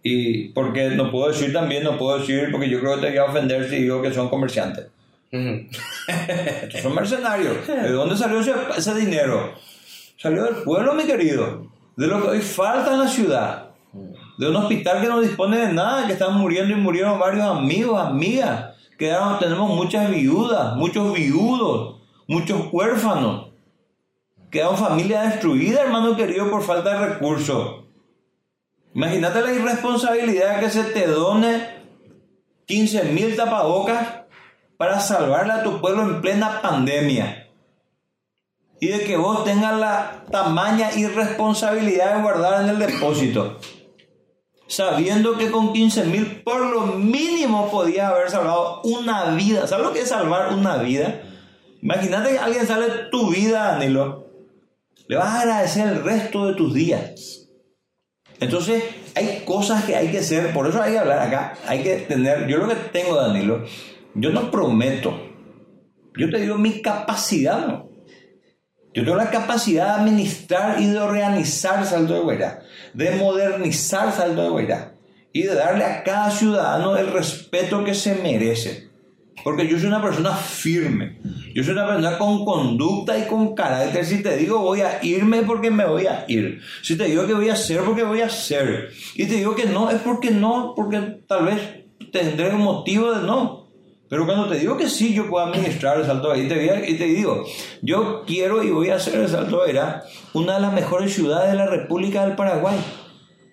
Y 0.02 0.50
porque 0.50 0.90
no 0.90 1.10
puedo 1.10 1.28
decir 1.28 1.52
también, 1.52 1.84
no 1.84 1.98
puedo 1.98 2.18
decir, 2.18 2.48
porque 2.52 2.68
yo 2.68 2.80
creo 2.80 2.96
que 2.96 3.00
te 3.00 3.08
voy 3.08 3.18
a 3.18 3.24
ofender 3.24 3.68
si 3.68 3.76
digo 3.76 4.02
que 4.02 4.12
son 4.12 4.28
comerciantes. 4.28 4.88
Ujú. 5.32 5.66
Estos 6.62 6.82
son 6.82 6.94
mercenarios. 6.94 7.66
¿De 7.66 7.90
dónde 7.90 8.16
salió 8.16 8.40
ese, 8.40 8.52
ese 8.76 8.94
dinero? 8.94 9.54
Salió 10.16 10.44
del 10.44 10.56
pueblo, 10.56 10.94
mi 10.94 11.05
querido. 11.05 11.66
De 11.97 12.06
lo 12.06 12.22
que 12.22 12.28
hoy 12.28 12.40
falta 12.40 12.93
en 12.94 13.01
la 13.01 13.09
ciudad. 13.09 13.70
De 14.38 14.48
un 14.48 14.56
hospital 14.56 15.01
que 15.01 15.09
no 15.09 15.20
dispone 15.20 15.59
de 15.59 15.72
nada, 15.72 16.06
que 16.06 16.14
están 16.14 16.38
muriendo 16.38 16.72
y 16.72 16.80
murieron 16.80 17.18
varios 17.18 17.44
amigos, 17.44 18.01
amigas. 18.01 18.74
Quedaron, 18.98 19.38
tenemos 19.38 19.70
muchas 19.70 20.10
viudas, 20.10 20.76
muchos 20.76 21.12
viudos, 21.12 22.01
muchos 22.26 22.68
huérfanos. 22.72 23.48
Quedaron 24.51 24.78
familias 24.78 25.32
destruidas, 25.32 25.80
hermano 25.80 26.16
querido, 26.16 26.51
por 26.51 26.62
falta 26.62 26.98
de 26.98 27.06
recursos. 27.09 27.84
Imagínate 28.94 29.43
la 29.43 29.52
irresponsabilidad 29.52 30.60
que 30.60 30.70
se 30.70 30.84
te 30.84 31.06
done 31.06 31.76
15 32.64 33.05
mil 33.12 33.36
tapabocas 33.36 34.22
para 34.78 34.98
salvarle 35.01 35.52
a 35.52 35.62
tu 35.62 35.80
pueblo 35.80 36.02
en 36.02 36.20
plena 36.22 36.62
pandemia. 36.62 37.45
Y 38.80 38.88
de 38.88 39.04
que 39.04 39.16
vos 39.16 39.44
tengas 39.44 39.78
la 39.78 40.24
tamaña 40.30 40.94
irresponsabilidad 40.94 42.16
de 42.16 42.22
guardar 42.22 42.62
en 42.62 42.70
el 42.70 42.78
depósito. 42.78 43.58
Sabiendo 44.68 45.38
que 45.38 45.50
con 45.50 45.72
15 45.72 46.04
mil 46.04 46.42
por 46.42 46.60
lo 46.66 46.86
mínimo 46.86 47.70
podías 47.70 48.10
haber 48.10 48.30
salvado 48.30 48.82
una 48.82 49.30
vida. 49.34 49.66
¿Sabes 49.66 49.86
lo 49.86 49.92
que 49.92 50.00
es 50.00 50.08
salvar 50.08 50.52
una 50.52 50.76
vida? 50.78 51.22
Imagínate 51.82 52.32
que 52.32 52.38
alguien 52.38 52.66
sale 52.66 52.86
tu 53.10 53.30
vida, 53.30 53.72
Danilo. 53.72 54.26
Le 55.08 55.16
vas 55.16 55.28
a 55.28 55.40
agradecer 55.42 55.88
el 55.88 56.02
resto 56.02 56.46
de 56.46 56.54
tus 56.54 56.74
días. 56.74 57.46
Entonces, 58.40 58.82
hay 59.14 59.42
cosas 59.44 59.84
que 59.84 59.96
hay 59.96 60.08
que 60.08 60.18
hacer, 60.18 60.52
por 60.52 60.66
eso 60.66 60.82
hay 60.82 60.92
que 60.92 60.98
hablar 60.98 61.20
acá, 61.20 61.54
hay 61.66 61.82
que 61.82 61.96
tener, 61.96 62.46
yo 62.48 62.58
lo 62.58 62.68
que 62.68 62.74
tengo, 62.74 63.14
Danilo, 63.16 63.64
yo 64.14 64.30
no 64.30 64.50
prometo, 64.50 65.18
yo 66.16 66.30
te 66.30 66.40
digo 66.40 66.56
mi 66.56 66.82
capacidad. 66.82 67.85
Yo 68.97 69.05
tengo 69.05 69.18
la 69.18 69.31
capacidad 69.31 69.89
de 69.89 70.01
administrar 70.01 70.81
y 70.81 70.86
de 70.86 70.98
organizar 70.98 71.85
Salto 71.85 72.14
de 72.14 72.20
Guairá, 72.20 72.62
de 72.94 73.10
modernizar 73.16 74.10
Salto 74.10 74.43
de 74.43 74.48
Guairá 74.48 74.94
y 75.35 75.43
de 75.43 75.55
darle 75.55 75.85
a 75.85 76.02
cada 76.02 76.31
ciudadano 76.31 76.97
el 76.97 77.12
respeto 77.12 77.85
que 77.85 77.93
se 77.93 78.14
merece. 78.14 78.89
Porque 79.44 79.68
yo 79.68 79.78
soy 79.78 79.89
una 79.89 80.01
persona 80.01 80.35
firme, 80.35 81.18
yo 81.55 81.62
soy 81.62 81.74
una 81.74 81.86
persona 81.86 82.16
con 82.16 82.47
conducta 82.47 83.18
y 83.18 83.27
con 83.27 83.55
carácter. 83.55 84.02
Si 84.06 84.23
te 84.23 84.35
digo 84.35 84.60
voy 84.60 84.81
a 84.81 85.05
irme 85.05 85.43
porque 85.43 85.70
me 85.70 85.85
voy 85.85 86.06
a 86.06 86.24
ir. 86.27 86.62
Si 86.81 86.97
te 86.97 87.05
digo 87.05 87.27
que 87.27 87.35
voy 87.35 87.51
a 87.51 87.52
hacer 87.52 87.82
porque 87.82 88.02
voy 88.02 88.23
a 88.23 88.27
hacer. 88.27 88.89
Y 89.14 89.27
te 89.27 89.35
digo 89.35 89.55
que 89.55 89.66
no 89.66 89.90
es 89.90 90.01
porque 90.01 90.31
no, 90.31 90.73
porque 90.74 91.20
tal 91.28 91.44
vez 91.44 91.60
tendré 92.10 92.48
un 92.55 92.62
motivo 92.62 93.12
de 93.12 93.27
no. 93.27 93.65
Pero 94.08 94.24
cuando 94.24 94.48
te 94.48 94.58
digo 94.58 94.76
que 94.76 94.88
sí, 94.88 95.12
yo 95.14 95.28
puedo 95.28 95.44
administrar 95.46 95.98
el 95.98 96.06
Salto. 96.06 96.34
Y 96.36 96.46
te, 96.48 96.90
y 96.90 96.94
te 96.94 97.04
digo, 97.04 97.44
yo 97.82 98.22
quiero 98.26 98.62
y 98.62 98.70
voy 98.70 98.90
a 98.90 98.96
hacer 98.96 99.16
el 99.16 99.28
Salto 99.28 99.56
Guairá 99.56 100.04
una 100.32 100.54
de 100.54 100.60
las 100.60 100.72
mejores 100.72 101.12
ciudades 101.14 101.50
de 101.50 101.56
la 101.56 101.66
República 101.66 102.24
del 102.24 102.36
Paraguay. 102.36 102.76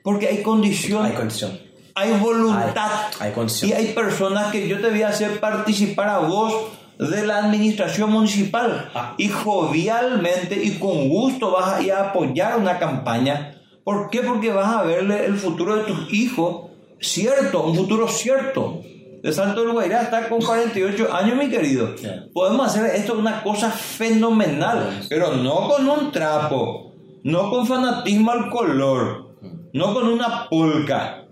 Porque 0.03 0.27
hay 0.27 0.43
condiciones, 0.43 1.11
Hay 1.11 1.17
condición. 1.17 1.59
hay 1.95 2.11
voluntad. 2.19 2.91
Hay- 3.19 3.27
hay 3.27 3.31
condición. 3.34 3.71
Y 3.71 3.73
hay 3.73 3.93
personas 3.93 4.51
que 4.51 4.67
yo 4.67 4.80
te 4.81 4.89
voy 4.89 5.01
a 5.01 5.07
hacer 5.09 5.39
participar 5.39 6.09
a 6.09 6.19
vos 6.19 6.53
de 6.99 7.25
la 7.25 7.38
administración 7.39 8.11
municipal 8.11 8.91
Ah. 8.93 9.15
y 9.17 9.30
jovialmente 9.30 10.61
y 10.63 10.77
con 10.77 11.09
gusto 11.09 11.51
vas 11.51 11.73
a 11.73 11.81
ir 11.81 11.91
a 11.93 12.09
apoyar 12.09 12.57
una 12.59 12.77
campaña. 12.80 13.55
¿Por 13.84 14.09
qué? 14.09 14.21
Porque 14.21 14.51
vas 14.51 14.67
a 14.75 14.84
verle 14.84 15.25
el 15.25 15.35
futuro 15.38 15.75
de 15.77 15.84
tus 15.84 16.13
hijos 16.13 16.69
cierto, 16.99 17.63
un 17.63 17.75
futuro 17.75 18.07
cierto. 18.07 18.81
De 19.23 19.31
Salto 19.31 19.61
del 19.61 19.71
Guairá 19.71 20.01
está 20.01 20.27
con 20.27 20.41
48 20.41 21.13
años, 21.13 21.37
mi 21.37 21.49
querido. 21.49 21.95
Yeah. 21.95 22.25
Podemos 22.33 22.67
hacer 22.67 22.93
esto 22.93 23.17
una 23.17 23.41
cosa 23.41 23.71
fenomenal, 23.71 24.99
pero 25.07 25.37
no 25.37 25.69
con 25.69 25.87
un 25.87 26.11
trapo, 26.11 26.91
no 27.23 27.49
con 27.49 27.65
fanatismo 27.65 28.31
al 28.31 28.49
color, 28.49 29.37
no 29.71 29.93
con 29.93 30.09
una 30.09 30.49
polca, 30.49 31.23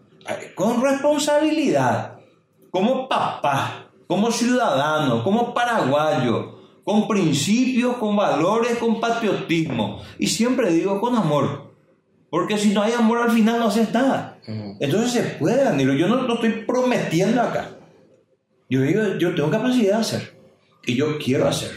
con 0.56 0.82
responsabilidad, 0.82 2.14
como 2.70 3.10
papá, 3.10 3.90
como 4.08 4.32
ciudadano, 4.32 5.22
como 5.22 5.54
paraguayo, 5.54 6.60
con 6.86 7.10
principios, 7.10 7.98
con 7.98 8.16
valores, 8.16 8.78
con 8.78 9.02
patriotismo. 9.02 10.00
Y 10.18 10.28
siempre 10.28 10.72
digo 10.72 11.02
con 11.02 11.14
amor, 11.14 11.74
porque 12.30 12.58
si 12.58 12.70
no 12.70 12.84
hay 12.84 12.94
amor 12.94 13.18
al 13.18 13.32
final 13.32 13.60
no 13.60 13.68
haces 13.68 13.92
nada. 13.92 14.38
Entonces 14.80 15.12
se 15.12 15.24
puede, 15.24 15.66
Danilo, 15.66 15.94
yo 15.94 16.08
no 16.08 16.22
lo 16.22 16.36
estoy 16.36 16.64
prometiendo 16.66 17.42
acá. 17.42 17.68
Yo 18.72 18.82
digo, 18.84 19.02
yo 19.20 19.36
tengo 19.36 19.52
capacidad 19.52 19.96
de 19.96 20.02
hacer, 20.02 20.34
y 20.86 20.96
yo 20.96 21.18
quiero 21.20 21.46
hacer, 21.46 21.72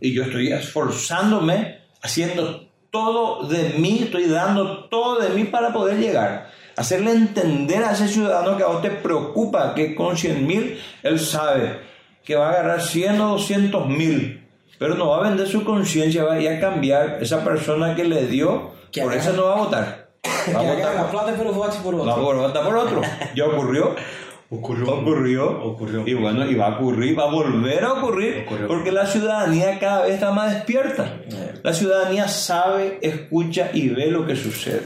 y 0.00 0.14
yo 0.14 0.22
estoy 0.22 0.50
esforzándome, 0.50 1.78
haciendo 2.00 2.70
todo 2.90 3.46
de 3.46 3.74
mí, 3.78 4.00
estoy 4.04 4.28
dando 4.28 4.84
todo 4.88 5.20
de 5.20 5.28
mí 5.28 5.44
para 5.44 5.74
poder 5.74 5.98
llegar. 5.98 6.50
Hacerle 6.74 7.10
entender 7.10 7.84
a 7.84 7.92
ese 7.92 8.08
ciudadano 8.08 8.56
que 8.56 8.62
a 8.62 8.68
vos 8.68 8.80
te 8.80 8.90
preocupa 8.90 9.74
que 9.74 9.94
con 9.94 10.16
100 10.16 10.46
mil 10.46 10.80
él 11.02 11.20
sabe 11.20 11.80
que 12.24 12.34
va 12.34 12.46
a 12.46 12.50
agarrar 12.52 12.80
100 12.80 13.20
o 13.20 13.28
200 13.32 13.88
mil, 13.88 14.48
pero 14.78 14.94
no 14.94 15.08
va 15.08 15.18
a 15.18 15.28
vender 15.28 15.46
su 15.46 15.64
conciencia, 15.64 16.24
va 16.24 16.32
a 16.32 16.40
ir 16.40 16.48
a 16.48 16.58
cambiar 16.60 17.18
esa 17.20 17.44
persona 17.44 17.94
que 17.94 18.04
le 18.04 18.26
dio, 18.26 18.70
por 19.02 19.12
eso 19.12 19.34
no 19.34 19.44
va 19.44 19.52
a 19.52 19.58
votar. 19.58 20.02
Va 20.54 20.60
a 20.60 20.62
votar, 20.62 21.10
plata 21.10 21.34
pero 21.36 21.52
vote 21.52 21.76
por 21.82 21.94
va 21.96 22.12
a 22.12 22.16
otro. 22.16 22.38
votar 22.40 22.64
por 22.64 22.76
otro. 22.76 23.00
Ya 23.34 23.44
ocurrió. 23.44 23.94
Ocurrió. 24.54 24.86
Ocurrió, 24.92 25.62
Ocurrió. 25.64 26.02
y 26.06 26.12
bueno, 26.12 26.44
y 26.48 26.54
va 26.54 26.66
a 26.66 26.76
ocurrir, 26.78 27.18
va 27.18 27.24
a 27.24 27.30
volver 27.32 27.82
a 27.84 27.94
ocurrir, 27.94 28.44
Ocurrió. 28.46 28.68
porque 28.68 28.92
la 28.92 29.06
ciudadanía 29.06 29.78
cada 29.78 30.02
vez 30.02 30.14
está 30.14 30.30
más 30.30 30.52
despierta. 30.52 31.20
Eh. 31.30 31.54
La 31.62 31.72
ciudadanía 31.72 32.28
sabe, 32.28 32.98
escucha 33.00 33.70
y 33.72 33.88
ve 33.88 34.08
lo 34.08 34.26
que 34.26 34.36
sucede. 34.36 34.82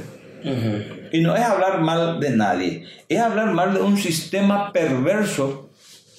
Y 1.11 1.21
no 1.23 1.35
es 1.35 1.43
hablar 1.43 1.81
mal 1.81 2.21
de 2.21 2.31
nadie, 2.31 2.85
es 3.09 3.19
hablar 3.19 3.53
mal 3.53 3.75
de 3.75 3.81
un 3.81 3.97
sistema 3.99 4.73
perverso 4.73 5.71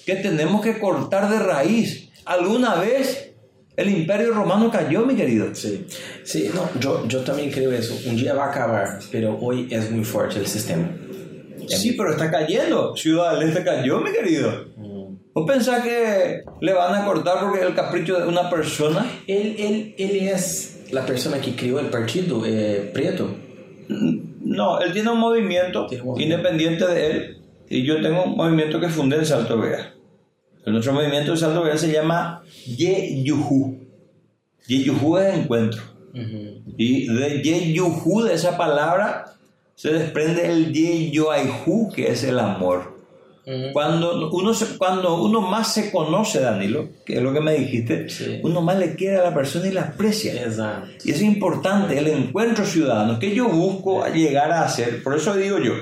que 0.05 0.15
tenemos 0.15 0.61
que 0.61 0.79
cortar 0.79 1.29
de 1.29 1.39
raíz. 1.39 2.09
Alguna 2.25 2.75
vez 2.75 3.31
el 3.77 3.89
imperio 3.89 4.33
romano 4.33 4.69
cayó, 4.69 5.05
mi 5.05 5.15
querido. 5.15 5.55
Sí, 5.55 5.85
sí, 6.25 6.51
no, 6.53 6.69
yo, 6.81 7.07
yo 7.07 7.21
también 7.21 7.51
creo 7.51 7.71
eso. 7.71 7.97
Un 8.09 8.17
día 8.17 8.33
va 8.33 8.45
a 8.47 8.49
acabar, 8.49 8.99
pero 9.09 9.37
hoy 9.39 9.67
es 9.71 9.89
muy 9.89 10.03
fuerte 10.03 10.39
el 10.39 10.47
sistema. 10.47 10.89
Sí, 11.67 11.93
pero 11.93 12.11
está 12.11 12.31
cayendo. 12.31 12.95
Ciudad 12.95 13.37
del 13.37 13.49
Este 13.49 13.63
cayó, 13.63 13.99
mi 13.99 14.11
querido. 14.11 14.65
¿Vos 15.33 15.45
pensás 15.45 15.83
que 15.83 16.41
le 16.61 16.73
van 16.73 16.95
a 16.95 17.05
cortar 17.05 17.39
porque 17.41 17.63
el 17.63 17.75
capricho 17.75 18.19
de 18.19 18.27
una 18.27 18.49
persona? 18.49 19.05
Él, 19.27 19.55
él, 19.59 19.95
él 19.97 20.27
es 20.27 20.87
la 20.91 21.05
persona 21.05 21.39
que 21.39 21.55
creó 21.55 21.79
el 21.79 21.87
partido, 21.87 22.43
eh, 22.45 22.89
Prieto. 22.93 23.29
No, 24.41 24.79
él 24.79 24.93
tiene 24.93 25.11
un 25.11 25.19
movimiento 25.19 25.87
independiente 26.17 26.87
de 26.87 27.11
él 27.11 27.37
y 27.69 27.83
yo 27.83 28.01
tengo 28.01 28.23
un 28.23 28.35
movimiento 28.35 28.79
que 28.79 28.89
fundé 28.89 29.17
en 29.17 29.25
Salto 29.25 29.59
Vega. 29.59 29.93
El 30.65 30.73
nuestro 30.73 30.93
movimiento 30.93 31.31
de 31.31 31.37
Salto 31.37 31.63
Vega 31.63 31.77
se 31.77 31.91
llama 31.91 32.41
Yeyuhu. 32.65 33.77
Yeyuhu 34.67 35.17
es 35.17 35.35
encuentro. 35.35 35.81
Y 36.77 37.13
de 37.13 37.41
Yeyuhu, 37.43 38.23
de 38.23 38.33
esa 38.33 38.57
palabra, 38.57 39.36
se 39.77 39.93
desprende 39.93 40.47
el 40.51 40.73
Yeyoaihu, 40.73 41.91
que 41.93 42.11
es 42.11 42.23
el 42.23 42.39
amor. 42.39 42.97
Cuando 43.71 44.29
uno, 44.31 44.53
se- 44.53 44.77
cuando 44.77 45.21
uno 45.23 45.39
más 45.39 45.73
se 45.73 45.89
conoce, 45.89 46.41
Danilo, 46.41 46.89
que 47.05 47.15
es 47.17 47.21
lo 47.21 47.31
que 47.31 47.39
me 47.39 47.53
dijiste, 47.53 48.09
Sí. 48.09 48.41
uno 48.43 48.59
más 48.61 48.77
le 48.77 48.95
quiere 48.95 49.17
a 49.19 49.23
la 49.23 49.33
persona 49.33 49.67
y 49.67 49.71
la 49.71 49.83
aprecia. 49.83 50.33
Exacto. 50.33 50.89
Y 51.05 51.11
es 51.11 51.21
importante 51.21 51.97
el 51.97 52.07
encuentro 52.07 52.65
ciudadano 52.65 53.19
que 53.19 53.33
yo 53.33 53.47
busco 53.47 54.05
llegar 54.07 54.51
a 54.51 54.63
hacer. 54.65 55.01
Por 55.01 55.15
eso 55.15 55.33
digo 55.35 55.59
yo, 55.59 55.73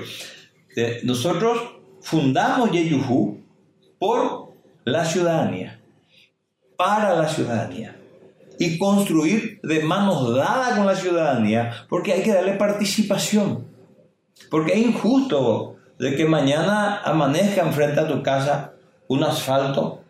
nosotros 1.02 1.58
fundamos 2.02 2.70
Yeyuhu 2.70 3.40
por 3.98 4.52
la 4.84 5.04
ciudadanía, 5.04 5.80
para 6.76 7.16
la 7.16 7.28
ciudadanía. 7.28 7.96
Y 8.60 8.78
construir 8.78 9.58
de 9.64 9.80
manos 9.82 10.34
dadas 10.36 10.76
con 10.76 10.86
la 10.86 10.94
ciudadanía, 10.94 11.72
porque 11.88 12.12
hay 12.12 12.22
que 12.22 12.32
darle 12.32 12.52
participación. 12.52 13.74
Porque 14.50 14.72
es 14.72 14.78
injusto 14.78 15.76
de 15.98 16.14
que 16.14 16.24
mañana 16.24 17.00
amanezca 17.02 17.62
enfrente 17.62 18.00
a 18.00 18.08
tu 18.08 18.22
casa 18.22 18.74
un 19.08 19.24
asfalto 19.24 20.02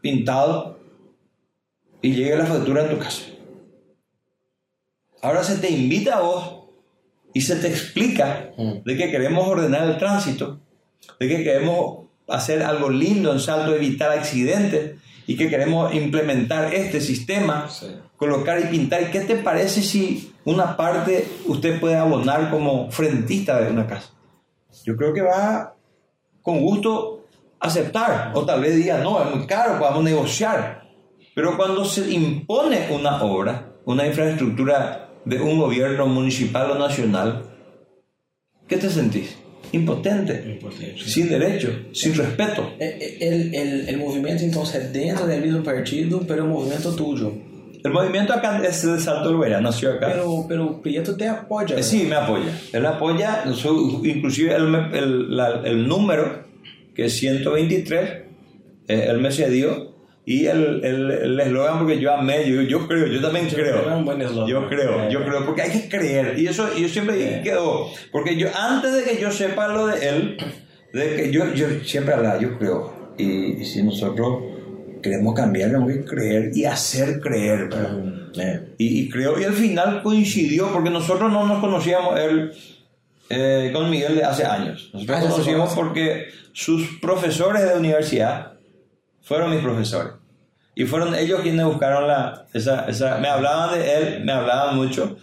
pintado 0.00 0.78
y 2.02 2.12
llegue 2.12 2.36
la 2.36 2.46
factura 2.46 2.82
en 2.82 2.90
tu 2.90 2.98
casa. 2.98 3.22
Ahora 5.22 5.44
se 5.44 5.58
te 5.58 5.70
invita 5.70 6.18
a 6.18 6.20
vos 6.20 6.60
y 7.34 7.42
se 7.42 7.56
te 7.56 7.68
explica 7.68 8.50
de 8.56 8.96
que 8.96 9.10
queremos 9.10 9.46
ordenar 9.46 9.88
el 9.88 9.98
tránsito, 9.98 10.60
de 11.18 11.28
que 11.28 11.44
queremos 11.44 12.06
hacer 12.28 12.62
algo 12.62 12.88
lindo 12.88 13.32
en 13.32 13.40
Salto, 13.40 13.74
evitar 13.74 14.10
accidentes 14.12 14.96
y 15.26 15.36
que 15.36 15.48
queremos 15.48 15.94
implementar 15.94 16.74
este 16.74 17.00
sistema, 17.00 17.68
Sí. 17.68 17.86
Colocar 18.20 18.60
y 18.60 18.64
pintar. 18.64 19.02
¿Y 19.02 19.06
qué 19.06 19.20
te 19.20 19.36
parece 19.36 19.80
si 19.80 20.34
una 20.44 20.76
parte 20.76 21.26
usted 21.46 21.80
puede 21.80 21.96
abonar 21.96 22.50
como 22.50 22.90
frentista 22.90 23.58
de 23.62 23.70
una 23.72 23.86
casa? 23.86 24.10
Yo 24.84 24.94
creo 24.94 25.14
que 25.14 25.22
va 25.22 25.74
con 26.42 26.60
gusto 26.60 27.24
aceptar, 27.58 28.32
o 28.34 28.44
tal 28.44 28.60
vez 28.60 28.76
diga, 28.76 28.98
no, 28.98 29.22
es 29.24 29.34
muy 29.34 29.46
caro, 29.46 29.78
podemos 29.78 30.04
negociar. 30.04 30.82
Pero 31.34 31.56
cuando 31.56 31.84
se 31.86 32.10
impone 32.10 32.88
una 32.90 33.22
obra, 33.22 33.72
una 33.86 34.06
infraestructura 34.06 35.08
de 35.24 35.40
un 35.40 35.58
gobierno 35.58 36.06
municipal 36.06 36.70
o 36.72 36.78
nacional, 36.78 37.44
¿qué 38.68 38.76
te 38.76 38.90
sentís? 38.90 39.36
Impotente, 39.72 40.58
Impotente. 40.60 40.98
sin 41.06 41.28
derecho, 41.28 41.70
sin 41.92 42.14
respeto. 42.14 42.70
Eh, 42.78 43.18
El, 43.20 43.54
el, 43.54 43.88
el 43.88 43.96
movimiento 43.98 44.42
entonces 44.42 44.84
es 44.84 44.92
dentro 44.92 45.26
del 45.26 45.40
mismo 45.40 45.62
partido, 45.62 46.20
pero 46.26 46.44
el 46.44 46.50
movimiento 46.50 46.94
tuyo. 46.94 47.32
El 47.82 47.92
movimiento 47.92 48.32
acá 48.32 48.60
es 48.62 48.82
de 48.86 49.00
Salto 49.00 49.30
Olvera, 49.30 49.60
nació 49.60 49.92
acá. 49.94 50.08
Pero, 50.12 50.44
pero 50.48 50.82
Prieto 50.82 51.16
te 51.16 51.26
apoya. 51.28 51.76
Eh, 51.76 51.82
Sí, 51.82 52.04
me 52.08 52.16
apoya. 52.16 52.52
Él 52.72 52.84
apoya, 52.86 53.42
inclusive 54.04 54.54
el, 54.54 55.36
la- 55.36 55.62
el 55.64 55.86
número, 55.88 56.44
que 56.94 57.06
es 57.06 57.16
123, 57.18 58.10
eh, 58.88 59.06
él 59.08 59.18
me 59.18 59.30
cedió. 59.30 59.90
Y 60.26 60.46
el 60.46 60.84
el- 60.84 61.10
el 61.10 61.40
eslogan, 61.40 61.78
porque 61.78 61.98
yo 61.98 62.12
amé, 62.14 62.48
yo, 62.48 62.60
yo 62.62 62.86
creo, 62.86 63.06
yo 63.06 63.20
también 63.20 63.48
creo. 63.48 63.96
Un 63.96 64.04
buen 64.04 64.20
eslogan. 64.20 64.46
Yo 64.48 64.68
creo, 64.68 65.08
yo 65.10 65.24
creo, 65.24 65.46
porque 65.46 65.62
hay 65.62 65.70
que 65.80 65.88
creer. 65.88 66.38
Y 66.38 66.46
eso 66.46 66.68
yo 66.76 66.88
siempre 66.88 67.38
Eh. 67.38 67.40
quedó. 67.42 67.86
Porque 68.12 68.36
yo, 68.36 68.48
antes 68.54 68.94
de 68.94 69.02
que 69.04 69.20
yo 69.20 69.30
sepa 69.30 69.68
lo 69.68 69.86
de 69.86 70.06
él, 70.08 70.36
de 70.92 71.16
que 71.16 71.32
yo, 71.32 71.52
yo 71.54 71.66
siempre 71.84 72.14
hablaba, 72.14 72.38
yo 72.38 72.58
creo. 72.58 73.12
Y, 73.16 73.60
y 73.60 73.64
si 73.64 73.82
nosotros 73.82 74.49
queremos 75.00 75.34
cambiar, 75.34 75.70
tenemos 75.70 75.90
que 75.92 76.04
creer 76.04 76.50
y 76.54 76.64
hacer 76.64 77.20
creer. 77.20 77.68
¿verdad? 77.68 77.98
Eh, 78.36 78.74
Y, 78.78 79.00
y 79.02 79.08
creo, 79.10 79.38
y 79.40 79.44
al 79.44 79.52
final 79.54 80.02
coincidió, 80.02 80.72
porque 80.72 80.90
nosotros 80.90 81.30
no 81.32 81.46
nos 81.46 81.60
conocíamos 81.60 82.18
él 82.18 82.52
eh, 83.28 83.70
con 83.72 83.88
Miguel 83.90 84.16
de 84.16 84.24
hace 84.24 84.44
años. 84.44 84.90
Nosotros 84.92 85.16
Ah, 85.18 85.24
nos 85.24 85.40
conocen. 85.46 85.74
porque 85.76 86.26
sus 86.52 86.98
profesores 87.00 87.62
de 87.68 87.78
universidad 87.78 88.52
fueron 89.22 89.50
mis 89.50 89.60
profesores. 89.60 90.12
Y 90.74 90.84
fueron 90.84 91.14
ellos 91.14 91.40
quienes 91.42 91.64
buscaron 91.66 92.06
la, 92.08 92.46
esa, 92.54 92.86
esa, 92.88 93.18
me 93.18 93.28
hablaban 93.28 93.78
de 93.78 93.94
él, 93.96 94.24
me 94.24 94.32
hablaban 94.32 94.76
mucho. 94.76 95.16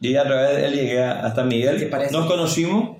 Y 0.00 0.14
a 0.16 0.24
través 0.24 0.56
de 0.56 0.66
él 0.66 0.72
llegué 0.74 1.02
hasta 1.02 1.42
Miguel. 1.44 1.90
Nos 2.12 2.26
conocimos 2.26 2.98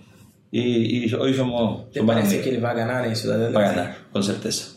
y, 0.51 1.07
y 1.07 1.15
hoy 1.15 1.33
somos, 1.35 1.91
¿Te 1.91 2.01
somos 2.01 2.15
parece 2.15 2.35
amigos. 2.37 2.45
que 2.49 2.57
él 2.57 2.65
va 2.65 2.71
a 2.71 2.75
ganar 2.75 3.07
en 3.07 3.15
Ciudad 3.17 3.39
del 3.39 3.57
Va 3.57 3.61
a 3.61 3.69
ganar, 3.73 3.97
con 4.13 4.23
certeza. 4.23 4.73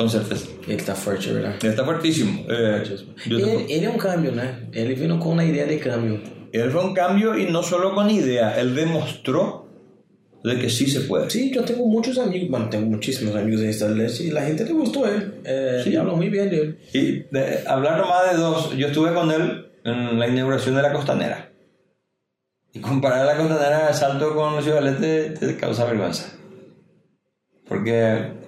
Con 0.00 0.08
certeza. 0.08 0.46
Él 0.66 0.76
está 0.76 0.94
fuerte, 0.94 1.30
¿verdad? 1.30 1.62
Está 1.62 1.84
fuertísimo. 1.84 2.46
Eh, 2.48 2.82
yo 3.26 3.36
te- 3.36 3.42
Ele, 3.52 3.66
ele 3.74 3.84
é 3.84 3.90
um 3.90 3.98
câmbio, 3.98 4.32
né? 4.32 4.66
Ele 4.72 4.94
vino 4.94 5.18
com 5.18 5.32
uma 5.32 5.44
ideia 5.44 5.66
de 5.66 5.76
câmbio. 5.78 6.22
Él 6.54 6.70
fue 6.70 6.82
un 6.82 6.94
cambio 6.94 7.36
y 7.36 7.44
no 7.50 7.62
solo 7.62 7.94
con 7.94 8.08
idea, 8.08 8.58
él 8.58 8.74
demostró 8.74 9.68
de 10.42 10.58
que 10.58 10.70
sí 10.70 10.86
se 10.86 11.02
puede. 11.02 11.28
Sí, 11.28 11.52
yo 11.54 11.62
tengo 11.64 11.84
muchos 11.86 12.16
amigos, 12.16 12.48
bueno, 12.48 12.70
tengo 12.70 12.86
muchísimos 12.86 13.36
amigos 13.36 13.60
en 13.60 13.68
Este 13.68 14.24
y 14.24 14.30
la 14.30 14.40
gente 14.40 14.64
le 14.64 14.72
gustó 14.72 15.04
a 15.04 15.10
él. 15.10 15.34
Eh, 15.44 15.80
Sí. 15.84 15.90
Y 15.90 15.96
hablan 15.96 16.16
muy 16.16 16.30
bien 16.30 16.48
de 16.48 16.56
él. 16.62 16.78
Y 16.94 17.02
de, 17.30 17.62
hablar 17.66 17.98
nomás 17.98 18.32
de 18.32 18.38
dos, 18.38 18.74
yo 18.78 18.86
estuve 18.86 19.12
con 19.12 19.30
él 19.30 19.66
en 19.84 20.18
la 20.18 20.26
inauguración 20.28 20.76
de 20.76 20.82
la 20.82 20.94
costanera. 20.94 21.50
Y 22.72 22.80
comparar 22.80 23.26
la 23.26 23.36
costanera 23.36 23.88
de 23.88 23.92
Salto 23.92 24.34
con 24.34 24.62
Ciudad 24.62 24.82
del 24.82 24.94
Este 24.94 25.46
te 25.46 25.56
causa 25.58 25.84
vergüenza. 25.84 26.32
Porque 27.68 27.92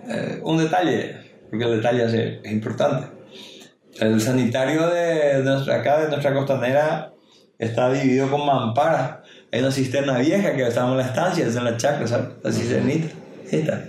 eh, 0.08 0.40
un 0.42 0.56
detalle, 0.56 1.16
porque 1.52 1.66
el 1.66 1.76
detalle 1.76 2.04
es, 2.06 2.14
es 2.42 2.50
importante. 2.50 3.08
El 4.00 4.18
sanitario 4.22 4.88
de 4.88 5.42
nuestra, 5.44 5.76
acá, 5.76 6.00
de 6.00 6.08
nuestra 6.08 6.32
costanera, 6.32 7.12
está 7.58 7.92
dividido 7.92 8.30
con 8.30 8.46
mamparas. 8.46 9.18
Hay 9.52 9.60
una 9.60 9.70
cisterna 9.70 10.16
vieja 10.16 10.56
que 10.56 10.66
estamos 10.66 10.92
en 10.92 10.96
la 10.96 11.04
estancia, 11.04 11.46
es 11.46 11.54
en 11.54 11.64
la 11.64 11.76
chacra, 11.76 12.06
¿sabes? 12.06 12.28
La 12.42 12.50
cisternita. 12.50 13.08
Esta. 13.50 13.84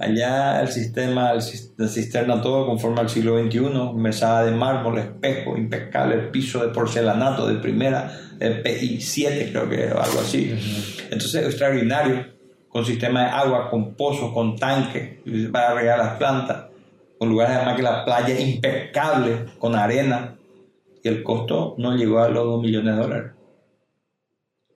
Allá 0.00 0.62
el 0.62 0.68
sistema, 0.68 1.30
el 1.30 1.42
la 1.76 1.86
cisterna 1.86 2.42
todo 2.42 2.66
conforme 2.66 3.02
al 3.02 3.08
siglo 3.08 3.40
XXI, 3.40 3.60
mesada 3.94 4.44
de 4.44 4.50
mármol, 4.50 4.98
espejo, 4.98 5.56
impecable, 5.56 6.16
piso 6.32 6.66
de 6.66 6.72
porcelanato 6.72 7.46
de 7.46 7.54
primera, 7.54 8.18
el 8.40 8.62
PI 8.62 9.00
7 9.00 9.50
creo 9.52 9.70
que 9.70 9.84
algo 9.84 10.20
así. 10.20 10.52
Entonces 11.04 11.44
extraordinario, 11.44 12.34
con 12.74 12.84
sistema 12.84 13.22
de 13.22 13.30
agua, 13.30 13.70
con 13.70 13.94
pozos, 13.94 14.32
con 14.32 14.56
tanques 14.56 15.20
para 15.52 15.74
regar 15.74 15.96
las 15.96 16.16
plantas, 16.16 16.64
con 17.16 17.28
lugares 17.28 17.54
además 17.54 17.76
que 17.76 17.82
la 17.82 18.04
playa 18.04 18.40
impecable, 18.40 19.44
con 19.60 19.76
arena, 19.76 20.34
y 21.00 21.06
el 21.06 21.22
costo 21.22 21.76
no 21.78 21.94
llegó 21.94 22.18
a 22.18 22.28
los 22.28 22.42
2 22.42 22.62
millones 22.62 22.96
de 22.96 23.00
dólares. 23.00 23.32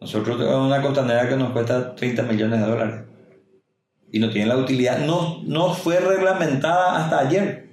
Nosotros 0.00 0.38
tenemos 0.38 0.64
una 0.64 0.80
costanera 0.80 1.28
que 1.28 1.34
nos 1.34 1.50
cuesta 1.50 1.96
30 1.96 2.22
millones 2.22 2.60
de 2.60 2.66
dólares 2.66 3.04
y 4.12 4.20
no 4.20 4.30
tiene 4.30 4.46
la 4.46 4.58
utilidad, 4.58 5.00
no, 5.00 5.42
no 5.42 5.74
fue 5.74 5.98
reglamentada 5.98 6.98
hasta 6.98 7.18
ayer 7.18 7.70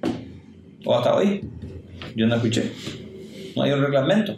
o 0.84 0.96
hasta 0.96 1.14
hoy. 1.14 1.48
Yo 2.16 2.26
no 2.26 2.34
escuché. 2.34 2.72
No 3.54 3.62
hay 3.62 3.70
un 3.70 3.80
reglamento. 3.80 4.34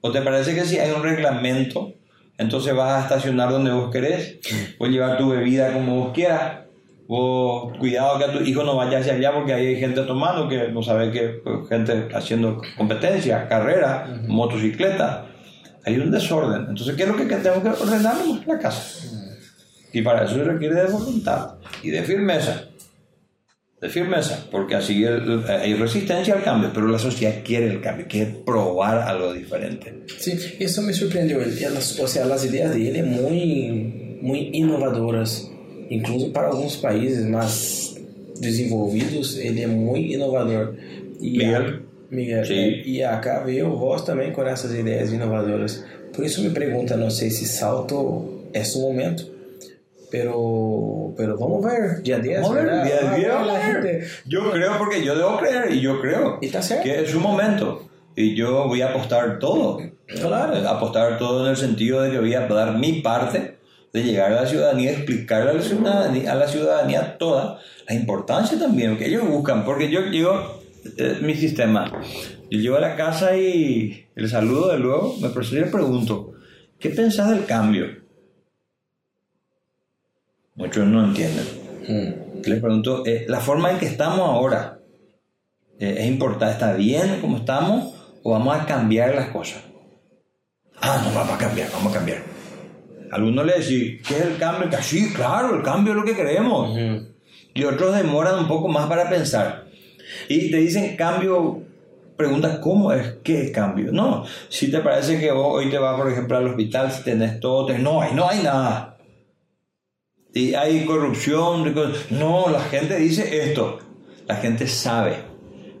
¿O 0.00 0.10
te 0.10 0.22
parece 0.22 0.54
que 0.54 0.64
si 0.64 0.78
hay 0.78 0.90
un 0.90 1.02
reglamento, 1.02 1.92
entonces 2.38 2.74
vas 2.74 2.92
a 2.92 3.02
estacionar 3.02 3.50
donde 3.50 3.72
vos 3.72 3.90
querés? 3.90 4.38
Puedes 4.78 4.94
llevar 4.94 5.18
tu 5.18 5.28
bebida 5.30 5.72
como 5.72 6.04
vos 6.04 6.12
quieras. 6.14 6.58
Vos, 7.08 7.76
cuidado 7.78 8.18
que 8.18 8.24
a 8.24 8.32
tu 8.32 8.40
hijo 8.44 8.62
no 8.62 8.76
vaya 8.76 8.98
hacia 8.98 9.14
allá 9.14 9.32
porque 9.32 9.52
ahí 9.52 9.66
hay 9.66 9.76
gente 9.80 10.02
tomando 10.02 10.48
que 10.48 10.68
no 10.68 10.82
sabe 10.82 11.10
que 11.10 11.40
pues, 11.42 11.68
gente 11.68 12.08
haciendo 12.14 12.60
competencia, 12.76 13.48
carrera, 13.48 14.06
motocicleta. 14.28 15.26
Hay 15.84 15.98
un 15.98 16.10
desorden. 16.10 16.66
Entonces, 16.68 16.94
¿qué 16.94 17.04
es 17.04 17.08
lo 17.08 17.16
que 17.16 17.24
tenemos 17.24 17.62
que 17.62 17.82
ordenar? 17.82 18.16
La 18.46 18.58
casa. 18.58 19.08
Y 19.92 20.02
para 20.02 20.24
eso 20.24 20.34
se 20.34 20.44
requiere 20.44 20.74
de 20.74 20.84
voluntad 20.84 21.54
y 21.82 21.90
de 21.90 22.02
firmeza. 22.02 22.67
De 23.80 23.88
firmeza, 23.88 24.48
porque 24.50 24.74
así 24.74 25.04
el- 25.04 25.44
hay 25.48 25.74
resistencia 25.74 26.34
al 26.34 26.42
cambio, 26.42 26.70
pero 26.74 26.88
la 26.88 26.98
sociedad 26.98 27.34
quiere 27.44 27.66
el 27.68 27.80
cambio, 27.80 28.06
quiere 28.08 28.32
probar 28.44 28.98
algo 28.98 29.32
diferente. 29.32 29.94
Sí, 30.18 30.32
eso 30.58 30.82
me 30.82 30.92
sorprendió. 30.92 31.40
Elas- 31.40 31.98
o 32.00 32.08
sea, 32.08 32.24
las 32.24 32.44
ideas 32.44 32.74
de 32.74 32.88
él 32.88 32.96
es 32.96 33.06
muy, 33.06 34.18
muy 34.20 34.50
innovadoras. 34.52 35.48
Incluso 35.90 36.32
para 36.32 36.48
algunos 36.48 36.76
países 36.76 37.24
más 37.26 37.94
desenvolvidos, 38.40 39.36
ele 39.38 39.62
é 39.62 39.66
muito 39.68 40.12
inovador. 40.12 40.74
E 41.20 41.30
Miguel. 41.30 41.62
a- 41.62 41.80
Miguel. 42.10 42.44
Sim. 42.46 42.82
e 42.84 43.02
acá 43.02 43.40
veio 43.44 43.76
vós 43.76 44.02
também 44.04 44.32
com 44.32 44.42
essas 44.42 44.72
ideias 44.74 45.12
inovadoras. 45.12 45.84
Por 46.14 46.24
isso 46.24 46.42
me 46.42 46.50
pergunta, 46.50 46.96
não 46.96 47.10
sei 47.10 47.30
se 47.30 47.46
salto 47.46 48.48
é 48.52 48.64
su 48.64 48.80
momento. 48.80 49.37
Pero, 50.10 51.12
pero 51.16 51.36
vamos 51.38 51.64
ver, 51.64 52.02
día 52.02 52.18
10, 52.18 52.40
Vamos 52.40 52.56
a 52.56 52.60
ver, 52.60 52.64
¿verdad? 52.66 52.84
día 52.84 52.94
Vamos 52.96 53.12
a 53.12 53.16
10, 53.16 53.26
ver 53.26 53.34
vamos 53.34 53.46
la 53.46 53.54
a 53.54 53.58
ver. 53.58 53.82
gente. 53.82 54.06
Yo 54.26 54.50
creo 54.50 54.78
porque 54.78 55.04
yo 55.04 55.16
debo 55.16 55.38
creer 55.38 55.72
y 55.72 55.80
yo 55.80 56.00
creo 56.00 56.38
Y 56.40 56.48
que 56.48 57.02
es 57.02 57.10
su 57.10 57.20
momento. 57.20 57.88
Y 58.16 58.34
yo 58.34 58.66
voy 58.66 58.82
a 58.82 58.88
apostar 58.90 59.38
todo. 59.38 59.80
Claro. 60.06 60.68
Apostar 60.68 61.18
todo 61.18 61.44
en 61.44 61.50
el 61.50 61.56
sentido 61.56 62.00
de 62.02 62.10
que 62.10 62.18
voy 62.18 62.34
a 62.34 62.46
dar 62.48 62.76
mi 62.78 63.00
parte 63.00 63.58
de 63.92 64.02
llegar 64.02 64.32
a 64.32 64.42
la 64.42 64.46
ciudadanía, 64.46 64.92
explicarle 64.92 65.50
a 65.50 65.54
la 65.54 65.62
ciudadanía, 65.62 66.32
a 66.32 66.34
la 66.34 66.48
ciudadanía 66.48 67.18
toda 67.18 67.58
la 67.88 67.94
importancia 67.94 68.58
también 68.58 68.96
que 68.96 69.06
ellos 69.06 69.26
buscan. 69.28 69.64
Porque 69.64 69.90
yo 69.90 70.00
llego, 70.06 70.60
eh, 70.96 71.18
mi 71.22 71.34
sistema, 71.34 71.90
yo 72.50 72.58
llego 72.58 72.76
a 72.76 72.80
la 72.80 72.96
casa 72.96 73.36
y 73.36 74.06
el 74.16 74.28
saludo 74.28 74.72
de 74.72 74.78
luego, 74.78 75.16
me 75.20 75.28
presento 75.28 75.56
y 75.62 75.64
le 75.66 75.70
pregunto, 75.72 76.32
¿qué 76.78 76.90
pensás 76.90 77.30
del 77.30 77.44
cambio? 77.44 77.86
Muchos 80.58 80.86
no 80.86 81.04
entienden. 81.04 81.46
Hum. 81.88 82.40
Le 82.44 82.56
pregunto, 82.56 83.02
eh, 83.06 83.24
la 83.28 83.40
forma 83.40 83.70
en 83.70 83.78
que 83.78 83.86
estamos 83.86 84.20
ahora, 84.20 84.78
eh, 85.78 85.96
¿es 86.00 86.06
importante? 86.06 86.52
¿Está 86.52 86.72
bien 86.74 87.20
como 87.20 87.38
estamos 87.38 87.94
o 88.22 88.32
vamos 88.32 88.56
a 88.56 88.66
cambiar 88.66 89.14
las 89.14 89.28
cosas? 89.28 89.62
Ah, 90.80 91.00
no, 91.04 91.14
vamos 91.14 91.34
a 91.34 91.38
cambiar, 91.38 91.70
vamos 91.72 91.92
a 91.92 91.96
cambiar. 91.96 92.18
Algunos 93.10 93.46
le 93.46 93.52
decís, 93.58 94.02
¿qué 94.06 94.14
es 94.18 94.22
el 94.26 94.36
cambio? 94.36 94.68
Que 94.68 94.82
sí, 94.82 95.12
claro, 95.12 95.56
el 95.56 95.62
cambio 95.62 95.92
es 95.92 95.98
lo 95.98 96.04
que 96.04 96.14
queremos. 96.14 96.76
Y 97.54 97.64
otros 97.64 97.96
demoran 97.96 98.38
un 98.40 98.48
poco 98.48 98.68
más 98.68 98.86
para 98.86 99.08
pensar. 99.08 99.64
Y 100.28 100.50
te 100.50 100.56
dicen 100.58 100.96
cambio, 100.96 101.62
preguntas, 102.16 102.58
¿cómo 102.58 102.92
es? 102.92 103.14
¿Qué 103.22 103.44
es 103.44 103.50
cambio? 103.52 103.92
No, 103.92 104.24
si 104.48 104.70
te 104.70 104.80
parece 104.80 105.18
que 105.20 105.30
vos 105.32 105.46
hoy 105.54 105.70
te 105.70 105.78
vas, 105.78 105.96
por 105.98 106.10
ejemplo, 106.10 106.36
al 106.36 106.48
hospital, 106.48 106.90
si 106.92 107.02
tenés 107.02 107.40
todo, 107.40 107.66
tenés- 107.66 107.82
no, 107.82 108.02
hay, 108.02 108.12
no 108.14 108.28
hay 108.28 108.42
nada. 108.42 108.97
Y 110.34 110.54
hay 110.54 110.84
corrupción, 110.84 111.74
no, 112.10 112.50
la 112.50 112.60
gente 112.60 112.96
dice 112.96 113.44
esto, 113.44 113.78
la 114.26 114.36
gente 114.36 114.66
sabe. 114.66 115.28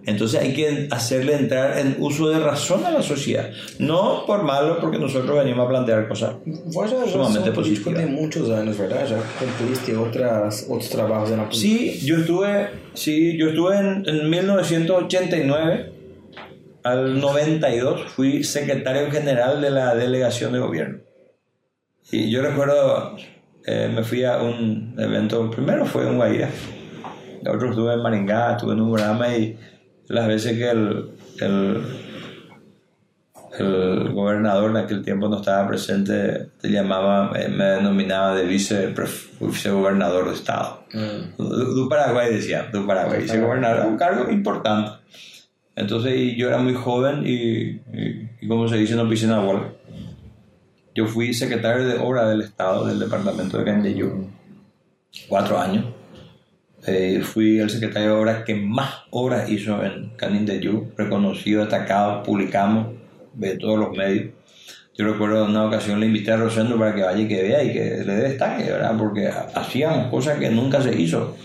Entonces 0.08 0.40
hay 0.40 0.54
que 0.54 0.88
hacerle 0.90 1.34
entrar 1.34 1.78
en 1.78 1.96
uso 1.98 2.30
de 2.30 2.38
razón 2.40 2.82
a 2.86 2.90
la 2.90 3.02
sociedad. 3.02 3.50
No 3.78 4.24
por 4.26 4.42
malo, 4.42 4.78
porque 4.80 4.98
nosotros 4.98 5.36
venimos 5.36 5.66
a 5.66 5.68
plantear 5.68 6.08
cosas 6.08 6.36
Sumamente 6.72 7.50
sou 7.50 7.52
político 7.52 7.90
positiva. 7.90 8.00
de 8.00 8.06
muitos 8.06 8.48
anos, 8.48 8.78
verdade? 8.78 9.06
Já 9.06 9.20
cumpliste 9.38 9.94
outras, 9.94 10.64
outros 10.70 10.88
trabalhos 10.88 11.28
na 11.30 11.44
política. 11.44 11.60
Sí, 11.60 12.00
yo 12.06 12.16
estuve, 12.20 12.70
sí, 12.94 13.36
yo 13.36 13.50
estuve 13.50 13.76
en, 13.76 14.08
en 14.08 14.30
1989 14.30 15.92
al 16.84 17.20
92, 17.20 18.08
fui 18.16 18.44
secretario 18.44 19.10
general 19.10 19.60
de 19.60 19.70
la 19.70 19.94
delegación 19.94 20.54
de 20.54 20.58
gobierno. 20.58 21.00
Y 22.10 22.30
yo 22.30 22.40
recuerdo, 22.40 23.16
eh, 23.70 23.92
me 23.94 24.02
fui 24.02 24.24
a 24.24 24.38
un 24.38 24.94
evento, 24.96 25.50
primero 25.50 25.84
fue 25.84 26.08
en 26.08 26.16
Guaira, 26.16 26.48
otro 27.46 27.68
estuve 27.68 27.92
en 27.92 28.00
Maringá, 28.00 28.52
estuve 28.52 28.72
en 28.72 28.80
un 28.80 28.94
programa 28.94 29.28
y 29.36 29.58
las 30.06 30.26
veces 30.26 30.56
que 30.56 30.70
el, 30.70 31.10
el, 31.40 31.82
el 33.58 34.12
gobernador 34.14 34.70
en 34.70 34.78
aquel 34.78 35.02
tiempo 35.02 35.28
no 35.28 35.36
estaba 35.36 35.68
presente, 35.68 36.48
te 36.58 36.70
llamaba, 36.70 37.32
eh, 37.38 37.50
me 37.50 37.64
denominaba 37.64 38.34
de 38.34 38.46
vice, 38.46 38.94
vicegobernador 39.38 40.28
de 40.28 40.34
Estado. 40.34 40.84
Du, 41.36 41.44
du 41.74 41.88
Paraguay 41.90 42.32
decía, 42.32 42.70
du 42.72 42.86
Paraguay, 42.86 43.20
vicegobernador, 43.20 43.84
un 43.86 43.98
cargo 43.98 44.30
importante. 44.30 44.92
Entonces 45.76 46.14
y 46.16 46.36
yo 46.36 46.48
era 46.48 46.56
muy 46.56 46.72
joven 46.72 47.22
y, 47.26 47.82
y, 47.92 48.30
y 48.40 48.48
como 48.48 48.66
se 48.66 48.78
dice, 48.78 48.96
no 48.96 49.06
pisé 49.06 49.26
en 49.26 49.32
la 49.32 49.40
bola. 49.40 49.74
Yo 50.98 51.06
fui 51.06 51.32
secretario 51.32 51.86
de 51.86 51.96
obra 51.96 52.28
del 52.28 52.40
Estado 52.40 52.84
del 52.84 52.98
departamento 52.98 53.56
de 53.56 53.64
Candiyú, 53.64 54.26
cuatro 55.28 55.56
años. 55.56 55.84
Eh, 56.88 57.20
fui 57.22 57.60
el 57.60 57.70
secretario 57.70 58.08
de 58.08 58.20
obra 58.20 58.42
que 58.42 58.56
más 58.56 59.04
obras 59.10 59.48
hizo 59.48 59.80
en 59.84 60.08
Canindeyú, 60.16 60.90
reconocido, 60.96 61.60
destacado, 61.60 62.24
publicamos 62.24 62.96
de 63.32 63.56
todos 63.58 63.78
los 63.78 63.96
medios. 63.96 64.34
Yo 64.96 65.04
recuerdo 65.06 65.44
en 65.44 65.50
una 65.50 65.66
ocasión 65.66 66.00
le 66.00 66.06
invité 66.06 66.32
a 66.32 66.36
Rosendo 66.36 66.76
para 66.76 66.92
que 66.92 67.02
vaya 67.04 67.22
y 67.22 67.28
que 67.28 67.42
vea 67.44 67.62
y 67.62 67.72
que 67.72 68.02
le 68.04 68.14
dé 68.16 68.28
destaque, 68.30 68.64
¿verdad? 68.64 68.96
Porque 68.98 69.28
hacíamos 69.28 70.10
cosas 70.10 70.40
que 70.40 70.50
nunca 70.50 70.82
se 70.82 71.00
hizo. 71.00 71.36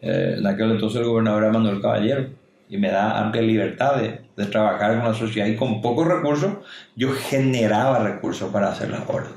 Eh, 0.00 0.36
en 0.38 0.46
aquel 0.46 0.70
entonces 0.70 1.00
el 1.00 1.08
gobernador 1.08 1.42
era 1.42 1.52
Manuel 1.52 1.80
Caballero 1.80 2.41
y 2.72 2.78
me 2.78 2.90
da 2.90 3.20
amplia 3.20 3.42
libertad 3.42 3.96
de, 4.00 4.20
de 4.34 4.46
trabajar 4.46 4.96
con 4.96 5.04
la 5.12 5.14
sociedad 5.14 5.46
y 5.46 5.56
con 5.56 5.82
pocos 5.82 6.06
recursos 6.08 6.54
yo 6.96 7.10
generaba 7.12 7.98
recursos 7.98 8.50
para 8.50 8.70
hacer 8.72 8.88
las 8.90 9.02
obras 9.08 9.28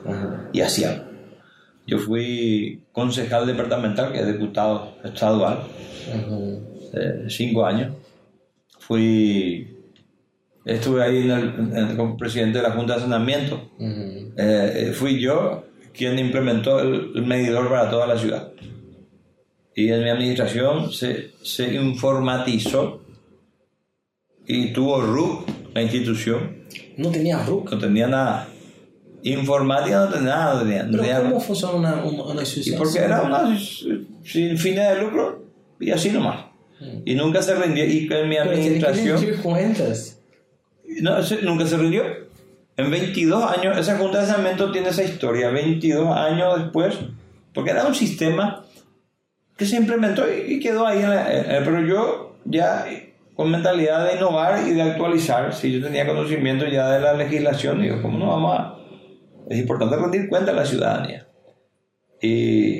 y 0.53 0.61
hacíamos. 0.61 1.01
Yo 1.85 1.97
fui 1.99 2.81
concejal 2.93 3.45
departamental, 3.45 4.13
que 4.13 4.21
es 4.21 4.27
diputado 4.27 4.95
estadual, 5.03 5.59
eh, 6.93 7.25
cinco 7.27 7.65
años. 7.65 7.93
Fui, 8.79 9.67
estuve 10.63 11.03
ahí 11.03 11.17
en 11.23 11.31
el- 11.31 11.53
en 11.59 11.77
el- 11.77 11.97
como 11.97 12.15
presidente 12.17 12.59
de 12.59 12.63
la 12.63 12.71
Junta 12.71 12.95
de 12.95 13.01
Saneamiento. 13.01 13.69
Eh, 14.37 14.73
eh, 14.75 14.91
fui 14.93 15.19
yo 15.19 15.65
quien 15.93 16.17
implementó 16.19 16.79
el, 16.79 17.11
el 17.15 17.25
medidor 17.25 17.67
para 17.69 17.89
toda 17.89 18.07
la 18.07 18.17
ciudad. 18.17 18.51
Y 19.75 19.89
en 19.89 20.03
mi 20.03 20.09
administración 20.09 20.91
se, 20.91 21.31
se 21.43 21.73
informatizó 21.75 23.01
y 24.47 24.73
tuvo 24.73 25.01
RUC, 25.01 25.47
la 25.73 25.81
institución, 25.81 26.63
Não 26.97 27.11
tinha 27.11 27.37
RUC? 27.43 27.71
no 27.71 27.77
tenía 27.77 28.07
nada. 28.07 28.47
Informática 29.23 30.05
no 30.05 30.07
tenía 30.13 30.29
nada, 30.29 30.53
no 30.53 30.59
tenía, 30.61 30.83
no 30.83 30.91
Pero 30.91 31.03
tenía- 31.03 31.21
como 31.21 31.39
funciona 31.41 31.73
uma, 31.75 32.03
uma, 32.05 32.23
uma 32.31 32.43
Y 32.43 32.71
porque 32.77 32.99
era 32.99 33.21
una 33.23 33.57
sin 34.23 34.57
fines 34.57 34.87
de 34.89 35.01
lucro 35.01 35.43
y 35.79 35.91
así 35.91 36.11
nomás. 36.11 36.45
Y 37.05 37.15
nunca 37.15 37.41
se 37.41 37.55
rindió. 37.55 37.85
Y 37.85 38.07
en 38.11 38.29
mi 38.29 38.37
administración 38.37 39.19
cuentas. 39.41 40.19
no, 41.01 41.17
nunca 41.43 41.65
se 41.65 41.77
rindió. 41.77 42.03
En 42.77 42.91
22 42.91 43.43
años, 43.57 43.77
esa 43.77 43.97
Junta 43.97 44.19
de 44.19 44.27
Saneamiento 44.27 44.71
tiene 44.71 44.89
esa 44.89 45.01
historia. 45.03 45.49
22 45.49 46.15
años 46.15 46.59
después, 46.61 46.95
porque 47.53 47.71
era 47.71 47.85
un 47.87 47.95
sistema 47.95 48.65
que 49.57 49.65
se 49.65 49.77
implementó 49.77 50.23
y, 50.31 50.55
y 50.55 50.59
quedó 50.59 50.85
ahí. 50.85 50.99
en 51.01 51.09
la- 51.09 51.33
eh, 51.33 51.61
pero 51.63 51.81
yo 51.81 52.35
ya 52.43 52.85
con 53.35 53.51
mentalidad 53.51 54.07
de 54.07 54.15
innovar 54.17 54.65
y 54.67 54.71
de 54.71 54.81
actualizar, 54.81 55.53
si 55.53 55.71
yo 55.73 55.85
tenía 55.85 56.07
conocimiento 56.07 56.65
ya 56.67 56.89
de 56.91 57.01
la 57.01 57.13
legislación, 57.13 57.81
digo, 57.81 58.01
¿cómo 58.01 58.17
no 58.17 58.27
vamos 58.27 58.59
a...? 58.59 58.75
Es 59.49 59.59
importante 59.59 59.97
rendir 59.97 60.29
cuenta 60.29 60.51
a 60.51 60.55
la 60.55 60.65
ciudadanía. 60.65 61.27
Y, 62.21 62.79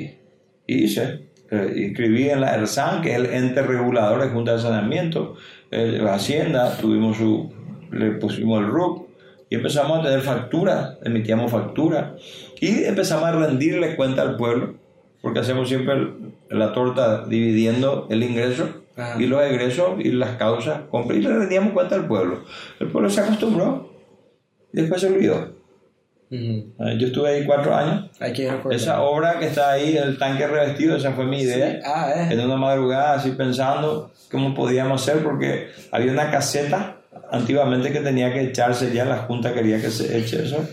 y 0.66 0.84
hice, 0.84 1.28
eh, 1.50 1.72
inscribí 1.76 2.28
en 2.30 2.40
la 2.40 2.54
ERSAN, 2.54 3.02
que 3.02 3.10
es 3.12 3.16
el 3.16 3.26
ente 3.26 3.62
regulador 3.62 4.22
de 4.22 4.30
Junta 4.30 4.54
de 4.54 4.60
Saneamiento, 4.60 5.36
eh, 5.70 5.98
la 6.02 6.14
Hacienda, 6.14 6.76
tuvimos 6.78 7.18
su, 7.18 7.52
le 7.92 8.12
pusimos 8.12 8.60
el 8.60 8.66
RUC 8.68 9.06
y 9.50 9.54
empezamos 9.56 10.00
a 10.00 10.02
tener 10.02 10.22
factura, 10.22 10.96
emitíamos 11.04 11.52
factura 11.52 12.16
y 12.60 12.84
empezamos 12.84 13.26
a 13.26 13.32
rendirle 13.32 13.94
cuenta 13.94 14.22
al 14.22 14.36
pueblo, 14.36 14.74
porque 15.20 15.40
hacemos 15.40 15.68
siempre 15.68 15.94
el- 15.94 16.14
la 16.48 16.72
torta 16.72 17.26
dividiendo 17.26 18.06
el 18.10 18.22
ingreso 18.22 18.85
Ah. 18.96 19.16
y 19.18 19.26
los 19.26 19.42
egresos 19.42 20.00
y 20.00 20.10
las 20.12 20.36
causas, 20.36 20.80
y 21.10 21.20
le 21.20 21.28
rendíamos 21.28 21.72
cuenta 21.72 21.96
al 21.96 22.06
pueblo. 22.06 22.44
El 22.80 22.88
pueblo 22.88 23.10
se 23.10 23.20
acostumbró 23.20 23.92
y 24.72 24.80
después 24.80 25.00
se 25.00 25.08
olvidó. 25.08 25.54
Ujú. 26.30 26.74
Eh, 26.80 26.96
Yo 26.98 27.06
estuve 27.08 27.28
ahí 27.30 27.44
cuatro 27.46 27.74
años. 27.74 28.10
Esa 28.70 29.02
obra 29.02 29.38
que 29.38 29.46
está 29.46 29.72
ahí, 29.72 29.96
el 29.96 30.18
tanque 30.18 30.46
revestido, 30.46 30.96
esa 30.96 31.12
fue 31.12 31.26
mi 31.26 31.42
idea. 31.42 31.72
Sí. 31.72 31.78
Ah, 31.84 32.12
eh. 32.16 32.28
En 32.32 32.40
una 32.40 32.56
madrugada, 32.56 33.14
así 33.14 33.30
pensando 33.32 34.12
cómo 34.30 34.54
podíamos 34.54 35.02
hacer, 35.02 35.22
porque 35.22 35.68
había 35.92 36.10
una 36.10 36.30
caseta 36.30 36.96
antiguamente 37.30 37.92
que 37.92 38.00
tenía 38.00 38.32
que 38.32 38.42
echarse 38.42 38.92
ya, 38.92 39.04
la 39.04 39.18
Junta 39.18 39.52
quería 39.52 39.80
que 39.80 39.90
se 39.90 40.18
eche 40.18 40.42
eso. 40.44 40.66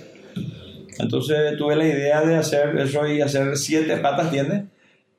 Entonces 0.99 1.57
tuve 1.57 1.75
la 1.75 1.85
idea 1.85 2.21
de 2.21 2.35
hacer 2.35 2.77
eso 2.77 3.05
y 3.07 3.21
hacer 3.21 3.57
siete 3.57 3.97
patas, 3.97 4.31
tiene. 4.31 4.67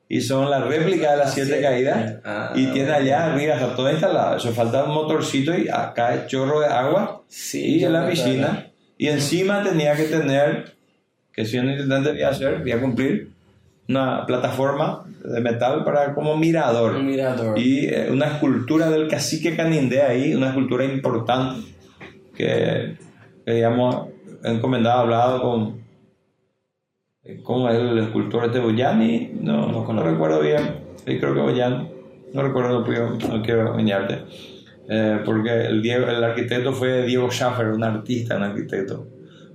Y 0.07 0.21
son 0.21 0.49
la 0.51 0.61
réplica 0.61 1.11
de 1.11 1.17
las 1.17 1.33
siete 1.33 1.61
caídas. 1.61 2.17
Ah, 2.23 2.51
y 2.55 2.67
tiene 2.67 2.91
ok. 2.91 2.97
allá 2.97 3.33
arriba, 3.33 3.55
está 3.55 3.75
todo 3.75 3.91
instalado. 3.91 4.37
Eso 4.37 4.51
falta 4.51 4.83
un 4.83 4.93
motorcito 4.93 5.57
y 5.57 5.67
acá 5.67 6.13
es 6.13 6.27
chorro 6.27 6.59
de 6.59 6.67
agua 6.67 7.23
Sí, 7.27 7.77
y 7.77 7.83
en 7.83 7.93
la 7.93 8.07
piscina. 8.07 8.67
Y 8.97 9.07
encima 9.07 9.63
tenía 9.63 9.95
que 9.95 10.03
tener, 10.03 10.75
que 11.33 11.45
si 11.45 11.57
un 11.57 11.69
intendente 11.69 12.11
voy 12.11 12.21
a 12.21 12.29
hacer, 12.29 12.59
voy 12.59 12.71
a 12.71 12.79
cumplir, 12.79 13.31
una 13.87 14.25
plataforma 14.25 15.03
de 15.23 15.41
metal 15.41 15.83
para 15.83 16.13
como 16.13 16.37
mirador. 16.37 16.95
Un 16.95 17.07
mirador. 17.07 17.57
Y 17.57 17.87
eh, 17.87 18.07
una 18.11 18.27
escultura 18.27 18.89
del 18.89 19.07
cacique 19.07 19.55
Canindé 19.55 20.01
ahí, 20.01 20.33
una 20.33 20.47
escultura 20.47 20.85
importante 20.85 21.67
que, 22.35 22.95
que 23.45 23.51
digamos, 23.51 24.07
encomendado, 24.43 25.01
hablado 25.01 25.41
con, 25.41 25.84
eh, 27.25 27.39
¿cómo 27.43 27.69
es 27.69 27.75
el 27.79 27.97
escultor 27.99 28.45
este 28.45 28.59
Boyani? 28.59 29.31
No, 29.41 29.67
no, 29.67 29.83
conozco. 29.83 30.09
recuerdo 30.09 30.41
bien, 30.41 30.61
sí, 31.05 31.17
creo 31.19 31.33
que 31.33 31.41
Boyani, 31.41 31.89
no 32.33 32.41
recuerdo, 32.43 32.85
no, 32.85 33.17
no 33.37 33.41
quiero 33.43 33.71
engañarte. 33.71 34.19
Eh, 34.87 35.19
porque 35.25 35.65
el, 35.65 35.81
Diego- 35.81 36.07
el 36.07 36.23
arquitecto 36.23 36.71
fue 36.71 37.03
Diego 37.03 37.29
Schaffer, 37.31 37.67
un 37.69 37.83
artista, 37.83 38.37
un 38.37 38.43
arquitecto 38.43 39.07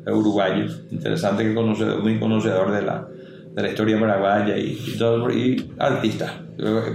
eh, 0.07 0.11
uruguayo, 0.13 0.65
interesante, 0.91 1.45
que 1.45 1.55
conoce, 1.55 1.85
muy 1.85 2.19
conocedor 2.19 2.73
de 2.73 2.83
la, 2.83 3.07
de 3.55 3.63
la 3.63 3.69
historia 3.69 3.99
paraguaya 4.01 4.57
y, 4.57 4.77
y 4.87 4.99
todo, 4.99 5.31
y 5.31 5.71
artista, 5.79 6.35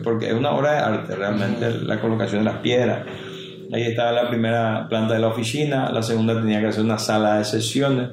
porque 0.03 0.27
es 0.27 0.33
una 0.33 0.51
obra 0.51 0.73
de 0.73 0.77
arte 0.79 1.15
realmente, 1.15 1.71
la 1.83 1.99
colocación 2.01 2.43
de 2.43 2.51
las 2.51 2.59
piedras. 2.59 3.05
Ahí 3.73 3.83
estaba 3.83 4.11
la 4.11 4.29
primera 4.29 4.87
planta 4.89 5.13
de 5.15 5.19
la 5.21 5.27
oficina, 5.27 5.89
la 5.91 6.03
segunda 6.03 6.39
tenía 6.39 6.59
que 6.59 6.67
hacer 6.67 6.83
una 6.83 6.97
sala 6.99 7.37
de 7.37 7.45
sesiones 7.45 8.09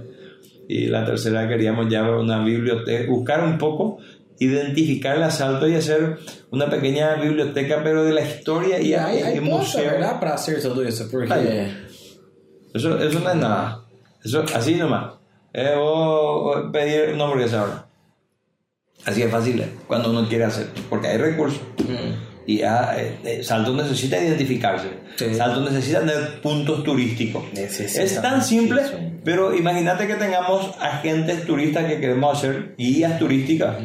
y 0.69 0.87
la 0.87 1.05
tercera 1.05 1.49
queríamos 1.49 1.89
ya 1.89 2.03
una 2.03 2.45
biblioteca, 2.45 3.11
buscar 3.11 3.45
un 3.45 3.59
poco, 3.59 3.99
identificar 4.39 5.17
el 5.17 5.23
asalto 5.23 5.69
y 5.69 5.75
hacer 5.75 6.19
una 6.51 6.69
pequeña 6.69 7.15
biblioteca, 7.17 7.81
pero 7.83 8.05
de 8.05 8.13
la 8.13 8.23
historia 8.23 8.81
y, 8.81 8.95
hay, 8.95 9.19
hay 9.23 9.41
museo. 9.41 9.85
¿verdad? 9.85 10.19
Para 10.19 10.35
hacer 10.35 10.61
todo 10.63 10.83
eso, 10.83 11.09
porque... 11.11 11.33
Ay. 11.33 11.89
Eso, 12.75 12.99
eso 12.99 13.21
no 13.21 13.31
es 13.31 13.37
nada. 13.37 13.85
Eso, 14.25 14.45
así 14.55 14.77
nomás. 14.77 15.15
Eh, 15.53 15.75
vos 15.77 16.71
pedir 16.73 17.15
una 17.15 17.25
hamburguesa 17.25 17.61
ahora. 17.61 17.87
Así 19.05 19.23
es 19.23 19.31
fácil, 19.31 19.61
eh, 19.61 19.69
cuando 19.87 20.11
uno 20.11 20.27
quiere 20.29 20.45
hacer. 20.45 20.69
Porque 20.89 21.09
hay 21.09 21.19
recursos. 21.19 21.61
Mm. 21.79 22.32
Y 22.47 22.59
ya, 22.59 22.95
eh, 22.99 23.19
eh, 23.25 23.43
Salto 23.43 23.75
necesita 23.75 24.23
identificarse. 24.23 24.89
Sí. 25.17 25.35
Salto 25.35 25.61
necesita 25.61 26.01
tener 26.01 26.41
puntos 26.41 26.83
turísticos. 26.83 27.45
Necesita 27.53 28.03
Es 28.03 28.21
tan 28.21 28.43
simple, 28.43 28.83
pero 29.25 29.55
imagínate 29.57 30.07
que 30.07 30.15
tengamos 30.15 30.75
agentes 30.81 31.45
turistas 31.45 31.87
que 31.87 32.01
queremos 32.01 32.39
hacer, 32.39 32.75
guías 32.77 33.19
turísticas, 33.19 33.77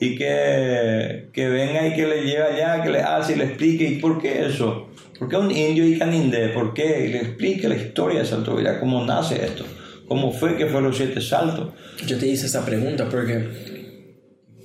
y 0.00 0.16
que, 0.16 1.28
que 1.32 1.48
venga 1.48 1.86
y 1.86 1.94
que 1.94 2.06
le 2.06 2.22
lleve 2.22 2.42
allá, 2.42 2.82
que 2.82 2.90
le 2.90 3.00
hace 3.00 3.32
y 3.32 3.36
le 3.36 3.44
explique, 3.44 3.84
¿y 3.84 3.98
por 3.98 4.20
qué 4.20 4.46
eso? 4.46 4.88
¿Por 5.18 5.28
qué 5.28 5.36
un 5.36 5.50
indio 5.50 5.84
y 5.84 5.98
canindé? 5.98 6.50
¿Por 6.50 6.72
qué? 6.72 7.06
Y 7.06 7.08
le 7.08 7.18
explique 7.18 7.68
la 7.68 7.74
historia 7.74 8.20
de 8.20 8.26
Salto 8.26 8.54
Villa, 8.54 8.78
cómo 8.78 9.04
nace 9.04 9.44
esto, 9.44 9.64
cómo 10.06 10.32
fue 10.32 10.56
que 10.56 10.66
fueron 10.66 10.90
los 10.90 10.96
siete 10.96 11.20
saltos. 11.20 11.70
Yo 12.06 12.16
te 12.16 12.28
hice 12.28 12.46
esa 12.46 12.64
pregunta 12.64 13.08
porque 13.10 13.48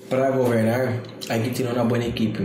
para 0.09 0.29
gobernar 0.29 1.01
hay 1.29 1.41
que 1.41 1.49
tener 1.49 1.73
una 1.73 1.83
buena 1.83 2.05
equipo. 2.05 2.43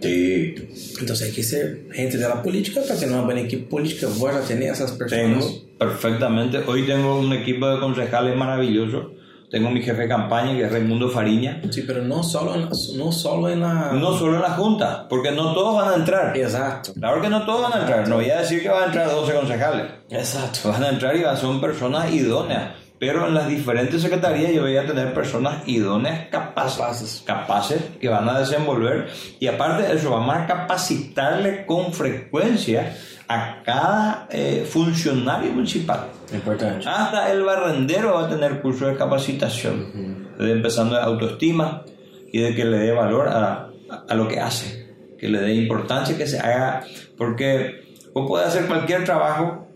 Sí. 0.00 0.54
Entonces 1.00 1.28
hay 1.28 1.34
que 1.34 1.42
ser 1.42 1.86
gente 1.92 2.18
de 2.18 2.28
la 2.28 2.42
política 2.42 2.80
para 2.80 2.98
tener 2.98 3.14
una 3.14 3.24
buena 3.24 3.40
equipo 3.40 3.68
política. 3.68 4.08
Voy 4.16 4.32
a 4.34 4.40
tener 4.40 4.72
esas 4.72 4.92
personas. 4.92 5.46
Tengo 5.46 5.62
perfectamente. 5.78 6.58
Hoy 6.66 6.86
tengo 6.86 7.18
un 7.18 7.32
equipo 7.32 7.68
de 7.68 7.80
concejales 7.80 8.36
maravilloso. 8.36 9.12
Tengo 9.50 9.68
mi 9.70 9.82
jefe 9.82 10.02
de 10.02 10.08
campaña, 10.08 10.56
que 10.56 10.64
es 10.64 10.70
Raimundo 10.70 11.08
Fariña. 11.08 11.60
Sí, 11.70 11.82
pero 11.84 12.04
no 12.04 12.22
solo 12.22 12.54
en 12.54 12.60
la... 12.60 12.70
No 12.96 13.10
solo 13.10 13.48
en 13.48 13.60
la... 13.60 13.90
No 13.92 14.16
solo 14.16 14.36
en 14.36 14.42
la 14.42 14.50
Junta, 14.50 15.08
porque 15.08 15.32
no 15.32 15.52
todos 15.54 15.74
van 15.74 15.92
a 15.92 15.96
entrar. 15.96 16.36
Exacto. 16.36 16.92
Claro 16.94 17.20
que 17.20 17.28
no 17.28 17.44
todos 17.44 17.62
van 17.62 17.72
a 17.72 17.80
entrar. 17.80 18.08
No 18.08 18.16
voy 18.16 18.30
a 18.30 18.40
decir 18.40 18.62
que 18.62 18.68
van 18.68 18.84
a 18.84 18.86
entrar 18.86 19.10
12 19.10 19.34
concejales. 19.34 19.86
Exacto. 20.08 20.68
Van 20.68 20.84
a 20.84 20.90
entrar 20.90 21.16
y 21.16 21.24
son 21.36 21.60
personas 21.60 22.12
idóneas. 22.12 22.74
Pero 23.00 23.26
en 23.26 23.32
las 23.32 23.48
diferentes 23.48 24.02
secretarías 24.02 24.52
yo 24.52 24.60
voy 24.60 24.76
a 24.76 24.86
tener 24.86 25.14
personas 25.14 25.66
idóneas 25.66 26.28
capaces. 26.28 26.78
Capaces. 26.78 27.22
Capaces 27.26 27.82
que 27.98 28.08
van 28.10 28.28
a 28.28 28.38
desenvolver. 28.38 29.08
Y 29.40 29.46
aparte 29.46 29.84
de 29.84 29.94
eso, 29.94 30.10
vamos 30.10 30.36
a 30.36 30.46
capacitarle 30.46 31.64
con 31.64 31.94
frecuencia 31.94 32.94
a 33.26 33.62
cada 33.64 34.28
eh, 34.30 34.66
funcionario 34.68 35.50
municipal. 35.50 36.08
Importante. 36.30 36.86
Hasta 36.86 37.32
el 37.32 37.42
barrendero 37.42 38.12
va 38.12 38.26
a 38.26 38.28
tener 38.28 38.60
curso 38.60 38.86
de 38.86 38.96
capacitación, 38.96 40.34
de 40.38 40.52
empezando 40.52 40.94
de 40.96 41.00
autoestima 41.00 41.84
y 42.30 42.40
de 42.40 42.54
que 42.54 42.66
le 42.66 42.80
dé 42.80 42.92
valor 42.92 43.28
a, 43.28 43.70
a 44.08 44.14
lo 44.14 44.28
que 44.28 44.40
hace, 44.40 44.94
que 45.18 45.28
le 45.30 45.40
dé 45.40 45.54
importancia, 45.54 46.18
que 46.18 46.26
se 46.26 46.38
haga, 46.38 46.82
porque 47.16 47.80
vos 48.12 48.28
podés 48.28 48.48
hacer 48.48 48.66
cualquier 48.66 49.04
trabajo 49.04 49.68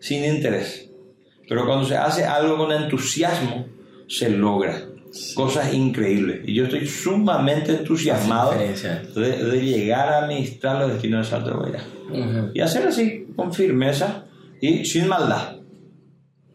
sin 0.00 0.24
interés, 0.24 0.90
pero 1.52 1.66
cuando 1.66 1.84
se 1.84 1.94
hace 1.98 2.24
algo 2.24 2.56
con 2.56 2.72
entusiasmo, 2.72 3.66
se 4.08 4.30
logra 4.30 4.74
cosas 5.34 5.74
increíbles. 5.74 6.48
Y 6.48 6.54
yo 6.54 6.64
estoy 6.64 6.86
sumamente 6.86 7.72
entusiasmado 7.72 8.52
de, 8.52 9.36
de 9.44 9.60
llegar 9.60 10.08
a 10.08 10.24
administrar 10.24 10.80
los 10.80 10.92
destinos 10.94 11.26
de 11.26 11.30
Salto 11.30 11.50
de 11.50 11.56
Guayas 11.56 11.82
Ujú. 12.10 12.50
y 12.54 12.60
hacer 12.62 12.86
así, 12.86 13.26
con 13.36 13.52
firmeza 13.52 14.24
y 14.62 14.86
sin 14.86 15.06
maldad. 15.06 15.56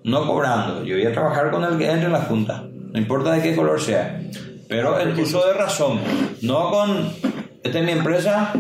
No 0.04 0.26
cobrando. 0.26 0.84
Yo 0.84 0.96
voy 0.96 1.06
a 1.06 1.12
trabajar 1.14 1.52
con 1.52 1.64
el 1.64 1.78
que 1.78 1.92
entre 1.92 2.08
en 2.08 2.14
la 2.14 2.22
junta. 2.22 2.68
No 2.68 2.98
importa 2.98 3.34
de 3.34 3.44
qué 3.44 3.56
color 3.56 3.80
sea. 3.80 4.20
Pero 4.68 5.00
el 5.00 5.10
uso 5.20 5.46
de 5.46 5.54
razón. 5.54 6.00
No 6.42 6.72
con, 6.72 7.12
esta 7.64 7.78
es 7.80 7.86
mi 7.86 7.92
empresa, 7.92 8.52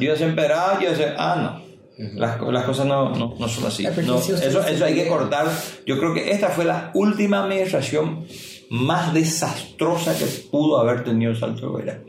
yo 0.00 0.08
voy 0.08 0.08
a 0.08 0.16
ser 0.16 0.34
pedrada, 0.34 0.80
yo 0.80 0.90
voy 0.92 1.04
a. 1.04 1.14
Ah, 1.16 1.36
no. 1.40 1.63
Las, 1.96 2.40
las 2.40 2.64
cosas 2.64 2.86
no, 2.86 3.10
no, 3.10 3.34
no 3.38 3.48
son 3.48 3.66
así. 3.66 3.84
No, 4.04 4.18
eso, 4.18 4.34
eso 4.36 4.84
hay 4.84 4.94
que 4.94 5.04
que- 5.04 5.08
cortar. 5.08 5.46
Yo 5.86 5.98
creo 5.98 6.12
que 6.12 6.30
esta 6.32 6.48
fue 6.48 6.64
la 6.64 6.90
última 6.94 7.44
administración 7.44 8.26
más 8.70 9.14
desastrosa 9.14 10.16
que 10.18 10.24
pudo 10.50 10.78
haber 10.78 11.04
tenido 11.04 11.34
Salto 11.34 11.72
Vera. 11.72 12.00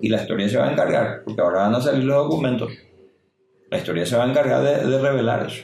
Y 0.00 0.08
la 0.10 0.20
historia 0.22 0.48
se 0.48 0.58
va 0.58 0.68
a 0.68 0.72
encargar, 0.72 1.22
porque 1.24 1.40
ahora 1.40 1.62
van 1.62 1.74
a 1.74 1.80
salir 1.80 2.04
los 2.04 2.16
documentos. 2.24 2.70
La 3.70 3.78
historia 3.78 4.06
se 4.06 4.16
va 4.16 4.24
a 4.24 4.30
encargar 4.30 4.62
de, 4.62 4.86
de 4.88 4.98
revelar 5.00 5.46
eso. 5.46 5.62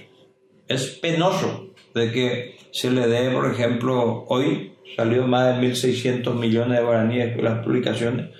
Es 0.66 0.86
penoso 1.00 1.68
de 1.94 2.10
que 2.10 2.56
se 2.72 2.90
le 2.90 3.06
dé, 3.06 3.30
por 3.30 3.48
ejemplo, 3.48 4.24
hoy 4.28 4.72
salió 4.96 5.26
más 5.26 5.60
de 5.60 5.68
1.600 5.68 6.34
millones 6.34 6.78
de 6.78 6.84
guaraníes 6.84 7.36
con 7.36 7.44
las 7.44 7.62
publicaciones, 7.64 8.30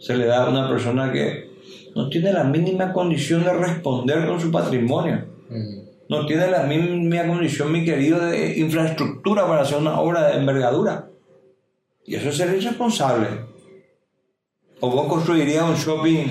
se 0.00 0.16
le 0.16 0.26
da 0.26 0.44
a 0.44 0.48
una 0.50 0.68
persona 0.68 1.12
que 1.12 1.53
no 1.94 2.08
tiene 2.08 2.32
la 2.32 2.44
mínima 2.44 2.92
condición 2.92 3.44
de 3.44 3.52
responder 3.52 4.26
con 4.26 4.40
su 4.40 4.50
patrimonio. 4.50 5.24
No 6.08 6.26
tiene 6.26 6.48
la 6.50 6.64
misma 6.64 7.26
condición, 7.26 7.72
mi 7.72 7.84
querido, 7.84 8.18
de 8.26 8.58
infraestructura 8.58 9.46
para 9.46 9.62
hacer 9.62 9.78
una 9.78 9.98
obra 10.00 10.28
de 10.28 10.38
envergadura. 10.38 11.08
Y 12.06 12.14
eso 12.16 12.28
es 12.28 12.36
ser 12.36 12.54
irresponsable. 12.54 13.28
O 14.80 14.90
vos 14.90 15.06
construirías 15.06 15.64
un 15.64 15.76
shopping 15.76 16.26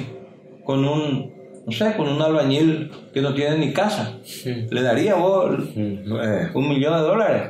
con 0.63 0.85
un, 0.85 1.31
no 1.65 1.71
sé, 1.71 1.95
con 1.97 2.07
un 2.07 2.21
albañil 2.21 2.91
que 3.13 3.21
no 3.21 3.33
tiene 3.33 3.57
ni 3.57 3.73
casa. 3.73 4.19
Le 4.69 4.81
daría 4.81 5.15
vos 5.15 5.55
Eh, 5.75 6.49
un 6.53 6.69
millón 6.69 6.93
de 6.93 6.99
dólares. 7.01 7.41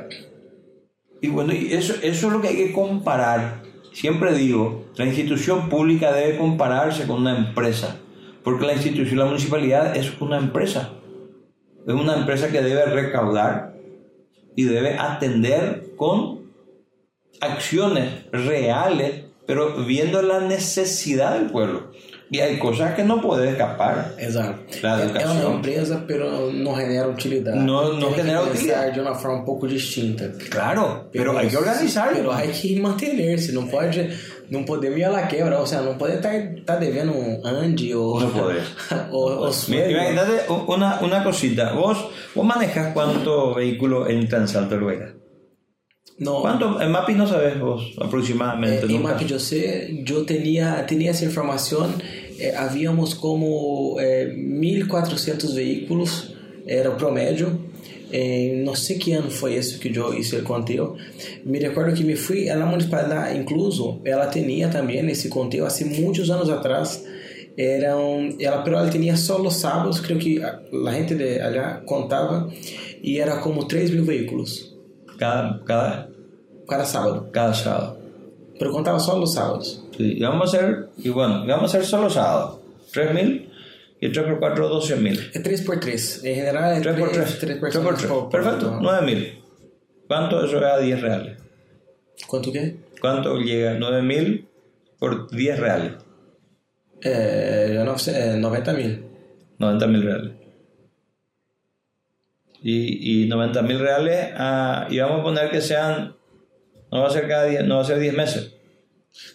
Y 1.20 1.28
bueno, 1.28 1.52
y 1.52 1.72
eso, 1.72 1.94
eso 2.02 2.26
es 2.28 2.32
lo 2.32 2.40
que 2.40 2.48
hay 2.48 2.56
que 2.56 2.72
comparar. 2.72 3.62
siempre 3.92 4.34
digo, 4.34 4.86
la 4.96 5.04
institución 5.04 5.68
pública 5.68 6.12
debe 6.12 6.36
compararse 6.38 7.06
con 7.06 7.20
una 7.20 7.36
empresa, 7.36 7.96
porque 8.44 8.66
la 8.66 8.74
institución, 8.74 9.18
la 9.18 9.24
municipalidad 9.24 9.96
es 9.96 10.12
una 10.20 10.36
empresa. 10.36 10.90
Es 11.86 11.94
una 11.94 12.14
empresa 12.14 12.48
que 12.48 12.60
debe 12.60 12.84
recaudar 12.84 13.74
y 14.54 14.64
debe 14.64 14.98
atender 14.98 15.86
con 15.96 16.44
acciones 17.40 18.30
reales, 18.30 19.24
pero 19.46 19.84
viendo 19.84 20.22
la 20.22 20.40
necesidad 20.40 21.38
del 21.38 21.50
pueblo. 21.50 21.90
Y 22.30 22.40
hay 22.40 22.58
cosas 22.58 22.94
que 22.94 23.04
no 23.04 23.20
puede 23.20 23.50
escapar. 23.50 24.14
Exato. 24.18 24.58
La 24.82 25.02
É 25.02 25.26
uma 25.26 25.56
empresa, 25.56 26.02
pero 26.06 26.50
não 26.52 26.74
genera 26.74 27.06
não 27.06 27.14
Tem 27.98 28.08
que 28.08 28.16
genera 28.16 28.40
pensar 28.40 28.50
utilidade. 28.50 28.94
de 28.94 29.00
uma 29.00 29.14
forma 29.14 29.38
um 29.38 29.44
pouco 29.44 29.68
distinta. 29.68 30.32
Claro, 30.50 31.08
pero 31.12 31.36
hay 31.36 31.48
que 31.48 31.56
organizar. 31.56 32.12
Pero 32.12 32.32
hay 32.32 32.48
que 32.50 32.80
mantener-se, 32.80 33.52
não 33.52 33.68
pode, 33.68 34.10
não 34.50 34.64
à 35.04 35.08
la 35.10 35.26
quebra, 35.26 35.58
ou 35.58 35.66
seja, 35.66 35.82
não 35.82 35.96
pode 35.96 36.16
estar 36.16 36.32
tá 36.66 36.76
devendo 36.76 37.12
um 37.12 37.40
Andy 37.44 37.94
ou 37.94 38.20
Não 38.20 38.30
pode. 38.30 38.60
ou, 39.10 39.30
ou 39.30 39.40
Mira, 39.40 39.52
sueldo. 39.52 39.90
imagínate 39.90 40.52
una, 40.68 41.00
una 41.00 41.24
cosita. 41.24 41.72
Vos, 41.72 41.98
vos 42.34 42.44
manejas 42.44 42.92
cuántos 42.92 43.54
vehículos 43.56 44.08
entran 44.10 44.42
en 44.42 44.48
Salto 44.48 44.74
del 44.74 44.84
Huayra. 44.84 45.14
Não, 46.18 46.42
¿Cuánto? 46.42 46.80
En 46.80 46.92
MAPI 46.92 47.14
no 47.14 47.26
sabes 47.26 47.58
vos 47.58 47.92
aproximadamente. 48.00 48.86
Eh, 48.86 48.88
nunca. 48.88 49.14
Mapi 49.14 49.26
José, 49.28 49.90
eu 50.06 50.24
tinha, 50.24 50.84
tinha 50.86 51.10
essa 51.10 51.24
informação. 51.24 51.90
Eh, 52.38 52.54
havíamos 52.56 53.14
como 53.14 53.96
eh, 53.98 54.32
1.400 54.36 55.54
veículos, 55.54 56.32
era 56.66 56.90
o 56.90 56.96
promédio. 56.96 57.63
Eh, 58.16 58.62
não 58.64 58.76
sei 58.76 58.96
que 58.96 59.12
ano 59.12 59.28
foi 59.28 59.54
esse 59.54 59.76
que 59.76 59.88
eu 59.92 60.14
hice 60.14 60.36
o 60.36 60.44
conteúdo. 60.44 60.96
Me 61.44 61.58
recordo 61.58 61.92
que 61.96 62.04
me 62.04 62.14
fui, 62.14 62.48
a 62.48 62.56
municipalidade, 62.64 63.36
incluso, 63.36 64.00
ela 64.04 64.28
tinha 64.28 64.68
também 64.68 65.04
esse 65.10 65.28
conteúdo, 65.28 65.66
há 65.66 65.84
muitos 66.00 66.30
anos 66.30 66.48
atrás. 66.48 67.04
Eram, 67.56 68.28
ela, 68.38 68.62
pero 68.62 68.76
ela 68.76 68.88
tinha 68.88 69.16
só 69.16 69.40
os 69.40 69.54
sábados, 69.54 69.98
creio 69.98 70.20
que 70.20 70.40
a, 70.40 70.60
a 70.86 70.92
gente 70.92 71.16
de 71.16 71.40
allá 71.40 71.82
contava, 71.86 72.48
e 73.02 73.18
era 73.18 73.38
como 73.38 73.64
3 73.64 73.90
mil 73.90 74.04
veículos 74.04 74.76
Cada, 75.18 75.58
cada, 75.64 76.08
cada 76.68 76.84
sábado. 76.84 77.28
cada 77.32 77.52
sábado. 77.52 77.96
Pero 78.58 78.70
contava 78.70 79.00
só 79.00 79.20
os 79.20 79.34
sábados. 79.34 79.84
Sí, 79.96 80.18
vamos 80.20 80.54
a 80.54 80.56
hacer, 80.56 80.88
y 80.98 81.08
bueno, 81.08 81.44
vamos 81.46 81.62
a 81.62 81.78
hacer 81.78 81.84
solo 81.84 82.08
sábado. 82.08 82.60
3.000 82.92 83.43
y 84.04 84.12
3 84.12 84.26
por 84.26 84.38
4, 84.38 84.68
12.000. 84.68 85.30
É 85.32 85.40
3x3. 85.40 86.24
Em 86.24 86.34
geral 86.34 86.64
é 86.64 86.80
3 86.80 86.98
por 86.98 87.08
3. 87.08 87.24
3, 87.24 87.38
3 87.38 87.58
por 87.58 87.70
personas 87.70 87.98
3. 87.98 88.12
por, 88.12 88.22
por 88.24 88.30
Perfecto, 88.30 88.66
auto. 88.66 88.84
9.000. 88.84 89.42
¿Cuánto 90.06 90.44
eso 90.44 90.58
es 90.58 90.64
a 90.64 90.78
10 90.78 91.00
reales? 91.00 91.38
Quanto 92.26 92.52
que 92.52 92.58
é? 92.58 92.76
¿Cuánto 93.00 93.38
llega? 93.38 93.78
9.000 93.78 94.46
por 94.98 95.30
10 95.30 95.58
reales. 95.58 95.92
É, 97.02 97.76
é 97.80 97.84
900 97.84 98.08
é 98.08 98.36
90 98.36 98.72
mil. 98.74 99.04
90 99.58 99.86
mil 99.86 100.02
reales. 100.02 100.32
Y, 102.62 103.24
y 103.24 103.28
90 103.28 103.62
mil 103.62 103.78
reales, 103.78 104.32
ah, 104.36 104.86
y 104.90 104.98
vamos 104.98 105.20
a 105.20 105.22
poner 105.22 105.50
que 105.50 105.62
sean, 105.62 106.14
no 106.92 107.00
va 107.00 107.08
a 107.08 107.10
ser 107.10 107.26
cada 107.26 107.44
10, 107.44 107.64
no 107.64 107.76
va 107.76 107.82
a 107.82 107.84
ser 107.84 107.98
10 107.98 108.14
meses. 108.14 108.52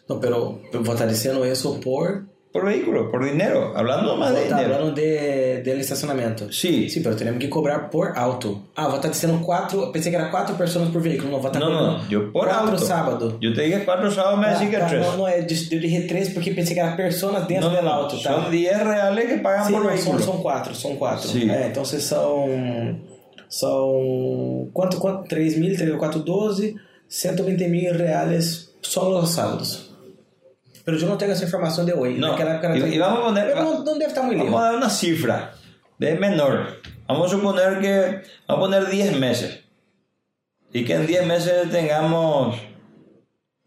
Não, 0.08 0.20
pero 0.20 0.62
estar 0.72 1.08
dizendo 1.08 1.44
isso 1.46 1.80
por... 1.80 2.26
Por 2.52 2.66
vehículo, 2.66 3.12
por 3.12 3.24
dinero, 3.24 3.74
hablando 3.76 4.18
más 4.18 4.32
Vou 4.32 4.40
de 4.40 4.44
estar 4.46 4.58
dinero. 4.60 4.74
falando 4.80 4.96
de, 4.96 5.62
del 5.64 5.80
estacionamento. 5.82 6.52
Sí. 6.52 6.90
Sim, 6.90 7.04
pero 7.04 7.16
temos 7.16 7.38
que 7.40 7.48
cobrar 7.48 7.92
por 7.92 8.18
auto. 8.18 8.64
Ah, 8.76 8.88
vou 8.88 8.96
estar 8.96 9.12
dizendo 9.12 9.40
quatro... 9.46 9.92
Pensei 9.92 10.12
que 10.12 10.16
era 10.18 10.32
quatro 10.32 10.56
pessoas 10.56 10.90
por 10.90 11.00
veículo. 11.00 11.30
Não, 11.32 11.40
vou 11.40 11.48
estar 11.52 11.60
No, 11.60 11.70
no, 11.70 11.98
no, 12.00 12.08
yo 12.10 12.32
por 12.32 12.48
quatro 12.48 12.72
auto. 12.72 12.78
sábado. 12.80 13.38
Yo 13.40 13.54
te 13.54 13.62
dije 13.62 13.86
4 13.86 14.10
sábados, 14.12 14.40
me 14.40 14.46
Ah, 14.48 14.54
decís 14.54 14.70
que 14.72 14.78
tá, 14.78 14.88
3. 14.88 15.00
não, 15.06 15.18
não, 15.18 15.28
é, 15.28 15.40
eu 15.42 15.46
disse 15.46 16.08
três 16.08 16.30
porque 16.30 16.50
pensei 16.52 16.74
que 16.74 16.80
era 16.82 16.96
pessoas 16.96 17.46
dentro 17.48 17.70
No, 17.70 17.76
do 17.76 17.82
no, 17.84 17.88
auto, 17.90 18.18
tá? 18.20 18.34
son 18.34 18.50
10 18.50 18.78
reales 18.84 19.26
que 19.30 19.38
pagan 19.38 19.66
Sim, 19.66 19.74
por 19.74 19.84
não, 19.84 19.90
vehículo. 19.92 20.18
são, 20.20 20.34
são 20.34 20.42
quatro, 20.42 20.74
são 20.74 20.96
quatro. 20.96 21.28
Sim. 21.30 21.52
É, 21.52 21.68
então 21.68 21.86
vocês 21.86 22.02
são. 22.02 22.48
São. 23.48 24.70
Quanto? 24.74 24.98
quanto 24.98 25.28
3 25.28 25.58
mil, 25.58 25.76
3 25.76 25.96
4, 25.98 26.20
12, 26.20 26.76
120 27.08 27.68
mil 27.68 27.94
reais 27.94 28.70
só 28.82 29.10
nos 29.10 29.30
sábados. 29.30 29.89
Pero 30.90 31.02
eu 31.04 31.08
não 31.08 31.18
tenho 31.18 31.32
essa 31.32 31.46
informação 31.46 31.86
de 31.86 31.94
hoje. 31.94 32.18
No, 32.18 32.30
Naquela 32.30 32.52
época 32.54 32.70
vamos 32.70 33.02
a 33.02 33.22
poner- 33.22 33.56
não, 33.56 33.84
não 33.84 33.98
deve 34.00 34.06
estar 34.06 34.24
muito 34.24 34.44
Vamos 34.44 34.60
a 34.60 34.64
dar 34.72 34.78
una 34.78 34.90
cifra 34.90 35.52
de 36.00 36.16
menor. 36.16 36.78
Vamos 37.08 37.28
a 37.28 37.30
suponer 37.36 37.80
que 37.80 38.22
vamos 38.48 38.66
a 38.66 38.80
poner 38.80 38.86
10 38.90 39.20
meses. 39.20 39.60
Y 40.74 40.84
que 40.84 40.96
en 40.96 41.06
10 41.06 41.28
meses 41.28 41.70
tengamos 41.70 42.56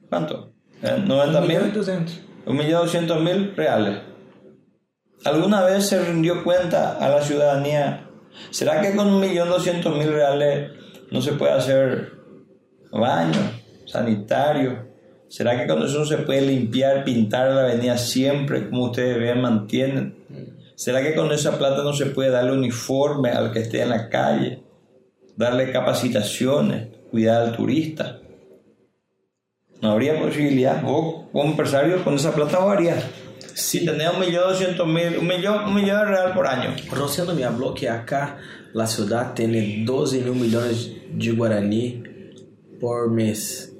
¿cuánto? 0.09 0.53
Eh, 0.83 0.97
90 0.99 1.39
1 1.39 1.47
milhão 1.47 1.63
e 1.63 1.65
mil, 1.67 1.73
200. 1.73 2.21
1.200.000 2.45 3.55
reales. 3.55 4.01
¿Alguna 5.25 5.63
vez 5.63 5.87
se 5.87 6.03
rindió 6.05 6.43
cuenta 6.43 6.99
a 6.99 7.09
la 7.09 7.23
ciudadanía? 7.23 8.09
¿Será 8.51 8.81
que 8.81 8.97
con 8.97 9.21
1.200.000 9.21 10.11
reales 10.11 10.73
no 11.13 11.23
se 11.23 11.33
puede 11.35 11.53
hacer 11.53 12.15
baño, 12.91 13.39
sanitario? 13.87 14.92
¿Será 15.33 15.59
que 15.59 15.67
con 15.67 15.83
eso 15.83 16.01
no 16.01 16.05
se 16.05 16.19
puede 16.19 16.43
limpiar, 16.43 17.05
pintar 17.05 17.49
la 17.53 17.63
avenida 17.63 17.97
siempre, 17.97 18.69
como 18.69 18.85
ustedes 18.85 19.17
ven, 19.19 19.41
mantienen? 19.41 20.15
¿Será 20.75 21.03
que 21.03 21.15
con 21.15 21.33
esa 21.33 21.57
plata 21.57 21.83
no 21.83 21.95
se 21.95 22.05
puede 22.05 22.29
darle 22.29 22.53
uniforme 22.53 23.31
al 23.31 23.51
que 23.51 23.61
esté 23.61 23.81
en 23.81 23.89
la 23.89 24.11
calle? 24.11 24.63
Darle 25.35 25.73
capacitaciones, 25.73 26.89
cuidar 27.11 27.45
al 27.45 27.57
turista. 27.57 28.21
No 29.81 29.93
habría 29.93 30.21
posibilidad. 30.21 30.83
Vos, 30.83 31.29
como 31.33 31.45
empresario, 31.45 32.05
con 32.05 32.13
esa 32.13 32.35
plata 32.35 32.59
vos 32.59 32.71
harías. 32.71 33.03
Si 33.55 33.87
tenés 33.87 34.13
un 34.13 34.21
millón 34.21 34.51
doscientos 34.51 34.87
mil, 34.87 35.17
un 35.19 35.27
millón, 35.27 35.65
un 35.65 35.75
millón 35.75 35.99
de 35.99 36.05
real 36.05 36.35
por 36.35 36.47
año. 36.47 36.77
Rosendo 36.91 37.35
me 37.35 37.45
habló 37.45 37.73
que 37.73 37.89
acá 37.89 38.37
la 38.75 38.87
ciudad 38.87 39.33
tiene 39.33 39.83
12 39.87 40.21
mil 40.25 40.35
millones 40.35 40.91
de 41.11 41.33
guaraní 41.33 42.03
por 42.79 43.11
mes. 43.11 43.72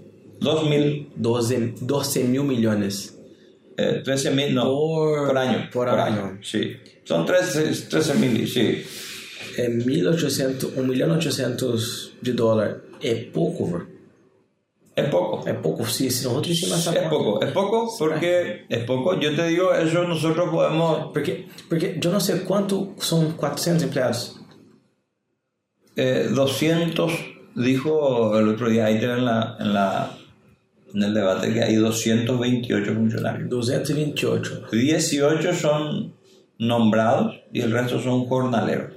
2 0.43 0.69
mil. 0.69 1.09
12, 1.17 1.75
12 1.81 2.25
mil 2.25 2.45
millones. 2.45 3.19
Eh, 3.77 4.03
13 4.05 4.31
mil, 4.33 4.55
no. 4.55 4.65
Por, 4.65 5.29
por, 5.29 5.39
año. 5.39 5.69
Por, 5.73 5.89
por 5.89 6.01
año. 6.01 6.25
año. 6.25 6.39
Sí. 6.43 6.77
Son 7.05 7.25
13, 7.25 7.89
13 7.89 8.15
mil, 8.15 8.49
sí. 8.49 8.85
É 9.57 9.69
1.800, 9.69 10.79
800 10.79 12.13
de 12.23 12.33
dólar. 12.33 12.81
É 13.03 13.15
pouco, 13.15 13.67
bro. 13.67 13.87
Es 14.95 15.09
poco. 15.09 15.49
Es 15.49 15.55
poco, 15.55 15.87
sí, 15.87 16.11
si 16.11 16.25
nosotros 16.25 16.51
hicimos 16.51 16.87
Es 16.87 17.09
poco, 17.09 17.43
es 17.43 17.51
poco 17.53 17.95
porque 17.99 18.67
es 18.69 18.85
poco. 18.85 19.19
Yo 19.19 19.35
te 19.35 19.47
digo, 19.49 19.73
eso 19.75 20.05
nosotros 20.05 20.51
podemos. 20.51 21.13
Porque, 21.13 21.49
porque 21.69 21.97
yo 21.99 22.13
no 22.13 22.21
sé 22.21 22.45
cuánto 22.45 22.95
son 22.99 23.33
400 23.33 23.85
empleados. 23.85 24.41
Eh, 25.97 26.29
200, 26.31 27.13
dijo 27.55 28.39
el 28.39 28.49
otro 28.49 28.69
día, 28.69 28.87
ahí 28.87 28.97
en 28.97 29.25
la, 29.25 29.57
en 29.59 29.75
la 29.75 30.19
en 30.95 31.03
el 31.03 31.15
debate 31.15 31.53
que 31.53 31.63
hay 31.63 31.77
228 31.77 32.95
funcionarios. 32.95 33.49
228. 33.49 34.63
18 34.71 35.55
son 35.55 36.13
nombrados 36.59 37.37
y 37.53 37.61
el 37.61 37.73
resto 37.73 38.01
son 38.01 38.27
jornaleros. 38.27 38.93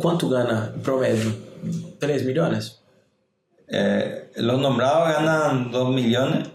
Quanto 0.00 0.28
gana 0.28 0.72
em 0.74 0.80
promédio? 0.80 1.32
3 1.98 2.24
milhões? 2.24 2.80
Eh, 3.68 4.30
los 4.36 4.60
nombrados 4.60 5.08
ganan 5.08 5.70
2 5.72 5.94
millones 5.94 6.48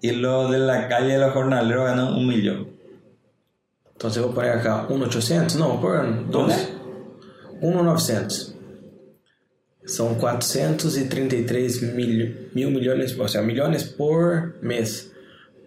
y 0.00 0.12
los 0.12 0.50
de 0.50 0.58
la 0.58 0.88
calle, 0.88 1.18
los 1.18 1.32
jornaleros, 1.32 1.84
ganan 1.84 2.14
un 2.14 2.26
millón. 2.26 2.66
Então 3.96 4.10
eu 4.10 4.24
vou 4.24 4.32
pôr 4.32 4.44
acá 4.44 4.86
1.800? 4.88 5.54
Não, 5.56 5.68
vou 5.68 5.78
pôr 5.78 6.02
2. 6.30 6.72
1.900. 7.62 8.53
São 9.86 10.14
433 10.14 11.80
mil, 11.94 12.34
mil 12.54 12.70
milhões, 12.70 13.18
ou 13.18 13.28
seja, 13.28 13.42
milhões 13.42 13.82
por 13.82 14.54
mês. 14.62 15.12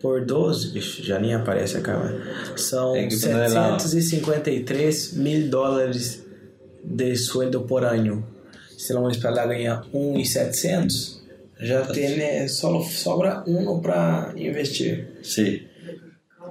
Por 0.02 0.26
12, 0.26 0.74
vixe, 0.74 1.02
já 1.04 1.20
nem 1.20 1.34
aparece 1.34 1.78
acá, 1.78 1.98
mas 1.98 2.62
são 2.62 2.94
lá. 2.94 3.80
753 3.80 5.14
mil 5.14 5.50
dólares 5.50 6.24
de 6.84 7.16
sueldo 7.16 7.62
por 7.62 7.84
ano. 7.84 8.26
Se 8.78 8.94
a 8.94 9.00
municipalidade 9.00 9.56
ganha 9.56 9.82
1.700, 9.92 11.18
já 11.60 11.82
tem, 11.88 12.16
né, 12.16 12.48
só 12.48 12.80
sobra 12.82 13.44
1 13.48 13.82
para 13.82 14.34
investir. 14.38 15.18
Sí. 15.24 15.68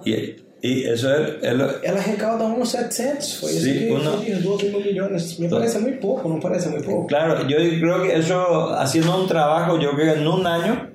Y, 0.04 0.12
y 0.12 0.45
eso 0.62 1.14
es, 1.14 1.42
es 1.42 1.52
lo- 1.54 1.82
Ela 1.82 2.00
recauda 2.00 2.44
1.700, 2.48 3.38
foi 3.40 3.50
isso 3.52 3.60
Sim, 3.64 3.72
que 3.78 3.90
uma- 3.92 4.10
eu 4.10 4.18
disse, 4.20 4.42
12 4.42 4.68
mil 4.70 4.80
milhões. 4.80 5.38
Me 5.38 5.48
parece 5.48 5.78
muito 5.78 6.00
pouco, 6.00 6.28
não 6.28 6.40
parece 6.40 6.68
muito 6.68 6.84
pouco? 6.84 7.06
Claro, 7.08 7.46
yo 7.46 7.56
creo 7.56 8.02
que 8.02 8.12
eso, 8.12 8.70
haciendo 8.74 9.20
un 9.20 9.28
trabajo, 9.28 9.78
yo 9.78 9.90
creo 9.94 10.14
que 10.14 10.20
en 10.20 10.26
un 10.26 10.46
año, 10.46 10.90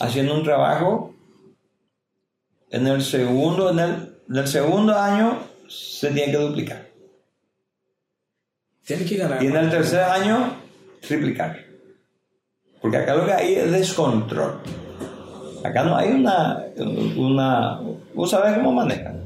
haciendo 0.00 0.34
un 0.34 0.44
trabajo, 0.44 1.14
en 2.70 2.86
el 2.86 3.02
segundo, 3.02 3.70
en 3.70 3.78
el, 3.80 3.90
en 4.30 4.36
el 4.36 4.46
segundo 4.48 4.96
año 4.96 5.38
se 5.68 6.10
tiene 6.10 6.32
que 6.32 6.38
duplicar. 6.38 6.86
Tem 8.86 9.04
que 9.04 9.16
ganhar. 9.16 9.42
Y 9.42 9.46
en 9.48 9.56
el 9.56 9.68
tercer 9.70 10.00
año, 10.00 10.58
triplicar. 11.00 11.58
Porque 12.80 12.98
acá 12.98 13.14
lo 13.16 13.26
que 13.26 13.32
hay 13.32 13.54
es 13.56 13.72
descontrol. 13.72 14.60
Acá 15.66 15.82
no 15.82 15.96
hay 15.96 16.10
una, 16.10 16.64
una, 17.16 17.80
vos 18.14 18.36
cómo 18.54 18.72
manejan. 18.72 19.20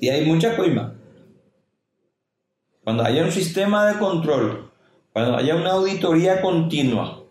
Y 0.00 0.08
hay 0.08 0.24
mucha 0.24 0.56
coima. 0.56 0.94
Cuando 2.82 3.04
haya 3.04 3.22
un 3.22 3.30
sistema 3.30 3.86
de 3.86 3.98
control, 3.98 4.70
cuando 5.12 5.36
haya 5.36 5.54
una 5.54 5.72
auditoría 5.72 6.40
continua, 6.40 7.22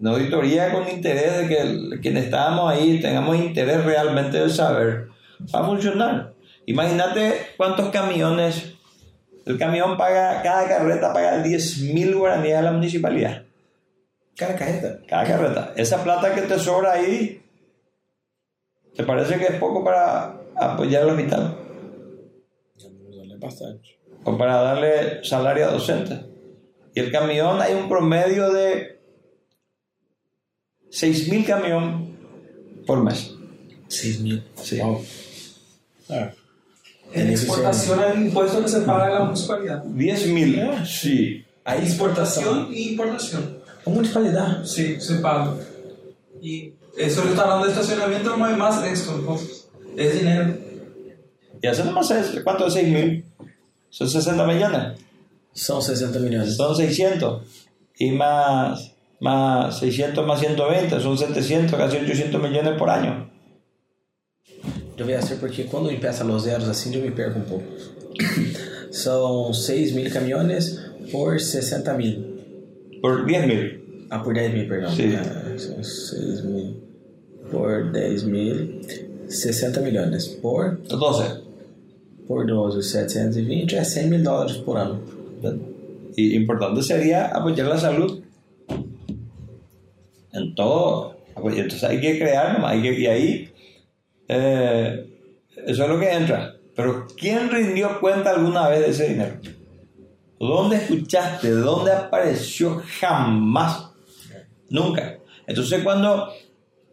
una 0.00 0.12
auditoría 0.12 0.72
con 0.72 0.88
interés 0.88 1.36
de 1.36 1.48
que 1.48 2.00
quienes 2.00 2.24
estábamos 2.24 2.72
ahí 2.72 3.00
tengamos 3.00 3.36
interés 3.36 3.84
realmente 3.84 4.38
de 4.38 4.48
saber, 4.48 5.08
va 5.54 5.60
a 5.60 5.66
funcionar. 5.66 6.32
Imagínate 6.64 7.34
cuántos 7.58 7.90
camiones, 7.90 8.74
el 9.44 9.58
camión 9.58 9.98
paga, 9.98 10.40
cada 10.42 10.66
carreta 10.68 11.12
paga 11.12 11.42
10 11.42 11.92
mil 11.92 12.14
guaraníes 12.14 12.56
a 12.56 12.62
la 12.62 12.72
municipalidad. 12.72 13.42
Cada 14.36 14.56
carreta. 14.56 14.98
Cada 15.06 15.24
carreta. 15.24 15.72
Esa 15.76 16.02
plata 16.02 16.34
que 16.34 16.42
te 16.42 16.58
sobra 16.58 16.92
ahí, 16.92 17.43
¿te 18.94 19.04
parece 19.04 19.38
que 19.38 19.44
es 19.44 19.54
poco 19.54 19.84
para 19.84 20.40
apoyar 20.56 21.02
al 21.02 21.10
hospital? 21.10 21.56
Bastante. 23.38 23.98
O 24.24 24.38
para 24.38 24.56
darle 24.62 25.22
salario 25.22 25.66
a 25.66 25.72
docentes. 25.72 26.18
Y 26.94 27.00
el 27.00 27.12
camión 27.12 27.60
hay 27.60 27.74
un 27.74 27.88
promedio 27.88 28.50
de 28.52 29.00
6 30.90 31.28
mil 31.28 31.44
camión 31.44 32.16
por 32.86 33.02
mes. 33.02 33.34
6 33.88 34.20
mil. 34.20 34.44
Sí. 34.54 34.78
Wow. 34.78 35.02
En 37.12 37.30
exportación 37.30 38.00
hay 38.00 38.16
un 38.16 38.26
impuesto 38.26 38.62
que 38.62 38.68
se 38.68 38.80
paga 38.80 39.06
a 39.06 39.10
la 39.10 39.24
municipalidad. 39.24 39.82
10 39.84 40.26
mil. 40.28 40.62
Sí. 40.86 41.44
Hay 41.64 41.80
exportación 41.80 42.68
y 42.72 42.90
importación. 42.90 43.58
Municipalidad. 43.86 44.64
Sí, 44.64 45.00
se 45.00 45.16
paga. 45.16 45.54
Y 46.40 46.74
eso 46.96 47.24
está 47.24 47.42
hablando 47.42 47.66
de 47.66 47.72
estacionamiento, 47.72 48.36
no 48.36 48.44
hay 48.44 48.56
más 48.56 48.82
de. 48.82 48.92
Es 49.96 50.14
dinero. 50.14 50.56
Y 51.62 51.66
eso 51.66 51.84
nomás 51.84 52.10
es, 52.10 52.40
¿cuánto 52.42 52.66
es 52.66 52.74
6 52.74 52.88
mil? 52.88 53.24
Son 53.88 54.08
60 54.08 54.46
millones. 54.46 54.98
São 55.54 55.80
60 55.80 56.18
milhões. 56.18 56.56
Son 56.56 56.74
600. 56.76 57.42
Y 57.98 58.10
más, 58.10 58.92
más 59.20 59.78
600 59.78 60.26
más 60.26 60.40
120, 60.40 61.00
son 61.00 61.16
700, 61.16 61.78
casi 61.78 61.96
800 61.96 62.42
millones 62.42 62.74
por 62.76 62.90
año. 62.90 63.30
Eu 64.96 65.06
voy 65.06 65.14
a 65.14 65.18
hacer 65.18 65.38
porque 65.38 65.64
quando 65.64 65.90
empieza 65.90 66.22
los 66.22 66.44
zeros 66.44 66.68
assim 66.68 66.94
eu 66.94 67.02
me 67.02 67.10
perco 67.10 67.38
um 67.38 67.44
pouco. 67.44 67.64
São 68.92 69.52
6 69.52 69.92
mil 69.92 70.12
caminhones 70.12 70.78
por 71.10 71.40
60 71.40 71.94
mil. 71.94 73.00
Por 73.00 73.24
10 73.24 73.46
mil. 73.46 74.06
Ah, 74.10 74.18
por 74.20 74.34
10 74.34 74.52
mil, 74.52 74.68
perdão. 74.68 74.94
Sim. 74.94 75.16
Ah, 75.16 75.58
são 75.58 75.82
6 75.82 76.44
mil 76.44 76.83
por 77.50 77.92
10 77.92 78.24
mil. 78.24 78.80
60 79.28 79.80
milhões. 79.80 80.26
Por, 80.28 80.80
12. 80.82 81.42
por 82.26 82.46
12, 82.46 82.82
720 82.82 83.76
é 83.76 83.84
100 83.84 84.08
mil 84.08 84.22
dólares 84.22 84.56
por 84.58 84.78
ano. 84.78 85.00
Y 86.16 86.34
importante 86.36 86.82
sería 86.82 87.26
apoyar 87.26 87.66
la 87.66 87.78
salud 87.78 88.22
en 90.32 90.54
todo. 90.54 91.16
Entonces 91.36 91.84
hay 91.84 92.00
que 92.00 92.18
crear, 92.18 92.54
nomás, 92.54 92.72
hay 92.72 92.82
que, 92.82 93.00
y 93.00 93.06
ahí 93.06 93.52
eh, 94.28 95.06
eso 95.66 95.82
es 95.82 95.88
lo 95.88 95.98
que 95.98 96.12
entra. 96.12 96.56
Pero 96.74 97.06
¿quién 97.16 97.50
rindió 97.50 98.00
cuenta 98.00 98.30
alguna 98.30 98.68
vez 98.68 98.80
de 98.80 98.90
ese 98.90 99.08
dinero? 99.08 99.36
¿Dónde 100.38 100.76
escuchaste? 100.76 101.54
¿De 101.54 101.60
dónde 101.60 101.92
apareció? 101.92 102.82
Jamás. 103.00 103.90
Nunca. 104.70 105.18
Entonces 105.46 105.82
cuando 105.82 106.28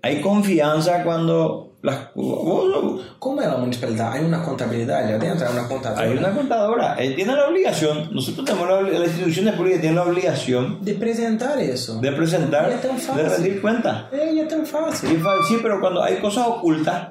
hay 0.02 0.22
confianza, 0.22 1.04
cuando 1.04 1.74
las... 1.84 2.14
vos- 2.16 3.02
Como 3.20 3.42
é 3.42 3.46
a 3.46 3.58
municipalidade? 3.58 4.20
Há 4.20 4.22
uma 4.22 4.40
contabilidade 4.44 5.14
adentro? 5.14 5.46
Há 5.48 5.52
uma 5.52 5.68
contadora? 5.68 6.02
Hay 6.04 6.18
una 6.18 6.32
contadora, 6.32 6.96
él 7.00 7.16
tiene 7.16 7.36
la 7.36 7.48
obligación, 7.48 8.10
nosotros 8.14 8.46
tenemos 8.46 8.68
la, 8.68 8.82
obli- 8.82 8.98
las 8.98 9.10
instituciones 9.10 9.54
públicas 9.56 9.82
tienen 9.82 9.96
la 9.98 10.04
obligación 10.04 10.84
De 10.84 10.94
apresentar 10.96 11.60
isso. 11.62 12.00
de 12.00 12.12
presentar, 12.12 12.70
Y 12.70 12.74
es 12.76 12.82
tan 12.82 12.96
de 12.96 13.02
fácil. 13.02 13.28
rendir 13.44 13.62
cuenta. 13.62 14.08
É, 14.12 14.34
e 14.34 14.40
é 14.40 14.46
tão 14.46 14.66
fácil. 14.66 15.12
Y 15.12 15.20
Sí, 15.48 15.58
pero 15.62 15.80
cuando 15.80 16.02
hay 16.04 16.18
cosas 16.18 16.48
ocultas, 16.48 17.10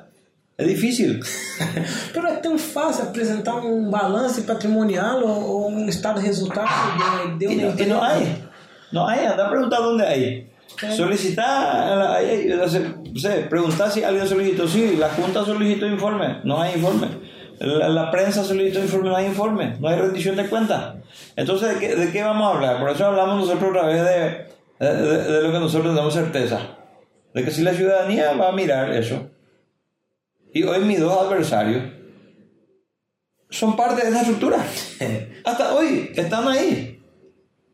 es 0.59 0.67
difícil. 0.69 1.21
Pero 2.13 2.27
é 2.29 2.37
tão 2.37 2.59
fácil 2.59 3.05
apresentar 3.05 3.55
um 3.65 3.89
balanço 3.91 4.43
patrimonial 4.43 5.23
ou, 5.25 5.41
ou 5.65 5.69
um 5.71 5.89
estado 5.89 6.21
de 6.21 6.27
resultado 6.27 6.69
de, 7.39 7.47
de 7.47 7.55
Y 7.55 7.65
uma 7.65 7.73
no, 7.75 7.81
y 7.83 7.87
no 7.87 8.03
hay. 8.05 8.45
No 8.93 9.07
hay, 9.09 9.25
anda 9.25 9.47
a 9.47 9.51
preguntar 9.51 9.81
dónde 9.81 10.05
hay. 10.05 10.50
Sea, 10.79 10.91
no 10.91 10.95
si 13.91 14.03
alguien 14.03 14.27
solicitó, 14.27 14.67
sí, 14.67 14.97
la 14.97 15.11
Junta 15.11 15.45
solicitó 15.45 15.87
informe, 15.87 16.39
no 16.45 16.61
hay 16.61 16.75
informe. 16.75 17.09
La, 17.59 17.89
prensa 18.11 18.43
solicitó 18.43 18.81
informe, 18.81 19.11
no 19.11 19.17
hay 19.17 19.27
informe, 19.27 19.77
no 19.81 19.89
hay 19.89 19.99
rendición 19.99 20.37
de 20.37 20.47
cuentas. 20.49 20.95
Entonces, 21.37 21.75
¿de 21.75 21.79
qué, 21.81 21.95
de 21.95 22.11
qué 22.11 22.23
vamos 22.23 22.51
a 22.51 22.57
hablar? 22.57 22.81
Por 22.81 22.91
eso 22.91 23.05
hablamos 23.05 23.41
nosotros 23.41 23.71
vez 23.87 24.03
de, 24.03 24.87
de, 24.87 24.97
de- 25.03 25.33
de 25.33 25.43
lo 25.43 25.53
que 25.53 25.59
nosotros 25.59 25.93
tenemos 25.93 26.15
certeza. 26.15 26.61
De 27.35 27.45
que 27.45 27.51
si 27.51 27.63
la 27.63 27.75
ciudadanía 27.75 28.33
va 28.33 28.49
a 28.49 28.53
mirar 28.53 28.91
eso. 28.93 29.29
Y 30.55 30.63
hoy 30.63 30.79
mis 30.81 31.01
dos 31.01 31.21
adversarios 31.27 31.83
son 33.51 33.77
parte 33.77 34.03
de 34.03 34.09
esa 34.09 34.21
estructura. 34.23 34.65
Hasta 35.45 35.75
hoy 35.75 36.11
están 36.15 36.49
ahí. 36.49 37.03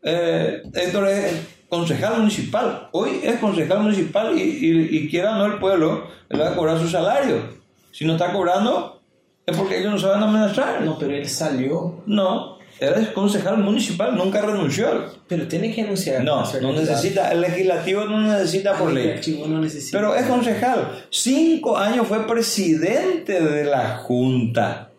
Eh, 0.03 0.61
Héctor 0.73 1.07
es 1.07 1.33
concejal 1.69 2.17
municipal. 2.19 2.89
Hoy 2.91 3.19
es 3.23 3.39
concejal 3.39 3.81
municipal 3.81 4.37
y, 4.37 4.41
y, 4.41 4.97
y 4.97 5.09
quiera 5.09 5.35
o 5.35 5.37
no 5.39 5.45
el 5.45 5.59
pueblo, 5.59 6.07
él 6.29 6.41
va 6.41 6.49
a 6.49 6.55
cobrar 6.55 6.79
su 6.79 6.87
salario. 6.87 7.57
Si 7.91 8.05
no 8.05 8.13
está 8.13 8.31
cobrando, 8.31 9.01
es 9.45 9.55
porque 9.57 9.79
ellos 9.79 9.93
no 9.93 9.99
saben 9.99 10.23
administrar. 10.23 10.81
Não, 10.81 10.97
pero 10.99 11.13
ele 11.13 11.27
salió. 11.27 12.03
No, 12.05 12.57
él 12.79 12.93
es 12.95 13.07
concejal 13.09 13.57
municipal, 13.57 14.15
nunca 14.15 14.41
renunció. 14.41 14.87
Pero 15.27 15.47
tiene 15.47 15.73
que 15.73 15.81
anunciar. 15.81 16.23
No, 16.23 16.43
no 16.61 16.73
necesita, 16.73 17.31
el 17.31 17.41
legislativo 17.41 18.05
no 18.05 18.21
necesita 18.21 18.77
por 18.77 18.89
El 18.89 18.95
ley. 18.95 19.07
legislativo 19.07 19.47
no 19.47 19.59
necesita. 19.59 19.97
Pero 19.97 20.15
es 20.15 20.25
concejal. 20.27 21.05
Cinco 21.09 21.77
años 21.77 22.07
fue 22.07 22.27
presidente 22.27 23.41
de 23.41 23.63
la 23.63 23.97
Junta. 23.97 24.91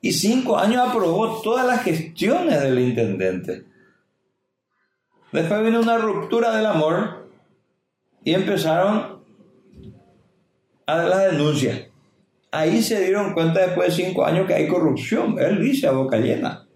Y 0.00 0.12
cinco 0.12 0.58
años 0.58 0.86
aprobó 0.88 1.40
todas 1.42 1.66
las 1.66 1.82
gestiones 1.82 2.62
del 2.62 2.78
intendente. 2.78 3.64
Después 5.34 5.64
vino 5.64 5.80
una 5.80 5.98
ruptura 5.98 6.56
del 6.56 6.64
amor 6.64 7.28
y 8.22 8.34
empezaron 8.34 9.18
a 10.86 10.96
las 10.96 11.32
denuncias. 11.32 11.88
Ahí 12.52 12.80
se 12.80 13.02
dieron 13.02 13.34
cuenta 13.34 13.66
después 13.66 13.88
de 13.88 14.04
cinco 14.04 14.24
años 14.24 14.46
que 14.46 14.54
hay 14.54 14.68
corrupción. 14.68 15.36
Él 15.40 15.60
dice 15.60 15.88
a 15.88 15.90
boca 15.90 16.18
llena. 16.18 16.68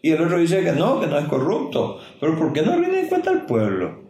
Y 0.00 0.12
el 0.12 0.22
otro 0.22 0.38
dice 0.38 0.64
que 0.64 0.72
no, 0.72 0.98
que 0.98 1.08
no 1.08 1.18
es 1.18 1.26
corrupto. 1.26 1.98
Pero 2.18 2.38
¿por 2.38 2.54
qué 2.54 2.62
no 2.62 2.74
rinde 2.74 3.06
cuenta 3.06 3.32
al 3.32 3.44
pueblo? 3.44 4.05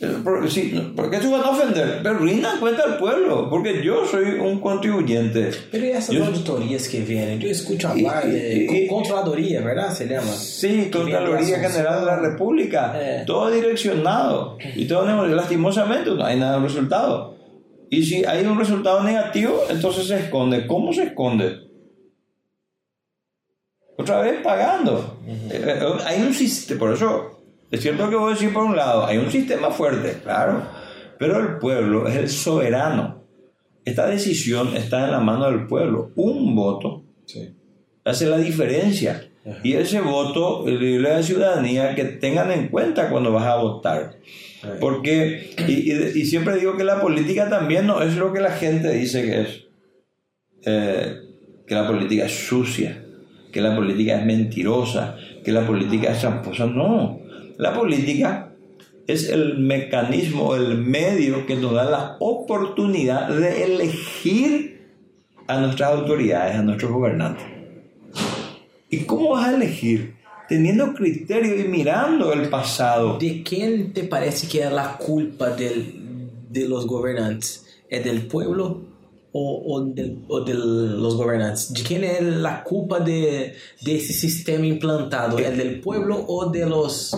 Eh, 0.00 0.06
por- 0.22 0.48
sí, 0.48 0.70
no, 0.72 0.94
¿Por 0.94 1.10
qué 1.10 1.18
se 1.20 1.28
van 1.28 1.42
a 1.42 1.50
ofender? 1.50 1.98
Pero 2.04 2.18
rindan 2.20 2.60
cuenta 2.60 2.84
al 2.84 2.98
pueblo, 2.98 3.50
porque 3.50 3.82
yo 3.82 4.06
soy 4.06 4.26
un 4.38 4.60
contribuyente. 4.60 5.50
Pero 5.72 5.86
e 5.86 5.90
essas 5.90 6.14
Eu- 6.14 6.24
auditorias 6.26 6.86
que 6.86 7.00
vienen? 7.00 7.42
Eu 7.42 7.50
escuto 7.50 7.88
E- 7.96 8.02
falar 8.04 8.24
de 8.24 8.84
e- 8.84 8.86
controladoria, 8.86 9.60
¿verdad? 9.60 9.90
Se 9.92 10.06
llama. 10.06 10.30
Sí, 10.30 10.88
Contraloría 10.92 11.58
General 11.58 12.00
de 12.00 12.06
la. 12.06 12.16
República, 12.20 12.92
Eh. 12.94 13.24
todo 13.26 13.50
direccionado. 13.50 14.56
Y 14.76 14.86
todo 14.86 15.04
lastimosamente 15.26 16.10
no 16.10 16.24
hay 16.24 16.38
nada 16.38 16.58
de 16.60 16.62
resultado. 16.68 17.36
Y 17.90 18.04
si 18.04 18.24
hay 18.24 18.46
un 18.46 18.56
resultado 18.56 19.02
negativo, 19.02 19.62
entonces 19.68 20.06
se 20.06 20.16
esconde. 20.20 20.66
¿Cómo 20.68 20.92
se 20.92 21.04
esconde? 21.04 21.66
Otra 23.96 24.20
vez 24.20 24.40
pagando. 24.42 25.18
Eh, 25.26 25.60
eh, 25.60 25.80
hay 26.06 26.20
un 26.22 26.32
sistema, 26.32 26.78
por 26.78 26.92
eso 26.94 27.37
es 27.70 27.80
cierto 27.80 28.08
que 28.10 28.16
voy 28.16 28.30
a 28.32 28.34
decir 28.34 28.52
por 28.52 28.64
un 28.64 28.76
lado, 28.76 29.06
hay 29.06 29.18
un 29.18 29.30
sistema 29.30 29.70
fuerte, 29.70 30.18
claro, 30.22 30.62
pero 31.18 31.38
el 31.40 31.58
pueblo 31.58 32.06
es 32.08 32.16
el 32.16 32.28
soberano. 32.28 33.22
Esta 33.84 34.06
decisión 34.06 34.76
está 34.76 35.04
en 35.06 35.12
la 35.12 35.20
mano 35.20 35.46
del 35.50 35.66
pueblo. 35.66 36.10
Un 36.16 36.54
voto 36.54 37.02
Sí. 37.24 37.54
hace 38.04 38.26
la 38.26 38.38
diferencia. 38.38 39.24
Y 39.62 39.72
ese 39.74 40.00
voto 40.02 40.64
le 40.66 40.76
dice 40.78 41.06
a 41.10 41.14
la 41.16 41.22
ciudadanía 41.22 41.94
que 41.94 42.04
tengan 42.04 42.50
en 42.52 42.68
cuenta 42.68 43.08
cuando 43.08 43.32
vas 43.32 43.46
a 43.46 43.56
votar. 43.56 44.16
Porque, 44.78 45.50
y, 45.66 45.90
y- 45.92 46.20
y 46.20 46.24
siempre 46.26 46.56
digo 46.56 46.76
que 46.76 46.84
la 46.84 47.00
política 47.00 47.48
también 47.48 47.86
no 47.86 48.02
es 48.02 48.16
lo 48.16 48.32
que 48.32 48.40
la 48.40 48.50
gente 48.50 48.90
dice 48.92 49.22
que 49.22 49.40
es. 49.40 49.64
Eh, 50.66 51.16
que 51.66 51.74
la 51.74 51.86
política 51.86 52.26
es 52.26 52.46
sucia, 52.48 53.02
que 53.52 53.60
la 53.60 53.74
política 53.74 54.18
es 54.18 54.26
mentirosa, 54.26 55.16
que 55.44 55.52
la 55.52 55.66
política 55.66 56.12
es 56.12 56.20
tramposa. 56.20 56.66
No, 56.66 57.20
la 57.58 57.74
política 57.74 58.54
es 59.08 59.28
el 59.28 59.58
mecanismo, 59.58 60.54
el 60.54 60.78
medio 60.78 61.44
que 61.46 61.56
nos 61.56 61.72
da 61.74 61.84
la 61.84 62.16
oportunidad 62.20 63.28
de 63.28 63.64
elegir 63.64 64.78
a 65.46 65.60
nuestras 65.60 65.92
autoridades, 65.92 66.56
a 66.56 66.62
nuestros 66.62 66.92
gobernantes. 66.92 67.44
¿Y 68.90 68.98
cómo 68.98 69.30
vas 69.30 69.48
a 69.48 69.54
elegir? 69.54 70.14
Teniendo 70.48 70.94
criterio 70.94 71.58
y 71.58 71.68
mirando 71.68 72.32
el 72.32 72.48
pasado. 72.48 73.18
De 73.18 73.42
quem 73.42 73.92
te 73.92 74.04
parece 74.04 74.46
que 74.46 74.60
é 74.60 74.66
a 74.66 74.96
culpa 74.96 75.50
del, 75.50 76.30
de 76.48 76.68
los 76.68 76.86
gobernantes? 76.86 77.66
¿Es 77.90 78.04
del 78.04 78.26
pueblo 78.26 78.82
o, 79.32 79.74
o, 79.74 79.80
del, 79.84 80.22
o 80.28 80.40
de 80.40 80.54
los 80.54 81.16
gobernantes? 81.16 81.72
¿De 81.72 81.82
quién 81.82 82.04
es 82.04 82.22
la 82.22 82.62
culpa 82.62 83.00
de, 83.00 83.54
de 83.82 83.96
ese 83.96 84.12
sistema 84.12 84.64
implantado? 84.64 85.38
¿Es 85.38 85.56
del 85.56 85.80
pueblo 85.80 86.24
o 86.28 86.50
de 86.50 86.66
los... 86.66 87.14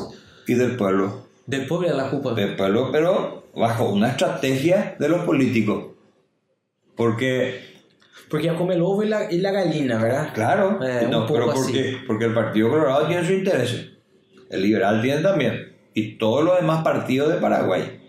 Y 0.51 0.55
del 0.55 0.75
pueblo. 0.77 1.27
Del 1.47 1.65
pueblo 1.67 1.87
es 1.87 1.95
la 1.95 2.11
culpa? 2.11 2.35
Del 2.35 2.57
pueblo, 2.57 2.91
pero 2.91 3.45
bajo 3.55 3.89
una 3.91 4.09
estrategia 4.09 4.97
de 4.99 5.09
los 5.09 5.25
políticos. 5.25 5.93
Porque 6.97 7.61
Porque 8.29 8.49
es 8.49 8.55
como 8.55 8.73
el 8.73 8.83
ovo 8.83 9.05
y 9.05 9.09
la, 9.09 9.31
y 9.33 9.39
la 9.39 9.53
gallina, 9.53 10.03
¿verdad? 10.03 10.35
Claro, 10.35 10.81
Eh, 10.83 11.07
no, 11.09 11.25
pero 11.27 11.53
así. 11.53 11.63
porque, 11.73 11.97
porque 12.05 12.25
el 12.25 12.35
Partido 12.35 12.69
Colorado 12.69 13.07
tiene 13.07 13.23
sus 13.23 13.37
intereses, 13.37 13.91
el 14.51 14.63
liberal 14.63 15.01
tiene 15.03 15.23
también, 15.23 15.73
y 15.95 16.19
todos 16.19 16.45
los 16.45 16.57
demás 16.61 16.83
partidos 16.83 17.33
de 17.33 17.39
Paraguay. 17.39 18.01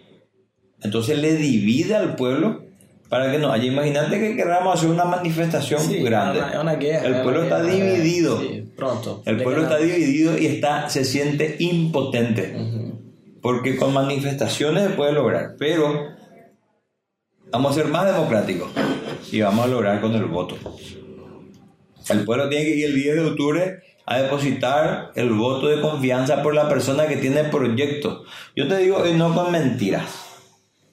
Entonces 0.81 1.19
le 1.19 1.35
divide 1.35 1.95
al 1.95 2.15
pueblo 2.15 2.60
para 3.11 3.29
que 3.29 3.39
no 3.39 3.51
haya. 3.51 3.65
Imagínate 3.65 4.17
que 4.21 4.37
queramos 4.37 4.73
hacer 4.73 4.89
una 4.89 5.03
manifestación 5.03 5.81
Sí, 5.81 6.01
grande. 6.01 6.39
Es 6.39 6.45
una, 6.45 6.53
es 6.53 6.59
una 6.61 6.75
guerra. 6.75 7.07
el 7.07 7.21
pueblo 7.23 7.43
está 7.43 7.61
dividido. 7.61 8.39
sí, 8.39 8.71
pronto. 8.73 9.21
El 9.25 9.43
pueblo 9.43 9.63
está 9.63 9.77
dividido 9.79 10.37
y 10.37 10.45
está, 10.45 10.89
se 10.89 11.03
siente 11.03 11.57
impotente. 11.59 12.55
Porque 13.41 13.75
con 13.75 13.93
manifestaciones 13.93 14.83
se 14.83 14.89
puede 14.91 15.11
lograr. 15.11 15.55
Pero 15.59 16.07
vamos 17.51 17.71
a 17.73 17.75
ser 17.75 17.87
más 17.87 18.05
democráticos 18.05 18.69
y 19.29 19.41
vamos 19.41 19.65
a 19.65 19.67
lograr 19.67 19.99
con 19.99 20.15
el 20.15 20.23
voto. 20.23 20.55
El 22.07 22.23
pueblo 22.23 22.47
tiene 22.47 22.63
que 22.63 22.75
ir 22.77 22.85
el 22.85 22.95
10 22.95 23.15
de 23.15 23.25
octubre 23.25 23.79
a 24.05 24.21
depositar 24.21 25.11
el 25.15 25.31
voto 25.31 25.67
de 25.67 25.81
confianza 25.81 26.41
por 26.41 26.55
la 26.55 26.69
persona 26.69 27.07
que 27.07 27.17
tiene 27.17 27.43
proyecto. 27.43 28.23
Yo 28.55 28.69
te 28.69 28.77
digo, 28.77 29.05
y 29.05 29.11
no 29.15 29.35
con 29.35 29.51
mentiras, 29.51 30.05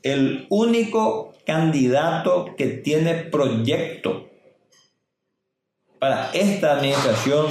el 0.03 0.47
único 0.51 1.33
candidato 1.49 2.55
que 2.59 2.67
tiene 2.67 3.15
proyecto 3.15 4.29
para 5.99 6.31
esta 6.35 6.77
administración 6.77 7.47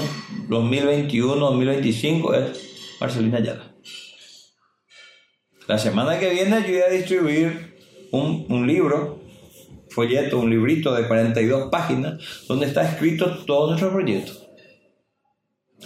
2021-2025 0.47 2.35
es 2.35 2.97
Marcelina 3.01 3.39
Ayala. 3.39 3.73
La 5.67 5.79
semana 5.79 6.19
que 6.19 6.29
viene 6.29 6.61
yo 6.61 6.73
voy 6.73 6.81
a 6.81 6.89
distribuir 6.89 7.75
un, 8.11 8.45
un 8.49 8.67
libro, 8.67 9.19
folleto, 9.89 10.37
un 10.37 10.51
librito 10.51 10.93
de 10.93 11.07
42 11.07 11.71
páginas, 11.71 12.45
donde 12.47 12.67
está 12.67 12.87
escrito 12.87 13.45
todo 13.45 13.69
nuestro 13.69 13.91
proyecto. 13.91 14.46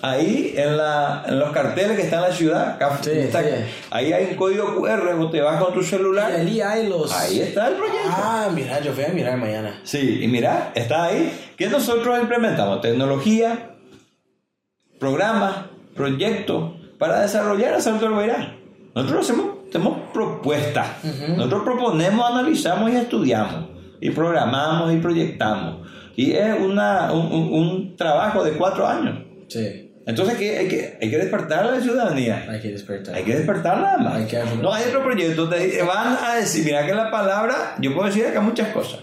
Ahí 0.02 0.54
en, 0.56 0.78
la, 0.78 1.24
en 1.28 1.38
los 1.38 1.52
carteles 1.52 1.98
que 1.98 2.04
están 2.04 2.24
en 2.24 2.30
la 2.30 2.36
ciudad, 2.36 2.70
acá 2.72 2.98
Sí, 3.02 3.12
está- 3.12 3.44
sí. 3.44 3.50
ahí 3.92 4.14
hay 4.14 4.26
un 4.32 4.36
código 4.36 4.74
QR, 4.76 5.14
vos 5.16 5.30
te 5.32 5.42
vas 5.42 5.62
con 5.62 5.74
tu 5.74 5.82
Y 5.82 5.84
celular, 5.84 6.32
allí 6.32 6.62
hay 6.62 6.88
los... 6.88 7.12
ahí 7.14 7.42
está 7.42 7.68
el 7.68 7.76
proyecto. 7.76 8.10
Ah, 8.10 8.50
mira, 8.54 8.80
yo 8.80 8.94
voy 8.96 9.04
a 9.04 9.10
mirar 9.10 9.38
mañana. 9.38 9.80
Sí, 9.84 10.20
y 10.24 10.28
mira, 10.28 10.72
está 10.76 11.04
ahí. 11.06 11.32
¿Qué 11.58 11.68
nosotros 11.68 12.18
implementamos? 12.22 12.80
Tecnología, 12.82 13.76
programas, 15.00 15.56
proyectos 15.96 16.72
para 16.98 17.20
desarrollar 17.22 17.74
el 17.76 17.82
Salto 17.82 18.06
del 18.06 18.14
Guairá. 18.14 18.56
Nosotros 18.96 19.30
hacemos, 19.30 19.46
hacemos 19.70 19.98
propuestas. 20.14 20.88
Nosotros 21.36 21.64
proponemos, 21.64 22.30
analizamos 22.32 22.92
y 22.92 22.96
estudiamos. 22.96 23.66
Y 24.00 24.10
programamos 24.12 24.92
y 24.94 24.98
proyectamos. 24.98 25.88
Y 26.16 26.32
es 26.34 26.60
una, 26.60 27.12
un, 27.12 27.32
un- 27.32 27.54
un 27.54 27.96
trabajo 27.98 28.44
de 28.44 28.52
cuatro 28.54 28.88
años. 28.88 29.20
Sí, 29.52 29.92
Entonces 30.08 30.36
¿qué? 30.38 30.58
hay, 30.60 30.68
que, 30.68 30.98
hay 31.02 31.10
que 31.10 31.18
despertar 31.18 31.66
a 31.66 31.72
la 31.72 31.82
ciudadanía. 31.82 32.46
hay 32.50 32.60
que 32.62 32.70
despertar. 32.70 33.16
Hay 33.16 33.24
que 33.24 33.36
despertar 33.36 33.78
nada 33.80 33.98
más. 33.98 34.16
Hay 34.16 34.26
que 34.26 34.40
no 34.62 34.74
hay 34.74 34.86
otro 34.88 35.04
proyecto. 35.04 35.50
Te 35.50 35.82
van 35.84 36.18
a 36.24 36.36
decir, 36.38 36.64
mira 36.66 36.86
que 36.86 36.94
la 36.94 37.12
palabra, 37.12 37.76
yo 37.80 37.94
puedo 37.94 38.08
decir 38.08 38.26
acá 38.26 38.40
muchas 38.42 38.70
cosas. 38.70 39.02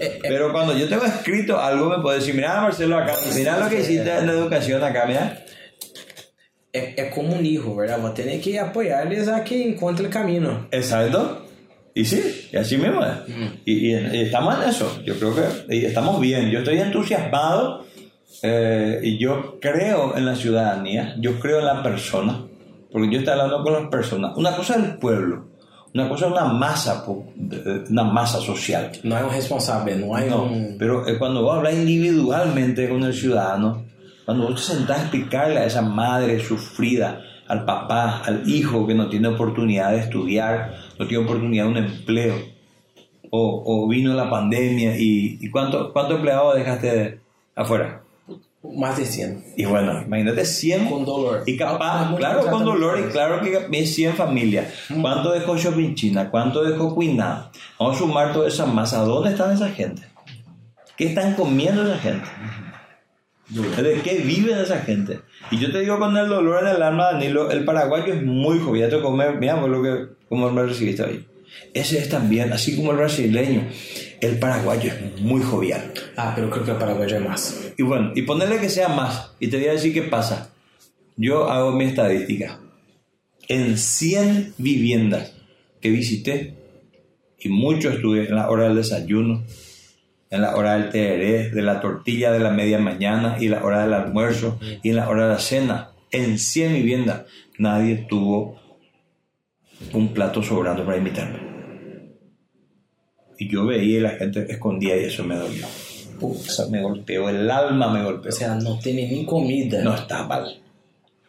eh, 0.00 0.18
Pero 0.22 0.52
cuando 0.52 0.76
yo 0.76 0.88
tengo 0.88 1.04
escrito 1.04 1.60
algo, 1.60 1.88
me 1.88 2.02
puedo 2.02 2.18
decir, 2.18 2.34
mira 2.34 2.60
Marcelo 2.60 2.98
acá, 2.98 3.14
mira 3.36 3.58
lo 3.58 3.68
que 3.68 3.80
hiciste 3.80 4.10
en 4.18 4.26
la 4.26 4.32
educación 4.32 4.82
acá, 4.82 5.06
mira. 5.06 5.44
é, 6.72 7.00
é 7.02 7.04
como 7.10 7.34
um 7.34 7.42
hijo, 7.42 7.74
¿verdad? 7.76 7.98
Vos 8.00 8.14
tenés 8.14 8.42
que 8.42 8.58
apoyarles 8.58 9.28
a 9.28 9.42
que 9.44 9.56
encuentre 9.68 10.04
el 10.06 10.12
camino. 10.12 10.66
Exacto. 10.72 11.46
Y 11.94 12.04
sí, 12.04 12.48
y 12.52 12.56
así 12.56 12.76
mismo 12.76 13.04
es. 13.04 13.12
Y, 13.64 13.72
y- 13.92 14.08
y 14.16 14.20
estamos 14.22 14.54
en 14.62 14.68
eso. 14.68 15.00
Yo 15.04 15.14
creo 15.18 15.34
que 15.34 15.86
estamos 15.86 16.20
bien. 16.20 16.50
Yo 16.50 16.58
estoy 16.60 16.78
entusiasmado 16.78 17.86
eh, 18.42 19.00
y 19.02 19.18
yo 19.18 19.58
creo 19.60 20.16
en 20.16 20.26
la 20.26 20.36
ciudadanía, 20.36 21.14
yo 21.18 21.38
creo 21.40 21.58
en 21.60 21.66
la 21.66 21.82
persona, 21.82 22.44
porque 22.92 23.10
yo 23.10 23.18
estoy 23.18 23.32
hablando 23.32 23.62
con 23.62 23.72
las 23.72 23.88
personas. 23.88 24.36
Una 24.36 24.54
cosa 24.54 24.76
es 24.76 24.84
el 24.84 24.98
pueblo, 24.98 25.46
una 25.94 26.08
cosa 26.08 26.26
es 26.26 26.32
una 26.32 26.44
masa, 26.44 27.04
una 27.90 28.04
masa 28.04 28.38
social. 28.38 28.92
No 29.02 29.16
hay 29.16 29.24
un 29.24 29.30
responsable, 29.30 29.96
no 29.96 30.14
hay 30.14 30.28
No, 30.28 30.44
un... 30.44 30.76
pero 30.78 31.06
eh, 31.08 31.18
cuando 31.18 31.42
vos 31.42 31.56
hablas 31.56 31.74
individualmente 31.74 32.88
con 32.88 33.02
el 33.02 33.14
ciudadano, 33.14 33.84
cuando 34.24 34.48
vos 34.48 34.54
te 34.66 34.74
sentás 34.74 34.98
a 34.98 35.02
explicarle 35.02 35.58
a 35.58 35.64
esa 35.64 35.82
madre 35.82 36.38
sufrida, 36.40 37.22
al 37.48 37.64
papá, 37.64 38.22
al 38.24 38.48
hijo 38.48 38.86
que 38.86 38.94
no 38.94 39.08
tiene 39.08 39.28
oportunidad 39.28 39.90
de 39.92 40.00
estudiar, 40.00 40.74
no 40.98 41.06
tiene 41.06 41.24
oportunidad 41.24 41.64
de 41.64 41.70
un 41.70 41.76
empleo, 41.78 42.34
o, 43.30 43.62
o 43.64 43.88
vino 43.88 44.14
la 44.14 44.28
pandemia 44.30 44.96
y, 44.98 45.38
y 45.40 45.50
¿cuánto, 45.50 45.92
¿cuántos 45.92 46.16
empleados 46.16 46.56
dejaste 46.56 47.20
afuera? 47.54 48.02
Más 48.62 48.98
de 48.98 49.06
100. 49.06 49.44
Y 49.56 49.64
bueno, 49.66 50.02
imagínate 50.04 50.44
100 50.44 50.88
Con 50.88 51.04
dolor. 51.04 51.44
y 51.46 51.56
capaz, 51.56 52.08
Ah, 52.10 52.14
claro, 52.16 52.46
con 52.50 52.64
dolor 52.64 52.98
y 52.98 53.04
claro 53.12 53.40
que 53.40 53.68
es 53.78 53.94
100 53.94 54.14
familias. 54.14 54.66
¿Cuánto 55.00 55.30
dejó 55.32 55.56
Shopping 55.56 55.94
China? 55.94 56.28
¿Cuánto 56.30 56.64
dejó 56.64 56.94
Cuiná? 56.94 57.50
Vamos 57.78 57.96
a 57.96 57.98
sumar 58.00 58.32
toda 58.32 58.48
esa 58.48 58.66
masa. 58.66 58.98
¿Dónde 59.04 59.30
están 59.30 59.52
esa 59.52 59.68
gente? 59.68 60.02
¿Qué 60.96 61.06
están 61.06 61.34
comiendo 61.34 61.84
esa 61.84 61.98
gente? 61.98 62.26
¿De 63.48 64.02
qué 64.02 64.18
vive 64.18 64.60
esa 64.60 64.80
gente? 64.80 65.20
Y 65.50 65.58
yo 65.58 65.70
te 65.72 65.80
digo 65.80 65.98
con 65.98 66.14
el 66.16 66.28
dolor 66.28 66.64
en 66.66 66.74
el 66.76 66.82
alma, 66.82 67.12
Danilo, 67.12 67.50
el 67.50 67.64
paraguayo 67.64 68.12
es 68.12 68.22
muy 68.22 68.58
joven. 68.58 68.80
Ya 68.82 68.88
te 68.90 69.00
comer, 69.00 69.36
mira 69.38 69.58
por 69.60 69.70
lo 69.70 69.82
que, 69.82 70.08
como 70.28 70.50
me 70.50 70.64
recibiste 70.64 71.02
hoy. 71.04 71.24
Ese 71.72 71.98
es 71.98 72.08
también, 72.08 72.52
así 72.52 72.76
como 72.76 72.90
el 72.90 72.98
brasileño, 72.98 73.62
el 74.20 74.38
paraguayo 74.38 74.92
es 74.92 75.20
muy 75.20 75.42
jovial. 75.42 75.92
Ah, 76.16 76.32
pero 76.34 76.50
creo 76.50 76.64
que 76.64 76.70
el 76.72 76.76
paraguayo 76.78 77.16
es 77.16 77.24
más. 77.24 77.72
Y 77.76 77.82
bueno, 77.82 78.12
y 78.14 78.22
ponerle 78.22 78.58
que 78.58 78.68
sea 78.68 78.88
más. 78.88 79.32
Y 79.38 79.48
te 79.48 79.58
voy 79.58 79.68
a 79.68 79.72
decir 79.72 79.92
qué 79.92 80.02
pasa. 80.02 80.50
Yo 81.16 81.50
hago 81.50 81.72
mi 81.72 81.84
estadística. 81.84 82.60
En 83.48 83.78
100 83.78 84.54
viviendas 84.58 85.34
que 85.80 85.90
visité, 85.90 86.54
y 87.38 87.48
mucho 87.48 87.90
estuve 87.90 88.28
en 88.28 88.34
la 88.34 88.50
hora 88.50 88.64
del 88.64 88.76
desayuno, 88.76 89.44
en 90.30 90.42
la 90.42 90.56
hora 90.56 90.74
del 90.74 90.90
tereré, 90.90 91.50
de 91.50 91.62
la 91.62 91.80
tortilla 91.80 92.32
de 92.32 92.40
la 92.40 92.50
media 92.50 92.78
mañana 92.78 93.36
y 93.40 93.48
la 93.48 93.64
hora 93.64 93.82
del 93.82 93.94
almuerzo 93.94 94.58
y 94.82 94.90
en 94.90 94.96
la 94.96 95.08
hora 95.08 95.28
de 95.28 95.34
la 95.34 95.38
cena. 95.38 95.90
En 96.10 96.38
100 96.38 96.74
viviendas 96.74 97.22
nadie 97.58 98.06
tuvo 98.08 98.60
un 99.92 100.12
plato 100.12 100.42
sobrando 100.42 100.84
para 100.84 100.98
invitarme. 100.98 101.47
Y 103.38 103.48
yo 103.48 103.64
veía 103.66 103.98
y 103.98 104.00
la 104.00 104.10
gente 104.10 104.46
escondía 104.50 104.96
y 105.00 105.04
eso 105.04 105.24
me 105.24 105.36
dolió. 105.36 105.66
Me 106.70 106.82
golpeó, 106.82 107.28
el 107.28 107.48
alma 107.50 107.88
me 107.92 108.02
golpeó. 108.02 108.30
O 108.30 108.32
sea, 108.32 108.54
no 108.56 108.78
tiene 108.78 109.08
ni 109.08 109.24
comida. 109.24 109.82
No 109.82 109.94
está 109.94 110.24
mal. 110.26 110.60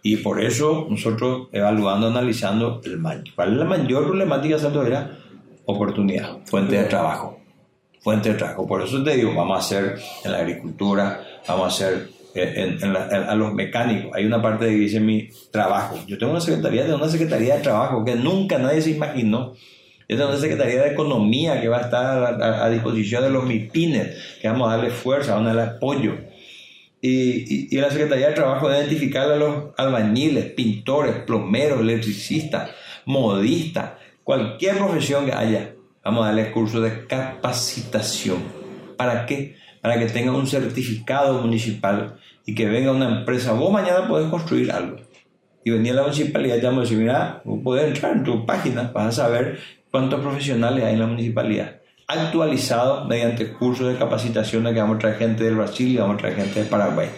Y 0.01 0.17
por 0.17 0.41
eso 0.43 0.88
nosotros 0.89 1.49
evaluando, 1.51 2.07
analizando 2.07 2.81
el 2.85 2.97
ma- 2.97 3.21
cuál 3.35 3.51
es 3.53 3.57
la 3.59 3.65
mayor 3.65 4.05
problemática 4.07 4.55
de 4.55 4.61
Santo 4.61 4.83
era 4.85 5.17
oportunidad, 5.65 6.38
fuente 6.45 6.77
de 6.77 6.85
trabajo. 6.85 7.38
Fuente 8.01 8.29
de 8.29 8.35
trabajo. 8.35 8.65
Por 8.65 8.81
eso 8.81 9.03
te 9.03 9.15
digo, 9.17 9.35
vamos 9.35 9.57
a 9.57 9.59
hacer 9.59 9.99
en 10.23 10.31
la 10.31 10.39
agricultura, 10.39 11.21
vamos 11.47 11.65
a 11.65 11.67
hacer 11.67 12.09
eh, 12.33 12.53
en, 12.55 12.83
en 12.83 12.93
la- 12.93 13.07
en- 13.11 13.23
a 13.29 13.35
los 13.35 13.53
mecánicos. 13.53 14.11
Hay 14.15 14.25
una 14.25 14.41
parte 14.41 14.65
que 14.65 14.71
dice 14.71 14.99
mi 14.99 15.29
trabajo. 15.51 15.99
Yo 16.07 16.17
tengo 16.17 16.31
una 16.31 16.41
secretaría 16.41 16.85
de 16.85 16.93
una 16.95 17.09
secretaría 17.09 17.57
de 17.57 17.61
trabajo 17.61 18.03
que 18.05 18.15
nunca 18.15 18.57
nadie 18.57 18.81
se 18.81 18.91
imaginó. 18.91 19.53
Esta 20.09 20.23
es 20.23 20.29
una 20.31 20.39
Secretaría 20.39 20.81
de 20.81 20.89
Economía 20.89 21.61
que 21.61 21.67
va 21.67 21.77
a 21.77 21.81
estar 21.81 22.41
a, 22.41 22.69
disposición 22.71 23.21
de 23.21 23.29
los 23.29 23.45
MIPINES, 23.45 24.39
que 24.41 24.47
vamos 24.47 24.67
a 24.67 24.75
darle 24.75 24.89
fuerza, 24.89 25.35
vamos 25.35 25.51
a 25.51 25.53
darle 25.53 25.75
apoyo. 25.75 26.17
Y, 26.99 27.77
la 27.77 27.91
Secretaría 27.91 28.29
de 28.29 28.33
Trabajo 28.33 28.67
debe 28.67 28.85
identificar 28.85 29.31
a 29.31 29.35
los 29.35 29.65
albañiles, 29.77 30.45
pintores, 30.53 31.15
plomeros, 31.27 31.81
electricistas, 31.81 32.71
modistas, 33.05 33.91
cualquier 34.23 34.79
profesión 34.79 35.27
que 35.27 35.33
haya. 35.33 35.75
Vamos 36.03 36.23
a 36.23 36.29
darles 36.29 36.51
cursos 36.53 36.81
de 36.81 37.05
capacitación. 37.05 38.39
¿Para 38.97 39.27
qué? 39.27 39.57
Para 39.79 39.99
que 39.99 40.07
tengan 40.07 40.33
un 40.33 40.47
certificado 40.47 41.39
municipal 41.39 42.17
y 42.47 42.55
que 42.55 42.65
venga 42.65 42.91
una 42.91 43.19
empresa. 43.19 43.53
Vos 43.53 43.71
mañana 43.71 44.07
podés 44.07 44.27
construir 44.31 44.71
algo. 44.71 44.97
Y 45.63 45.69
venía 45.69 45.93
la 45.93 46.01
municipalidad 46.01 46.55
y 46.55 46.61
te 46.61 46.65
vamos 46.65 46.79
a 46.79 46.83
decir, 46.83 46.97
mira, 46.97 47.41
vos 47.45 47.59
podés 47.63 47.89
entrar 47.89 48.13
en 48.13 48.23
tu 48.23 48.43
página, 48.45 48.89
vas 48.91 49.07
a 49.07 49.23
saber 49.23 49.59
cuántos 49.91 50.19
profesionales 50.21 50.83
hay 50.83 50.93
en 50.93 50.99
la 50.99 51.07
municipalidad. 51.07 51.75
Actualizado 52.07 53.05
mediante 53.05 53.53
cursos 53.53 53.87
de 53.91 53.99
capacitación 53.99 54.63
de 54.63 54.73
que 54.73 54.79
vamos 54.79 54.95
a 54.95 54.99
traer 54.99 55.17
gente 55.17 55.43
del 55.43 55.55
Brasil 55.55 55.89
y 55.89 55.97
vamos 55.97 56.15
a 56.15 56.17
traer 56.17 56.35
gente 56.35 56.63
de 56.63 56.65
Paraguay. 56.65 57.09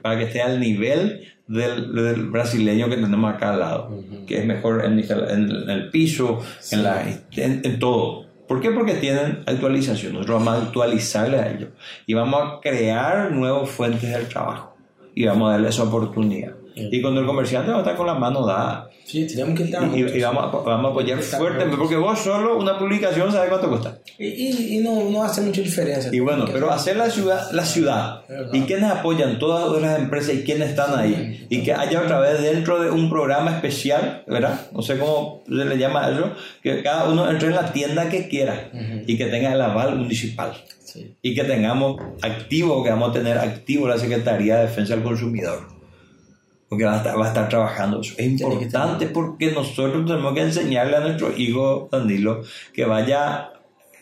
Para 0.00 0.18
que 0.18 0.24
esté 0.24 0.40
al 0.40 0.58
nivel 0.58 1.28
del, 1.46 1.94
del 1.94 2.30
brasileño 2.30 2.88
que 2.88 2.96
tenemos 2.96 3.32
acá 3.32 3.52
al 3.52 3.60
lado, 3.60 4.02
que 4.26 4.38
es 4.38 4.46
mejor 4.46 4.84
en, 4.84 4.98
en 4.98 5.70
el 5.70 5.90
piso, 5.90 6.40
en, 6.70 6.82
la, 6.82 7.02
en, 7.32 7.60
en 7.62 7.78
todo. 7.78 8.26
¿Por 8.48 8.60
qué? 8.60 8.70
Porque 8.70 8.94
tienen 8.94 9.42
actualización. 9.46 10.14
Nosotros 10.14 10.44
vamos 10.44 10.54
a 10.54 10.66
actualizarle 10.66 11.38
a 11.38 11.50
ellos 11.50 11.68
y 12.06 12.14
vamos 12.14 12.40
a 12.42 12.60
crear 12.60 13.30
nuevas 13.30 13.68
fuentes 13.68 14.10
del 14.10 14.28
trabajo 14.28 14.76
y 15.14 15.26
vamos 15.26 15.48
a 15.48 15.52
darle 15.52 15.68
esa 15.68 15.84
oportunidad. 15.84 16.52
Y 16.74 17.00
cuando 17.02 17.20
el 17.20 17.26
comerciante 17.26 17.70
va 17.70 17.78
a 17.78 17.80
estar 17.80 17.96
con 17.96 18.06
la 18.06 18.14
mano 18.14 18.46
dada. 18.46 18.88
Sí, 19.04 19.26
tenemos 19.26 19.58
que 19.58 19.64
estar 19.64 19.82
Y, 19.94 20.00
y 20.00 20.20
vamos, 20.22 20.44
a, 20.44 20.56
vamos 20.58 20.86
a 20.86 20.90
apoyar 20.90 21.20
fuertemente, 21.20 21.76
porque 21.76 21.96
vos 21.96 22.18
solo 22.18 22.56
una 22.56 22.78
publicación 22.78 23.32
sabes 23.32 23.50
cuánto 23.50 23.68
cuesta. 23.68 23.98
Y, 24.18 24.26
y, 24.26 24.76
y 24.76 24.78
no, 24.78 25.10
no 25.10 25.24
hace 25.24 25.40
mucha 25.40 25.60
diferencia. 25.60 26.10
Y 26.12 26.20
bueno, 26.20 26.44
pero 26.50 26.70
hacer 26.70 26.96
la 26.96 27.10
ciudad, 27.10 27.50
la 27.52 27.64
ciudad, 27.64 28.22
y 28.52 28.62
quienes 28.62 28.90
apoyan 28.90 29.38
todas 29.38 29.82
las 29.82 29.98
empresas 29.98 30.34
y 30.34 30.44
quienes 30.44 30.70
están 30.70 30.98
ahí, 30.98 31.46
y 31.50 31.62
que 31.62 31.74
haya 31.74 32.00
otra 32.00 32.20
vez 32.20 32.40
dentro 32.40 32.80
de 32.80 32.90
un 32.90 33.10
programa 33.10 33.50
especial, 33.50 34.22
¿verdad? 34.26 34.68
No 34.72 34.82
sé 34.82 34.98
cómo 34.98 35.42
se 35.46 35.64
le 35.64 35.76
llama 35.76 36.06
a 36.06 36.12
eso, 36.12 36.30
que 36.62 36.82
cada 36.82 37.08
uno 37.10 37.28
entre 37.28 37.48
en 37.48 37.56
la 37.56 37.72
tienda 37.72 38.08
que 38.08 38.28
quiera 38.28 38.70
y 39.06 39.18
que 39.18 39.26
tenga 39.26 39.52
el 39.52 39.60
aval 39.60 39.96
municipal. 39.96 40.52
Sí. 40.84 41.16
Y 41.22 41.34
que 41.34 41.44
tengamos 41.44 42.00
activo, 42.22 42.84
que 42.84 42.90
vamos 42.90 43.10
a 43.10 43.12
tener 43.14 43.38
activo 43.38 43.88
la 43.88 43.98
Secretaría 43.98 44.56
de 44.56 44.62
Defensa 44.62 44.94
del 44.94 45.02
Consumidor. 45.02 45.81
Porque 46.72 46.86
va 46.86 46.94
a 46.94 46.96
estar, 46.96 47.20
va 47.20 47.26
a 47.26 47.28
estar 47.28 47.50
trabajando 47.50 48.00
eso. 48.00 48.14
Es 48.16 48.40
importante 48.40 49.04
porque 49.04 49.52
nosotros 49.52 50.06
tenemos 50.06 50.32
que 50.32 50.40
enseñarle 50.40 50.96
a 50.96 51.00
nuestro 51.00 51.36
hijo 51.36 51.90
Danilo 51.92 52.44
que 52.72 52.86
vaya, 52.86 53.50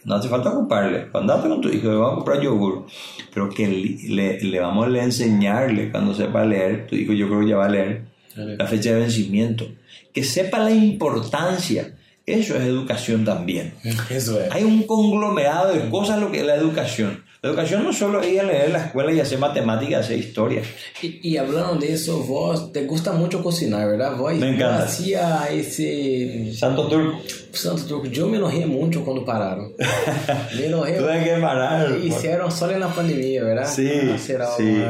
no 0.04 0.14
hace 0.14 0.28
falta 0.28 0.50
ocuparle, 0.50 1.08
andate 1.12 1.48
con 1.48 1.60
tu 1.60 1.68
hijo, 1.68 1.88
le 1.88 1.96
vamos 1.96 2.12
a 2.12 2.14
comprar 2.14 2.40
yogur, 2.40 2.86
pero 3.34 3.48
que 3.48 3.66
le, 3.66 4.40
le 4.40 4.60
vamos 4.60 4.86
a 4.86 5.02
enseñarle 5.02 5.90
cuando 5.90 6.14
sepa 6.14 6.44
leer, 6.44 6.86
tu 6.86 6.94
hijo 6.94 7.12
yo 7.12 7.26
creo 7.26 7.40
que 7.40 7.48
ya 7.48 7.56
va 7.56 7.66
a 7.66 7.70
leer, 7.70 8.04
la 8.36 8.68
fecha 8.68 8.92
de 8.92 9.00
vencimiento, 9.00 9.66
que 10.14 10.22
sepa 10.22 10.60
la 10.60 10.70
importancia, 10.70 11.96
eso 12.24 12.54
es 12.54 12.62
educación 12.62 13.24
también. 13.24 13.74
Eso 14.10 14.40
es. 14.40 14.52
Hay 14.52 14.62
un 14.62 14.84
conglomerado 14.84 15.72
de 15.72 15.90
cosas 15.90 16.20
lo 16.20 16.30
que 16.30 16.38
es 16.38 16.46
la 16.46 16.54
educación. 16.54 17.24
La 17.42 17.48
educación 17.48 17.84
no 17.84 17.92
solo 17.94 18.22
ir 18.22 18.38
a 18.40 18.42
leer 18.42 18.70
la 18.70 18.84
escuela 18.84 19.10
y 19.12 19.18
hacer 19.20 19.38
matemáticas, 19.38 20.00
hacer 20.04 20.18
historia. 20.18 20.60
Y, 21.00 21.26
y 21.26 21.38
hablando 21.38 21.74
de 21.76 21.94
eso, 21.94 22.18
vos 22.24 22.70
te 22.70 22.84
gusta 22.84 23.12
mucho 23.12 23.42
cocinar, 23.42 23.88
¿verdad? 23.88 24.14
Vos, 24.14 24.34
Me 24.34 24.50
encanta. 24.50 24.82
hacía 24.84 25.48
ese 25.50 26.52
Santo 26.54 26.86
Turco, 26.88 27.18
Santo 27.52 27.82
Truco. 27.86 28.06
Yo 28.08 28.28
me 28.28 28.36
enojé 28.36 28.66
mucho 28.66 29.02
cuando 29.04 29.24
pararon. 29.24 29.72
Me 30.54 30.66
enojé. 30.66 30.92
tuve 30.98 31.24
que 31.24 31.40
parar. 31.40 31.96
Hicieron 32.04 32.52
solo 32.52 32.74
en 32.74 32.80
la 32.80 32.88
pandemia, 32.88 33.42
¿verdad? 33.42 33.66
Sí, 33.66 33.88
algo 33.90 34.18
sí. 34.58 34.82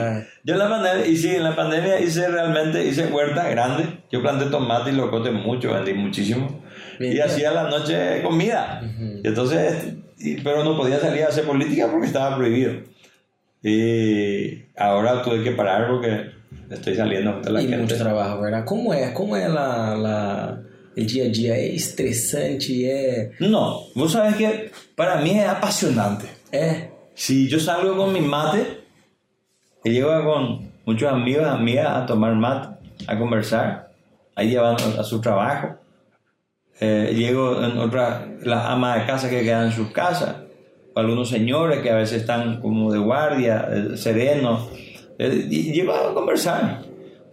Yo 0.43 0.55
en 0.55 0.59
la 0.59 0.69
pandemia, 0.69 1.07
y 1.07 1.17
sí, 1.17 1.29
en 1.29 1.45
la 1.45 1.55
pandemia 1.55 2.01
hice 2.01 2.27
realmente, 2.27 2.85
hice 2.85 3.07
huerta 3.07 3.49
grande. 3.49 4.01
Yo 4.11 4.23
planté 4.23 4.47
tomate 4.47 4.91
y 4.91 4.95
locote 4.95 5.31
mucho, 5.31 5.73
vendí 5.73 5.95
muchísimo. 5.95 6.65
Bien. 6.99 7.13
Y 7.17 7.21
hacía 7.21 7.51
a 7.51 7.55
la 7.55 7.71
noche 7.71 8.23
comida. 8.25 8.83
Y 9.23 9.29
entonces, 9.29 9.85
pero 10.43 10.65
no 10.65 10.77
podía 10.77 10.99
salir 11.01 11.23
a 11.25 11.29
hacer 11.29 11.45
política 11.45 11.89
porque 11.91 12.07
estaba 12.07 12.37
prohibido. 12.37 12.73
Y 13.63 14.63
ahora 14.77 15.23
tuve 15.23 15.43
que 15.43 15.53
parar 15.53 15.89
porque 15.89 16.31
estoy 16.71 16.95
saliendo 16.97 17.41
de 17.41 17.51
la 17.51 17.61
Y 17.63 17.67
gente. 17.69 17.79
mucho 17.83 17.97
trabajo, 17.99 18.41
¿verdad? 18.41 18.65
¿Cómo 18.65 18.95
es? 18.95 19.11
¿Cómo 19.13 19.37
es 19.37 19.49
la, 19.51 19.95
la, 19.97 20.63
el 20.97 21.07
día 21.07 21.25
a 21.25 21.29
día? 21.29 21.57
¿Es 21.57 21.89
estresante? 21.89 23.33
¿Es...? 23.35 23.41
No, 23.41 23.81
vos 23.95 24.13
sabes 24.13 24.37
que 24.37 24.71
para 24.97 25.21
mí 25.21 25.31
es 25.39 25.47
apasionante. 25.47 26.27
¿Es? 26.51 26.85
Si 27.15 27.49
yo 27.49 27.61
salgo 27.61 27.97
con 27.97 28.13
mi 28.13 28.21
mate, 28.21 28.79
y 29.85 29.91
llego 29.91 30.11
con 30.25 30.71
muchos 30.87 31.11
amigos, 31.13 31.47
amigas 31.47 31.89
a 31.89 32.07
tomar 32.07 32.35
mate, 32.35 32.77
a 33.07 33.19
conversar, 33.19 33.91
ahí 34.37 34.51
llevan 34.51 34.77
a 34.99 35.03
su 35.05 35.21
trabajo. 35.21 35.77
Eh, 36.81 37.13
llego 37.15 37.63
en 37.63 37.77
otra, 37.79 38.27
las 38.43 38.65
amas 38.67 39.01
de 39.01 39.07
casa 39.07 39.29
que 39.29 39.43
quedan 39.43 39.67
en 39.67 39.73
sus 39.73 39.91
casas, 39.93 40.37
algunos 40.95 41.29
señores 41.29 41.81
que 41.83 41.91
a 41.91 41.97
veces 41.97 42.23
están 42.23 42.61
como 42.61 42.91
de 42.93 42.99
guardia, 42.99 43.69
eh, 43.71 43.97
serenos, 43.97 44.69
eh, 45.19 45.47
y 45.51 45.73
llego 45.73 45.93
a 45.93 46.15
conversar. 46.15 46.83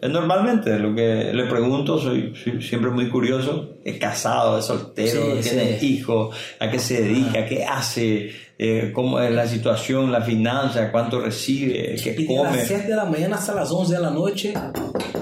Eh, 0.02 0.10
Normalmente 0.10 0.78
lo 0.78 0.94
que 0.94 1.32
le 1.34 1.46
pregunto, 1.46 1.98
soy, 1.98 2.34
soy 2.36 2.62
siempre 2.62 2.92
muy 2.92 3.10
curioso, 3.10 3.70
es 3.86 3.98
casado, 3.98 4.60
es 4.60 4.66
soltero, 4.66 5.42
Sí, 5.42 5.50
tiene 5.50 5.80
sí. 5.80 5.94
hijos, 5.96 6.36
a 6.60 6.70
qué 6.70 6.78
se 6.78 7.02
dedica, 7.02 7.46
qué 7.46 7.64
hace, 7.64 8.30
eh, 8.60 8.92
cómo 8.94 9.20
es 9.22 9.32
la 9.32 9.48
situación, 9.48 10.12
la 10.12 10.22
finanza, 10.22 10.92
cuánto 10.92 11.22
recibe, 11.22 11.96
qué 12.04 12.16
Y 12.20 12.26
de 12.28 12.36
las 12.36 12.48
come. 12.52 12.66
7 12.66 12.88
de 12.90 12.96
la 12.96 13.06
mañana 13.06 13.38
hasta 13.38 13.56
las 13.56 13.72
11 13.72 13.94
de 13.96 14.02
la 14.02 14.10
noche, 14.12 14.54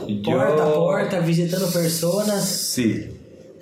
Yo- 0.08 0.32
porta 0.32 0.64
a 0.64 0.74
porta, 0.74 1.20
visitando 1.20 1.68
personas. 1.72 2.44
Sí. 2.44 3.06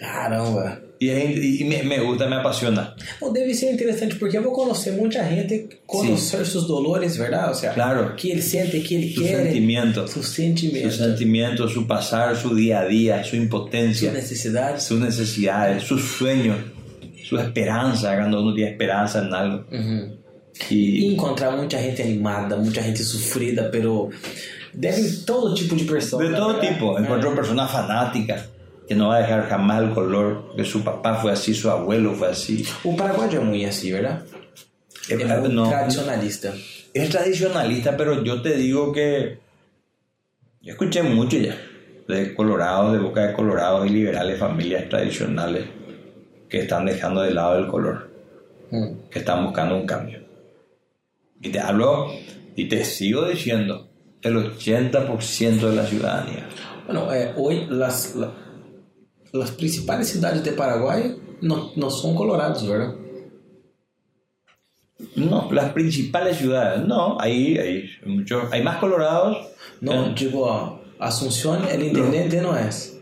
Caramba. 0.03 0.79
Y, 0.99 1.09
es- 1.09 1.59
y 1.61 1.63
me, 1.65 1.83
me 1.83 1.97
me 1.99 2.35
apasiona. 2.35 2.95
Bom, 3.19 3.33
deve 3.33 3.53
ser 3.53 3.71
interessante 3.73 4.15
porque 4.15 4.37
eu 4.37 4.43
vou 4.43 4.51
conhecer 4.53 4.93
muita 4.93 5.23
gente, 5.25 5.67
conhecer 5.85 6.45
seus 6.45 6.65
dolores, 6.67 7.17
verdade? 7.17 7.51
O 7.51 7.53
sea, 7.55 7.73
Claro. 7.73 8.15
que 8.15 8.31
ele 8.31 8.41
sente, 8.41 8.79
que 8.81 8.95
ele 8.95 9.13
Sus 9.13 9.23
quer. 9.23 9.43
sentimientos. 9.43 10.11
Sus 10.11 10.25
Sus 10.27 10.35
sentimientos. 10.35 10.95
sentimientos, 10.97 11.73
su 11.73 11.85
pasar, 11.87 12.35
su 12.37 12.53
día 12.55 12.81
a 12.81 12.85
día, 12.85 13.23
su 13.23 13.31
Sus 13.31 13.39
impotencia, 13.39 14.11
necessidades. 14.13 14.83
sus 14.83 14.99
necesidades, 14.99 15.83
sus 15.83 16.01
sueños, 16.01 16.57
su 17.27 17.37
esperanza, 17.37 18.15
cuando 18.15 18.41
uno 18.41 18.53
tiene 18.53 18.71
esperanza 18.71 19.19
en 19.25 19.33
algo. 19.33 19.65
Uhum. 19.71 20.15
Y, 20.69 21.05
E 21.07 21.13
encontrar 21.13 21.57
muita 21.57 21.79
gente 21.79 22.03
animada, 22.03 22.55
muita 22.57 22.81
gente 22.81 23.03
sofrida, 23.03 23.69
pero 23.71 24.09
deve 24.73 25.01
todo 25.25 25.53
tipo 25.53 25.75
de 25.75 25.83
pessoa. 25.83 26.23
de 26.23 26.33
todo 26.33 26.59
tipo. 26.59 26.97
Encuentro 26.99 27.35
personas 27.35 27.69
fanáticas 27.71 28.45
que 28.87 28.95
no 28.95 29.09
va 29.09 29.15
a 29.17 29.19
dejar 29.21 29.47
jamás 29.49 29.81
el 29.83 29.91
color, 29.93 30.55
que 30.55 30.63
su 30.65 30.83
papá 30.83 31.15
fue 31.15 31.31
así, 31.31 31.53
su 31.53 31.69
abuelo 31.69 32.13
fue 32.13 32.29
así. 32.29 32.65
O 32.83 32.95
Paraguai 32.95 33.29
é 33.35 33.39
muito 33.39 33.67
assim, 33.67 33.91
verdade? 33.91 34.23
Eh, 35.09 35.13
É 35.13 35.25
muito 35.25 35.49
no, 35.49 35.69
tradicionalista. 35.69 36.53
es 36.93 37.09
tradicionalista, 37.09 37.95
pero 37.97 38.23
yo 38.23 38.41
te 38.41 38.55
digo 38.55 38.91
que 38.91 39.37
yo 40.61 40.71
escuché 40.73 41.01
mucho 41.03 41.37
ya 41.37 41.55
de 42.07 42.33
Colorado, 42.35 42.91
de 42.93 42.99
Boca 42.99 43.25
de 43.27 43.33
Colorado 43.33 43.85
y 43.85 43.89
liberales, 43.89 44.37
familias 44.39 44.87
tradicionales 44.89 45.65
que 46.49 46.59
están 46.59 46.85
dejando 46.85 47.21
de 47.21 47.31
lado 47.33 47.57
el 47.57 47.67
color, 47.67 48.09
Hum. 48.71 48.97
que 49.09 49.19
están 49.19 49.43
buscando 49.45 49.75
un 49.75 49.85
cambio. 49.85 50.19
Y 51.41 51.49
te 51.49 51.59
hablo 51.59 52.11
y 52.55 52.67
te 52.69 52.83
sigo 52.85 53.27
diciendo, 53.27 53.87
el 54.21 54.37
80% 54.37 55.69
de 55.69 55.75
la 55.75 55.85
ciudadanía. 55.85 56.47
Bueno, 56.85 57.11
é, 57.13 57.33
hoje 57.35 57.65
las, 57.69 58.15
la- 58.15 58.31
las 59.33 59.51
principais 59.51 60.07
cidades 60.07 60.43
de 60.43 60.51
Paraguai 60.51 61.15
não, 61.41 61.71
não 61.75 61.89
são 61.89 62.13
colorados, 62.13 62.61
verdade? 62.63 62.97
No, 65.15 65.51
las 65.51 65.71
principales 65.73 66.37
ciudades, 66.37 66.85
no, 66.87 67.17
hay, 67.19 67.57
hay, 67.57 67.89
muchos, 68.05 68.51
hay 68.51 68.61
más 68.63 68.77
colorados. 68.77 69.37
Não, 69.81 70.07
en- 70.07 70.15
digo, 70.15 70.43
ó, 70.45 70.79
Asunción, 70.99 71.65
el 71.69 71.83
intendente 71.83 72.39
no 72.41 72.55
es. 72.57 72.97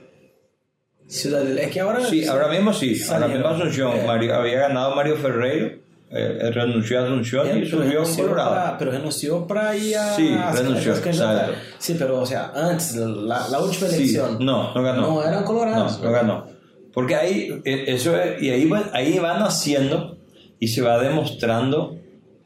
Ciudad 1.07 1.43
del... 1.43 1.59
Es 1.59 1.69
que 1.71 1.79
ahora... 1.81 2.03
Sí, 2.05 2.25
ahora 2.25 2.47
mismo 2.47 2.73
sí. 2.73 2.99
Ahora 3.11 3.27
mismo 3.27 3.47
Asunción. 3.47 3.91
Eh, 3.95 4.03
Mario- 4.07 4.33
había 4.33 4.59
ganado 4.61 4.95
Mario 4.95 5.17
Ferreiro, 5.17 5.80
eh, 6.13 6.51
renunció 6.53 6.99
a 6.99 7.03
Asunción 7.05 7.47
y 7.47 7.61
pero 7.61 7.83
subió 7.83 8.01
a 8.01 8.15
Colorado. 8.15 8.55
pra- 8.55 8.75
pero 8.77 8.91
renunció 8.91 9.47
para 9.47 9.75
ir 9.75 9.95
a... 9.97 10.13
Sí, 10.15 10.35
renunció, 10.53 10.93
exacto. 10.95 11.53
Sí, 11.77 11.95
pero 11.97 12.19
o 12.21 12.25
sea, 12.25 12.51
antes, 12.53 12.95
la, 12.95 13.47
la 13.49 13.59
última 13.59 13.87
Sí, 13.87 13.95
elección... 13.95 14.37
no, 14.45 14.73
no 14.73 14.83
ganó. 14.83 15.01
No 15.01 15.23
eran 15.23 15.43
colorados. 15.43 15.99
No, 15.99 16.05
no 16.05 16.11
ganó. 16.11 16.45
Porque 16.93 17.15
ahí, 17.15 17.61
eh, 17.63 17.85
eso 17.87 18.15
es- 18.19 18.41
y 18.41 18.49
ahí, 18.49 18.67
va- 18.67 18.89
ahí 18.93 19.17
van 19.19 19.41
haciendo 19.41 20.17
y 20.59 20.67
se 20.67 20.81
va 20.81 20.99
demostrando 21.01 21.95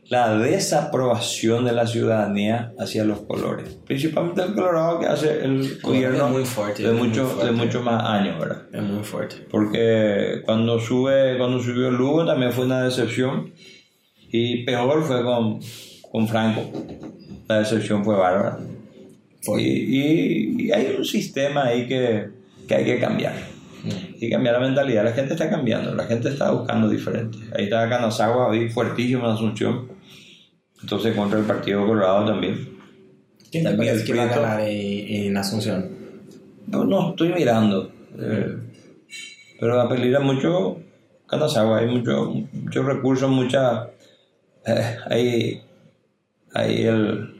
la 0.09 0.37
desaprobación 0.37 1.65
de 1.65 1.71
la 1.71 1.87
ciudadanía 1.87 2.73
hacia 2.77 3.03
los 3.03 3.21
colores. 3.21 3.77
Principalmente 3.87 4.43
el 4.43 4.53
colorado 4.53 4.99
que 4.99 5.07
hace 5.07 5.43
el 5.43 5.79
gobierno 5.81 6.29
muy 6.29 6.45
fuerte, 6.45 6.83
de 6.83 6.89
fuerte. 7.27 7.45
de 7.45 7.51
muchos 7.51 7.83
más 7.83 8.03
años, 8.03 8.39
¿verdad? 8.39 8.63
Es 8.71 8.81
muy 8.83 9.03
fuerte. 9.03 9.37
Porque 9.49 10.41
cuando 10.45 10.79
sube, 10.79 11.37
cuando 11.37 11.59
subió 11.59 11.89
Lugo 11.89 12.25
también 12.25 12.51
fue 12.51 12.65
una 12.65 12.83
decepción. 12.83 13.51
Y 14.31 14.63
peor 14.65 15.03
fue 15.03 15.23
con, 15.23 15.59
con 16.11 16.27
Franco. 16.27 16.61
La 17.47 17.59
decepción 17.59 18.03
fue 18.03 18.15
bárbara. 18.15 18.57
Fue. 19.41 19.61
Y, 19.61 19.67
y- 19.67 20.65
y 20.67 20.71
hay 20.71 20.95
un 20.97 21.05
sistema 21.05 21.65
ahí 21.65 21.87
que, 21.87 22.27
que 22.67 22.75
hay 22.75 22.85
que 22.85 22.99
cambiar. 22.99 23.33
Y 24.19 24.29
cambiar 24.31 24.55
la 24.55 24.61
mentalidad. 24.67 25.03
La 25.03 25.11
gente 25.13 25.33
está 25.33 25.47
cambiando, 25.49 25.93
la 25.93 26.05
gente 26.05 26.29
está 26.29 26.49
buscando 26.51 26.89
diferente. 26.89 27.37
Ahí 27.55 27.65
está 27.65 27.87
Canazagua, 27.87 28.51
ahí 28.51 28.67
fuertísimo 28.69 29.25
en 29.25 29.31
Asunción. 29.33 29.94
Entonces 30.81 31.15
contra 31.15 31.39
el 31.39 31.45
Partido 31.45 31.85
Colorado 31.85 32.25
también. 32.25 32.75
¿Quién 33.51 33.63
te 33.63 33.73
parece 33.73 34.03
que 34.05 34.13
va 34.13 34.23
a 34.23 34.27
ganar 34.27 34.61
en, 34.61 35.27
en 35.27 35.37
Asunción? 35.37 35.89
No, 36.67 36.83
no, 36.85 37.11
estoy 37.11 37.29
mirando. 37.33 37.91
Eh, 38.19 38.55
pero 39.59 39.79
apelida 39.81 40.19
mucho 40.19 40.77
Canazagua, 41.27 41.79
hay 41.79 41.87
mucho- 41.87 42.33
muchos 42.53 42.85
recursos, 42.85 43.29
mucha. 43.29 43.89
eh, 44.65 44.95
hay, 45.09 45.61
hay 46.53 46.83
el, 46.83 47.31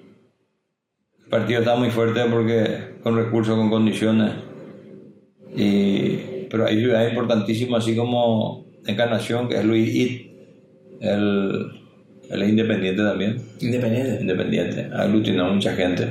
El 1.24 1.30
partido 1.30 1.60
está 1.60 1.76
muy 1.76 1.90
fuerte 1.90 2.22
porque 2.32 2.96
con 3.04 3.16
recursos, 3.18 3.56
con 3.58 3.70
condiciones. 3.70 4.32
Y, 5.56 6.48
pero 6.50 6.66
hay 6.66 6.80
ciudades 6.80 7.12
importantísimas, 7.12 7.84
así 7.84 7.96
como 7.96 8.66
Encarnación, 8.86 9.48
que 9.50 9.56
es 9.58 9.66
Luis 9.66 9.96
It, 9.96 10.32
el, 11.02 11.72
él 12.30 12.42
es 12.42 12.50
independiente 12.50 13.04
también, 13.04 13.42
Independiente. 13.60 14.22
independiente, 14.22 14.90
aglutinó 14.94 15.52
mucha 15.54 15.74
gente. 15.74 16.08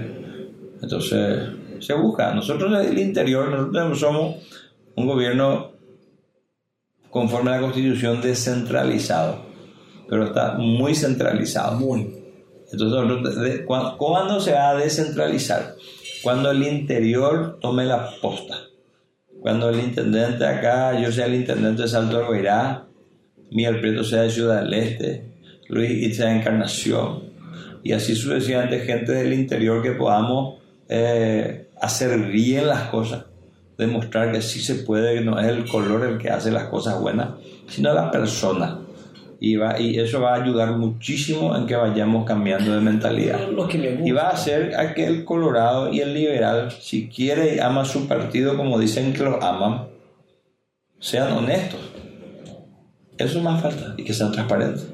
Entonces, 0.83 1.43
se 1.81 1.94
busca. 1.94 2.34
Nosotros 2.34 2.70
del 2.78 2.99
interior, 2.99 3.49
nosotros 3.51 3.99
somos 3.99 4.36
un 4.97 5.07
gobierno 5.07 5.73
conforme 7.10 7.51
a 7.51 7.57
la 7.57 7.60
constitución 7.60 8.20
descentralizado, 8.20 9.47
pero 10.09 10.25
está 10.25 10.55
muy 10.59 10.94
centralizado. 10.94 11.78
Muy. 11.78 12.25
Entonces, 12.73 13.62
¿cuándo, 13.67 14.41
se 14.41 14.52
va 14.52 14.70
a 14.70 14.75
descentralizar? 14.75 15.75
Cuando 16.23 16.51
el 16.51 16.62
interior 16.62 17.59
tome 17.60 17.84
la 17.84 18.10
posta. 18.20 18.57
Cuando 19.41 19.68
el 19.68 19.78
intendente 19.78 20.44
acá, 20.47 20.99
yo 20.99 21.12
sea 21.12 21.26
el 21.26 21.34
intendente 21.34 21.83
de 21.83 21.89
Salto 21.89 22.26
Guairá, 22.26 22.86
Miguel 23.51 23.81
Prieto 23.81 24.02
sea 24.02 24.23
de 24.23 24.31
Ciudad 24.31 24.62
del 24.62 24.75
Este, 24.75 25.34
Luis 25.68 25.91
It 25.91 26.15
sea 26.15 26.26
de 26.26 26.39
Encarnación, 26.39 27.34
y 27.83 27.93
así 27.93 28.15
sucesivamente 28.15 28.81
gente 28.81 29.12
del 29.12 29.33
interior 29.33 29.83
que 29.83 29.93
podamos 29.93 30.59
eh, 30.89 31.68
hacer 31.81 32.18
bien 32.31 32.67
las 32.67 32.89
cosas, 32.89 33.26
demostrar 33.76 34.33
que 34.33 34.41
sí 34.41 34.60
se 34.60 34.76
puede, 34.76 35.20
no 35.20 35.39
es 35.39 35.47
el 35.47 35.67
color 35.68 36.05
el 36.05 36.18
que 36.18 36.31
hace 36.31 36.51
las 36.51 36.65
cosas 36.65 37.01
buenas, 37.01 37.31
sino 37.68 37.93
la 37.93 38.10
persona. 38.10 38.81
Y, 39.41 39.57
va, 39.57 39.78
y 39.78 39.99
eso 39.99 40.23
va 40.23 40.34
a 40.34 40.43
ayudar 40.43 40.78
muchísimo 40.78 41.55
en 41.55 41.67
que 41.67 41.76
vayamos 41.76 42.25
cambiando 42.25 42.75
de 42.75 42.81
mentalidad. 42.81 43.41
Y 44.02 44.12
va 44.12 44.28
a 44.28 44.31
hacer 44.31 44.75
a 44.78 44.94
que 44.94 45.07
el 45.07 45.25
colorado 45.25 45.93
y 45.93 46.01
el 46.01 46.15
liberal, 46.15 46.70
si 46.70 47.09
quiere 47.09 47.57
y 47.57 47.59
ama 47.59 47.84
su 47.84 48.09
partido 48.09 48.57
como 48.57 48.78
dicen 48.78 49.12
que 49.12 49.25
lo 49.25 49.43
aman, 49.43 49.89
sean 50.99 51.33
honestos. 51.33 51.81
Eso 53.18 53.43
más 53.43 53.60
falta 53.60 53.94
y 53.99 54.05
que 54.05 54.15
sean 54.15 54.33
transparentes. 54.33 54.94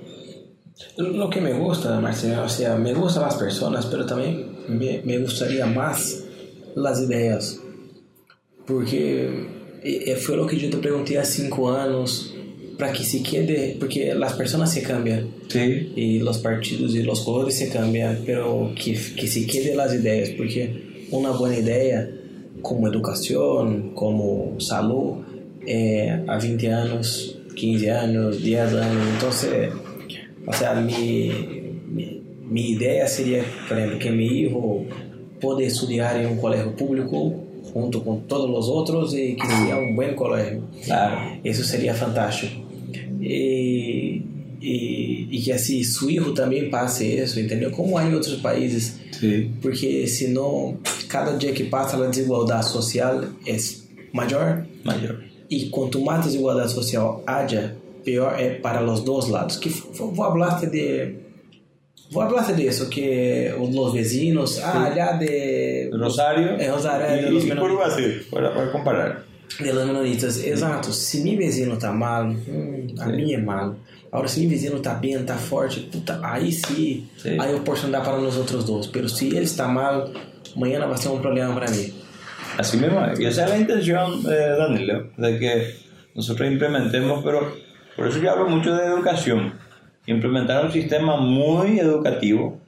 Lo 0.97 1.29
que 1.31 1.41
me 1.41 1.53
gusta, 1.53 2.01
Marcelo, 2.01 2.45
o 2.45 2.49
sea, 2.49 2.77
me 2.77 2.95
gustan 2.95 3.25
las 3.25 3.37
personas, 3.37 3.87
pero 3.87 4.07
también 4.07 4.47
me, 4.69 5.01
me 5.05 5.19
gustaría 5.19 5.67
más 5.67 6.25
las 6.75 7.01
ideas. 7.01 7.61
Porque 8.67 9.47
eh, 9.83 10.17
fue 10.17 10.37
lo 10.37 10.47
que 10.47 10.57
yo 10.59 10.71
te 10.71 10.77
pregunté 10.79 11.19
hace 11.19 11.43
cinco 11.43 11.71
años, 11.73 12.35
para 12.79 12.93
que 12.93 13.05
se 13.05 13.23
quede, 13.23 13.77
porque 13.79 14.15
las 14.15 14.33
personas 14.33 14.73
se 14.73 14.83
cambian 14.83 15.29
Sí. 15.49 15.93
y 15.97 16.19
los 16.21 16.39
partidos 16.39 16.95
y 16.95 17.03
los 17.03 17.21
colores 17.21 17.57
se 17.59 17.69
cambian, 17.69 18.21
pero 18.25 18.73
que, 18.75 18.93
que 19.17 19.27
se 19.27 19.47
queden 19.47 19.77
las 19.77 19.93
ideas, 19.95 20.31
porque 20.31 21.07
una 21.11 21.31
buena 21.31 21.59
idea 21.59 22.09
como 22.63 22.89
educación, 22.89 23.95
como 23.95 24.59
salud, 24.61 25.25
eh, 25.67 26.25
a 26.27 26.39
20 26.39 26.73
años, 26.73 27.37
15 27.55 27.91
años, 27.91 28.43
10 28.43 28.73
años, 28.75 29.07
entonces, 29.15 29.71
o 30.51 30.53
sea, 30.53 30.75
mi, 30.75 31.31
mi, 31.89 32.23
mi 32.49 32.71
idea 32.71 33.07
sería, 33.07 33.45
por 33.69 33.79
ejemplo, 33.79 33.99
que 33.99 34.11
mi 34.11 34.27
hijo 34.27 34.85
pueda 35.41 35.63
estudiar 35.63 36.17
en 36.21 36.27
un 36.33 36.39
colegio 36.39 36.75
público 36.75 37.35
junto 37.73 38.03
con 38.03 38.27
todos 38.27 38.51
los 38.51 38.69
otros 38.69 39.15
y 39.15 39.37
que 39.37 39.47
sea 39.47 39.77
un 39.79 39.95
buen 39.95 40.17
colegio. 40.17 40.63
Claro. 40.85 41.39
Eso 41.45 41.63
sería 41.63 41.95
fantástico. 41.95 42.55
Y, 43.21 44.23
y, 44.61 45.29
y 45.31 45.43
que 45.45 45.53
así 45.53 45.85
su 45.85 46.11
hijo 46.11 46.33
también 46.35 46.69
pase 46.69 47.23
eso, 47.23 47.39
entendeu? 47.39 47.71
Como 47.71 47.97
há 47.97 48.05
em 48.05 48.15
outros 48.15 48.37
países. 48.41 48.99
Sí. 49.13 49.51
Porque 49.63 50.07
senão, 50.09 50.79
cada 51.09 51.37
dia 51.37 51.53
que 51.53 51.65
passa, 51.65 51.97
a 51.97 52.07
desigualdade 52.09 52.69
social 52.71 53.25
é 53.47 53.57
maior. 54.13 54.67
Mayor. 54.85 55.23
E 55.51 55.69
quanto 55.69 56.01
mais 56.01 56.25
desigualdade 56.25 56.73
social 56.73 57.23
haja, 57.27 57.77
pior 58.05 58.35
é 58.39 58.51
para 58.55 58.83
os 58.85 59.01
dois 59.03 59.29
lados. 59.29 59.57
Que 59.57 59.69
vou 59.69 60.15
falar 60.15 60.61
de 60.67 61.15
vou 62.11 62.29
falar 62.29 62.53
de 62.53 62.67
isso 62.67 62.89
que 62.89 63.53
os 63.59 63.93
vizinhos, 63.93 64.59
ah, 64.63 64.87
allá 64.87 65.13
de 65.13 65.91
Rosario 65.93 66.57
É, 66.59 66.67
y, 66.67 67.25
de 67.25 67.31
los 67.31 67.45
y 67.45 67.49
menores. 67.49 67.71
Curvacil, 67.77 68.27
para, 68.31 68.51
para 68.53 68.73
comparar. 68.73 69.25
de 69.61 69.73
los 69.73 69.85
menonitas, 69.87 70.39
exato. 70.45 70.93
Se 70.93 71.21
meu 71.23 71.37
vizinho 71.37 71.77
tá 71.77 71.93
mal, 71.93 72.25
hum, 72.27 72.87
a 72.99 73.07
Sim. 73.07 73.13
minha 73.17 73.37
é 73.37 73.41
mal. 73.41 73.75
Agora, 74.13 74.29
se 74.29 74.41
meu 74.41 74.49
vizinho 74.51 74.79
tá 74.81 74.95
bem, 74.95 75.23
tá 75.25 75.37
forte, 75.37 75.81
puta, 75.81 76.19
aí 76.23 76.51
sim, 76.53 77.07
Sim. 77.17 77.39
aí 77.41 77.53
a 77.53 77.57
oportunidade 77.57 78.05
para 78.05 78.19
nós 78.19 78.37
outros 78.37 78.65
dois. 78.65 78.87
Pero 78.89 79.09
se 79.09 79.27
ele 79.29 79.45
está 79.45 79.69
mal, 79.69 80.11
amanhã 80.57 80.85
vai 80.87 80.97
ser 80.99 81.09
um 81.11 81.21
problema 81.21 81.55
para 81.55 81.71
mim. 81.71 81.93
Así 82.59 82.77
mismo, 82.77 82.99
es. 83.07 83.19
y 83.21 83.25
esa 83.27 83.45
es 83.45 83.51
la 83.51 83.59
intención, 83.59 84.23
eh, 84.29 84.57
Danilo, 84.59 85.11
de 85.17 85.39
que 85.39 85.75
nosotros 86.15 86.51
implementemos, 86.51 87.23
pero 87.25 87.57
por 88.01 88.09
eso 88.09 88.19
yo 88.19 88.31
hablo 88.31 88.49
mucho 88.49 88.75
de 88.75 88.87
educación, 88.87 89.53
implementar 90.07 90.65
un 90.65 90.73
sistema 90.73 91.17
muy 91.17 91.79
educativo, 91.79 92.59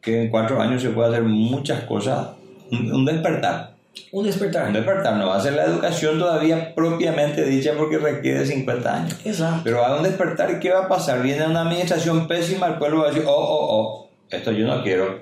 que 0.00 0.22
en 0.22 0.30
cuatro 0.30 0.58
años 0.58 0.80
se 0.80 0.88
puede 0.88 1.10
hacer 1.10 1.22
muchas 1.22 1.84
cosas, 1.84 2.28
un, 2.72 2.90
un 2.90 3.04
despertar. 3.04 3.74
Un 4.10 4.24
despertar. 4.24 4.72
despertar 4.72 5.16
no 5.16 5.26
va 5.26 5.36
a 5.36 5.40
ser 5.40 5.52
la 5.52 5.66
educación 5.66 6.18
todavía 6.18 6.74
propiamente 6.74 7.44
dicha 7.44 7.72
porque 7.76 7.98
requiere 7.98 8.46
50 8.46 8.94
años. 8.94 9.20
Exato. 9.22 9.60
Pero 9.64 9.80
va 9.80 9.88
a 9.88 9.96
un 9.98 10.02
despertar 10.02 10.50
y 10.50 10.60
¿qué 10.60 10.70
va 10.70 10.86
a 10.86 10.88
pasar? 10.88 11.20
Viene 11.20 11.46
una 11.46 11.60
administración 11.60 12.26
pésima, 12.26 12.68
el 12.68 12.76
pueblo 12.76 13.00
va 13.00 13.08
a 13.08 13.08
decir, 13.08 13.24
oh, 13.26 13.32
oh, 13.34 13.66
oh, 13.76 14.10
esto 14.30 14.50
yo 14.50 14.66
no 14.66 14.82
quiero, 14.82 15.20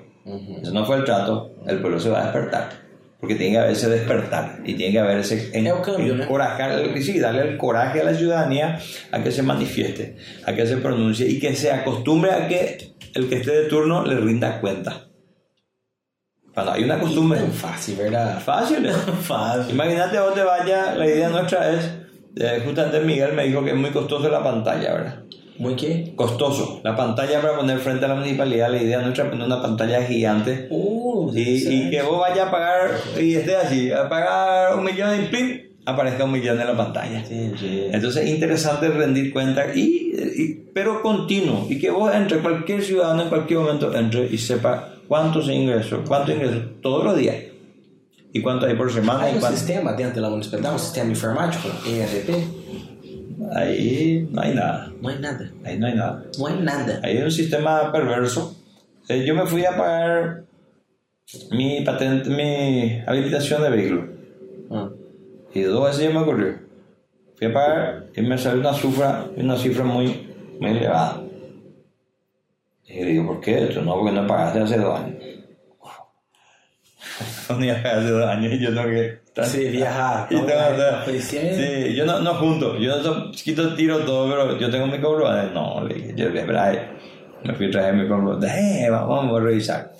eso 0.61 0.71
no 0.71 0.85
fue 0.85 0.95
el 0.95 1.03
trato, 1.03 1.51
el 1.67 1.81
pueblo 1.81 1.99
se 1.99 2.09
va 2.09 2.21
a 2.21 2.23
despertar. 2.31 2.69
Porque 3.19 3.35
tiene 3.35 3.51
que 3.53 3.59
haber 3.59 3.71
ese 3.71 3.89
despertar 3.89 4.59
y 4.63 4.75
tiene 4.75 4.93
que 4.93 4.99
haber 4.99 5.17
ese 5.19 5.49
en- 5.57 5.67
Es 5.67 5.73
cambio, 6.57 7.01
sí, 7.01 7.19
darle 7.19 7.41
el 7.41 7.57
coraje 7.57 7.99
a 7.99 8.03
la 8.05 8.13
ciudadanía 8.13 8.79
a 9.11 9.21
que 9.21 9.31
se 9.31 9.43
manifieste, 9.43 10.15
a 10.45 10.53
que 10.53 10.65
se 10.65 10.77
pronuncie 10.77 11.27
y 11.27 11.37
que 11.39 11.53
se 11.55 11.71
acostumbre 11.71 12.31
a 12.31 12.47
que 12.47 12.93
el 13.15 13.27
que 13.27 13.35
esté 13.35 13.51
de 13.51 13.63
turno 13.67 14.05
le 14.05 14.15
rinda 14.15 14.61
cuenta. 14.61 15.05
Cuando 16.53 16.71
hay 16.73 16.83
una 16.83 16.99
costumbre 16.99 17.39
Tão 17.39 17.51
fácil, 17.51 17.95
verdade? 17.97 18.39
fácil, 18.41 18.85
¿eh? 18.85 18.93
Fácil. 19.21 19.73
Imagínate 19.75 20.17
a 20.17 20.21
dónde 20.21 20.43
vaya, 20.43 20.95
la 20.95 21.05
idea 21.05 21.29
nuestra 21.29 21.71
es, 21.71 21.89
eh, 22.37 22.61
justamente 22.65 22.99
Miguel 23.01 23.33
me 23.33 23.43
dijo 23.45 23.63
que 23.63 23.71
es 23.71 23.75
muy 23.77 23.91
costoso 23.91 24.29
la 24.29 24.43
pantalla, 24.43 24.93
¿verdad? 24.93 25.23
Muito 25.59 25.85
que? 25.85 26.13
Costoso. 26.15 26.79
La 26.83 26.95
pantalla 26.95 27.41
para 27.41 27.57
poner 27.57 27.77
frente 27.79 28.05
a 28.05 28.07
la 28.07 28.15
municipalidad, 28.15 28.71
la 28.71 28.81
idea 28.81 29.01
nuestra 29.01 29.25
es 29.25 29.29
poner 29.29 29.45
una 29.45 29.61
pantalla 29.61 30.01
gigante 30.03 30.67
Uh, 30.71 31.31
y, 31.35 31.41
y 31.67 31.89
que 31.89 32.01
vos 32.01 32.19
vayas 32.21 32.47
a 32.47 32.51
pagar 32.51 32.91
y 33.19 33.35
esté 33.35 33.55
así, 33.57 33.91
a 33.91 34.07
pagar 34.07 34.75
un 34.77 34.85
millón 34.85 35.21
y 35.21 35.27
plim, 35.27 35.61
aparezca 35.85 36.23
un 36.23 36.31
millón 36.31 36.59
en 36.61 36.67
la 36.67 36.77
pantalla. 36.77 37.19
Entendi. 37.19 37.87
Entonces 37.91 38.23
es 38.23 38.29
interesante 38.29 38.87
rendir 38.87 39.33
cuenta, 39.33 39.65
y, 39.75 40.13
y- 40.37 40.53
pero 40.73 41.01
continuo, 41.01 41.67
y 41.69 41.77
que 41.77 41.91
vos 41.91 42.13
entre, 42.15 42.39
cualquier 42.39 42.81
ciudadano 42.81 43.23
en 43.23 43.29
cualquier 43.29 43.59
momento 43.59 43.93
entre 43.93 44.27
y 44.27 44.37
sepa 44.37 44.93
cuánto 45.09 45.41
se 45.43 45.53
ingresó, 45.53 46.03
cuánto 46.07 46.31
ingresó 46.31 46.59
todos 46.81 47.03
los 47.03 47.17
días, 47.17 47.35
y 48.31 48.41
cuánto 48.41 48.65
hay 48.65 48.75
por 48.75 48.91
semana, 48.93 49.23
Hay 49.23 49.31
y 49.33 49.35
um 49.35 49.39
cuánto... 49.41 49.57
sistema 49.57 49.91
dentro 49.93 50.21
da 50.21 50.29
municipalidade, 50.29 50.73
um 50.75 50.79
sistema 50.79 51.09
informático, 51.09 51.67
ERP? 51.85 52.58
Ahí 53.55 54.27
no 54.31 54.41
hay 54.41 54.53
nada, 54.53 54.91
Não 55.01 55.09
é 55.09 55.17
nada. 55.19 55.51
ahí 55.65 55.77
no 55.79 55.87
hay 55.87 55.95
nada. 55.95 56.25
Não 56.37 56.47
é 56.47 56.55
nada. 56.61 56.99
Ahí 57.03 57.17
hay 57.17 57.23
un 57.23 57.31
sistema 57.31 57.91
perverso. 57.91 58.55
Eh, 59.07 59.25
yo 59.25 59.33
me 59.33 59.45
fui 59.47 59.65
a 59.65 59.75
pagar 59.75 60.43
mi 61.51 61.81
patente, 61.83 62.29
mi 62.29 63.01
habilitación 63.07 63.61
de 63.63 63.69
vehículo. 63.69 64.07
Ah. 64.69 64.89
Y 65.53 65.61
dos 65.61 65.83
veces 65.83 66.03
ya 66.03 66.09
me 66.11 66.19
ocurrió. 66.19 66.59
Fui 67.37 67.47
a 67.47 67.53
pagar 67.53 68.05
y 68.15 68.21
me 68.21 68.37
salió 68.37 68.59
una 68.59 68.73
cifra, 68.73 69.25
una 69.35 69.57
cifra 69.57 69.83
muy, 69.83 70.29
muy 70.59 70.69
elevada. 70.71 71.23
Y 72.85 72.93
le 73.03 73.05
digo, 73.05 73.25
¿por 73.27 73.39
qué 73.41 73.63
esto? 73.63 73.81
No, 73.81 73.95
porque 73.95 74.11
no 74.11 74.27
pagaste 74.27 74.59
hace 74.59 74.77
dos 74.77 74.99
años. 74.99 75.15
Pagar 77.47 77.87
hace 77.87 78.09
dos 78.09 78.29
años 78.29 78.53
y 78.53 78.59
yo 78.59 78.73
tengo 78.73 78.89
que... 78.89 79.19
Você 79.35 79.69
viajar, 79.69 80.27
Y 80.31 80.35
tengo 80.35 81.21
Sí, 81.21 81.95
yo 81.95 82.05
no, 82.05 82.19
no 82.19 82.35
junto, 82.35 82.77
yo 82.77 83.01
no 83.01 83.31
quito 83.31 83.73
tiro 83.75 83.99
todo, 83.99 84.29
pero 84.29 84.57
yo 84.59 84.69
tengo 84.69 84.87
mi 84.87 84.99
comprobante. 84.99 85.53
No, 85.53 85.83
le 85.87 85.95
dije, 85.95 86.07
yo 86.15 86.25
le 86.25 86.31
dije, 86.31 86.39
"Espera, 86.39 86.65
ahí". 86.65 86.79
me 87.43 87.53
fui 87.53 87.67
a 87.67 87.71
traer 87.71 87.93
mi 87.95 88.07
comprobante. 88.07 88.47
Eh, 88.47 88.89
vamos, 88.89 89.09
vamos 89.09 89.41
a 89.41 89.43
revisar. 89.43 89.93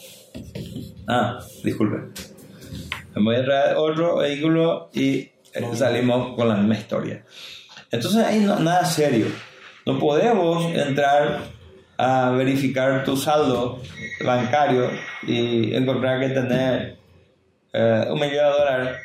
Ah, 1.07 1.39
disculpe. 1.63 2.21
Me 3.15 3.23
voy 3.23 3.35
a 3.37 3.43
traer 3.43 3.77
otro 3.77 4.17
vehículo 4.17 4.89
y 4.93 5.29
eh, 5.53 5.69
salimos 5.73 6.35
con 6.35 6.47
la 6.47 6.55
misma 6.55 6.75
historia. 6.75 7.23
Entonces 7.91 8.23
ahí 8.23 8.39
no, 8.41 8.59
nada 8.59 8.85
serio. 8.85 9.27
No 9.85 9.97
podemos 9.97 10.65
entrar 10.75 11.39
a 11.97 12.31
verificar 12.31 13.03
tu 13.03 13.17
saldo 13.17 13.81
bancario 14.23 14.89
y 15.23 15.73
encontrar 15.75 16.19
que 16.19 16.29
tener 16.29 16.98
eh, 17.73 18.05
un 18.09 18.15
millón 18.19 18.31
de 18.31 18.41
dólares, 18.59 18.97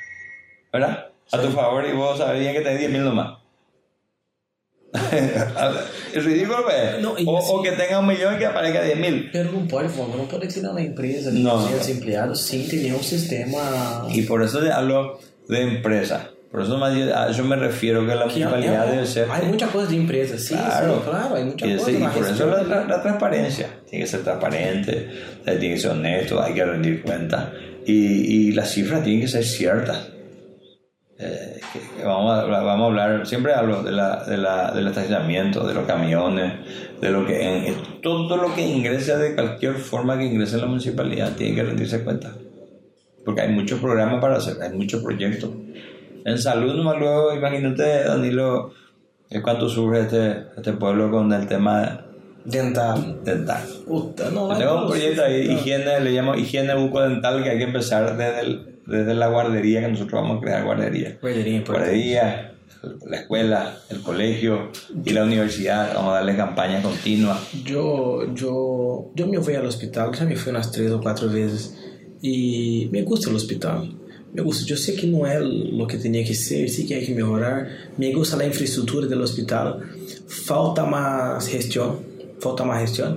¿verdad? 0.73 1.07
A 1.33 1.39
tu 1.41 1.49
favor 1.51 1.85
y 1.87 1.93
vos 1.93 2.19
sabías 2.19 2.53
que 2.53 2.61
tenés 2.61 2.79
10 2.81 2.91
mil 2.91 3.05
nomás. 3.05 3.39
es 6.15 6.25
ridículo, 6.25 6.65
¿ves? 6.67 7.01
No, 7.03 7.19
y 7.19 7.25
o, 7.27 7.39
así- 7.39 7.49
o 7.53 7.63
que 7.63 7.73
tenga 7.73 7.99
un 7.99 8.07
millón 8.07 8.35
y 8.37 8.39
que 8.39 8.47
aparezca 8.47 8.83
10 8.83 8.97
mil. 8.99 9.29
Pero 9.33 9.51
pode, 9.69 9.89
vamos, 9.89 10.17
não 10.17 10.27
pode 10.27 10.47
tirar 10.47 10.71
uma 10.71 10.81
empresa 10.81 11.33
de 11.33 11.41
Não. 11.41 11.59
200 11.59 11.89
empregados 11.89 12.41
sem 12.43 12.63
ter 12.69 12.77
nenhum 12.83 13.03
sistema. 13.03 14.07
Y 14.11 14.23
por 14.23 14.41
eso 14.43 14.61
hablo 14.73 15.19
de 15.49 15.63
empresa. 15.63 16.31
Por 16.53 16.63
eso 16.63 16.79
más 16.79 16.95
yo- 16.95 17.13
a 17.17 17.29
eso 17.29 17.43
me 17.43 17.57
refiero 17.57 18.07
que 18.07 18.15
la 18.15 18.27
municipalidad 18.27 18.87
debe 18.87 19.05
ser. 19.07 19.27
Hay 19.29 19.47
mucha 19.47 19.67
coisa 19.67 19.91
de 19.91 19.97
empresa, 19.97 20.39
sí, 20.39 20.55
Claro, 20.55 21.03
sí, 21.03 21.11
claro, 21.11 21.35
hay 21.35 21.45
mucha 21.45 21.67
y, 21.67 21.77
cosa. 21.77 21.91
ese- 21.91 21.99
y 22.01 22.07
por 22.07 22.25
eso 22.29 22.47
la, 22.47 22.63
la- 22.63 22.85
la 22.85 23.03
transparencia. 23.03 23.69
Tiene 23.91 24.05
que 24.05 24.11
ser 24.11 24.23
transparente, 24.23 25.11
tiene 25.45 25.71
que 25.75 25.79
ser 25.79 25.91
honesto, 25.91 26.41
hay 26.41 26.55
que 26.55 26.65
rendir 26.65 27.03
cuenta. 27.03 27.53
Y, 27.87 28.49
y 28.49 28.53
las 28.53 28.71
cifras 28.71 29.03
tienen 29.03 29.21
que 29.23 29.29
ser 29.29 29.45
ciertas. 29.45 30.09
Eh, 31.19 31.61
vamos, 32.05 32.39
a, 32.39 32.45
vamos 32.45 32.85
a 32.85 32.87
hablar, 32.87 33.27
siempre 33.27 33.55
hablo 33.55 33.83
de 33.83 33.93
la, 33.93 34.25
de 34.25 34.37
la, 34.37 34.73
del 34.73 34.89
estacionamiento, 34.89 35.67
de 35.67 35.75
los 35.75 35.87
camiones, 35.87 36.55
de 37.01 37.11
lo 37.11 37.25
que 37.25 37.73
todo 38.03 38.37
lo 38.37 38.53
que 38.55 38.63
ingresa 38.63 39.17
de 39.17 39.35
cualquier 39.35 39.75
forma 39.75 40.19
que 40.19 40.25
ingrese 40.25 40.57
en 40.57 40.63
la 40.63 40.67
municipalidad 40.67 41.37
tiene 41.37 41.55
que 41.55 41.63
rendirse 41.63 42.03
cuenta. 42.03 42.33
Porque 43.25 43.43
hay 43.43 43.53
muchos 43.53 43.81
programas 43.81 44.21
para 44.21 44.37
hacer, 44.37 44.61
hay 44.61 44.77
muchos 44.77 45.03
proyectos. 45.03 45.51
En 46.25 46.39
salud, 46.39 46.75
nomás 46.75 46.99
luego, 46.99 47.35
imagínate, 47.35 48.05
Danilo, 48.05 48.73
eh, 49.31 49.41
cuánto 49.41 49.69
sufre 49.69 50.01
este, 50.01 50.47
este 50.57 50.73
pueblo 50.73 51.11
con 51.11 51.33
el 51.33 51.47
tema 51.47 52.07
Dental. 52.45 53.21
dental. 53.25 53.63
Puta, 53.87 54.31
no, 54.31 54.53
Yo 54.53 54.59
tengo 54.59 54.83
un 54.83 54.89
proyecto 54.89 55.25
ahí, 55.25 55.47
no. 55.49 55.53
higiene, 55.55 56.01
le 56.01 56.11
llamo 56.13 56.35
higiene 56.35 56.75
bucodental, 56.75 57.43
que 57.43 57.51
hay 57.51 57.59
que 57.59 57.65
empezar 57.65 58.17
desde, 58.17 58.41
el- 58.41 58.67
desde 58.87 59.15
la 59.15 59.29
guardería, 59.29 59.81
que 59.81 59.89
nosotros 59.89 60.21
vamos 60.21 60.39
a 60.39 60.41
crear 60.43 60.65
guardería. 60.65 61.19
Guardería 61.21 61.57
importante. 61.57 61.91
Guardería, 61.91 62.51
la 63.07 63.17
escuela, 63.17 63.79
el 63.89 64.03
colegio 64.03 64.71
y 65.05 65.11
la 65.11 65.25
universidad, 65.25 65.95
vamos 65.95 66.11
a 66.13 66.15
darle 66.17 66.37
campañas 66.37 66.83
continuas. 66.85 67.39
Yo, 67.65 68.35
yo, 68.35 69.11
yo 69.15 69.27
me 69.27 69.41
fui 69.41 69.55
al 69.55 69.65
hospital, 69.65 70.13
já 70.15 70.27
me 70.27 70.37
fui 70.37 70.53
umas 70.53 70.71
três 70.71 70.93
ou 70.93 71.01
quatro 71.01 71.31
vezes 71.31 71.75
e 72.23 72.89
me 72.93 73.01
gusta 73.03 73.31
o 73.31 73.35
hospital. 73.35 73.87
Me 74.35 74.43
gusta, 74.43 74.71
eu 74.71 74.77
sei 74.77 74.97
que 74.97 75.07
não 75.07 75.25
é 75.25 75.41
o 75.41 75.87
que 75.87 75.97
tinha 75.97 76.23
que 76.25 76.35
ser, 76.35 76.69
sei 76.69 76.85
que 76.85 76.93
hay 76.93 77.07
que 77.07 77.15
melhorar. 77.15 77.69
Me 77.97 78.13
gusta 78.13 78.37
a 78.37 78.45
infraestrutura 78.47 79.07
do 79.07 79.19
hospital. 79.23 79.81
Falta 80.29 80.85
mais 80.85 81.47
gestão, 81.49 82.01
falta 82.45 82.63
mais 82.65 82.81
gestão. 82.91 83.11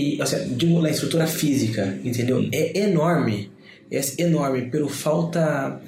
E, 0.00 0.18
ou 0.20 0.26
seja, 0.26 0.44
digo, 0.60 0.84
a 0.84 0.90
estrutura 0.90 1.26
física, 1.26 1.82
entendeu? 2.08 2.38
É 2.52 2.64
enorme, 2.86 3.36
é 3.90 4.00
enorme, 4.26 4.60
pero 4.72 4.86
falta 4.88 5.80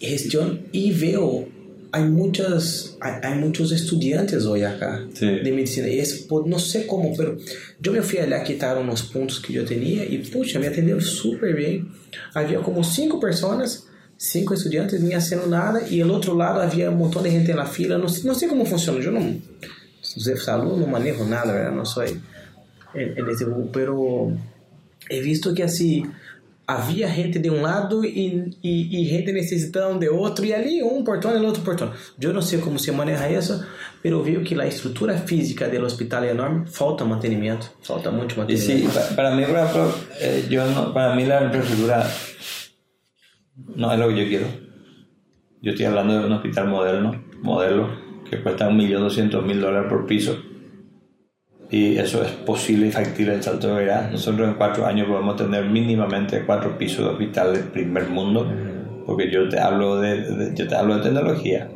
gestão 0.00 0.58
e 0.72 0.90
veo 0.92 1.48
hay 1.94 2.04
muchas 2.04 2.96
hay, 3.04 3.14
hay 3.22 3.38
muchos 3.44 3.70
estudiantes 3.78 4.40
hoy 4.46 4.62
acá 4.72 4.92
Sí. 5.18 5.26
de 5.44 5.50
medicina 5.52 5.86
y 5.88 5.98
es 6.04 6.10
por- 6.28 6.46
no 6.48 6.58
sé 6.58 6.78
cómo 6.86 7.06
pero 7.18 7.36
yo 7.84 7.90
me 7.92 8.00
fui 8.02 8.18
allá 8.18 8.36
a 8.38 8.42
quitar 8.48 8.78
unos 8.78 9.02
puntos 9.12 9.38
que 9.40 9.52
yo 9.52 9.62
tenía 9.64 10.02
y 10.04 10.16
pucha 10.32 10.58
me 10.58 10.68
atendieron 10.68 11.02
súper 11.02 11.54
bien 11.54 11.88
había 12.34 12.58
como 12.66 12.82
cinco 12.82 13.20
personas 13.20 13.68
cinco 14.16 14.54
estudiantes 14.54 15.00
ni 15.02 15.12
haciendo 15.12 15.46
nada 15.46 15.78
y 15.94 16.00
el 16.00 16.10
otro 16.10 16.32
lado 16.42 16.62
había 16.62 16.90
un 16.90 16.98
montón 16.98 17.22
de 17.24 17.30
gente 17.36 17.50
en 17.54 17.58
la 17.58 17.66
fila 17.66 17.98
no, 17.98 18.08
sé- 18.08 18.26
no 18.26 18.34
sé 18.34 18.48
cómo 18.48 18.64
funciona 18.64 18.98
yo 19.06 19.10
no 19.10 19.20
de 20.16 20.36
salud 20.36 20.76
no 20.78 20.86
manejo 20.86 21.24
nada 21.24 21.52
verdad? 21.52 21.72
No 21.72 21.84
soy 21.84 22.20
en, 22.94 23.18
en 23.18 23.28
ese 23.30 23.46
pero 23.72 24.32
he 25.08 25.20
visto 25.20 25.54
que 25.54 25.62
assim 25.62 26.10
havia 26.66 27.08
gente 27.08 27.38
de 27.40 27.50
um 27.50 27.60
lado 27.60 28.04
e, 28.04 28.54
e, 28.62 29.02
e 29.02 29.04
gente 29.06 29.32
necessitando 29.32 29.98
de 29.98 30.08
outro 30.08 30.44
e 30.44 30.54
ali 30.54 30.82
um 30.82 31.02
portão 31.02 31.36
e 31.36 31.44
outro 31.44 31.62
portão 31.62 31.90
eu 32.20 32.32
não 32.32 32.40
sei 32.40 32.60
como 32.60 32.78
se 32.78 32.90
maneja 32.92 33.28
isso 33.30 33.64
mas 34.04 34.12
eu 34.12 34.22
vi 34.22 34.40
que 34.42 34.54
a 34.60 34.66
estrutura 34.66 35.16
física 35.18 35.68
do 35.68 35.84
hospital 35.84 36.24
é 36.24 36.30
enorme. 36.30 36.66
Falta 36.66 37.04
mantenimento 37.04 37.70
falta 37.82 38.10
muito 38.10 38.34
Y 38.48 38.56
sí, 38.56 38.72
mantenimento 38.84 38.94
pa- 39.10 39.14
para 39.16 39.30
mí, 39.34 39.44
por 39.44 39.56
ejemplo, 39.56 39.94
eh, 40.20 40.44
yo 40.48 40.64
no, 40.66 40.92
para 40.94 41.14
mí 41.16 41.24
la 41.24 41.44
infraestructura 41.44 42.06
no 43.76 43.92
es 43.92 43.98
lo 43.98 44.08
que 44.08 44.16
yo 44.22 44.28
quiero. 44.28 44.46
Yo 45.60 45.70
estoy 45.72 45.86
hablando 45.86 46.18
de 46.18 46.26
un 46.26 46.32
hospital 46.32 46.68
moderno, 46.68 47.24
modelo, 47.42 47.88
que 48.32 48.42
cuesta 48.42 48.70
1.200.000 48.70 49.60
dólares 49.60 49.88
por 49.90 50.06
piso. 50.06 50.36
Y 51.70 51.96
eso 51.96 52.22
es 52.22 52.30
posible 52.30 52.86
y 52.88 52.90
factible 52.92 53.34
en 53.34 53.42
Salto 53.42 53.68
de 53.68 53.74
Verá. 53.74 54.08
Nosotros 54.10 54.48
en 54.48 54.54
cuatro 54.54 54.86
años 54.86 55.06
podemos 55.08 55.36
tener 55.36 55.64
mínimamente 55.66 56.42
cuatro 56.44 56.76
pisos 56.76 57.04
de 57.04 57.10
hospital 57.12 57.52
del 57.54 57.64
primer 57.64 58.08
mundo, 58.08 58.46
porque 59.06 59.30
yo 59.30 59.48
te 59.48 59.58
hablo 59.60 60.00
de, 60.00 60.20
de- 60.22 60.54
yo 60.54 60.66
te 60.68 60.74
hablo 60.74 60.96
de 60.96 61.02
tecnología. 61.02 61.68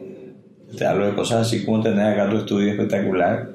Te 0.76 0.86
hablo 0.86 1.06
de 1.06 1.14
cosas 1.14 1.46
así 1.46 1.64
como 1.64 1.82
tener 1.82 2.06
acá 2.12 2.28
tu 2.28 2.36
estudio 2.38 2.70
espectacular. 2.72 3.48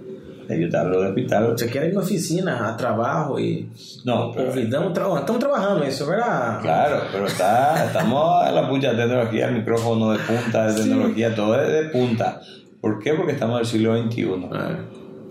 Eh, 0.49 0.59
Yo 0.59 0.69
te 0.69 0.77
hablo 0.77 1.01
de 1.01 1.07
hospital. 1.09 1.53
você 1.55 1.69
quer 1.69 1.87
ir 1.87 1.93
na 1.93 2.01
oficina 2.01 2.67
a 2.67 2.75
trabalho 2.75 3.37
e 3.39 3.67
No, 4.03 4.31
pero- 4.33 4.47
convidamos 4.49 4.91
tra 4.93 5.05
estamos 5.19 5.39
trabalhando 5.39 5.85
isso 5.85 6.05
verdade 6.07 6.61
Claro, 6.61 7.03
pero 7.11 7.25
está, 7.27 7.85
estamos 7.85 8.43
a 8.43 8.51
la 8.51 8.67
punta 8.67 8.91
de 8.91 8.97
tecnología, 9.03 9.47
el 9.49 9.55
micrófono 9.59 10.11
de 10.11 10.19
punta, 10.19 10.67
de 10.67 10.81
tecnología, 10.81 11.33
todo 11.35 11.61
es 11.61 11.71
de 11.71 11.83
punta. 11.89 12.41
¿Por 12.81 12.99
qué? 12.99 13.13
Porque 13.13 13.33
estamos 13.33 13.55
en 13.55 13.61
el 13.61 13.65
siglo 13.67 13.95
XXI. 14.03 14.27
Ah, 14.51 14.79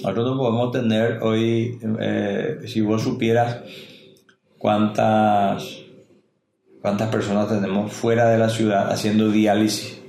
Nosotros 0.02 0.26
no 0.30 0.38
podemos 0.38 0.70
tener 0.72 1.18
hoy, 1.22 1.78
eh, 2.00 2.58
si 2.66 2.80
vos 2.80 3.02
supieras 3.02 3.58
cuántas, 4.58 5.78
cuántas 6.80 7.08
personas 7.10 7.48
tenemos 7.48 7.92
fuera 7.92 8.28
de 8.30 8.38
la 8.38 8.48
ciudad 8.48 8.90
haciendo 8.92 9.30
diálisis. 9.30 10.00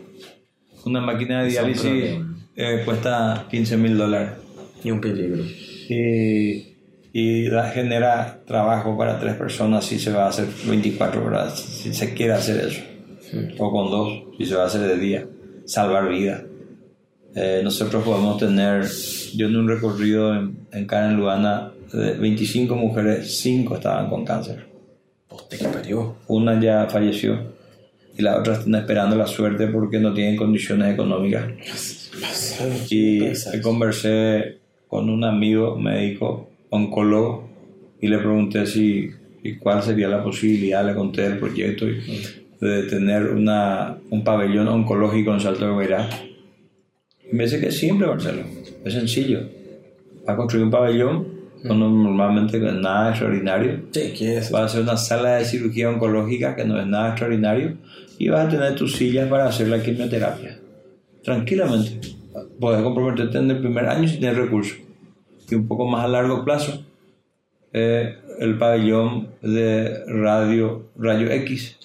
Una 0.86 1.02
máquina 1.02 1.40
de 1.44 1.46
un 1.48 1.50
diálisis 1.52 1.84
eh, 2.56 2.82
cuesta 2.86 3.48
15 3.50 3.78
mil 3.78 3.98
dólares 3.98 4.32
e 4.84 4.92
um 4.92 5.00
peligro 5.00 5.44
y, 5.90 6.76
y 7.14 7.50
da- 7.50 7.70
genera 7.70 8.42
trabajo 8.48 8.98
para 8.98 9.20
tres 9.20 9.36
personas 9.36 9.86
si 9.86 10.00
se 10.00 10.12
va 10.12 10.26
a 10.26 10.30
hacer 10.30 10.48
24 10.68 11.24
horas, 11.26 11.60
si 11.60 11.94
se 11.94 12.14
quiere 12.14 12.34
hacer 12.34 12.66
eso, 12.66 12.82
o 13.60 13.72
con 13.72 13.92
dos, 13.92 14.24
si 14.38 14.46
se 14.46 14.56
va 14.56 14.64
a 14.64 14.66
hacer 14.68 14.82
de 14.82 14.98
día, 14.98 15.28
salvar 15.66 16.10
vidas. 16.10 16.44
Eh, 17.36 17.62
nosotros 17.64 18.04
podemos 18.04 18.38
tener, 18.38 18.86
yo 19.36 19.48
en 19.48 19.56
un 19.56 19.68
recorrido 19.68 20.36
en, 20.36 20.58
en 20.74 20.86
Karen 20.86 21.16
Luana, 21.18 21.72
de 21.94 22.14
25 22.14 22.76
mujeres, 22.76 23.38
5 23.40 23.76
estaban 23.76 24.10
con 24.10 24.26
cáncer. 24.26 24.66
Una 26.28 26.60
ya 26.60 26.88
falleció 26.90 27.40
y 28.18 28.22
la 28.22 28.38
otra 28.40 28.54
están 28.56 28.76
esperando 28.76 29.16
la 29.16 29.28
suerte 29.28 29.68
porque 29.68 30.00
no 30.00 30.14
tienen 30.14 30.36
condiciones 30.36 30.94
económicas. 30.94 31.46
Y 32.90 33.20
conversé 33.62 34.58
con 34.88 35.10
un 35.10 35.24
amigo 35.24 35.78
médico 35.78 36.50
oncólogo 36.70 37.50
y 38.02 38.08
le 38.08 38.18
pregunté 38.18 38.66
si 38.66 39.10
y 39.44 39.56
cuál 39.56 39.82
sería 39.82 40.08
la 40.08 40.24
posibilidad, 40.24 40.86
le 40.86 40.94
conté 40.94 41.26
el 41.26 41.40
proyecto 41.40 41.88
y- 41.90 42.00
de 42.60 42.84
tener 42.84 43.24
una, 43.32 43.98
un 44.12 44.24
pabellón 44.24 44.68
oncológico 44.68 45.34
en 45.34 45.40
Salto 45.40 45.66
de 45.66 45.72
Guairá. 45.72 46.10
Me 47.32 47.44
dice 47.46 47.60
que 47.60 47.68
es 47.68 47.78
simple, 47.78 48.08
Marcelo, 48.08 48.44
es 48.84 48.94
sencillo. 48.94 49.42
Va 50.28 50.34
a 50.34 50.36
construir 50.36 50.66
un 50.66 50.72
pabellón, 50.72 51.28
con 51.68 51.80
normalmente 51.80 52.60
nada 52.60 53.12
extraordinario, 53.12 53.82
sí, 53.92 54.14
que 54.14 54.38
é 54.38 54.40
vas 54.40 54.54
a 54.54 54.66
hacer 54.66 54.82
una 54.82 54.98
sala 54.98 55.36
de 55.36 55.46
cirugía 55.46 55.90
oncológica 55.90 56.56
que 56.56 56.66
no 56.66 56.80
es 56.80 56.88
nada 56.88 57.10
extraordinario 57.10 57.78
y 58.18 58.30
vas 58.30 58.48
a 58.48 58.50
tener 58.50 58.76
tus 58.76 58.96
sillas 58.96 59.30
para 59.30 59.48
hacer 59.48 59.68
la 59.68 59.82
quimioterapia. 59.82 60.60
Tranquilamente. 61.24 62.00
Puedes 62.60 62.82
comprometerte 62.82 63.38
en 63.38 63.52
el 63.52 63.60
primer 63.60 63.86
año 63.88 64.08
si 64.08 64.18
tienes 64.18 64.38
recursos. 64.38 64.78
Y 65.50 65.56
un 65.56 65.68
poco 65.68 65.86
más 65.86 66.06
a 66.06 66.08
largo 66.08 66.44
plazo, 66.44 66.84
eh, 67.74 68.16
el 68.40 68.58
pabellón 68.58 69.30
de 69.42 70.04
radio, 70.06 70.90
rayo 70.98 71.30
X, 71.32 71.78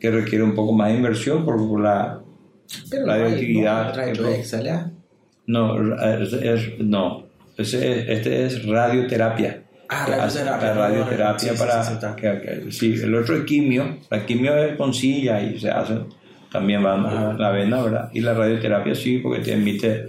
que 0.00 0.10
requiere 0.10 0.44
un 0.44 0.54
poco 0.54 0.72
más 0.72 0.88
de 0.88 0.96
inversión 0.96 1.44
por 1.44 1.80
la 1.80 2.22
Pero 2.90 3.06
radioactividad. 3.06 3.94
no, 5.46 5.78
no. 6.78 7.26
Es- 7.56 7.74
este 7.74 8.46
es 8.46 8.64
radioterapia. 8.66 9.62
Ah, 9.88 10.06
radioterapia, 10.06 10.68
La 10.68 10.74
radioterapia 10.74 11.54
para. 11.54 11.82
sí, 12.70 12.94
el 13.02 13.14
otro 13.14 13.36
es 13.38 13.44
quimio. 13.44 13.98
La 14.10 14.24
quimio 14.26 14.54
es 14.64 14.76
con 14.76 14.92
silla 14.92 15.42
y 15.42 15.58
se 15.58 15.70
hace. 15.70 15.94
También 16.52 16.84
va 16.84 16.94
Ajá. 16.94 17.34
la 17.38 17.50
vena, 17.50 17.82
¿verdad? 17.82 18.10
Y 18.14 18.20
la 18.20 18.32
radioterapia 18.32 18.94
sí, 18.94 19.18
porque 19.18 19.40
te 19.42 19.52
emite 19.52 20.06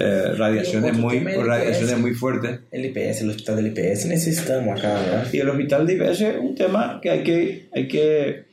eh, 0.00 0.22
radiaciones, 0.36 0.96
muy, 0.98 1.18
radiaciones 1.20 1.98
muy 1.98 2.12
fuertes. 2.14 2.60
El 2.70 2.84
IPS, 2.86 3.22
el 3.22 3.30
hospital 3.30 3.56
del 3.56 3.66
IPS 3.68 4.06
necesitamos 4.06 4.78
acá, 4.78 4.92
¿verdad? 4.94 5.26
Y 5.32 5.38
el 5.38 5.48
hospital 5.48 5.86
de 5.86 5.94
IPS 5.94 6.20
es 6.20 6.36
un 6.40 6.54
tema 6.54 6.98
que 7.02 7.10
hay 7.10 7.22
que, 7.22 7.68
hay 7.74 7.88
que 7.88 8.44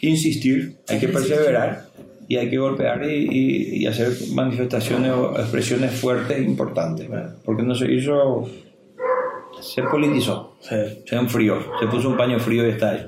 insistir, 0.00 0.76
Hay 0.88 0.98
que 0.98 1.08
perseverar 1.08 1.85
y 2.28 2.36
hay 2.36 2.50
que 2.50 2.58
golpear 2.58 3.04
y, 3.04 3.86
hacer 3.86 4.12
manifestaciones 4.32 5.12
o 5.12 5.38
expresiones 5.38 5.92
fuertes 5.92 6.38
e 6.38 6.42
importantes. 6.42 7.08
Porque 7.44 7.62
no 7.62 7.74
se 7.74 7.92
hizo, 7.92 8.48
se 9.60 9.82
politizó, 9.82 10.56
se 10.60 11.04
enfrió, 11.10 11.58
se 11.80 11.86
puso 11.86 12.08
un 12.08 12.16
paño 12.16 12.38
frío 12.38 12.66
y 12.66 12.70
está 12.70 12.90
ahí. 12.90 13.06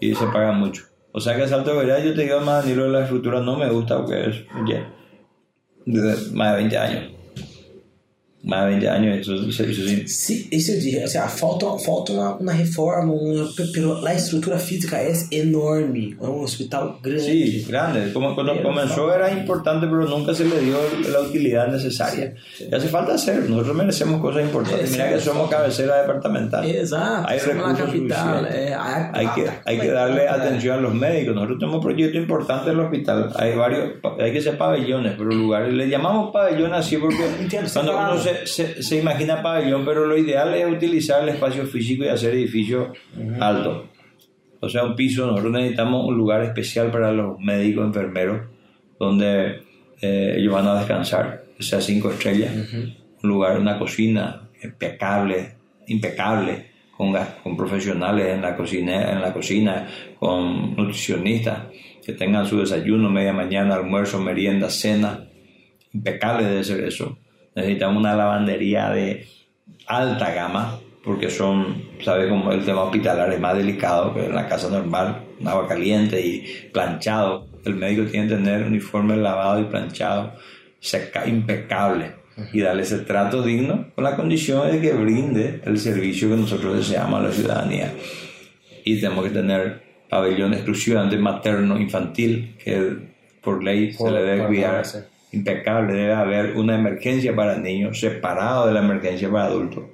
Y 0.00 0.14
se 0.14 0.26
paga 0.26 0.52
mucho. 0.52 0.84
O 1.12 1.20
sea 1.20 1.34
que 1.34 1.44
el 1.44 1.48
salto 1.48 1.74
de 1.80 2.04
yo 2.04 2.14
te 2.14 2.24
digo 2.24 2.40
más, 2.40 2.62
Danilo, 2.62 2.88
la 2.88 3.04
estructura 3.04 3.40
no 3.40 3.56
me 3.56 3.70
gusta 3.70 3.96
porque 3.96 4.28
es 4.28 4.36
ya, 4.66 4.86
desde 5.86 6.36
más 6.36 6.52
de 6.52 6.56
20 6.58 6.78
años. 6.78 7.15
Más 8.46 8.64
de 8.64 8.70
20 8.70 8.88
años, 8.88 9.18
eso 9.28 9.34
hizo 9.64 9.82
sin... 9.82 10.06
Sí, 10.08 10.46
isso 10.52 10.72
eu 10.72 10.78
disse, 10.80 11.02
assim, 11.02 11.18
ah, 11.18 11.28
falta, 11.28 11.66
falta 11.84 12.12
uma, 12.12 12.36
uma 12.36 12.52
reforma, 12.52 13.12
uma, 13.12 13.48
pero 13.74 14.06
a 14.06 14.14
estrutura 14.14 14.56
física 14.56 14.96
é 14.98 15.12
enorme, 15.32 16.16
é 16.20 16.24
um 16.26 16.42
hospital 16.42 16.98
grande. 17.02 17.22
Sí, 17.22 17.64
grande. 17.68 18.12
Como 18.12 18.34
cuando 18.34 18.52
Pero 18.54 18.72
falta. 18.72 19.14
era 19.16 19.30
importante, 19.32 19.86
pero 19.86 20.06
nunca 20.06 20.32
se 20.32 20.44
le 20.44 20.60
dio 20.60 20.76
la 21.10 21.20
utilidad 21.22 21.68
necesaria. 21.68 22.34
Sí, 22.56 22.64
sí. 22.64 22.68
Y 22.70 22.74
hace 22.74 22.88
falta 22.88 23.14
hacer. 23.14 23.50
Nosotros 23.50 23.74
merecemos 23.76 24.20
cosas 24.20 24.42
importantes. 24.42 24.90
Sí, 24.90 24.96
Mira 24.96 25.08
que 25.12 25.20
somos 25.20 25.50
cabecera 25.50 26.02
departamental. 26.02 26.64
Exato, 26.64 27.28
Hay 27.28 27.40
somos 27.40 27.56
recursos 27.78 27.86
capital. 27.86 28.46
É, 28.46 28.74
a- 28.74 29.10
Hay 29.12 29.26
que, 29.34 29.48
a- 29.48 29.62
hay 29.64 29.78
que 29.80 29.90
a- 29.90 29.94
darle 29.94 30.28
a- 30.28 30.34
atención 30.34 30.78
a 30.78 30.80
los 30.80 30.94
médicos. 30.94 31.34
Nosotros 31.34 31.58
tenemos 31.58 31.78
un 31.78 31.82
proyecto 31.82 32.16
importante 32.18 32.70
en 32.70 32.78
el 32.78 32.84
hospital. 32.84 33.32
Hay 33.34 33.56
varios, 33.56 33.94
hay 34.20 34.32
que 34.32 34.38
hacer 34.38 34.56
pabellones, 34.56 35.14
pero 35.18 35.30
lugares. 35.30 35.72
Le 35.74 35.88
llamamos 35.88 36.30
pabellón 36.32 36.72
así 36.74 36.96
porque 36.96 37.16
cuando 37.72 37.96
uno 37.96 38.18
se, 38.18 38.35
se, 38.44 38.82
se 38.82 38.96
imagina 38.98 39.42
pabellón, 39.42 39.84
pero 39.84 40.06
lo 40.06 40.16
ideal 40.16 40.54
es 40.54 40.66
utilizar 40.66 41.22
el 41.22 41.30
espacio 41.30 41.66
físico 41.66 42.04
y 42.04 42.08
hacer 42.08 42.34
edificios 42.34 42.88
altos. 43.40 43.86
O 44.60 44.68
sea, 44.68 44.84
un 44.84 44.96
piso, 44.96 45.26
nosotros 45.26 45.52
necesitamos 45.52 46.06
un 46.06 46.16
lugar 46.16 46.42
especial 46.42 46.90
para 46.90 47.12
los 47.12 47.38
médicos, 47.38 47.86
enfermeros, 47.86 48.48
donde 48.98 49.62
eh, 50.00 50.34
ellos 50.36 50.52
van 50.52 50.66
a 50.66 50.78
descansar, 50.78 51.44
que 51.56 51.62
sea 51.62 51.80
cinco 51.80 52.10
estrellas, 52.10 52.52
un 52.72 53.28
lugar, 53.28 53.58
una 53.58 53.78
cocina 53.78 54.48
impecable, 54.62 55.54
impecable, 55.86 56.70
con, 56.96 57.14
con 57.42 57.56
profesionales 57.56 58.34
en 58.34 58.42
la, 58.42 58.56
cocina, 58.56 59.12
en 59.12 59.20
la 59.20 59.32
cocina, 59.32 59.88
con 60.18 60.74
nutricionistas, 60.74 61.64
que 62.04 62.12
tengan 62.12 62.46
su 62.46 62.58
desayuno, 62.58 63.10
media 63.10 63.32
mañana, 63.32 63.74
almuerzo, 63.74 64.18
merienda, 64.20 64.70
cena, 64.70 65.26
impecable 65.92 66.46
debe 66.46 66.64
ser 66.64 66.84
eso. 66.84 67.18
Necesitamos 67.56 67.96
una 67.96 68.14
lavandería 68.14 68.90
de 68.90 69.26
alta 69.86 70.30
gama, 70.32 70.78
porque 71.02 71.30
son, 71.30 71.82
¿sabes? 72.04 72.28
Como 72.28 72.52
el 72.52 72.64
tema 72.64 72.82
hospitalar 72.82 73.32
es 73.32 73.40
más 73.40 73.56
delicado 73.56 74.12
que 74.12 74.26
en 74.26 74.34
la 74.34 74.46
casa 74.46 74.68
normal, 74.68 75.22
un 75.40 75.48
agua 75.48 75.66
caliente 75.66 76.20
y 76.20 76.68
planchado. 76.70 77.46
El 77.64 77.76
médico 77.76 78.04
tiene 78.10 78.28
que 78.28 78.34
tener 78.34 78.64
uniforme 78.64 79.16
lavado 79.16 79.60
y 79.60 79.64
planchado, 79.64 80.34
seca, 80.80 81.26
impecable, 81.26 82.12
y 82.52 82.60
darle 82.60 82.82
ese 82.82 82.98
trato 82.98 83.42
digno 83.42 83.86
con 83.94 84.04
la 84.04 84.16
condición 84.16 84.70
de 84.70 84.80
que 84.80 84.92
brinde 84.92 85.62
el 85.64 85.78
servicio 85.78 86.28
que 86.28 86.36
nosotros 86.36 86.76
deseamos 86.76 87.20
a 87.20 87.22
la 87.22 87.32
ciudadanía. 87.32 87.92
Y 88.84 89.00
tenemos 89.00 89.24
que 89.24 89.30
tener 89.30 89.82
pabellón 90.10 90.52
exclusivamente 90.52 91.16
materno 91.16 91.80
infantil, 91.80 92.56
que 92.62 92.96
por 93.40 93.64
ley 93.64 93.94
se 93.94 94.10
le 94.10 94.22
debe 94.22 94.46
cuidar. 94.46 94.84
Impecable. 95.36 95.94
Debe 95.94 96.12
haber 96.12 96.56
una 96.56 96.74
emergencia 96.74 97.34
para 97.34 97.56
niños 97.58 98.00
separado 98.00 98.66
de 98.66 98.72
la 98.72 98.80
emergencia 98.80 99.30
para 99.30 99.46
adultos. 99.46 99.84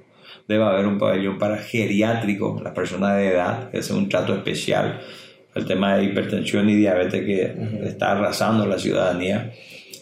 Debe 0.48 0.64
haber 0.64 0.86
un 0.86 0.98
pabellón 0.98 1.38
para 1.38 1.58
geriátricos, 1.58 2.62
las 2.62 2.72
personas 2.72 3.16
de 3.16 3.28
edad, 3.28 3.70
que 3.70 3.78
es 3.78 3.90
un 3.90 4.08
trato 4.08 4.34
especial. 4.34 5.00
El 5.54 5.66
tema 5.66 5.96
de 5.96 6.04
hipertensión 6.04 6.68
y 6.70 6.76
diabetes 6.76 7.24
que 7.24 7.54
está 7.84 8.12
arrasando 8.12 8.66
la 8.66 8.78
ciudadanía. 8.78 9.52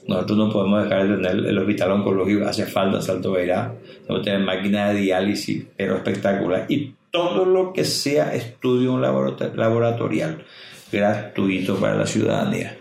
Nosotros 0.07 0.39
no 0.39 0.51
podemos 0.51 0.85
dejar 0.85 1.09
de 1.09 1.17
tener 1.17 1.47
el 1.47 1.59
hospital 1.59 1.93
oncológico, 1.93 2.47
hace 2.47 2.67
falta 2.67 2.97
en 2.97 3.03
Salto 3.03 3.33
Beirá. 3.33 3.75
Tenemos 4.03 4.25
que 4.25 4.31
tener 4.31 4.47
máquinas 4.47 4.95
de 4.95 5.01
diálisis, 5.01 5.67
pero 5.77 5.97
espectacular. 5.97 6.67
Y 6.69 6.95
todo 7.11 7.45
lo 7.45 7.73
que 7.73 7.85
sea 7.85 8.35
estudio 8.35 8.99
laboratorial 8.99 10.45
gratuito 10.91 11.77
para 11.77 11.97
la 11.97 12.07
ciudadanía. 12.07 12.77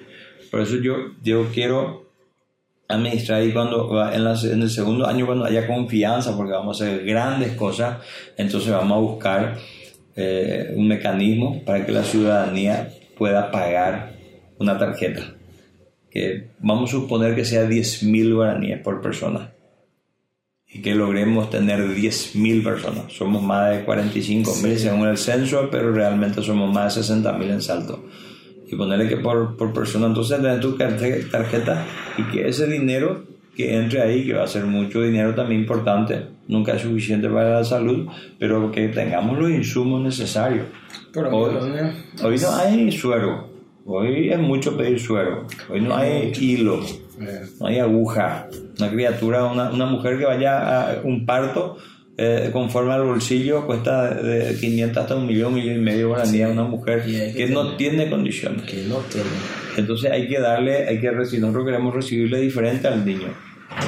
Por 0.49 0.61
eso 0.61 0.77
yo, 0.77 0.95
yo 1.23 1.47
quiero 1.53 2.08
administrar 2.89 3.43
y 3.43 3.53
cuando 3.53 3.87
en, 4.11 4.23
la- 4.23 4.39
en 4.41 4.61
el 4.63 4.69
segundo 4.69 5.05
año 5.07 5.25
cuando 5.25 5.45
haya 5.45 5.65
confianza 5.67 6.35
porque 6.35 6.51
vamos 6.53 6.81
a 6.81 6.85
hacer 6.85 7.05
grandes 7.05 7.53
cosas 7.53 7.99
entonces 8.35 8.71
vamos 8.71 8.97
a 8.97 8.99
buscar 8.99 9.57
eh, 10.15 10.73
un 10.75 10.87
mecanismo 10.87 11.63
para 11.63 11.85
que 11.85 11.91
la 11.91 12.03
ciudadanía 12.03 12.89
pueda 13.17 13.51
pagar 13.51 14.13
una 14.57 14.77
tarjeta 14.77 15.21
que 16.09 16.49
vamos 16.59 16.89
a 16.89 16.93
suponer 16.93 17.35
que 17.35 17.45
sea 17.45 17.65
10.000 17.69 18.33
guaraníes 18.33 18.79
por 18.81 19.01
persona 19.01 19.51
y 20.67 20.81
que 20.81 20.95
logremos 20.95 21.49
tener 21.49 21.79
10.000 21.95 22.63
personas. 22.63 23.11
Somos 23.13 23.41
más 23.43 23.69
de 23.71 23.85
45.000 23.85 24.75
según 24.77 25.07
el 25.07 25.17
censo, 25.17 25.67
pero 25.71 25.91
realmente 25.93 26.41
somos 26.43 26.71
más 26.73 26.95
de 26.95 27.01
60.000 27.01 27.49
en 27.51 27.61
Salto. 27.61 28.03
Y 28.71 28.75
ponerle 28.75 29.07
que 29.07 29.17
por, 29.17 29.57
por 29.57 29.73
persona, 29.73 30.07
entonces 30.07 30.37
tener 30.37 30.59
tu 30.59 30.77
tarjeta 30.77 31.85
y 32.17 32.23
que 32.31 32.47
ese 32.47 32.67
dinero 32.67 33.23
que 33.55 33.75
entre 33.75 34.01
ahí, 34.01 34.25
que 34.25 34.33
va 34.33 34.43
a 34.43 34.47
ser 34.47 34.65
mucho 34.65 35.01
dinero 35.01 35.35
también 35.35 35.61
importante, 35.61 36.27
nunca 36.47 36.73
es 36.73 36.81
suficiente 36.81 37.27
para 37.27 37.55
la 37.55 37.63
salud, 37.63 38.07
pero 38.37 38.71
que 38.71 38.87
tengamos 38.89 39.37
los 39.37 39.49
insumos 39.49 40.01
necesarios. 40.01 40.65
Pelo 41.11 41.29
Hoy, 41.35 41.55
hoy 42.23 42.37
no 42.37 42.55
hay 42.55 42.91
suero, 42.91 43.49
hoy 43.85 44.29
es 44.29 44.39
mucho 44.39 44.77
pedir 44.77 44.99
suero, 44.99 45.45
hoy 45.69 45.81
no 45.81 45.95
hay 45.95 46.31
hilo, 46.39 46.79
É. 47.19 47.41
no 47.59 47.67
hay 47.67 47.79
aguja. 47.79 48.47
Una 48.79 48.89
criatura, 48.89 49.43
una, 49.45 49.71
una 49.71 49.85
mujer 49.85 50.17
que 50.17 50.25
vaya 50.25 50.91
a 50.93 51.01
un 51.03 51.25
parto 51.25 51.75
eh, 52.21 52.49
conforme 52.51 52.91
al 52.93 53.03
bolsillo 53.03 53.65
cuesta 53.65 54.13
de 54.13 54.57
500 54.59 54.97
hasta 55.03 55.15
un 55.15 55.25
millón, 55.25 55.53
millón 55.53 55.75
y 55.77 55.79
medio 55.79 56.09
guaraníes 56.09 56.47
a 56.47 56.51
una 56.51 56.63
mujer 56.63 57.03
que 57.05 57.33
que 57.33 57.47
no 57.47 57.75
tiene 57.77 58.09
condiciones. 58.09 58.63
Que 58.63 58.83
não 58.89 59.01
tem. 59.03 59.23
Entonces 59.77 60.11
hay 60.11 60.27
que 60.27 60.39
darle, 60.39 60.87
hay 60.87 60.99
que 60.99 61.09
recibir, 61.11 61.41
nosotros 61.41 61.65
queremos 61.65 61.93
recibirle 61.93 62.41
diferente 62.41 62.87
al 62.89 63.05
niño. 63.05 63.29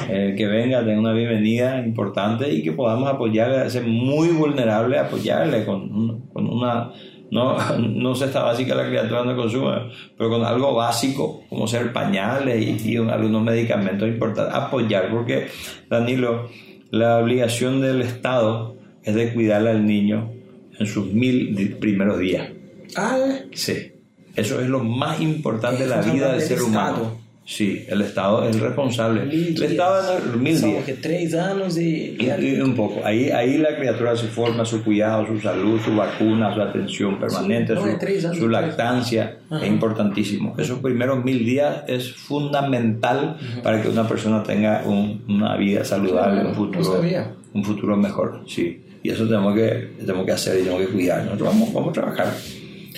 Eh, 0.08 0.34
que 0.38 0.46
venga, 0.46 0.78
tenga 0.84 1.00
una 1.00 1.12
bienvenida 1.12 1.78
importante 1.84 2.48
y 2.50 2.62
que 2.62 2.72
podamos 2.72 3.08
apoyarle, 3.12 3.68
ser 3.68 3.82
muy 3.84 4.28
vulnerable, 4.28 4.96
apoyarle 4.98 5.64
con, 5.66 6.28
con 6.32 6.46
una, 6.48 6.90
no, 7.30 7.56
no 7.78 8.14
cesta 8.14 8.42
básica 8.44 8.74
la 8.76 8.86
criatura 8.88 9.24
no 9.24 9.36
consume, 9.36 9.90
pero 10.16 10.30
con 10.30 10.42
algo 10.44 10.72
básico, 10.74 11.42
como 11.50 11.66
ser 11.66 11.92
pañales 11.92 12.56
y, 12.84 12.92
y 12.92 12.98
un- 12.98 13.10
algunos 13.10 13.42
medicamentos 13.42 14.08
importantes, 14.08 14.54
apoyar, 14.54 15.10
porque 15.10 15.48
Danilo, 15.90 16.48
la 16.92 17.18
obligación 17.18 17.80
del 17.80 18.02
Estado 18.02 18.76
es 19.02 19.14
de 19.14 19.32
cuidar 19.32 19.66
al 19.66 19.86
niño 19.86 20.30
en 20.78 20.86
sus 20.86 21.06
mil 21.12 21.76
primeros 21.80 22.18
días. 22.18 22.50
Ah? 22.94 23.18
Sí, 23.52 23.92
eso 24.36 24.60
es 24.60 24.68
lo 24.68 24.84
más 24.84 25.20
importante 25.20 25.84
de 25.84 25.88
la 25.88 26.02
vida 26.02 26.32
del 26.32 26.42
ser 26.42 26.62
humano. 26.62 27.18
Sí, 27.44 27.84
el 27.88 28.02
Estado 28.02 28.48
es 28.48 28.54
el 28.54 28.62
responsable. 28.62 29.24
Mil 29.24 29.56
El. 29.56 29.62
Estado 29.64 30.16
es 30.18 30.36
mil 30.36 30.56
São 30.56 30.84
días. 30.86 31.34
anos 31.34 31.76
e. 31.76 31.82
Y, 32.16 32.30
y 32.40 32.60
un 32.60 32.74
poco. 32.76 33.00
Ahí, 33.04 33.30
ahí 33.30 33.58
la 33.58 33.76
criatura 33.76 34.14
se 34.16 34.28
forma 34.28 34.64
su 34.64 34.82
cuidado, 34.84 35.26
su 35.26 35.40
salud, 35.40 35.80
su 35.84 35.94
vacuna, 35.96 36.54
su 36.54 36.62
atención 36.62 37.18
permanente, 37.18 37.74
Sí, 37.74 37.82
no, 37.84 37.90
su, 37.92 37.98
tres 37.98 38.24
años, 38.24 38.36
su 38.36 38.42
tres. 38.48 38.52
lactancia. 38.52 39.38
Ajá. 39.50 39.64
Es 39.64 39.68
importantísimo. 39.72 40.54
Esos 40.56 40.78
primeros 40.78 41.24
mil 41.24 41.44
días 41.44 41.82
es 41.88 42.12
fundamental 42.12 43.36
para 43.62 43.82
que 43.82 43.88
una 43.88 44.06
persona 44.06 44.42
tenga 44.44 44.82
un- 44.86 45.24
una 45.28 45.56
vida 45.56 45.84
saludable, 45.84 46.44
un 46.46 46.54
futuro, 46.54 47.02
no 47.02 47.24
un 47.54 47.64
futuro 47.64 47.96
mejor. 47.96 48.42
Sí. 48.46 48.80
Y 49.02 49.10
eso 49.10 49.24
tenemos 49.26 49.54
que, 49.56 49.94
tenemos 49.98 50.24
que 50.24 50.32
hacer 50.32 50.60
y 50.60 50.62
tenemos 50.62 50.82
que 50.86 50.92
cuidar. 50.92 51.24
Nosotros 51.24 51.48
vamos, 51.48 51.72
vamos 51.74 51.88
a 51.90 51.92
trabajar. 51.92 52.26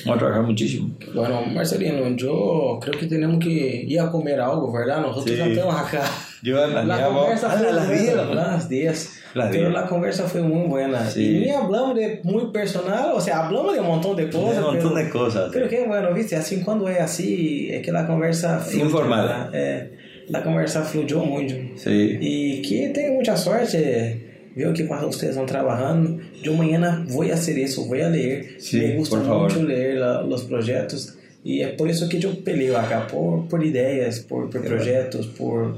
A. 0.07 1.15
Bueno, 1.15 1.47
Marcelino, 1.47 2.05
eu 2.07 2.79
creo 2.81 2.99
que 2.99 3.07
tenemos 3.07 3.39
que 3.39 3.85
ir 3.87 3.99
a 4.01 4.11
comer 4.11 4.41
algo, 4.41 4.73
¿verdad? 4.73 5.01
Nosotros 5.01 5.31
Sí. 5.31 5.37
ya 5.37 5.47
estamos 5.47 5.75
acá. 5.75 6.03
Yo 6.43 6.63
en 6.65 6.75
la 6.75 6.85
La 6.85 7.09
conversa 7.09 7.49
Ah, 7.51 7.57
fue 7.59 7.73
las 7.73 7.87
buena, 7.89 8.03
diez. 8.03 8.35
las 8.35 8.69
10. 8.69 9.21
Las 9.35 9.49
Pero 9.51 9.71
10. 9.71 9.73
la 9.73 9.87
conversa 9.87 10.25
fue 10.25 10.43
muy 10.43 10.69
buena. 10.69 11.05
Sí. 11.11 11.23
Y 11.37 11.41
ni 11.41 11.51
hablamos 11.51 11.95
de 11.97 12.21
muy 12.23 12.53
personal, 12.53 13.13
o 13.15 13.21
sea, 13.21 13.47
hablamos 13.47 13.73
de 13.75 13.81
un 13.81 13.87
montón 13.87 14.15
de 14.17 14.29
cosas. 14.31 14.59
un 14.59 14.65
montón 14.65 14.93
pero- 14.95 15.05
de 15.05 15.11
cosas. 15.11 15.51
Pero 15.53 15.69
sí. 15.69 15.75
que 15.77 15.87
bueno, 15.87 16.13
viste, 16.15 16.37
assim 16.37 16.63
quando 16.63 16.87
é 16.89 17.01
assim, 17.01 17.71
é 17.71 17.81
que 17.81 17.91
a 17.91 18.07
conversa 18.07 18.61
Informal. 18.75 19.27
né? 19.27 19.49
É, 19.55 19.91
a 20.35 20.41
conversa 20.43 20.83
fluyó 20.83 21.25
muito. 21.25 21.55
Sí. 21.77 22.19
E 22.21 22.63
que 22.63 22.91
tenha 22.91 23.11
muita 23.13 23.37
sorte, 24.55 24.57
ver 24.57 24.69
o 24.69 24.73
que 24.73 24.83
vocês 25.17 25.31
estão 25.31 25.47
trabalhando. 25.47 26.21
Eu 26.43 26.55
amanhã 26.55 27.05
vou 27.09 27.27
fazer 27.29 27.59
isso, 27.63 27.85
vou 27.87 27.95
ler. 27.97 28.57
Sí, 28.59 28.79
Me 28.79 28.97
gusta 28.97 29.17
por 29.17 29.27
favor. 29.27 29.53
muito 29.53 29.67
ler 29.67 29.99
la- 29.99 30.25
os 30.25 30.43
projetos. 30.45 31.17
E 31.45 31.63
é 31.63 31.69
por 31.69 31.89
isso 31.91 32.09
que 32.09 32.25
eu 32.25 32.35
peleo 32.37 32.77
acá, 32.77 33.03
por, 33.03 33.47
por 33.49 33.63
ideias, 33.65 34.19
por, 34.21 34.49
por 34.49 34.63
projetos, 34.63 35.27
por 35.27 35.77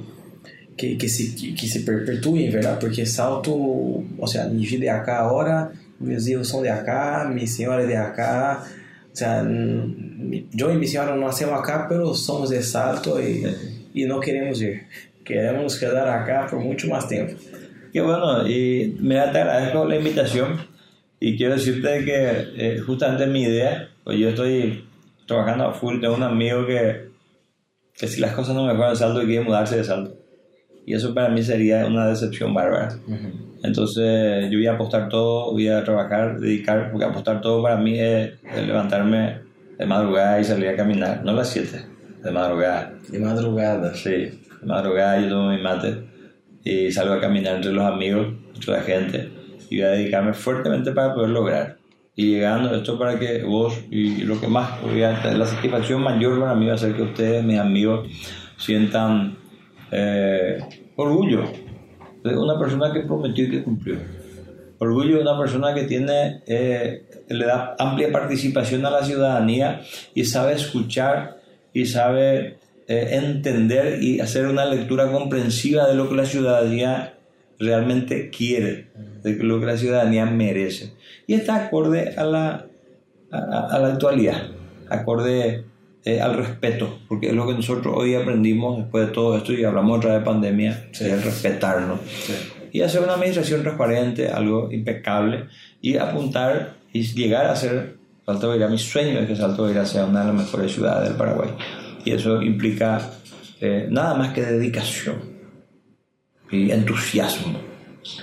que, 0.76 0.94
que, 0.96 1.08
se, 1.08 1.32
que, 1.32 1.52
que 1.54 1.66
se 1.66 1.80
perpetuem, 1.80 2.50
verdade? 2.50 2.78
Porque 2.80 3.04
Salto, 3.04 3.52
ou 3.52 4.26
seja, 4.26 4.46
minha 4.48 4.68
vida 4.68 4.84
é 4.86 4.90
acá 4.90 5.18
agora, 5.20 5.72
meus 6.00 6.26
erros 6.28 6.48
são 6.48 6.62
de 6.62 6.68
acá, 6.68 7.28
minha 7.34 7.46
senhora 7.48 7.82
é 7.82 7.86
de 7.86 7.96
acá, 7.96 8.64
o 9.12 9.16
sea, 9.16 9.42
n- 9.42 10.46
yo 10.54 10.70
y 10.70 10.76
mi 10.76 10.86
señora 10.86 11.16
no 11.16 11.26
hacemos 11.26 11.58
acá, 11.58 11.86
pero 11.88 12.14
somos 12.14 12.50
de 12.50 12.62
Salto 12.62 13.20
y, 13.20 13.44
y 13.94 14.04
no 14.04 14.20
queremos 14.20 14.60
ir. 14.62 14.82
Queremos 15.24 15.76
quedar 15.78 16.06
acá 16.08 16.46
por 16.48 16.60
mucho 16.60 16.86
más 16.88 17.08
tiempo. 17.08 17.34
Qué 17.96 18.02
bueno, 18.02 18.46
y 18.46 18.94
mira, 19.00 19.32
te 19.32 19.38
agradezco 19.38 19.86
la 19.86 19.96
invitación 19.96 20.58
y 21.18 21.34
quiero 21.38 21.54
decirte 21.54 22.04
que 22.04 22.44
eh, 22.58 22.78
justamente 22.80 23.26
mi 23.26 23.44
idea, 23.44 23.88
pues 24.04 24.18
yo 24.18 24.28
estoy 24.28 24.84
trabajando 25.26 25.64
a 25.64 25.72
full, 25.72 25.98
tengo 25.98 26.14
un 26.14 26.22
amigo 26.22 26.66
que, 26.66 27.08
que 27.94 28.06
si 28.06 28.20
las 28.20 28.34
cosas 28.34 28.54
no 28.54 28.66
mejoran 28.66 28.90
en 28.90 28.96
Salto 28.96 29.20
quiere 29.20 29.40
mudarse 29.40 29.78
de 29.78 29.84
Salto. 29.84 30.14
Y 30.84 30.92
eso 30.92 31.14
para 31.14 31.30
mí 31.30 31.42
sería 31.42 31.86
una 31.86 32.06
decepción 32.06 32.52
bárbara. 32.52 32.98
Entonces 33.62 34.50
yo 34.50 34.58
voy 34.58 34.66
a 34.66 34.72
apostar 34.72 35.08
todo, 35.08 35.52
voy 35.52 35.68
a 35.68 35.82
trabajar, 35.82 36.38
dedicar, 36.38 36.90
porque 36.90 37.06
apostar 37.06 37.40
todo 37.40 37.62
para 37.62 37.78
mí 37.78 37.98
es, 37.98 38.34
es 38.54 38.66
levantarme 38.66 39.38
de 39.78 39.86
madrugada 39.86 40.38
y 40.38 40.44
salir 40.44 40.68
a 40.68 40.76
caminar, 40.76 41.24
no 41.24 41.30
a 41.30 41.34
las 41.34 41.48
7, 41.48 41.82
de 42.22 42.30
madrugada. 42.30 42.92
De 43.08 43.18
madrugada. 43.18 43.94
Sí, 43.94 44.10
de 44.10 44.66
madrugada 44.66 45.18
yo 45.18 45.30
tomo 45.30 45.48
mi 45.48 45.62
mate 45.62 46.14
y 46.66 46.90
salgo 46.90 47.14
a 47.14 47.20
caminar 47.20 47.56
entre 47.56 47.72
los 47.72 47.84
amigos, 47.84 48.26
entre 48.56 48.72
la 48.72 48.80
gente 48.80 49.28
y 49.70 49.76
voy 49.76 49.86
a 49.86 49.90
dedicarme 49.90 50.34
fuertemente 50.34 50.90
para 50.90 51.14
poder 51.14 51.30
lograr. 51.30 51.76
Y 52.16 52.30
llegando 52.30 52.74
esto 52.74 52.98
para 52.98 53.18
que 53.20 53.44
vos 53.44 53.78
y 53.88 54.22
lo 54.22 54.40
que 54.40 54.48
más, 54.48 54.82
la 54.84 55.46
satisfacción 55.46 56.02
mayor 56.02 56.40
para 56.40 56.56
mí 56.56 56.66
va 56.66 56.74
a 56.74 56.78
ser 56.78 56.94
que 56.94 57.02
ustedes, 57.02 57.44
mis 57.44 57.58
amigos, 57.58 58.08
sientan 58.56 59.36
eh, 59.92 60.58
orgullo 60.96 61.44
de 62.24 62.36
una 62.36 62.58
persona 62.58 62.92
que 62.92 63.00
prometió 63.00 63.44
y 63.44 63.50
que 63.50 63.62
cumplió. 63.62 63.96
Orgullo 64.78 65.16
de 65.16 65.22
una 65.22 65.38
persona 65.38 65.72
que 65.72 65.84
tiene, 65.84 66.42
eh, 66.48 67.06
le 67.28 67.46
da 67.46 67.76
amplia 67.78 68.10
participación 68.10 68.84
a 68.86 68.90
la 68.90 69.04
ciudadanía 69.04 69.82
y 70.14 70.24
sabe 70.24 70.54
escuchar 70.54 71.36
y 71.72 71.86
sabe 71.86 72.58
entender 72.88 74.02
y 74.02 74.20
hacer 74.20 74.46
una 74.46 74.64
lectura 74.64 75.10
comprensiva 75.10 75.86
de 75.88 75.94
lo 75.94 76.08
que 76.08 76.14
la 76.16 76.26
ciudadanía 76.26 77.14
realmente 77.58 78.30
quiere, 78.30 78.88
de 79.22 79.34
lo 79.42 79.58
que 79.60 79.66
la 79.66 79.76
ciudadanía 79.76 80.26
merece. 80.26 80.92
Y 81.26 81.34
está 81.34 81.56
acorde 81.66 82.14
a 82.16 82.24
la, 82.24 82.66
a, 83.30 83.38
a- 83.70 83.78
la 83.78 83.88
actualidad, 83.88 84.42
acorde 84.88 85.64
eh, 86.04 86.20
al 86.20 86.36
respeto, 86.36 86.98
porque 87.08 87.28
es 87.28 87.32
lo 87.34 87.46
que 87.46 87.54
nosotros 87.54 87.94
hoy 87.96 88.14
aprendimos 88.14 88.78
después 88.78 89.08
de 89.08 89.12
todo 89.12 89.36
esto 89.36 89.52
y 89.52 89.64
hablamos 89.64 89.98
otra 89.98 90.10
vez 90.12 90.20
de 90.20 90.24
pandemia, 90.24 90.88
es 90.92 91.00
el 91.00 91.22
respetarnos 91.22 91.98
y 92.72 92.82
hacer 92.82 93.02
una 93.02 93.14
administración 93.14 93.62
transparente, 93.62 94.28
algo 94.28 94.70
impecable 94.70 95.46
y 95.80 95.96
apuntar 95.96 96.74
y 96.92 97.02
llegar 97.02 97.46
a 97.46 97.56
ser 97.56 97.96
Salto 98.26 98.50
Beira. 98.50 98.68
Mi 98.68 98.78
sueño 98.78 99.18
es 99.20 99.26
que 99.26 99.34
Salto 99.36 99.64
Beira 99.64 99.84
sea 99.86 100.04
una 100.04 100.20
de 100.20 100.26
las 100.26 100.36
mejores 100.36 100.72
ciudades 100.72 101.08
del 101.08 101.16
Paraguay 101.16 101.48
y 102.06 102.12
eso 102.12 102.40
implica 102.40 103.10
eh, 103.60 103.86
nada 103.90 104.14
más 104.14 104.32
que 104.32 104.40
dedicación 104.42 105.16
y 106.50 106.70
entusiasmo 106.70 107.58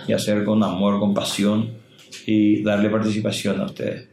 y 0.08 0.14
hacer 0.14 0.44
con 0.46 0.64
amor, 0.64 1.00
con 1.00 1.14
pasión 1.14 1.74
y 2.26 2.64
darle 2.64 2.90
participación 2.90 3.60
a 3.62 3.66
ustedes. 3.66 4.08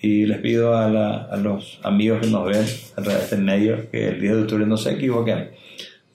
Y 0.00 0.26
les 0.26 0.38
pido 0.38 0.76
a, 0.76 0.88
la- 0.88 1.24
a 1.24 1.36
los 1.36 1.80
amigos 1.82 2.20
que 2.20 2.28
nos 2.28 2.44
ven 2.46 2.64
a 2.96 3.02
través 3.02 3.18
de 3.18 3.24
este 3.24 3.36
medio 3.36 3.90
que 3.90 4.08
el 4.08 4.20
10 4.20 4.34
de 4.36 4.40
octubre 4.42 4.66
no 4.66 4.76
se 4.76 4.92
equivoquen 4.92 5.50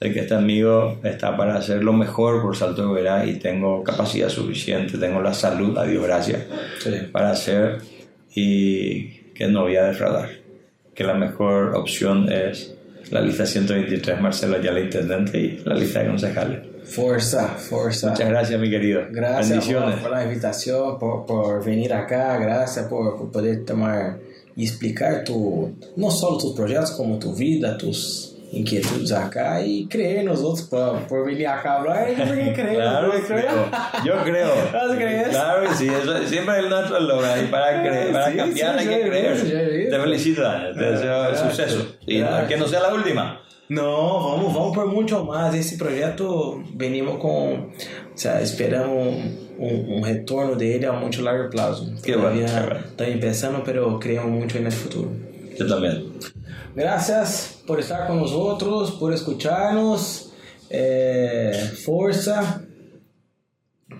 de 0.00 0.12
que 0.14 0.20
este 0.20 0.34
amigo 0.34 0.98
está 1.04 1.36
para 1.36 1.56
hacer 1.56 1.84
lo 1.84 1.92
mejor 1.92 2.40
por 2.40 2.56
Salto 2.56 2.86
de 2.88 2.94
Verá 2.94 3.26
y 3.26 3.34
tengo 3.38 3.84
capacidad 3.84 4.30
suficiente, 4.30 4.96
tengo 4.96 5.20
la 5.20 5.34
salud, 5.34 5.76
a 5.76 5.84
Dios 5.84 6.02
gracias, 6.04 6.46
Sí. 6.78 6.90
para 7.12 7.32
hacer 7.32 7.78
y 8.34 9.08
que 9.34 9.46
no 9.48 9.62
voy 9.62 9.76
a 9.76 9.84
defraudar. 9.84 10.30
Que 11.00 11.06
la 11.06 11.14
mejor 11.14 11.74
opción 11.76 12.30
es 12.30 12.74
la 13.10 13.22
lista 13.22 13.46
123, 13.46 14.20
Marcelo 14.20 14.56
Ayala, 14.56 14.80
intendente, 14.80 15.40
y 15.40 15.62
la 15.64 15.74
lista 15.74 16.00
de 16.00 16.08
concejales. 16.08 16.58
Fuerza, 16.84 17.48
fuerza. 17.56 18.10
Muchas 18.10 18.28
gracias, 18.28 18.60
mi 18.60 18.68
querido. 18.68 19.04
Gracias 19.10 19.64
por, 19.64 19.98
por 19.98 20.10
la 20.10 20.24
invitación, 20.24 20.98
por, 20.98 21.24
por 21.24 21.64
venir 21.64 21.94
acá, 21.94 22.36
gracias 22.36 22.84
por, 22.84 23.16
por 23.16 23.32
poder 23.32 23.64
tomar 23.64 24.18
y 24.54 24.64
explicar 24.64 25.24
tu, 25.24 25.74
no 25.96 26.10
solo 26.10 26.36
tus 26.36 26.54
proyectos, 26.54 26.90
como 26.90 27.18
tu 27.18 27.34
vida, 27.34 27.78
tus 27.78 28.29
inquietudes 28.52 29.12
acá 29.12 29.62
y 29.64 29.86
creer 29.86 30.18
en 30.18 30.26
nosotros 30.26 30.62
por, 30.62 30.98
por 31.06 31.24
venir 31.26 31.46
acá 31.46 31.74
a 31.74 31.76
hablar. 31.78 32.06
Porque 32.16 32.52
creer, 32.52 32.74
Claro, 32.76 33.10
creer. 33.26 33.46
yo 34.04 34.14
creo. 34.24 34.48
¿Vas 34.72 34.90
a 34.90 34.96
creer? 34.96 35.28
Claro 35.30 35.68
que 35.68 35.74
sí, 35.76 35.88
eso 35.88 36.16
es 36.16 36.28
siempre 36.28 36.58
el 36.58 36.68
nuestro 36.68 36.98
eslogan. 36.98 37.44
Y 37.44 37.48
para, 37.48 37.82
creer, 37.82 38.12
para 38.12 38.30
Sí, 38.30 38.36
cambiar 38.36 38.80
sí, 38.80 38.88
hay 38.88 38.94
que 38.96 39.08
creer. 39.08 39.32
visto. 39.34 39.96
Te 39.96 40.00
felicito, 40.02 40.42
Daniel. 40.42 40.74
Te 40.76 40.84
deseo 40.84 41.34
suceso. 41.36 41.86
Y 42.06 42.22
que 42.48 42.56
no 42.56 42.66
sea 42.66 42.80
la 42.80 42.94
última. 42.94 43.40
No, 43.68 44.32
vamos, 44.32 44.52
vamos 44.52 44.74
por 44.74 44.86
mucho 44.86 45.24
más. 45.24 45.54
Esse 45.54 45.76
projeto 45.78 46.60
venimos 46.74 47.18
com, 47.18 47.52
o 47.54 47.68
sea, 48.16 48.40
esperamos 48.40 49.14
um, 49.58 49.98
um 49.98 50.02
retorno 50.02 50.56
dele 50.56 50.86
a 50.86 50.92
muito 50.92 51.22
largo 51.22 51.48
prazo. 51.50 51.86
Que 52.02 52.16
bueno. 52.16 52.40
Estamos 52.44 53.12
empezando, 53.14 53.62
pero 53.64 53.96
creemos 54.00 54.28
muito 54.28 54.58
en 54.58 54.66
el 54.66 54.72
futuro. 54.72 55.12
Yo 55.60 55.66
también. 55.66 56.10
Gracias 56.74 57.62
por 57.66 57.78
estar 57.78 58.06
con 58.06 58.16
nosotros, 58.16 58.92
por 58.92 59.12
escucharnos. 59.12 60.32
Eh, 60.70 61.52
força. 61.84 62.66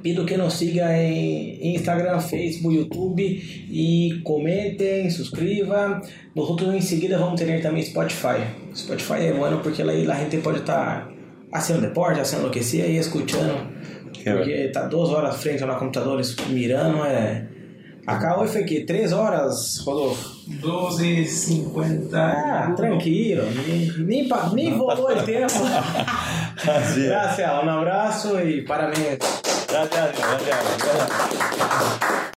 Pido 0.03 0.25
que 0.25 0.39
nos 0.39 0.55
siga 0.55 0.97
em 0.99 1.75
Instagram, 1.75 2.19
Facebook, 2.21 2.75
YouTube 2.75 3.23
e 3.23 4.23
comentem, 4.25 5.11
subscrevam. 5.11 6.01
Nosotros 6.35 6.75
em 6.75 6.81
seguida 6.81 7.19
vamos 7.19 7.39
ter 7.39 7.61
também 7.61 7.83
Spotify. 7.83 8.39
Spotify 8.75 9.27
é 9.27 9.33
bueno 9.35 9.61
porque 9.63 9.83
lá 9.83 9.93
a 10.15 10.21
gente 10.21 10.39
pode 10.39 10.61
estar 10.61 11.13
fazendo 11.53 11.83
deporte, 11.83 12.21
fazendo 12.21 12.47
o 12.47 12.51
que 12.51 12.61
e 12.61 12.97
escutando. 12.97 13.69
Que 14.15 14.31
Porque 14.31 14.69
tá 14.69 14.87
duas 14.87 15.11
horas 15.11 15.37
frente 15.37 15.63
ao 15.63 15.79
computador 15.79 16.19
mirando. 16.49 17.05
É... 17.05 17.47
Acá 18.07 18.41
hoje 18.41 18.53
foi 18.53 18.65
que 18.65 18.87
três 18.87 19.13
horas, 19.13 19.83
Rodolfo. 19.85 20.40
12.50. 20.59 22.15
Ah, 22.15 22.73
tranquilo, 22.77 23.45
nem, 23.67 23.93
nem, 23.99 24.29
nem 24.55 24.77
volou 24.77 25.11
o 25.11 25.23
tempo. 25.23 25.53
Gracias, 26.65 27.65
um 27.65 27.69
abraço 27.71 28.41
e 28.41 28.63
parabéns. 28.63 29.19
Gracias, 29.69 30.11
gracias. 30.17 30.59
gracias. 30.79 32.20